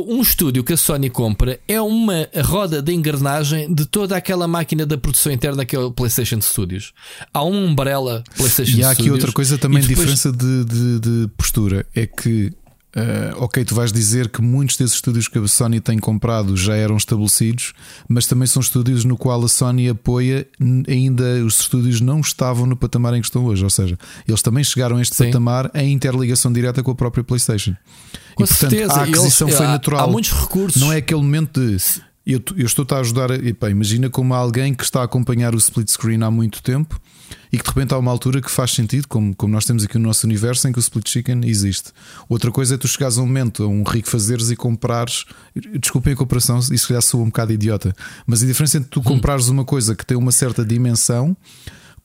Um 0.07 0.21
estúdio 0.21 0.63
que 0.63 0.73
a 0.73 0.77
Sony 0.77 1.09
compra 1.09 1.59
é 1.67 1.81
uma 1.81 2.27
roda 2.45 2.81
de 2.81 2.93
engrenagem 2.93 3.73
de 3.73 3.85
toda 3.85 4.15
aquela 4.15 4.47
máquina 4.47 4.85
da 4.85 4.97
produção 4.97 5.31
interna 5.31 5.65
que 5.65 5.75
é 5.75 5.79
o 5.79 5.91
PlayStation 5.91 6.39
Studios. 6.39 6.93
Há 7.33 7.43
uma 7.43 7.59
umbrella 7.59 8.23
PlayStation 8.37 8.71
Studios. 8.71 8.79
E 8.79 8.83
há 8.83 8.91
aqui 8.91 9.01
Studios, 9.01 9.19
outra 9.19 9.31
coisa 9.33 9.57
também, 9.57 9.81
depois... 9.81 9.97
diferença 9.97 10.31
de, 10.31 10.63
de, 10.63 10.99
de 10.99 11.29
postura. 11.35 11.85
É 11.93 12.05
que 12.05 12.53
Uh, 12.95 13.43
ok, 13.43 13.63
tu 13.63 13.75
vais 13.75 13.91
dizer 13.91 14.29
que 14.29 14.41
muitos 14.41 14.75
desses 14.75 14.95
estúdios 14.95 15.27
que 15.27 15.37
a 15.37 15.47
Sony 15.47 15.79
tem 15.79 15.99
comprado 15.99 16.57
já 16.57 16.75
eram 16.75 16.97
estabelecidos, 16.97 17.73
mas 18.07 18.25
também 18.25 18.47
são 18.47 18.59
estúdios 18.59 19.05
no 19.05 19.15
qual 19.15 19.43
a 19.43 19.47
Sony 19.47 19.89
apoia, 19.89 20.47
ainda 20.87 21.23
os 21.45 21.59
estúdios 21.61 22.01
não 22.01 22.19
estavam 22.19 22.65
no 22.65 22.75
patamar 22.75 23.13
em 23.13 23.21
que 23.21 23.27
estão 23.27 23.45
hoje, 23.45 23.63
ou 23.63 23.69
seja, 23.69 23.97
eles 24.27 24.41
também 24.41 24.63
chegaram 24.63 24.97
a 24.97 25.01
este 25.01 25.15
Sim. 25.15 25.25
patamar 25.25 25.69
em 25.75 25.93
interligação 25.93 26.51
direta 26.51 26.81
com 26.81 26.89
a 26.89 26.95
própria 26.95 27.23
PlayStation. 27.23 27.75
Com 28.33 28.43
e 28.43 28.47
portanto 28.47 28.69
certeza. 28.71 28.93
a 28.93 29.03
aquisição 29.03 29.47
eles, 29.47 29.57
foi 29.57 29.67
natural. 29.67 30.05
Há 30.05 30.11
muitos 30.11 30.31
recursos. 30.31 30.81
Não 30.81 30.91
é 30.91 30.97
aquele 30.97 31.21
momento 31.21 31.61
de 31.61 31.79
eu, 32.33 32.41
eu 32.55 32.65
estou-te 32.65 32.93
a 32.93 32.99
ajudar. 32.99 33.31
A, 33.31 33.35
epá, 33.35 33.69
imagina 33.69 34.09
como 34.09 34.33
alguém 34.33 34.73
que 34.73 34.83
está 34.83 35.01
a 35.01 35.03
acompanhar 35.05 35.53
o 35.53 35.57
split 35.57 35.89
screen 35.89 36.23
há 36.23 36.31
muito 36.31 36.61
tempo 36.61 36.99
e 37.51 37.57
que 37.57 37.63
de 37.63 37.69
repente 37.69 37.93
há 37.93 37.97
uma 37.97 38.11
altura 38.11 38.41
que 38.41 38.49
faz 38.49 38.71
sentido, 38.71 39.07
como, 39.07 39.35
como 39.35 39.53
nós 39.53 39.65
temos 39.65 39.83
aqui 39.83 39.97
no 39.97 40.07
nosso 40.07 40.25
universo 40.25 40.67
em 40.67 40.71
que 40.71 40.79
o 40.79 40.81
split 40.81 41.09
chicken 41.09 41.41
existe. 41.45 41.91
Outra 42.27 42.51
coisa 42.51 42.75
é 42.75 42.77
tu 42.77 42.87
chegares 42.87 43.17
a 43.17 43.21
um 43.21 43.25
momento, 43.25 43.63
a 43.63 43.67
um 43.67 43.83
rico 43.83 44.09
fazeres 44.09 44.49
e 44.49 44.55
comprares. 44.55 45.25
Desculpem 45.79 46.13
a 46.13 46.15
comparação, 46.15 46.59
isso 46.59 46.93
já 46.93 47.01
sou 47.01 47.21
um 47.21 47.25
bocado 47.25 47.53
idiota, 47.53 47.93
mas 48.25 48.43
a 48.43 48.45
diferença 48.45 48.77
entre 48.77 48.89
tu 48.89 48.99
hum. 48.99 49.03
comprares 49.03 49.47
uma 49.47 49.65
coisa 49.65 49.95
que 49.95 50.05
tem 50.05 50.17
uma 50.17 50.31
certa 50.31 50.63
dimensão, 50.63 51.35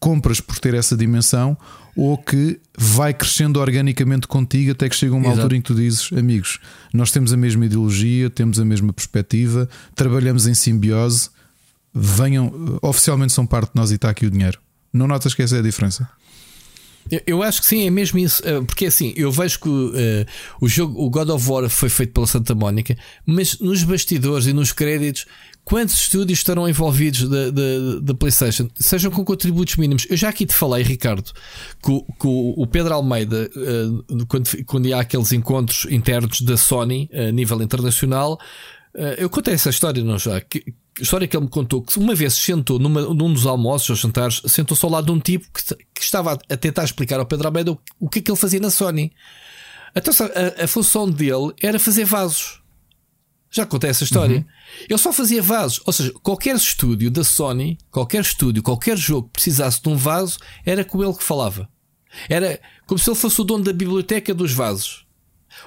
compras 0.05 0.39
por 0.39 0.58
ter 0.58 0.74
essa 0.74 0.94
dimensão, 0.94 1.57
ou 1.97 2.18
que 2.18 2.60
vai 2.76 3.15
crescendo 3.15 3.58
organicamente 3.58 4.28
contigo 4.28 4.73
até 4.73 4.86
que 4.86 4.94
chega 4.94 5.15
uma 5.15 5.28
Exato. 5.28 5.41
altura 5.41 5.57
em 5.57 5.62
que 5.62 5.68
tu 5.68 5.74
dizes, 5.74 6.12
amigos, 6.12 6.58
nós 6.92 7.10
temos 7.10 7.33
a 7.33 7.39
mesma 7.39 7.65
ideologia, 7.65 8.28
temos 8.28 8.60
a 8.60 8.66
mesma 8.66 8.92
perspectiva, 8.92 9.66
trabalhamos 9.94 10.47
em 10.47 10.52
simbiose, 10.52 11.31
venham, 11.94 12.78
oficialmente 12.83 13.33
são 13.33 13.47
parte 13.47 13.73
de 13.73 13.76
nós 13.76 13.92
e 13.92 13.94
está 13.94 14.10
aqui 14.10 14.26
o 14.26 14.31
dinheiro. 14.31 14.58
Não 14.92 15.08
notas 15.08 15.33
que 15.33 15.42
essa 15.42 15.57
é 15.57 15.60
a 15.60 15.62
diferença? 15.62 16.07
Eu 17.26 17.42
acho 17.42 17.62
que 17.62 17.66
sim, 17.66 17.86
é 17.86 17.91
mesmo 17.91 18.18
isso. 18.18 18.42
Eh, 18.47 18.60
porque 18.62 18.86
assim, 18.86 19.15
eu 19.16 19.31
vejo 19.31 19.58
que 19.60 19.68
uh, 19.68 20.26
o 20.60 20.68
jogo, 20.68 21.02
o 21.02 21.08
God 21.08 21.31
of 21.31 21.49
War 21.49 21.68
foi 21.68 21.89
feito 21.89 22.12
pela 22.12 22.26
Santa 22.26 22.55
Mónica, 22.55 22.97
mas 23.26 23.58
nos 23.58 23.83
bastidores 23.83 24.47
e 24.47 24.52
nos 24.52 24.73
créditos, 24.73 25.26
quantos 25.64 25.94
estúdios 25.94 26.38
estarão 26.38 26.68
envolvidos 26.68 27.28
da, 28.02 28.14
PlayStation, 28.14 28.68
sejam 28.76 29.10
com 29.10 29.24
contributos 29.24 29.76
mínimos? 29.76 30.06
Eu 30.10 30.16
já 30.16 30.28
aqui 30.28 30.44
te 30.44 30.54
falei, 30.54 30.82
Ricardo, 30.82 31.32
que, 31.82 32.26
o 32.26 32.66
Pedro 32.66 32.94
Almeida, 32.94 33.50
uh, 33.56 34.26
quando, 34.26 34.64
quando 34.64 34.92
há 34.92 35.00
aqueles 35.00 35.32
encontros 35.32 35.86
internos 35.90 36.40
da 36.42 36.56
Sony 36.56 37.08
a 37.12 37.32
nível 37.32 37.62
internacional, 37.62 38.38
uh, 38.94 39.00
eu 39.16 39.30
contei 39.30 39.54
essa 39.54 39.70
história, 39.70 40.04
não 40.04 40.18
já? 40.18 40.40
Que, 40.40 40.74
história 41.00 41.26
que 41.26 41.36
ele 41.36 41.44
me 41.44 41.50
contou 41.50 41.82
que 41.82 41.98
uma 41.98 42.14
vez 42.14 42.34
se 42.34 42.42
sentou 42.42 42.78
numa, 42.78 43.02
num 43.02 43.32
dos 43.32 43.46
almoços 43.46 43.90
ou 43.90 43.96
jantares, 43.96 44.42
sentou-se 44.46 44.84
ao 44.84 44.90
lado 44.90 45.06
de 45.06 45.12
um 45.12 45.18
tipo 45.18 45.46
que, 45.52 45.74
que, 45.94 46.02
estava 46.02 46.38
a 46.48 46.56
tentar 46.56 46.84
explicar 46.84 47.18
ao 47.18 47.26
Pedro 47.26 47.48
Almeida 47.48 47.72
o, 47.72 47.78
o 47.98 48.08
que 48.08 48.20
é 48.20 48.22
que 48.22 48.30
ele 48.30 48.38
fazia 48.38 48.60
na 48.60 48.70
Sony. 48.70 49.12
Então 49.96 50.12
a, 50.58 50.64
a 50.64 50.68
função 50.68 51.10
dele 51.10 51.52
era 51.60 51.78
fazer 51.78 52.04
vasos. 52.04 52.60
Já 53.55 53.65
contei 53.65 53.91
essa 53.91 54.05
história. 54.05 54.39
Uhum. 54.39 54.44
Ele 54.89 54.99
só 54.99 55.12
fazia 55.12 55.41
vasos. 55.41 55.81
Ou 55.86 55.92
seja, 55.92 56.12
qualquer 56.23 56.57
estúdio 56.57 57.10
da 57.10 57.23
Sony, 57.23 57.78
qualquer 57.91 58.23
estúdio, 58.23 58.62
qualquer 58.62 58.97
jogo 58.97 59.28
que 59.28 59.34
precisasse 59.34 59.81
de 59.81 59.89
um 59.89 59.97
vaso, 59.97 60.39
era 60.66 60.84
com 60.84 61.02
ele 61.05 61.15
que 61.15 61.23
falava. 61.23 61.68
Era 62.28 62.60
como 62.86 62.99
se 62.99 63.08
ele 63.08 63.16
fosse 63.16 63.41
o 63.41 63.44
dono 63.44 63.62
da 63.62 63.73
biblioteca 63.73 64.34
dos 64.34 64.52
vasos. 64.52 65.07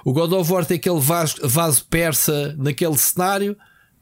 O 0.04 0.12
God 0.12 0.34
of 0.34 0.52
War 0.52 0.66
tem 0.66 0.76
aquele 0.76 1.00
vaso, 1.00 1.36
vaso 1.48 1.86
persa 1.86 2.54
naquele 2.58 2.98
cenário 2.98 3.56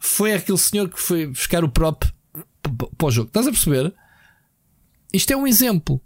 foi 0.05 0.33
aquele 0.33 0.57
senhor 0.57 0.89
que 0.89 0.99
foi 0.99 1.27
buscar 1.27 1.63
o 1.63 1.69
prop 1.69 2.03
para 2.97 3.07
o 3.07 3.11
jogo. 3.11 3.27
Estás 3.27 3.47
a 3.47 3.51
perceber? 3.51 3.93
Isto 5.13 5.31
é 5.31 5.37
um 5.37 5.47
exemplo. 5.47 6.01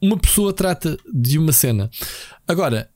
Uma 0.00 0.18
pessoa 0.18 0.52
trata 0.52 0.96
de 1.12 1.38
uma 1.38 1.52
cena. 1.52 1.90
Agora, 2.46 2.90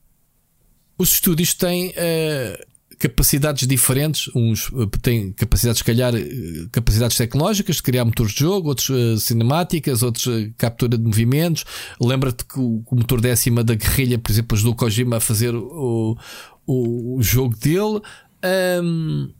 os 0.97 1.11
estúdios 1.11 1.53
têm 1.53 1.89
uh, 1.89 2.65
capacidades 2.99 3.67
diferentes. 3.67 4.29
Uns 4.35 4.69
uh, 4.69 4.87
têm 5.01 5.31
capacidades, 5.33 5.79
se 5.79 5.83
calhar, 5.83 6.13
uh, 6.13 6.69
capacidades 6.71 7.17
tecnológicas 7.17 7.77
de 7.77 7.83
criar 7.83 8.05
motores 8.05 8.33
de 8.33 8.39
jogo, 8.39 8.69
outros 8.69 9.23
cinemáticas, 9.23 10.03
outros 10.03 10.27
captura 10.57 10.97
de 10.97 11.03
movimentos. 11.03 11.65
Lembra-te 11.99 12.45
que 12.45 12.59
o, 12.59 12.83
o, 12.85 12.95
motor 12.95 13.21
décima 13.21 13.63
da 13.63 13.75
guerrilha, 13.75 14.17
por 14.17 14.31
exemplo, 14.31 14.55
ajudou 14.55 14.75
Kojima 14.75 15.17
a 15.17 15.19
fazer 15.19 15.55
o, 15.55 16.17
o, 16.65 17.17
o 17.17 17.23
jogo 17.23 17.55
dele. 17.57 18.01
Um, 18.83 19.31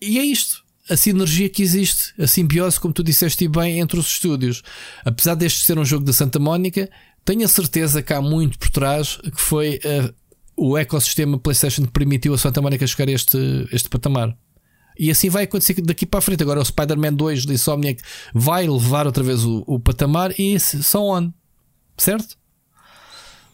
e 0.00 0.18
é 0.18 0.24
isto. 0.24 0.64
A 0.88 0.96
sinergia 0.96 1.48
que 1.48 1.62
existe, 1.62 2.14
a 2.16 2.28
simbiose, 2.28 2.78
como 2.78 2.94
tu 2.94 3.02
disseste 3.02 3.48
bem, 3.48 3.80
entre 3.80 3.98
os 3.98 4.06
estúdios. 4.06 4.62
Apesar 5.04 5.34
deste 5.34 5.64
ser 5.64 5.78
um 5.78 5.84
jogo 5.84 6.04
da 6.04 6.12
Santa 6.12 6.38
Mónica, 6.38 6.88
tenho 7.24 7.44
a 7.44 7.48
certeza 7.48 8.02
que 8.02 8.12
há 8.12 8.22
muito 8.22 8.56
por 8.56 8.70
trás 8.70 9.16
que 9.16 9.40
foi 9.40 9.80
uh, 9.84 10.14
o 10.56 10.76
ecossistema 10.78 11.38
PlayStation 11.38 11.84
permitiu 11.84 12.34
a 12.34 12.38
Santa 12.38 12.62
Mónica 12.62 12.86
chegar 12.86 13.08
a 13.08 13.12
este, 13.12 13.38
este 13.70 13.88
patamar. 13.88 14.36
E 14.98 15.10
assim 15.10 15.28
vai 15.28 15.44
acontecer 15.44 15.80
daqui 15.82 16.06
para 16.06 16.18
a 16.18 16.22
frente. 16.22 16.42
Agora 16.42 16.60
o 16.60 16.64
Spider-Man 16.64 17.12
2 17.12 17.44
de 17.44 17.52
Insomniac 17.52 18.02
vai 18.34 18.66
levar 18.66 19.06
outra 19.06 19.22
vez 19.22 19.44
o, 19.44 19.62
o 19.66 19.78
patamar 19.78 20.32
e 20.38 20.58
so 20.58 21.02
on. 21.02 21.30
Certo? 21.98 22.36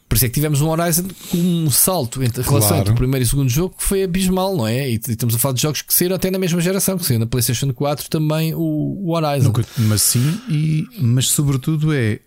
Por 0.08 0.16
isso 0.16 0.26
é 0.26 0.28
que 0.28 0.34
tivemos 0.34 0.60
um 0.60 0.68
Horizon 0.68 1.08
com 1.30 1.38
um 1.38 1.70
salto 1.70 2.22
entre 2.22 2.42
a 2.42 2.44
relação 2.44 2.68
claro. 2.68 2.82
entre 2.82 2.92
o 2.92 2.96
primeiro 2.96 3.24
e 3.24 3.26
o 3.26 3.30
segundo 3.30 3.48
jogo 3.48 3.74
que 3.78 3.82
foi 3.82 4.02
abismal, 4.02 4.54
não 4.54 4.66
é? 4.66 4.90
E, 4.90 5.00
estamos 5.08 5.34
a 5.34 5.38
falar 5.38 5.54
de 5.54 5.62
jogos 5.62 5.80
que 5.80 5.94
saíram 5.94 6.16
até 6.16 6.30
na 6.30 6.38
mesma 6.38 6.60
geração, 6.60 6.98
que 6.98 7.06
saíram 7.06 7.20
na 7.20 7.26
PlayStation 7.26 7.72
4 7.72 8.10
também 8.10 8.54
o, 8.54 8.60
o 8.60 9.16
Horizon. 9.16 9.46
Nunca, 9.46 9.64
mas 9.78 10.02
sim, 10.02 10.38
e, 10.50 10.86
mas 11.00 11.28
sobretudo 11.28 11.94
é 11.94 12.20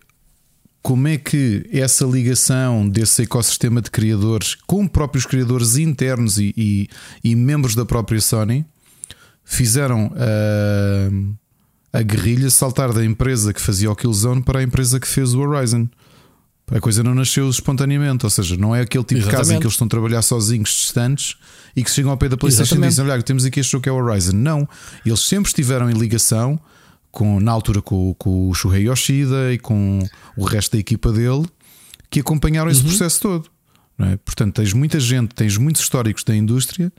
como 0.86 1.08
é 1.08 1.18
que 1.18 1.68
essa 1.72 2.04
ligação 2.04 2.88
desse 2.88 3.24
ecossistema 3.24 3.82
de 3.82 3.90
criadores 3.90 4.54
com 4.68 4.86
próprios 4.86 5.26
criadores 5.26 5.76
internos 5.76 6.38
e, 6.38 6.54
e, 6.56 6.88
e 7.24 7.34
membros 7.34 7.74
da 7.74 7.84
própria 7.84 8.20
Sony 8.20 8.64
fizeram 9.44 10.12
uh, 10.12 11.34
a 11.92 12.02
guerrilha 12.02 12.48
saltar 12.50 12.92
da 12.92 13.04
empresa 13.04 13.52
que 13.52 13.60
fazia 13.60 13.90
o 13.90 13.96
Killzone 13.96 14.44
para 14.44 14.60
a 14.60 14.62
empresa 14.62 15.00
que 15.00 15.08
fez 15.08 15.34
o 15.34 15.40
Horizon. 15.40 15.88
A 16.70 16.78
coisa 16.78 17.02
não 17.02 17.16
nasceu 17.16 17.50
espontaneamente, 17.50 18.24
ou 18.24 18.30
seja, 18.30 18.56
não 18.56 18.72
é 18.72 18.82
aquele 18.82 19.02
tipo 19.02 19.18
Exatamente. 19.18 19.32
de 19.32 19.36
caso 19.36 19.54
em 19.54 19.58
que 19.58 19.64
eles 19.64 19.74
estão 19.74 19.86
a 19.86 19.90
trabalhar 19.90 20.22
sozinhos, 20.22 20.70
distantes 20.70 21.34
e 21.74 21.82
que 21.82 21.90
chegam 21.90 22.12
ao 22.12 22.16
pé 22.16 22.28
da 22.28 22.36
PlayStation 22.36 22.76
Exatamente. 22.76 22.92
e 22.92 23.02
dizem: 23.02 23.10
Olha, 23.10 23.22
temos 23.24 23.44
aqui 23.44 23.58
este 23.58 23.72
jogo 23.72 23.82
que 23.82 23.88
é 23.88 23.92
o 23.92 23.96
Horizon. 23.96 24.36
Não, 24.36 24.68
eles 25.04 25.18
sempre 25.18 25.48
estiveram 25.48 25.90
em 25.90 25.94
ligação, 25.94 26.60
com, 27.16 27.40
na 27.40 27.50
altura 27.50 27.80
com, 27.80 28.12
com 28.18 28.50
o 28.50 28.52
Shuhei 28.52 28.86
Yoshida 28.90 29.50
e 29.50 29.58
com 29.58 30.06
o 30.36 30.44
resto 30.44 30.72
da 30.72 30.78
equipa 30.78 31.10
dele, 31.10 31.46
que 32.10 32.20
acompanharam 32.20 32.70
esse 32.70 32.82
uhum. 32.82 32.88
processo 32.88 33.22
todo. 33.22 33.48
É? 33.98 34.18
Portanto, 34.18 34.56
tens 34.56 34.74
muita 34.74 35.00
gente, 35.00 35.34
tens 35.34 35.56
muitos 35.56 35.80
históricos 35.80 36.22
da 36.22 36.36
indústria 36.36 36.92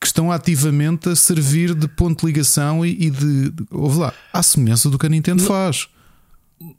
que 0.00 0.08
estão 0.08 0.32
ativamente 0.32 1.08
a 1.08 1.14
servir 1.14 1.72
de 1.72 1.86
ponto 1.86 2.18
de 2.22 2.26
ligação 2.26 2.84
e, 2.84 3.06
e 3.06 3.10
de. 3.10 3.52
Ouve 3.70 4.00
lá, 4.00 4.12
à 4.32 4.42
semelhança 4.42 4.90
do 4.90 4.98
que 4.98 5.06
a 5.06 5.08
Nintendo 5.08 5.40
não. 5.40 5.48
faz 5.48 5.86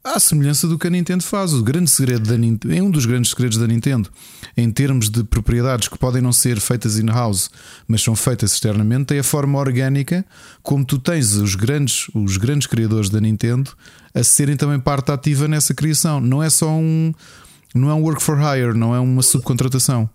à 0.04 0.20
semelhança 0.20 0.68
do 0.68 0.78
que 0.78 0.88
a 0.88 0.90
Nintendo 0.90 1.24
faz. 1.24 1.54
O 1.54 1.64
grande 1.64 1.90
segredo 1.90 2.30
da 2.30 2.38
Nintendo 2.38 2.74
é 2.74 2.82
um 2.82 2.90
dos 2.90 3.06
grandes 3.06 3.32
segredos 3.32 3.58
da 3.58 3.68
Nintendo 3.68 4.10
em 4.56 4.72
termos 4.72 5.10
de 5.10 5.24
propriedades 5.24 5.88
que 5.88 5.98
podem 5.98 6.22
não 6.22 6.32
ser 6.32 6.60
feitas 6.60 6.98
in-house, 6.98 7.50
mas 7.88 8.02
são 8.02 8.16
feitas 8.16 8.54
externamente, 8.54 9.16
é 9.16 9.20
a 9.20 9.24
forma 9.24 9.60
orgânica 9.60 10.26
como 10.64 10.86
tu 10.86 10.98
tens 10.98 11.36
os 11.36 11.56
grandes, 11.56 12.08
os 12.14 12.38
grandes 12.38 12.68
criadores 12.68 13.10
da 13.10 13.20
Nintendo 13.20 13.72
a 14.14 14.24
serem 14.24 14.56
também 14.56 14.80
parte 14.80 15.12
ativa 15.12 15.48
nessa 15.48 15.74
criação. 15.74 16.22
Não 16.22 16.42
é 16.42 16.50
só 16.50 16.70
um 16.70 17.14
não 17.74 17.90
é 17.90 17.94
um 17.94 18.02
work 18.02 18.24
for 18.24 18.38
hire, 18.40 18.78
não 18.78 18.96
é 18.96 19.00
uma 19.00 19.22
subcontratação. 19.22 20.10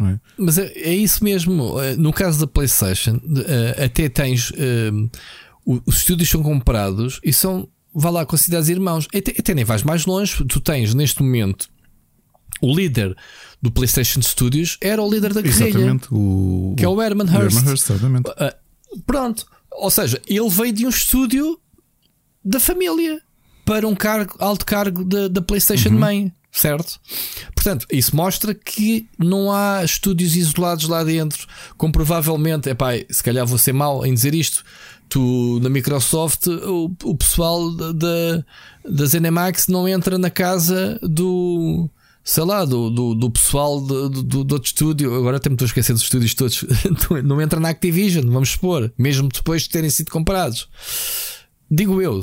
É? 0.00 0.18
Mas 0.36 0.58
é, 0.58 0.66
é, 0.76 0.94
isso 0.94 1.22
mesmo. 1.22 1.80
Eh, 1.80 1.96
no 1.96 2.12
caso 2.12 2.40
da 2.40 2.46
PlayStation, 2.46 3.20
eh, 3.46 3.84
até 3.84 4.08
tens 4.08 4.52
eh, 4.56 4.90
os 5.64 5.98
estúdios 5.98 6.28
são 6.28 6.42
comprados 6.42 7.20
e 7.22 7.32
são 7.32 7.68
vá 7.94 8.10
lá, 8.10 8.26
consideras 8.26 8.68
irmãos. 8.68 9.06
Até, 9.14 9.32
até 9.38 9.54
nem 9.54 9.64
vais 9.64 9.82
mais 9.82 10.06
longe, 10.06 10.44
tu 10.44 10.60
tens 10.60 10.94
neste 10.94 11.22
momento 11.22 11.68
o 12.60 12.74
líder 12.74 13.16
do 13.60 13.70
PlayStation 13.70 14.22
Studios 14.22 14.78
era 14.80 15.02
o 15.02 15.10
líder 15.10 15.32
da 15.34 15.40
guerrilha, 15.40 15.68
exatamente, 15.68 16.08
o, 16.10 16.74
que 16.76 16.84
é 16.84 16.88
o 16.88 17.00
Herman 17.02 17.26
Hurst. 17.26 17.56
Herman 17.56 17.70
Hurst 17.70 17.90
exatamente. 17.90 18.30
Uh, 18.30 19.00
pronto, 19.04 19.46
ou 19.70 19.90
seja, 19.90 20.20
ele 20.26 20.48
veio 20.48 20.72
de 20.72 20.86
um 20.86 20.88
estúdio 20.88 21.58
da 22.44 22.60
família 22.60 23.20
para 23.64 23.86
um 23.86 23.94
cargo, 23.94 24.34
alto 24.38 24.66
cargo 24.66 25.04
da, 25.04 25.42
PlayStation 25.42 25.90
uhum. 25.90 25.98
Main, 25.98 26.32
certo? 26.50 27.00
Portanto, 27.54 27.86
isso 27.90 28.14
mostra 28.14 28.54
que 28.54 29.08
não 29.18 29.52
há 29.52 29.84
estúdios 29.84 30.36
isolados 30.36 30.88
lá 30.88 31.04
dentro. 31.04 31.46
Como 31.76 31.92
provavelmente, 31.92 32.68
epá, 32.68 32.90
se 33.08 33.22
calhar 33.22 33.46
vou 33.46 33.58
ser 33.58 33.72
mau 33.72 34.04
em 34.04 34.12
dizer 34.12 34.34
isto, 34.34 34.64
tu 35.12 35.60
na 35.60 35.68
Microsoft 35.68 36.46
o, 36.46 36.90
o 37.04 37.14
pessoal 37.14 37.70
da, 37.70 38.44
da 38.88 39.04
ZeniMax 39.04 39.68
não 39.68 39.86
entra 39.86 40.16
na 40.16 40.30
casa 40.30 40.98
do 41.02 41.90
sei 42.24 42.44
lá, 42.44 42.64
do, 42.64 42.88
do, 42.88 43.14
do 43.14 43.30
pessoal 43.30 43.80
do, 43.80 44.08
do, 44.08 44.44
do 44.44 44.52
outro 44.54 44.68
estúdio. 44.68 45.14
Agora 45.14 45.36
até 45.36 45.48
me 45.48 45.54
estou 45.54 45.66
a 45.66 45.68
esquecer 45.68 45.92
dos 45.92 46.02
estúdios 46.02 46.34
todos. 46.34 46.64
não 47.24 47.42
entra 47.42 47.58
na 47.58 47.68
Activision, 47.68 48.24
vamos 48.30 48.50
supor, 48.50 48.92
mesmo 48.96 49.28
depois 49.28 49.62
de 49.62 49.70
terem 49.70 49.90
sido 49.90 50.10
comprados. 50.10 50.68
Digo 51.68 52.00
eu, 52.00 52.20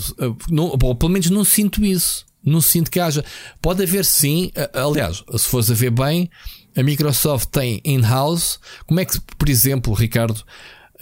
não, 0.50 0.78
ou 0.82 0.96
pelo 0.96 1.12
menos 1.12 1.30
não 1.30 1.44
sinto 1.44 1.84
isso. 1.84 2.26
Não 2.44 2.62
sinto 2.62 2.90
que 2.90 3.00
haja. 3.00 3.24
Pode 3.62 3.84
haver 3.84 4.06
sim, 4.06 4.52
aliás, 4.74 5.22
se 5.36 5.48
fores 5.50 5.70
a 5.70 5.74
ver 5.74 5.92
bem, 5.92 6.30
a 6.76 6.82
Microsoft 6.82 7.50
tem 7.50 7.82
in-house. 7.84 8.58
Como 8.88 9.02
é 9.02 9.06
que, 9.06 9.20
por 9.38 9.50
exemplo, 9.50 9.94
Ricardo, 9.94 10.42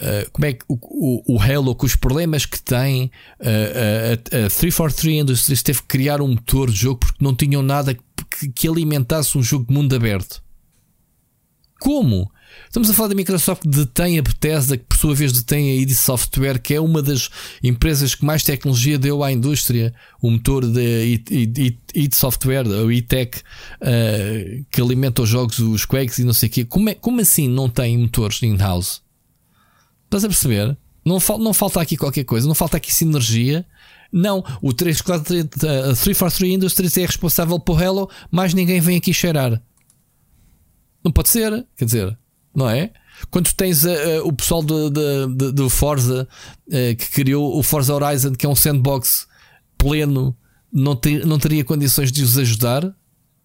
Uh, 0.00 0.30
como 0.30 0.46
é 0.46 0.52
que 0.52 0.64
o, 0.68 0.78
o, 0.80 1.34
o, 1.34 1.42
Halo, 1.42 1.74
com 1.74 1.84
os 1.84 1.96
problemas 1.96 2.46
que 2.46 2.62
tem, 2.62 3.10
uh, 3.40 4.14
a, 4.32 4.46
a 4.46 4.48
343 4.48 5.22
Industries 5.22 5.62
teve 5.62 5.80
que 5.80 5.88
criar 5.88 6.20
um 6.20 6.28
motor 6.28 6.70
de 6.70 6.76
jogo 6.76 7.00
porque 7.00 7.24
não 7.24 7.34
tinham 7.34 7.62
nada 7.62 7.96
que, 8.30 8.48
que 8.48 8.68
alimentasse 8.68 9.36
um 9.36 9.42
jogo 9.42 9.66
de 9.66 9.74
mundo 9.74 9.94
aberto. 9.96 10.40
Como? 11.80 12.30
Estamos 12.66 12.90
a 12.90 12.94
falar 12.94 13.08
da 13.08 13.14
Microsoft 13.14 13.62
que 13.62 13.68
detém 13.68 14.18
a 14.18 14.22
Bethesda, 14.22 14.76
que 14.76 14.84
por 14.84 14.96
sua 14.98 15.14
vez 15.14 15.32
detém 15.32 15.70
a 15.70 15.74
id 15.74 15.90
Software, 15.90 16.58
que 16.58 16.74
é 16.74 16.80
uma 16.80 17.02
das 17.02 17.30
empresas 17.62 18.14
que 18.14 18.24
mais 18.24 18.42
tecnologia 18.42 18.98
deu 18.98 19.22
à 19.22 19.32
indústria. 19.32 19.94
O 20.20 20.30
motor 20.30 20.66
da 20.66 20.80
id 20.80 22.12
Software, 22.14 22.66
o 22.66 22.92
iTech, 22.92 23.38
uh, 23.38 24.64
que 24.70 24.80
alimenta 24.80 25.22
os 25.22 25.28
jogos, 25.28 25.58
os 25.58 25.84
Quakes 25.84 26.18
e 26.18 26.24
não 26.24 26.32
sei 26.32 26.48
o 26.48 26.52
quê. 26.52 26.64
Como, 26.64 26.88
é, 26.88 26.94
como 26.94 27.20
assim 27.20 27.48
não 27.48 27.68
tem 27.68 27.96
motores 27.96 28.42
in-house? 28.42 29.02
Estás 30.08 30.24
a 30.24 30.28
perceber? 30.28 30.76
Não, 31.04 31.20
fal, 31.20 31.38
não 31.38 31.52
falta 31.52 31.80
aqui 31.80 31.96
qualquer 31.96 32.24
coisa, 32.24 32.48
não 32.48 32.54
falta 32.54 32.78
aqui 32.78 32.92
sinergia. 32.92 33.64
Não, 34.10 34.42
o 34.62 34.72
343 34.72 36.54
Industries 36.54 36.96
é 36.96 37.04
responsável 37.04 37.60
por 37.60 37.80
Hello, 37.80 38.08
mas 38.30 38.54
ninguém 38.54 38.80
vem 38.80 38.96
aqui 38.96 39.12
cheirar. 39.12 39.62
Não 41.04 41.12
pode 41.12 41.28
ser, 41.28 41.66
quer 41.76 41.84
dizer, 41.84 42.18
não 42.54 42.68
é? 42.68 42.90
Quando 43.30 43.52
tens 43.52 43.84
uh, 43.84 43.88
uh, 43.88 44.28
o 44.28 44.32
pessoal 44.32 44.62
do, 44.62 44.88
do, 44.88 45.52
do 45.52 45.68
Forza 45.68 46.26
uh, 46.66 46.96
que 46.96 47.10
criou 47.10 47.58
o 47.58 47.62
Forza 47.62 47.94
Horizon, 47.94 48.32
que 48.32 48.46
é 48.46 48.48
um 48.48 48.54
sandbox 48.54 49.26
pleno, 49.76 50.34
não, 50.72 50.98
não 51.26 51.38
teria 51.38 51.64
condições 51.64 52.10
de 52.10 52.22
os 52.22 52.38
ajudar? 52.38 52.94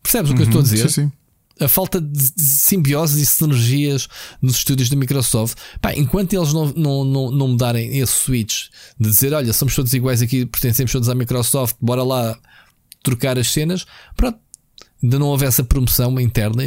Percebes 0.02 0.32
o 0.32 0.34
que 0.34 0.42
uhum, 0.42 0.46
eu 0.46 0.50
estou 0.50 0.62
a 0.62 0.64
dizer? 0.64 0.90
Sim, 0.90 1.10
sim 1.10 1.12
a 1.60 1.68
falta 1.68 2.02
de, 2.02 2.32
simbiose 2.38 3.22
e 3.22 3.26
sinergias 3.26 4.08
nos 4.42 4.58
estúdios 4.58 4.90
da 4.90 4.96
Microsoft. 4.96 5.58
Pá, 5.82 5.94
enquanto 5.94 6.34
eles 6.34 6.52
não, 6.54 6.68
não, 6.74 7.06
não, 7.06 7.32
não 7.32 7.48
mudarem 7.50 7.98
esse 7.98 8.14
switch 8.14 8.68
de 9.00 9.10
dizer, 9.10 9.34
olha, 9.34 9.54
somos 9.54 9.76
todos 9.76 9.94
iguais 9.94 10.22
aqui, 10.22 10.46
pertencemos 10.46 10.92
todos 10.92 11.10
à 11.10 11.16
Microsoft, 11.16 11.76
bora 11.80 12.04
lá 12.04 12.38
trocar 13.04 13.38
as 13.38 13.52
cenas, 13.52 13.86
pronto. 14.16 14.40
Ainda 15.02 15.20
não 15.20 15.28
houve 15.28 15.46
essa 15.46 15.66
promoção 15.66 16.18
interna, 16.18 16.64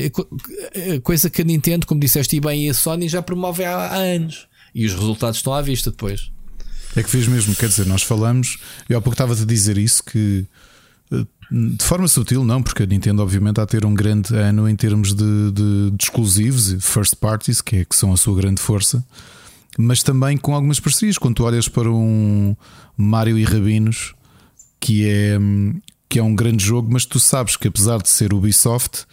coisa 1.03 1.31
que 1.31 1.41
a 1.41 1.45
Nintendo, 1.45 1.87
como 1.87 1.99
disseste, 1.99 2.37
e 2.37 2.41
bem, 2.41 2.67
e 2.67 2.69
a 2.69 2.75
Sony 2.75 3.09
já 3.09 3.23
promove 3.23 3.65
há, 3.65 3.95
anos 3.95 4.47
e 4.77 4.85
os 4.85 4.93
resultados 4.93 5.39
estão 5.39 5.55
à 5.55 5.63
vista 5.63 5.91
depois. 5.91 6.31
É 6.95 7.03
que 7.03 7.09
fiz 7.09 7.27
mesmo, 7.27 7.55
quer 7.55 7.69
dizer, 7.69 7.87
nós 7.87 8.03
falamos, 8.03 8.59
eu 8.91 8.99
há 8.99 9.01
pouco 9.01 9.15
estava 9.15 9.33
a 9.33 9.47
dizer 9.47 9.79
isso 9.79 10.05
que 10.05 10.47
de 11.51 11.85
forma 11.85 12.09
sutil, 12.09 12.45
não, 12.45 12.63
porque 12.63 12.83
a 12.83 12.87
Nintendo, 12.87 13.23
obviamente, 13.23 13.61
a 13.61 13.67
ter 13.67 13.85
um 13.85 13.95
grande 13.95 14.35
ano 14.35 14.69
em 14.69 14.75
termos 14.75 15.15
de, 15.15 15.53
de, 15.53 15.91
de 15.91 16.05
exclusivos 16.05 16.73
e 16.73 16.81
first 16.81 17.15
parties, 17.17 17.61
que, 17.61 17.77
é, 17.77 17.85
que 17.85 17.95
são 17.95 18.13
a 18.13 18.17
sua 18.17 18.37
grande 18.37 18.61
força, 18.61 19.05
mas 19.79 20.03
também 20.03 20.37
com 20.37 20.55
algumas 20.55 20.81
parcerias. 20.81 21.19
Quando 21.19 21.37
tu 21.37 21.45
olhas 21.45 21.69
para 21.69 21.91
um 21.91 22.57
Mario 22.97 23.39
e 23.39 23.45
Rabinos, 23.45 24.15
que 24.81 25.09
é, 25.09 25.39
que 26.09 26.19
é 26.19 26.23
um 26.23 26.35
grande 26.35 26.65
jogo, 26.65 26.93
mas 26.93 27.05
tu 27.05 27.21
sabes 27.21 27.57
que, 27.57 27.69
apesar 27.69 27.99
de 27.99 28.09
ser 28.09 28.35
Ubisoft, 28.35 29.07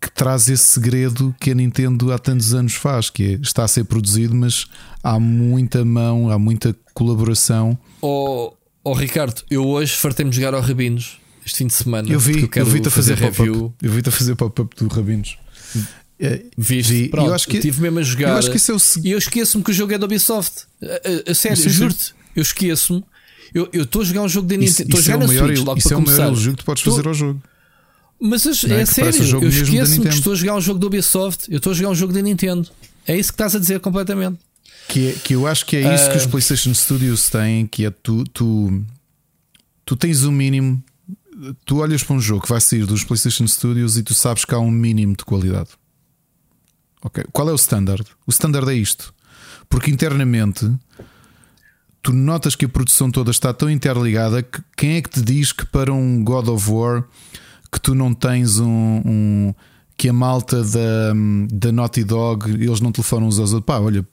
que 0.00 0.10
traz 0.10 0.48
esse 0.48 0.64
segredo 0.64 1.34
que 1.40 1.52
a 1.52 1.54
Nintendo 1.54 2.12
há 2.12 2.18
tantos 2.18 2.52
anos 2.52 2.74
faz, 2.74 3.10
que 3.10 3.22
é, 3.22 3.32
está 3.34 3.62
a 3.62 3.68
ser 3.68 3.84
produzido, 3.84 4.34
mas 4.34 4.66
há 5.04 5.20
muita 5.20 5.84
mão, 5.84 6.30
há 6.30 6.38
muita 6.38 6.76
colaboração. 6.92 7.78
Oh, 8.02 8.52
oh 8.82 8.92
Ricardo, 8.92 9.42
eu 9.48 9.64
hoje 9.64 9.94
fartei-me 9.94 10.32
jogar 10.32 10.52
ao 10.52 10.60
Rabinos 10.60 11.18
este 11.46 11.58
fim 11.58 11.66
de 11.68 11.74
semana. 11.74 12.10
Eu 12.10 12.18
vi, 12.18 12.42
eu, 12.42 12.48
eu 12.56 12.66
vi-te 12.66 12.88
a 12.88 12.90
fazer, 12.90 13.16
fazer 13.16 13.30
review. 13.30 13.72
Eu 13.80 13.92
vi-te 13.92 14.08
a 14.08 14.12
fazer 14.12 14.34
pop-up 14.34 14.74
do 14.76 14.88
Rabinos. 14.88 15.38
É, 16.18 16.42
Viste? 16.58 17.08
Pronto, 17.08 17.28
eu 17.28 17.34
acho 17.34 17.46
que 17.46 17.56
estive 17.56 17.80
mesmo 17.80 18.00
a 18.00 18.02
jogar. 18.02 18.30
Eu 18.30 18.36
acho 18.38 18.50
que 18.50 18.56
isso 18.56 18.72
é 18.72 18.74
o... 18.74 18.78
E 19.04 19.10
eu 19.12 19.18
esqueço-me 19.18 19.62
que 19.62 19.70
o 19.70 19.74
jogo 19.74 19.94
é 19.94 19.98
da 19.98 20.06
Ubisoft. 20.06 20.64
A, 20.82 20.86
a, 21.28 21.30
a 21.30 21.34
sério, 21.34 21.70
juro-te. 21.70 22.14
Eu 22.34 22.42
esqueço-me. 22.42 23.04
Eu 23.54 23.82
estou 23.82 24.02
a 24.02 24.04
jogar 24.04 24.22
um 24.22 24.28
jogo 24.28 24.48
da 24.48 24.56
Nintendo. 24.56 24.82
Estou 24.82 24.98
a 24.98 25.02
jogar 25.02 25.14
é 25.14 25.20
na 25.20 25.26
maior, 25.26 25.46
Switch, 25.46 25.64
logo 25.64 25.78
isso 25.78 25.88
para 25.88 25.96
é 25.96 26.00
começar. 26.00 26.22
o 26.22 26.24
maior 26.24 26.34
jogo 26.34 26.56
que 26.56 26.62
tu 26.62 26.66
podes 26.66 26.82
tô... 26.82 26.90
fazer 26.90 27.08
ao 27.08 27.14
jogo. 27.14 27.42
Mas 28.18 28.46
é, 28.46 28.80
é 28.80 28.86
sério, 28.86 29.42
eu 29.42 29.48
esqueço-me 29.48 30.08
que 30.08 30.14
estou 30.14 30.32
a 30.32 30.36
jogar 30.36 30.56
um 30.56 30.60
jogo 30.60 30.80
da 30.80 30.86
Ubisoft. 30.86 31.50
Eu 31.50 31.58
estou 31.58 31.70
a 31.70 31.74
jogar 31.74 31.90
um 31.90 31.94
jogo 31.94 32.12
da 32.12 32.22
Nintendo. 32.22 32.68
É 33.06 33.16
isso 33.16 33.30
que 33.30 33.34
estás 33.34 33.54
a 33.54 33.58
dizer 33.58 33.78
completamente. 33.78 34.38
Que, 34.88 35.10
é, 35.10 35.12
que 35.12 35.34
eu 35.34 35.46
acho 35.46 35.64
que 35.64 35.76
é 35.76 35.94
isso 35.94 36.08
uh... 36.08 36.10
que 36.10 36.16
os 36.16 36.24
ah. 36.24 36.28
PlayStation 36.28 36.74
Studios 36.74 37.28
têm, 37.28 37.66
que 37.66 37.84
é 37.84 37.90
tu, 37.90 38.24
tu, 38.24 38.82
tu 39.84 39.96
tens 39.96 40.24
o 40.24 40.30
um 40.30 40.32
mínimo 40.32 40.82
tu 41.64 41.78
olhas 41.78 42.02
para 42.02 42.16
um 42.16 42.20
jogo 42.20 42.42
que 42.42 42.48
vai 42.48 42.60
sair 42.60 42.86
dos 42.86 43.04
PlayStation 43.04 43.46
Studios 43.46 43.96
e 43.96 44.02
tu 44.02 44.14
sabes 44.14 44.44
que 44.44 44.54
há 44.54 44.58
um 44.58 44.70
mínimo 44.70 45.16
de 45.16 45.24
qualidade. 45.24 45.70
Ok. 47.02 47.24
Qual 47.32 47.48
é 47.48 47.52
o 47.52 47.56
standard? 47.56 48.06
O 48.26 48.30
standard 48.30 48.68
é 48.70 48.74
isto. 48.74 49.14
Porque 49.68 49.90
internamente 49.90 50.70
tu 52.02 52.12
notas 52.12 52.54
que 52.54 52.64
a 52.64 52.68
produção 52.68 53.10
toda 53.10 53.30
está 53.30 53.52
tão 53.52 53.68
interligada 53.68 54.42
que 54.42 54.60
quem 54.76 54.96
é 54.96 55.02
que 55.02 55.10
te 55.10 55.20
diz 55.20 55.52
que 55.52 55.66
para 55.66 55.92
um 55.92 56.22
God 56.22 56.48
of 56.48 56.70
War 56.70 57.04
que 57.72 57.80
tu 57.80 57.94
não 57.94 58.14
tens 58.14 58.60
um, 58.60 59.02
um 59.04 59.54
que 59.96 60.08
a 60.08 60.12
malta 60.12 60.62
da, 60.62 61.12
da 61.50 61.72
Naughty 61.72 62.04
Dog 62.04 62.48
eles 62.50 62.80
não 62.80 62.92
telefonam 62.92 63.26
uns 63.26 63.38
aos 63.40 63.52
outros, 63.52 63.66
pá, 63.66 63.80
olha, 63.80 64.06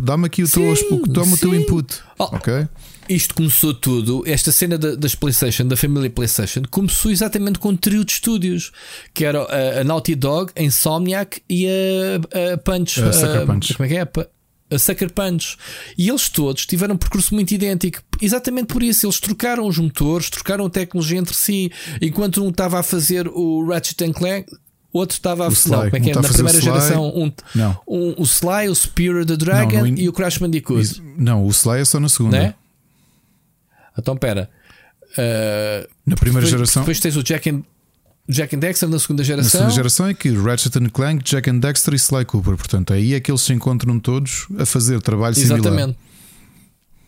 dá-me 0.00 0.26
aqui 0.26 0.42
o 0.42 0.48
teu, 0.48 0.74
toma 1.12 1.34
o 1.34 1.36
teu 1.36 1.54
input. 1.54 2.00
Oh, 2.18 2.24
ok 2.36 2.66
isto 3.08 3.34
começou 3.34 3.72
tudo, 3.72 4.22
esta 4.26 4.52
cena 4.52 4.76
da, 4.76 4.94
das 4.94 5.14
PlayStation, 5.14 5.66
da 5.66 5.76
família 5.76 6.10
PlayStation, 6.10 6.62
começou 6.70 7.10
exatamente 7.10 7.58
com 7.58 7.70
um 7.70 7.76
trio 7.76 8.04
de 8.04 8.12
estúdios 8.12 8.72
que 9.14 9.24
era 9.24 9.42
a, 9.42 9.80
a 9.80 9.84
Naughty 9.84 10.14
Dog, 10.14 10.52
a 10.56 10.62
Insomniac 10.62 11.42
e 11.48 11.66
a, 11.66 12.54
a 12.54 12.58
Punch. 12.58 13.02
A 13.02 13.12
Sucker 13.12 13.46
Punch. 13.46 13.74
Como 13.74 13.86
é 13.86 13.88
que 13.88 13.96
é? 13.96 14.28
A 14.70 14.78
Sucker 14.78 15.10
Punch. 15.12 15.56
E 15.96 16.08
eles 16.08 16.28
todos 16.28 16.66
tiveram 16.66 16.94
um 16.94 16.98
percurso 16.98 17.34
muito 17.34 17.52
idêntico. 17.52 18.02
Exatamente 18.20 18.66
por 18.66 18.82
isso, 18.82 19.06
eles 19.06 19.18
trocaram 19.18 19.66
os 19.66 19.78
motores, 19.78 20.28
trocaram 20.28 20.66
a 20.66 20.70
tecnologia 20.70 21.18
entre 21.18 21.34
si. 21.34 21.72
Enquanto 22.02 22.44
um 22.44 22.50
estava 22.50 22.78
a 22.78 22.82
fazer 22.82 23.26
o 23.28 23.66
Ratchet 23.66 24.12
Clank, 24.12 24.46
outro 24.92 25.16
estava 25.16 25.46
a, 25.46 25.50
fazer. 25.50 25.70
Não, 25.70 25.84
como 25.84 25.96
é 25.96 26.00
que 26.00 26.10
é? 26.10 26.14
Na 26.14 26.28
primeira 26.28 26.60
geração, 26.60 27.08
um, 27.08 27.32
um, 27.86 28.14
o 28.18 28.24
Sly, 28.24 28.68
o 28.68 28.74
Spear 28.74 29.24
the 29.24 29.36
Dragon 29.36 29.78
não, 29.78 29.86
não, 29.86 29.98
e 29.98 30.08
o 30.08 30.12
Crash 30.12 30.38
Bandicoot. 30.38 31.02
Não, 31.16 31.46
o 31.46 31.50
Sly 31.50 31.80
é 31.80 31.84
só 31.84 31.98
na 31.98 32.08
segunda. 32.08 32.36
Não 32.36 32.44
é? 32.44 32.54
Então, 33.98 34.16
pera. 34.16 34.48
Uh, 35.12 35.88
na 36.06 36.16
primeira 36.16 36.46
depois, 36.46 36.50
geração. 36.50 36.82
Depois 36.82 37.00
tens 37.00 37.16
o 37.16 37.22
Jack 37.22 37.50
and, 37.50 37.62
Jack 38.28 38.54
and 38.54 38.58
Dexter 38.58 38.88
na 38.88 38.98
segunda 38.98 39.24
geração. 39.24 39.60
Na 39.60 39.66
segunda 39.66 39.74
geração 39.74 40.06
é 40.06 40.14
que 40.14 40.30
Ratchet 40.30 40.72
Clank, 40.90 41.24
Jack 41.24 41.48
and 41.48 41.58
Dexter 41.58 41.94
e 41.94 41.96
Sly 41.96 42.24
Cooper. 42.26 42.56
Portanto, 42.56 42.92
aí 42.92 43.14
é 43.14 43.20
que 43.20 43.30
eles 43.30 43.40
se 43.40 43.52
encontram 43.52 43.98
todos 43.98 44.46
a 44.58 44.66
fazer 44.66 45.00
trabalho 45.00 45.32
Exatamente. 45.32 45.64
similar. 45.64 45.94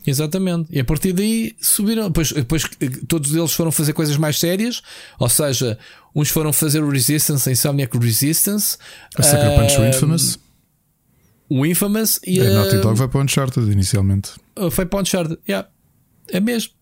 Exatamente. 0.06 0.68
E 0.70 0.80
a 0.80 0.84
partir 0.84 1.12
daí 1.12 1.54
subiram. 1.60 2.06
Depois, 2.08 2.32
depois 2.32 2.64
todos 3.06 3.34
eles 3.34 3.52
foram 3.52 3.70
fazer 3.70 3.92
coisas 3.92 4.16
mais 4.16 4.38
sérias. 4.38 4.82
Ou 5.18 5.28
seja, 5.28 5.78
uns 6.14 6.30
foram 6.30 6.52
fazer 6.52 6.82
o 6.82 6.90
Resistance, 6.90 7.48
a 7.48 7.52
Insomniac 7.52 7.96
Resistance. 7.98 8.78
A 9.16 9.22
Sucker 9.22 9.56
Punch 9.56 9.78
uh, 9.78 9.84
Infamous. 9.86 10.38
O 11.50 11.66
Infamous 11.66 12.18
e 12.26 12.40
a. 12.40 12.44
A 12.44 12.50
Naughty 12.54 12.78
Dog 12.78 12.98
vai 12.98 13.08
para 13.08 13.18
o 13.18 13.22
Uncharted 13.22 13.70
inicialmente. 13.70 14.30
Foi 14.70 14.86
para 14.86 14.98
o 14.98 15.02
Uncharted, 15.02 15.38
yeah. 15.46 15.68
É 16.28 16.40
mesmo. 16.40 16.72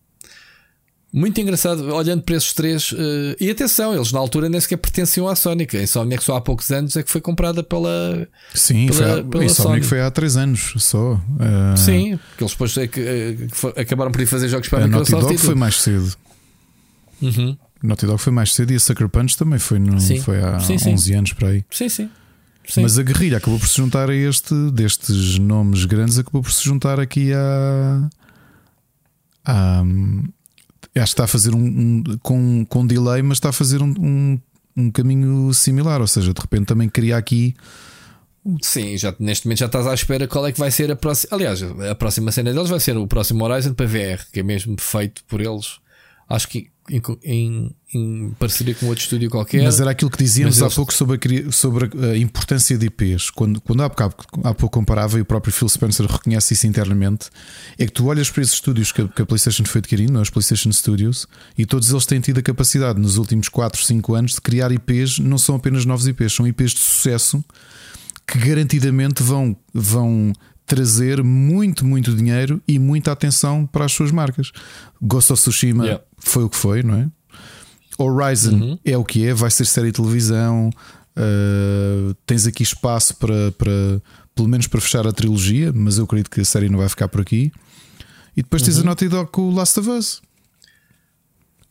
Muito 1.11 1.41
engraçado, 1.41 1.91
olhando 1.91 2.21
para 2.21 2.35
esses 2.35 2.53
três. 2.53 2.91
Uh, 2.91 3.35
e 3.39 3.49
atenção, 3.49 3.95
eles 3.95 4.11
na 4.11 4.19
altura 4.19 4.47
nem 4.47 4.61
sequer 4.61 4.77
pertenciam 4.77 5.27
à 5.27 5.35
Sonic. 5.35 5.75
A 5.75 5.81
Insomniac 5.81 6.23
só 6.23 6.35
há 6.35 6.41
poucos 6.41 6.69
anos 6.69 6.95
é 6.95 7.01
que 7.01 7.09
foi 7.09 7.19
comprada 7.19 7.63
pela. 7.63 8.27
Sim, 8.53 8.85
pela, 8.87 9.13
foi, 9.13 9.23
pela 9.23 9.43
a 9.43 9.45
Insomniac 9.45 9.85
foi 9.85 10.01
há 10.01 10.11
três 10.11 10.37
anos 10.37 10.73
só. 10.77 11.13
Uh, 11.13 11.77
Sim, 11.77 12.19
porque 12.29 12.43
eles 12.43 12.51
depois 12.51 12.77
é 12.77 12.87
que, 12.87 13.01
uh, 13.01 13.79
acabaram 13.79 14.11
por 14.11 14.21
ir 14.21 14.27
fazer 14.27 14.49
jogos 14.49 14.69
para 14.69 14.79
a, 14.79 14.83
a 14.83 14.87
Microsoft. 14.87 15.11
Naughty 15.13 15.33
Dog 15.33 15.45
foi 15.45 15.55
mais 15.55 15.81
cedo. 15.81 16.15
Uhum. 17.21 17.57
Naughty 17.81 18.05
Dog 18.05 18.21
foi 18.21 18.33
mais 18.33 18.53
cedo 18.53 18.71
e 18.71 18.75
a 18.75 18.79
Sucker 18.79 19.09
Punch 19.09 19.35
também 19.35 19.57
foi, 19.57 19.79
no, 19.79 19.99
foi 20.21 20.39
há 20.41 20.59
sim, 20.59 20.75
11 20.75 20.97
sim. 20.97 21.15
anos 21.15 21.33
para 21.33 21.47
aí. 21.49 21.65
Sim, 21.71 21.89
sim. 21.89 22.09
Sim. 22.67 22.83
Mas 22.83 22.99
a 22.99 23.03
guerrilha 23.03 23.37
acabou 23.37 23.57
por 23.57 23.67
se 23.67 23.77
juntar 23.77 24.11
a 24.11 24.15
este, 24.15 24.53
destes 24.71 25.39
nomes 25.39 25.85
grandes, 25.85 26.19
acabou 26.19 26.43
por 26.43 26.51
se 26.51 26.63
juntar 26.63 26.99
aqui 26.99 27.33
a. 27.33 28.09
a 29.43 29.83
acho 30.95 31.05
que 31.05 31.13
está 31.13 31.23
a 31.25 31.27
fazer 31.27 31.53
um, 31.53 31.59
um 31.59 32.03
com, 32.21 32.65
com 32.65 32.85
delay, 32.85 33.21
mas 33.21 33.37
está 33.37 33.49
a 33.49 33.53
fazer 33.53 33.81
um, 33.81 33.93
um, 33.99 34.39
um, 34.77 34.91
caminho 34.91 35.53
similar. 35.53 36.01
Ou 36.01 36.07
seja, 36.07 36.33
de 36.33 36.41
repente 36.41 36.65
também 36.65 36.89
cria 36.89 37.17
aqui. 37.17 37.55
Sim, 38.61 38.97
já, 38.97 39.13
neste 39.19 39.45
momento 39.45 39.59
já 39.59 39.65
estás 39.65 39.85
à 39.85 39.93
espera 39.93 40.27
qual 40.27 40.47
é 40.47 40.51
que 40.51 40.59
vai 40.59 40.71
ser 40.71 40.91
a 40.91 40.95
próxima. 40.95 41.35
Aliás, 41.35 41.61
a 41.61 41.95
próxima 41.95 42.31
cena 42.31 42.53
deles 42.53 42.69
vai 42.69 42.79
ser 42.79 42.97
o 42.97 43.07
próximo 43.07 43.43
Horizon 43.43 43.73
para 43.73 43.85
VR, 43.85 44.23
que 44.31 44.39
é 44.39 44.43
mesmo 44.43 44.75
feito 44.79 45.23
por 45.25 45.41
eles. 45.41 45.79
Acho 46.29 46.47
que 46.47 46.69
em, 46.89 47.01
em, 47.23 47.75
em, 47.93 48.31
parceria 48.39 48.73
com 48.75 48.87
outro 48.87 49.03
estúdio 49.03 49.29
qualquer. 49.29 49.63
Mas 49.63 49.79
era 49.79 49.91
aquilo 49.91 50.09
que 50.09 50.17
dizíamos 50.17 50.61
há 50.61 50.69
pouco 50.69 50.93
sobre 50.93 51.17
a, 51.17 51.51
sobre 51.51 51.89
a 52.11 52.17
importância 52.17 52.77
de 52.77 52.87
IPs. 52.87 53.29
Quando, 53.29 53.61
quando 53.61 53.83
há, 53.83 53.89
pouco, 53.89 54.25
há 54.43 54.53
pouco 54.53 54.79
comparava 54.79 55.17
e 55.17 55.21
o 55.21 55.25
próprio 55.25 55.53
Phil 55.53 55.69
Spencer 55.69 56.05
reconhece 56.05 56.53
isso 56.53 56.67
internamente, 56.67 57.29
é 57.77 57.85
que 57.85 57.91
tu 57.91 58.05
olhas 58.05 58.29
para 58.29 58.41
esses 58.41 58.55
estúdios 58.55 58.91
que 58.91 59.01
a, 59.01 59.07
que 59.07 59.21
a 59.21 59.25
PlayStation 59.25 59.65
foi 59.65 59.79
adquirindo, 59.79 60.19
os 60.19 60.29
PlayStation 60.29 60.71
Studios, 60.71 61.27
e 61.57 61.65
todos 61.65 61.89
eles 61.91 62.05
têm 62.05 62.19
tido 62.19 62.39
a 62.39 62.43
capacidade 62.43 62.99
nos 62.99 63.17
últimos 63.17 63.49
4, 63.49 63.83
5 63.83 64.13
anos 64.15 64.33
de 64.33 64.41
criar 64.41 64.71
IPs, 64.71 65.19
não 65.19 65.37
são 65.37 65.55
apenas 65.55 65.85
novos 65.85 66.07
IPs, 66.07 66.33
são 66.33 66.47
IPs 66.47 66.71
de 66.71 66.79
sucesso 66.79 67.43
que 68.25 68.37
garantidamente 68.37 69.23
vão, 69.23 69.57
vão 69.73 70.33
trazer 70.69 71.23
muito, 71.23 71.83
muito 71.83 72.15
dinheiro 72.15 72.61
e 72.67 72.77
muita 72.77 73.11
atenção 73.11 73.65
para 73.65 73.85
as 73.85 73.91
suas 73.91 74.11
marcas. 74.11 74.51
Ghost 75.01 75.33
of 75.33 75.41
Tsushima 75.41 75.83
yeah. 75.83 76.03
Foi 76.21 76.43
o 76.43 76.49
que 76.49 76.57
foi, 76.57 76.83
não 76.83 76.95
é? 76.95 77.07
Horizon 77.97 78.51
uhum. 78.51 78.79
é 78.85 78.97
o 78.97 79.03
que 79.03 79.25
é, 79.25 79.33
vai 79.33 79.51
ser 79.51 79.65
série 79.65 79.87
de 79.87 79.93
televisão. 79.93 80.69
Uh, 81.17 82.13
tens 82.25 82.47
aqui 82.47 82.63
espaço 82.63 83.15
para, 83.17 83.51
para, 83.51 84.01
pelo 84.33 84.47
menos 84.47 84.67
para 84.67 84.79
fechar 84.79 85.05
a 85.05 85.11
trilogia, 85.11 85.73
mas 85.73 85.97
eu 85.97 86.05
acredito 86.05 86.29
que 86.29 86.39
a 86.39 86.45
série 86.45 86.69
não 86.69 86.79
vai 86.79 86.87
ficar 86.87 87.09
por 87.09 87.19
aqui. 87.19 87.51
E 88.37 88.41
depois 88.41 88.61
tens 88.61 88.77
a 88.77 88.79
uhum. 88.79 88.85
Naughty 88.85 89.09
Dog 89.09 89.29
com 89.31 89.49
o 89.49 89.53
Last 89.53 89.79
of 89.79 89.89
Us. 89.89 90.21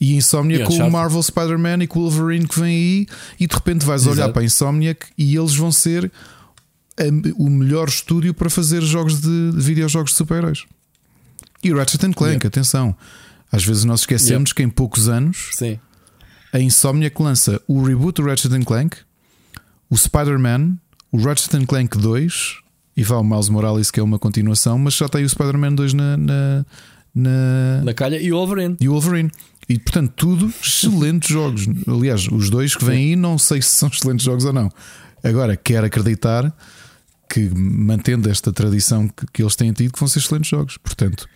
E 0.00 0.14
Insomnia 0.14 0.64
com 0.64 0.74
o 0.74 0.90
Marvel 0.90 1.22
Spider-Man 1.22 1.82
e 1.82 1.86
com 1.86 2.00
o 2.00 2.02
Wolverine 2.08 2.46
que 2.46 2.60
vem 2.60 2.76
aí, 2.76 3.06
e 3.40 3.48
de 3.48 3.54
repente 3.54 3.84
vais 3.84 4.02
Exato. 4.02 4.16
olhar 4.16 4.32
para 4.32 4.42
a 4.42 4.44
Insomniac 4.44 5.06
e 5.16 5.34
eles 5.34 5.56
vão 5.56 5.72
ser 5.72 6.12
o 7.36 7.50
melhor 7.50 7.88
estúdio 7.88 8.32
para 8.32 8.48
fazer 8.48 8.80
jogos 8.82 9.20
de 9.20 9.50
videojogos 9.54 10.12
de 10.12 10.16
super-heróis. 10.18 10.66
E 11.64 11.72
Ratchet 11.72 12.00
Clank, 12.00 12.22
yeah. 12.22 12.46
atenção. 12.46 12.96
Às 13.50 13.64
vezes 13.64 13.84
nós 13.84 14.00
esquecemos 14.00 14.50
yeah. 14.50 14.54
que 14.54 14.62
em 14.62 14.68
poucos 14.68 15.08
anos 15.08 15.50
Sim. 15.52 15.78
a 16.52 16.60
Insomniac 16.60 17.20
lança 17.22 17.60
o 17.66 17.82
reboot 17.82 18.20
do 18.20 18.28
Ratchet 18.28 18.64
Clank, 18.64 18.96
o 19.88 19.96
Spider-Man, 19.96 20.76
o 21.10 21.18
Ratchet 21.18 21.66
Clank 21.66 21.96
2 21.96 22.58
e 22.96 23.02
vá 23.02 23.16
o 23.16 23.24
Miles 23.24 23.48
Morales, 23.48 23.90
que 23.90 24.00
é 24.00 24.02
uma 24.02 24.18
continuação, 24.18 24.78
mas 24.78 24.94
já 24.94 25.08
tem 25.08 25.24
o 25.24 25.28
Spider-Man 25.28 25.74
2 25.74 25.94
na, 25.94 26.16
na, 26.16 26.66
na, 27.14 27.82
na 27.84 27.94
calha 27.94 28.20
e 28.20 28.32
o 28.32 28.36
Wolverine. 28.36 28.76
E 28.80 28.88
o 28.88 28.92
Wolverine. 28.92 29.30
E 29.68 29.78
portanto, 29.78 30.12
tudo 30.16 30.52
excelentes 30.62 31.30
jogos. 31.30 31.66
Aliás, 31.86 32.26
os 32.26 32.50
dois 32.50 32.74
que 32.74 32.84
vêm 32.84 33.10
aí, 33.10 33.16
não 33.16 33.38
sei 33.38 33.62
se 33.62 33.68
são 33.68 33.88
excelentes 33.88 34.24
jogos 34.24 34.44
ou 34.44 34.52
não. 34.52 34.70
Agora, 35.22 35.56
quero 35.56 35.86
acreditar 35.86 36.52
que, 37.28 37.50
mantendo 37.54 38.30
esta 38.30 38.52
tradição 38.52 39.08
que, 39.08 39.26
que 39.26 39.42
eles 39.42 39.54
têm 39.54 39.72
tido, 39.72 39.92
que 39.92 39.98
vão 39.98 40.08
ser 40.08 40.20
excelentes 40.20 40.48
jogos. 40.48 40.78
Portanto, 40.78 41.28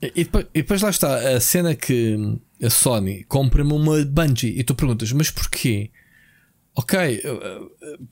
e 0.00 0.24
depois, 0.24 0.46
e 0.54 0.62
depois 0.62 0.82
lá 0.82 0.90
está 0.90 1.36
a 1.36 1.40
cena 1.40 1.74
que 1.74 2.38
a 2.62 2.70
Sony 2.70 3.24
compra-me 3.24 3.72
uma 3.72 4.04
Bungie 4.04 4.58
e 4.58 4.62
tu 4.62 4.74
perguntas, 4.74 5.10
mas 5.12 5.30
porquê? 5.30 5.90
Ok, 6.74 7.22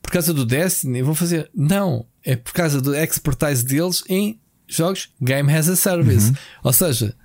por 0.03 0.11
causa 0.11 0.35
do 0.35 0.45
Destiny 0.45 1.01
vão 1.03 1.15
fazer. 1.15 1.49
Não, 1.55 2.07
é 2.25 2.35
por 2.35 2.53
causa 2.53 2.81
do 2.81 2.95
expertise 2.95 3.65
deles 3.65 4.03
em 4.09 4.41
jogos 4.67 5.11
Game 5.21 5.53
as 5.53 5.69
a 5.69 5.77
Service. 5.77 6.31
Uhum. 6.31 6.37
Ou 6.65 6.73
seja, 6.73 7.17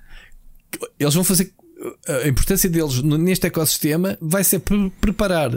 eles 0.98 1.14
vão 1.14 1.24
fazer. 1.24 1.52
A 2.08 2.28
importância 2.28 2.70
deles 2.70 3.02
neste 3.02 3.46
ecossistema 3.46 4.16
vai 4.20 4.42
ser 4.44 4.62
preparar 5.00 5.50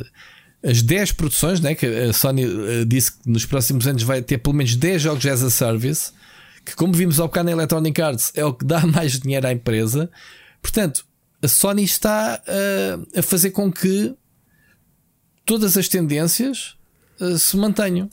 as 0.64 0.82
10 0.82 1.12
produções, 1.14 1.60
né, 1.60 1.76
que 1.76 1.86
a 1.86 2.14
Sony 2.14 2.44
eh, 2.44 2.86
disse 2.86 3.12
que 3.12 3.30
nos 3.30 3.46
próximos 3.46 3.88
anos 3.88 4.04
vai 4.04 4.22
ter 4.22 4.38
pelo 4.38 4.56
menos 4.56 4.76
10 4.76 5.02
jogos 5.02 5.26
as 5.26 5.44
a 5.44 5.50
Service, 5.50 6.12
que, 6.66 6.76
como 6.76 6.94
vimos 6.94 7.20
ao 7.20 7.28
bocado 7.28 7.46
na 7.46 7.52
Electronic 7.52 8.02
Arts, 8.02 8.32
é 8.36 8.44
o 8.44 8.54
que 8.54 8.66
dá 8.66 8.86
mais 8.88 9.20
dinheiro 9.20 9.48
à 9.48 9.52
empresa. 9.52 10.10
Portanto, 10.62 11.06
a 11.42 11.48
Sony 11.48 11.84
está 11.84 12.42
uh, 12.48 13.20
a 13.20 13.22
fazer 13.22 13.52
com 13.52 13.72
que 13.72 14.14
todas 15.46 15.78
as 15.78 15.88
tendências 15.88 16.76
uh, 17.22 17.38
se 17.38 17.56
mantenham. 17.56 18.10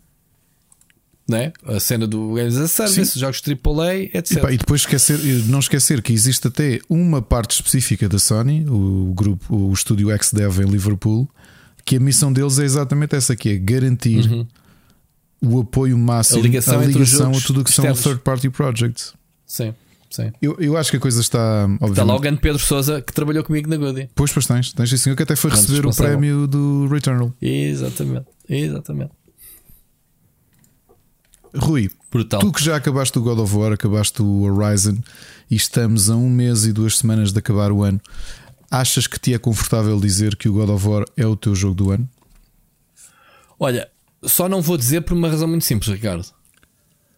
Né? 1.27 1.55
A 1.65 1.81
cena 1.81 2.07
do 2.07 2.35
Games 2.35 2.55
as 2.57 2.65
a 2.65 2.69
Service, 2.69 3.13
Sim. 3.13 3.21
jogos 3.21 3.41
AAA, 3.43 3.95
etc. 4.13 4.31
E, 4.31 4.41
pá, 4.41 4.53
e 4.53 4.59
depois 4.59 4.83
esquecer, 4.83 5.19
não 5.47 5.59
esquecer 5.59 6.03
que 6.03 6.13
existe 6.13 6.47
até 6.47 6.81
uma 6.87 7.23
parte 7.23 7.53
específica 7.53 8.07
da 8.07 8.19
Sony, 8.19 8.67
o 8.69 9.15
grupo, 9.17 9.57
o 9.57 9.73
estúdio 9.73 10.11
XDev 10.23 10.63
em 10.63 10.67
Liverpool, 10.71 11.27
que 11.85 11.97
a 11.97 12.01
missão 12.01 12.33
deles 12.33 12.59
é 12.59 12.65
exatamente 12.65 13.15
essa 13.15 13.37
que 13.37 13.51
é 13.51 13.57
garantir 13.57 14.31
uhum. 14.31 14.47
o 15.43 15.61
apoio 15.61 15.99
máximo, 15.99 16.41
a 16.41 16.43
ligação, 16.43 16.81
a, 16.81 16.85
ligação 16.85 17.31
a 17.31 17.41
tudo 17.41 17.61
o 17.61 17.65
que 17.65 17.71
externos. 17.71 17.99
são 18.01 18.13
third 18.13 18.23
party 18.23 18.51
projects. 18.51 19.15
Sim. 19.47 19.75
Sim. 20.11 20.31
Eu, 20.41 20.57
eu 20.61 20.77
acho 20.77 20.93
que 20.93 20.97
a 20.97 21.01
coisa 21.01 21.21
está. 21.21 21.69
Está 21.83 22.05
lá 22.05 22.15
o 22.15 22.21
grande 22.21 22.41
Pedro 22.41 22.61
Souza 22.61 23.03
que 23.03 23.13
trabalhou 23.13 23.43
comigo 23.43 23.69
na 23.69 23.77
Goody. 23.77 24.09
Pois, 24.15 24.33
pois 24.33 24.47
tens. 24.47 24.73
Tens 24.73 24.89
sim, 24.89 24.97
senhor 24.97 25.17
que 25.17 25.25
até 25.25 25.35
foi 25.35 25.51
receber 25.51 25.85
o 25.85 25.93
prémio 25.93 26.47
do 26.47 26.87
Returnal. 26.87 27.35
Exatamente. 27.43 28.27
Exatamente. 28.49 29.11
Rui, 31.57 31.91
Brutal. 32.11 32.41
tu 32.41 32.53
que 32.53 32.63
já 32.63 32.77
acabaste 32.77 33.19
o 33.19 33.23
God 33.23 33.39
of 33.39 33.57
War, 33.57 33.73
acabaste 33.73 34.23
o 34.23 34.43
Horizon 34.43 34.99
e 35.51 35.57
estamos 35.57 36.11
a 36.11 36.17
um 36.17 36.29
mês 36.29 36.65
e 36.65 36.73
duas 36.73 36.99
semanas 36.99 37.33
de 37.33 37.39
acabar 37.39 37.71
o 37.71 37.83
ano, 37.83 38.01
achas 38.81 39.07
que 39.07 39.19
te 39.19 39.33
é 39.33 39.39
confortável 39.39 39.99
dizer 40.01 40.36
que 40.36 40.49
o 40.49 40.53
God 40.53 40.70
of 40.70 40.86
War 40.86 41.05
é 41.17 41.27
o 41.27 41.36
teu 41.36 41.55
jogo 41.55 41.75
do 41.75 41.91
ano? 41.91 42.09
Olha, 43.59 43.89
só 44.23 44.49
não 44.49 44.61
vou 44.61 44.77
dizer 44.77 45.03
por 45.03 45.15
uma 45.15 45.28
razão 45.28 45.47
muito 45.47 45.65
simples, 45.65 45.93
Ricardo. 45.93 46.25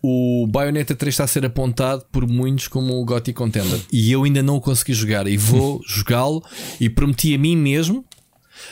O 0.03 0.47
Bayonetta 0.47 0.95
3 0.95 1.13
está 1.13 1.25
a 1.25 1.27
ser 1.27 1.45
apontado 1.45 2.05
por 2.13 2.29
muitos 2.29 2.69
como 2.69 3.01
o 3.01 3.05
GOTY 3.05 3.33
Contender 3.33 3.81
e 3.91 4.13
eu 4.13 4.25
ainda 4.25 4.43
não 4.43 4.57
o 4.57 4.61
consegui 4.61 4.93
jogar 4.93 5.27
e 5.27 5.37
vou 5.37 5.81
jogá-lo 5.89 6.45
e 6.79 6.89
prometi 6.89 7.35
a 7.35 7.39
mim 7.39 7.57
mesmo. 7.57 8.05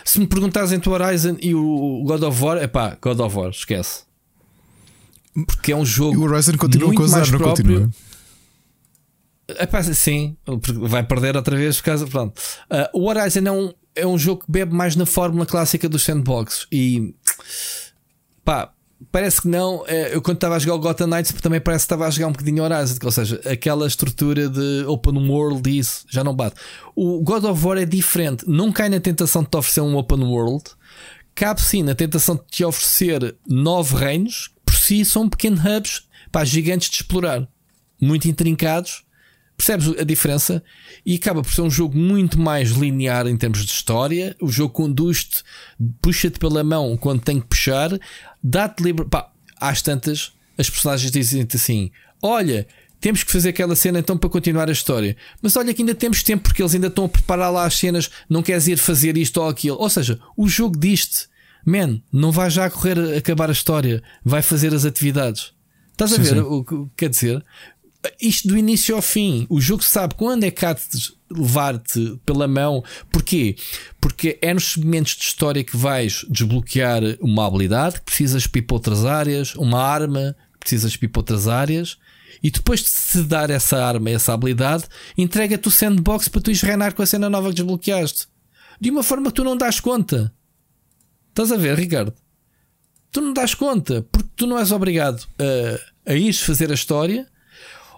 Se 0.05 0.21
me 0.21 0.27
perguntares 0.27 0.71
entre 0.71 0.89
o 0.89 0.93
Horizon 0.93 1.37
e 1.41 1.55
o 1.55 2.03
God 2.07 2.23
of 2.23 2.43
War, 2.43 2.59
é 2.59 2.67
pá, 2.67 2.97
God 3.01 3.21
of 3.21 3.37
War, 3.37 3.51
esquece. 3.51 4.03
Porque 5.47 5.73
é 5.73 5.77
um 5.77 5.85
jogo. 5.85 6.15
E 6.15 6.19
o 6.19 6.23
Horizon 6.23 6.57
continua 6.57 6.89
muito 6.89 7.03
a 7.03 7.05
usar, 7.05 7.27
não 7.31 7.39
próprio. 7.39 7.65
continua? 7.65 7.91
Epá, 9.49 9.83
sim, 9.83 10.37
vai 10.89 11.03
perder 11.03 11.37
outra 11.37 11.57
vez 11.57 11.77
por 11.77 11.85
causa. 11.85 12.07
Pronto. 12.07 12.39
Uh, 12.71 12.99
o 12.99 13.09
Horizon 13.09 13.41
é 13.41 13.53
um, 13.53 13.73
é 13.95 14.07
um 14.07 14.19
jogo 14.19 14.45
que 14.45 14.51
bebe 14.51 14.75
mais 14.75 14.97
na 14.97 15.05
fórmula 15.05 15.45
clássica 15.45 15.89
dos 15.89 16.03
sandbox 16.03 16.67
e 16.73 17.15
pá, 18.45 18.73
parece 19.13 19.43
que 19.43 19.49
não. 19.49 19.85
É, 19.87 20.15
eu 20.15 20.23
quando 20.23 20.39
estava 20.39 20.57
a 20.57 20.59
jogar 20.59 20.75
o 20.75 20.79
Gotham 20.79 21.07
Knights 21.07 21.33
também 21.43 21.61
parece 21.61 21.83
que 21.83 21.87
estava 21.87 22.07
a 22.07 22.11
jogar 22.11 22.29
um 22.29 22.33
bocadinho 22.33 22.63
Horizon, 22.63 22.97
ou 23.03 23.13
seja, 23.13 23.41
aquela 23.45 23.87
estrutura 23.87 24.49
de 24.49 24.85
open 24.87 25.29
world 25.29 25.79
isso 25.79 26.07
já 26.09 26.25
não 26.25 26.35
bate. 26.35 26.57
O 26.97 27.23
God 27.23 27.45
of 27.45 27.67
War 27.67 27.79
é 27.79 27.85
diferente, 27.85 28.45
não 28.49 28.73
cai 28.73 28.89
na 28.89 29.01
tentação 29.01 29.43
de 29.43 29.51
te 29.51 29.57
oferecer 29.57 29.83
um 29.83 29.97
open 29.97 30.25
world, 30.25 30.65
cabe 31.35 31.61
sim 31.61 31.83
na 31.83 31.95
tentação 31.95 32.37
de 32.37 32.45
te 32.51 32.65
oferecer 32.65 33.37
nove 33.47 33.95
reinos, 33.97 34.51
por 34.65 34.75
si 34.75 35.05
são 35.05 35.29
pequenos 35.29 35.61
hubs 35.61 36.09
para 36.33 36.47
gigantes 36.47 36.89
de 36.89 36.97
explorar, 36.97 37.47
muito 38.01 38.27
intrincados 38.27 39.05
Percebes 39.57 39.89
a 39.99 40.05
diferença? 40.05 40.63
E 41.07 41.15
acaba 41.15 41.43
por 41.43 41.53
ser 41.53 41.63
um 41.63 41.71
jogo 41.71 41.97
muito 41.97 42.39
mais 42.41 42.71
linear 42.71 43.27
em 43.27 43.37
termos 43.37 43.65
de 43.65 43.71
história. 43.71 44.37
O 44.41 44.51
jogo 44.51 44.75
conduz-te, 44.75 45.43
puxa-te 46.03 46.39
pela 46.39 46.65
mão 46.65 46.97
quando 46.97 47.23
tem 47.23 47.41
que 47.41 47.47
puxar, 47.47 47.91
dá-te. 48.43 48.93
Pá, 49.09 49.31
às 49.61 49.81
tantas, 49.81 50.33
as 50.59 50.69
personagens 50.69 51.11
dizem 51.11 51.47
assim: 51.55 51.91
Olha, 52.21 52.67
temos 53.01 53.23
que 53.23 53.31
fazer 53.31 53.51
aquela 53.51 53.77
cena 53.77 53.99
então 53.99 54.17
para 54.17 54.31
continuar 54.31 54.69
a 54.69 54.73
história. 54.73 55.17
Mas 55.43 55.57
olha 55.57 55.75
que 55.75 55.83
ainda 55.83 55.95
temos 55.95 56.23
tempo 56.23 56.45
porque 56.45 56.63
eles 56.63 56.75
ainda 56.75 56.87
estão 56.87 57.05
a 57.05 57.09
preparar 57.09 57.53
lá 57.53 57.65
as 57.65 57.77
cenas, 57.77 58.11
não 58.29 58.43
queres 58.43 58.67
ir 58.67 58.79
fazer 58.79 59.17
isto 59.17 59.41
ou 59.43 59.49
aquilo. 59.49 59.77
Ou 59.79 59.91
seja, 59.91 60.19
o 60.37 60.49
jogo 60.49 60.79
diz-te: 60.79 61.29
Man, 61.67 62.01
não 62.13 62.33
vai 62.33 62.51
já 62.51 62.69
correr 62.71 62.99
a 62.99 63.19
acabar 63.19 63.49
a 63.49 63.53
história, 63.53 64.03
vai 64.25 64.43
fazer 64.43 64.75
as 64.75 64.85
atividades. 64.85 65.53
Estás 65.93 66.13
a 66.13 66.17
sim, 66.17 66.23
ver 66.23 66.35
sim. 66.35 66.41
o 66.41 66.65
que 66.65 66.87
quer 66.97 67.09
dizer? 67.09 67.45
Isto 68.21 68.49
do 68.49 68.57
início 68.57 68.95
ao 68.95 69.03
fim. 69.03 69.47
O 69.49 69.61
jogo 69.61 69.83
sabe 69.83 70.15
quando 70.15 70.45
é 70.45 70.51
de 70.51 71.15
levar-te 71.31 72.19
pela 72.25 72.47
mão. 72.47 72.83
Porquê? 73.11 73.57
Porque 74.01 74.39
é 74.41 74.53
nos 74.53 74.73
segmentos 74.73 75.17
de 75.17 75.25
história 75.25 75.65
que 75.65 75.77
vais 75.77 76.25
desbloquear 76.29 77.03
uma 77.21 77.47
habilidade 77.47 77.97
que 77.97 78.05
precisas 78.05 78.47
para 78.47 78.59
ir 78.59 78.63
para 78.63 78.75
outras 78.75 79.05
áreas, 79.05 79.55
uma 79.55 79.83
arma 79.83 80.37
que 80.55 80.61
precisas 80.61 80.97
para 80.97 81.07
ir 81.07 81.09
para 81.09 81.21
outras 81.21 81.49
áreas. 81.49 81.99
E 82.43 82.51
depois 82.51 82.81
de 82.81 82.91
te 82.91 83.23
dar 83.23 83.49
essa 83.49 83.83
arma, 83.83 84.11
essa 84.11 84.35
habilidade, 84.35 84.85
entrega-te 85.17 85.69
o 85.69 85.71
sandbox 85.71 86.29
para 86.29 86.41
tu 86.41 86.51
ires 86.51 86.63
reinar 86.63 86.95
com 86.95 87.03
a 87.03 87.07
cena 87.07 87.31
nova 87.31 87.49
que 87.49 87.55
desbloqueaste. 87.55 88.29
De 88.81 88.91
uma 88.91 89.03
forma 89.03 89.31
que 89.31 89.37
tu 89.37 89.45
não 89.45 89.57
das 89.57 89.81
conta. 89.81 90.33
Estás 91.31 91.51
a 91.51 91.57
ver, 91.57 91.77
Ricardo? 91.77 92.13
Tu 93.11 93.21
não 93.21 93.33
das 93.33 93.55
conta, 93.55 94.07
porque 94.11 94.29
tu 94.37 94.47
não 94.47 94.59
és 94.59 94.73
obrigado 94.73 95.27
a, 95.39 96.11
a 96.13 96.15
ir 96.15 96.33
fazer 96.33 96.71
a 96.71 96.75
história 96.75 97.27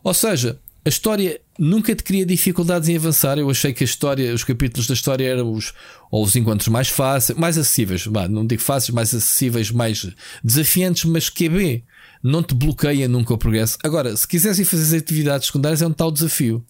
ou 0.07 0.15
seja, 0.15 0.57
a 0.85 0.89
história 0.89 1.41
nunca 1.59 1.93
te 1.93 2.05
cria 2.05 2.25
dificuldades 2.25 2.89
em 2.89 2.95
avançar. 2.95 3.39
Eu 3.39 3.51
achei 3.51 3.73
que 3.73 3.83
a 3.83 3.85
história, 3.85 4.33
os 4.33 4.45
capítulos 4.45 4.87
da 4.87 4.95
história 4.95 5.27
eram 5.27 5.51
os, 5.51 5.75
ou 6.13 6.23
os 6.23 6.37
encontros 6.37 6.69
mais 6.69 6.89
fáceis, 6.89 7.37
mais 7.37 7.59
acessíveis. 7.59 8.07
Não 8.07 8.47
digo 8.47 8.63
fáceis, 8.63 8.91
mais 8.91 9.13
acessíveis, 9.13 9.73
mais 9.73 10.09
desafiantes, 10.45 11.07
mas 11.07 11.29
QB. 11.29 11.83
Não 12.23 12.41
te 12.41 12.55
bloqueia 12.55 13.09
nunca 13.09 13.35
o 13.35 13.37
progresso. 13.37 13.79
Agora, 13.83 14.17
se 14.17 14.29
quiseres 14.29 14.61
ir 14.61 14.65
fazer 14.65 14.99
atividades 14.99 15.49
secundárias, 15.49 15.83
é 15.83 15.89
um 15.89 15.93
tal 15.93 16.13
desafio. 16.13 16.65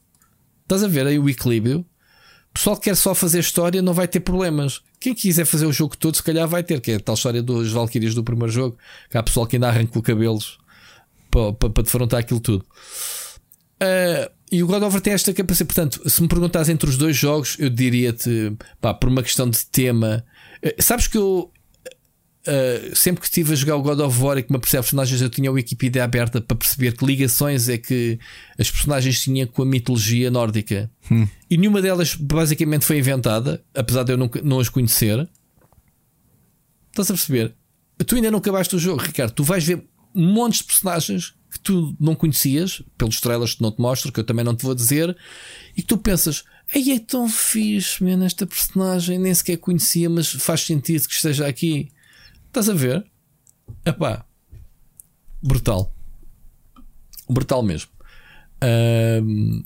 Estás 0.62 0.82
a 0.82 0.88
ver 0.88 1.06
aí 1.06 1.18
o 1.18 1.28
equilíbrio? 1.28 1.80
O 1.80 2.54
pessoal 2.54 2.74
que 2.78 2.84
quer 2.84 2.96
só 2.96 3.14
fazer 3.14 3.40
história 3.40 3.82
não 3.82 3.92
vai 3.92 4.08
ter 4.08 4.20
problemas. 4.20 4.80
Quem 4.98 5.14
quiser 5.14 5.44
fazer 5.44 5.66
o 5.66 5.72
jogo 5.74 5.94
todo, 5.94 6.16
se 6.16 6.22
calhar 6.22 6.48
vai 6.48 6.62
ter, 6.62 6.80
que 6.80 6.92
é 6.92 6.94
a 6.94 7.00
tal 7.00 7.16
história 7.16 7.42
dos 7.42 7.70
Valkyrias 7.70 8.14
do 8.14 8.24
primeiro 8.24 8.50
jogo. 8.50 8.78
Que 9.10 9.18
há 9.18 9.22
pessoal 9.22 9.46
que 9.46 9.56
ainda 9.56 9.68
arranca 9.68 10.00
cabelos 10.00 10.56
para, 11.30 11.52
para, 11.52 11.68
para 11.68 11.82
defrontar 11.82 12.20
aquilo 12.20 12.40
tudo. 12.40 12.64
Uh, 13.82 14.30
e 14.50 14.62
o 14.62 14.66
God 14.66 14.82
of 14.82 14.94
War 14.94 15.00
tem 15.00 15.12
esta 15.12 15.32
capacidade. 15.32 15.74
Portanto, 15.74 16.08
se 16.08 16.22
me 16.22 16.28
perguntas 16.28 16.68
entre 16.68 16.88
os 16.88 16.96
dois 16.96 17.16
jogos, 17.16 17.56
eu 17.58 17.68
diria-te, 17.68 18.56
por 18.80 19.08
uma 19.08 19.22
questão 19.22 19.48
de 19.48 19.64
tema. 19.66 20.24
Uh, 20.64 20.82
sabes 20.82 21.06
que 21.06 21.18
eu 21.18 21.52
Uh, 22.48 22.94
sempre 22.94 23.20
que 23.20 23.26
estive 23.26 23.52
a 23.52 23.56
jogar 23.56 23.74
o 23.74 23.82
God 23.82 23.98
of 23.98 24.22
War 24.22 24.38
e 24.38 24.42
que 24.44 24.52
me 24.52 24.56
apercebo 24.56 24.84
personagens, 24.84 25.20
eu 25.20 25.28
tinha 25.28 25.50
a 25.50 25.52
Wikipedia 25.52 26.04
aberta 26.04 26.40
para 26.40 26.56
perceber 26.56 26.96
que 26.96 27.04
ligações 27.04 27.68
é 27.68 27.76
que 27.76 28.20
as 28.56 28.70
personagens 28.70 29.20
tinham 29.20 29.48
com 29.48 29.62
a 29.62 29.66
mitologia 29.66 30.30
nórdica. 30.30 30.88
Hum. 31.10 31.26
E 31.50 31.56
nenhuma 31.56 31.82
delas 31.82 32.14
basicamente 32.14 32.84
foi 32.84 32.98
inventada, 32.98 33.64
apesar 33.74 34.04
de 34.04 34.12
eu 34.12 34.16
não, 34.16 34.30
não 34.44 34.60
as 34.60 34.68
conhecer. 34.68 35.28
Estás 36.92 37.10
a 37.10 37.14
perceber? 37.14 37.52
tu 38.06 38.14
ainda 38.14 38.30
não 38.30 38.38
acabaste 38.38 38.76
o 38.76 38.78
jogo, 38.78 39.02
Ricardo. 39.02 39.32
Tu 39.32 39.42
vais 39.42 39.64
ver 39.64 39.84
montes 40.14 40.60
de 40.60 40.66
personagens 40.66 41.34
que 41.50 41.60
tu 41.60 41.96
não 41.98 42.14
conhecias, 42.14 42.82
pelos 42.98 43.20
trailers 43.20 43.54
que 43.54 43.62
não 43.62 43.70
te 43.70 43.80
mostro, 43.80 44.12
que 44.12 44.20
eu 44.20 44.24
também 44.24 44.44
não 44.44 44.54
te 44.54 44.64
vou 44.64 44.74
dizer, 44.74 45.16
e 45.76 45.82
que 45.82 45.88
tu 45.88 45.98
pensas, 45.98 46.44
aí 46.74 46.92
é 46.92 46.98
tão 46.98 47.28
fixe, 47.28 48.02
man, 48.02 48.24
esta 48.24 48.46
personagem 48.46 49.18
nem 49.18 49.34
sequer 49.34 49.56
conhecia, 49.58 50.10
mas 50.10 50.30
faz 50.32 50.62
sentido 50.62 51.06
que 51.06 51.14
esteja 51.14 51.46
aqui. 51.46 51.90
Estás 52.46 52.68
a 52.68 52.74
ver? 52.74 53.04
Epá, 53.84 54.24
brutal. 55.42 55.92
Brutal 57.28 57.62
mesmo. 57.62 57.90
Um, 59.22 59.62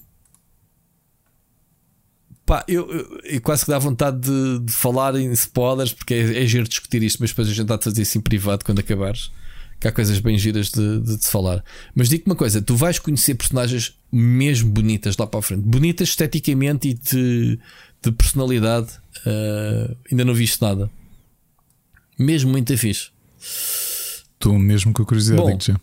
pá, 2.45 2.65
eu, 2.67 2.91
eu, 2.91 3.21
eu, 3.25 3.41
quase 3.41 3.65
que 3.65 3.71
dá 3.71 3.79
vontade 3.79 4.19
de, 4.19 4.59
de 4.61 4.73
falar 4.73 5.15
em 5.15 5.31
spoilers 5.33 5.93
porque 5.93 6.15
é, 6.15 6.43
é 6.43 6.47
giro 6.47 6.69
discutir 6.69 7.03
isto, 7.03 7.19
mas 7.21 7.31
depois 7.31 7.49
a 7.49 7.53
gente 7.53 7.63
está 7.63 7.77
a 7.77 7.81
fazer 7.81 8.03
isso 8.03 8.19
em 8.19 8.21
privado 8.21 8.65
quando 8.65 8.81
acabares. 8.81 9.31
Que 9.81 9.89
há 9.89 9.93
coisas 9.93 10.19
bem 10.21 10.37
giras 10.37 10.71
de, 10.71 11.01
de, 11.01 11.17
de 11.17 11.27
falar. 11.27 11.65
Mas 11.95 12.09
digo-te 12.09 12.27
uma 12.27 12.37
coisa: 12.37 12.61
tu 12.61 12.77
vais 12.77 12.99
conhecer 12.99 13.35
personagens 13.35 13.99
mesmo 14.13 14.71
bonitas 14.71 15.17
lá 15.17 15.27
para 15.27 15.41
a 15.41 15.43
frente, 15.43 15.63
bonitas 15.63 16.11
esteticamente 16.11 16.89
e 16.89 16.95
de, 16.95 17.59
de 18.03 18.13
personalidade. 18.13 18.91
Uh, 19.27 19.97
ainda 20.11 20.25
não 20.25 20.35
viste 20.35 20.61
nada, 20.61 20.91
mesmo 22.19 22.51
muito 22.51 22.77
fixe. 22.77 23.09
Estou 23.41 24.59
mesmo 24.59 24.93
com 24.93 25.03
a 25.03 25.07
curiosidade, 25.07 25.43
Bom, 25.43 25.59
já. 25.61 25.81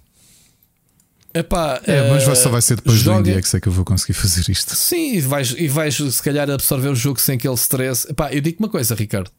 Epá, 1.34 1.80
é, 1.85 2.09
mas 2.09 2.24
vai, 2.24 2.35
só 2.35 2.50
vai 2.50 2.61
ser 2.61 2.77
depois 2.77 2.98
joga... 2.98 3.35
do 3.35 3.42
que 3.42 3.48
sei 3.48 3.59
que 3.59 3.67
eu 3.67 3.72
vou 3.72 3.85
conseguir 3.85 4.14
fazer 4.17 4.50
isto. 4.50 4.76
Sim, 4.76 5.16
e 5.16 5.22
vais, 5.22 5.53
e 5.58 5.67
vais 5.67 5.95
se 5.95 6.24
calhar 6.24 6.50
absorver 6.50 6.90
o 6.90 6.95
jogo 6.95 7.22
sem 7.22 7.35
aquele 7.35 7.53
stress. 7.56 8.09
Epá, 8.09 8.34
eu 8.34 8.42
digo 8.42 8.58
uma 8.59 8.69
coisa, 8.69 8.95
Ricardo. 8.95 9.30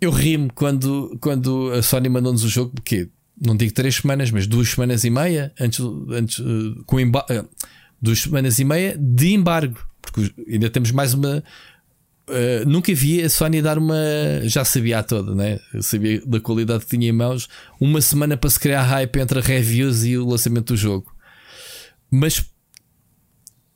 Eu 0.00 0.10
rimo 0.10 0.50
quando, 0.54 1.16
quando 1.20 1.70
a 1.72 1.82
Sony 1.82 2.08
mandou-nos 2.08 2.42
o 2.42 2.48
jogo, 2.48 2.72
porque 2.74 3.10
não 3.40 3.56
digo 3.56 3.72
três 3.72 3.96
semanas, 3.96 4.30
mas 4.30 4.46
duas 4.46 4.68
semanas 4.68 5.04
e 5.04 5.10
meia 5.10 5.52
antes, 5.58 5.80
antes 6.10 6.38
uh, 6.38 6.82
com 6.86 6.96
uh, 6.96 7.48
duas 8.00 8.20
semanas 8.20 8.58
e 8.58 8.64
meia 8.64 8.96
de 8.98 9.32
embargo, 9.32 9.78
porque 10.02 10.32
ainda 10.48 10.68
temos 10.70 10.90
mais 10.90 11.14
uma 11.14 11.42
Uh, 12.30 12.64
nunca 12.64 12.94
vi 12.94 13.20
a 13.22 13.28
Sony 13.28 13.60
dar 13.60 13.76
uma. 13.76 13.96
Já 14.44 14.64
sabia 14.64 15.00
a 15.00 15.02
toda, 15.02 15.34
né? 15.34 15.58
Sabia 15.80 16.22
da 16.24 16.38
qualidade 16.38 16.84
que 16.84 16.96
tinha 16.96 17.08
em 17.08 17.12
mãos. 17.12 17.48
Uma 17.80 18.00
semana 18.00 18.36
para 18.36 18.48
se 18.48 18.60
criar 18.60 18.82
hype 18.82 19.18
entre 19.18 19.40
reviews 19.40 20.04
e 20.04 20.16
o 20.16 20.24
lançamento 20.24 20.72
do 20.72 20.76
jogo. 20.76 21.12
Mas 22.08 22.44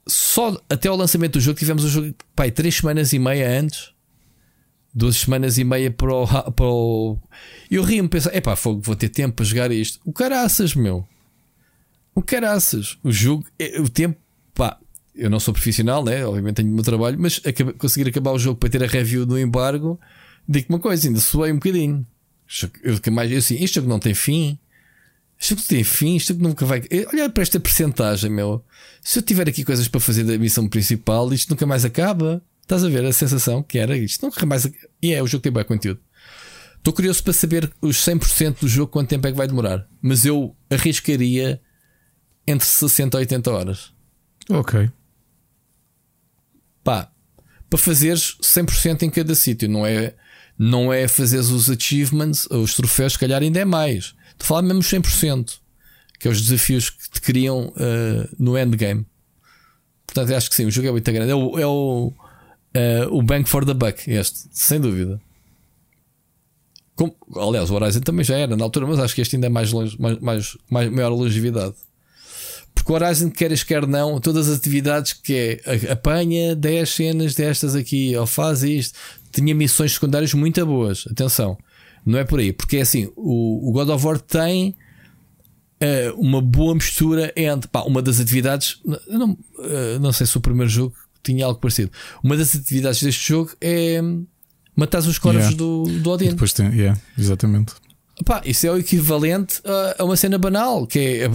só 0.07 0.57
até 0.69 0.89
o 0.89 0.95
lançamento 0.95 1.33
do 1.33 1.41
jogo 1.41 1.59
tivemos 1.59 1.83
o 1.83 1.89
jogo 1.89 2.15
pai, 2.37 2.53
três 2.53 2.77
semanas 2.77 3.13
e 3.13 3.19
meia 3.19 3.61
antes. 3.61 3.93
Duas 4.95 5.17
semanas 5.17 5.59
e 5.59 5.65
meia 5.65 5.91
para 5.91 6.15
o. 6.15 6.53
Para 6.53 6.67
o... 6.67 7.19
Eu 7.71 7.83
rio-me 7.83 8.09
pensar, 8.09 8.35
epá, 8.35 8.55
fogo, 8.55 8.81
vou 8.81 8.95
ter 8.95 9.09
tempo 9.09 9.35
para 9.35 9.45
jogar 9.45 9.73
isto. 9.73 9.99
O 10.05 10.13
caraças, 10.13 10.75
meu. 10.75 11.07
O 12.15 12.23
caraças. 12.23 12.97
O 13.03 13.11
jogo, 13.11 13.45
é, 13.59 13.81
o 13.81 13.89
tempo, 13.89 14.17
pá, 14.55 14.79
eu 15.15 15.29
não 15.29 15.41
sou 15.41 15.53
profissional, 15.53 16.05
né? 16.05 16.25
Obviamente 16.25 16.57
tenho 16.57 16.71
o 16.71 16.75
meu 16.75 16.85
trabalho, 16.85 17.19
mas 17.19 17.41
conseguir 17.79 18.09
acabar 18.09 18.33
o 18.33 18.39
jogo 18.39 18.59
para 18.59 18.69
ter 18.69 18.85
a 18.85 18.87
review 18.87 19.27
do 19.27 19.39
embargo, 19.39 19.99
digo 20.49 20.67
uma 20.69 20.79
coisa, 20.79 21.09
ainda 21.09 21.21
suei 21.21 21.51
um 21.51 21.57
bocadinho. 21.57 22.07
Eu, 22.83 23.13
mais, 23.13 23.31
eu 23.33 23.39
assim, 23.39 23.57
isto 23.57 23.83
não 23.83 23.99
tem 23.99 24.15
fim. 24.15 24.59
Isto 25.39 25.57
que 25.57 25.65
tem 25.67 25.83
fim, 25.83 26.17
isto 26.17 26.35
que 26.35 26.43
nunca 26.43 26.65
vai. 26.65 26.83
Olha 27.13 27.29
para 27.29 27.43
esta 27.43 27.59
percentagem, 27.59 28.31
meu. 28.31 28.65
Se 29.03 29.19
eu 29.19 29.23
tiver 29.23 29.49
aqui 29.49 29.65
coisas 29.65 29.89
para 29.89 30.01
fazer 30.01 30.25
da 30.25 30.39
missão 30.39 30.69
principal, 30.69 31.33
isto 31.33 31.51
nunca 31.51 31.67
mais 31.67 31.85
acaba. 31.85 32.43
Estás 32.65 32.85
a 32.85 32.89
ver 32.89 33.05
a 33.05 33.13
sensação 33.13 33.63
que 33.63 33.79
era 33.79 33.97
isto? 33.97 34.25
Nunca 34.25 34.45
mais. 34.47 34.69
E 35.03 35.13
é, 35.13 35.23
o 35.23 35.27
jogo 35.27 35.43
tem 35.43 35.53
bem 35.53 35.65
conteúdo. 35.65 36.01
Estou 36.79 36.93
curioso 36.93 37.23
para 37.23 37.33
saber 37.33 37.73
os 37.81 37.97
100% 37.99 38.61
do 38.61 38.69
jogo 38.69 38.91
quanto 38.91 39.09
tempo 39.09 39.27
é 39.27 39.31
que 39.31 39.37
vai 39.37 39.47
demorar. 39.47 39.87
Mas 40.03 40.25
eu 40.25 40.55
arriscaria 40.71 41.61
entre 42.47 42.67
60 42.67 43.17
e 43.17 43.21
80 43.21 43.51
horas. 43.51 43.93
Ok 44.51 44.91
pá, 46.85 47.11
para 47.69 47.79
fazeres 47.79 48.37
100% 48.43 49.03
em 49.03 49.11
cada 49.11 49.35
sítio, 49.35 49.69
não 49.69 49.85
é, 49.87 50.15
não 50.57 50.93
é 50.93 51.09
fazeres 51.09 51.49
os 51.49 51.71
achievements, 51.71 52.47
os 52.51 52.75
troféus, 52.75 53.15
se 53.15 53.19
calhar 53.19 53.43
ainda 53.43 53.59
é 53.59 53.65
mais. 53.65 54.15
De 54.39 54.47
falar 54.47 54.63
mesmo 54.63 54.83
100%, 54.83 55.59
que 56.21 56.29
é 56.29 56.31
os 56.31 56.43
desafios 56.43 56.91
que 56.91 57.11
te 57.11 57.21
criam 57.21 57.69
uh, 57.69 58.37
no 58.39 58.57
endgame. 58.59 59.07
Portanto, 60.07 60.35
acho 60.35 60.51
que 60.51 60.55
sim, 60.55 60.67
o 60.67 60.71
jogo 60.71 60.89
é 60.89 60.91
muito 60.93 61.11
grande. 61.11 61.31
É 61.31 61.35
o, 61.35 61.59
é 61.59 61.67
o, 61.67 62.13
uh, 62.77 63.15
o 63.15 63.23
Bank 63.23 63.49
for 63.49 63.65
the 63.65 63.75
Buck, 63.75 64.11
este, 64.11 64.49
sem 64.53 64.81
dúvida. 64.81 65.21
Como, 66.97 67.15
aliás, 67.37 67.71
o 67.71 67.75
Horizon 67.75 68.01
também 68.01 68.25
já 68.25 68.37
era 68.37 68.57
na 68.57 68.65
altura, 68.65 68.87
mas 68.87 68.99
acho 68.99 69.15
que 69.15 69.21
este 69.21 69.37
ainda 69.37 69.47
é 69.47 69.51
mais, 69.51 69.73
longe, 69.73 70.01
mais, 70.01 70.19
mais, 70.21 70.57
mais 70.71 70.91
maior 70.91 71.11
longevidade. 71.11 71.75
Porque 72.75 72.93
o 72.93 72.95
Horizon, 72.95 73.31
queres 73.31 73.63
quer 73.63 73.87
não, 73.87 74.21
todas 74.21 74.49
as 74.49 74.59
atividades 74.59 75.13
que 75.13 75.61
é 75.65 75.91
apanha 75.91 76.55
10 76.55 76.89
cenas 76.89 77.35
destas 77.35 77.75
aqui, 77.75 78.17
ou 78.17 78.27
faz 78.27 78.63
isto, 78.63 78.99
tinha 79.33 79.55
missões 79.55 79.95
secundárias 79.95 80.35
muito 80.35 80.65
boas. 80.65 81.05
Atenção, 81.11 81.57
não 82.05 82.19
é 82.19 82.25
por 82.25 82.39
aí, 82.39 82.53
porque 82.53 82.77
é 82.77 82.81
assim: 82.83 83.11
o, 83.17 83.71
o 83.71 83.73
God 83.73 83.89
of 83.89 84.07
War 84.07 84.21
tem 84.21 84.77
uh, 85.83 86.21
uma 86.21 86.41
boa 86.41 86.75
mistura 86.75 87.33
entre 87.37 87.69
pá, 87.69 87.83
uma 87.83 88.03
das 88.03 88.21
atividades. 88.21 88.81
Não, 89.09 89.33
uh, 89.33 89.99
não 90.01 90.13
sei 90.13 90.27
se 90.27 90.37
o 90.37 90.41
primeiro 90.41 90.71
jogo 90.71 90.95
tinha 91.25 91.47
algo 91.47 91.59
parecido. 91.59 91.91
Uma 92.23 92.37
das 92.37 92.55
atividades 92.55 93.03
deste 93.03 93.29
jogo 93.29 93.53
é 93.61 94.01
matar 94.77 95.01
os 95.01 95.19
corvos 95.19 95.43
yeah. 95.43 95.57
do, 95.57 95.85
do 95.85 96.11
Odin. 96.11 96.27
E 96.27 96.29
depois 96.31 96.53
tem, 96.53 96.69
yeah, 96.69 97.01
exatamente. 97.19 97.75
Pá, 98.25 98.41
isso 98.45 98.65
é 98.65 98.71
o 98.71 98.79
equivalente 98.79 99.61
a, 99.99 100.05
uma 100.05 100.17
cena 100.17 100.39
banal, 100.39 100.87
que 100.87 100.99
é 100.99 101.29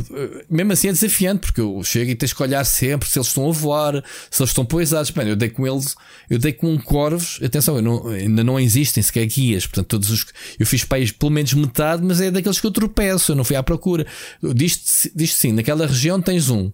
mesmo 0.50 0.72
assim 0.72 0.88
é 0.88 0.94
desafiante, 0.94 1.42
porque 1.42 1.60
eu 1.60 1.84
chego 1.84 2.10
e 2.10 2.16
tens 2.16 2.32
que 2.32 2.42
olhar 2.42 2.64
sempre 2.64 3.10
se 3.10 3.20
eles 3.20 3.28
estão 3.28 3.50
a 3.50 3.52
voar, 3.52 4.02
se 4.32 4.42
eles 4.42 4.52
estão 4.52 4.64
poisados. 4.64 5.12
Eu 5.14 5.36
dei 5.36 5.50
com 5.50 5.68
eles, 5.68 5.96
eu 6.30 6.40
dei 6.40 6.54
com 6.54 6.78
corvos, 6.80 7.38
atenção, 7.44 7.82
não, 7.82 8.08
ainda 8.08 8.46
não 8.46 8.58
existem 8.58 9.04
sequer 9.04 9.26
guias, 9.26 9.68
portanto, 9.68 9.88
todos 9.88 10.10
os 10.10 10.26
eu 10.58 10.66
fiz 10.66 10.86
país 10.86 11.12
pelo 11.12 11.32
menos 11.32 11.54
metade, 11.54 12.02
mas 12.02 12.22
é 12.22 12.32
daqueles 12.32 12.62
que 12.62 12.68
eu 12.68 12.72
tropeço, 12.72 13.34
eu 13.34 13.36
não 13.36 13.44
fui 13.44 13.58
à 13.58 13.64
procura. 13.64 14.08
Diz-te 14.42 15.12
diz 15.14 15.34
sim, 15.34 15.52
naquela 15.52 15.86
região 15.86 16.22
tens 16.22 16.50
um. 16.50 16.72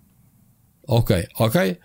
Ok, 0.88 1.28
ok, 1.40 1.80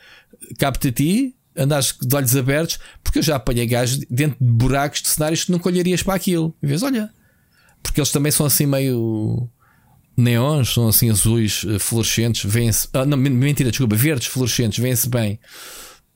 capta 0.58 0.90
ti, 0.90 1.34
andas 1.56 1.94
de 2.00 2.14
olhos 2.16 2.36
abertos, 2.36 2.78
porque 3.02 3.18
eu 3.18 3.22
já 3.22 3.36
apanhei 3.36 3.66
gajos 3.66 3.98
dentro 4.10 4.36
de 4.40 4.50
buracos 4.50 5.02
de 5.02 5.08
cenários 5.08 5.44
que 5.44 5.52
não 5.52 5.58
colherias 5.58 6.02
para 6.02 6.14
aquilo. 6.14 6.54
E 6.62 6.66
vês, 6.66 6.82
olha 6.82 7.10
porque 7.82 8.00
eles 8.00 8.12
também 8.12 8.32
são 8.32 8.46
assim 8.46 8.66
meio 8.66 9.48
neons, 10.16 10.74
são 10.74 10.88
assim 10.88 11.10
azuis, 11.10 11.64
eh, 11.66 11.78
fluorescentes, 11.78 12.50
vêm-se. 12.50 12.88
Ah, 12.92 13.06
não, 13.06 13.16
mentira, 13.16 13.70
desculpa, 13.70 13.96
verdes 13.96 14.28
fluorescentes, 14.28 14.78
vêm-se 14.78 15.08
bem. 15.08 15.38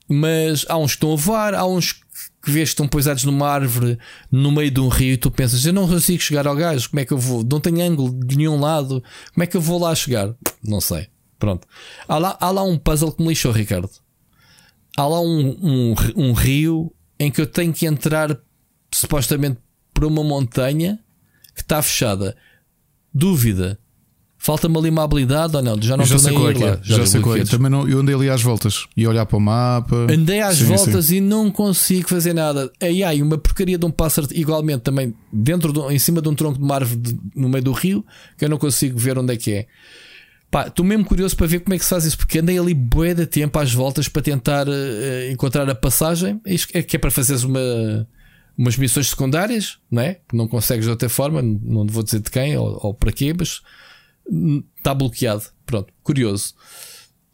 Mas 0.07 0.65
há 0.69 0.77
uns 0.77 0.91
que 0.91 0.97
estão 0.97 1.13
a 1.13 1.15
voar, 1.15 1.55
há 1.55 1.65
uns 1.65 1.93
que 1.93 2.51
vês 2.51 2.69
que 2.69 2.73
estão 2.73 2.87
pousados 2.87 3.23
numa 3.23 3.49
árvore 3.49 3.97
no 4.31 4.51
meio 4.51 4.69
de 4.69 4.79
um 4.79 4.87
rio 4.87 5.13
e 5.13 5.17
tu 5.17 5.31
pensas, 5.31 5.65
eu 5.65 5.73
não 5.73 5.87
consigo 5.87 6.21
chegar 6.21 6.45
ao 6.45 6.55
gajo, 6.55 6.89
como 6.89 6.99
é 6.99 7.05
que 7.05 7.11
eu 7.11 7.17
vou? 7.17 7.43
Não 7.43 7.59
tenho 7.59 7.81
ângulo 7.81 8.13
de 8.23 8.37
nenhum 8.37 8.59
lado, 8.59 9.03
como 9.33 9.43
é 9.43 9.47
que 9.47 9.57
eu 9.57 9.61
vou 9.61 9.79
lá 9.79 9.95
chegar? 9.95 10.33
Não 10.63 10.79
sei. 10.79 11.07
Pronto. 11.39 11.67
Há 12.07 12.17
lá, 12.17 12.37
há 12.39 12.51
lá 12.51 12.63
um 12.63 12.77
puzzle 12.77 13.11
que 13.11 13.21
me 13.21 13.29
lixou, 13.29 13.51
Ricardo. 13.51 13.89
Há 14.97 15.05
lá 15.07 15.21
um, 15.21 15.57
um, 15.61 15.95
um 16.15 16.33
rio 16.33 16.91
em 17.19 17.31
que 17.31 17.41
eu 17.41 17.47
tenho 17.47 17.73
que 17.73 17.85
entrar 17.85 18.37
supostamente 18.93 19.57
por 19.93 20.05
uma 20.05 20.23
montanha 20.23 20.99
que 21.53 21.61
está 21.61 21.81
fechada. 21.81 22.35
Dúvida. 23.13 23.79
Falta-me 24.37 24.77
ali 24.77 24.89
uma 24.91 25.03
habilidade 25.03 25.55
ou 25.55 25.63
não? 25.63 25.81
Já 25.81 25.97
não 25.97 26.05
já 26.05 26.19
sei 26.19 26.33
qual 26.33 26.49
é 26.49 26.53
que 26.53 26.63
é. 26.63 26.79
Já, 26.83 26.97
já 26.97 27.05
sei 27.07 27.19
qual 27.19 27.35
é. 27.35 27.43
Também 27.45 27.71
não, 27.71 27.87
eu 27.87 27.99
andei 27.99 28.13
ali 28.13 28.29
às 28.29 28.43
voltas 28.43 28.85
e 28.95 29.07
olhar 29.07 29.25
para 29.25 29.37
o 29.37 29.41
mapa. 29.41 30.05
Andei 30.07 30.39
às 30.39 30.57
sim, 30.57 30.65
voltas 30.65 31.05
sim. 31.05 31.15
e 31.15 31.21
não 31.21 31.49
consigo 31.49 32.07
fazer 32.07 32.33
nada. 32.33 32.71
Aí 32.79 33.03
há 33.03 33.11
uma 33.23 33.39
porcaria 33.39 33.77
de 33.77 33.85
um 33.85 33.89
pássaro, 33.89 34.27
igualmente 34.31 34.83
também 34.83 35.15
dentro 35.33 35.73
de, 35.73 35.79
em 35.91 35.97
cima 35.97 36.21
de 36.21 36.29
um 36.29 36.35
tronco 36.35 36.59
de 36.59 36.63
uma 36.63 36.75
árvore 36.75 36.99
de, 36.99 37.17
no 37.35 37.49
meio 37.49 37.63
do 37.63 37.71
rio, 37.71 38.05
que 38.37 38.45
eu 38.45 38.49
não 38.49 38.59
consigo 38.59 38.99
ver 38.99 39.17
onde 39.17 39.33
é 39.33 39.37
que 39.37 39.51
é. 39.51 39.67
Pá, 40.55 40.67
estou 40.67 40.85
mesmo 40.85 41.03
curioso 41.03 41.35
para 41.35 41.47
ver 41.47 41.59
como 41.59 41.73
é 41.73 41.77
que 41.77 41.83
se 41.83 41.89
faz 41.89 42.05
isso, 42.05 42.17
porque 42.17 42.39
andei 42.39 42.57
ali 42.57 42.73
bué 42.73 43.13
de 43.13 43.25
tempo 43.25 43.59
às 43.59 43.73
voltas 43.73 44.07
para 44.07 44.21
tentar 44.21 44.65
uh, 44.65 45.29
encontrar 45.29 45.69
a 45.69 45.75
passagem. 45.75 46.39
É 46.73 46.81
que 46.81 46.95
é 46.95 46.97
para 46.97 47.11
fazeres 47.11 47.43
uma 47.43 47.59
umas 48.57 48.77
missões 48.77 49.09
secundárias, 49.09 49.79
não 49.91 50.01
é? 50.01 50.21
Não 50.31 50.47
consegues 50.47 50.85
de 50.85 50.91
outra 50.91 51.09
forma, 51.09 51.41
não 51.41 51.85
vou 51.85 52.01
dizer 52.01 52.21
de 52.21 52.31
quem 52.31 52.55
ou, 52.57 52.79
ou 52.81 52.93
para 52.93 53.11
quê, 53.11 53.35
mas 53.37 53.63
está 54.77 54.93
bloqueado. 54.93 55.43
Pronto, 55.65 55.91
curioso. 56.01 56.53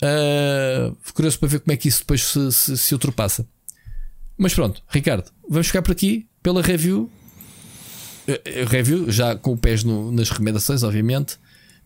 Uh, 0.01 0.98
curioso 1.14 1.38
para 1.38 1.48
ver 1.48 1.59
como 1.59 1.74
é 1.74 1.77
que 1.77 1.90
isso 1.90 2.00
depois 2.00 2.24
se, 2.24 2.51
se, 2.51 2.75
se, 2.75 2.93
ultrapassa. 2.95 3.48
Mas 4.35 4.56
pronto, 4.56 4.82
Ricardo, 4.88 5.30
vamos 5.48 5.67
ficar 5.67 5.83
por 5.83 5.91
aqui 5.91 6.27
pela 6.41 6.64
review. 6.64 7.08
Uh, 8.27 8.66
review, 8.67 9.11
já 9.11 9.35
com 9.35 9.51
o 9.51 9.58
pés 9.58 9.83
no, 9.83 10.11
nas 10.11 10.32
recomendações, 10.32 10.82
obviamente. 10.82 11.38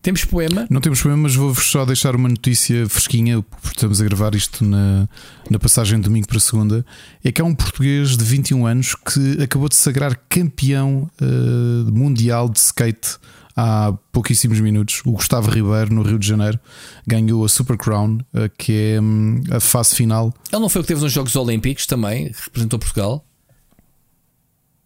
Temos 0.05 0.23
poema? 0.23 0.67
Não 0.69 0.79
temos 0.79 1.01
poema, 1.01 1.17
mas 1.23 1.33
vou-vos 1.33 1.65
só 1.65 1.83
deixar 1.83 2.15
uma 2.15 2.29
notícia 2.29 2.87
fresquinha, 2.87 3.41
porque 3.41 3.69
estamos 3.69 3.99
a 3.99 4.03
gravar 4.03 4.35
isto 4.35 4.63
na, 4.63 5.09
na 5.49 5.57
passagem 5.57 5.97
de 5.97 6.03
domingo 6.03 6.27
para 6.27 6.39
segunda. 6.39 6.85
É 7.23 7.31
que 7.31 7.41
há 7.41 7.43
um 7.43 7.55
português 7.55 8.15
de 8.15 8.23
21 8.23 8.67
anos 8.67 8.93
que 8.93 9.41
acabou 9.41 9.67
de 9.67 9.73
sagrar 9.73 10.15
campeão 10.29 11.09
uh, 11.19 11.91
mundial 11.91 12.47
de 12.47 12.59
skate 12.59 13.17
há 13.57 13.97
pouquíssimos 14.11 14.59
minutos. 14.59 15.01
O 15.07 15.13
Gustavo 15.13 15.49
Ribeiro, 15.49 15.91
no 15.91 16.03
Rio 16.03 16.19
de 16.19 16.27
Janeiro, 16.27 16.59
ganhou 17.07 17.43
a 17.43 17.49
Super 17.49 17.75
Crown, 17.75 18.19
uh, 18.31 18.47
que 18.59 18.93
é 18.93 19.01
um, 19.01 19.41
a 19.49 19.59
fase 19.59 19.95
final. 19.95 20.31
Ele 20.53 20.61
não 20.61 20.69
foi 20.69 20.81
o 20.81 20.83
que 20.83 20.89
teve 20.89 21.01
nos 21.01 21.11
Jogos 21.11 21.35
Olímpicos 21.35 21.87
também, 21.87 22.31
representou 22.43 22.77
Portugal? 22.77 23.25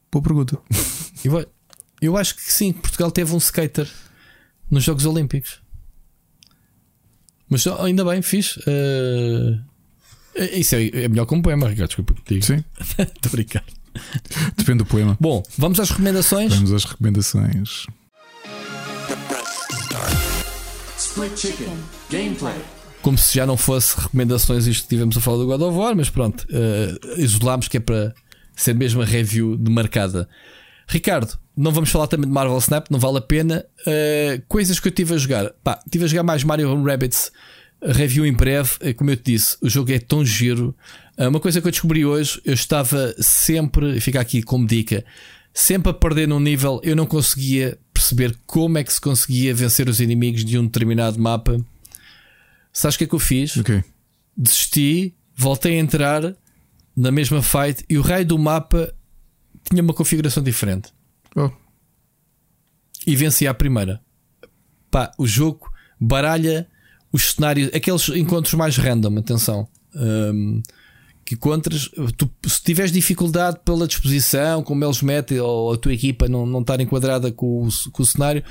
Boa 0.09 0.23
pergunta. 0.23 0.57
Eu, 1.25 1.45
eu 2.01 2.15
acho 2.15 2.37
que 2.37 2.41
sim, 2.41 2.71
Portugal 2.71 3.11
teve 3.11 3.33
um 3.33 3.37
skater 3.37 3.85
nos 4.69 4.83
Jogos 4.83 5.05
Olímpicos. 5.05 5.61
Mas 7.49 7.65
ainda 7.65 8.05
bem, 8.05 8.21
fiz. 8.21 8.57
Uh... 8.57 9.59
Isso 10.53 10.75
é, 10.75 10.87
é 10.87 11.07
melhor 11.07 11.25
que 11.25 11.33
um 11.33 11.41
poema, 11.41 11.67
Ricardo. 11.67 11.89
Desculpa. 11.89 12.15
Digo. 12.27 12.45
Sim. 12.45 12.63
Estou 12.97 13.31
brincando. 13.31 13.65
Depende 14.55 14.79
do 14.79 14.85
poema. 14.85 15.17
Bom, 15.19 15.43
vamos 15.57 15.79
às 15.79 15.89
recomendações. 15.89 16.53
Vamos 16.53 16.71
às 16.71 16.85
recomendações. 16.85 17.87
Split 20.97 21.37
Chicken 21.37 21.77
Gameplay. 22.11 22.55
Como 23.01 23.17
se 23.17 23.35
já 23.35 23.45
não 23.45 23.57
fosse 23.57 23.99
recomendações 23.99 24.67
isto 24.67 24.83
que 24.83 24.89
tivemos 24.89 25.17
a 25.17 25.21
falar 25.21 25.37
do 25.37 25.45
God 25.45 25.61
of 25.61 25.77
War, 25.77 25.95
mas 25.95 26.09
pronto, 26.09 26.45
uh, 26.49 27.19
isolámos 27.19 27.67
que 27.67 27.77
é 27.77 27.79
para 27.79 28.13
ser 28.55 28.75
mesmo 28.75 29.01
a 29.01 29.05
review 29.05 29.57
demarcada. 29.57 30.29
Ricardo, 30.87 31.39
não 31.59 31.73
vamos 31.73 31.89
falar 31.89 32.07
também 32.07 32.25
de 32.25 32.33
Marvel 32.33 32.57
Snap, 32.57 32.89
não 32.89 32.97
vale 32.97 33.17
a 33.17 33.21
pena. 33.21 33.65
Uh, 33.81 34.41
coisas 34.47 34.79
que 34.79 34.87
eu 34.87 34.91
tive 34.93 35.13
a 35.13 35.17
jogar. 35.17 35.49
Pá, 35.61 35.77
tive 35.91 36.05
a 36.05 36.07
jogar 36.07 36.23
mais 36.23 36.41
Mario 36.41 36.81
Rabbits. 36.81 37.33
Review 37.81 38.25
em 38.25 38.31
breve, 38.31 38.71
uh, 38.81 38.95
como 38.95 39.09
eu 39.09 39.17
te 39.17 39.33
disse, 39.33 39.57
o 39.61 39.69
jogo 39.69 39.91
é 39.91 39.99
tão 39.99 40.25
giro. 40.25 40.73
Uh, 41.17 41.27
uma 41.27 41.39
coisa 41.41 41.59
que 41.59 41.67
eu 41.67 41.71
descobri 41.71 42.05
hoje, 42.05 42.39
eu 42.45 42.53
estava 42.53 43.13
sempre, 43.19 43.99
fica 43.99 44.21
aqui 44.21 44.41
como 44.41 44.65
dica, 44.65 45.03
sempre 45.53 45.91
a 45.91 45.93
perder 45.93 46.29
num 46.29 46.39
nível, 46.39 46.79
eu 46.81 46.95
não 46.95 47.05
conseguia 47.05 47.77
perceber 47.93 48.37
como 48.45 48.77
é 48.77 48.83
que 48.83 48.93
se 48.93 49.01
conseguia 49.01 49.53
vencer 49.53 49.89
os 49.89 49.99
inimigos 49.99 50.45
de 50.45 50.57
um 50.57 50.63
determinado 50.63 51.19
mapa. 51.19 51.59
Sabes 52.71 52.95
o 52.95 52.99
que 52.99 53.03
é 53.03 53.07
que 53.07 53.15
eu 53.15 53.19
fiz? 53.19 53.57
Okay. 53.57 53.83
Desisti, 54.35 55.13
voltei 55.35 55.75
a 55.75 55.79
entrar 55.79 56.35
na 56.95 57.11
mesma 57.11 57.43
fight 57.43 57.83
e 57.89 57.97
o 57.97 58.01
raio 58.01 58.25
do 58.25 58.37
mapa 58.39 58.93
tinha 59.69 59.83
uma 59.83 59.93
configuração 59.93 60.41
diferente. 60.41 60.93
Oh. 61.35 61.49
E 63.05 63.15
vencia 63.15 63.49
a 63.49 63.53
primeira. 63.53 64.01
Pá, 64.91 65.11
o 65.17 65.27
jogo 65.27 65.71
baralha 65.99 66.67
os 67.11 67.31
cenários, 67.33 67.73
aqueles 67.73 68.07
encontros 68.09 68.53
mais 68.53 68.77
random, 68.77 69.17
atenção. 69.17 69.67
Um, 69.95 70.61
que 71.25 71.35
encontras, 71.35 71.91
tu, 72.17 72.29
se 72.47 72.63
tiveres 72.63 72.91
dificuldade 72.91 73.59
pela 73.63 73.87
disposição, 73.87 74.63
como 74.63 74.83
eles 74.83 75.01
metem, 75.03 75.39
ou 75.39 75.73
a 75.73 75.77
tua 75.77 75.93
equipa 75.93 76.27
não, 76.27 76.43
não 76.43 76.61
estar 76.61 76.81
enquadrada 76.81 77.31
com 77.31 77.67
o, 77.67 77.69
com 77.91 78.01
o 78.01 78.05
cenário, 78.05 78.43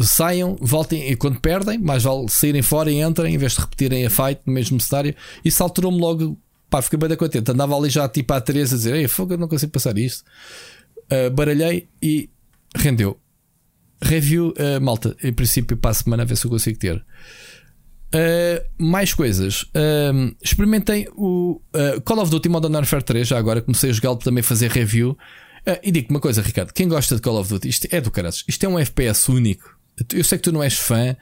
saiam, 0.00 0.54
voltem, 0.60 1.10
e 1.10 1.16
quando 1.16 1.40
perdem, 1.40 1.78
mais 1.78 2.02
vale 2.02 2.28
saírem 2.28 2.60
fora 2.60 2.90
e 2.90 3.00
entrem, 3.00 3.34
em 3.34 3.38
vez 3.38 3.52
de 3.52 3.60
repetirem 3.60 4.04
a 4.04 4.10
fight 4.10 4.40
no 4.44 4.52
mesmo 4.52 4.78
cenário. 4.78 5.14
Isso 5.42 5.62
alterou-me 5.62 5.98
logo 5.98 6.38
Pá, 6.68 6.82
fiquei 6.82 6.98
bem 6.98 7.16
contente. 7.16 7.48
Andava 7.50 7.76
ali 7.76 7.88
já 7.88 8.08
tipo 8.08 8.34
a 8.34 8.40
Teresa 8.40 8.74
a 8.74 8.78
dizer: 8.78 8.94
Ei, 8.94 9.06
fogo, 9.06 9.34
eu 9.34 9.38
não 9.38 9.46
consigo 9.46 9.70
passar 9.70 9.96
isto. 9.96 10.24
Uh, 11.10 11.30
baralhei 11.30 11.88
e 12.02 12.30
rendeu. 12.74 13.18
Review, 14.02 14.52
uh, 14.58 14.80
malta, 14.80 15.16
em 15.22 15.32
princípio, 15.32 15.76
para 15.76 15.90
a 15.90 15.94
semana, 15.94 16.22
a 16.22 16.26
ver 16.26 16.36
se 16.36 16.44
eu 16.46 16.50
consigo 16.50 16.78
ter. 16.78 17.04
Uh, 18.14 18.62
mais 18.78 19.12
coisas. 19.12 19.62
Uh, 19.62 20.34
experimentei 20.42 21.08
o 21.16 21.60
uh, 21.74 22.00
Call 22.02 22.20
of 22.20 22.30
Duty 22.30 22.48
Modern 22.48 22.74
Warfare 22.74 23.02
3. 23.02 23.26
Já 23.26 23.38
agora 23.38 23.60
comecei 23.60 23.90
a 23.90 23.92
jogá-lo 23.92 24.16
também 24.16 24.42
fazer 24.42 24.70
review. 24.70 25.16
e 25.82 25.90
digo 25.90 26.08
uma 26.10 26.20
coisa, 26.20 26.40
Ricardo: 26.40 26.72
quem 26.72 26.88
gosta 26.88 27.16
de 27.16 27.22
Call 27.22 27.38
of 27.38 27.50
Duty, 27.50 27.68
isto 27.68 27.88
é 27.90 28.00
do 28.00 28.10
caralho. 28.10 28.34
Isto 28.46 28.64
é 28.64 28.68
um 28.68 28.78
FPS 28.78 29.28
único. 29.28 29.76
Eu 30.12 30.24
sei 30.24 30.38
que 30.38 30.44
tu 30.44 30.52
não 30.52 30.62
és 30.62 30.74
fã, 30.74 31.16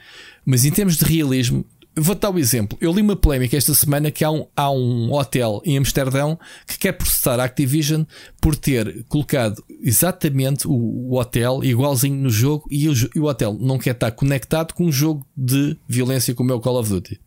mas 0.44 0.64
em 0.64 0.70
termos 0.70 0.96
de 0.96 1.04
realismo, 1.04 1.64
Vou 1.96 2.16
dar 2.16 2.30
o 2.30 2.34
um 2.34 2.38
exemplo. 2.38 2.76
Eu 2.80 2.92
li 2.92 3.00
uma 3.00 3.14
polémica 3.14 3.56
esta 3.56 3.72
semana 3.72 4.10
que 4.10 4.24
há 4.24 4.30
um, 4.30 4.46
há 4.56 4.68
um 4.68 5.12
hotel 5.12 5.62
em 5.64 5.78
Amsterdão 5.78 6.38
que 6.66 6.76
quer 6.76 6.92
processar 6.92 7.38
a 7.38 7.44
Activision 7.44 8.02
por 8.40 8.56
ter 8.56 9.04
colocado 9.04 9.62
exatamente 9.80 10.66
o, 10.66 10.72
o 10.72 11.16
hotel 11.16 11.62
igualzinho 11.62 12.16
no 12.16 12.30
jogo 12.30 12.66
e 12.68 12.88
o, 12.88 12.92
e 13.14 13.20
o, 13.20 13.26
hotel 13.26 13.56
não 13.60 13.78
quer 13.78 13.92
estar 13.92 14.10
conectado 14.10 14.74
com 14.74 14.86
um 14.86 14.92
jogo 14.92 15.24
de 15.36 15.78
violência 15.86 16.34
como 16.34 16.50
é 16.50 16.54
o 16.54 16.60
Call 16.60 16.80
of 16.80 16.90
Duty. 16.90 17.20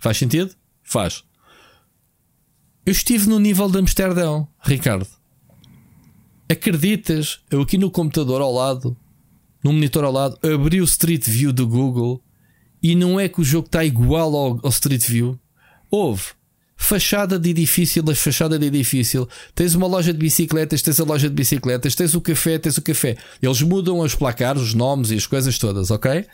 Faz 0.00 0.16
sentido? 0.16 0.54
Faz. 0.84 1.24
Eu 2.84 2.92
estive 2.92 3.28
no 3.28 3.40
nível 3.40 3.68
de 3.68 3.78
Amsterdão, 3.78 4.46
Ricardo. 4.60 5.08
Acreditas? 6.48 7.40
Eu 7.50 7.62
aqui 7.62 7.76
no 7.76 7.90
computador 7.90 8.40
ao 8.40 8.52
lado, 8.52 8.96
no 9.64 9.72
monitor 9.72 10.04
ao 10.04 10.12
lado, 10.12 10.38
abri 10.46 10.80
o 10.80 10.84
Street 10.84 11.24
View 11.28 11.52
do 11.52 11.66
Google 11.66 12.22
e 12.90 12.94
não 12.94 13.18
é 13.18 13.28
que 13.28 13.40
o 13.40 13.44
jogo 13.44 13.66
está 13.66 13.84
igual 13.84 14.34
ao, 14.36 14.60
ao 14.62 14.70
Street 14.70 15.04
View. 15.08 15.38
Houve 15.90 16.22
fachada 16.76 17.38
de 17.38 17.50
edifício, 17.50 18.00
das 18.00 18.18
fachada 18.18 18.56
de 18.58 18.66
edifício. 18.66 19.28
Tens 19.54 19.74
uma 19.74 19.88
loja 19.88 20.12
de 20.12 20.18
bicicletas, 20.18 20.82
tens 20.82 21.00
a 21.00 21.04
loja 21.04 21.28
de 21.28 21.34
bicicletas, 21.34 21.96
tens 21.96 22.14
o 22.14 22.20
café, 22.20 22.58
tens 22.58 22.76
o 22.76 22.82
café. 22.82 23.16
Eles 23.42 23.60
mudam 23.62 23.98
os 23.98 24.14
placares, 24.14 24.62
os 24.62 24.74
nomes 24.74 25.10
e 25.10 25.16
as 25.16 25.26
coisas 25.26 25.58
todas, 25.58 25.90
ok? 25.90 26.26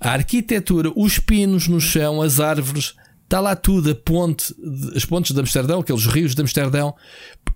A 0.00 0.10
arquitetura, 0.10 0.90
os 0.96 1.18
pinos 1.18 1.68
no 1.68 1.80
chão, 1.80 2.20
as 2.20 2.40
árvores, 2.40 2.94
está 3.22 3.38
lá 3.38 3.54
tudo, 3.54 3.90
a 3.90 3.94
ponte, 3.94 4.52
as 4.96 5.04
pontes 5.04 5.32
de 5.32 5.40
Amsterdão, 5.40 5.80
aqueles 5.80 6.06
rios 6.06 6.34
de 6.34 6.42
Amsterdão. 6.42 6.94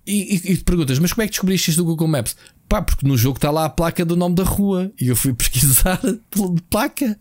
E, 0.06 0.36
e, 0.36 0.52
e 0.52 0.56
te 0.56 0.64
perguntas, 0.64 0.98
mas 0.98 1.12
como 1.12 1.22
é 1.22 1.26
que 1.26 1.32
descobriste 1.32 1.70
isto 1.70 1.78
do 1.78 1.86
Google 1.86 2.08
Maps? 2.08 2.36
Pá, 2.68 2.82
porque 2.82 3.06
no 3.06 3.16
jogo 3.16 3.38
está 3.38 3.50
lá 3.50 3.64
a 3.64 3.70
placa 3.70 4.04
do 4.04 4.14
nome 4.14 4.34
da 4.34 4.44
rua. 4.44 4.92
E 5.00 5.08
eu 5.08 5.16
fui 5.16 5.32
pesquisar 5.34 6.00
de 6.02 6.62
placa. 6.68 7.18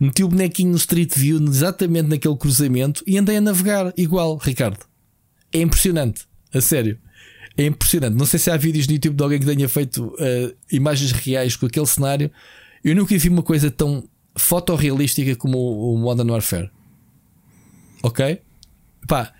Meti 0.00 0.24
o 0.24 0.28
bonequinho 0.28 0.70
no 0.70 0.76
Street 0.76 1.12
View, 1.14 1.38
exatamente 1.46 2.08
naquele 2.08 2.36
cruzamento, 2.36 3.04
e 3.06 3.18
andei 3.18 3.36
a 3.36 3.40
navegar 3.40 3.92
igual, 3.96 4.36
Ricardo. 4.36 4.78
É 5.52 5.60
impressionante. 5.60 6.26
A 6.52 6.60
sério. 6.60 6.98
É 7.56 7.66
impressionante. 7.66 8.16
Não 8.16 8.26
sei 8.26 8.38
se 8.38 8.50
há 8.50 8.56
vídeos 8.56 8.86
no 8.86 8.94
YouTube 8.94 9.16
de 9.16 9.22
alguém 9.22 9.38
que 9.38 9.46
tenha 9.46 9.68
feito 9.68 10.06
uh, 10.06 10.54
imagens 10.70 11.12
reais 11.12 11.56
com 11.56 11.66
aquele 11.66 11.86
cenário. 11.86 12.30
Eu 12.82 12.94
nunca 12.94 13.16
vi 13.16 13.28
uma 13.28 13.42
coisa 13.42 13.70
tão 13.70 14.08
fotorrealística 14.34 15.34
como 15.36 15.58
o, 15.58 15.94
o 15.94 15.98
Modern 15.98 16.30
Warfare. 16.30 16.70
Ok? 18.02 18.40
Pá, 19.08 19.32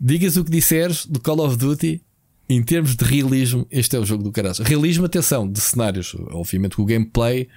digas 0.00 0.36
o 0.36 0.44
que 0.44 0.50
disseres 0.50 1.06
do 1.06 1.20
Call 1.20 1.40
of 1.40 1.56
Duty, 1.56 2.02
em 2.48 2.62
termos 2.62 2.94
de 2.94 3.04
realismo, 3.04 3.66
este 3.70 3.96
é 3.96 3.98
o 3.98 4.04
jogo 4.04 4.22
do 4.22 4.30
caralho. 4.30 4.54
Realismo, 4.62 5.04
atenção, 5.06 5.50
de 5.50 5.60
cenários. 5.60 6.14
Obviamente 6.30 6.76
que 6.76 6.82
o 6.82 6.84
gameplay 6.84 7.48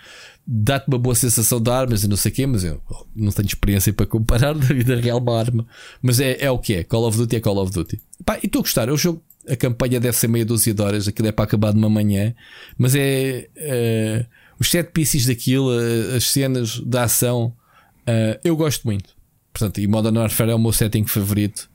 dá-te 0.45 0.87
uma 0.87 0.97
boa 0.97 1.13
sensação 1.13 1.61
de 1.61 1.69
armas 1.69 2.03
e 2.03 2.07
não 2.07 2.17
sei 2.17 2.31
o 2.31 2.35
quê, 2.35 2.47
mas 2.47 2.63
eu 2.63 2.81
não 3.15 3.31
tenho 3.31 3.45
experiência 3.45 3.93
para 3.93 4.07
comparar 4.07 4.53
da 4.57 4.65
vida 4.65 4.99
real 4.99 5.19
uma 5.19 5.37
arma. 5.37 5.67
Mas 6.01 6.19
é, 6.19 6.37
é 6.43 6.49
o 6.49 6.57
que 6.57 6.73
é. 6.73 6.83
Call 6.83 7.07
of 7.07 7.17
Duty 7.17 7.35
é 7.35 7.39
Call 7.39 7.57
of 7.57 7.71
Duty. 7.71 8.01
Pá, 8.25 8.39
e 8.41 8.47
estou 8.47 8.61
a 8.61 8.63
gostar. 8.63 8.89
É 8.89 8.91
o 8.91 8.97
jogo, 8.97 9.21
a 9.47 9.55
campanha 9.55 9.99
deve 9.99 10.17
ser 10.17 10.27
meia 10.27 10.45
dúzia 10.45 10.73
de 10.73 10.81
horas, 10.81 11.07
aquilo 11.07 11.27
é 11.27 11.31
para 11.31 11.45
acabar 11.45 11.71
de 11.71 11.77
uma 11.77 11.89
manhã, 11.89 12.33
mas 12.77 12.95
é. 12.95 13.47
é 13.55 14.25
os 14.59 14.69
sete 14.69 14.91
pieces 14.91 15.25
daquilo, 15.25 15.71
as 16.15 16.25
cenas 16.25 16.81
da 16.81 17.03
ação, 17.03 17.53
uh, 18.01 18.37
eu 18.43 18.57
gosto 18.57 18.83
muito. 18.83 19.15
Portanto, 19.53 19.79
e 19.79 19.87
Modern 19.87 20.17
Warfare 20.17 20.51
é 20.51 20.55
o 20.55 20.59
meu 20.59 20.73
setting 20.73 21.05
favorito 21.05 21.69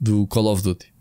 do 0.00 0.26
Call 0.26 0.46
of 0.46 0.62
Duty. 0.62 0.91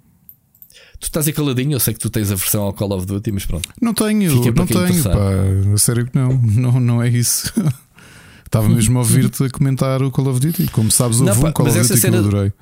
Tu 1.02 1.06
estás 1.06 1.28
aí 1.28 1.34
caladinho, 1.34 1.74
eu 1.74 1.80
sei 1.80 1.96
que 1.96 2.00
tu 2.00 2.12
tens 2.12 2.32
a 2.32 2.36
versão 2.36 2.62
ao 2.62 2.74
Call 2.74 2.94
of 2.94 3.08
Duty, 3.08 3.32
mas 3.32 3.44
pronto. 3.44 3.68
Não 3.82 3.92
tenho, 3.92 4.36
não 4.36 4.66
tenho, 4.68 5.04
pá. 5.04 5.74
A 5.74 5.78
sério 5.80 6.06
que 6.06 6.16
não, 6.16 6.38
não, 6.38 6.80
não 6.80 7.02
é 7.02 7.10
isso. 7.10 7.52
Estava 8.46 8.70
mesmo 8.70 9.00
a 9.00 9.02
ouvir-te 9.02 9.44
a 9.46 9.50
comentar 9.50 10.04
o 10.04 10.12
Call 10.12 10.28
of 10.28 10.40
Duty. 10.40 10.68
Como 10.68 10.92
sabes, 10.92 11.20
houve 11.20 11.42
não, 11.42 11.50
um 11.50 11.52
Call 11.52 11.66
of 11.66 11.80
Duty 11.80 11.98
cena... 11.98 12.18
que 12.18 12.24
eu 12.24 12.28
adorei. 12.28 12.54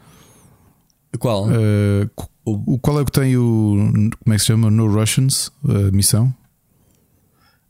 Qual? 1.19 1.47
Uh, 1.49 2.09
o, 2.45 2.79
qual 2.79 3.01
é 3.01 3.05
que 3.05 3.11
tem 3.11 3.35
o. 3.35 3.91
Como 4.23 4.33
é 4.33 4.35
que 4.35 4.39
se 4.39 4.45
chama? 4.45 4.71
No 4.71 4.87
Russians, 4.87 5.51
a 5.67 5.91
missão? 5.91 6.33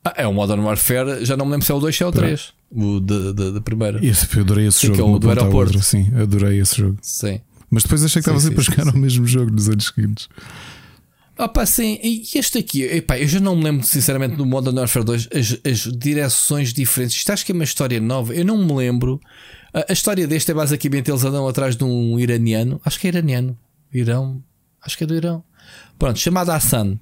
Ah, 0.05 0.13
é 0.17 0.27
o 0.27 0.33
Modern 0.33 0.61
Warfare, 0.61 1.25
já 1.25 1.35
não 1.35 1.45
me 1.45 1.53
lembro 1.53 1.65
se 1.65 1.71
é 1.71 1.75
o 1.75 1.79
2 1.79 2.01
ou 2.01 2.05
é 2.05 2.09
o 2.09 2.13
3. 2.13 2.53
O 2.71 2.99
da 2.99 3.61
primeira. 3.61 3.99
eu 4.03 4.41
adorei 4.41 4.67
esse 4.67 4.79
sim, 4.79 4.87
jogo. 4.87 4.97
Que 4.97 5.01
é 5.01 5.05
o 5.15 5.19
do 5.19 5.29
aeroporto. 5.29 5.57
Outra, 5.57 5.81
sim, 5.81 6.11
adorei 6.15 6.59
esse 6.59 6.77
jogo. 6.77 6.97
Sim. 7.01 7.41
Mas 7.69 7.83
depois 7.83 8.03
achei 8.03 8.21
que 8.21 8.29
estava 8.29 8.39
sempre 8.39 8.59
a 8.59 8.63
jogar 8.63 8.93
o 8.93 8.97
mesmo 8.97 9.25
jogo 9.25 9.51
nos 9.51 9.69
anos 9.69 9.85
seguintes. 9.85 10.27
Opa, 11.39 11.65
sim, 11.65 11.97
e 12.03 12.27
este 12.35 12.57
aqui, 12.57 12.83
epá, 12.83 13.17
eu 13.17 13.25
já 13.25 13.39
não 13.39 13.55
me 13.55 13.63
lembro 13.63 13.87
sinceramente 13.87 14.35
do 14.35 14.45
Modern 14.45 14.77
Warfare 14.77 15.05
2 15.05 15.29
as, 15.33 15.57
as 15.65 15.97
direções 15.97 16.73
diferentes. 16.73 17.15
Isto 17.15 17.31
acho 17.31 17.45
que 17.45 17.53
é 17.53 17.55
uma 17.55 17.63
história 17.63 17.97
nova, 18.01 18.35
eu 18.35 18.43
não 18.43 18.57
me 18.57 18.73
lembro. 18.73 19.21
A, 19.73 19.85
a, 19.87 19.93
história 19.93 20.27
deste 20.27 20.51
é 20.51 20.53
basicamente 20.53 21.09
eles 21.09 21.23
andam 21.23 21.47
atrás 21.47 21.77
de 21.77 21.83
um 21.85 22.19
iraniano, 22.19 22.81
acho 22.83 22.99
que 22.99 23.07
é 23.07 23.11
iraniano, 23.11 23.57
Irão, 23.93 24.43
acho 24.81 24.97
que 24.97 25.05
é 25.05 25.07
do 25.07 25.15
Irão, 25.15 25.41
pronto, 25.97 26.19
chamado 26.19 26.49
Hassan, 26.49 26.99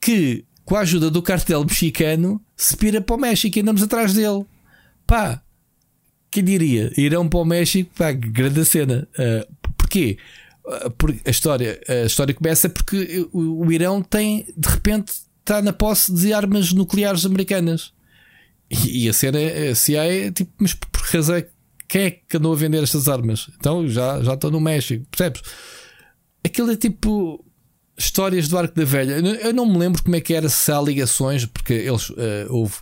que 0.00 0.44
com 0.64 0.74
a 0.74 0.80
ajuda 0.80 1.08
do 1.08 1.22
cartel 1.22 1.62
mexicano 1.62 2.42
se 2.56 2.76
pira 2.76 3.00
para 3.00 3.14
o 3.14 3.20
México 3.20 3.56
e 3.56 3.62
andamos 3.62 3.84
atrás 3.84 4.14
dele. 4.14 4.44
Pá, 5.06 5.40
quem 6.28 6.42
diria? 6.42 6.92
Irão 6.96 7.28
para 7.28 7.38
o 7.38 7.44
México, 7.44 7.90
pá, 7.96 8.10
grande 8.10 8.64
cena. 8.64 9.08
Uh, 9.14 9.57
porquê? 9.88 10.18
Uh, 10.64 10.90
porque 10.90 11.20
a 11.24 11.30
história, 11.30 11.80
a 11.88 12.06
história 12.06 12.34
começa 12.34 12.68
porque 12.68 13.26
o, 13.32 13.72
Irão 13.72 14.02
tem, 14.02 14.46
de 14.56 14.68
repente, 14.68 15.12
está 15.40 15.62
na 15.62 15.72
posse 15.72 16.12
de 16.12 16.32
armas 16.32 16.72
nucleares 16.72 17.24
americanas. 17.24 17.92
E, 18.70 19.04
e 19.04 19.08
a 19.08 19.12
cena, 19.14 19.38
a 19.70 19.74
CIA 19.74 20.26
é 20.26 20.30
tipo, 20.30 20.52
mas 20.58 20.74
por 20.74 20.90
que 20.90 21.16
razão 21.16 21.36
é 21.36 21.46
quem 21.88 22.02
é 22.02 22.10
que 22.10 22.36
andou 22.36 22.52
a 22.52 22.56
vender 22.56 22.82
estas 22.82 23.08
armas? 23.08 23.48
Então 23.58 23.88
já, 23.88 24.22
já 24.22 24.34
estão 24.34 24.50
no 24.50 24.60
México, 24.60 25.06
percebes? 25.10 25.40
Aquilo 26.44 26.70
é 26.70 26.76
tipo 26.76 27.42
histórias 27.96 28.46
do 28.46 28.56
Arco 28.56 28.74
da 28.74 28.84
Velha. 28.84 29.14
Eu 29.42 29.52
não 29.52 29.66
me 29.66 29.78
lembro 29.78 30.02
como 30.02 30.14
é 30.14 30.20
que 30.20 30.32
era 30.32 30.48
se 30.48 30.70
há 30.70 30.80
ligações, 30.80 31.46
porque 31.46 31.72
eles 31.72 32.10
uh, 32.10 32.16
houve 32.50 32.74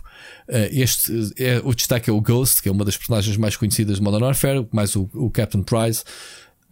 uh, 0.49 0.69
este 0.71 1.33
é, 1.37 1.59
o 1.63 1.73
destaque 1.73 2.09
é 2.09 2.13
o 2.13 2.21
Ghost, 2.21 2.61
que 2.61 2.69
é 2.69 2.71
uma 2.71 2.85
das 2.85 2.97
personagens 2.97 3.35
mais 3.37 3.55
conhecidas 3.55 3.95
de 3.95 4.03
Modern 4.03 4.25
Warfare, 4.25 4.67
mais 4.71 4.95
o, 4.95 5.09
o 5.13 5.31
Captain 5.31 5.63
Price, 5.63 6.03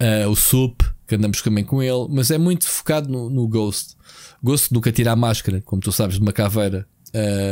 uh, 0.02 0.30
o 0.30 0.36
Soup, 0.36 0.82
que 1.08 1.16
andamos 1.16 1.42
também 1.42 1.64
com 1.64 1.82
ele, 1.82 2.08
mas 2.10 2.32
é 2.32 2.38
muito 2.38 2.68
focado 2.68 3.10
no, 3.10 3.30
no 3.30 3.48
Ghost. 3.48 3.96
Ghost 4.44 4.74
nunca 4.74 4.92
tira 4.92 5.12
a 5.12 5.16
máscara, 5.16 5.62
como 5.62 5.82
tu 5.82 5.92
sabes, 5.92 6.16
de 6.16 6.22
uma 6.22 6.34
caveira. 6.34 6.88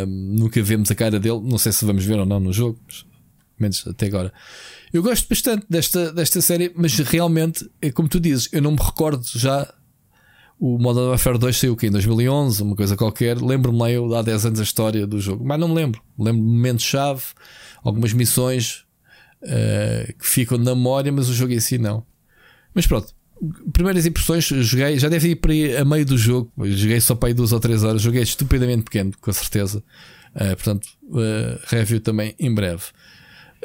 nunca 0.08 0.62
vemos 0.62 0.90
a 0.92 0.96
cara 0.96 1.20
dele. 1.20 1.42
Não 1.44 1.58
sei 1.58 1.72
se 1.72 1.86
vamos 1.86 2.04
ver 2.04 2.20
ou 2.20 2.26
não 2.26 2.40
no 2.40 2.52
jogo, 2.52 2.80
mas 2.88 3.06
menos 3.60 3.86
até 3.88 4.08
agora. 4.08 4.32
Eu 4.92 5.02
gosto 5.02 5.28
bastante 5.28 5.66
desta, 5.70 6.12
desta 6.12 6.42
série, 6.42 6.72
mas 6.76 6.98
realmente, 7.00 7.68
é 7.82 7.92
como 7.92 8.08
tu 8.08 8.20
dizes, 8.20 8.50
eu 8.52 8.62
não 8.62 8.72
me 8.72 8.78
recordo 8.78 9.26
já. 9.34 9.74
O 10.60 10.78
Modern 10.78 11.08
Warfare 11.08 11.38
2 11.38 11.58
saiu 11.58 11.74
aqui 11.74 11.88
em 11.88 11.92
2011, 11.92 12.62
uma 12.62 12.76
coisa 12.76 12.96
qualquer. 12.96 13.42
Lembro-me 13.42 13.80
lá 13.80 13.92
eu 13.92 14.14
há 14.16 14.22
10 14.22 14.46
anos 14.46 14.60
a 14.60 14.64
história 14.64 15.08
do 15.08 15.20
jogo, 15.20 15.44
mas 15.44 15.60
não 15.60 15.68
me 15.68 15.76
lembro. 15.76 16.02
Lembro 16.18 16.42
de 16.42 16.48
momentos-chave, 16.48 17.24
algumas 17.84 18.14
missões 18.14 18.86
uh, 19.42 20.14
que 20.18 20.28
ficam 20.28 20.58
na 20.58 20.76
memória, 20.76 21.12
mas 21.12 21.28
o 21.28 21.34
jogo 21.34 21.54
em 21.54 21.60
si 21.60 21.78
não. 21.78 22.06
Mas 22.74 22.88
pronto, 22.88 23.14
primeiras 23.72 24.06
impressões, 24.06 24.46
joguei, 24.46 24.98
já 24.98 25.10
deve 25.10 25.30
ir 25.30 25.36
para 25.36 25.54
a 25.82 25.86
meio 25.86 26.06
do 26.06 26.18
jogo. 26.18 26.52
Joguei 26.58 27.00
só 27.02 27.16
para 27.16 27.30
aí 27.30 27.34
duas 27.34 27.52
ou 27.52 27.60
três 27.60 27.84
horas, 27.84 28.02
joguei 28.02 28.22
estupidamente 28.22 28.84
pequeno, 28.84 29.12
com 29.20 29.34
certeza. 29.34 29.84
Uh, 30.36 30.56
portanto, 30.56 30.88
uh, 31.04 31.60
review 31.68 32.00
também 32.00 32.36
em 32.40 32.54
breve. 32.54 32.84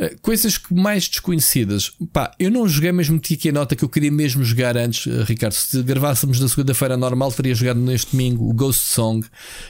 Eh, 0.00 0.14
coisas 0.22 0.60
mais 0.70 1.08
desconhecidas. 1.08 1.90
Pá, 2.12 2.32
eu 2.38 2.50
não 2.50 2.68
joguei 2.68 2.92
mesmo 2.92 3.16
aqui 3.16 3.48
a 3.48 3.52
nota 3.52 3.74
que 3.74 3.84
eu 3.84 3.88
queria 3.88 4.12
mesmo 4.12 4.44
jogar 4.44 4.76
antes, 4.76 5.06
uh, 5.06 5.24
Ricardo. 5.24 5.52
Se 5.52 5.82
gravássemos 5.82 6.38
na 6.38 6.48
segunda-feira 6.48 6.96
normal, 6.96 7.32
teria 7.32 7.54
jogado 7.54 7.80
neste 7.80 8.12
domingo 8.12 8.48
o 8.48 8.54
Ghost 8.54 8.84
Song. 8.86 9.26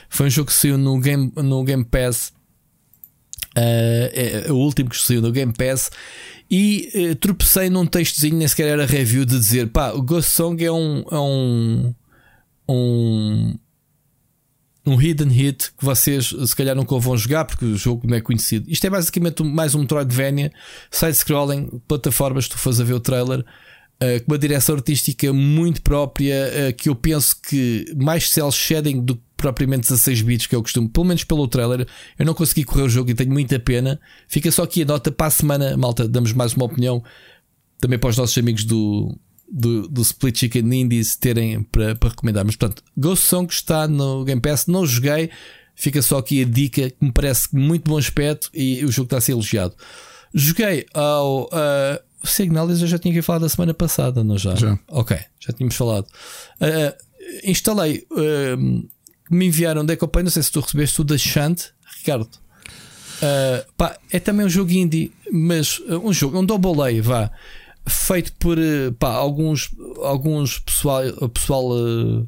Foi 0.07 0.27
um 0.27 0.29
jogo 0.29 0.47
que 0.47 0.53
saiu 0.53 0.77
no 0.77 0.99
Game, 0.99 1.31
no 1.35 1.63
game 1.63 1.83
Pass. 1.83 2.31
Uh, 3.57 4.05
é, 4.13 4.43
é, 4.47 4.51
o 4.51 4.55
último 4.55 4.89
que 4.89 4.97
saiu 4.97 5.21
no 5.21 5.31
Game 5.31 5.51
Pass. 5.51 5.89
E 6.49 6.89
uh, 6.95 7.15
tropecei 7.15 7.69
num 7.69 7.85
textozinho, 7.85 8.37
nem 8.37 8.47
sequer 8.47 8.67
era 8.69 8.85
review, 8.85 9.25
de 9.25 9.37
dizer: 9.37 9.67
pá, 9.69 9.91
o 9.91 10.01
Ghost 10.01 10.31
Song 10.31 10.63
é 10.63 10.71
um. 10.71 11.03
É 11.11 11.19
um, 11.19 11.95
um 12.67 13.53
um 14.85 14.95
hidden 14.95 15.29
hit 15.29 15.71
que 15.77 15.85
vocês 15.85 16.33
se 16.45 16.55
calhar 16.55 16.75
nunca 16.75 16.97
vão 16.97 17.15
jogar 17.15 17.45
porque 17.45 17.65
o 17.65 17.77
jogo 17.77 18.07
não 18.07 18.17
é 18.17 18.21
conhecido. 18.21 18.69
Isto 18.69 18.87
é 18.87 18.89
basicamente 18.89 19.43
mais 19.43 19.75
um 19.75 19.81
Metroidvania, 19.81 20.51
side-scrolling, 20.89 21.81
plataformas, 21.87 22.47
tu 22.47 22.57
fazes 22.57 22.81
a 22.81 22.83
ver 22.83 22.93
o 22.93 22.99
trailer, 22.99 23.39
uh, 23.41 24.23
com 24.25 24.31
uma 24.31 24.37
direção 24.37 24.75
artística 24.75 25.31
muito 25.31 25.81
própria, 25.81 26.69
uh, 26.69 26.73
que 26.73 26.89
eu 26.89 26.95
penso 26.95 27.35
que 27.41 27.93
mais 27.95 28.29
cel 28.29 28.51
shading 28.51 29.01
do 29.01 29.15
que 29.15 29.21
propriamente 29.39 29.87
16 29.87 30.21
bits, 30.21 30.47
que 30.47 30.53
é 30.53 30.57
o 30.57 30.61
costume, 30.61 30.89
pelo 30.89 31.05
menos 31.05 31.23
pelo 31.23 31.47
trailer. 31.47 31.87
Eu 32.17 32.25
não 32.25 32.33
consegui 32.33 32.65
correr 32.65 32.83
o 32.83 32.89
jogo 32.89 33.09
e 33.09 33.13
tenho 33.13 33.31
muita 33.31 33.57
pena. 33.57 33.97
Fica 34.27 34.51
só 34.51 34.63
aqui 34.63 34.81
a 34.81 34.85
nota 34.85 35.11
para 35.11 35.27
a 35.27 35.29
semana, 35.29 35.77
malta, 35.77 36.07
damos 36.07 36.33
mais 36.33 36.53
uma 36.53 36.65
opinião 36.65 37.01
também 37.79 37.97
para 37.97 38.09
os 38.09 38.17
nossos 38.17 38.37
amigos 38.37 38.65
do, 38.65 39.17
do, 39.49 39.87
do 39.87 40.01
Split 40.01 40.37
Chicken 40.37 40.73
Indies 40.73 41.15
terem 41.15 41.63
para, 41.63 41.95
para 41.95 42.09
recomendar. 42.09 42.43
Mas 42.43 42.57
portanto, 42.57 42.83
Ghost 42.97 43.25
Song 43.25 43.49
está 43.49 43.87
no 43.87 44.25
Game 44.25 44.41
Pass, 44.41 44.67
não 44.67 44.85
joguei, 44.85 45.29
fica 45.73 46.01
só 46.01 46.17
aqui 46.17 46.41
a 46.41 46.45
dica 46.45 46.89
que 46.89 46.97
me 46.99 47.13
parece 47.13 47.55
muito 47.55 47.89
bom 47.89 47.97
aspecto 47.97 48.49
e 48.53 48.83
o 48.83 48.91
jogo 48.91 49.05
está 49.05 49.17
a 49.19 49.21
ser 49.21 49.31
elogiado. 49.31 49.73
Joguei 50.33 50.85
ao 50.93 51.45
uh, 51.45 52.27
Signalis, 52.27 52.81
eu 52.81 52.87
já 52.87 52.99
tinha 52.99 53.13
que 53.13 53.21
falar 53.21 53.39
da 53.39 53.47
semana 53.47 53.73
passada, 53.73 54.21
não 54.21 54.37
já? 54.37 54.53
Já. 54.55 54.77
Ok, 54.89 55.17
já 55.39 55.53
tínhamos 55.53 55.77
falado. 55.77 56.07
Uh, 56.59 56.93
instalei, 57.45 58.05
uh, 58.11 58.89
me 59.29 59.47
enviaram 59.47 59.85
Deco 59.85 60.07
Pay, 60.07 60.23
não 60.23 60.31
sei 60.31 60.43
se 60.43 60.51
tu 60.51 60.59
recebeste 60.59 61.01
o 61.01 61.03
da 61.03 61.17
Shant, 61.17 61.65
Ricardo. 61.97 62.29
Uh, 63.21 63.73
pá, 63.75 63.97
é 64.11 64.19
também 64.19 64.45
um 64.45 64.49
jogo 64.49 64.71
indie, 64.71 65.11
mas 65.31 65.79
uh, 65.79 65.99
um 66.03 66.13
jogo, 66.13 66.39
um 66.39 66.45
double 66.45 66.81
A, 66.81 67.01
vá 67.01 67.31
feito 67.89 68.31
por 68.33 68.57
eh, 68.57 68.91
pá, 68.97 69.09
alguns, 69.09 69.71
alguns 70.03 70.59
pessoal, 70.59 71.01
pessoal 71.29 71.71
uh, 71.71 72.27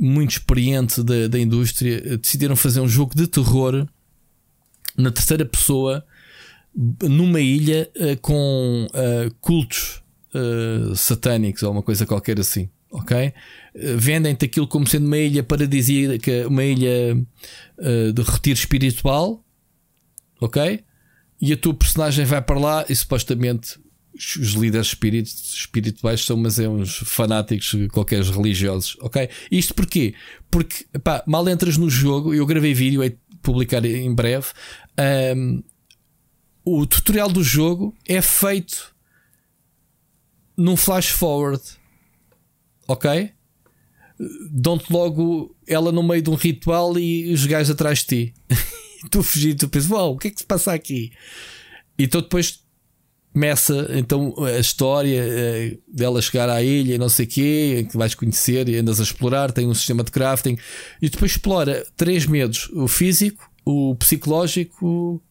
muito 0.00 0.32
experiente 0.32 1.02
da, 1.02 1.28
da 1.28 1.38
indústria 1.38 2.18
decidiram 2.18 2.56
fazer 2.56 2.80
um 2.80 2.88
jogo 2.88 3.14
de 3.14 3.26
terror 3.26 3.86
na 4.96 5.10
terceira 5.10 5.44
pessoa 5.44 6.04
numa 7.02 7.40
ilha 7.40 7.90
uh, 7.96 8.20
com 8.20 8.86
uh, 8.90 9.34
cultos 9.40 10.02
satânicos 10.94 11.62
ou 11.62 11.72
uma 11.72 11.82
coisa 11.82 12.04
qualquer 12.04 12.38
assim. 12.38 12.68
Ok? 12.96 13.32
Vendem-te 13.74 14.46
aquilo 14.46 14.66
como 14.66 14.86
sendo 14.86 15.06
uma 15.06 15.18
ilha 15.18 15.42
paradisíaca, 15.42 16.48
uma 16.48 16.64
ilha 16.64 17.14
de 18.14 18.22
retiro 18.22 18.58
espiritual. 18.58 19.44
Ok? 20.40 20.82
E 21.40 21.52
a 21.52 21.56
tua 21.56 21.74
personagem 21.74 22.24
vai 22.24 22.40
para 22.40 22.58
lá 22.58 22.86
e 22.88 22.96
supostamente 22.96 23.78
os 24.16 24.54
líderes 24.54 24.94
espirituais 25.54 26.24
são, 26.24 26.36
mas 26.38 26.58
é 26.58 26.68
uns 26.68 26.96
fanáticos 26.96 27.74
qualquer 27.92 28.22
religiosos, 28.22 28.96
ok? 29.00 29.28
Isto 29.50 29.74
porquê? 29.74 30.14
Porque, 30.50 30.86
pá, 31.04 31.22
mal 31.26 31.46
entras 31.48 31.76
no 31.76 31.90
jogo, 31.90 32.32
eu 32.32 32.46
gravei 32.46 32.72
vídeo, 32.72 33.02
é 33.02 33.14
publicar 33.42 33.84
em 33.84 34.14
breve. 34.14 34.46
Um, 35.36 35.62
o 36.64 36.86
tutorial 36.86 37.30
do 37.30 37.44
jogo 37.44 37.94
é 38.08 38.22
feito 38.22 38.94
num 40.56 40.76
flash 40.76 41.10
forward, 41.10 41.62
ok? 42.88 43.30
Dão-te 44.50 44.92
logo 44.92 45.54
ela 45.66 45.92
no 45.92 46.02
meio 46.02 46.22
de 46.22 46.30
um 46.30 46.34
ritual 46.34 46.98
e 46.98 47.32
os 47.32 47.44
gajos 47.44 47.70
atrás 47.70 48.00
de 48.00 48.04
ti. 48.04 48.34
tu 49.10 49.22
fugir, 49.22 49.54
tu 49.54 49.68
pensas, 49.68 49.90
uau, 49.90 50.14
o 50.14 50.18
que 50.18 50.28
é 50.28 50.30
que 50.30 50.40
se 50.40 50.46
passa 50.46 50.72
aqui? 50.72 51.12
Então 51.98 52.20
depois 52.20 52.64
começa 53.32 53.86
então 53.90 54.34
a 54.42 54.58
história 54.58 55.22
uh, 55.22 55.94
dela 55.94 56.22
chegar 56.22 56.48
à 56.48 56.62
ilha 56.62 56.94
e 56.94 56.98
não 56.98 57.08
sei 57.10 57.26
o 57.26 57.28
quê, 57.28 57.86
que 57.90 57.96
vais 57.96 58.14
conhecer 58.14 58.66
e 58.66 58.78
andas 58.78 58.98
a 58.98 59.02
explorar, 59.02 59.52
tem 59.52 59.66
um 59.66 59.74
sistema 59.74 60.02
de 60.02 60.10
crafting 60.10 60.56
e 61.02 61.10
depois 61.10 61.32
explora 61.32 61.86
três 61.96 62.24
medos: 62.24 62.70
o 62.72 62.88
físico, 62.88 63.50
o 63.62 63.94
psicológico, 63.96 65.22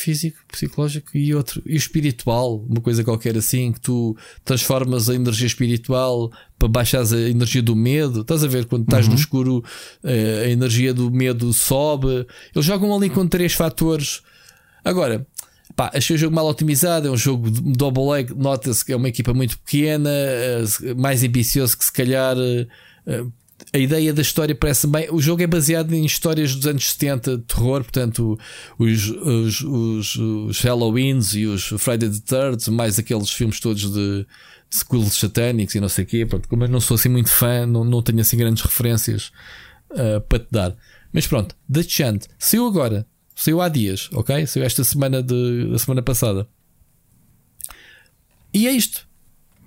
físico, 0.00 0.38
psicológico 0.50 1.16
e 1.16 1.34
outro, 1.34 1.62
e 1.66 1.74
o 1.74 1.76
espiritual, 1.76 2.64
uma 2.68 2.80
coisa 2.80 3.02
qualquer 3.02 3.36
assim, 3.36 3.72
que 3.72 3.80
tu 3.80 4.16
transformas 4.44 5.10
a 5.10 5.14
energia 5.14 5.46
espiritual 5.46 6.30
para 6.58 6.68
baixar 6.68 7.02
a 7.02 7.28
energia 7.28 7.62
do 7.62 7.74
medo. 7.74 8.20
Estás 8.20 8.44
a 8.44 8.46
ver 8.46 8.66
quando 8.66 8.84
estás 8.84 9.06
uhum. 9.06 9.12
no 9.12 9.18
escuro, 9.18 9.64
uh, 10.04 10.44
a 10.44 10.48
energia 10.48 10.94
do 10.94 11.10
medo 11.10 11.52
sobe. 11.52 12.26
Eles 12.54 12.64
jogam 12.64 12.94
ali 12.94 13.10
com 13.10 13.26
três 13.26 13.52
fatores. 13.52 14.22
Agora, 14.84 15.26
Pá, 15.76 15.92
achei 15.94 16.16
o 16.16 16.18
jogo 16.18 16.34
mal 16.34 16.46
otimizado, 16.46 17.06
é 17.06 17.10
um 17.10 17.16
jogo 17.16 17.50
de 17.50 17.60
double 17.60 18.10
leg, 18.10 18.34
nota-se 18.34 18.84
que 18.84 18.92
é 18.92 18.96
uma 18.96 19.08
equipa 19.08 19.32
muito 19.32 19.56
pequena, 19.60 20.10
eh, 20.10 20.64
mais 20.96 21.22
ambicioso 21.22 21.78
que 21.78 21.84
se 21.84 21.92
calhar. 21.92 22.36
A 23.72 23.78
ideia 23.78 24.12
da 24.12 24.22
história 24.22 24.54
parece 24.54 24.86
bem. 24.86 25.08
O 25.10 25.20
jogo 25.20 25.42
é 25.42 25.46
baseado 25.46 25.92
em 25.92 26.04
histórias 26.04 26.54
dos 26.54 26.66
anos 26.66 26.90
70 26.92 27.36
de 27.36 27.42
terror, 27.44 27.82
portanto, 27.82 28.38
os, 28.78 29.08
os, 29.10 29.60
os, 29.60 30.16
os 30.16 30.60
Halloweens 30.62 31.34
e 31.34 31.46
os 31.46 31.64
Friday 31.78 32.08
the 32.08 32.20
Third, 32.24 32.70
mais 32.70 32.98
aqueles 32.98 33.30
filmes 33.30 33.60
todos 33.60 33.82
de, 33.82 34.26
de 34.70 34.76
schools 34.76 35.14
satânicos 35.14 35.74
e 35.74 35.80
não 35.80 35.88
sei 35.88 36.04
o 36.04 36.06
quê. 36.06 36.26
Pronto, 36.26 36.48
como 36.48 36.64
eu 36.64 36.68
não 36.68 36.80
sou 36.80 36.94
assim 36.94 37.08
muito 37.08 37.30
fã, 37.30 37.66
não, 37.66 37.84
não 37.84 38.02
tenho 38.02 38.20
assim 38.20 38.36
grandes 38.36 38.62
referências 38.62 39.30
uh, 39.90 40.20
para 40.28 40.38
te 40.38 40.48
dar. 40.50 40.76
Mas 41.12 41.26
pronto, 41.26 41.54
The 41.70 41.82
Chant 41.82 42.26
saiu 42.38 42.66
agora 42.66 43.06
Saiu 43.38 43.60
há 43.60 43.68
dias, 43.68 44.10
ok? 44.12 44.44
Saiu 44.48 44.66
esta 44.66 44.82
semana 44.82 45.22
de, 45.22 45.70
da 45.70 45.78
semana 45.78 46.02
passada. 46.02 46.48
E 48.52 48.66
é 48.66 48.72
isto. 48.72 49.06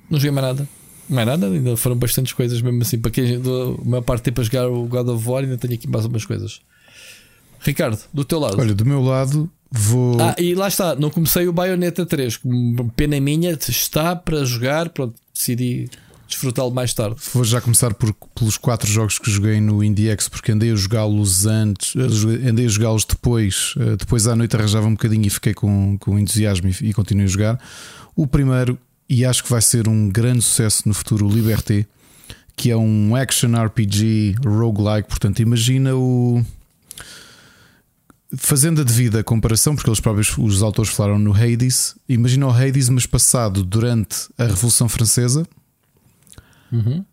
Não 0.09 0.19
joguei 0.19 0.31
mais 0.31 0.47
nada. 0.47 0.67
Mais 1.11 1.27
nada, 1.27 1.47
ainda 1.47 1.75
foram 1.75 1.97
bastantes 1.97 2.31
coisas, 2.31 2.61
mesmo 2.61 2.81
assim. 2.81 2.97
Para 2.97 3.11
quem 3.11 3.35
a 3.35 3.85
maior 3.85 4.01
parte 4.01 4.21
do 4.21 4.25
tempo 4.25 4.41
a 4.41 4.43
jogar 4.43 4.69
o 4.69 4.85
God 4.85 5.09
of 5.09 5.27
War, 5.27 5.43
ainda 5.43 5.57
tenho 5.57 5.73
aqui 5.73 5.87
mais 5.87 6.05
algumas 6.05 6.25
coisas. 6.25 6.61
Ricardo, 7.59 7.99
do 8.13 8.23
teu 8.23 8.39
lado. 8.39 8.59
Olha, 8.59 8.73
do 8.73 8.85
meu 8.85 9.01
lado 9.03 9.49
vou. 9.69 10.17
Ah, 10.21 10.35
e 10.37 10.55
lá 10.55 10.69
está, 10.69 10.95
não 10.95 11.09
comecei 11.09 11.47
o 11.47 11.53
Bayonetta 11.53 12.05
3. 12.05 12.39
Pena 12.95 13.19
minha, 13.19 13.51
está 13.51 14.15
para 14.15 14.43
jogar. 14.45 14.89
Pronto, 14.89 15.13
decidi 15.33 15.89
desfrutá-lo 16.27 16.71
mais 16.71 16.93
tarde. 16.93 17.17
Vou 17.33 17.43
já 17.43 17.59
começar 17.59 17.93
por, 17.93 18.13
pelos 18.33 18.57
quatro 18.57 18.89
jogos 18.89 19.19
que 19.19 19.29
joguei 19.29 19.59
no 19.59 19.83
IndieX, 19.83 20.29
porque 20.29 20.53
andei 20.53 20.71
a 20.71 20.75
jogá-los 20.75 21.45
antes, 21.45 21.93
eh, 21.95 22.49
andei 22.49 22.65
a 22.65 22.69
jogá-los 22.69 23.03
depois. 23.03 23.73
Eh, 23.77 23.97
depois 23.97 24.27
à 24.27 24.35
noite 24.35 24.55
arranjava 24.55 24.87
um 24.87 24.93
bocadinho 24.93 25.27
e 25.27 25.29
fiquei 25.29 25.53
com, 25.53 25.97
com 25.99 26.17
entusiasmo 26.17 26.69
e, 26.69 26.89
e 26.89 26.93
continuei 26.93 27.25
a 27.25 27.29
jogar. 27.29 27.59
O 28.15 28.25
primeiro, 28.25 28.79
e 29.11 29.25
acho 29.25 29.43
que 29.43 29.49
vai 29.49 29.61
ser 29.61 29.89
um 29.89 30.07
grande 30.07 30.41
sucesso 30.41 30.87
no 30.87 30.93
futuro, 30.93 31.27
o 31.27 31.29
Liberté, 31.29 31.85
que 32.55 32.71
é 32.71 32.77
um 32.77 33.13
action 33.13 33.51
RPG 33.61 34.37
roguelike. 34.41 35.09
Portanto, 35.09 35.41
imagina 35.41 35.93
o. 35.93 36.41
Fazendo 38.37 38.79
a 38.79 38.83
devida 38.85 39.21
comparação, 39.21 39.75
porque 39.75 39.89
eles 39.89 39.99
próprios, 39.99 40.37
os 40.37 40.63
autores 40.63 40.93
falaram 40.93 41.19
no 41.19 41.33
Hades, 41.33 41.93
imagina 42.07 42.47
o 42.47 42.49
Hades, 42.49 42.87
mas 42.87 43.05
passado 43.05 43.65
durante 43.65 44.29
a 44.37 44.45
Revolução 44.45 44.87
Francesa 44.87 45.45
Uhum. 46.71 47.03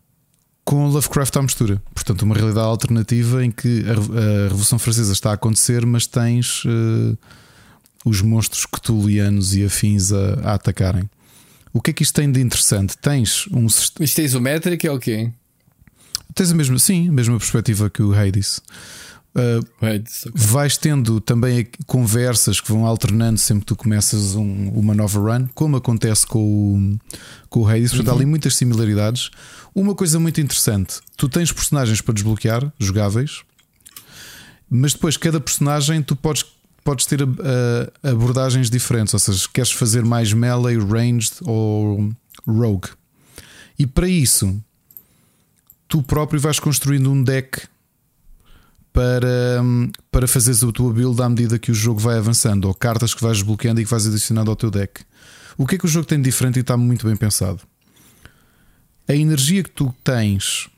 com 0.63 0.87
Lovecraft 0.87 1.35
à 1.35 1.41
mistura. 1.41 1.83
Portanto, 1.93 2.21
uma 2.21 2.33
realidade 2.33 2.65
alternativa 2.65 3.43
em 3.43 3.51
que 3.51 3.83
a, 3.83 4.43
Revolução 4.43 4.79
Francesa 4.79 5.11
está 5.11 5.31
a 5.31 5.33
acontecer, 5.33 5.85
mas 5.85 6.07
tens 6.07 6.63
eh, 6.65 7.17
os 8.05 8.21
monstros 8.21 8.65
cthulhianos 8.65 9.53
e 9.53 9.65
afins 9.65 10.13
a, 10.13 10.35
a 10.45 10.53
atacarem. 10.53 11.09
O 11.73 11.81
que 11.81 11.91
é 11.91 11.93
que 11.93 12.03
isto 12.03 12.13
tem 12.15 12.31
de 12.31 12.39
interessante? 12.41 12.97
Tens 12.97 13.45
um 13.51 13.69
sist- 13.69 13.99
Isto 13.99 14.19
é 14.21 14.23
isométrico, 14.23 14.87
é 14.87 14.91
o 14.91 14.99
quê? 14.99 15.31
tens 16.35 16.51
a 16.51 16.55
mesma, 16.55 16.79
sim, 16.79 17.09
a 17.09 17.11
mesma 17.11 17.37
perspectiva 17.37 17.89
que 17.89 18.01
o 18.01 18.13
Hades. 18.13 18.61
Uh, 19.35 19.63
Right, 19.81 20.09
isso- 20.09 20.31
vais 20.33 20.77
tendo 20.77 21.19
também 21.21 21.67
conversas 21.85 22.59
que 22.61 22.71
vão 22.71 22.85
alternando 22.85 23.37
sempre 23.37 23.61
que 23.61 23.67
tu 23.67 23.75
começas 23.75 24.35
um- 24.35 24.69
uma 24.69 24.93
nova 24.95 25.19
run, 25.19 25.47
como 25.53 25.75
acontece 25.77 26.25
com 26.25 26.39
o, 26.39 26.99
com 27.49 27.61
o 27.61 27.67
Hades. 27.67 27.89
Portanto, 27.91 28.09
há 28.09 28.13
ali 28.15 28.25
muitas 28.25 28.55
similaridades. 28.55 29.29
Uma 29.75 29.93
coisa 29.93 30.19
muito 30.19 30.39
interessante: 30.41 30.95
tu 31.17 31.27
tens 31.29 31.51
personagens 31.51 31.99
para 32.01 32.13
desbloquear, 32.13 32.71
jogáveis, 32.79 33.41
mas 34.69 34.93
depois 34.93 35.17
cada 35.17 35.39
personagem 35.39 36.01
tu 36.01 36.15
podes, 36.15 36.45
podes 36.89 37.05
ter 37.05 37.21
ah, 37.21 38.09
abordagens 38.09 38.67
diferentes. 38.67 39.13
Ou 39.13 39.19
seja, 39.19 39.47
queres 39.53 39.71
fazer 39.71 40.03
mais 40.03 40.33
melee, 40.33 40.79
ranged 40.79 41.33
ou 41.41 42.11
rogue. 42.47 42.89
E 43.77 43.85
para 43.85 44.07
isso, 44.07 44.59
tu 45.87 46.01
próprio 46.01 46.41
vais 46.41 46.59
construindo 46.59 47.11
um 47.11 47.21
deck 47.23 47.61
para, 48.91 49.63
para 50.11 50.27
fazeres 50.27 50.63
a 50.63 50.71
tua 50.71 50.91
build 50.91 51.21
à 51.21 51.29
medida 51.29 51.59
que 51.59 51.71
o 51.71 51.75
jogo 51.75 51.99
vai 51.99 52.17
avançando, 52.17 52.65
ou 52.65 52.73
cartas 52.73 53.13
que 53.13 53.21
vais 53.21 53.37
desbloqueando 53.37 53.79
e 53.79 53.83
que 53.83 53.91
vais 53.91 54.07
adicionando 54.07 54.49
ao 54.49 54.55
teu 54.55 54.71
deck. 54.71 55.03
O 55.59 55.67
que 55.67 55.75
é 55.75 55.77
que 55.77 55.85
o 55.85 55.87
jogo 55.87 56.07
tem 56.07 56.17
de 56.17 56.23
diferente 56.23 56.57
e 56.57 56.61
está 56.61 56.75
muito 56.75 57.05
bem 57.05 57.15
pensado? 57.15 57.61
A 59.07 59.13
energia 59.13 59.61
que 59.63 59.69
tu 59.69 59.93
tens 60.03 60.69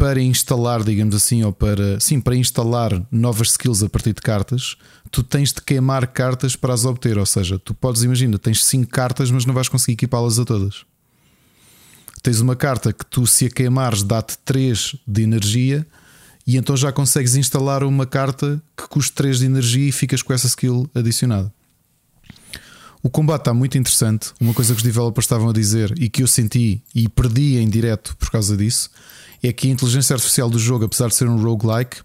para 0.00 0.18
instalar, 0.22 0.82
digamos 0.82 1.14
assim, 1.14 1.44
ou 1.44 1.52
para 1.52 2.00
sim, 2.00 2.22
para 2.22 2.34
instalar 2.34 3.06
novas 3.12 3.50
skills 3.50 3.82
a 3.82 3.88
partir 3.88 4.14
de 4.14 4.22
cartas, 4.22 4.76
tu 5.10 5.22
tens 5.22 5.52
de 5.52 5.60
queimar 5.60 6.06
cartas 6.06 6.56
para 6.56 6.72
as 6.72 6.84
obter. 6.84 7.18
Ou 7.18 7.26
seja, 7.26 7.58
tu 7.58 7.74
podes 7.74 8.02
imaginar, 8.02 8.38
tens 8.38 8.64
5 8.64 8.90
cartas, 8.90 9.30
mas 9.30 9.44
não 9.44 9.54
vais 9.54 9.68
conseguir 9.68 9.94
equipá-las 9.94 10.38
a 10.38 10.44
todas. 10.44 10.84
Tens 12.22 12.40
uma 12.40 12.54
carta 12.54 12.92
que 12.92 13.04
tu, 13.06 13.26
se 13.26 13.46
a 13.46 13.50
queimares, 13.50 14.02
dá-te 14.02 14.36
3 14.44 14.96
de 15.06 15.22
energia 15.22 15.86
e 16.46 16.56
então 16.56 16.76
já 16.76 16.92
consegues 16.92 17.34
instalar 17.34 17.82
uma 17.82 18.06
carta 18.06 18.62
que 18.76 18.88
custe 18.88 19.12
3 19.12 19.38
de 19.38 19.46
energia 19.46 19.88
e 19.88 19.92
ficas 19.92 20.22
com 20.22 20.32
essa 20.32 20.46
skill 20.46 20.88
adicionada. 20.94 21.52
O 23.02 23.08
combate 23.08 23.42
está 23.42 23.54
muito 23.54 23.78
interessante. 23.78 24.32
Uma 24.38 24.52
coisa 24.52 24.74
que 24.74 24.78
os 24.78 24.82
developers 24.82 25.24
estavam 25.24 25.48
a 25.48 25.52
dizer 25.52 25.94
e 25.98 26.10
que 26.10 26.22
eu 26.22 26.26
senti 26.26 26.82
e 26.94 27.08
perdi 27.08 27.56
em 27.56 27.68
direto 27.68 28.14
por 28.16 28.30
causa 28.30 28.56
disso 28.56 28.90
é 29.42 29.50
que 29.52 29.68
a 29.68 29.70
inteligência 29.70 30.12
artificial 30.12 30.50
do 30.50 30.58
jogo, 30.58 30.84
apesar 30.84 31.08
de 31.08 31.14
ser 31.14 31.26
um 31.26 31.42
roguelike, 31.42 32.02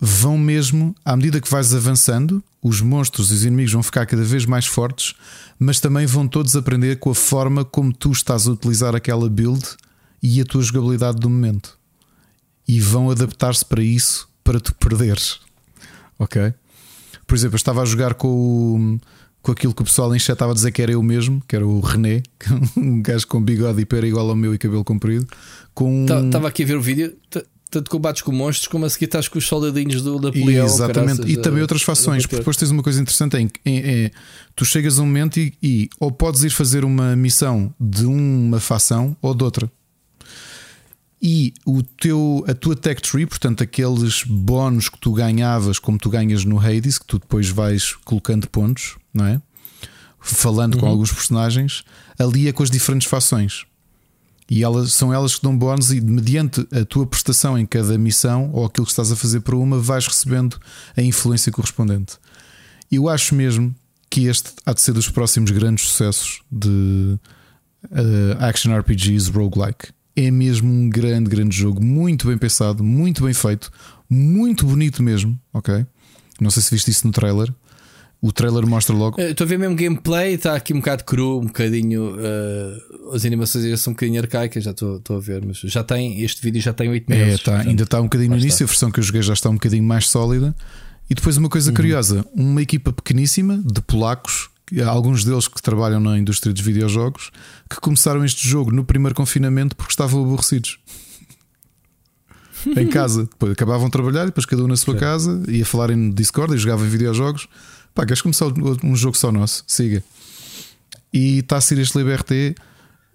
vão 0.00 0.36
mesmo, 0.36 0.94
à 1.04 1.16
medida 1.16 1.40
que 1.40 1.50
vais 1.50 1.74
avançando, 1.74 2.42
os 2.62 2.80
monstros 2.80 3.30
e 3.30 3.34
os 3.34 3.44
inimigos 3.44 3.72
vão 3.72 3.82
ficar 3.82 4.06
cada 4.06 4.22
vez 4.22 4.44
mais 4.46 4.66
fortes, 4.66 5.14
mas 5.58 5.80
também 5.80 6.06
vão 6.06 6.26
todos 6.26 6.56
aprender 6.56 6.98
com 6.98 7.10
a 7.10 7.14
forma 7.14 7.64
como 7.64 7.92
tu 7.92 8.10
estás 8.12 8.46
a 8.46 8.52
utilizar 8.52 8.94
aquela 8.94 9.28
build 9.28 9.62
e 10.22 10.40
a 10.40 10.44
tua 10.44 10.62
jogabilidade 10.62 11.18
do 11.20 11.28
momento. 11.28 11.78
E 12.66 12.80
vão 12.80 13.10
adaptar-se 13.10 13.64
para 13.64 13.82
isso 13.82 14.28
para 14.42 14.58
tu 14.58 14.74
perderes. 14.74 15.38
Ok? 16.18 16.52
Por 17.26 17.34
exemplo, 17.34 17.54
eu 17.54 17.58
estava 17.58 17.82
a 17.82 17.84
jogar 17.84 18.14
com 18.14 18.28
o, 18.28 19.00
com 19.42 19.52
aquilo 19.52 19.74
que 19.74 19.82
o 19.82 19.84
pessoal 19.84 20.14
em 20.14 20.18
chat 20.18 20.32
estava 20.34 20.52
a 20.52 20.54
dizer 20.54 20.70
que 20.72 20.80
era 20.82 20.92
eu 20.92 21.02
mesmo, 21.02 21.42
que 21.46 21.54
era 21.56 21.66
o 21.66 21.80
René, 21.80 22.22
um 22.76 23.02
gajo 23.02 23.26
com 23.26 23.42
bigode 23.42 23.80
e 23.82 23.84
pera 23.86 24.06
igual 24.06 24.28
ao 24.30 24.36
meu 24.36 24.54
e 24.54 24.58
cabelo 24.58 24.84
comprido. 24.84 25.26
Com 25.74 26.04
um- 26.06 26.26
Estava 26.26 26.48
aqui 26.48 26.62
a 26.62 26.66
ver 26.66 26.76
o 26.76 26.82
vídeo, 26.82 27.14
t- 27.30 27.44
tanto 27.74 27.90
combates 27.90 28.22
com 28.22 28.32
monstros 28.32 28.68
como 28.68 28.84
a 28.86 28.90
seguir 28.90 29.04
estás 29.06 29.28
com 29.28 29.38
os 29.38 29.46
soldadinhos 29.46 30.00
do 30.02 30.18
Napoleão. 30.20 30.64
Exatamente, 30.64 31.16
caraças, 31.18 31.30
e 31.30 31.36
também 31.36 31.58
a- 31.60 31.62
outras 31.62 31.82
fações, 31.82 32.22
porque 32.24 32.36
depois 32.36 32.56
tens 32.56 32.70
uma 32.70 32.82
coisa 32.82 33.00
interessante 33.00 33.36
em 33.36 33.48
que 33.48 33.60
é, 33.66 34.10
tu 34.56 34.64
chegas 34.64 34.98
a 34.98 35.02
um 35.02 35.06
momento 35.06 35.38
e, 35.38 35.52
e 35.62 35.88
ou 36.00 36.10
podes 36.10 36.42
ir 36.44 36.50
fazer 36.50 36.84
uma 36.84 37.14
missão 37.16 37.74
de 37.80 38.04
uma 38.06 38.58
facção 38.60 39.16
ou 39.20 39.34
de 39.34 39.44
outra. 39.44 39.70
E 41.26 41.54
o 41.64 41.82
teu, 41.82 42.44
a 42.46 42.52
tua 42.54 42.76
tech 42.76 43.00
tree, 43.00 43.24
portanto, 43.26 43.62
aqueles 43.62 44.22
bónus 44.24 44.88
que 44.90 44.98
tu 44.98 45.12
ganhavas, 45.12 45.78
como 45.78 45.98
tu 45.98 46.10
ganhas 46.10 46.44
no 46.44 46.58
Hades, 46.60 46.98
que 46.98 47.06
tu 47.06 47.18
depois 47.18 47.48
vais 47.48 47.94
colocando 48.04 48.46
pontos, 48.48 48.96
não 49.12 49.24
é? 49.26 49.40
Falando 50.20 50.78
com 50.78 50.86
alguns 50.86 51.12
personagens, 51.12 51.82
ali 52.18 52.48
é 52.48 52.52
com 52.52 52.62
as 52.62 52.70
diferentes 52.70 53.08
fações. 53.08 53.64
E 54.50 54.62
elas, 54.62 54.92
são 54.92 55.12
elas 55.12 55.34
que 55.36 55.42
dão 55.42 55.56
bónus 55.56 55.90
e 55.90 56.00
mediante 56.00 56.66
a 56.70 56.84
tua 56.84 57.06
prestação 57.06 57.58
em 57.58 57.64
cada 57.64 57.96
missão 57.96 58.50
ou 58.52 58.66
aquilo 58.66 58.84
que 58.84 58.92
estás 58.92 59.10
a 59.10 59.16
fazer 59.16 59.40
para 59.40 59.56
uma, 59.56 59.78
vais 59.78 60.06
recebendo 60.06 60.60
a 60.96 61.02
influência 61.02 61.50
correspondente. 61.50 62.18
Eu 62.92 63.08
acho 63.08 63.34
mesmo 63.34 63.74
que 64.10 64.26
este 64.26 64.50
há 64.64 64.72
de 64.72 64.80
ser 64.80 64.92
dos 64.92 65.08
próximos 65.08 65.50
grandes 65.50 65.86
sucessos 65.86 66.42
de 66.52 67.18
eh, 67.90 68.36
action 68.38 68.76
RPGs 68.78 69.30
roguelike. 69.30 69.88
É 70.14 70.30
mesmo 70.30 70.72
um 70.72 70.88
grande, 70.88 71.28
grande 71.28 71.56
jogo, 71.56 71.82
muito 71.82 72.28
bem 72.28 72.38
pensado, 72.38 72.84
muito 72.84 73.24
bem 73.24 73.34
feito, 73.34 73.72
muito 74.08 74.64
bonito 74.66 75.02
mesmo, 75.02 75.36
ok? 75.52 75.84
Não 76.40 76.50
sei 76.50 76.62
se 76.62 76.70
viste 76.70 76.90
isso 76.90 77.06
no 77.06 77.12
trailer. 77.12 77.52
O 78.26 78.32
trailer 78.32 78.66
mostra 78.66 78.96
logo. 78.96 79.20
Eh, 79.20 79.32
Estou 79.32 79.44
a 79.44 79.48
ver 79.48 79.58
mesmo 79.58 79.76
gameplay, 79.76 80.32
está 80.32 80.54
aqui 80.56 80.72
um 80.72 80.78
bocado 80.78 81.04
cru, 81.04 81.40
um 81.40 81.44
bocadinho. 81.46 82.16
eh, 82.18 82.80
as 83.12 83.22
animações 83.26 83.66
ainda 83.66 83.76
são 83.76 83.90
um 83.90 83.94
bocadinho 83.94 84.18
arcaicas, 84.18 84.64
já 84.64 84.70
estou 84.70 85.02
a 85.10 85.20
ver, 85.20 85.44
mas 85.44 85.58
já 85.58 85.84
tem. 85.84 86.22
Este 86.22 86.40
vídeo 86.40 86.62
já 86.62 86.72
tem 86.72 86.88
8 86.88 87.12
É, 87.12 87.16
meses. 87.16 87.40
tá, 87.42 87.50
portanto, 87.52 87.68
ainda 87.68 87.82
está 87.82 88.00
um 88.00 88.04
bocadinho 88.04 88.30
no 88.30 88.38
início, 88.38 88.64
a 88.64 88.66
versão 88.66 88.90
que 88.90 88.98
eu 88.98 89.04
joguei 89.04 89.20
já 89.20 89.34
está 89.34 89.50
um 89.50 89.54
bocadinho 89.54 89.84
mais 89.84 90.08
sólida. 90.08 90.56
E 91.10 91.14
depois 91.14 91.36
uma 91.36 91.44
Uhum. 91.44 91.50
coisa 91.50 91.70
curiosa: 91.70 92.24
uma 92.34 92.62
equipa 92.62 92.94
pequeníssima 92.94 93.58
de 93.62 93.82
polacos, 93.82 94.48
alguns 94.86 95.22
deles 95.22 95.46
que 95.46 95.60
trabalham 95.60 96.00
na 96.00 96.18
indústria 96.18 96.50
dos 96.50 96.62
videojogos, 96.62 97.30
que 97.68 97.78
começaram 97.78 98.24
este 98.24 98.48
jogo 98.48 98.70
no 98.70 98.86
primeiro 98.86 99.14
confinamento 99.14 99.76
porque 99.76 99.92
estavam 99.92 100.22
aborrecidos. 100.24 100.78
em 102.74 102.86
casa, 102.88 103.24
depois 103.24 103.52
acabavam 103.52 103.84
de 103.88 103.92
trabalhar, 103.92 104.22
e 104.22 104.26
depois 104.26 104.46
cada 104.46 104.64
um 104.64 104.66
na 104.68 104.76
sua 104.76 104.96
casa, 104.96 105.42
ia 105.46 105.66
falar 105.66 105.90
em 105.90 106.10
Discord 106.10 106.54
e 106.54 106.58
jogava 106.58 106.82
videojogos. 106.86 107.46
Pá, 107.94 108.04
queres 108.04 108.20
começar 108.22 108.46
um 108.82 108.96
jogo 108.96 109.16
só 109.16 109.30
nosso? 109.30 109.64
Siga. 109.66 110.02
E 111.12 111.38
está 111.38 111.56
a 111.58 111.60
ser 111.60 111.78
este 111.78 111.96
Liberté. 111.96 112.54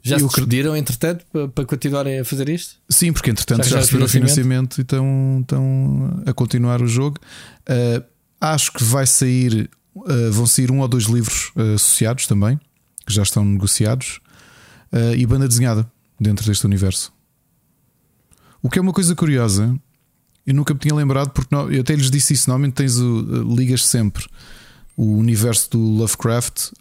Já 0.01 0.17
se 0.17 0.23
acredito- 0.23 0.35
despediram, 0.37 0.75
entretanto, 0.77 1.25
para, 1.53 1.65
continuarem 1.65 2.19
a 2.19 2.25
fazer 2.25 2.47
isto? 2.47 2.75
Sim, 2.89 3.11
porque 3.11 3.29
entretanto 3.29 3.63
Já 3.65 3.71
já, 3.71 3.77
receberam 3.79 4.07
financiamento? 4.07 4.75
financiamento 4.75 4.77
e 4.77 4.81
estão, 4.81 5.37
estão 5.41 6.23
a 6.25 6.33
continuar 6.33 6.81
o 6.81 6.87
jogo. 6.87 7.17
Uh, 7.67 8.01
acho 8.39 8.71
que 8.71 8.81
vai 8.81 9.05
sair, 9.05 9.69
uh, 9.93 10.31
vão 10.31 10.45
sair 10.47 10.71
um 10.71 10.79
ou 10.79 10.87
dois 10.87 11.03
livros 11.03 11.51
uh, 11.57 11.75
associados 11.75 12.25
também, 12.27 12.57
que 13.05 13.13
já 13.13 13.23
estão 13.23 13.43
negociados, 13.43 14.19
e 15.17 15.23
banda 15.27 15.47
desenhada 15.47 15.85
dentro 16.19 16.45
deste 16.47 16.65
universo. 16.65 17.13
O 18.61 18.69
que 18.71 18.79
é 18.79 18.81
uma 18.81 18.91
coisa 18.93 19.13
curiosa, 19.13 19.75
eu 20.47 20.53
nunca 20.55 20.73
me 20.73 20.79
tinha 20.79 20.95
lembrado, 20.95 21.29
porque 21.31 21.53
não- 21.53 21.69
eu 21.71 21.81
até 21.81 21.93
lhes 21.95 22.09
disse 22.09 22.33
isso. 22.33 22.49
Normalmente 22.49 22.73
tens 22.73 22.97
o, 22.97 23.21
ligas 23.55 23.85
sempre 23.85 24.25
o 24.99 25.15
universo 25.15 25.69
do 25.71 25.79
Lovecraft 25.79 26.71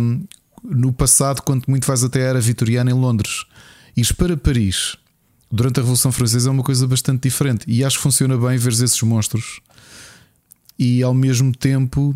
um, 0.00 0.24
no 0.62 0.92
passado, 0.92 1.42
quanto 1.42 1.68
muito 1.68 1.84
vais 1.84 2.04
até 2.04 2.20
a 2.24 2.28
era 2.28 2.40
vitoriana 2.40 2.92
em 2.92 2.94
Londres. 2.94 3.44
Ires 3.96 4.12
para 4.12 4.36
Paris 4.36 4.96
durante 5.50 5.80
a 5.80 5.82
Revolução 5.82 6.12
Francesa 6.12 6.48
é 6.48 6.52
uma 6.52 6.62
coisa 6.62 6.86
bastante 6.86 7.22
diferente 7.22 7.64
e 7.66 7.84
acho 7.84 7.96
que 7.96 8.04
funciona 8.04 8.38
bem 8.38 8.56
ver 8.56 8.72
esses 8.72 9.02
monstros 9.02 9.58
e 10.78 11.02
ao 11.02 11.12
mesmo 11.12 11.52
tempo 11.52 12.14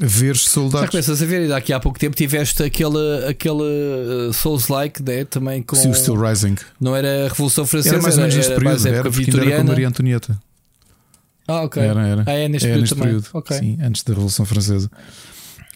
ver 0.00 0.34
Já 0.34 0.48
soldados. 0.48 0.88
começas 0.88 1.20
a 1.20 1.26
ver, 1.26 1.46
daqui 1.48 1.74
a 1.74 1.78
pouco 1.78 1.98
tempo 1.98 2.16
tiveste 2.16 2.62
aquele, 2.62 3.26
aquele 3.28 4.30
uh, 4.30 4.32
Souls-like 4.32 5.02
né, 5.02 5.26
também 5.26 5.60
com. 5.60 5.76
Sim, 5.76 5.90
o 5.90 5.94
Still 5.94 6.18
Rising. 6.18 6.54
Não 6.80 6.96
era 6.96 7.26
a 7.26 7.28
Revolução 7.28 7.66
Francesa, 7.66 7.96
Era 7.96 8.02
mais 8.02 8.16
ou 8.16 8.22
menos 8.22 8.36
era 8.36 8.60
mais 8.64 8.82
período, 8.82 8.98
era 8.98 9.10
porque 9.10 9.30
ainda 9.30 9.52
era 9.52 9.62
com. 9.62 9.68
Maria 9.68 9.88
Antonieta. 9.88 10.47
Ah, 11.48 11.62
ok. 11.62 11.82
Era, 11.82 12.06
era. 12.06 12.24
Ah, 12.26 12.32
é 12.32 12.46
neste 12.46 12.68
período 12.68 12.88
também. 12.88 13.22
Ok. 13.32 13.56
Sim, 13.56 13.78
antes 13.80 14.02
da 14.02 14.12
Revolução 14.12 14.44
Francesa. 14.44 14.90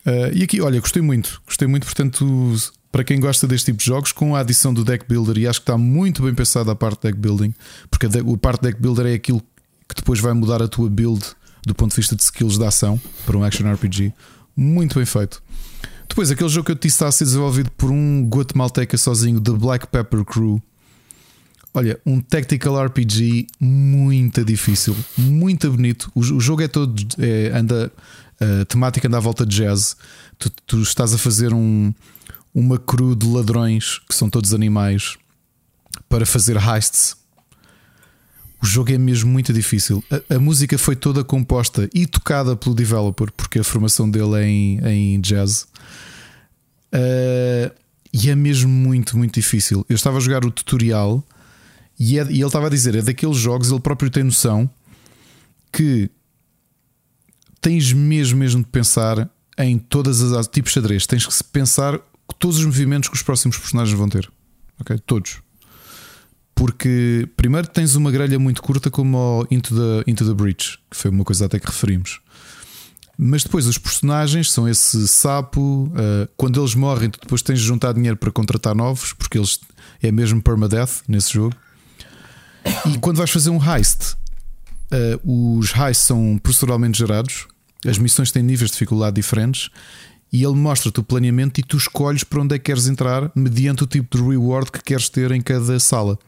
Uh, 0.07 0.35
e 0.35 0.43
aqui, 0.43 0.61
olha, 0.61 0.79
gostei 0.81 1.01
muito, 1.01 1.41
gostei 1.47 1.67
muito, 1.67 1.85
portanto, 1.87 2.55
para 2.91 3.03
quem 3.03 3.19
gosta 3.19 3.47
deste 3.47 3.67
tipo 3.67 3.79
de 3.79 3.87
jogos, 3.87 4.13
com 4.13 4.37
a 4.37 4.41
adição 4.41 4.75
do 4.75 4.85
deck 4.85 5.07
builder, 5.09 5.39
e 5.39 5.47
acho 5.47 5.61
que 5.61 5.63
está 5.63 5.79
muito 5.79 6.23
bem 6.23 6.35
pensada 6.35 6.73
a 6.73 6.75
parte 6.75 7.03
deck 7.03 7.19
building, 7.19 7.55
porque 7.91 8.07
a 8.07 8.39
parte 8.39 8.63
deck 8.63 8.81
builder 8.81 9.07
é 9.07 9.15
aquilo 9.15 9.41
que 9.89 9.95
depois 9.97 10.21
vai 10.21 10.33
mudar 10.33 10.63
a 10.63 10.69
tua 10.69 10.91
build 10.91 11.25
do 11.65 11.75
ponto 11.75 11.91
de 11.91 11.97
vista 11.97 12.17
de 12.17 12.23
skills 12.23 12.59
de 12.59 12.65
ação 12.65 13.01
para 13.25 13.37
um 13.37 13.45
action 13.45 13.73
RPG. 13.73 14.13
Muito 14.57 14.97
bem 14.97 15.07
feito. 15.07 15.43
Depois, 16.09 16.31
aquele 16.31 16.51
jogo 16.51 16.67
que 16.67 16.73
eu 16.73 16.77
te 16.77 16.83
disse 16.83 16.97
está 16.97 17.09
a 17.09 17.13
ser 17.13 17.25
desenvolvido 17.25 17.71
por 17.71 17.91
um 17.91 18.29
guatemalteca 18.29 18.99
sozinho, 18.99 19.41
The 19.41 19.53
Black 19.53 19.87
Pepper 19.87 20.25
Crew. 20.25 20.63
Olha, 21.75 21.99
um 22.05 22.21
tactical 22.21 22.85
RPG 22.85 23.47
muito 23.59 24.45
difícil, 24.45 24.95
muito 25.17 25.71
bonito. 25.71 26.13
O, 26.15 26.21
o 26.21 26.41
jogo 26.41 26.63
é 26.63 26.69
todo 26.69 26.95
é, 27.19 27.51
anda 27.55 27.91
a 28.43 28.65
temática 28.65 29.07
anda 29.07 29.19
à 29.19 29.21
volta 29.21 29.47
de 29.47 29.57
jazz. 29.57 29.97
Tu, 30.39 30.51
tu, 30.67 30.83
estás 30.83 31.15
a 31.15 31.19
fazer 31.19 31.55
um, 31.55 31.93
uma 32.55 32.79
crew 32.79 33.15
de 33.15 33.27
ladrões 33.27 34.01
que 34.09 34.15
são 34.15 34.29
todos 34.29 34.53
animais 34.53 35.17
para 36.09 36.27
fazer 36.27 36.57
heists. 36.57 37.17
O 38.61 38.67
jogo 38.67 38.93
é 38.93 38.99
mesmo 38.99 39.31
muito 39.31 39.53
difícil. 39.53 40.03
A, 40.11 40.37
a 40.37 40.39
música 40.39 40.77
foi 40.77 40.97
toda 40.97 41.25
composta 41.25 41.89
e 41.95 42.07
tocada 42.07 42.57
pelo 42.57 42.75
developer, 42.75 43.31
porque 43.33 43.59
a 43.59 43.65
formação 43.65 44.11
dele 44.11 44.37
é 44.37 44.47
em, 44.47 44.79
em 44.87 45.21
jazz. 45.21 45.67
Uh, 46.95 47.73
e 48.13 48.29
é 48.29 48.35
mesmo 48.35 48.69
muito, 48.69 49.17
muito 49.17 49.35
difícil. 49.35 49.87
Eu 49.89 49.95
estava 49.95 50.19
a 50.19 50.21
jogar 50.21 50.45
o 50.45 50.51
tutorial 50.51 51.25
e, 51.99 52.19
é, 52.19 52.23
e 52.25 52.37
ele 52.37 52.47
estava 52.47 52.67
a 52.67 52.71
dizer: 52.71 52.95
é 52.95 53.03
daqueles 53.03 53.37
jogos, 53.37 53.71
ele 53.71 53.81
próprio 53.81 54.11
tem 54.11 54.25
noção 54.25 54.69
que 55.73 56.11
tens 57.61 57.93
mesmo, 57.93 58.39
mesmo 58.39 58.63
de 58.63 58.69
pensar 58.69 59.31
em 59.59 59.79
todas 59.79 60.23
as 60.33 60.47
tipos 60.49 60.73
de 60.73 60.75
xadrez. 60.75 61.07
Tens 61.07 61.27
que 61.27 61.45
pensar 61.45 61.99
todos 62.39 62.59
os 62.59 62.65
movimentos 62.65 63.09
que 63.09 63.15
os 63.15 63.23
próximos 63.23 63.57
personagens 63.57 63.97
vão 63.97 64.09
ter. 64.09 64.31
Ok? 64.81 64.99
Todos. 65.07 65.41
Porque 66.55 67.29
primeiro 67.37 67.67
tens 67.69 67.95
uma 67.95 68.11
grelha 68.11 68.39
muito 68.39 68.63
curta 68.63 68.91
como 68.91 69.47
Into 69.51 69.75
the, 69.75 70.11
Into 70.11 70.27
the 70.27 70.35
Breach, 70.35 70.79
que 70.91 70.97
foi 70.97 71.11
uma 71.11 71.25
coisa 71.25 71.47
até 71.47 71.59
que 71.59 71.67
referimos. 71.67 72.21
Mas 73.17 73.45
depois 73.45 73.67
os 73.67 73.79
personagens 73.79 74.51
são 74.51 74.69
esse 74.69 75.07
sapo. 75.07 75.85
Uh, 75.87 76.29
quando 76.37 76.61
eles 76.61 76.75
morrem, 76.75 77.11
tu 77.11 77.21
depois 77.21 77.43
tens 77.43 77.61
de 77.61 77.65
juntar 77.65 77.93
dinheiro 77.93 78.17
para 78.17 78.31
contratar 78.31 78.75
novos, 78.75 79.13
porque 79.13 79.39
eles 79.39 79.61
é 80.03 80.11
mesmo 80.11 80.43
permadeath 80.43 81.03
nesse 81.07 81.35
jogo. 81.35 81.55
E 82.91 82.99
quando 82.99 83.17
vais 83.17 83.31
fazer 83.31 83.51
um 83.51 83.59
heist, 83.63 84.15
uh, 84.93 85.59
os 85.59 85.73
heists 85.75 86.07
são 86.07 86.39
proceduralmente 86.43 86.99
gerados, 86.99 87.47
as 87.87 87.99
missões 87.99 88.31
têm 88.31 88.43
níveis 88.43 88.71
de 88.71 88.75
dificuldade 88.75 89.17
diferentes 89.17 89.71
e 90.33 90.43
ele 90.45 90.55
mostra-te 90.55 91.01
o 91.01 91.03
planeamento 91.03 91.61
e 91.61 91.63
tu 91.63 91.77
escolhes 91.77 92.25
para 92.25 92.41
onde 92.41 92.55
é 92.55 92.59
que 92.59 92.65
queres 92.65 92.87
entrar 92.87 93.31
mediante 93.35 93.85
o 93.85 93.87
tipo 93.87 94.17
de 94.17 94.23
reward 94.23 94.71
que 94.71 94.83
queres 94.83 95.09
ter 95.09 95.31
em 95.33 95.43
cada 95.43 95.79
sala. 95.79 96.19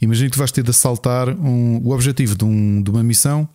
Imagina 0.00 0.28
que 0.28 0.34
tu 0.34 0.38
vais 0.38 0.52
ter 0.52 0.62
de 0.62 0.70
assaltar 0.70 1.28
um, 1.30 1.80
o 1.82 1.90
objetivo 1.90 2.36
de, 2.36 2.44
um, 2.44 2.82
de 2.82 2.90
uma 2.90 3.02
missão 3.02 3.48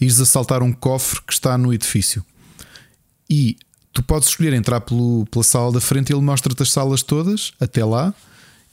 ires 0.00 0.20
assaltar 0.20 0.62
um 0.62 0.72
cofre 0.72 1.20
que 1.26 1.32
está 1.32 1.56
no 1.56 1.72
edifício. 1.72 2.24
E 3.30 3.56
tu 3.92 4.02
podes 4.02 4.28
escolher 4.28 4.52
entrar 4.52 4.80
pelo, 4.80 5.24
pela 5.30 5.44
sala 5.44 5.72
da 5.72 5.80
frente 5.80 6.10
e 6.10 6.12
ele 6.12 6.22
mostra-te 6.22 6.62
as 6.62 6.70
salas 6.70 7.02
todas 7.02 7.52
até 7.60 7.84
lá. 7.84 8.12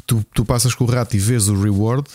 Tu, 0.06 0.26
tu 0.34 0.44
passas 0.44 0.74
com 0.74 0.86
o 0.86 0.88
rato 0.88 1.16
e 1.16 1.20
vês 1.20 1.48
o 1.48 1.62
reward 1.62 2.10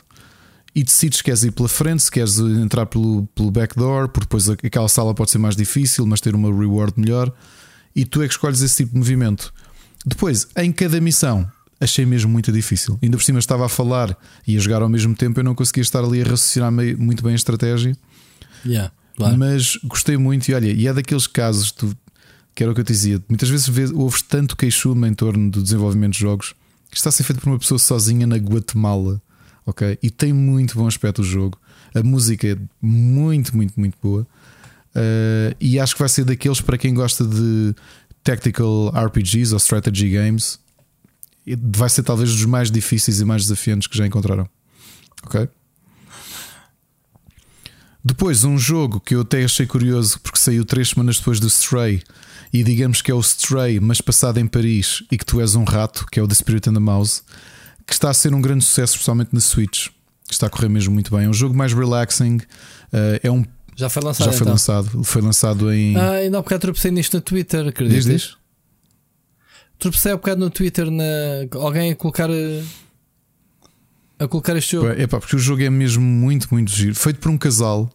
e 0.75 0.83
decides 0.83 1.19
se 1.19 1.25
queres 1.25 1.45
ir 1.45 1.53
pela 1.53 1.69
frente, 1.69 2.03
se 2.03 2.11
queres 2.11 2.39
entrar 2.39 2.87
pelo, 2.87 3.29
pelo 3.35 3.51
backdoor, 3.51 4.09
porque 4.09 4.27
depois 4.27 4.49
aquela 4.49 4.89
sala 4.89 5.15
pode 5.15 5.31
ser 5.31 5.39
mais 5.39 5.55
difícil, 5.55 6.05
mas 6.05 6.21
ter 6.21 6.35
uma 6.35 6.49
reward 6.49 6.95
melhor. 6.97 7.33
E 7.95 8.05
tu 8.05 8.23
é 8.23 8.27
que 8.27 8.35
escolhes 8.35 8.61
esse 8.61 8.79
tipo 8.79 8.93
de 8.93 8.99
movimento. 8.99 9.55
Depois, 10.05 10.49
em 10.57 10.73
cada 10.73 11.01
missão, 11.01 11.49
achei 11.81 12.05
mesmo 12.05 12.31
muito 12.31 12.51
difícil. 12.51 12.99
Ainda 13.01 13.17
por 13.17 13.23
cima 13.23 13.39
estava 13.39 13.67
a 13.67 13.69
falar 13.69 14.17
e 14.47 14.57
a 14.57 14.61
jogar 14.61 14.83
ao 14.83 14.89
mesmo 14.89 15.15
tempo, 15.15 15.39
eu 15.39 15.45
não 15.45 15.55
conseguia 15.55 15.83
estar 15.83 16.03
ali 16.03 16.21
a 16.23 16.25
raciocinar 16.25 16.73
muito 16.99 17.23
bem 17.23 17.33
a 17.33 17.37
estratégia. 17.37 17.97
Yeah, 18.67 18.93
claro. 19.17 19.39
Mas 19.39 19.79
gostei 19.85 20.17
muito 20.17 20.49
e 20.49 20.55
olha, 20.55 20.73
e 20.73 20.89
é 20.89 20.93
daqueles 20.93 21.29
casos 21.29 21.71
tu, 21.71 21.97
que 22.53 22.65
era 22.65 22.73
o 22.73 22.75
que 22.75 22.81
eu 22.81 22.85
te 22.85 22.93
dizia. 22.93 23.23
Muitas 23.29 23.49
vezes 23.49 23.69
ouves 23.93 24.23
tanto 24.23 24.57
queixume 24.57 25.09
em 25.09 25.15
torno 25.15 25.51
do 25.51 25.63
desenvolvimento 25.63 26.15
de 26.15 26.21
jogos 26.21 26.53
que 26.91 26.97
está 26.97 27.11
a 27.11 27.13
ser 27.13 27.23
feito 27.23 27.41
por 27.41 27.49
uma 27.49 27.59
pessoa 27.59 27.79
sozinha 27.79 28.27
na 28.27 28.37
Guatemala 28.37 29.21
ok? 29.67 29.99
E 30.03 30.11
tem 30.11 30.33
muito 30.33 30.77
bom 30.77 30.87
aspecto 30.87 31.23
o 31.23 31.25
jogo. 31.25 31.59
A 31.95 32.03
música 32.03 32.49
é 32.49 32.57
muito, 32.81 33.57
muito, 33.57 33.79
muito 33.79 33.97
boa. 34.03 34.27
Uh, 34.95 35.55
e 35.61 35.79
acho 35.79 35.95
que 35.95 36.01
vai 36.01 36.09
ser 36.09 36.25
daqueles 36.25 36.61
para 36.61 36.79
quem 36.79 36.95
gosta 36.95 37.25
de 37.25 37.75
tactical 38.23 38.89
RPGs 38.91 39.53
ou 39.53 39.59
strategy 39.59 40.11
games. 40.11 40.59
Vai 41.75 41.91
ser 41.91 42.03
talvez 42.03 42.31
dos 42.31 42.45
mais 42.45 42.71
difíceis 42.71 43.21
e 43.21 43.25
mais 43.25 43.43
desafiantes 43.43 43.89
que 43.89 43.97
já 43.97 44.07
encontraram. 44.07 44.49
Ok? 45.25 45.49
Depois, 48.05 48.45
um 48.45 48.59
jogo 48.59 49.01
que 49.01 49.15
eu 49.15 49.23
até 49.23 49.43
achei 49.43 49.67
curioso 49.67 50.21
porque 50.21 50.39
saiu 50.39 50.65
três 50.65 50.91
semanas 50.91 51.19
depois 51.19 51.41
do 51.41 51.47
Stray. 51.47 52.03
E 52.53 52.63
digamos 52.63 53.03
que 53.03 53.11
é 53.11 53.15
o 53.15 53.21
Stray, 53.21 53.81
mas 53.81 54.01
passado 54.01 54.39
em 54.39 54.47
Paris 54.47 55.03
e 55.11 55.19
que 55.19 55.25
tu 55.25 55.41
és 55.41 55.55
um 55.55 55.65
rato, 55.65 56.07
que 56.13 56.21
é 56.21 56.23
o 56.23 56.29
The 56.29 56.35
Spirit 56.35 56.69
and 56.69 56.75
the 56.75 56.81
Mouse 56.81 57.23
que 57.87 57.93
está 57.93 58.11
a 58.11 58.15
ser 58.15 58.35
um 58.35 58.41
grande 58.41 58.65
sucesso, 58.65 58.95
especialmente 58.95 59.31
na 59.33 59.41
Switch. 59.41 59.89
Está 60.31 60.47
a 60.47 60.51
correr 60.51 60.69
mesmo 60.69 60.95
muito 60.95 61.15
bem. 61.15 61.27
É 61.27 61.29
um 61.29 61.35
jogo 61.35 61.55
mais 61.55 61.73
relaxing. 61.73 62.37
Uh, 62.37 63.21
é 63.23 63.31
um 63.31 63.45
já 63.77 63.89
foi 63.89 64.03
lançado. 64.03 64.27
Já 64.27 64.33
foi 64.33 64.41
então. 64.43 64.53
lançado. 64.53 65.05
Foi 65.05 65.23
lançado 65.23 65.73
em. 65.73 65.97
Ah, 65.97 66.13
ainda 66.13 66.39
há 66.39 66.43
bocado 66.43 66.61
tropecei 66.61 66.91
nisto 66.91 67.15
no 67.15 67.21
Twitter, 67.21 67.67
acreditas? 67.67 68.05
Diz, 68.05 68.13
diz. 68.23 68.37
Tropecei 69.79 70.13
há 70.13 70.17
bocado 70.17 70.41
no 70.41 70.51
Twitter 70.51 70.91
na... 70.91 71.05
alguém 71.59 71.91
a 71.91 71.97
colocar 71.97 72.31
a 74.19 74.29
colocar 74.29 74.57
este 74.57 74.73
jogo. 74.73 74.89
É 74.89 75.07
pá, 75.07 75.19
porque 75.19 75.37
o 75.37 75.39
jogo 75.39 75.63
é 75.63 75.71
mesmo 75.71 76.03
muito, 76.03 76.49
muito 76.53 76.71
giro. 76.71 76.95
Feito 76.95 77.19
por 77.19 77.31
um 77.31 77.37
casal, 77.37 77.91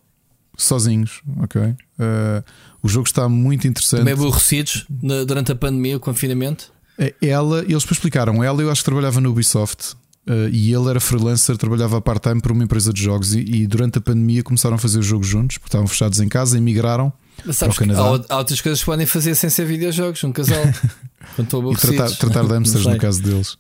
sozinhos, 0.57 1.21
ok? 1.37 1.61
Uh, 1.61 2.43
o 2.81 2.89
jogo 2.89 3.07
está 3.07 3.27
muito 3.29 3.67
interessante. 3.67 3.99
Também 3.99 4.13
aborrecidos 4.13 4.85
durante 5.25 5.51
a 5.51 5.55
pandemia, 5.55 5.97
o 5.97 5.99
confinamento. 5.99 6.71
Ela, 7.21 7.59
eles 7.59 7.85
explicaram, 7.89 8.43
ela 8.43 8.61
eu 8.61 8.69
acho 8.69 8.81
que 8.81 8.85
trabalhava 8.85 9.21
no 9.21 9.29
Ubisoft 9.29 9.95
uh, 10.27 10.49
e 10.51 10.73
ele 10.73 10.89
era 10.89 10.99
freelancer, 10.99 11.57
trabalhava 11.57 12.01
part-time 12.01 12.41
para 12.41 12.51
uma 12.51 12.63
empresa 12.63 12.91
de 12.91 13.01
jogos 13.01 13.33
e, 13.33 13.39
e, 13.39 13.67
durante 13.67 13.99
a 13.99 14.01
pandemia 14.01 14.43
começaram 14.43 14.75
a 14.75 14.77
fazer 14.77 14.99
os 14.99 15.05
jogos 15.05 15.27
juntos, 15.27 15.57
porque 15.57 15.69
estavam 15.69 15.87
fechados 15.87 16.19
em 16.19 16.27
casa 16.27 16.57
e 16.57 16.61
migraram 16.61 17.13
Mas 17.45 17.57
sabes 17.57 17.77
para 17.77 17.85
o 17.85 17.87
Canadá. 17.87 18.25
Há, 18.29 18.33
há, 18.33 18.37
outras 18.37 18.59
coisas 18.59 18.79
que 18.79 18.85
podem 18.85 19.05
fazer 19.05 19.33
sem 19.35 19.49
ser 19.49 19.65
videojogos, 19.65 20.21
um 20.25 20.31
casal. 20.31 20.61
e 21.39 21.75
tratar, 21.77 22.11
tratar 22.17 22.43
de 22.43 22.53
hamsters 22.53 22.85
no 22.85 22.97
caso 22.97 23.21
deles. 23.21 23.57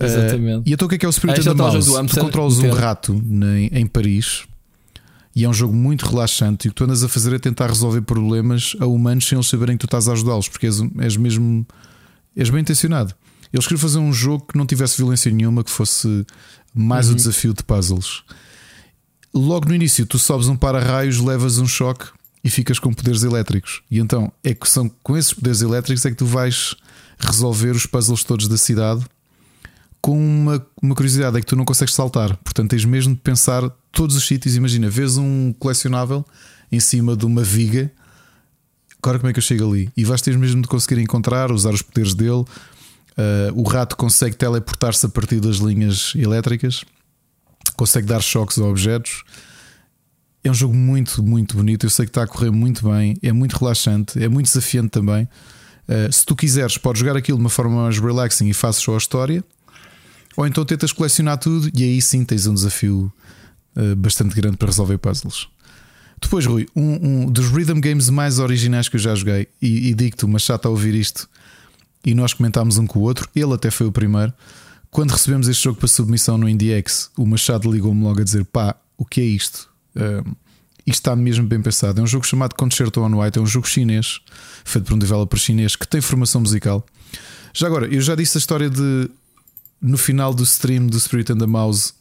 Exatamente. 0.00 0.58
Uh, 0.58 0.62
e 0.66 0.72
então 0.72 0.86
o 0.86 0.88
que 0.88 0.96
é 0.96 0.98
que 0.98 1.06
é 1.06 1.08
o 1.08 1.12
Spirit 1.12 1.38
ah, 1.38 1.40
of 1.40 1.48
the 1.50 1.54
Mouse? 1.54 2.08
Tu 2.08 2.20
controlas 2.20 2.58
um 2.58 2.70
rato 2.70 3.22
em, 3.30 3.66
em 3.72 3.86
Paris 3.86 4.42
e 5.34 5.44
é 5.44 5.48
um 5.48 5.52
jogo 5.52 5.72
muito 5.72 6.06
relaxante. 6.06 6.66
E 6.66 6.68
o 6.68 6.72
que 6.72 6.76
tu 6.76 6.84
andas 6.84 7.02
a 7.02 7.08
fazer 7.08 7.32
é 7.32 7.38
tentar 7.38 7.68
resolver 7.68 8.02
problemas 8.02 8.74
a 8.80 8.86
humanos 8.86 9.26
sem 9.26 9.36
eles 9.36 9.48
saberem 9.48 9.76
que 9.76 9.80
tu 9.80 9.86
estás 9.86 10.08
a 10.08 10.12
ajudá-los, 10.12 10.48
porque 10.48 10.66
és, 10.66 10.80
és 10.98 11.16
mesmo 11.16 11.66
És 12.36 12.50
bem 12.50 12.60
intencionado. 12.60 13.14
Eles 13.52 13.66
queriam 13.66 13.80
fazer 13.80 13.98
um 13.98 14.12
jogo 14.12 14.46
que 14.46 14.56
não 14.56 14.66
tivesse 14.66 14.96
violência 14.96 15.30
nenhuma, 15.30 15.62
que 15.62 15.70
fosse 15.70 16.26
mais 16.74 17.06
uhum. 17.06 17.12
o 17.12 17.16
desafio 17.16 17.52
de 17.52 17.62
puzzles. 17.62 18.22
Logo 19.34 19.68
no 19.68 19.74
início, 19.74 20.06
tu 20.06 20.18
sobes 20.18 20.48
um 20.48 20.56
para-raios, 20.56 21.18
levas 21.18 21.58
um 21.58 21.66
choque 21.66 22.06
e 22.42 22.50
ficas 22.50 22.78
com 22.78 22.92
poderes 22.92 23.22
elétricos. 23.22 23.82
E 23.90 23.98
então 23.98 24.32
é 24.42 24.54
que 24.54 24.68
são 24.68 24.90
com 25.02 25.16
esses 25.16 25.32
poderes 25.32 25.60
elétricos 25.60 26.04
é 26.04 26.10
que 26.10 26.16
tu 26.16 26.26
vais 26.26 26.74
resolver 27.18 27.70
os 27.70 27.86
puzzles 27.86 28.24
todos 28.24 28.48
da 28.48 28.56
cidade. 28.56 29.04
Com 30.00 30.18
uma, 30.18 30.66
uma 30.82 30.94
curiosidade 30.94 31.36
é 31.36 31.40
que 31.40 31.46
tu 31.46 31.54
não 31.54 31.64
consegues 31.64 31.94
saltar, 31.94 32.36
portanto 32.38 32.70
tens 32.70 32.84
mesmo 32.84 33.14
de 33.14 33.20
pensar 33.20 33.68
todos 33.92 34.16
os 34.16 34.26
sítios. 34.26 34.56
Imagina, 34.56 34.90
vês 34.90 35.16
um 35.16 35.52
colecionável 35.58 36.24
em 36.70 36.80
cima 36.80 37.14
de 37.14 37.24
uma 37.24 37.42
viga 37.42 37.92
agora 39.02 39.18
como 39.18 39.30
é 39.30 39.32
que 39.32 39.38
eu 39.40 39.42
chego 39.42 39.68
ali? 39.68 39.90
E 39.96 40.04
vais 40.04 40.22
ter 40.22 40.38
mesmo 40.38 40.62
de 40.62 40.68
conseguir 40.68 41.00
encontrar, 41.00 41.50
usar 41.50 41.74
os 41.74 41.82
poderes 41.82 42.14
dele. 42.14 42.44
Uh, 43.12 43.52
o 43.54 43.64
rato 43.64 43.96
consegue 43.96 44.36
teleportar-se 44.36 45.04
a 45.04 45.08
partir 45.08 45.40
das 45.40 45.56
linhas 45.56 46.14
elétricas, 46.14 46.84
consegue 47.76 48.06
dar 48.06 48.22
choques 48.22 48.58
a 48.58 48.64
objetos. 48.64 49.24
É 50.44 50.50
um 50.50 50.54
jogo 50.54 50.74
muito, 50.74 51.22
muito 51.22 51.56
bonito. 51.56 51.84
Eu 51.84 51.90
sei 51.90 52.06
que 52.06 52.10
está 52.10 52.22
a 52.22 52.26
correr 52.26 52.50
muito 52.50 52.88
bem, 52.88 53.16
é 53.22 53.32
muito 53.32 53.56
relaxante, 53.56 54.22
é 54.22 54.28
muito 54.28 54.46
desafiante 54.46 54.90
também. 54.90 55.28
Uh, 55.88 56.10
se 56.12 56.24
tu 56.24 56.36
quiseres, 56.36 56.78
podes 56.78 57.00
jogar 57.00 57.16
aquilo 57.16 57.38
de 57.38 57.42
uma 57.42 57.50
forma 57.50 57.82
mais 57.82 57.98
relaxing 57.98 58.48
e 58.48 58.54
fazes 58.54 58.80
só 58.80 58.94
a 58.94 58.98
história, 58.98 59.44
ou 60.36 60.46
então 60.46 60.64
tentas 60.64 60.92
colecionar 60.92 61.38
tudo 61.38 61.70
e 61.74 61.82
aí 61.82 62.00
sim 62.00 62.24
tens 62.24 62.46
um 62.46 62.54
desafio 62.54 63.12
uh, 63.76 63.96
bastante 63.96 64.34
grande 64.34 64.56
para 64.56 64.68
resolver 64.68 64.96
puzzles. 64.98 65.48
Depois, 66.22 66.46
Rui, 66.46 66.68
um, 66.74 67.24
um, 67.24 67.26
dos 67.26 67.50
rhythm 67.50 67.80
games 67.80 68.08
mais 68.08 68.38
originais 68.38 68.88
que 68.88 68.96
eu 68.96 69.00
já 69.00 69.14
joguei, 69.14 69.48
e, 69.60 69.88
e 69.88 69.94
digo-te, 69.94 70.24
mas 70.26 70.42
já 70.42 70.54
está 70.54 70.68
a 70.68 70.70
ouvir 70.70 70.94
isto, 70.94 71.28
e 72.04 72.14
nós 72.14 72.32
comentámos 72.32 72.78
um 72.78 72.86
com 72.86 73.00
o 73.00 73.02
outro, 73.02 73.28
ele 73.34 73.52
até 73.52 73.70
foi 73.70 73.86
o 73.86 73.92
primeiro. 73.92 74.32
Quando 74.90 75.10
recebemos 75.10 75.48
este 75.48 75.64
jogo 75.64 75.78
para 75.78 75.88
submissão 75.88 76.38
no 76.38 76.48
IndieX, 76.48 77.10
o 77.16 77.26
Machado 77.26 77.70
ligou-me 77.70 78.02
logo 78.02 78.20
a 78.20 78.24
dizer: 78.24 78.44
pá, 78.44 78.76
o 78.96 79.04
que 79.04 79.20
é 79.20 79.24
isto? 79.24 79.68
Um, 79.96 80.32
isto 80.86 81.00
está 81.00 81.16
mesmo 81.16 81.46
bem 81.46 81.62
pensado. 81.62 82.00
É 82.00 82.02
um 82.02 82.06
jogo 82.06 82.26
chamado 82.26 82.54
Concerto 82.54 83.00
on 83.00 83.20
White, 83.20 83.38
é 83.38 83.42
um 83.42 83.46
jogo 83.46 83.66
chinês, 83.68 84.20
feito 84.64 84.84
por 84.86 84.94
um 84.94 84.98
developer 84.98 85.38
chinês 85.38 85.76
que 85.76 85.86
tem 85.86 86.00
formação 86.00 86.40
musical. 86.40 86.84
Já 87.54 87.66
agora, 87.66 87.86
eu 87.86 88.00
já 88.00 88.14
disse 88.14 88.36
a 88.36 88.40
história 88.40 88.68
de 88.68 89.08
no 89.80 89.98
final 89.98 90.32
do 90.32 90.42
stream 90.44 90.86
do 90.86 90.98
Spirit 90.98 91.32
and 91.32 91.38
the 91.38 91.46
Mouse 91.46 91.94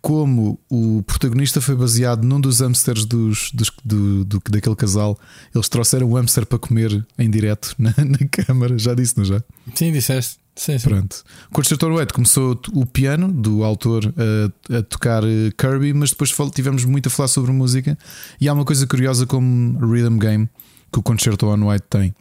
como 0.00 0.58
o 0.70 1.02
protagonista 1.02 1.60
foi 1.60 1.74
baseado 1.74 2.24
num 2.24 2.40
dos 2.40 2.60
hamsters 2.60 3.04
dos, 3.04 3.50
dos 3.52 3.70
do, 3.84 4.24
do, 4.24 4.42
daquele 4.50 4.76
casal. 4.76 5.18
Eles 5.54 5.68
trouxeram 5.68 6.10
o 6.10 6.14
hamster 6.14 6.46
para 6.46 6.58
comer 6.58 7.06
em 7.18 7.30
direto 7.30 7.74
na, 7.78 7.94
na 7.98 8.28
câmara. 8.30 8.78
Já 8.78 8.94
disse, 8.94 9.16
não 9.16 9.24
já? 9.24 9.42
Sim, 9.74 9.92
disseste. 9.92 10.38
Sim, 10.54 10.78
sim. 10.78 10.88
Pronto. 10.88 11.22
Concerto 11.52 11.86
Wet 11.86 12.14
começou 12.14 12.58
o 12.72 12.86
piano 12.86 13.30
do 13.30 13.62
autor 13.62 14.12
a, 14.16 14.78
a, 14.78 14.82
tocar 14.82 15.22
eh, 15.22 15.50
Kirby, 15.56 15.92
mas 15.92 16.10
depois 16.10 16.34
tivemos 16.54 16.84
muito 16.86 17.08
a 17.08 17.10
falar 17.10 17.28
sobre 17.28 17.52
música. 17.52 17.96
E 18.40 18.48
há 18.48 18.54
uma 18.54 18.64
coisa 18.64 18.86
curiosa 18.86 19.26
como 19.26 19.78
Rhythm 19.78 20.18
Game 20.18 20.48
que 20.90 20.98
o 20.98 21.02
Concerto 21.02 21.46
on 21.46 21.68
White 21.68 21.86
tem. 21.90 22.14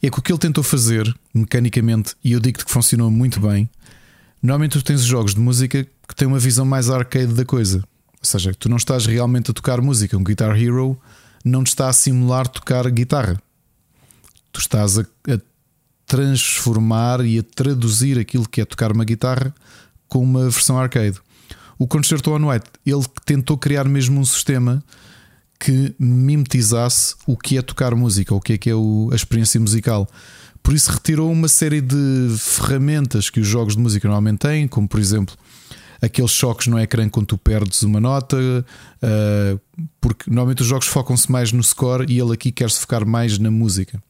É 0.00 0.10
que 0.10 0.18
o 0.18 0.22
que 0.22 0.30
ele 0.30 0.38
tentou 0.38 0.62
fazer 0.62 1.12
mecanicamente, 1.34 2.14
e 2.22 2.32
eu 2.32 2.40
digo-te 2.40 2.64
que 2.64 2.70
funcionou 2.70 3.10
muito 3.10 3.40
bem. 3.40 3.68
Normalmente 4.42 4.72
tu 4.72 4.84
tens 4.84 5.02
jogos 5.02 5.34
de 5.34 5.40
música 5.40 5.84
que 5.84 6.14
têm 6.14 6.28
uma 6.28 6.38
visão 6.38 6.64
mais 6.64 6.90
arcade 6.90 7.32
da 7.32 7.44
coisa. 7.44 7.78
Ou 7.78 8.24
seja, 8.24 8.54
tu 8.54 8.68
não 8.68 8.76
estás 8.76 9.06
realmente 9.06 9.50
a 9.50 9.54
tocar 9.54 9.80
música. 9.80 10.16
Um 10.16 10.24
Guitar 10.24 10.56
Hero 10.60 10.98
não 11.44 11.62
te 11.64 11.68
está 11.68 11.88
a 11.88 11.92
simular 11.92 12.46
tocar 12.48 12.88
guitarra. 12.90 13.40
Tu 14.52 14.60
estás 14.60 14.98
a, 14.98 15.02
a 15.02 15.40
transformar 16.06 17.24
e 17.24 17.38
a 17.38 17.42
traduzir 17.42 18.18
aquilo 18.18 18.48
que 18.48 18.60
é 18.60 18.64
tocar 18.64 18.92
uma 18.92 19.04
guitarra 19.04 19.54
com 20.08 20.22
uma 20.22 20.48
versão 20.48 20.78
arcade. 20.78 21.18
O 21.78 21.86
Concerto 21.86 22.30
on 22.30 22.48
White, 22.48 22.66
ele 22.86 23.04
tentou 23.24 23.58
criar 23.58 23.84
mesmo 23.84 24.20
um 24.20 24.24
sistema 24.24 24.82
que 25.58 25.94
mimetizasse 25.98 27.14
o 27.26 27.36
que 27.36 27.58
é 27.58 27.62
tocar 27.62 27.94
música, 27.94 28.34
o 28.34 28.40
que 28.40 28.54
é 28.54 28.58
que 28.58 28.70
é 28.70 28.74
o, 28.74 29.10
a 29.12 29.16
experiência 29.16 29.60
musical. 29.60 30.08
Por 30.66 30.74
isso 30.74 30.90
retirou 30.90 31.30
uma 31.30 31.46
série 31.46 31.80
de 31.80 32.34
ferramentas 32.40 33.30
que 33.30 33.38
os 33.38 33.46
jogos 33.46 33.76
de 33.76 33.80
música 33.80 34.08
normalmente 34.08 34.40
têm, 34.40 34.66
como 34.66 34.88
por 34.88 34.98
exemplo 34.98 35.32
aqueles 36.02 36.32
choques 36.32 36.66
no 36.66 36.76
ecrã 36.76 37.08
quando 37.08 37.26
tu 37.26 37.38
perdes 37.38 37.84
uma 37.84 38.00
nota, 38.00 38.36
uh, 38.36 39.60
porque 40.00 40.28
normalmente 40.28 40.62
os 40.62 40.66
jogos 40.66 40.88
focam-se 40.88 41.30
mais 41.30 41.52
no 41.52 41.62
score 41.62 42.12
e 42.12 42.18
ele 42.18 42.32
aqui 42.32 42.50
quer 42.50 42.68
se 42.68 42.80
focar 42.80 43.06
mais 43.06 43.38
na 43.38 43.48
música. 43.48 44.02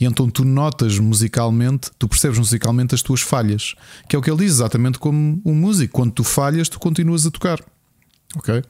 E 0.00 0.06
então 0.06 0.30
tu 0.30 0.42
notas 0.42 0.98
musicalmente, 0.98 1.90
tu 1.98 2.08
percebes 2.08 2.38
musicalmente 2.38 2.94
as 2.94 3.02
tuas 3.02 3.20
falhas, 3.20 3.74
que 4.08 4.16
é 4.16 4.18
o 4.18 4.22
que 4.22 4.30
ele 4.30 4.38
diz, 4.38 4.52
exatamente 4.52 4.98
como 4.98 5.38
um 5.44 5.54
músico. 5.54 5.92
Quando 5.92 6.12
tu 6.12 6.24
falhas, 6.24 6.70
tu 6.70 6.80
continuas 6.80 7.26
a 7.26 7.30
tocar. 7.30 7.62
Ok? 8.36 8.64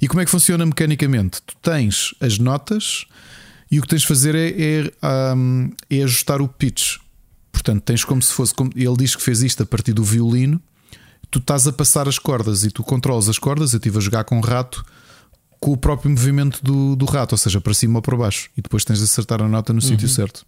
E 0.00 0.06
como 0.06 0.20
é 0.20 0.24
que 0.24 0.30
funciona 0.30 0.64
mecanicamente? 0.64 1.42
Tu 1.42 1.56
tens 1.60 2.14
as 2.20 2.38
notas 2.38 3.04
e 3.72 3.78
o 3.78 3.82
que 3.82 3.88
tens 3.88 4.02
de 4.02 4.06
fazer 4.06 4.34
é, 4.34 4.50
é, 4.50 5.34
um, 5.34 5.70
é 5.88 6.02
ajustar 6.02 6.42
o 6.42 6.46
pitch. 6.46 6.98
Portanto, 7.50 7.82
tens 7.82 8.04
como 8.04 8.20
se 8.20 8.30
fosse. 8.30 8.54
Como, 8.54 8.70
ele 8.76 8.96
diz 8.98 9.16
que 9.16 9.22
fez 9.22 9.42
isto 9.42 9.62
a 9.62 9.66
partir 9.66 9.94
do 9.94 10.04
violino. 10.04 10.60
Tu 11.30 11.38
estás 11.38 11.66
a 11.66 11.72
passar 11.72 12.06
as 12.06 12.18
cordas 12.18 12.64
e 12.64 12.70
tu 12.70 12.84
controlas 12.84 13.30
as 13.30 13.38
cordas. 13.38 13.72
Eu 13.72 13.78
estive 13.78 13.96
a 13.96 14.00
jogar 14.00 14.24
com 14.24 14.38
o 14.38 14.42
rato 14.42 14.84
com 15.58 15.72
o 15.72 15.76
próprio 15.76 16.10
movimento 16.10 16.62
do, 16.62 16.94
do 16.94 17.06
rato, 17.06 17.32
ou 17.32 17.38
seja, 17.38 17.60
para 17.60 17.72
cima 17.72 17.98
ou 17.98 18.02
para 18.02 18.16
baixo, 18.16 18.50
e 18.56 18.60
depois 18.60 18.84
tens 18.84 18.98
de 18.98 19.04
acertar 19.04 19.40
a 19.40 19.48
nota 19.48 19.72
no 19.72 19.80
uhum. 19.80 19.88
sítio 19.88 20.08
certo. 20.08 20.44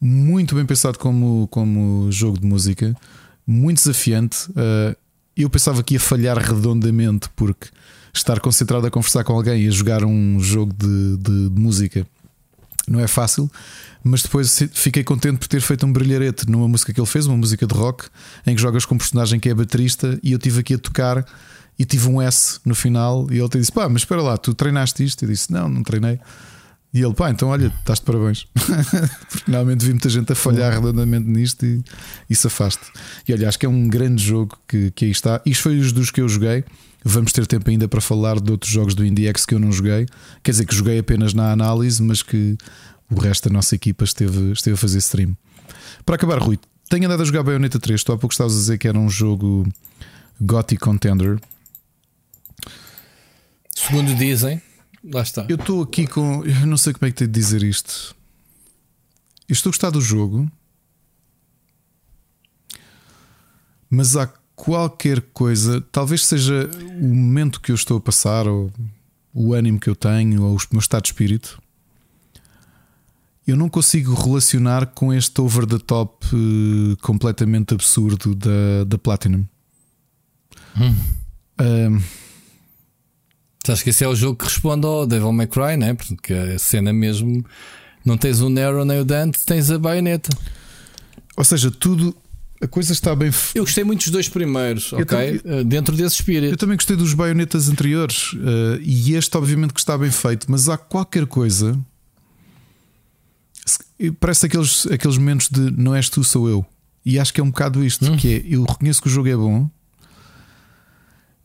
Muito 0.00 0.54
bem 0.54 0.64
pensado 0.64 0.98
como, 1.00 1.48
como 1.48 2.10
jogo 2.12 2.38
de 2.38 2.46
música, 2.46 2.96
muito 3.44 3.78
desafiante. 3.78 4.48
Uh, 4.50 4.96
eu 5.36 5.50
pensava 5.50 5.82
que 5.82 5.94
ia 5.94 6.00
falhar 6.00 6.38
redondamente, 6.38 7.28
porque 7.34 7.66
estar 8.14 8.38
concentrado 8.38 8.86
a 8.86 8.90
conversar 8.90 9.24
com 9.24 9.32
alguém 9.32 9.64
e 9.64 9.68
a 9.68 9.70
jogar 9.72 10.04
um 10.04 10.38
jogo 10.38 10.72
de, 10.72 11.16
de, 11.16 11.50
de 11.50 11.60
música 11.60 12.06
não 12.88 13.00
é 13.00 13.06
fácil, 13.06 13.50
mas 14.02 14.22
depois 14.22 14.62
fiquei 14.72 15.02
contente 15.02 15.38
por 15.38 15.48
ter 15.48 15.60
feito 15.60 15.86
um 15.86 15.92
brilharete 15.92 16.48
numa 16.50 16.68
música 16.68 16.92
que 16.92 17.00
ele 17.00 17.06
fez, 17.06 17.26
uma 17.26 17.36
música 17.36 17.66
de 17.66 17.74
rock, 17.74 18.06
em 18.46 18.54
que 18.54 18.60
jogas 18.60 18.84
com 18.84 18.94
um 18.94 18.98
personagem 18.98 19.40
que 19.40 19.48
é 19.48 19.54
baterista 19.54 20.18
e 20.22 20.32
eu 20.32 20.38
tive 20.38 20.60
aqui 20.60 20.74
a 20.74 20.78
tocar 20.78 21.24
e 21.78 21.84
tive 21.84 22.08
um 22.08 22.20
S 22.20 22.60
no 22.64 22.74
final. 22.74 23.26
E 23.30 23.38
ele 23.38 23.48
te 23.48 23.58
disse: 23.58 23.72
pá, 23.72 23.88
mas 23.88 24.02
espera 24.02 24.22
lá, 24.22 24.36
tu 24.36 24.54
treinaste 24.54 25.04
isto? 25.04 25.24
Eu 25.24 25.28
disse: 25.28 25.52
não, 25.52 25.68
não 25.68 25.82
treinei. 25.82 26.18
E 26.92 27.02
ele, 27.02 27.12
pá, 27.12 27.28
então 27.28 27.48
olha, 27.48 27.74
estás 27.80 27.98
de 27.98 28.04
parabéns. 28.04 28.46
Porque 28.54 29.50
normalmente 29.50 29.84
vi 29.84 29.90
muita 29.90 30.08
gente 30.08 30.30
a 30.30 30.36
falhar 30.36 30.72
redondamente 30.72 31.28
nisto 31.28 31.66
e, 31.66 31.82
e 32.30 32.36
safaste. 32.36 32.84
E 33.26 33.32
olha, 33.32 33.48
acho 33.48 33.58
que 33.58 33.66
é 33.66 33.68
um 33.68 33.88
grande 33.88 34.22
jogo 34.22 34.56
que, 34.68 34.92
que 34.92 35.06
aí 35.06 35.10
está. 35.10 35.40
Isto 35.44 35.62
foi 35.64 35.78
os 35.78 35.92
dos 35.92 36.12
que 36.12 36.20
eu 36.20 36.28
joguei. 36.28 36.64
Vamos 37.06 37.32
ter 37.32 37.46
tempo 37.46 37.68
ainda 37.68 37.86
para 37.86 38.00
falar 38.00 38.40
de 38.40 38.50
outros 38.50 38.72
jogos 38.72 38.94
do 38.94 39.04
IndieX 39.04 39.44
que 39.44 39.54
eu 39.54 39.58
não 39.58 39.70
joguei. 39.70 40.06
Quer 40.42 40.52
dizer, 40.52 40.64
que 40.64 40.74
joguei 40.74 40.98
apenas 40.98 41.34
na 41.34 41.52
análise, 41.52 42.02
mas 42.02 42.22
que 42.22 42.56
o 43.10 43.20
resto 43.20 43.50
da 43.50 43.52
nossa 43.52 43.74
equipa 43.74 44.04
esteve, 44.04 44.52
esteve 44.52 44.74
a 44.74 44.78
fazer 44.78 44.98
stream. 44.98 45.36
Para 46.06 46.16
acabar, 46.16 46.38
Rui, 46.38 46.58
tenho 46.88 47.04
andado 47.04 47.20
a 47.20 47.24
jogar 47.26 47.42
Bayonetta 47.42 47.78
3. 47.78 48.02
Tu 48.02 48.10
há 48.10 48.16
pouco 48.16 48.32
estavas 48.32 48.54
a 48.54 48.56
dizer 48.56 48.78
que 48.78 48.88
era 48.88 48.98
um 48.98 49.10
jogo 49.10 49.70
Gothic 50.40 50.80
Contender. 50.80 51.38
Segundo 53.74 54.14
dizem, 54.14 54.62
lá 55.04 55.20
está. 55.20 55.46
Eu 55.46 55.56
estou 55.56 55.82
aqui 55.82 56.06
com. 56.06 56.42
Eu 56.42 56.66
não 56.66 56.78
sei 56.78 56.94
como 56.94 57.06
é 57.06 57.10
que 57.10 57.18
tenho 57.18 57.30
de 57.30 57.38
dizer 57.38 57.62
isto. 57.62 58.16
Eu 59.46 59.52
estou 59.52 59.68
a 59.68 59.72
gostar 59.72 59.90
do 59.90 60.00
jogo, 60.00 60.50
mas 63.90 64.16
há 64.16 64.32
qualquer 64.54 65.20
coisa, 65.32 65.80
talvez 65.92 66.24
seja 66.24 66.68
o 67.00 67.08
momento 67.08 67.60
que 67.60 67.70
eu 67.70 67.74
estou 67.74 67.98
a 67.98 68.00
passar, 68.00 68.46
ou 68.46 68.72
o 69.32 69.52
ânimo 69.52 69.80
que 69.80 69.88
eu 69.88 69.96
tenho, 69.96 70.42
ou 70.42 70.56
o 70.56 70.60
meu 70.70 70.80
estado 70.80 71.02
de 71.02 71.08
espírito. 71.08 71.60
Eu 73.46 73.56
não 73.56 73.68
consigo 73.68 74.14
relacionar 74.14 74.86
com 74.86 75.12
este 75.12 75.40
over 75.40 75.66
the 75.66 75.78
top 75.78 76.24
uh, 76.34 76.96
completamente 77.02 77.74
absurdo 77.74 78.34
da, 78.34 78.84
da 78.86 78.96
Platinum. 78.96 79.44
Hum. 80.76 80.94
Um, 81.60 82.02
Acho 83.72 83.82
que 83.82 83.90
esse 83.90 84.04
é 84.04 84.08
o 84.08 84.14
jogo 84.14 84.36
que 84.36 84.44
responde 84.44 84.86
ao 84.86 85.06
Devil 85.06 85.32
May 85.32 85.46
Cry, 85.46 85.76
né? 85.76 85.94
Porque 85.94 86.32
a 86.34 86.58
cena 86.58 86.92
mesmo. 86.92 87.44
Não 88.04 88.18
tens 88.18 88.40
o 88.40 88.50
Nero 88.50 88.84
nem 88.84 89.00
o 89.00 89.04
Dante, 89.04 89.44
tens 89.46 89.70
a 89.70 89.78
baioneta. 89.78 90.28
Ou 91.36 91.44
seja, 91.44 91.70
tudo. 91.70 92.14
A 92.64 92.68
coisa 92.68 92.92
está 92.92 93.14
bem. 93.14 93.30
Eu 93.54 93.62
gostei 93.62 93.84
muito 93.84 94.00
dos 94.00 94.10
dois 94.10 94.26
primeiros, 94.26 94.90
eu 94.90 95.00
ok? 95.00 95.38
Também, 95.38 95.60
eh, 95.60 95.64
Dentro 95.64 95.94
desse 95.94 96.16
espírito. 96.16 96.54
Eu 96.54 96.56
também 96.56 96.76
gostei 96.76 96.96
dos 96.96 97.12
baionetas 97.12 97.68
anteriores. 97.68 98.32
Uh, 98.32 98.80
e 98.80 99.14
este, 99.14 99.36
obviamente, 99.36 99.74
que 99.74 99.80
está 99.80 99.98
bem 99.98 100.10
feito, 100.10 100.50
mas 100.50 100.68
há 100.68 100.78
qualquer 100.78 101.26
coisa. 101.26 101.78
Parece 104.18 104.46
aqueles, 104.46 104.86
aqueles 104.86 105.18
momentos 105.18 105.48
de 105.50 105.70
não 105.70 105.94
és 105.94 106.08
tu, 106.08 106.24
sou 106.24 106.48
eu. 106.48 106.64
E 107.04 107.18
acho 107.18 107.34
que 107.34 107.40
é 107.40 107.44
um 107.44 107.50
bocado 107.50 107.84
isto: 107.84 108.10
hum. 108.10 108.16
que 108.16 108.34
é 108.34 108.54
eu 108.54 108.64
reconheço 108.64 109.02
que 109.02 109.08
o 109.08 109.10
jogo 109.10 109.28
é 109.28 109.36
bom, 109.36 109.68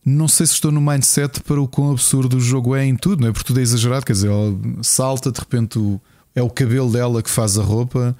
não 0.06 0.28
sei 0.28 0.46
se 0.46 0.54
estou 0.54 0.72
no 0.72 0.80
mindset 0.80 1.42
para 1.42 1.60
o 1.60 1.68
quão 1.68 1.92
absurdo 1.92 2.38
o 2.38 2.40
jogo 2.40 2.76
é 2.76 2.86
em 2.86 2.96
tudo, 2.96 3.22
não 3.22 3.30
é? 3.30 3.32
Porque 3.32 3.46
tudo 3.46 3.60
é 3.60 3.64
exagerado, 3.64 4.06
quer 4.06 4.14
dizer, 4.14 4.30
ela 4.30 4.58
salta, 4.82 5.32
de 5.32 5.40
repente 5.40 6.00
é 6.34 6.42
o 6.42 6.50
cabelo 6.50 6.92
dela 6.92 7.22
que 7.22 7.30
faz 7.30 7.58
a 7.58 7.62
roupa 7.62 8.16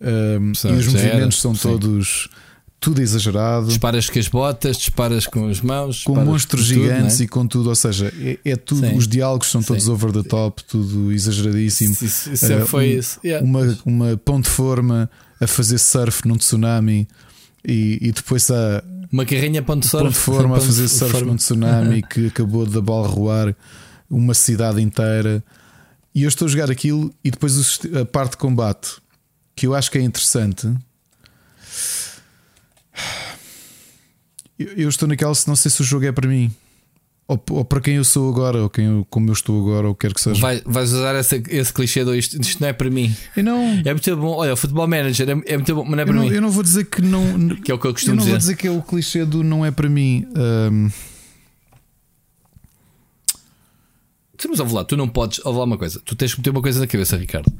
um, 0.00 0.52
e 0.52 0.72
os 0.72 0.86
movimentos 0.88 1.40
são 1.40 1.54
sim. 1.54 1.62
todos 1.62 2.28
tudo 2.78 3.00
exagerado. 3.00 3.66
Disparas 3.66 4.08
com 4.08 4.18
as 4.18 4.28
botas, 4.28 4.76
disparas 4.76 5.26
com 5.26 5.48
as 5.48 5.60
mãos, 5.60 6.04
com 6.04 6.14
monstros 6.14 6.68
com 6.68 6.74
gigantes 6.74 7.14
tudo, 7.14 7.22
é? 7.22 7.24
e 7.24 7.28
com 7.28 7.46
tudo, 7.46 7.68
ou 7.68 7.74
seja, 7.74 8.12
é, 8.18 8.38
é 8.44 8.56
tudo. 8.56 8.86
Sim. 8.86 8.96
Os 8.96 9.08
diálogos 9.08 9.50
são 9.50 9.62
todos 9.62 9.84
sim. 9.84 9.90
over 9.90 10.12
the 10.12 10.22
top, 10.22 10.62
tudo 10.64 11.12
exageradíssimo. 11.12 11.94
Isso, 12.00 12.32
isso 12.32 12.54
uh, 12.54 12.66
foi 12.66 12.94
um, 12.94 12.98
isso. 12.98 13.20
Yeah. 13.24 13.44
Uma, 13.44 13.78
uma 13.84 14.16
pão 14.16 14.40
de 14.40 14.48
forma 14.48 15.10
a 15.40 15.46
fazer 15.46 15.78
surf 15.78 16.26
num 16.28 16.36
tsunami 16.36 17.08
e, 17.66 17.98
e 18.00 18.12
depois 18.12 18.50
a 18.50 18.82
uma 19.10 19.24
carrinha 19.24 19.62
ponto 19.62 19.86
surf. 19.86 20.04
Ponto 20.04 20.16
forma 20.16 20.56
a 20.56 20.60
fazer 20.60 20.88
surf 20.88 21.24
num 21.24 21.36
tsunami 21.36 22.02
que 22.10 22.26
acabou 22.26 22.66
de 22.66 22.76
abalroar 22.76 23.54
uma 24.10 24.34
cidade 24.34 24.80
inteira. 24.80 25.42
E 26.14 26.22
eu 26.22 26.28
estou 26.28 26.46
a 26.46 26.48
jogar 26.48 26.70
aquilo 26.70 27.12
e 27.22 27.30
depois 27.30 27.80
a 28.00 28.04
parte 28.04 28.32
de 28.32 28.36
combate 28.38 28.96
que 29.56 29.66
eu 29.66 29.74
acho 29.74 29.90
que 29.90 29.96
é 29.96 30.02
interessante. 30.02 30.70
Eu 34.58 34.88
estou 34.88 35.08
naquela 35.08 35.34
se 35.34 35.48
não 35.48 35.56
sei 35.56 35.70
se 35.70 35.80
o 35.80 35.84
jogo 35.84 36.04
é 36.04 36.12
para 36.12 36.28
mim. 36.28 36.54
Ou, 37.28 37.42
ou, 37.50 37.64
para 37.64 37.80
quem 37.80 37.96
eu 37.96 38.04
sou 38.04 38.28
agora, 38.28 38.62
ou 38.62 38.70
quem 38.70 38.84
eu, 38.84 39.06
como 39.10 39.28
eu 39.28 39.32
estou 39.32 39.60
agora, 39.60 39.88
ou 39.88 39.94
quer 39.96 40.14
que 40.14 40.20
seja. 40.20 40.40
Vai, 40.40 40.62
vais 40.64 40.92
usar 40.92 41.18
esse, 41.18 41.42
esse 41.48 41.72
clichê 41.72 42.04
do 42.04 42.14
isto, 42.14 42.40
isto 42.40 42.60
não 42.60 42.68
é 42.68 42.72
para 42.72 42.88
mim. 42.88 43.16
Eu 43.36 43.42
não, 43.42 43.82
é 43.84 43.92
muito 43.92 44.16
bom. 44.16 44.36
Olha, 44.36 44.52
o 44.52 44.56
futebol 44.56 44.86
manager 44.86 45.28
é, 45.28 45.32
é 45.52 45.56
muito 45.56 45.74
bom, 45.74 45.82
mas 45.84 45.96
não 45.96 45.98
é 46.00 46.04
para 46.04 46.14
eu 46.14 46.20
não, 46.20 46.28
mim. 46.28 46.34
Eu 46.34 46.42
não 46.42 46.50
vou 46.50 46.62
dizer 46.62 46.84
que 46.84 47.02
não. 47.02 47.48
Que 47.56 47.72
é 47.72 47.74
o 47.74 47.78
que 47.78 47.86
eu 47.86 47.92
costumo 47.92 48.12
eu 48.12 48.16
não 48.16 48.22
dizer. 48.22 48.30
vou 48.30 48.38
dizer 48.38 48.56
que 48.56 48.68
é 48.68 48.70
o 48.70 48.80
clichê 48.80 49.24
do 49.24 49.42
não 49.42 49.66
é 49.66 49.72
para 49.72 49.88
mim. 49.88 50.24
Um... 50.36 50.90
Mas 54.48 54.60
ouve 54.60 54.74
lá, 54.74 54.84
tu 54.84 54.96
não 54.96 55.08
podes. 55.08 55.44
Ouve 55.44 55.58
lá 55.58 55.64
uma 55.64 55.78
coisa, 55.78 56.00
tu 56.04 56.14
tens 56.14 56.32
que 56.32 56.40
meter 56.40 56.50
uma 56.50 56.62
coisa 56.62 56.78
na 56.78 56.86
cabeça, 56.86 57.16
Ricardo. 57.16 57.50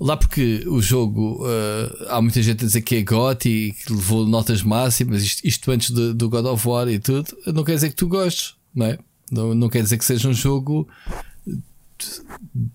Lá 0.00 0.16
porque 0.16 0.64
o 0.66 0.80
jogo 0.82 1.44
uh, 1.44 2.06
há 2.08 2.20
muita 2.20 2.42
gente 2.42 2.64
a 2.64 2.66
dizer 2.66 2.82
que 2.82 2.96
é 2.96 3.02
GOT 3.02 3.48
e 3.48 3.72
que 3.72 3.92
levou 3.92 4.26
notas 4.26 4.62
máximas, 4.62 5.22
isto, 5.22 5.46
isto 5.46 5.70
antes 5.70 5.90
de, 5.90 6.12
do 6.12 6.28
God 6.28 6.46
of 6.46 6.66
War 6.66 6.88
e 6.88 6.98
tudo, 6.98 7.36
não 7.46 7.64
quer 7.64 7.74
dizer 7.74 7.90
que 7.90 7.96
tu 7.96 8.08
gostes, 8.08 8.54
não 8.74 8.86
é? 8.86 8.98
Não, 9.30 9.54
não 9.54 9.68
quer 9.68 9.82
dizer 9.82 9.98
que 9.98 10.04
seja 10.04 10.28
um 10.28 10.34
jogo 10.34 10.88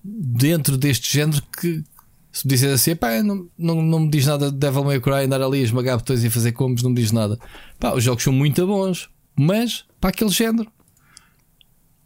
dentro 0.04 0.78
deste 0.78 1.12
género 1.12 1.42
que, 1.60 1.84
Se 2.32 2.46
me 2.46 2.54
disseres 2.54 2.76
assim, 2.76 2.96
pá, 2.96 3.22
não, 3.22 3.48
não, 3.58 3.82
não 3.82 4.00
me 4.00 4.10
diz 4.10 4.26
nada 4.26 4.52
de 4.52 4.58
Devil 4.58 4.84
May 4.84 5.00
Cry, 5.00 5.26
andar 5.26 5.42
ali 5.42 5.60
a 5.60 5.64
esmagar 5.64 5.98
botões 5.98 6.24
e 6.24 6.30
fazer 6.30 6.54
combos, 6.54 6.84
não 6.84 6.92
me 6.92 6.96
diz 6.96 7.12
nada. 7.12 7.38
Pá, 7.80 7.94
os 7.94 8.04
jogos 8.04 8.24
são 8.24 8.34
muito 8.34 8.66
bons, 8.66 9.10
mas 9.36 9.86
para 10.00 10.10
aquele 10.10 10.32
género. 10.32 10.72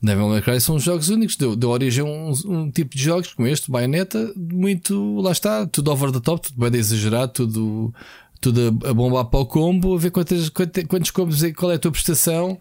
Devil 0.04 0.28
May 0.28 0.42
Cry 0.42 0.60
são 0.60 0.78
jogos 0.78 1.08
únicos, 1.08 1.38
deu, 1.38 1.56
deu 1.56 1.70
origem 1.70 2.04
a 2.04 2.08
um, 2.08 2.34
um, 2.46 2.70
tipo 2.70 2.94
de 2.94 3.02
jogos 3.02 3.34
como 3.34 3.48
este, 3.48 3.72
Bayonetta, 3.72 4.34
muito, 4.36 5.22
lá 5.22 5.32
está, 5.32 5.66
tudo 5.66 5.92
over 5.92 6.12
the 6.12 6.20
top, 6.20 6.50
tudo 6.50 6.60
bem 6.60 6.78
exagerado, 6.78 7.32
tudo, 7.32 7.94
tudo 8.42 8.82
a, 8.84 8.90
a 8.90 8.94
bombar 8.94 9.24
para 9.26 9.40
o 9.40 9.46
combo, 9.46 9.96
a 9.96 9.98
ver 9.98 10.12
quantos, 10.12 10.50
quantos 10.50 11.10
combos 11.10 11.42
e 11.42 11.54
qual 11.54 11.72
é 11.72 11.76
a 11.76 11.80
tua 11.80 11.92
prestação. 11.92 12.60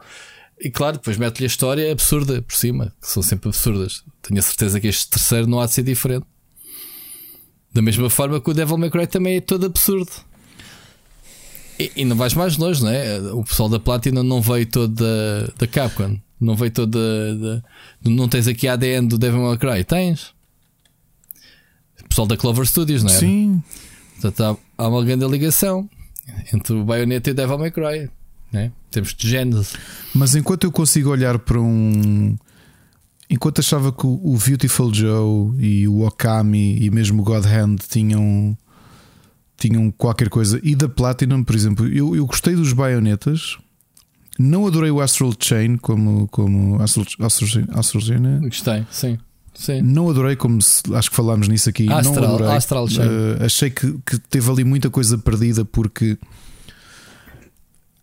E 0.61 0.71
claro, 0.71 0.99
depois 0.99 1.17
mete-lhe 1.17 1.45
a 1.45 1.49
história 1.49 1.91
absurda 1.91 2.41
por 2.41 2.55
cima, 2.55 2.93
que 3.01 3.09
são 3.09 3.21
sempre 3.21 3.49
absurdas. 3.49 4.05
Tenho 4.23 4.39
a 4.39 4.43
certeza 4.43 4.79
que 4.79 4.87
este 4.87 5.11
terceiro 5.11 5.49
não 5.49 5.59
há 5.59 5.67
de 5.67 5.73
ser 5.73 5.83
diferente. 5.83 6.25
Da 7.75 7.83
mesma 7.83 8.09
forma 8.09 8.41
que 8.41 8.51
o 8.51 8.55
Devil 8.55 8.79
May 8.79 8.91
Cry 8.91 9.09
também 9.09 9.39
é 9.39 9.41
todo 9.41 9.67
absurdo. 9.67 10.13
E, 11.77 11.91
e 11.97 12.05
não 12.05 12.15
vais 12.15 12.35
mais 12.35 12.57
longe, 12.57 12.81
não 12.81 12.91
é? 12.91 13.19
O 13.33 13.43
pessoal 13.43 13.69
da 13.69 13.81
Platinum 13.81 14.23
não 14.23 14.41
veio 14.41 14.67
todo 14.67 14.95
da, 14.95 15.53
da 15.59 15.67
Capcom. 15.67 16.21
Não 16.43 16.57
veio 16.57 16.73
toda. 16.73 16.99
Não 18.05 18.27
tens 18.27 18.49
aqui 18.49 18.67
a 18.67 18.73
ADN 18.73 19.07
do 19.07 19.17
Devil 19.17 19.43
May 19.43 19.57
Cry? 19.57 19.85
Tens? 19.85 20.35
Pessoal 22.09 22.27
da 22.27 22.37
Clover 22.37 22.67
Studios, 22.67 23.05
não 23.05 23.13
é? 23.13 23.17
Sim. 23.17 23.63
Portanto, 24.21 24.59
há, 24.77 24.83
há 24.85 24.89
uma 24.89 25.05
grande 25.05 25.25
ligação 25.29 25.89
entre 26.53 26.73
o 26.75 26.85
Bayonetta 26.85 27.31
e 27.31 27.33
o 27.33 27.35
Devil 27.35 27.59
May 27.59 27.71
Cry. 27.71 28.11
Né? 28.51 28.73
Temos 28.91 29.15
de 29.15 29.31
gênese. 29.31 29.77
Mas 30.13 30.35
enquanto 30.35 30.65
eu 30.65 30.73
consigo 30.73 31.11
olhar 31.11 31.39
para 31.39 31.61
um. 31.61 32.37
Enquanto 33.31 33.61
achava 33.61 33.93
que 33.93 34.05
o 34.05 34.37
Beautiful 34.45 34.93
Joe 34.93 35.55
e 35.59 35.87
o 35.87 36.05
Okami 36.05 36.77
e 36.83 36.91
mesmo 36.91 37.23
o 37.23 37.25
God 37.25 37.47
Hand 37.47 37.77
tinham, 37.89 38.59
tinham 39.57 39.93
qualquer 39.93 40.29
coisa, 40.29 40.61
e 40.63 40.75
da 40.75 40.89
Platinum, 40.89 41.43
por 41.45 41.55
exemplo, 41.55 41.87
eu, 41.87 42.15
eu 42.15 42.27
gostei 42.27 42.55
dos 42.55 42.75
baionetas, 42.75 43.57
não 44.39 44.67
adorei 44.67 44.91
o 44.91 45.01
Astral 45.01 45.33
Chain 45.39 45.77
como, 45.77 46.29
como 46.29 46.81
Astral, 46.83 47.07
Astral, 47.21 47.65
Astral 47.75 48.03
Chain. 48.03 48.19
Né? 48.19 48.41
Gostei, 48.43 48.87
sim. 48.91 49.19
Sim. 49.55 49.83
Não 49.83 50.09
adorei, 50.09 50.35
como 50.35 50.59
acho 50.59 51.11
que 51.11 51.17
falámos 51.17 51.47
nisso 51.47 51.69
aqui. 51.69 51.91
Astral, 51.93 52.15
não 52.15 52.35
adorei. 52.35 52.57
Astral 52.57 52.89
Chain. 52.89 53.07
Uh, 53.07 53.45
achei 53.45 53.71
que, 53.71 53.99
que 54.07 54.19
teve 54.19 54.51
ali 54.51 54.65
muita 54.65 54.89
coisa 54.89 55.19
perdida 55.19 55.65
porque 55.65 56.19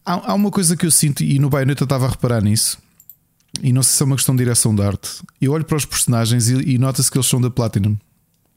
há, 0.06 0.32
há 0.32 0.34
uma 0.36 0.52
coisa 0.52 0.78
que 0.78 0.86
eu 0.86 0.92
sinto, 0.92 1.24
e 1.24 1.40
no 1.40 1.50
Bayonetta 1.50 1.86
estava 1.86 2.06
a 2.06 2.10
reparar 2.10 2.44
nisso, 2.44 2.78
e 3.64 3.74
não 3.74 3.82
sei 3.82 3.98
se 3.98 4.04
é 4.04 4.06
uma 4.06 4.16
questão 4.16 4.36
de 4.36 4.44
direção 4.44 4.76
de 4.76 4.84
arte. 4.84 5.10
Eu 5.42 5.54
olho 5.54 5.66
para 5.66 5.78
os 5.78 5.86
personagens 5.86 6.50
e, 6.50 6.74
e 6.76 6.78
nota-se 6.78 7.10
que 7.10 7.18
eles 7.18 7.28
são 7.28 7.42
da 7.42 7.50
Platinum 7.50 7.98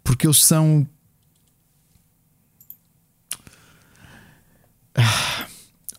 porque 0.04 0.26
eles 0.26 0.42
são. 0.44 0.86
Ah, 4.94 5.46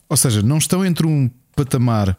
ou 0.09 0.17
seja, 0.17 0.41
não 0.41 0.57
estão 0.57 0.85
entre 0.85 1.07
um 1.07 1.29
patamar 1.55 2.17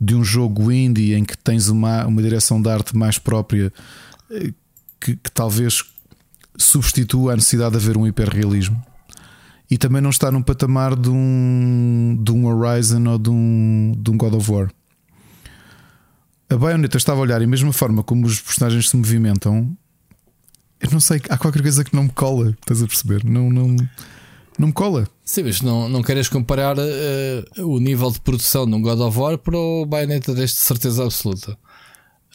de 0.00 0.14
um 0.14 0.22
jogo 0.22 0.70
indie 0.70 1.14
em 1.14 1.24
que 1.24 1.36
tens 1.36 1.68
uma, 1.68 2.06
uma 2.06 2.22
direção 2.22 2.60
de 2.60 2.68
arte 2.68 2.96
mais 2.96 3.18
própria 3.18 3.72
eh, 4.30 4.52
que, 5.00 5.16
que 5.16 5.30
talvez 5.30 5.84
substitua 6.56 7.32
a 7.32 7.36
necessidade 7.36 7.72
de 7.72 7.84
haver 7.84 7.96
um 7.96 8.06
hiperrealismo 8.06 8.80
e 9.70 9.76
também 9.76 10.00
não 10.00 10.10
está 10.10 10.30
num 10.30 10.42
patamar 10.42 10.96
de 10.96 11.10
um, 11.10 12.18
de 12.22 12.32
um 12.32 12.46
Horizon 12.46 13.04
ou 13.06 13.18
de 13.18 13.30
um, 13.30 13.92
de 13.96 14.10
um 14.10 14.16
God 14.16 14.34
of 14.34 14.50
War. 14.50 14.70
A 16.48 16.56
Bayonetta 16.56 16.96
estava 16.96 17.18
a 17.18 17.22
olhar 17.22 17.42
e 17.42 17.46
mesma 17.46 17.72
forma 17.72 18.02
como 18.02 18.26
os 18.26 18.40
personagens 18.40 18.88
se 18.88 18.96
movimentam, 18.96 19.76
eu 20.80 20.90
não 20.90 21.00
sei, 21.00 21.20
há 21.28 21.36
qualquer 21.36 21.60
coisa 21.60 21.84
que 21.84 21.94
não 21.94 22.04
me 22.04 22.10
cola, 22.10 22.56
estás 22.60 22.82
a 22.82 22.86
perceber? 22.86 23.24
Não, 23.24 23.50
não, 23.50 23.76
não 24.58 24.68
me 24.68 24.72
cola. 24.72 25.08
Sim, 25.24 25.44
mas 25.44 25.60
não, 25.60 25.88
não 25.88 26.02
queres 26.02 26.28
comparar 26.28 26.76
uh, 26.76 27.66
o 27.66 27.78
nível 27.78 28.10
de 28.10 28.20
produção 28.20 28.66
de 28.66 28.74
um 28.74 28.82
God 28.82 28.98
of 29.00 29.16
War 29.16 29.38
para 29.38 29.56
o 29.56 29.86
Bayonetta 29.86 30.34
deste 30.34 30.60
certeza 30.60 31.04
absoluta. 31.04 31.56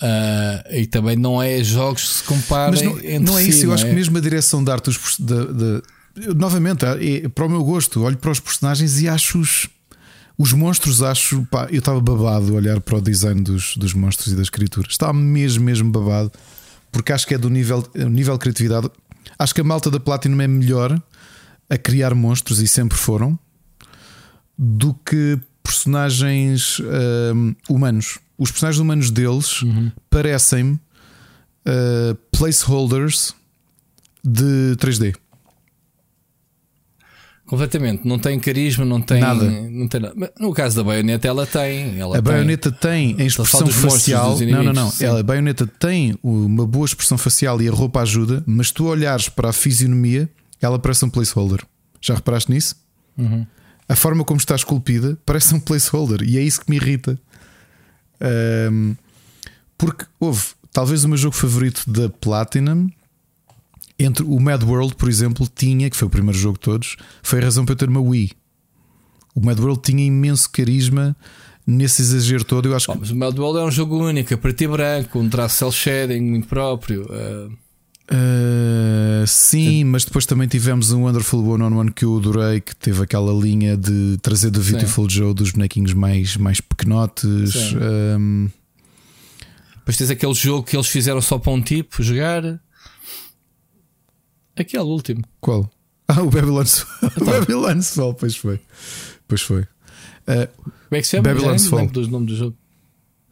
Uh, 0.02 0.74
e 0.76 0.88
também 0.88 1.16
não 1.16 1.42
é 1.42 1.64
jogos 1.64 2.02
que 2.02 2.14
se 2.18 2.24
comparem 2.24 2.72
mas 2.72 2.82
não, 2.82 2.98
entre 3.00 3.20
não 3.20 3.38
é 3.38 3.44
si, 3.44 3.50
isso, 3.50 3.64
eu 3.64 3.68
não 3.68 3.74
acho 3.76 3.86
é? 3.86 3.90
que 3.90 3.96
mesmo 3.96 4.18
a 4.18 4.22
direção 4.22 4.64
de 4.64 4.72
arte 4.72 4.86
dos, 4.86 5.18
de, 5.20 5.54
de, 5.54 6.34
novamente, 6.36 6.84
é, 6.86 7.30
para 7.30 7.46
o 7.46 7.50
meu 7.50 7.64
gosto, 7.64 8.02
olho 8.02 8.18
para 8.18 8.32
os 8.32 8.40
personagens 8.40 9.02
e 9.02 9.08
acho 9.08 9.40
os, 9.40 9.70
os 10.38 10.54
monstros, 10.54 11.04
acho 11.04 11.46
pá, 11.52 11.68
eu 11.70 11.80
estava 11.80 12.02
babado 12.02 12.54
a 12.54 12.56
olhar 12.56 12.82
para 12.82 12.98
o 12.98 13.02
design 13.02 13.42
dos, 13.42 13.78
dos 13.78 13.94
monstros 13.94 14.34
e 14.34 14.36
das 14.36 14.50
criaturas, 14.50 14.92
estava 14.92 15.14
mesmo, 15.14 15.64
mesmo 15.64 15.92
babado, 15.92 16.32
porque 16.92 17.14
acho 17.14 17.28
que 17.28 17.36
é 17.36 17.38
do 17.38 17.50
nível, 17.50 17.86
nível 17.96 18.34
de 18.34 18.40
criatividade. 18.40 18.90
Acho 19.38 19.54
que 19.54 19.62
a 19.62 19.64
malta 19.64 19.90
da 19.92 20.00
Platinum 20.00 20.42
é 20.42 20.48
melhor 20.48 21.02
a 21.74 21.78
criar 21.78 22.14
monstros 22.14 22.60
e 22.60 22.68
sempre 22.68 22.98
foram 22.98 23.38
do 24.58 24.94
que 24.94 25.40
personagens 25.64 26.80
hum, 27.36 27.56
humanos. 27.68 28.20
Os 28.38 28.52
personagens 28.52 28.80
humanos 28.80 29.10
deles 29.10 29.62
Uhum. 29.64 29.92
parecem 30.10 30.74
uh, 30.74 32.16
placeholders 32.32 33.34
de 34.24 34.76
3D. 34.78 35.16
Completamente, 37.46 38.08
não 38.08 38.18
tem 38.18 38.40
carisma, 38.40 38.86
não 38.86 39.02
tem 39.02 39.20
Nada. 39.20 39.50
Não 39.70 39.88
tem 39.88 40.00
nada. 40.00 40.34
No 40.40 40.54
caso 40.54 40.78
da 40.78 40.84
baioneta, 40.84 41.28
ela 41.28 41.46
tem. 41.46 42.00
Ela 42.00 42.18
A 42.18 42.22
baioneta 42.22 42.72
tem 42.72 43.16
a 43.20 43.24
expressão 43.24 43.68
facial. 43.68 44.40
Não, 44.40 44.64
não, 44.64 44.74
não. 44.74 44.92
sim. 44.92 45.06
Ela, 45.06 45.20
a 45.20 45.24
baioneta 45.24 45.68
tem 45.68 46.18
uma 46.24 46.66
boa 46.66 46.86
expressão 46.86 47.18
facial 47.18 47.62
e 47.62 47.68
a 47.68 47.72
roupa 47.72 48.02
ajuda, 48.02 48.44
mas 48.46 48.72
tu 48.72 48.86
olhares 48.86 49.28
para 49.28 49.50
a 49.50 49.54
fisionomia, 49.54 50.30
ela 50.66 50.80
parece 50.80 51.04
um 51.06 51.10
placeholder. 51.10 51.66
Já 52.02 52.16
reparaste 52.16 52.52
nisso? 52.52 52.76
Uhum. 53.18 53.46
A 53.88 53.96
forma 53.96 54.24
como 54.24 54.40
está 54.40 54.56
esculpida 54.56 55.18
parece 55.26 55.54
um 55.54 55.60
placeholder 55.60 56.22
e 56.24 56.38
é 56.38 56.42
isso 56.42 56.62
que 56.62 56.70
me 56.70 56.78
irrita. 56.78 57.20
Ahm, 58.20 58.94
porque 59.78 60.06
houve 60.20 60.44
talvez 60.72 61.04
o 61.04 61.10
meu 61.10 61.18
jogo 61.18 61.36
favorito 61.36 61.84
da 61.90 62.10
Platinum. 62.10 62.90
Entre 64.00 64.24
o 64.24 64.40
Mad 64.40 64.64
World, 64.64 64.96
por 64.96 65.08
exemplo, 65.08 65.48
tinha, 65.54 65.90
que 65.90 65.96
foi 65.96 66.08
o 66.08 66.12
primeiro 66.12 66.38
jogo 66.38 66.56
de 66.58 66.62
todos, 66.62 66.96
foi 67.22 67.40
a 67.40 67.44
razão 67.44 67.64
para 67.64 67.74
eu 67.74 67.78
ter 67.78 67.90
uma 67.90 68.02
Wii. 68.02 68.32
O 69.36 69.42
Mad 69.46 69.60
World 69.60 69.82
tinha 69.84 70.04
imenso 70.04 70.50
carisma 70.50 71.16
nesse 71.66 72.02
exagero 72.02 72.44
todo. 72.44 72.68
Eu 72.68 72.76
acho 72.76 72.90
Oh, 72.90 72.94
que 72.96 73.00
mas 73.02 73.12
o 73.12 73.16
Mad 73.16 73.38
World 73.38 73.60
é 73.60 73.64
um 73.64 73.72
jogo 73.72 73.98
único, 74.04 74.34
a 74.34 74.38
preto 74.38 74.62
e 74.64 74.68
branco, 74.68 75.20
um 75.20 75.30
traço 75.30 75.58
cel 75.58 75.72
shading 75.72 76.22
muito 76.22 76.48
próprio. 76.48 77.04
uh, 77.04 77.56
Uh, 78.12 79.26
sim, 79.26 79.86
mas 79.86 80.04
depois 80.04 80.26
também 80.26 80.48
tivemos 80.48 80.92
um 80.92 81.04
Wonderful 81.04 81.48
One 81.48 81.64
on 81.64 81.78
One 81.78 81.92
que 81.92 82.04
eu 82.04 82.18
adorei, 82.18 82.60
que 82.60 82.76
teve 82.76 83.02
aquela 83.02 83.32
linha 83.34 83.78
de 83.78 84.18
trazer 84.22 84.50
do 84.50 84.60
Beautiful 84.62 85.10
Joe 85.10 85.34
dos 85.34 85.52
bonequinhos 85.52 85.94
mais, 85.94 86.36
mais 86.36 86.60
pequenotes. 86.60 87.54
Sim. 87.54 87.78
Um, 87.78 88.50
Depois 89.78 89.98
tens 89.98 90.10
aquele 90.10 90.34
jogo 90.34 90.64
que 90.68 90.76
eles 90.76 90.88
fizeram 90.88 91.22
só 91.22 91.38
para 91.40 91.54
um 91.54 91.62
tipo 91.62 92.04
jogar. 92.04 92.60
Aquele 94.56 94.84
último. 94.84 95.24
qual? 95.40 95.70
Ah, 96.06 96.22
o 96.22 96.30
Babylon 96.30 96.66
Fall. 96.66 97.12
o 97.16 97.26
Babylon 97.26 97.82
Fall, 97.82 98.14
pois 98.14 98.36
foi. 98.36 98.60
Pois 99.26 99.42
foi. 99.42 99.62
Uh, 99.62 100.48
Como 100.62 100.74
é 100.92 101.00
que 101.00 101.04
se 101.06 101.12
chama? 101.12 101.24
Babylon's 101.24 101.66
Fall. 101.66 101.88
dos 101.88 102.10
nomes 102.10 102.28
do 102.28 102.36
jogo. 102.36 102.58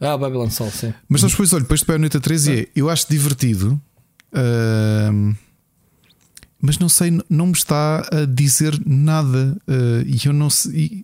Ah, 0.00 0.16
Babylon 0.16 0.48
Sol, 0.50 0.70
sim. 0.70 0.92
mas 1.06 1.22
depois, 1.22 1.52
olha, 1.52 1.62
depois 1.62 1.80
de 1.80 1.86
Bayonetta 1.86 2.18
3 2.18 2.46
e 2.46 2.52
é, 2.52 2.68
eu 2.74 2.88
acho 2.90 3.06
divertido, 3.08 3.80
mas 6.60 6.78
não 6.78 6.88
sei, 6.88 7.18
não 7.28 7.46
me 7.48 7.52
está 7.52 8.06
a 8.12 8.24
dizer 8.24 8.78
nada. 8.86 9.56
uh, 9.68 10.02
E 10.06 10.20
eu 10.26 10.32
não 10.32 10.48
sei. 10.48 11.02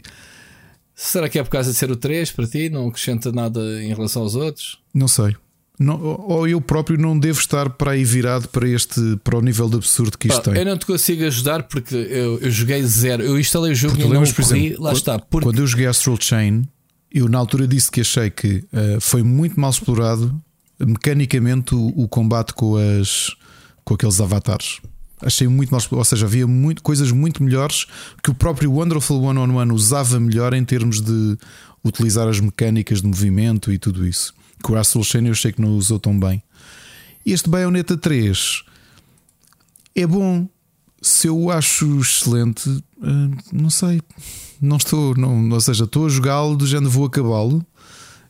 Será 0.95 1.29
que 1.29 1.39
é 1.39 1.43
por 1.45 1.51
causa 1.51 1.71
de 1.73 1.77
ser 1.77 1.91
o 1.91 1.97
3 1.97 2.31
para 2.33 2.47
ti? 2.47 2.69
Não 2.69 2.89
acrescenta 2.89 3.31
nada 3.33 3.61
em 3.83 3.89
relação 3.95 4.23
aos 4.23 4.35
outros? 4.35 4.79
Não 4.95 5.07
sei. 5.09 5.37
Não, 5.81 6.01
ou 6.03 6.47
eu 6.49 6.61
próprio 6.61 6.99
não 6.99 7.17
devo 7.17 7.39
estar 7.39 7.71
para 7.71 7.93
aí 7.93 8.03
virado 8.05 8.49
para 8.49 8.69
este 8.69 9.01
para 9.23 9.39
o 9.39 9.41
nível 9.41 9.69
de 9.69 9.77
absurdo 9.77 10.19
que 10.19 10.27
isto 10.27 10.43
Pá, 10.43 10.51
tem. 10.51 10.57
eu 10.61 10.65
não 10.65 10.77
te 10.77 10.85
consigo 10.85 11.25
ajudar 11.25 11.63
porque 11.65 11.95
eu, 11.95 12.39
eu 12.41 12.51
joguei 12.51 12.83
zero. 12.83 13.23
Eu 13.23 13.39
instalei 13.39 13.71
o 13.71 13.75
jogo 13.77 13.93
Porque 13.93 14.03
e 14.03 14.07
não 14.07 14.13
lembras, 14.15 14.31
o 14.31 14.35
por 14.35 14.45
corri. 14.45 14.67
exemplo, 14.67 14.83
Lá 14.83 14.93
está. 14.93 15.19
Porque 15.21 15.45
Quando 15.47 15.59
eu 15.61 15.67
joguei 15.69 15.87
Astral 15.87 16.17
Chain, 16.21 16.67
eu 17.13 17.29
na 17.29 17.39
altura 17.39 17.69
disse 17.69 17.93
que 17.93 18.01
achei 18.01 18.29
que 18.29 18.65
eh, 18.73 18.99
foi 19.01 19.23
muito 19.23 19.59
mal 19.61 19.71
explorado 19.71 20.35
mecanicamente 20.79 21.75
o, 21.75 21.89
o 21.97 22.09
combate 22.09 22.55
com 22.55 22.77
as 22.77 23.37
com 23.85 23.95
aqueles 23.95 24.21
avatares. 24.21 24.81
Achei 25.21 25.49
muito 25.49 25.75
explorado, 25.75 26.01
ou 26.01 26.05
seja, 26.05 26.27
havia 26.27 26.47
muito, 26.47 26.83
coisas 26.83 27.11
muito 27.11 27.43
melhores 27.43 27.87
que 28.23 28.31
o 28.31 28.35
próprio 28.35 28.71
Wonderful 28.71 29.23
One 29.23 29.39
on 29.39 29.57
One 29.57 29.73
usava 29.73 30.21
melhor 30.21 30.53
em 30.53 30.63
termos 30.63 31.01
de 31.01 31.39
utilizar 31.83 32.29
as 32.29 32.39
mecânicas 32.39 33.01
de 33.01 33.09
movimento 33.09 33.73
e 33.73 33.79
tudo 33.79 34.07
isso. 34.07 34.35
Que 34.63 34.71
o 34.71 34.77
Astral 34.77 35.03
Chain 35.05 35.27
eu 35.27 35.33
achei 35.33 35.53
que 35.53 35.61
não 35.61 35.71
usou 35.71 35.99
tão 35.99 36.19
bem. 36.19 36.43
Este 37.25 37.49
Bayonetta 37.49 37.97
3 37.97 38.63
é 39.95 40.07
bom. 40.07 40.47
Se 41.01 41.29
eu 41.29 41.51
acho 41.51 42.01
excelente, 42.01 42.69
eh, 43.03 43.43
não 43.53 43.71
sei. 43.71 44.03
Não 44.61 44.77
estou, 44.77 45.17
não, 45.17 45.49
ou 45.49 45.61
seja, 45.61 45.85
estou 45.85 46.07
a 46.07 46.09
jogá-lo 46.09 46.57
do 46.57 46.67
género 46.67 46.91
vou 46.91 47.07
acabá-lo 47.07 47.65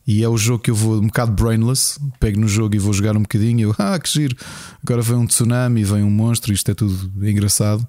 E 0.08 0.24
é 0.24 0.28
o 0.28 0.38
jogo 0.38 0.62
que 0.62 0.70
eu 0.70 0.74
vou 0.74 0.94
um 0.94 1.06
bocado 1.08 1.32
brainless, 1.32 2.00
pego 2.18 2.40
no 2.40 2.48
jogo 2.48 2.74
e 2.74 2.78
vou 2.78 2.94
jogar 2.94 3.14
um 3.14 3.20
bocadinho. 3.20 3.68
Eu, 3.68 3.74
ah, 3.78 3.98
que 3.98 4.08
giro, 4.08 4.34
agora 4.82 5.02
vem 5.02 5.18
um 5.18 5.26
tsunami, 5.26 5.84
vem 5.84 6.02
um 6.02 6.10
monstro, 6.10 6.50
isto 6.50 6.70
é 6.70 6.74
tudo 6.74 7.28
engraçado. 7.28 7.86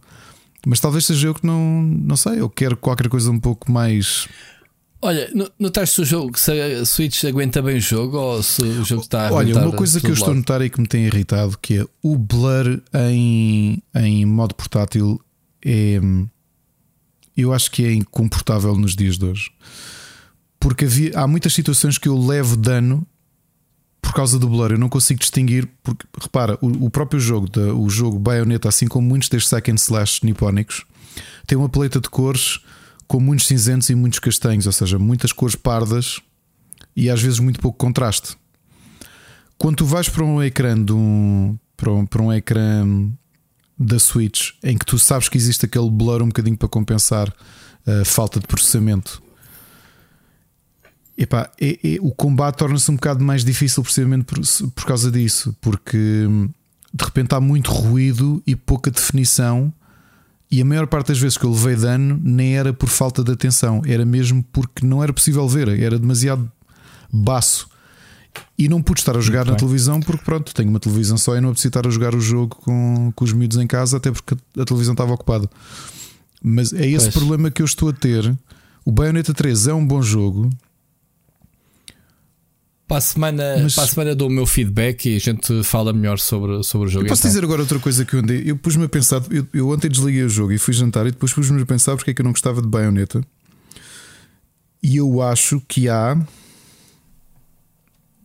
Mas 0.67 0.81
talvez 0.81 1.05
seja 1.05 1.27
eu 1.27 1.33
que 1.33 1.47
não, 1.47 1.81
não 1.81 2.17
sei, 2.17 2.41
eu 2.41 2.49
quero 2.49 2.75
qualquer 2.75 3.07
coisa 3.07 3.31
um 3.31 3.39
pouco 3.39 3.71
mais. 3.71 4.27
Olha, 5.01 5.31
notaste 5.57 5.95
se 5.95 6.01
o 6.01 6.05
jogo, 6.05 6.37
se 6.37 6.51
a 6.51 6.85
Switch 6.85 7.23
aguenta 7.23 7.61
bem 7.61 7.77
o 7.77 7.81
jogo 7.81 8.17
ou 8.17 8.43
se 8.43 8.63
o 8.63 8.83
jogo 8.83 9.03
está 9.03 9.29
a 9.29 9.31
Olha, 9.31 9.57
uma 9.57 9.71
coisa 9.71 10.01
que 10.01 10.07
eu 10.07 10.13
estou 10.13 10.31
a 10.31 10.35
notar 10.35 10.61
e 10.61 10.69
que 10.69 10.81
me 10.81 10.87
tem 10.87 11.05
irritado 11.05 11.57
que 11.57 11.77
é 11.77 11.85
o 12.03 12.17
blur 12.17 12.81
em, 12.93 13.81
em 13.95 14.25
modo 14.25 14.53
portátil 14.53 15.21
é 15.63 16.01
eu 17.37 17.53
acho 17.53 17.71
que 17.71 17.85
é 17.85 17.93
incomportável 17.93 18.75
nos 18.75 18.93
dias 18.93 19.17
de 19.17 19.23
hoje. 19.23 19.49
Porque 20.59 20.85
havia, 20.85 21.17
há 21.17 21.27
muitas 21.27 21.53
situações 21.53 21.97
que 21.97 22.09
eu 22.09 22.17
levo 22.17 22.57
dano 22.57 23.05
por 24.01 24.13
causa 24.13 24.39
do 24.39 24.47
blur. 24.47 24.71
Eu 24.71 24.77
não 24.77 24.89
consigo 24.89 25.19
distinguir, 25.19 25.69
porque 25.83 26.05
repara, 26.19 26.57
o, 26.61 26.85
o 26.85 26.89
próprio 26.89 27.19
jogo, 27.19 27.47
o 27.77 27.89
jogo 27.89 28.19
Bayonetta, 28.19 28.67
assim 28.67 28.87
como 28.87 29.07
muitos 29.07 29.29
destes 29.29 29.49
second 29.49 29.79
slash 29.79 30.25
nipónicos, 30.25 30.85
tem 31.45 31.57
uma 31.57 31.69
paleta 31.69 31.99
de 31.99 32.09
cores 32.09 32.59
com 33.07 33.19
muitos 33.19 33.47
cinzentos 33.47 33.89
e 33.89 33.95
muitos 33.95 34.19
castanhos, 34.19 34.65
ou 34.65 34.71
seja, 34.71 34.99
muitas 34.99 35.31
cores 35.31 35.55
pardas 35.55 36.19
e 36.95 37.09
às 37.09 37.21
vezes 37.21 37.39
muito 37.39 37.59
pouco 37.59 37.77
contraste. 37.77 38.37
Quando 39.57 39.77
tu 39.77 39.85
vais 39.85 40.07
para 40.07 40.23
um 40.23 40.41
ecrã 40.41 40.81
de 40.81 40.93
um, 40.93 41.57
para 41.75 41.91
um, 41.91 42.05
para 42.05 42.21
um 42.21 42.31
ecrã 42.31 42.85
da 43.77 43.97
Switch 43.97 44.51
em 44.63 44.77
que 44.77 44.85
tu 44.85 44.99
sabes 44.99 45.29
que 45.29 45.37
existe 45.37 45.65
aquele 45.65 45.89
blur 45.89 46.21
um 46.21 46.27
bocadinho 46.27 46.57
para 46.57 46.67
compensar 46.67 47.33
a 47.85 48.05
falta 48.05 48.39
de 48.39 48.45
processamento. 48.45 49.21
Epá, 51.21 51.51
é, 51.59 51.77
é, 51.83 51.97
o 51.99 52.11
combate 52.11 52.55
torna-se 52.55 52.89
um 52.89 52.95
bocado 52.95 53.21
mais 53.21 53.43
difícil 53.43 53.83
precisamente 53.83 54.23
por, 54.23 54.39
por 54.71 54.85
causa 54.85 55.11
disso, 55.11 55.53
porque 55.59 55.97
hum, 55.97 56.47
de 56.93 57.03
repente 57.03 57.35
há 57.35 57.41
muito 57.41 57.69
ruído 57.69 58.41
e 58.47 58.55
pouca 58.55 58.89
definição. 58.89 59.73
E 60.49 60.61
a 60.61 60.65
maior 60.65 60.87
parte 60.87 61.09
das 61.09 61.19
vezes 61.19 61.37
que 61.37 61.43
eu 61.43 61.51
levei 61.51 61.75
dano 61.75 62.17
nem 62.23 62.57
era 62.57 62.71
por 62.71 62.87
falta 62.87 63.21
de 63.21 63.33
atenção, 63.33 63.81
era 63.85 64.05
mesmo 64.05 64.41
porque 64.53 64.85
não 64.85 65.03
era 65.03 65.11
possível 65.11 65.45
ver, 65.45 65.67
era 65.67 65.99
demasiado 65.99 66.49
baço. 67.11 67.67
E 68.57 68.69
não 68.69 68.81
pude 68.81 69.01
estar 69.01 69.17
a 69.17 69.19
jogar 69.19 69.39
Muito 69.39 69.47
na 69.47 69.53
bem. 69.55 69.59
televisão 69.59 69.99
porque, 69.99 70.23
pronto, 70.23 70.53
tenho 70.53 70.69
uma 70.69 70.79
televisão 70.79 71.17
só 71.17 71.35
e 71.35 71.41
não 71.41 71.51
preciso 71.51 71.67
estar 71.67 71.85
a 71.85 71.89
jogar 71.89 72.15
o 72.15 72.21
jogo 72.21 72.55
com, 72.55 73.11
com 73.13 73.25
os 73.25 73.33
miúdos 73.33 73.57
em 73.57 73.67
casa, 73.67 73.97
até 73.97 74.09
porque 74.09 74.37
a 74.57 74.63
televisão 74.63 74.93
estava 74.93 75.11
ocupada. 75.11 75.49
Mas 76.41 76.71
é 76.71 76.87
esse 76.87 77.11
pois. 77.11 77.15
problema 77.15 77.51
que 77.51 77.61
eu 77.61 77.65
estou 77.65 77.89
a 77.89 77.93
ter. 77.93 78.33
O 78.85 78.91
Bayonetta 78.91 79.33
3 79.33 79.67
é 79.67 79.73
um 79.73 79.85
bom 79.85 80.01
jogo. 80.01 80.49
Para 82.89 82.97
a 82.97 83.01
semana, 83.01 83.43
Mas... 83.61 83.75
para 83.75 83.83
a 83.83 83.87
semana 83.87 84.15
dou 84.15 84.27
o 84.27 84.31
meu 84.31 84.47
feedback 84.47 85.07
e 85.07 85.15
a 85.15 85.19
gente 85.19 85.63
fala 85.63 85.93
melhor 85.93 86.17
sobre, 86.17 86.63
sobre 86.63 86.87
o 86.87 86.91
jogo. 86.91 87.05
Eu 87.05 87.09
posso 87.09 87.21
então. 87.21 87.29
dizer 87.29 87.43
agora 87.43 87.61
outra 87.61 87.77
coisa 87.77 88.03
que 88.03 88.15
eu 88.15 88.57
pus-me 88.57 88.85
a 88.85 88.89
pensar. 88.89 89.21
Eu, 89.29 89.45
eu 89.53 89.69
ontem 89.69 89.87
desliguei 89.87 90.23
o 90.23 90.29
jogo 90.29 90.51
e 90.53 90.57
fui 90.57 90.73
jantar 90.73 91.05
e 91.05 91.11
depois 91.11 91.31
pus-me 91.31 91.61
a 91.61 91.65
pensar 91.67 91.95
porque 91.95 92.09
é 92.09 92.13
que 92.15 92.21
eu 92.21 92.23
não 92.23 92.31
gostava 92.31 92.63
de 92.63 92.67
Bayonetta. 92.67 93.23
E 94.81 94.97
eu 94.97 95.21
acho 95.21 95.61
que 95.67 95.87
há 95.87 96.17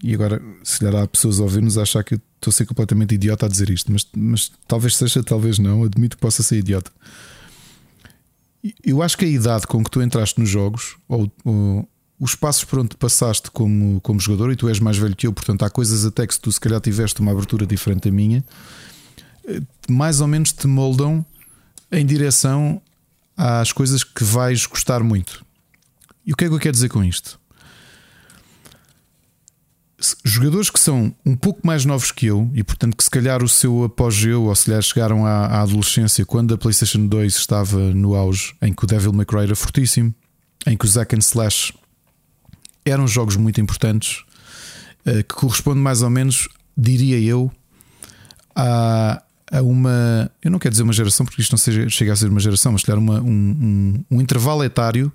e 0.02 0.14
agora, 0.14 0.40
se 0.62 0.78
calhar 0.78 1.02
há 1.02 1.06
pessoas 1.06 1.40
a 1.40 1.42
ouvir-nos 1.42 1.76
a 1.76 1.82
achar 1.82 2.02
que 2.02 2.14
estou 2.14 2.50
a 2.50 2.52
ser 2.52 2.64
completamente 2.64 3.14
idiota 3.14 3.44
a 3.44 3.48
dizer 3.50 3.68
isto, 3.68 3.92
mas, 3.92 4.08
mas 4.16 4.50
talvez 4.66 4.96
seja, 4.96 5.22
talvez 5.22 5.58
não. 5.58 5.84
Admito 5.84 6.16
que 6.16 6.22
possa 6.22 6.42
ser 6.42 6.56
idiota. 6.56 6.90
Eu 8.82 9.02
acho 9.02 9.18
que 9.18 9.26
a 9.26 9.28
idade 9.28 9.66
com 9.66 9.84
que 9.84 9.90
tu 9.90 10.00
entraste 10.00 10.40
nos 10.40 10.48
jogos, 10.48 10.96
ou, 11.06 11.30
ou 11.44 11.86
os 12.18 12.34
passos 12.34 12.64
por 12.64 12.78
onde 12.78 12.96
passaste 12.96 13.50
como, 13.50 14.00
como 14.00 14.20
jogador, 14.20 14.52
e 14.52 14.56
tu 14.56 14.68
és 14.68 14.78
mais 14.78 14.96
velho 14.96 15.16
que 15.16 15.26
eu, 15.26 15.32
portanto 15.32 15.64
há 15.64 15.70
coisas 15.70 16.04
até 16.04 16.26
que 16.26 16.34
se 16.34 16.40
tu 16.40 16.50
se 16.50 16.60
calhar 16.60 16.80
tiveste 16.80 17.20
uma 17.20 17.32
abertura 17.32 17.66
diferente 17.66 18.08
da 18.08 18.14
minha, 18.14 18.44
eh, 19.46 19.60
mais 19.88 20.20
ou 20.20 20.26
menos 20.26 20.52
te 20.52 20.66
moldam 20.66 21.24
em 21.90 22.04
direção 22.06 22.80
às 23.36 23.72
coisas 23.72 24.04
que 24.04 24.24
vais 24.24 24.66
gostar 24.66 25.02
muito. 25.02 25.44
E 26.24 26.32
o 26.32 26.36
que 26.36 26.44
é 26.44 26.48
que 26.48 26.54
eu 26.54 26.58
quero 26.58 26.72
dizer 26.72 26.88
com 26.88 27.02
isto? 27.02 27.38
jogadores 30.24 30.68
que 30.68 30.78
são 30.78 31.14
um 31.24 31.34
pouco 31.34 31.66
mais 31.66 31.84
novos 31.84 32.10
que 32.10 32.26
eu 32.26 32.50
e, 32.52 32.62
portanto, 32.62 32.96
que 32.96 33.04
se 33.04 33.10
calhar 33.10 33.42
o 33.42 33.48
seu 33.48 33.84
apogeu 33.84 34.44
ou 34.44 34.54
se 34.54 34.66
calhar 34.66 34.82
chegaram 34.82 35.24
à, 35.24 35.46
à, 35.46 35.62
adolescência 35.62 36.26
quando 36.26 36.52
a 36.52 36.58
PlayStation 36.58 37.06
2 37.06 37.34
estava 37.34 37.78
no 37.78 38.14
auge, 38.14 38.54
em 38.60 38.72
que 38.72 38.84
o 38.84 38.86
Devil 38.86 39.12
May 39.12 39.24
Cry 39.24 39.44
era 39.44 39.56
fortíssimo, 39.56 40.14
em 40.66 40.76
que 40.76 40.84
o 40.84 40.88
Zack 40.88 41.14
and 41.14 41.20
Slash 41.20 41.72
eram 42.84 43.06
jogos 43.06 43.36
muito 43.36 43.60
importantes, 43.60 44.24
eh, 45.06 45.22
que 45.22 45.34
corresponde 45.34 45.80
mais 45.80 46.02
ou 46.02 46.10
menos, 46.10 46.48
diria 46.76 47.18
eu, 47.18 47.50
a, 48.54 49.22
a 49.50 49.62
uma. 49.62 50.30
Eu 50.42 50.50
não 50.50 50.58
quero 50.58 50.72
dizer 50.72 50.82
uma 50.82 50.92
geração, 50.92 51.24
porque 51.26 51.40
isto 51.40 51.52
não 51.52 51.58
seja, 51.58 51.88
chega 51.88 52.12
a 52.12 52.16
ser 52.16 52.28
uma 52.28 52.40
geração, 52.40 52.72
mas 52.72 52.82
calhar 52.82 52.98
uma, 52.98 53.20
um, 53.20 53.26
um, 53.30 54.04
um 54.16 54.20
intervalo 54.20 54.64
etário 54.64 55.12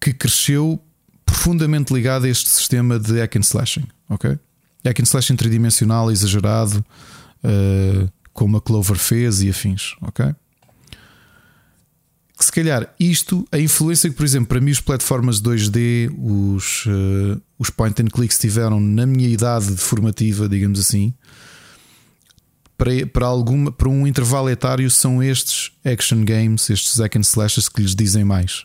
que 0.00 0.12
cresceu 0.12 0.80
profundamente 1.26 1.92
ligado 1.92 2.24
a 2.24 2.28
este 2.28 2.48
sistema 2.48 2.98
de 2.98 3.20
hack 3.20 3.36
and 3.36 3.40
slashing, 3.40 3.86
ok? 4.08 4.38
Hack 4.84 5.00
and 5.00 5.04
slashing 5.04 5.36
tridimensional 5.36 6.10
exagerado, 6.10 6.84
uh, 7.44 8.08
como 8.32 8.56
a 8.56 8.60
Clover 8.60 8.96
fez 8.96 9.42
e 9.42 9.50
afins, 9.50 9.96
ok? 10.00 10.34
Que 12.38 12.44
se 12.44 12.52
calhar 12.52 12.94
isto, 13.00 13.46
a 13.50 13.58
influência 13.58 14.08
que, 14.08 14.14
por 14.14 14.24
exemplo, 14.24 14.48
para 14.48 14.60
mim 14.60 14.70
os 14.70 14.80
plataformas 14.80 15.42
2D, 15.42 16.14
os, 16.16 16.86
uh, 16.86 17.42
os 17.58 17.68
point 17.68 18.00
and 18.00 18.06
clicks 18.06 18.38
tiveram 18.38 18.78
na 18.78 19.04
minha 19.04 19.28
idade 19.28 19.76
formativa, 19.76 20.48
digamos 20.48 20.78
assim, 20.78 21.12
para, 22.76 22.90
para, 23.12 23.26
alguma, 23.26 23.72
para 23.72 23.88
um 23.88 24.06
intervalo 24.06 24.48
etário 24.48 24.88
são 24.88 25.20
estes 25.20 25.72
action 25.84 26.24
games, 26.24 26.70
estes 26.70 27.00
and 27.00 27.22
slashes 27.22 27.68
que 27.68 27.82
lhes 27.82 27.96
dizem 27.96 28.24
mais. 28.24 28.64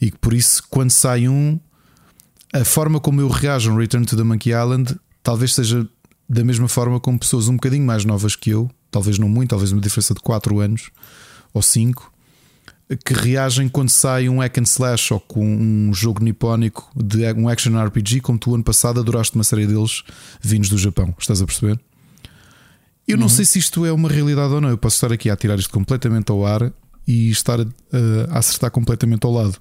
E 0.00 0.10
que 0.10 0.18
por 0.18 0.34
isso, 0.34 0.64
quando 0.68 0.90
sai 0.90 1.28
um, 1.28 1.60
a 2.52 2.64
forma 2.64 2.98
como 2.98 3.20
eu 3.20 3.28
reajo 3.28 3.70
no 3.70 3.78
Return 3.78 4.04
to 4.04 4.16
the 4.16 4.24
Monkey 4.24 4.50
Island 4.50 4.98
talvez 5.24 5.54
seja 5.54 5.88
da 6.28 6.44
mesma 6.44 6.68
forma 6.68 7.00
como 7.00 7.18
pessoas 7.18 7.48
um 7.48 7.54
bocadinho 7.54 7.84
mais 7.84 8.04
novas 8.04 8.36
que 8.36 8.50
eu, 8.50 8.70
talvez 8.90 9.18
não 9.18 9.28
muito, 9.28 9.50
talvez 9.50 9.72
uma 9.72 9.80
diferença 9.80 10.14
de 10.14 10.20
4 10.20 10.60
anos 10.60 10.90
ou 11.52 11.62
5, 11.62 12.12
que 13.04 13.14
reagem 13.14 13.68
quando 13.68 13.88
sai 13.88 14.28
um 14.28 14.40
hack 14.40 14.58
and 14.58 14.64
slash 14.64 15.12
ou 15.12 15.20
com 15.20 15.44
um 15.44 15.92
jogo 15.94 16.22
nipónico 16.22 16.90
de 16.94 17.24
um 17.32 17.48
action 17.48 17.82
RPG, 17.82 18.20
como 18.20 18.38
tu 18.38 18.54
ano 18.54 18.64
passado 18.64 19.00
adoraste 19.00 19.34
uma 19.34 19.44
série 19.44 19.66
deles 19.66 20.02
vindos 20.40 20.68
do 20.68 20.78
Japão. 20.78 21.14
Estás 21.18 21.40
a 21.40 21.46
perceber? 21.46 21.80
Eu 23.06 23.16
não 23.16 23.24
uhum. 23.24 23.28
sei 23.28 23.44
se 23.44 23.58
isto 23.58 23.84
é 23.84 23.92
uma 23.92 24.08
realidade 24.08 24.52
ou 24.52 24.60
não. 24.60 24.68
Eu 24.68 24.78
posso 24.78 24.96
estar 24.96 25.12
aqui 25.12 25.30
a 25.30 25.36
tirar 25.36 25.58
isto 25.58 25.70
completamente 25.70 26.30
ao 26.30 26.44
ar 26.44 26.72
e 27.06 27.30
estar 27.30 27.60
a, 27.60 27.66
a 28.30 28.38
acertar 28.38 28.70
completamente 28.70 29.24
ao 29.24 29.32
lado. 29.32 29.58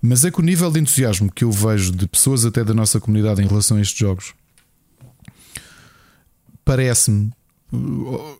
Mas 0.00 0.24
é 0.24 0.30
que 0.30 0.38
o 0.38 0.42
nível 0.42 0.70
de 0.70 0.78
entusiasmo 0.78 1.30
que 1.30 1.44
eu 1.44 1.50
vejo 1.50 1.90
de 1.90 2.06
pessoas 2.06 2.44
até 2.44 2.62
da 2.62 2.72
nossa 2.72 3.00
comunidade 3.00 3.42
em 3.42 3.46
relação 3.46 3.76
a 3.76 3.80
estes 3.80 3.98
jogos 3.98 4.32
parece-me 6.64 7.32
uh, 7.72 8.38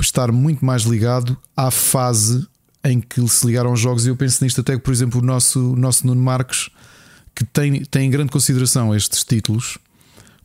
estar 0.00 0.30
muito 0.30 0.64
mais 0.64 0.82
ligado 0.82 1.36
à 1.56 1.70
fase 1.70 2.46
em 2.84 3.00
que 3.00 3.26
se 3.28 3.46
ligaram 3.46 3.70
aos 3.70 3.80
jogos. 3.80 4.06
E 4.06 4.08
eu 4.08 4.16
penso 4.16 4.42
nisto 4.42 4.60
até 4.60 4.76
que, 4.76 4.82
por 4.82 4.92
exemplo, 4.92 5.20
o 5.20 5.24
nosso, 5.24 5.72
o 5.72 5.76
nosso 5.76 6.06
Nuno 6.06 6.20
Marques, 6.20 6.70
que 7.34 7.44
tem, 7.44 7.84
tem 7.84 8.06
em 8.06 8.10
grande 8.10 8.30
consideração 8.30 8.94
estes 8.94 9.24
títulos, 9.24 9.78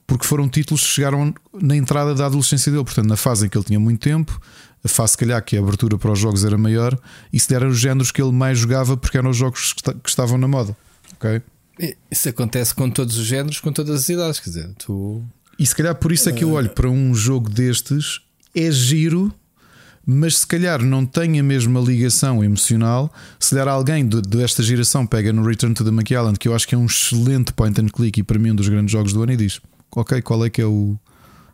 porque 0.05 0.25
foram 0.25 0.47
títulos 0.47 0.81
que 0.81 0.89
chegaram 0.89 1.33
na 1.53 1.75
entrada 1.75 2.13
da 2.13 2.25
adolescência 2.25 2.71
dele, 2.71 2.83
portanto, 2.83 3.07
na 3.07 3.17
fase 3.17 3.45
em 3.45 3.49
que 3.49 3.57
ele 3.57 3.65
tinha 3.65 3.79
muito 3.79 4.01
tempo, 4.01 4.39
a 4.83 4.87
fase, 4.87 5.13
se 5.13 5.17
calhar, 5.17 5.43
que 5.43 5.57
a 5.57 5.59
abertura 5.59 5.97
para 5.97 6.11
os 6.11 6.19
jogos 6.19 6.45
era 6.45 6.57
maior, 6.57 6.97
e 7.33 7.39
se 7.39 7.53
eram 7.55 7.69
os 7.69 7.79
géneros 7.79 8.11
que 8.11 8.21
ele 8.21 8.31
mais 8.31 8.59
jogava 8.59 8.95
porque 8.95 9.17
eram 9.17 9.31
os 9.31 9.37
jogos 9.37 9.73
que 9.73 10.09
estavam 10.09 10.37
na 10.37 10.47
moda. 10.47 10.77
Ok? 11.15 11.41
Isso 12.09 12.29
acontece 12.29 12.73
com 12.73 12.89
todos 12.89 13.17
os 13.17 13.25
géneros, 13.25 13.59
com 13.59 13.71
todas 13.71 14.01
as 14.01 14.09
idades, 14.09 14.39
quer 14.39 14.49
dizer, 14.49 14.73
tu. 14.77 15.23
E 15.57 15.65
se 15.65 15.75
calhar 15.75 15.95
por 15.95 16.11
isso 16.11 16.29
é 16.29 16.33
que 16.33 16.43
eu 16.43 16.51
olho 16.51 16.69
para 16.69 16.89
um 16.89 17.13
jogo 17.15 17.49
destes, 17.49 18.21
é 18.53 18.69
giro, 18.71 19.33
mas 20.05 20.39
se 20.39 20.47
calhar 20.47 20.83
não 20.83 21.05
tem 21.05 21.39
a 21.39 21.43
mesma 21.43 21.79
ligação 21.79 22.43
emocional. 22.43 23.11
Se 23.39 23.55
der 23.55 23.67
alguém 23.67 24.07
desta 24.07 24.61
geração 24.61 25.07
pega 25.07 25.33
no 25.33 25.43
Return 25.43 25.73
to 25.73 25.83
the 25.83 26.13
Island, 26.13 26.37
que 26.37 26.47
eu 26.47 26.55
acho 26.55 26.67
que 26.67 26.75
é 26.75 26.77
um 26.77 26.85
excelente 26.85 27.51
point 27.53 27.79
and 27.81 27.87
click 27.87 28.19
e 28.19 28.23
para 28.23 28.37
mim 28.37 28.51
um 28.51 28.55
dos 28.55 28.69
grandes 28.69 28.91
jogos 28.91 29.13
do 29.13 29.23
ano, 29.23 29.31
e 29.31 29.37
diz: 29.37 29.59
Ok, 29.95 30.21
qual 30.21 30.45
é 30.45 30.49
que 30.49 30.61
é 30.61 30.65
o, 30.65 30.97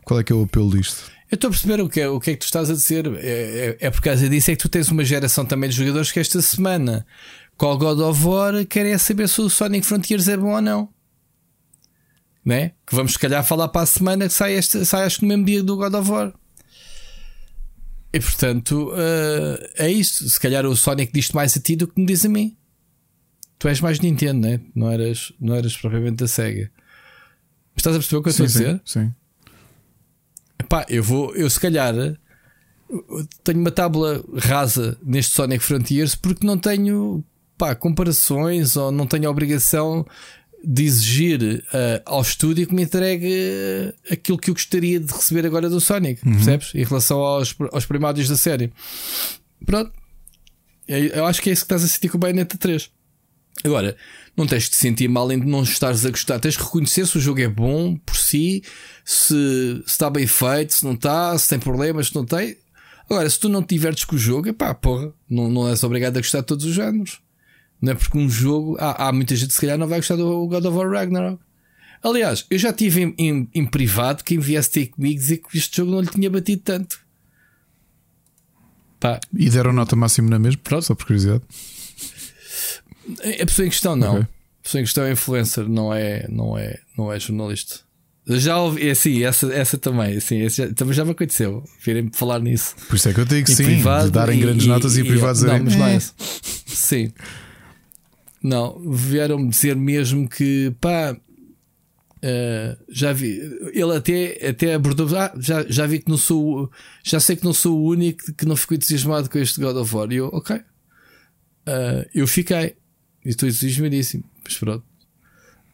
qual 0.04 0.20
é, 0.20 0.24
que 0.24 0.32
é 0.32 0.36
o 0.36 0.42
apelo 0.42 0.70
disto? 0.70 1.10
Eu 1.30 1.36
estou 1.36 1.48
a 1.48 1.50
perceber 1.50 1.80
o 1.80 1.88
que, 1.88 2.00
é, 2.00 2.08
o 2.08 2.20
que 2.20 2.32
é 2.32 2.34
que 2.34 2.40
tu 2.40 2.44
estás 2.44 2.68
a 2.68 2.74
dizer. 2.74 3.06
É, 3.16 3.76
é, 3.80 3.86
é 3.86 3.90
por 3.90 4.02
causa 4.02 4.28
disso 4.28 4.50
é 4.50 4.56
que 4.56 4.62
tu 4.62 4.68
tens 4.68 4.88
uma 4.88 5.04
geração 5.04 5.46
também 5.46 5.70
de 5.70 5.76
jogadores 5.76 6.12
que 6.12 6.20
esta 6.20 6.42
semana, 6.42 7.06
com 7.56 7.72
o 7.72 7.78
God 7.78 8.00
of 8.00 8.22
War, 8.24 8.66
querem 8.66 8.96
saber 8.98 9.28
se 9.28 9.40
o 9.40 9.48
Sonic 9.48 9.86
Frontiers 9.86 10.28
é 10.28 10.36
bom 10.36 10.54
ou 10.54 10.60
não. 10.60 10.88
Né? 12.44 12.72
Que 12.86 12.94
vamos, 12.94 13.12
se 13.12 13.18
calhar, 13.18 13.42
falar 13.44 13.68
para 13.68 13.82
a 13.82 13.86
semana 13.86 14.26
que 14.26 14.34
sai, 14.34 14.54
este, 14.54 14.84
sai 14.84 15.04
acho 15.04 15.20
que 15.20 15.22
no 15.22 15.28
mesmo 15.28 15.44
dia 15.44 15.62
do 15.62 15.76
God 15.76 15.94
of 15.94 16.10
War. 16.10 16.34
E 18.12 18.20
portanto, 18.20 18.90
uh, 18.90 19.68
é 19.76 19.90
isso. 19.90 20.28
Se 20.28 20.38
calhar 20.38 20.66
o 20.66 20.76
Sonic 20.76 21.12
diz 21.12 21.30
mais 21.30 21.56
a 21.56 21.60
ti 21.60 21.76
do 21.76 21.88
que 21.88 21.98
me 21.98 22.06
diz 22.06 22.24
a 22.24 22.28
mim. 22.28 22.56
tu 23.58 23.68
és 23.68 23.80
mais 23.80 24.00
Nintendo, 24.00 24.46
né? 24.46 24.60
não, 24.74 24.90
eras, 24.90 25.32
não 25.40 25.54
eras 25.54 25.76
propriamente 25.76 26.16
da 26.16 26.28
Sega. 26.28 26.70
Estás 27.76 27.96
a 27.96 27.98
perceber 27.98 28.18
o 28.18 28.22
que 28.22 28.28
eu 28.28 28.30
estou 28.30 28.44
a 28.44 28.46
dizer? 28.46 28.82
Sim. 28.84 29.14
Epá, 30.58 30.84
eu 30.88 31.02
vou, 31.02 31.34
eu 31.34 31.48
se 31.48 31.58
calhar 31.58 31.94
tenho 33.42 33.60
uma 33.60 33.70
tábua 33.70 34.22
rasa 34.36 34.98
neste 35.02 35.34
Sonic 35.34 35.64
Frontiers 35.64 36.14
porque 36.14 36.46
não 36.46 36.58
tenho 36.58 37.24
pá, 37.56 37.74
comparações 37.74 38.76
ou 38.76 38.92
não 38.92 39.06
tenho 39.06 39.28
a 39.28 39.30
obrigação 39.30 40.06
de 40.64 40.84
exigir 40.84 41.42
uh, 41.42 42.02
ao 42.04 42.22
estúdio 42.22 42.66
que 42.66 42.74
me 42.74 42.82
entregue 42.82 43.92
aquilo 44.10 44.38
que 44.38 44.50
eu 44.50 44.54
gostaria 44.54 45.00
de 45.00 45.12
receber 45.12 45.46
agora 45.46 45.68
do 45.68 45.80
Sonic, 45.80 46.26
uhum. 46.26 46.34
percebes? 46.34 46.74
Em 46.74 46.84
relação 46.84 47.18
aos, 47.18 47.54
aos 47.72 47.86
primários 47.86 48.28
da 48.28 48.36
série. 48.36 48.72
Pronto. 49.64 49.92
Eu 50.86 51.24
acho 51.26 51.40
que 51.40 51.48
é 51.48 51.52
isso 51.52 51.62
que 51.62 51.66
estás 51.66 51.84
a 51.84 51.88
sentir 51.88 52.08
com 52.08 52.16
o 52.16 52.20
Bayonetta 52.20 52.58
3. 52.58 52.90
Agora, 53.64 53.96
não 54.36 54.46
tens 54.46 54.64
de 54.64 54.70
te 54.70 54.76
sentir 54.76 55.08
mal 55.08 55.30
em 55.30 55.36
não 55.36 55.62
estares 55.62 56.04
a 56.04 56.10
gostar. 56.10 56.38
Tens 56.38 56.54
de 56.54 56.62
reconhecer 56.62 57.06
se 57.06 57.16
o 57.16 57.20
jogo 57.20 57.40
é 57.40 57.48
bom 57.48 57.96
por 57.96 58.16
si, 58.16 58.62
se, 59.04 59.34
se 59.34 59.82
está 59.86 60.10
bem 60.10 60.26
feito, 60.26 60.74
se 60.74 60.84
não 60.84 60.94
está, 60.94 61.36
se 61.38 61.48
tem 61.48 61.58
problemas, 61.58 62.08
se 62.08 62.14
não 62.14 62.24
tem. 62.24 62.56
Agora, 63.08 63.28
se 63.28 63.38
tu 63.38 63.48
não 63.48 63.62
te 63.62 63.74
divertes 63.74 64.04
com 64.04 64.16
o 64.16 64.18
jogo, 64.18 64.48
é 64.48 64.52
pá, 64.52 64.74
porra, 64.74 65.12
não, 65.28 65.50
não 65.50 65.68
és 65.68 65.82
obrigado 65.84 66.16
a 66.16 66.20
gostar 66.20 66.40
de 66.40 66.46
todos 66.46 66.64
os 66.64 66.74
géneros. 66.74 67.20
Não 67.82 67.92
é 67.92 67.94
porque 67.96 68.16
um 68.16 68.30
jogo. 68.30 68.76
Há, 68.78 69.08
há 69.08 69.12
muita 69.12 69.34
gente 69.34 69.48
que 69.48 69.54
se 69.54 69.60
calhar 69.60 69.76
não 69.76 69.88
vai 69.88 69.98
gostar 69.98 70.14
do 70.14 70.46
God 70.46 70.64
of 70.64 70.76
War 70.76 70.88
Ragnarok. 70.88 71.40
Aliás, 72.02 72.46
eu 72.48 72.58
já 72.58 72.72
tive 72.72 73.02
em, 73.02 73.14
em, 73.18 73.48
em 73.52 73.66
privado 73.66 74.22
quem 74.22 74.38
viesse 74.38 74.70
ter 74.70 74.86
comigo 74.86 75.20
dizer 75.20 75.38
que 75.38 75.58
este 75.58 75.76
jogo 75.76 75.90
não 75.90 76.00
lhe 76.00 76.08
tinha 76.08 76.30
batido 76.30 76.62
tanto. 76.62 77.00
Pá. 79.00 79.20
E 79.36 79.50
deram 79.50 79.72
nota 79.72 79.96
máxima 79.96 80.30
na 80.30 80.38
mesma? 80.38 80.60
Pronto. 80.62 80.84
Só 80.84 80.94
por 80.94 81.06
curiosidade. 81.06 81.42
A 83.40 83.46
pessoa 83.46 83.66
em 83.66 83.70
questão 83.70 83.96
não. 83.96 84.14
Okay. 84.14 84.22
A 84.22 84.62
pessoa 84.62 84.80
em 84.80 84.84
questão 84.84 85.04
é 85.04 85.12
influencer, 85.12 85.68
não 85.68 85.92
é, 85.92 86.24
não 86.28 86.56
é, 86.56 86.78
não 86.96 87.12
é 87.12 87.18
jornalista. 87.18 87.80
Já 88.28 88.60
ouvi, 88.60 88.86
é 88.86 88.92
assim, 88.92 89.24
essa, 89.24 89.52
essa 89.52 89.76
também, 89.76 90.16
assim, 90.16 90.48
já, 90.48 90.72
também 90.72 90.94
já 90.94 91.04
me 91.04 91.10
aconteceu. 91.10 91.64
Virem-me 91.84 92.12
falar 92.14 92.38
nisso. 92.38 92.76
Por 92.88 92.94
isso 92.94 93.08
é 93.08 93.12
que 93.12 93.18
eu 93.18 93.24
digo 93.24 93.46
que 93.46 93.54
sim, 93.56 93.64
privado, 93.64 94.04
de 94.06 94.12
darem 94.12 94.38
e, 94.38 94.42
grandes 94.42 94.64
e, 94.64 94.68
notas 94.68 94.96
e, 94.96 95.00
e 95.00 95.04
privado 95.04 95.32
dizer. 95.32 95.48
Não, 95.48 95.64
mas 95.64 95.74
não 95.74 95.86
é. 95.86 95.98
Sim. 96.66 97.12
Não, 98.42 98.90
vieram-me 98.90 99.48
dizer 99.48 99.76
mesmo 99.76 100.28
que 100.28 100.74
pá, 100.80 101.16
uh, 102.22 102.84
já 102.88 103.12
vi. 103.12 103.40
Ele 103.72 103.96
até, 103.96 104.48
até 104.48 104.74
abordou. 104.74 105.08
Ah, 105.16 105.32
já, 105.38 105.64
já 105.68 105.86
vi 105.86 105.98
que 106.00 106.10
não 106.10 106.16
sou. 106.16 106.70
Já 107.02 107.20
sei 107.20 107.36
que 107.36 107.44
não 107.44 107.52
sou 107.52 107.78
o 107.78 107.88
único 107.88 108.32
que 108.34 108.46
não 108.46 108.56
ficou 108.56 108.76
entusiasmado 108.76 109.28
com 109.28 109.38
este 109.38 109.60
God 109.60 109.76
of 109.76 109.94
War. 109.94 110.10
E 110.10 110.16
eu, 110.16 110.28
ok. 110.28 110.56
Uh, 110.56 110.62
eu 112.14 112.26
fiquei. 112.26 112.76
E 113.24 113.30
estou 113.30 113.48
entusiasmadíssimo. 113.48 114.24
Mas 114.42 114.58
pronto. 114.58 114.84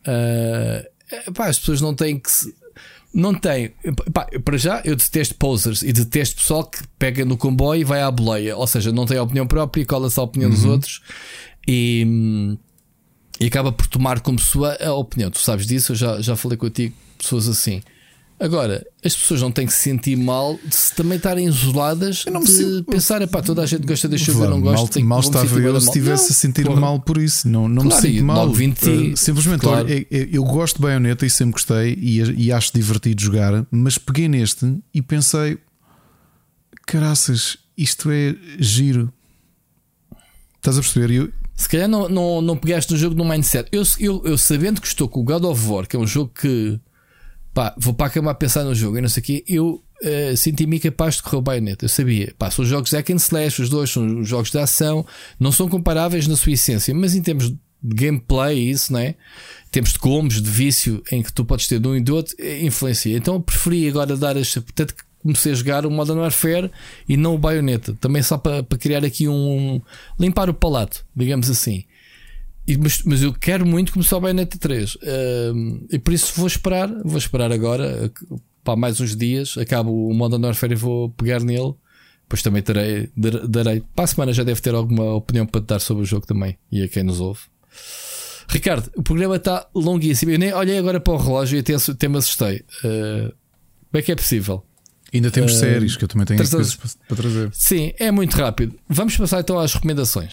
Uh, 0.06 1.32
pá, 1.32 1.46
as 1.46 1.58
pessoas 1.58 1.80
não 1.80 1.94
têm 1.94 2.18
que 2.18 2.30
se. 2.30 2.54
Não 3.14 3.34
tem. 3.34 3.72
Pá, 4.12 4.26
para 4.44 4.58
já, 4.58 4.82
eu 4.84 4.94
detesto 4.94 5.34
posers 5.36 5.80
e 5.82 5.92
detesto 5.92 6.36
pessoal 6.36 6.64
que 6.64 6.86
pega 6.98 7.24
no 7.24 7.38
comboio 7.38 7.80
e 7.80 7.84
vai 7.84 8.02
à 8.02 8.10
boleia. 8.10 8.54
Ou 8.54 8.66
seja, 8.66 8.92
não 8.92 9.06
tem 9.06 9.18
opinião 9.18 9.46
própria 9.46 9.80
e 9.80 9.86
cola-se 9.86 10.20
a 10.20 10.22
opinião 10.22 10.50
uhum. 10.50 10.56
dos 10.56 10.64
outros 10.66 11.02
e, 11.66 12.56
e 13.40 13.46
acaba 13.46 13.72
por 13.72 13.86
tomar 13.86 14.20
como 14.20 14.38
sua 14.38 14.76
a 14.82 14.92
opinião. 14.92 15.30
Tu 15.30 15.40
sabes 15.40 15.66
disso, 15.66 15.92
eu 15.92 15.96
já, 15.96 16.20
já 16.20 16.36
falei 16.36 16.56
contigo, 16.56 16.94
pessoas 17.18 17.48
assim. 17.48 17.82
Agora, 18.40 18.86
as 19.04 19.16
pessoas 19.16 19.42
não 19.42 19.50
têm 19.50 19.66
que 19.66 19.72
se 19.72 19.80
sentir 19.80 20.14
mal 20.14 20.56
de 20.64 20.74
se 20.74 20.94
também 20.94 21.16
estarem 21.16 21.46
isoladas 21.46 22.18
de 22.24 22.46
sinto... 22.46 22.84
pensar, 22.84 23.26
pá, 23.26 23.42
toda 23.42 23.62
a 23.62 23.66
gente 23.66 23.84
gosta 23.84 24.06
deste 24.06 24.28
jogo, 24.28 24.44
eu 24.44 24.50
não 24.50 24.60
gosto. 24.60 25.00
Mal, 25.00 25.08
mal 25.08 25.20
estava 25.20 25.58
eu 25.58 25.80
se 25.80 25.86
estivesse 25.88 26.30
a 26.30 26.34
sentir 26.34 26.64
porra. 26.64 26.80
mal 26.80 27.00
por 27.00 27.18
isso. 27.18 27.48
Não, 27.48 27.68
não 27.68 27.82
claro, 27.82 28.02
me 28.02 28.12
sinto 28.12 28.24
mal. 28.24 28.52
20, 28.52 28.88
uh, 28.88 29.16
simplesmente, 29.16 29.60
claro. 29.62 29.84
olha, 29.84 30.06
eu, 30.08 30.28
eu, 30.30 30.44
gosto 30.44 30.76
de 30.76 30.82
baioneta 30.82 31.26
e 31.26 31.30
sempre 31.30 31.54
gostei 31.54 31.94
e, 32.00 32.44
e 32.44 32.52
acho 32.52 32.72
divertido 32.72 33.20
jogar, 33.20 33.66
mas 33.72 33.98
peguei 33.98 34.28
neste 34.28 34.72
e 34.94 35.02
pensei: 35.02 35.58
caraças, 36.86 37.58
isto 37.76 38.08
é 38.08 38.36
giro. 38.60 39.12
Estás 40.58 40.78
a 40.78 40.80
perceber? 40.80 41.10
Eu, 41.10 41.32
se 41.58 41.68
calhar 41.68 41.88
não, 41.88 42.08
não, 42.08 42.40
não 42.40 42.56
pegaste 42.56 42.92
no 42.92 42.96
jogo 42.96 43.16
no 43.16 43.24
mindset. 43.24 43.68
Eu, 43.72 43.82
eu, 43.98 44.22
eu 44.24 44.38
sabendo 44.38 44.80
que 44.80 44.86
estou 44.86 45.08
com 45.08 45.20
o 45.20 45.24
God 45.24 45.42
of 45.42 45.66
War, 45.66 45.88
que 45.88 45.96
é 45.96 45.98
um 45.98 46.06
jogo 46.06 46.30
que 46.32 46.78
pá, 47.52 47.74
vou 47.76 47.92
para 47.92 48.06
a 48.06 48.10
cama 48.10 48.30
a 48.30 48.34
pensar 48.34 48.62
no 48.62 48.72
jogo 48.72 48.96
e 48.96 49.00
não 49.00 49.08
sei 49.08 49.20
o 49.20 49.26
quê, 49.26 49.44
eu 49.48 49.82
uh, 50.00 50.36
senti-me 50.36 50.78
capaz 50.78 51.16
de 51.16 51.24
correr 51.24 51.38
o 51.38 51.42
baioneta. 51.42 51.84
Eu 51.84 51.88
sabia, 51.88 52.32
pá, 52.38 52.48
são 52.48 52.64
jogos 52.64 52.92
hack 52.92 53.10
and 53.10 53.16
slash, 53.16 53.60
os 53.60 53.68
dois 53.68 53.90
são 53.90 54.22
jogos 54.22 54.52
de 54.52 54.58
ação, 54.58 55.04
não 55.38 55.50
são 55.50 55.68
comparáveis 55.68 56.28
na 56.28 56.36
sua 56.36 56.52
essência, 56.52 56.94
mas 56.94 57.16
em 57.16 57.22
termos 57.22 57.50
de 57.50 57.58
gameplay, 57.82 58.70
isso, 58.70 58.92
não 58.92 59.00
é? 59.00 59.16
De 59.72 59.98
combos, 59.98 60.40
de 60.40 60.48
vício, 60.48 61.02
em 61.10 61.24
que 61.24 61.32
tu 61.32 61.44
podes 61.44 61.66
ter 61.66 61.80
de 61.80 61.88
um 61.88 61.96
e 61.96 62.00
do 62.00 62.14
outro, 62.14 62.36
eh, 62.38 62.64
influencia. 62.64 63.16
Então 63.16 63.34
eu 63.34 63.40
preferi 63.40 63.88
agora 63.88 64.16
dar 64.16 64.36
esta. 64.36 64.60
Portanto, 64.60 64.94
comecei 65.22 65.52
a 65.52 65.54
jogar 65.54 65.86
o 65.86 65.90
Modern 65.90 66.18
Warfare 66.20 66.70
e 67.08 67.16
não 67.16 67.34
o 67.34 67.38
Bayonetta. 67.38 67.94
Também 68.00 68.22
só 68.22 68.38
para, 68.38 68.62
para 68.62 68.78
criar 68.78 69.04
aqui 69.04 69.28
um. 69.28 69.80
limpar 70.18 70.48
o 70.48 70.54
palato, 70.54 71.04
digamos 71.14 71.50
assim. 71.50 71.84
E, 72.66 72.76
mas, 72.76 73.02
mas, 73.02 73.22
eu 73.22 73.32
quero 73.32 73.64
muito 73.64 73.92
começar 73.92 74.18
o 74.18 74.20
Bayonetta 74.20 74.58
3. 74.58 74.94
Uh, 74.96 75.86
e 75.90 75.98
por 75.98 76.12
isso 76.12 76.34
vou 76.36 76.46
esperar, 76.46 76.88
vou 77.02 77.16
esperar 77.16 77.50
agora, 77.50 78.12
para 78.62 78.76
mais 78.76 79.00
uns 79.00 79.16
dias. 79.16 79.56
Acabo 79.56 80.08
o 80.08 80.14
Modern 80.14 80.44
Warfare 80.44 80.72
e 80.72 80.76
vou 80.76 81.10
pegar 81.10 81.40
nele. 81.40 81.74
Depois 82.22 82.42
também 82.42 82.62
terei, 82.62 83.08
darei. 83.48 83.82
Para 83.94 84.04
a 84.04 84.06
semana 84.06 84.32
já 84.34 84.44
deve 84.44 84.60
ter 84.60 84.74
alguma 84.74 85.14
opinião 85.14 85.46
para 85.46 85.62
te 85.62 85.66
dar 85.66 85.78
sobre 85.78 86.02
o 86.02 86.06
jogo 86.06 86.26
também. 86.26 86.58
E 86.70 86.82
a 86.82 86.88
quem 86.88 87.02
nos 87.02 87.20
ouve. 87.20 87.40
Ricardo, 88.50 88.90
o 88.94 89.02
programa 89.02 89.36
está 89.36 89.66
longuíssimo. 89.74 90.32
Eu 90.32 90.38
nem 90.38 90.52
olhei 90.52 90.76
agora 90.76 91.00
para 91.00 91.14
o 91.14 91.16
relógio 91.16 91.56
e 91.56 91.60
até, 91.60 91.74
até 91.74 92.06
me 92.06 92.18
assustei. 92.18 92.64
Uh, 92.84 93.32
como 93.90 93.94
é 93.94 94.02
que 94.02 94.12
é 94.12 94.16
possível? 94.16 94.62
Ainda 95.12 95.30
temos 95.30 95.52
uh, 95.52 95.58
séries 95.58 95.96
que 95.96 96.04
eu 96.04 96.08
também 96.08 96.26
tenho 96.26 96.38
coisas 96.38 96.74
para 96.74 97.16
trazer. 97.16 97.50
Sim, 97.52 97.92
é 97.98 98.10
muito 98.10 98.36
rápido. 98.36 98.74
Vamos 98.88 99.16
passar 99.16 99.40
então 99.40 99.58
às 99.58 99.72
recomendações. 99.72 100.30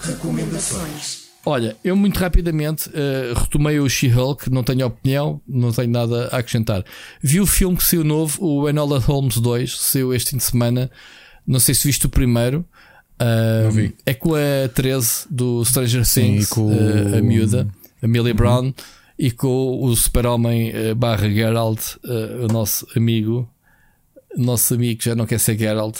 Recomendações. 0.00 1.28
Olha, 1.44 1.76
eu 1.84 1.96
muito 1.96 2.18
rapidamente 2.18 2.88
uh, 2.88 3.38
retomei 3.38 3.78
o 3.78 3.88
She-Hulk, 3.88 4.50
não 4.50 4.62
tenho 4.62 4.86
opinião, 4.86 5.40
não 5.46 5.72
tenho 5.72 5.90
nada 5.90 6.28
a 6.32 6.38
acrescentar. 6.38 6.84
Vi 7.22 7.40
o 7.40 7.46
filme 7.46 7.76
que 7.76 7.84
saiu 7.84 8.04
novo, 8.04 8.44
o 8.44 8.68
Enola 8.68 8.98
Holmes 8.98 9.36
2, 9.36 9.78
saiu 9.78 10.14
este 10.14 10.30
fim 10.30 10.36
de 10.38 10.44
semana. 10.44 10.90
Não 11.46 11.60
sei 11.60 11.74
se 11.74 11.86
viste 11.86 12.06
o 12.06 12.08
primeiro. 12.08 12.64
Uh, 13.20 13.92
é 14.06 14.14
com 14.14 14.34
a 14.34 14.68
13 14.74 15.26
do 15.30 15.64
Stranger 15.64 16.06
Things, 16.06 16.48
Sim, 16.48 16.54
com... 16.54 16.66
uh, 16.68 17.18
a 17.18 17.20
miúda, 17.20 17.66
a 18.02 18.06
Millie 18.06 18.34
Brown. 18.34 18.66
Uhum 18.66 18.74
e 19.18 19.32
com 19.32 19.82
o 19.82 19.96
Super-Homem 19.96 20.70
uh, 20.70 20.94
barra 20.94 21.28
Geralt, 21.28 21.96
uh, 22.04 22.44
o 22.44 22.46
nosso 22.46 22.86
amigo, 22.96 23.50
nosso 24.36 24.74
amigo 24.74 25.00
que 25.00 25.06
já 25.06 25.16
não 25.16 25.26
quer 25.26 25.40
ser 25.40 25.58
Geralt. 25.58 25.96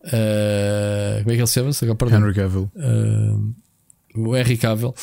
Uh, 0.00 1.22
como 1.22 1.30
é 1.30 1.34
que 1.34 1.40
ele 1.40 1.46
se 1.46 1.54
chama? 1.54 1.70
Henry 2.16 2.34
Cavill. 2.34 2.70
o 4.16 4.36
Henry 4.36 4.56
Cavill 4.56 4.94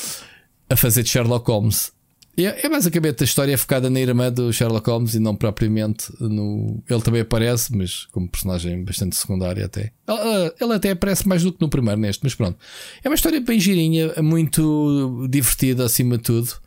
a 0.70 0.76
fazer 0.76 1.04
de 1.04 1.10
Sherlock 1.10 1.50
Holmes. 1.50 1.94
É, 2.38 2.66
é 2.66 2.70
basicamente 2.70 3.24
a 3.24 3.26
história 3.26 3.58
focada 3.58 3.90
na 3.90 4.02
irmã 4.02 4.30
do 4.30 4.52
Sherlock 4.52 4.90
Holmes 4.90 5.14
e 5.14 5.20
não 5.20 5.34
propriamente 5.34 6.12
no. 6.20 6.84
Ele 6.90 7.02
também 7.02 7.22
aparece, 7.22 7.74
mas 7.74 8.06
como 8.08 8.28
personagem 8.28 8.84
bastante 8.84 9.16
secundário 9.16 9.64
até. 9.64 9.94
Ele, 10.06 10.54
ele 10.60 10.74
até 10.74 10.92
aparece 10.92 11.26
mais 11.26 11.44
do 11.44 11.54
que 11.54 11.62
no 11.62 11.70
primeiro 11.70 12.02
neste, 12.02 12.22
mas 12.22 12.36
pronto. 12.36 12.60
É 13.02 13.08
uma 13.08 13.16
história 13.16 13.40
bem 13.40 13.58
girinha, 13.58 14.14
muito 14.22 15.26
divertida 15.30 15.86
acima 15.86 16.18
de 16.18 16.24
tudo 16.24 16.65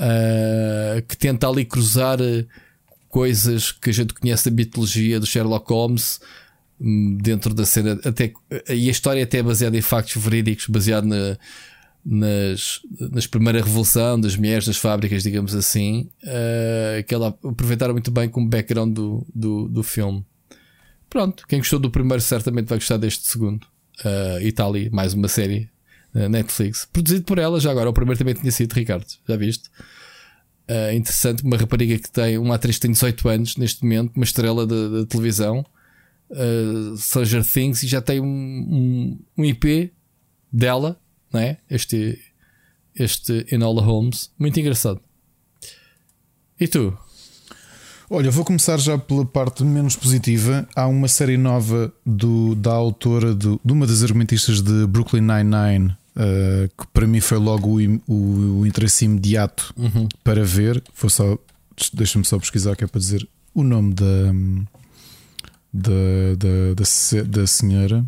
uh, 0.00 1.02
que 1.02 1.16
tenta 1.16 1.48
ali 1.48 1.64
cruzar 1.64 2.20
eh, 2.20 2.46
coisas 3.08 3.70
que 3.70 3.90
a 3.90 3.92
gente 3.92 4.14
conhece 4.14 4.48
da 4.48 4.56
mitologia 4.56 5.20
do 5.20 5.26
Sherlock 5.26 5.70
Holmes 5.72 6.20
hum, 6.80 7.18
dentro 7.20 7.52
da 7.52 7.66
cena 7.66 8.00
até 8.04 8.32
e 8.68 8.88
a 8.88 8.90
história 8.90 9.22
até 9.22 9.38
é 9.38 9.42
baseada 9.42 9.76
em 9.76 9.82
factos 9.82 10.22
verídicos 10.22 10.66
baseado 10.66 11.04
na, 11.04 11.36
nas, 12.04 12.80
nas 12.98 13.26
primeira 13.26 13.62
revolução 13.62 14.18
das 14.18 14.36
mulheres 14.36 14.66
das 14.66 14.78
fábricas 14.78 15.22
digamos 15.22 15.54
assim 15.54 16.08
uh, 16.24 17.04
que 17.06 17.14
ela 17.14 17.28
aproveitaram 17.44 17.92
muito 17.92 18.10
bem 18.10 18.28
como 18.28 18.48
background 18.48 18.94
do, 18.94 19.26
do, 19.34 19.68
do 19.68 19.82
filme 19.82 20.24
pronto 21.08 21.46
quem 21.46 21.58
gostou 21.58 21.78
do 21.78 21.90
primeiro 21.90 22.22
certamente 22.22 22.68
vai 22.68 22.78
gostar 22.78 22.96
deste 22.96 23.26
segundo 23.26 23.64
uh, 24.04 24.40
e 24.40 24.48
está 24.48 24.64
ali 24.64 24.88
mais 24.90 25.12
uma 25.14 25.28
série 25.28 25.68
Netflix, 26.12 26.88
produzido 26.92 27.22
por 27.22 27.38
ela. 27.38 27.60
Já 27.60 27.70
agora, 27.70 27.88
o 27.88 27.92
primeiro 27.92 28.18
também 28.18 28.34
tinha 28.34 28.50
sido 28.50 28.72
Ricardo, 28.72 29.06
já 29.28 29.36
viste? 29.36 29.70
Uh, 30.70 30.94
interessante, 30.94 31.42
uma 31.42 31.56
rapariga 31.56 31.98
que 31.98 32.08
tem, 32.08 32.38
uma 32.38 32.54
atriz 32.54 32.76
que 32.76 32.82
tem 32.82 32.92
18 32.92 33.28
anos 33.28 33.56
neste 33.56 33.82
momento, 33.82 34.12
uma 34.14 34.24
estrela 34.24 34.64
de 34.64 35.04
televisão, 35.06 35.66
uh, 36.30 36.96
Stranger 36.96 37.44
Things, 37.44 37.82
e 37.82 37.88
já 37.88 38.00
tem 38.00 38.20
um, 38.20 38.24
um, 38.26 39.18
um 39.36 39.44
IP 39.44 39.92
dela, 40.52 40.96
não 41.32 41.40
é? 41.40 41.58
Este, 41.68 42.16
este 42.94 43.44
Enola 43.50 43.82
Holmes, 43.82 44.30
muito 44.38 44.60
engraçado. 44.60 45.00
E 46.60 46.68
tu? 46.68 46.96
Olha, 48.08 48.30
vou 48.30 48.44
começar 48.44 48.76
já 48.78 48.96
pela 48.96 49.26
parte 49.26 49.64
menos 49.64 49.96
positiva. 49.96 50.68
Há 50.76 50.86
uma 50.86 51.08
série 51.08 51.36
nova 51.36 51.92
do, 52.06 52.54
da 52.54 52.72
autora 52.72 53.34
do, 53.34 53.60
de 53.64 53.72
uma 53.72 53.88
das 53.88 54.04
argumentistas 54.04 54.62
de 54.62 54.86
Brooklyn 54.86 55.22
Nine-Nine, 55.22 55.96
uh, 56.20 56.68
que 56.68 56.86
para 56.92 57.06
mim 57.06 57.20
foi 57.20 57.38
logo 57.38 57.80
o, 57.80 58.00
o, 58.06 58.60
o 58.60 58.66
interesse 58.66 59.04
imediato 59.04 59.72
Uhum. 59.76 60.06
para 60.22 60.44
ver. 60.44 60.82
Vou 61.00 61.08
só, 61.08 61.38
deixa-me 61.94 62.24
só 62.24 62.38
pesquisar 62.38 62.76
que 62.76 62.84
é 62.84 62.86
para 62.86 63.00
dizer 63.00 63.26
o 63.54 63.62
nome 63.62 63.94
da, 63.94 64.32
da, 65.72 65.90
da, 66.38 66.74
da, 66.76 67.22
da 67.22 67.46
senhora. 67.46 68.04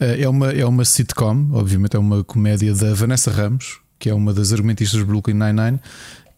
Uh, 0.00 0.16
é, 0.18 0.28
uma, 0.28 0.50
é 0.50 0.64
uma 0.64 0.84
sitcom, 0.84 1.50
obviamente, 1.52 1.96
é 1.96 1.98
uma 1.98 2.24
comédia 2.24 2.74
da 2.74 2.94
Vanessa 2.94 3.30
Ramos, 3.30 3.78
que 3.98 4.08
é 4.08 4.14
uma 4.14 4.32
das 4.32 4.52
argumentistas 4.52 4.98
do 4.98 5.06
Brooklyn 5.06 5.34
Nine-Nine, 5.34 5.78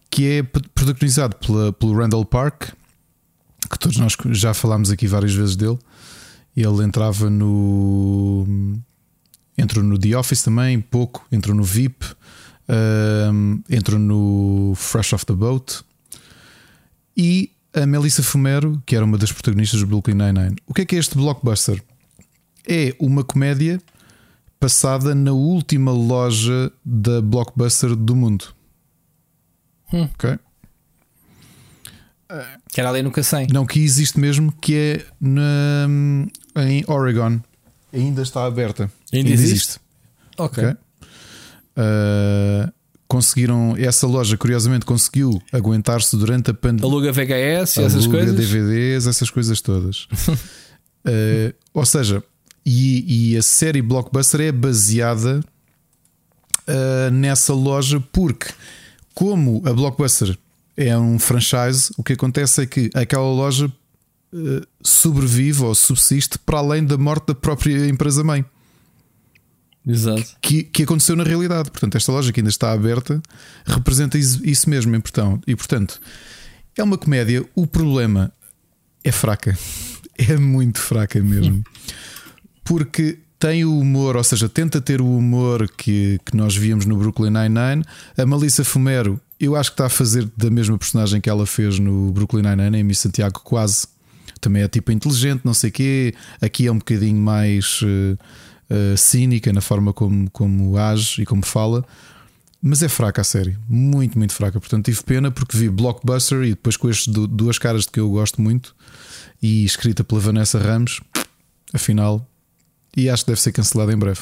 que 0.09 0.27
é 0.29 0.43
protagonizado 0.43 1.35
pela, 1.37 1.71
pelo 1.71 1.95
Randall 1.97 2.25
Park, 2.25 2.71
que 3.71 3.79
todos 3.79 3.97
nós 3.97 4.15
já 4.31 4.53
falámos 4.53 4.91
aqui 4.91 5.07
várias 5.07 5.33
vezes 5.33 5.55
dele. 5.55 5.79
Ele 6.55 6.83
entrava 6.83 7.29
no. 7.31 8.45
Entrou 9.57 9.83
no 9.83 9.97
The 9.97 10.17
Office 10.17 10.43
também, 10.43 10.79
pouco. 10.79 11.25
Entrou 11.31 11.55
no 11.55 11.63
VIP. 11.63 12.05
um, 12.67 13.61
entrou 13.69 13.99
no 13.99 14.73
Fresh 14.75 15.13
Off 15.13 15.25
the 15.25 15.33
Boat. 15.33 15.83
E 17.15 17.51
a 17.73 17.85
Melissa 17.85 18.23
Fumero, 18.23 18.81
que 18.85 18.95
era 18.95 19.05
uma 19.05 19.17
das 19.17 19.31
protagonistas 19.31 19.79
do 19.79 19.87
Brooklyn 19.87 20.15
Nine-Nine. 20.15 20.55
O 20.65 20.73
que 20.73 20.81
é 20.81 20.85
que 20.85 20.95
é 20.95 20.99
este 20.99 21.15
blockbuster? 21.15 21.83
É 22.67 22.95
uma 22.99 23.23
comédia 23.23 23.81
passada 24.59 25.13
na 25.13 25.33
última 25.33 25.91
loja 25.91 26.71
da 26.85 27.21
blockbuster 27.21 27.95
do 27.95 28.15
mundo. 28.15 28.45
Hum. 29.91 30.07
Ok? 30.13 30.39
Que 32.71 32.79
era 32.79 32.89
ali 32.89 33.03
no 33.03 33.11
Cacém. 33.11 33.47
Não, 33.51 33.65
que 33.65 33.79
existe 33.79 34.19
mesmo, 34.19 34.51
que 34.53 34.75
é 34.75 35.05
na, 35.19 35.87
em 36.65 36.83
Oregon. 36.87 37.39
Ainda 37.93 38.21
está 38.23 38.45
aberta. 38.45 38.91
Ainda 39.13 39.29
existe? 39.29 39.79
Ok. 40.37 40.63
Ok. 40.63 40.77
Uh, 41.77 42.71
conseguiram, 43.07 43.75
essa 43.77 44.07
loja 44.07 44.35
curiosamente 44.37 44.85
conseguiu 44.85 45.39
aguentar-se 45.51 46.17
durante 46.17 46.49
a 46.49 46.53
pandemia. 46.53 46.85
Aluga 46.89 47.11
VHS 47.11 47.77
e 47.77 47.83
essas 47.83 47.95
Aluga 48.05 48.17
coisas. 48.17 48.35
DVDs, 48.35 49.05
essas 49.05 49.29
coisas 49.29 49.61
todas. 49.61 50.07
Uh, 51.05 51.53
ou 51.73 51.85
seja, 51.85 52.23
e, 52.65 53.33
e 53.33 53.37
a 53.37 53.41
série 53.43 53.81
Blockbuster 53.81 54.41
é 54.41 54.51
baseada 54.51 55.43
uh, 56.67 57.11
nessa 57.11 57.53
loja 57.53 58.03
porque, 58.11 58.47
como 59.13 59.61
a 59.65 59.73
Blockbuster 59.73 60.35
é 60.75 60.97
um 60.97 61.19
franchise, 61.19 61.91
o 61.97 62.03
que 62.03 62.13
acontece 62.13 62.63
é 62.63 62.65
que 62.65 62.89
aquela 62.95 63.31
loja 63.31 63.71
sobrevive 64.81 65.63
ou 65.63 65.75
subsiste 65.75 66.37
para 66.39 66.57
além 66.57 66.83
da 66.85 66.97
morte 66.97 67.27
da 67.27 67.35
própria 67.35 67.87
empresa-mãe 67.87 68.45
Exato. 69.85 70.23
que, 70.41 70.63
que 70.63 70.83
aconteceu 70.83 71.15
na 71.15 71.23
realidade. 71.23 71.69
Portanto, 71.69 71.95
esta 71.95 72.11
loja 72.11 72.31
que 72.31 72.39
ainda 72.39 72.49
está 72.49 72.71
aberta 72.71 73.21
representa 73.65 74.17
isso, 74.17 74.69
mesmo. 74.69 74.95
E 74.95 74.99
portanto, 74.99 75.43
e, 75.47 75.55
portanto, 75.55 75.99
é 76.77 76.83
uma 76.83 76.97
comédia. 76.97 77.45
O 77.55 77.67
problema 77.67 78.31
é 79.03 79.11
fraca, 79.11 79.57
é 80.17 80.37
muito 80.37 80.79
fraca 80.79 81.21
mesmo, 81.21 81.63
porque 82.63 83.19
tem 83.37 83.65
o 83.65 83.77
humor, 83.77 84.15
ou 84.15 84.23
seja, 84.23 84.47
tenta 84.47 84.79
ter 84.79 85.01
o 85.01 85.17
humor 85.17 85.69
que, 85.69 86.17
que 86.25 86.35
nós 86.35 86.55
víamos 86.55 86.85
no 86.85 86.95
Brooklyn 86.95 87.29
Nine-Nine. 87.29 87.83
A 88.17 88.25
Melissa 88.25 88.63
Fumero, 88.63 89.19
eu 89.37 89.57
acho 89.57 89.71
que 89.71 89.73
está 89.73 89.87
a 89.87 89.89
fazer 89.89 90.31
da 90.37 90.49
mesma 90.49 90.77
personagem 90.77 91.19
que 91.19 91.29
ela 91.29 91.45
fez 91.45 91.77
no 91.77 92.09
Brooklyn 92.13 92.43
Nine-Nine, 92.43 92.77
em 92.77 92.83
Miss 92.83 92.99
Santiago, 92.99 93.41
quase. 93.43 93.85
Também 94.43 94.61
é 94.63 94.67
tipo 94.67 94.91
inteligente, 94.91 95.41
não 95.43 95.53
sei 95.53 95.69
o 95.69 95.73
quê. 95.73 96.13
Aqui 96.41 96.67
é 96.67 96.71
um 96.71 96.77
bocadinho 96.77 97.19
mais. 97.21 97.79
eh, 97.83 98.17
uh, 98.69 98.97
cínica 98.97 99.51
na 99.53 99.61
forma 99.61 99.93
como, 99.93 100.29
como 100.31 100.77
age 100.77 101.21
e 101.21 101.25
como 101.25 101.45
fala, 101.45 101.85
mas 102.61 102.81
é 102.81 102.87
fraca 102.89 103.21
a 103.21 103.23
série, 103.23 103.57
muito, 103.67 104.17
muito 104.17 104.33
fraca. 104.33 104.59
Portanto, 104.59 104.85
tive 104.85 105.03
pena 105.03 105.29
porque 105.29 105.55
vi 105.57 105.69
Blockbuster 105.69 106.43
e 106.43 106.49
depois 106.51 106.77
com 106.77 106.89
estes 106.89 107.07
du- 107.13 107.27
duas 107.27 107.59
caras 107.59 107.83
de 107.83 107.91
que 107.91 107.99
eu 107.99 108.09
gosto 108.09 108.41
muito 108.41 108.73
e 109.41 109.63
escrita 109.65 110.03
pela 110.03 110.21
Vanessa 110.21 110.57
Ramos, 110.57 111.01
afinal, 111.73 112.25
e 112.95 113.09
acho 113.09 113.25
que 113.25 113.31
deve 113.31 113.41
ser 113.41 113.51
cancelada 113.51 113.91
em 113.93 113.97
breve. 113.97 114.21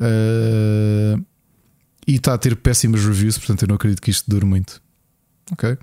Uh, 0.00 1.22
e 2.06 2.14
está 2.14 2.34
a 2.34 2.38
ter 2.38 2.56
péssimas 2.56 3.04
reviews, 3.04 3.36
portanto, 3.36 3.62
eu 3.62 3.68
não 3.68 3.74
acredito 3.74 4.00
que 4.00 4.10
isto 4.10 4.30
dure 4.30 4.46
muito. 4.46 4.80
Ok? 5.52 5.76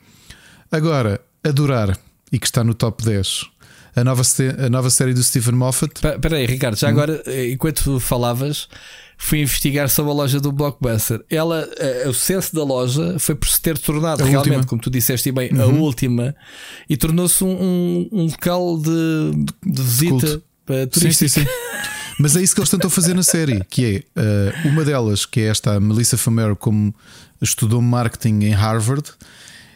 Agora, 0.72 1.22
adorar 1.44 1.98
e 2.36 2.40
que 2.40 2.46
está 2.48 2.64
no 2.64 2.74
top 2.74 3.04
10. 3.06 3.46
A 3.96 4.04
nova, 4.04 4.24
a 4.66 4.70
nova 4.70 4.90
série 4.90 5.14
do 5.14 5.24
Stephen 5.24 5.54
Moffat 5.56 5.92
Espera 6.04 6.36
aí, 6.36 6.46
Ricardo, 6.46 6.74
Hum? 6.76 6.78
já 6.80 6.90
agora, 6.90 7.24
eh, 7.26 7.52
enquanto 7.52 7.98
falavas, 8.02 8.68
fui 9.18 9.40
investigar 9.40 9.88
sobre 9.90 10.12
a 10.12 10.16
loja 10.16 10.38
do 10.42 10.52
Blockbuster. 10.52 11.24
Ela, 11.30 11.66
eh, 11.80 12.04
o 12.06 12.14
sucesso 12.14 12.54
da 12.54 12.64
loja 12.66 13.16
foi 13.20 13.36
por 13.36 13.48
se 13.48 13.62
ter 13.62 13.78
tornado 13.78 14.22
A 14.22 14.26
realmente, 14.26 14.38
última. 14.50 14.58
Uhum. 14.58 14.64
como 14.68 14.82
tu 14.82 14.90
disseste 14.90 15.32
bem, 15.32 15.50
a 15.58 15.66
última 15.68 16.36
e 16.90 16.98
tornou-se 16.98 17.42
um, 17.42 17.48
um- 17.50 18.10
um 18.12 18.26
local 18.26 18.78
de, 18.78 19.46
de 19.66 19.82
visita 19.82 20.10
culto. 20.28 20.44
para 20.66 20.76
Sim, 20.84 20.88
turistas. 20.88 21.32
sim, 21.32 21.42
sim. 21.42 21.48
Mas 22.20 22.36
é 22.36 22.42
isso 22.42 22.54
que 22.54 22.60
eles 22.60 22.70
tentam 22.70 22.90
fazer 22.90 23.14
na 23.14 23.24
série, 23.24 23.64
que 23.70 24.04
é 24.16 24.22
uh, 24.22 24.68
uma 24.70 24.84
delas, 24.84 25.26
que 25.26 25.40
é 25.40 25.46
esta 25.48 25.74
a 25.76 25.80
Melissa 25.80 26.18
Fumero, 26.18 26.56
como 26.56 26.94
estudou 27.42 27.82
marketing 27.82 28.42
em 28.46 28.52
Harvard. 28.52 29.04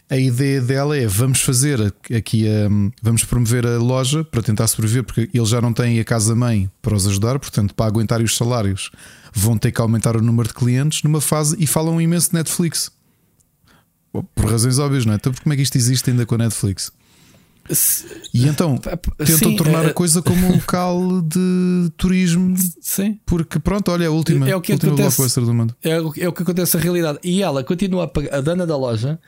A 0.10 0.18
ideia 0.18 0.60
dela 0.60 0.98
é 0.98 1.06
vamos 1.06 1.40
fazer 1.42 1.94
aqui 2.16 2.48
a, 2.48 2.68
vamos 3.02 3.24
promover 3.24 3.68
a 3.68 3.78
loja 3.78 4.24
para 4.24 4.42
tentar 4.42 4.66
sobreviver, 4.68 5.04
porque 5.04 5.30
eles 5.32 5.50
já 5.50 5.62
não 5.62 5.72
têm 5.72 6.00
a 6.00 6.04
casa 6.04 6.36
mãe 6.36 6.70
para 6.82 6.96
os 6.96 7.06
ajudar, 7.06 7.38
portanto, 7.38 7.76
para 7.76 7.86
aguentar 7.86 8.20
os 8.22 8.36
salários, 8.36 8.90
vão 9.32 9.56
ter 9.56 9.72
que 9.72 9.80
aumentar 9.80 10.18
o 10.18 10.22
número 10.22 10.48
de 10.48 10.56
clientes 10.56 11.04
numa 11.04 11.22
fase 11.22 11.56
e 11.60 11.68
falam 11.68 12.02
imenso 12.02 12.30
de 12.32 12.36
Netflix. 12.38 12.92
Por 14.12 14.46
razões 14.50 14.80
óbvias, 14.80 15.06
não 15.06 15.14
é? 15.14 15.18
Então, 15.18 15.32
como 15.44 15.54
é 15.54 15.56
que 15.56 15.62
isto 15.62 15.78
existe 15.78 16.10
ainda 16.10 16.26
com 16.26 16.34
a 16.34 16.40
Netflix? 16.40 16.92
E 18.34 18.48
então 18.48 18.78
tentam 18.80 19.38
sim, 19.38 19.56
tornar 19.56 19.86
eh, 19.86 19.90
a 19.90 19.94
coisa 19.94 20.24
como 20.24 20.48
um 20.48 20.54
local 20.54 21.22
de 21.22 21.92
turismo, 21.98 22.56
Sim. 22.82 23.20
porque 23.28 23.60
pronto, 23.60 23.92
olha, 23.92 24.08
a 24.08 24.10
última, 24.10 24.50
É 24.50 24.56
o 24.56 24.62
que 24.62 24.74
última 24.74 24.94
acontece. 24.94 25.40
do 25.40 25.54
mundo. 25.54 25.76
É, 25.84 26.02
o- 26.02 26.12
é 26.18 26.28
o 26.28 26.34
que 26.34 26.42
acontece 26.42 26.76
na 26.76 26.82
realidade. 26.82 27.20
E 27.24 27.44
ela 27.44 27.64
continua 27.64 28.06
a 28.06 28.08
pagar, 28.08 28.34
a 28.34 28.42
dona 28.42 28.66
da 28.66 28.76
loja, 28.76 29.20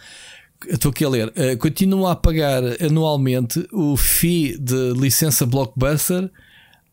estou 0.68 0.92
aqui 0.92 1.04
a 1.06 1.10
ler, 1.10 1.32
eh, 1.36 1.56
continua 1.56 2.12
a 2.12 2.16
pagar 2.16 2.62
anualmente 2.84 3.68
o 3.72 3.96
fee 3.98 4.58
de 4.58 4.94
licença 4.94 5.46
blockbuster 5.46 6.30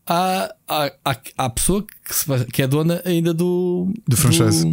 à, 0.05 0.53
à, 0.67 0.91
à, 1.05 1.17
à 1.37 1.49
pessoa 1.49 1.85
que, 1.85 2.45
que 2.51 2.61
é 2.61 2.67
dona 2.67 3.01
ainda 3.05 3.33
do, 3.33 3.91
Do 4.07 4.17
franchise. 4.17 4.65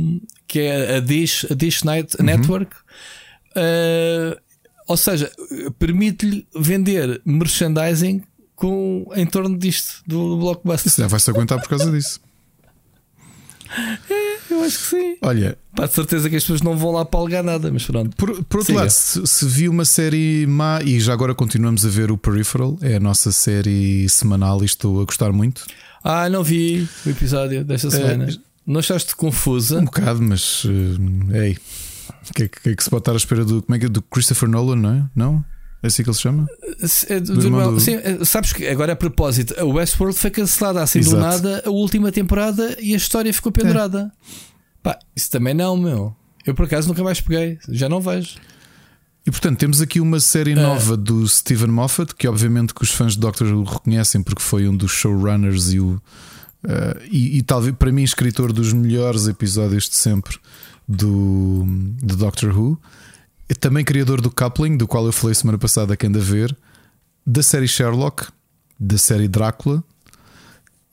que 0.49 0.61
é 0.61 0.97
a 0.97 1.01
Dish, 1.01 1.47
a 1.51 1.55
Dish 1.55 1.83
Night 1.83 2.17
Network. 2.23 2.75
Eh, 3.55 4.39
ou 4.89 4.97
seja, 4.97 5.31
permite-lhe 5.79 6.47
vender 6.55 7.21
merchandising 7.25 8.23
com, 8.55 9.07
em 9.15 9.27
torno 9.27 9.59
disto 9.59 10.03
do 10.07 10.37
blockbuster. 10.39 10.87
Isso 10.89 11.01
já 11.01 11.09
vai 11.09 11.19
se 11.21 11.29
aguentar 11.31 11.61
por 11.61 11.69
causa 11.69 11.91
disso. 11.91 12.21
Eu 14.57 14.65
acho 14.65 14.79
que 14.79 14.85
sim. 14.85 15.17
Olha, 15.23 15.59
Pá, 15.75 15.87
de 15.87 15.93
certeza 15.95 16.31
que 16.31 16.37
as 16.37 16.43
pessoas 16.43 16.63
não 16.63 16.77
vão 16.77 16.93
lá 16.93 17.05
para 17.05 17.21
alugar 17.21 17.43
nada, 17.43 17.71
mas 17.71 17.85
pronto. 17.85 18.17
por, 18.17 18.31
por 18.45 18.59
outro 18.59 18.65
Siga. 18.73 18.81
lado, 18.81 18.91
se, 18.91 19.27
se 19.27 19.45
vi 19.47 19.69
uma 19.69 19.85
série 19.85 20.47
má 20.47 20.81
e 20.83 20.99
já 21.01 21.13
agora 21.13 21.35
continuamos 21.35 21.85
a 21.85 21.89
ver 21.89 22.11
o 22.11 22.17
Peripheral, 22.19 22.79
é 22.81 22.97
a 22.97 23.01
nossa 23.01 23.31
série 23.33 24.09
semanal 24.09 24.63
e 24.63 24.67
estou 24.67 25.01
a 25.01 25.05
gostar 25.05 25.33
muito. 25.33 25.65
Ah, 26.03 26.29
não 26.31 26.43
vi 26.43 26.89
o 27.05 27.11
episódio 27.11 27.65
desta 27.65 27.91
semana. 27.91 28.29
Não 28.67 28.81
achaste 28.81 29.15
confusa? 29.15 29.79
Um 29.79 29.85
bocado, 29.85 30.21
mas 30.23 30.65
eh, 31.33 31.45
ei, 31.45 31.57
o 32.31 32.35
que, 32.35 32.43
é 32.45 32.49
que- 32.49 32.61
que 32.61 32.69
é 32.71 32.75
que 32.75 32.83
se 32.83 32.91
pode 32.91 33.03
estar 33.03 33.13
à 33.13 33.17
espera 33.17 33.45
do, 33.45 33.63
como 33.63 33.77
é 33.77 33.79
que 33.79 33.87
é? 33.87 33.89
do 33.89 34.03
Christopher 34.03 34.49
Nolan, 34.49 34.77
não 34.77 34.91
é? 34.93 35.05
Não? 35.15 35.45
É 35.83 35.89
assim 35.89 36.03
que 36.03 36.09
ele 36.09 36.17
se 36.17 36.23
chama? 36.23 36.49
É 37.09 37.21
do- 37.21 37.35
Do 37.35 37.41
do- 37.41 37.47
irmão 37.47 37.75
do- 37.75 37.81
sim, 37.81 37.95
é, 37.95 38.25
sabes 38.25 38.53
que 38.53 38.67
agora 38.67 38.95
a 38.95 38.97
propósito, 38.97 39.55
a 39.59 39.65
Westworld 39.65 40.19
foi 40.19 40.31
cancelada 40.31 40.83
assim 40.83 40.99
do 41.01 41.07
Exato. 41.09 41.21
nada 41.23 41.63
a 41.65 41.71
última 41.71 42.11
temporada 42.11 42.77
e 42.81 42.93
a 42.95 42.97
história 42.97 43.33
ficou 43.33 43.53
pendurada. 43.53 44.11
Pá, 44.87 44.97
isso 45.17 45.29
também 45.33 45.53
não, 45.53 45.77
meu. 45.77 46.15
Eu 46.47 46.55
por 46.55 46.67
acaso 46.67 46.87
nunca 46.87 47.03
mais 47.03 47.21
peguei, 47.21 47.59
já 47.69 47.89
não 47.89 48.01
vejo. 48.01 48.37
E 49.27 49.31
portanto 49.33 49.59
temos 49.59 49.81
aqui 49.81 50.01
uma 50.01 50.21
série 50.21 50.55
nova 50.55 50.97
do 50.97 51.27
Stephen 51.27 51.73
Moffat, 51.73 52.15
que 52.15 52.29
obviamente 52.29 52.73
que 52.73 52.85
os 52.85 52.93
fãs 52.93 53.15
de 53.15 53.19
Doctor 53.19 53.49
Who 53.49 53.65
reconhecem 53.65 54.23
porque 54.23 54.41
foi 54.41 54.69
um 54.69 54.77
dos 54.77 54.93
showrunners 54.93 55.73
e 55.73 55.81
o 55.81 56.01
eh, 56.63 57.09
e, 57.11 57.39
e 57.39 57.43
talvez 57.43 57.75
para 57.75 57.91
mim 57.91 58.05
escritor 58.05 58.53
dos 58.53 58.73
melhores 58.73 59.27
episódios 59.27 59.89
de 59.89 59.97
sempre 59.97 60.39
do, 60.87 61.65
do 62.01 62.17
Doctor 62.17 62.57
Who. 62.57 62.81
É 63.49 63.55
também 63.55 63.85
criador 63.85 64.21
do 64.21 64.31
Coupling, 64.31 64.77
do 64.77 64.87
qual 64.87 65.05
eu 65.05 65.13
falei 65.13 65.35
semana 65.35 65.59
passada 65.59 65.97
que 65.97 66.07
anda 66.07 66.21
a 66.21 66.23
ver, 66.23 66.57
da 67.27 67.43
série 67.43 67.67
Sherlock, 67.67 68.29
da 68.79 68.99
série 68.99 69.27
Drácula 69.27 69.83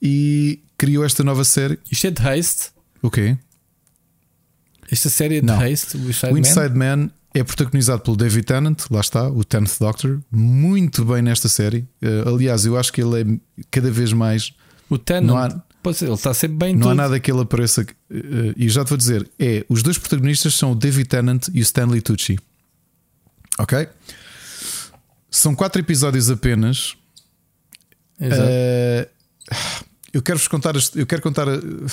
e 0.02 0.64
criou 0.80 1.06
esta 1.06 1.24
nova 1.24 1.44
série. 1.44 1.78
Isto 1.92 2.08
é 2.08 2.10
de 2.10 2.28
Haste. 2.28 2.72
O 3.00 3.12
quê? 3.12 3.38
Esta 4.92 5.10
série 5.10 5.38
é 5.38 5.42
de. 5.42 5.52
Haste, 5.52 5.98
o 5.98 6.10
Inside 6.10 6.32
O 6.32 6.34
Man. 6.34 6.40
Inside 6.40 6.76
Man 6.76 7.10
é 7.34 7.44
protagonizado 7.44 8.02
pelo 8.02 8.16
David 8.16 8.46
Tennant, 8.46 8.80
lá 8.92 9.00
está, 9.02 9.28
o 9.28 9.44
Tenth 9.44 9.80
Doctor, 9.80 10.20
muito 10.32 11.04
bem 11.04 11.22
nesta 11.22 11.50
série. 11.50 11.88
Eh, 12.02 12.24
aliás, 12.28 12.66
eu 12.66 12.78
acho 12.78 12.94
que 12.94 13.02
ele 13.02 13.22
é 13.22 13.64
cada 13.72 13.90
vez 13.90 14.14
mais. 14.14 14.54
O 14.88 15.00
Tennant. 15.00 15.26
Não 15.26 15.38
há, 15.38 15.64
Pois 15.84 16.02
ele 16.02 16.14
está 16.14 16.34
sempre 16.34 16.56
bem. 16.56 16.74
Não 16.74 16.84
tudo. 16.84 16.92
há 16.92 16.96
nada 16.96 17.20
que 17.20 17.30
ele 17.30 17.42
apareça. 17.42 17.82
Uh, 18.10 18.54
e 18.56 18.70
já 18.70 18.86
te 18.86 18.90
vou 18.90 18.98
dizer: 18.98 19.30
é 19.38 19.66
os 19.68 19.84
dois 19.84 19.98
protagonistas 19.98 20.56
são 20.56 20.72
o 20.72 20.76
David 20.76 21.10
Tennant 21.10 21.50
e 21.54 21.60
o 21.60 21.62
Stanley 21.62 22.02
Tucci. 22.02 22.40
Ok? 23.60 23.90
São 25.30 25.54
quatro 25.54 25.82
episódios 25.82 26.32
apenas. 26.32 26.96
Uh, 28.18 29.06
eu 30.14 30.22
quero-vos 30.22 30.48
contar. 30.48 30.74
Eu 30.96 31.06
quero 31.06 31.22
contar. 31.22 31.50
Uh, 31.50 31.86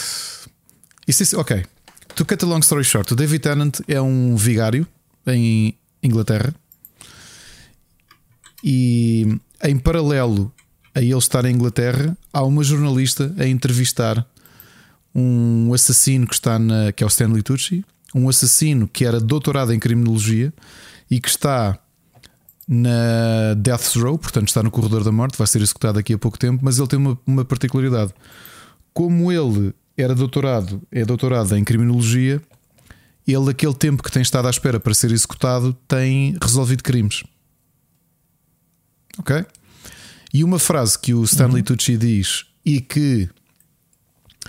isso, 1.08 1.38
ok. 1.40 1.64
To 2.14 2.24
cut 2.24 2.44
a 2.44 2.46
long 2.46 2.60
story 2.60 2.84
short, 2.84 3.12
o 3.12 3.16
David 3.16 3.40
Tennant 3.40 3.80
é 3.88 4.00
um 4.00 4.36
vigário 4.36 4.86
em 5.26 5.74
Inglaterra 6.02 6.54
e 8.62 9.38
em 9.62 9.78
paralelo 9.78 10.52
a 10.94 11.00
ele 11.00 11.16
estar 11.16 11.44
em 11.44 11.54
Inglaterra, 11.54 12.16
há 12.32 12.42
uma 12.42 12.62
jornalista 12.64 13.34
a 13.38 13.46
entrevistar 13.46 14.26
um 15.14 15.72
assassino 15.72 16.26
que 16.26 16.34
está 16.34 16.58
na 16.58 16.92
que 16.92 17.02
é 17.02 17.06
o 17.06 17.08
Stanley 17.08 17.42
Tucci, 17.42 17.84
um 18.14 18.28
assassino 18.28 18.88
que 18.88 19.04
era 19.04 19.20
doutorado 19.20 19.72
em 19.72 19.78
criminologia 19.78 20.52
e 21.10 21.20
que 21.20 21.28
está 21.28 21.78
na 22.66 23.54
Death 23.56 23.96
Row, 23.96 24.18
portanto 24.18 24.48
está 24.48 24.62
no 24.62 24.70
corredor 24.70 25.02
da 25.02 25.10
morte, 25.10 25.36
vai 25.36 25.46
ser 25.46 25.60
executado 25.60 25.94
daqui 25.94 26.12
a 26.12 26.18
pouco 26.18 26.38
tempo, 26.38 26.60
mas 26.64 26.78
ele 26.78 26.86
tem 26.86 26.98
uma, 26.98 27.18
uma 27.26 27.44
particularidade. 27.44 28.12
Como 28.92 29.30
ele 29.32 29.72
era 30.00 30.14
doutorado, 30.14 30.82
é 30.90 31.04
doutorado 31.04 31.56
em 31.56 31.64
criminologia, 31.64 32.40
ele, 33.26 33.50
aquele 33.50 33.74
tempo 33.74 34.02
que 34.02 34.10
tem 34.10 34.22
estado 34.22 34.46
à 34.46 34.50
espera 34.50 34.80
para 34.80 34.94
ser 34.94 35.12
executado, 35.12 35.72
tem 35.86 36.36
resolvido 36.42 36.82
crimes. 36.82 37.22
Ok? 39.18 39.44
E 40.32 40.44
uma 40.44 40.58
frase 40.58 40.98
que 40.98 41.12
o 41.12 41.24
Stanley 41.24 41.58
uhum. 41.58 41.64
Tucci 41.64 41.96
diz 41.96 42.44
e 42.64 42.80
que 42.80 43.28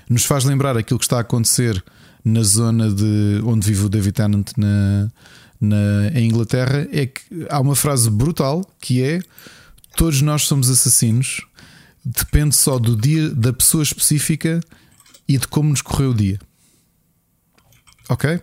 nos 0.10 0.26
faz 0.26 0.44
lembrar 0.44 0.78
aquilo 0.78 1.00
que 1.00 1.06
está 1.06 1.18
a 1.18 1.22
acontecer 1.22 1.84
na 2.24 2.44
zona 2.44 2.90
de 2.92 3.42
onde 3.44 3.68
vive 3.68 3.86
o 3.86 3.90
David 3.90 4.14
Tennant 4.14 4.52
na, 4.58 5.10
na, 5.60 6.12
em 6.14 6.28
Inglaterra 6.28 6.88
é 6.92 7.08
que 7.08 7.22
há 7.50 7.60
uma 7.60 7.76
frase 7.76 8.10
brutal 8.10 8.64
que 8.80 9.02
é 9.02 9.22
todos 9.96 10.22
nós 10.22 10.44
somos 10.44 10.70
assassinos, 10.70 11.42
depende 12.06 12.56
só 12.56 12.78
do 12.78 12.96
dia 12.96 13.30
da 13.30 13.52
pessoa 13.52 13.84
específica 13.84 14.62
e 15.32 15.38
de 15.38 15.48
como 15.48 15.70
nos 15.70 15.82
correu 15.82 16.12
o 16.12 16.14
dia. 16.14 16.40
Ok? 18.10 18.42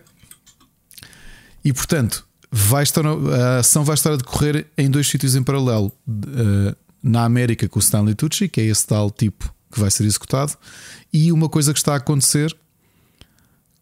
E 1.63 1.71
portanto, 1.71 2.25
vai 2.51 2.83
estar, 2.83 3.05
a 3.05 3.59
ação 3.59 3.83
vai 3.83 3.93
estar 3.93 4.13
a 4.13 4.17
decorrer 4.17 4.65
em 4.77 4.89
dois 4.89 5.07
sítios 5.07 5.35
em 5.35 5.43
paralelo. 5.43 5.91
Uh, 6.07 6.75
na 7.01 7.23
América 7.23 7.69
com 7.69 7.79
o 7.79 7.81
Stanley 7.81 8.13
Tucci, 8.13 8.49
que 8.49 8.59
é 8.59 8.65
esse 8.65 8.85
tal 8.85 9.09
tipo 9.09 9.53
que 9.71 9.79
vai 9.79 9.89
ser 9.91 10.03
executado, 10.03 10.53
e 11.13 11.31
uma 11.31 11.47
coisa 11.47 11.71
que 11.71 11.79
está 11.79 11.93
a 11.93 11.97
acontecer 11.97 12.55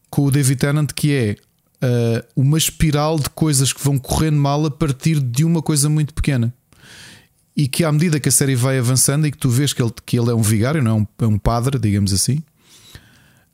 com 0.10 0.26
o 0.26 0.32
David 0.32 0.60
Tennant, 0.60 0.92
que 0.94 1.14
é 1.14 1.36
uh, 1.84 2.28
uma 2.36 2.58
espiral 2.58 3.18
de 3.18 3.30
coisas 3.30 3.72
que 3.72 3.84
vão 3.84 3.98
correndo 3.98 4.38
mal 4.38 4.66
a 4.66 4.72
partir 4.72 5.20
de 5.20 5.46
uma 5.46 5.62
coisa 5.62 5.90
muito 5.90 6.14
pequena. 6.14 6.54
E 7.56 7.68
que 7.68 7.84
à 7.84 7.92
medida 7.92 8.20
que 8.20 8.30
a 8.30 8.32
série 8.32 8.56
vai 8.56 8.78
avançando 8.78 9.26
e 9.26 9.32
que 9.32 9.38
tu 9.38 9.50
vês 9.50 9.74
que 9.74 9.82
ele, 9.82 9.92
que 10.06 10.20
ele 10.20 10.30
é 10.30 10.36
um 10.36 10.42
vigário, 10.42 10.84
não 10.84 10.92
é 10.92 10.94
um, 10.94 11.08
é 11.26 11.28
um 11.28 11.40
padre, 11.40 11.80
digamos 11.80 12.14
assim, 12.14 12.44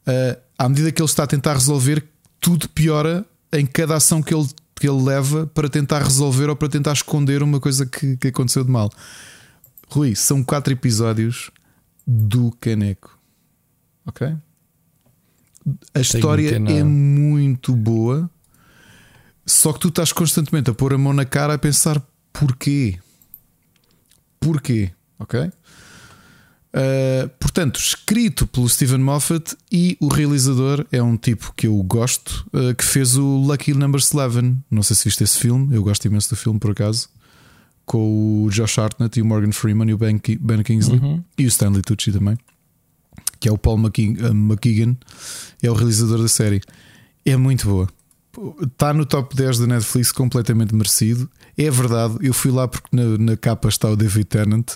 uh, 0.08 0.42
à 0.58 0.70
medida 0.70 0.92
que 0.92 1.02
ele 1.02 1.10
está 1.10 1.24
a 1.24 1.28
tentar 1.28 1.54
resolver, 1.54 2.04
tudo 2.40 2.70
piora 2.70 3.26
em 3.52 3.66
cada 3.66 3.96
ação 3.96 4.22
que 4.22 4.34
ele, 4.34 4.48
que 4.76 4.88
ele 4.88 5.02
leva 5.02 5.48
para 5.48 5.70
tentar 5.70 6.02
resolver 6.02 6.50
ou 6.50 6.56
para 6.56 6.70
tentar 6.70 6.94
esconder 6.94 7.44
uma 7.44 7.60
coisa 7.60 7.86
que, 7.86 8.18
que 8.18 8.28
aconteceu 8.28 8.64
de 8.64 8.72
mal. 8.72 8.90
Rui, 9.88 10.16
são 10.16 10.44
quatro 10.44 10.74
episódios 10.74 11.52
do 12.06 12.52
Caneco. 12.60 13.18
Ok? 14.06 14.36
A 15.94 16.00
história 16.00 16.58
é 16.58 16.84
muito 16.84 17.74
boa, 17.76 18.30
só 19.46 19.72
que 19.72 19.80
tu 19.80 19.88
estás 19.88 20.12
constantemente 20.12 20.70
a 20.70 20.74
pôr 20.74 20.94
a 20.94 20.98
mão 20.98 21.14
na 21.14 21.26
cara 21.26 21.54
a 21.54 21.58
pensar 21.58 22.02
porquê. 22.34 23.00
Porquê? 24.40 24.92
Ok? 25.18 25.52
Uh, 26.76 27.30
portanto, 27.40 27.80
escrito 27.80 28.48
pelo 28.48 28.68
Steven 28.68 28.98
Moffat 28.98 29.56
e 29.72 29.96
o 30.00 30.08
realizador 30.08 30.86
é 30.92 31.04
um 31.04 31.16
tipo 31.16 31.54
que 31.56 31.68
eu 31.68 31.76
gosto, 31.84 32.46
uh, 32.52 32.74
que 32.74 32.84
fez 32.84 33.16
o 33.16 33.38
Lucky 33.38 33.74
Number 33.74 34.02
11. 34.02 34.56
Não 34.72 34.82
sei 34.82 34.96
se 34.96 35.06
viste 35.06 35.24
esse 35.24 35.38
filme, 35.38 35.76
eu 35.76 35.84
gosto 35.84 36.06
imenso 36.06 36.30
do 36.30 36.36
filme 36.36 36.60
por 36.60 36.72
acaso 36.72 37.10
com 37.86 38.46
o 38.46 38.50
Josh 38.50 38.78
Hartnett 38.78 39.20
e 39.20 39.22
o 39.22 39.26
Morgan 39.26 39.52
Freeman 39.52 39.90
e 39.90 39.94
o 39.94 39.98
Ben, 39.98 40.20
ben 40.40 40.64
Kingsley 40.64 41.00
uhum. 41.00 41.24
e 41.38 41.46
o 41.46 41.48
Stanley 41.48 41.82
Tucci 41.82 42.12
também, 42.12 42.38
que 43.40 43.50
é 43.50 43.52
o 43.52 43.58
Paul 43.58 43.78
McKeegan, 43.78 44.96
é 45.62 45.70
o 45.70 45.74
realizador 45.74 46.22
da 46.22 46.28
série. 46.28 46.62
É 47.26 47.36
muito 47.36 47.68
boa. 47.68 47.90
Está 48.62 48.94
no 48.94 49.06
top 49.06 49.36
10 49.36 49.60
da 49.60 49.68
Netflix, 49.68 50.12
completamente 50.12 50.74
merecido. 50.74 51.30
É 51.58 51.70
verdade, 51.70 52.18
eu 52.22 52.34
fui 52.34 52.52
lá 52.52 52.68
porque 52.68 52.88
na, 52.92 53.18
na 53.18 53.38
capa 53.38 53.70
está 53.70 53.90
o 53.90 53.96
David 53.96 54.26
Tennant 54.26 54.72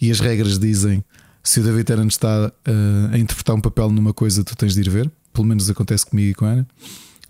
e 0.00 0.10
as 0.10 0.20
regras 0.20 0.58
dizem 0.58 1.02
se 1.42 1.60
o 1.60 1.62
David 1.62 1.84
Tennant 1.84 2.10
está 2.10 2.48
uh, 2.48 3.14
a 3.14 3.18
interpretar 3.18 3.56
um 3.56 3.60
papel 3.60 3.90
numa 3.90 4.12
coisa, 4.12 4.44
tu 4.44 4.56
tens 4.56 4.74
de 4.74 4.80
ir 4.80 4.90
ver. 4.90 5.10
Pelo 5.32 5.46
menos 5.46 5.70
acontece 5.70 6.04
comigo 6.04 6.30
e 6.30 6.34
com 6.34 6.44
a 6.44 6.50
Ana. 6.50 6.68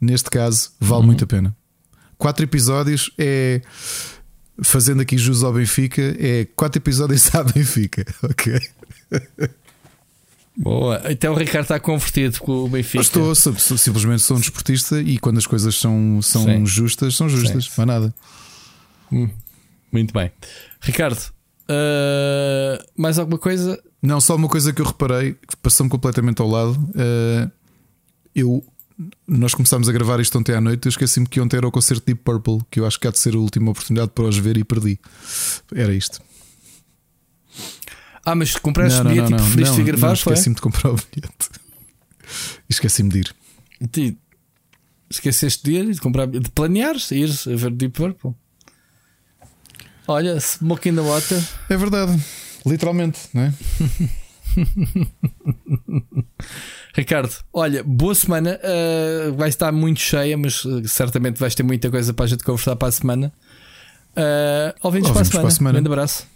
Neste 0.00 0.30
caso, 0.30 0.70
vale 0.80 1.00
uhum. 1.00 1.06
muito 1.06 1.24
a 1.24 1.26
pena. 1.26 1.56
Quatro 2.16 2.44
episódios 2.44 3.10
é 3.18 3.60
fazendo 4.62 5.00
aqui 5.00 5.16
jus 5.16 5.42
ao 5.42 5.52
Benfica, 5.52 6.02
é 6.18 6.46
quatro 6.56 6.78
episódios 6.78 7.32
à 7.34 7.42
Benfica, 7.42 8.04
ok? 8.22 8.60
Boa, 10.56 11.00
então 11.10 11.32
o 11.32 11.36
Ricardo 11.36 11.64
está 11.64 11.80
convertido 11.80 12.38
com 12.40 12.64
o 12.64 12.68
Benfica. 12.68 13.02
estou, 13.02 13.34
simplesmente 13.34 14.22
sou 14.22 14.36
um 14.36 14.40
desportista 14.40 15.00
e 15.00 15.18
quando 15.18 15.38
as 15.38 15.46
coisas 15.46 15.74
são, 15.74 16.20
são 16.20 16.66
justas, 16.66 17.16
são 17.16 17.28
justas, 17.28 17.64
Sim. 17.64 17.70
não 17.78 17.82
há 17.82 17.86
nada. 17.86 18.14
Hum, 19.10 19.30
muito 19.90 20.12
bem, 20.12 20.30
Ricardo, 20.80 21.20
uh, 21.70 22.84
mais 22.96 23.18
alguma 23.18 23.38
coisa? 23.38 23.82
Não, 24.02 24.20
só 24.20 24.34
uma 24.34 24.48
coisa 24.48 24.72
que 24.72 24.80
eu 24.80 24.86
reparei 24.86 25.34
que 25.34 25.56
passou-me 25.56 25.90
completamente 25.90 26.40
ao 26.40 26.48
lado. 26.48 26.72
Uh, 26.94 27.50
eu 28.34 28.64
nós 29.26 29.54
começámos 29.54 29.88
a 29.88 29.92
gravar 29.92 30.20
isto 30.20 30.38
ontem 30.38 30.54
à 30.54 30.60
noite. 30.60 30.86
Eu 30.86 30.90
esqueci-me 30.90 31.26
que 31.26 31.40
ontem 31.40 31.56
era 31.56 31.66
o 31.66 31.70
concerto 31.70 32.04
de 32.04 32.12
Deep 32.12 32.22
Purple, 32.22 32.58
que 32.70 32.80
eu 32.80 32.86
acho 32.86 33.00
que 33.00 33.06
há 33.06 33.10
de 33.10 33.18
ser 33.18 33.34
a 33.34 33.38
última 33.38 33.70
oportunidade 33.70 34.10
para 34.10 34.24
os 34.24 34.36
ver 34.36 34.56
e 34.58 34.64
perdi. 34.64 34.98
Era 35.74 35.94
isto. 35.94 36.20
Ah, 38.24 38.34
mas 38.34 38.54
compraste 38.56 39.02
não, 39.02 39.10
bilhete 39.10 39.30
não, 39.30 39.38
não, 39.38 39.38
e 39.38 39.48
preferiste 39.48 39.78
não, 39.78 39.84
gravar? 39.84 40.12
Esqueci-me 40.12 40.54
de 40.54 40.60
comprar 40.60 40.90
o 40.90 40.96
bilhete. 40.96 41.48
Esqueci-me 42.68 43.08
de 43.08 43.18
ir. 43.20 43.34
E 43.80 44.16
esqueceste 45.08 45.64
de 45.64 45.72
ir, 45.72 45.92
de, 45.92 46.00
comprar, 46.00 46.26
de 46.26 46.50
planeares, 46.50 47.10
ir 47.10 47.30
a 47.30 47.56
ver 47.56 47.70
Deep 47.70 47.96
Purple. 47.96 48.34
Olha, 50.06 50.38
Smoke 50.38 50.88
in 50.88 50.94
the 50.94 51.00
Water. 51.00 51.42
É 51.68 51.76
verdade, 51.76 52.22
literalmente, 52.66 53.20
não 53.32 53.42
é? 53.42 53.52
Ricardo, 56.94 57.32
olha, 57.52 57.84
boa 57.84 58.14
semana. 58.14 58.58
Uh, 58.62 59.32
vai 59.34 59.48
estar 59.48 59.72
muito 59.72 60.00
cheia, 60.00 60.36
mas 60.36 60.64
uh, 60.64 60.86
certamente 60.88 61.38
vais 61.38 61.54
ter 61.54 61.62
muita 61.62 61.90
coisa 61.90 62.12
para 62.12 62.24
a 62.24 62.28
gente 62.28 62.44
conversar 62.44 62.76
para 62.76 62.88
a 62.88 62.92
semana. 62.92 63.32
Uh, 64.10 64.74
ouvimos, 64.82 65.10
para 65.10 65.20
a 65.20 65.24
semana. 65.24 65.42
Para 65.42 65.48
a 65.48 65.50
semana. 65.50 65.78
Um 65.78 65.82
grande 65.82 65.88
abraço. 65.88 66.26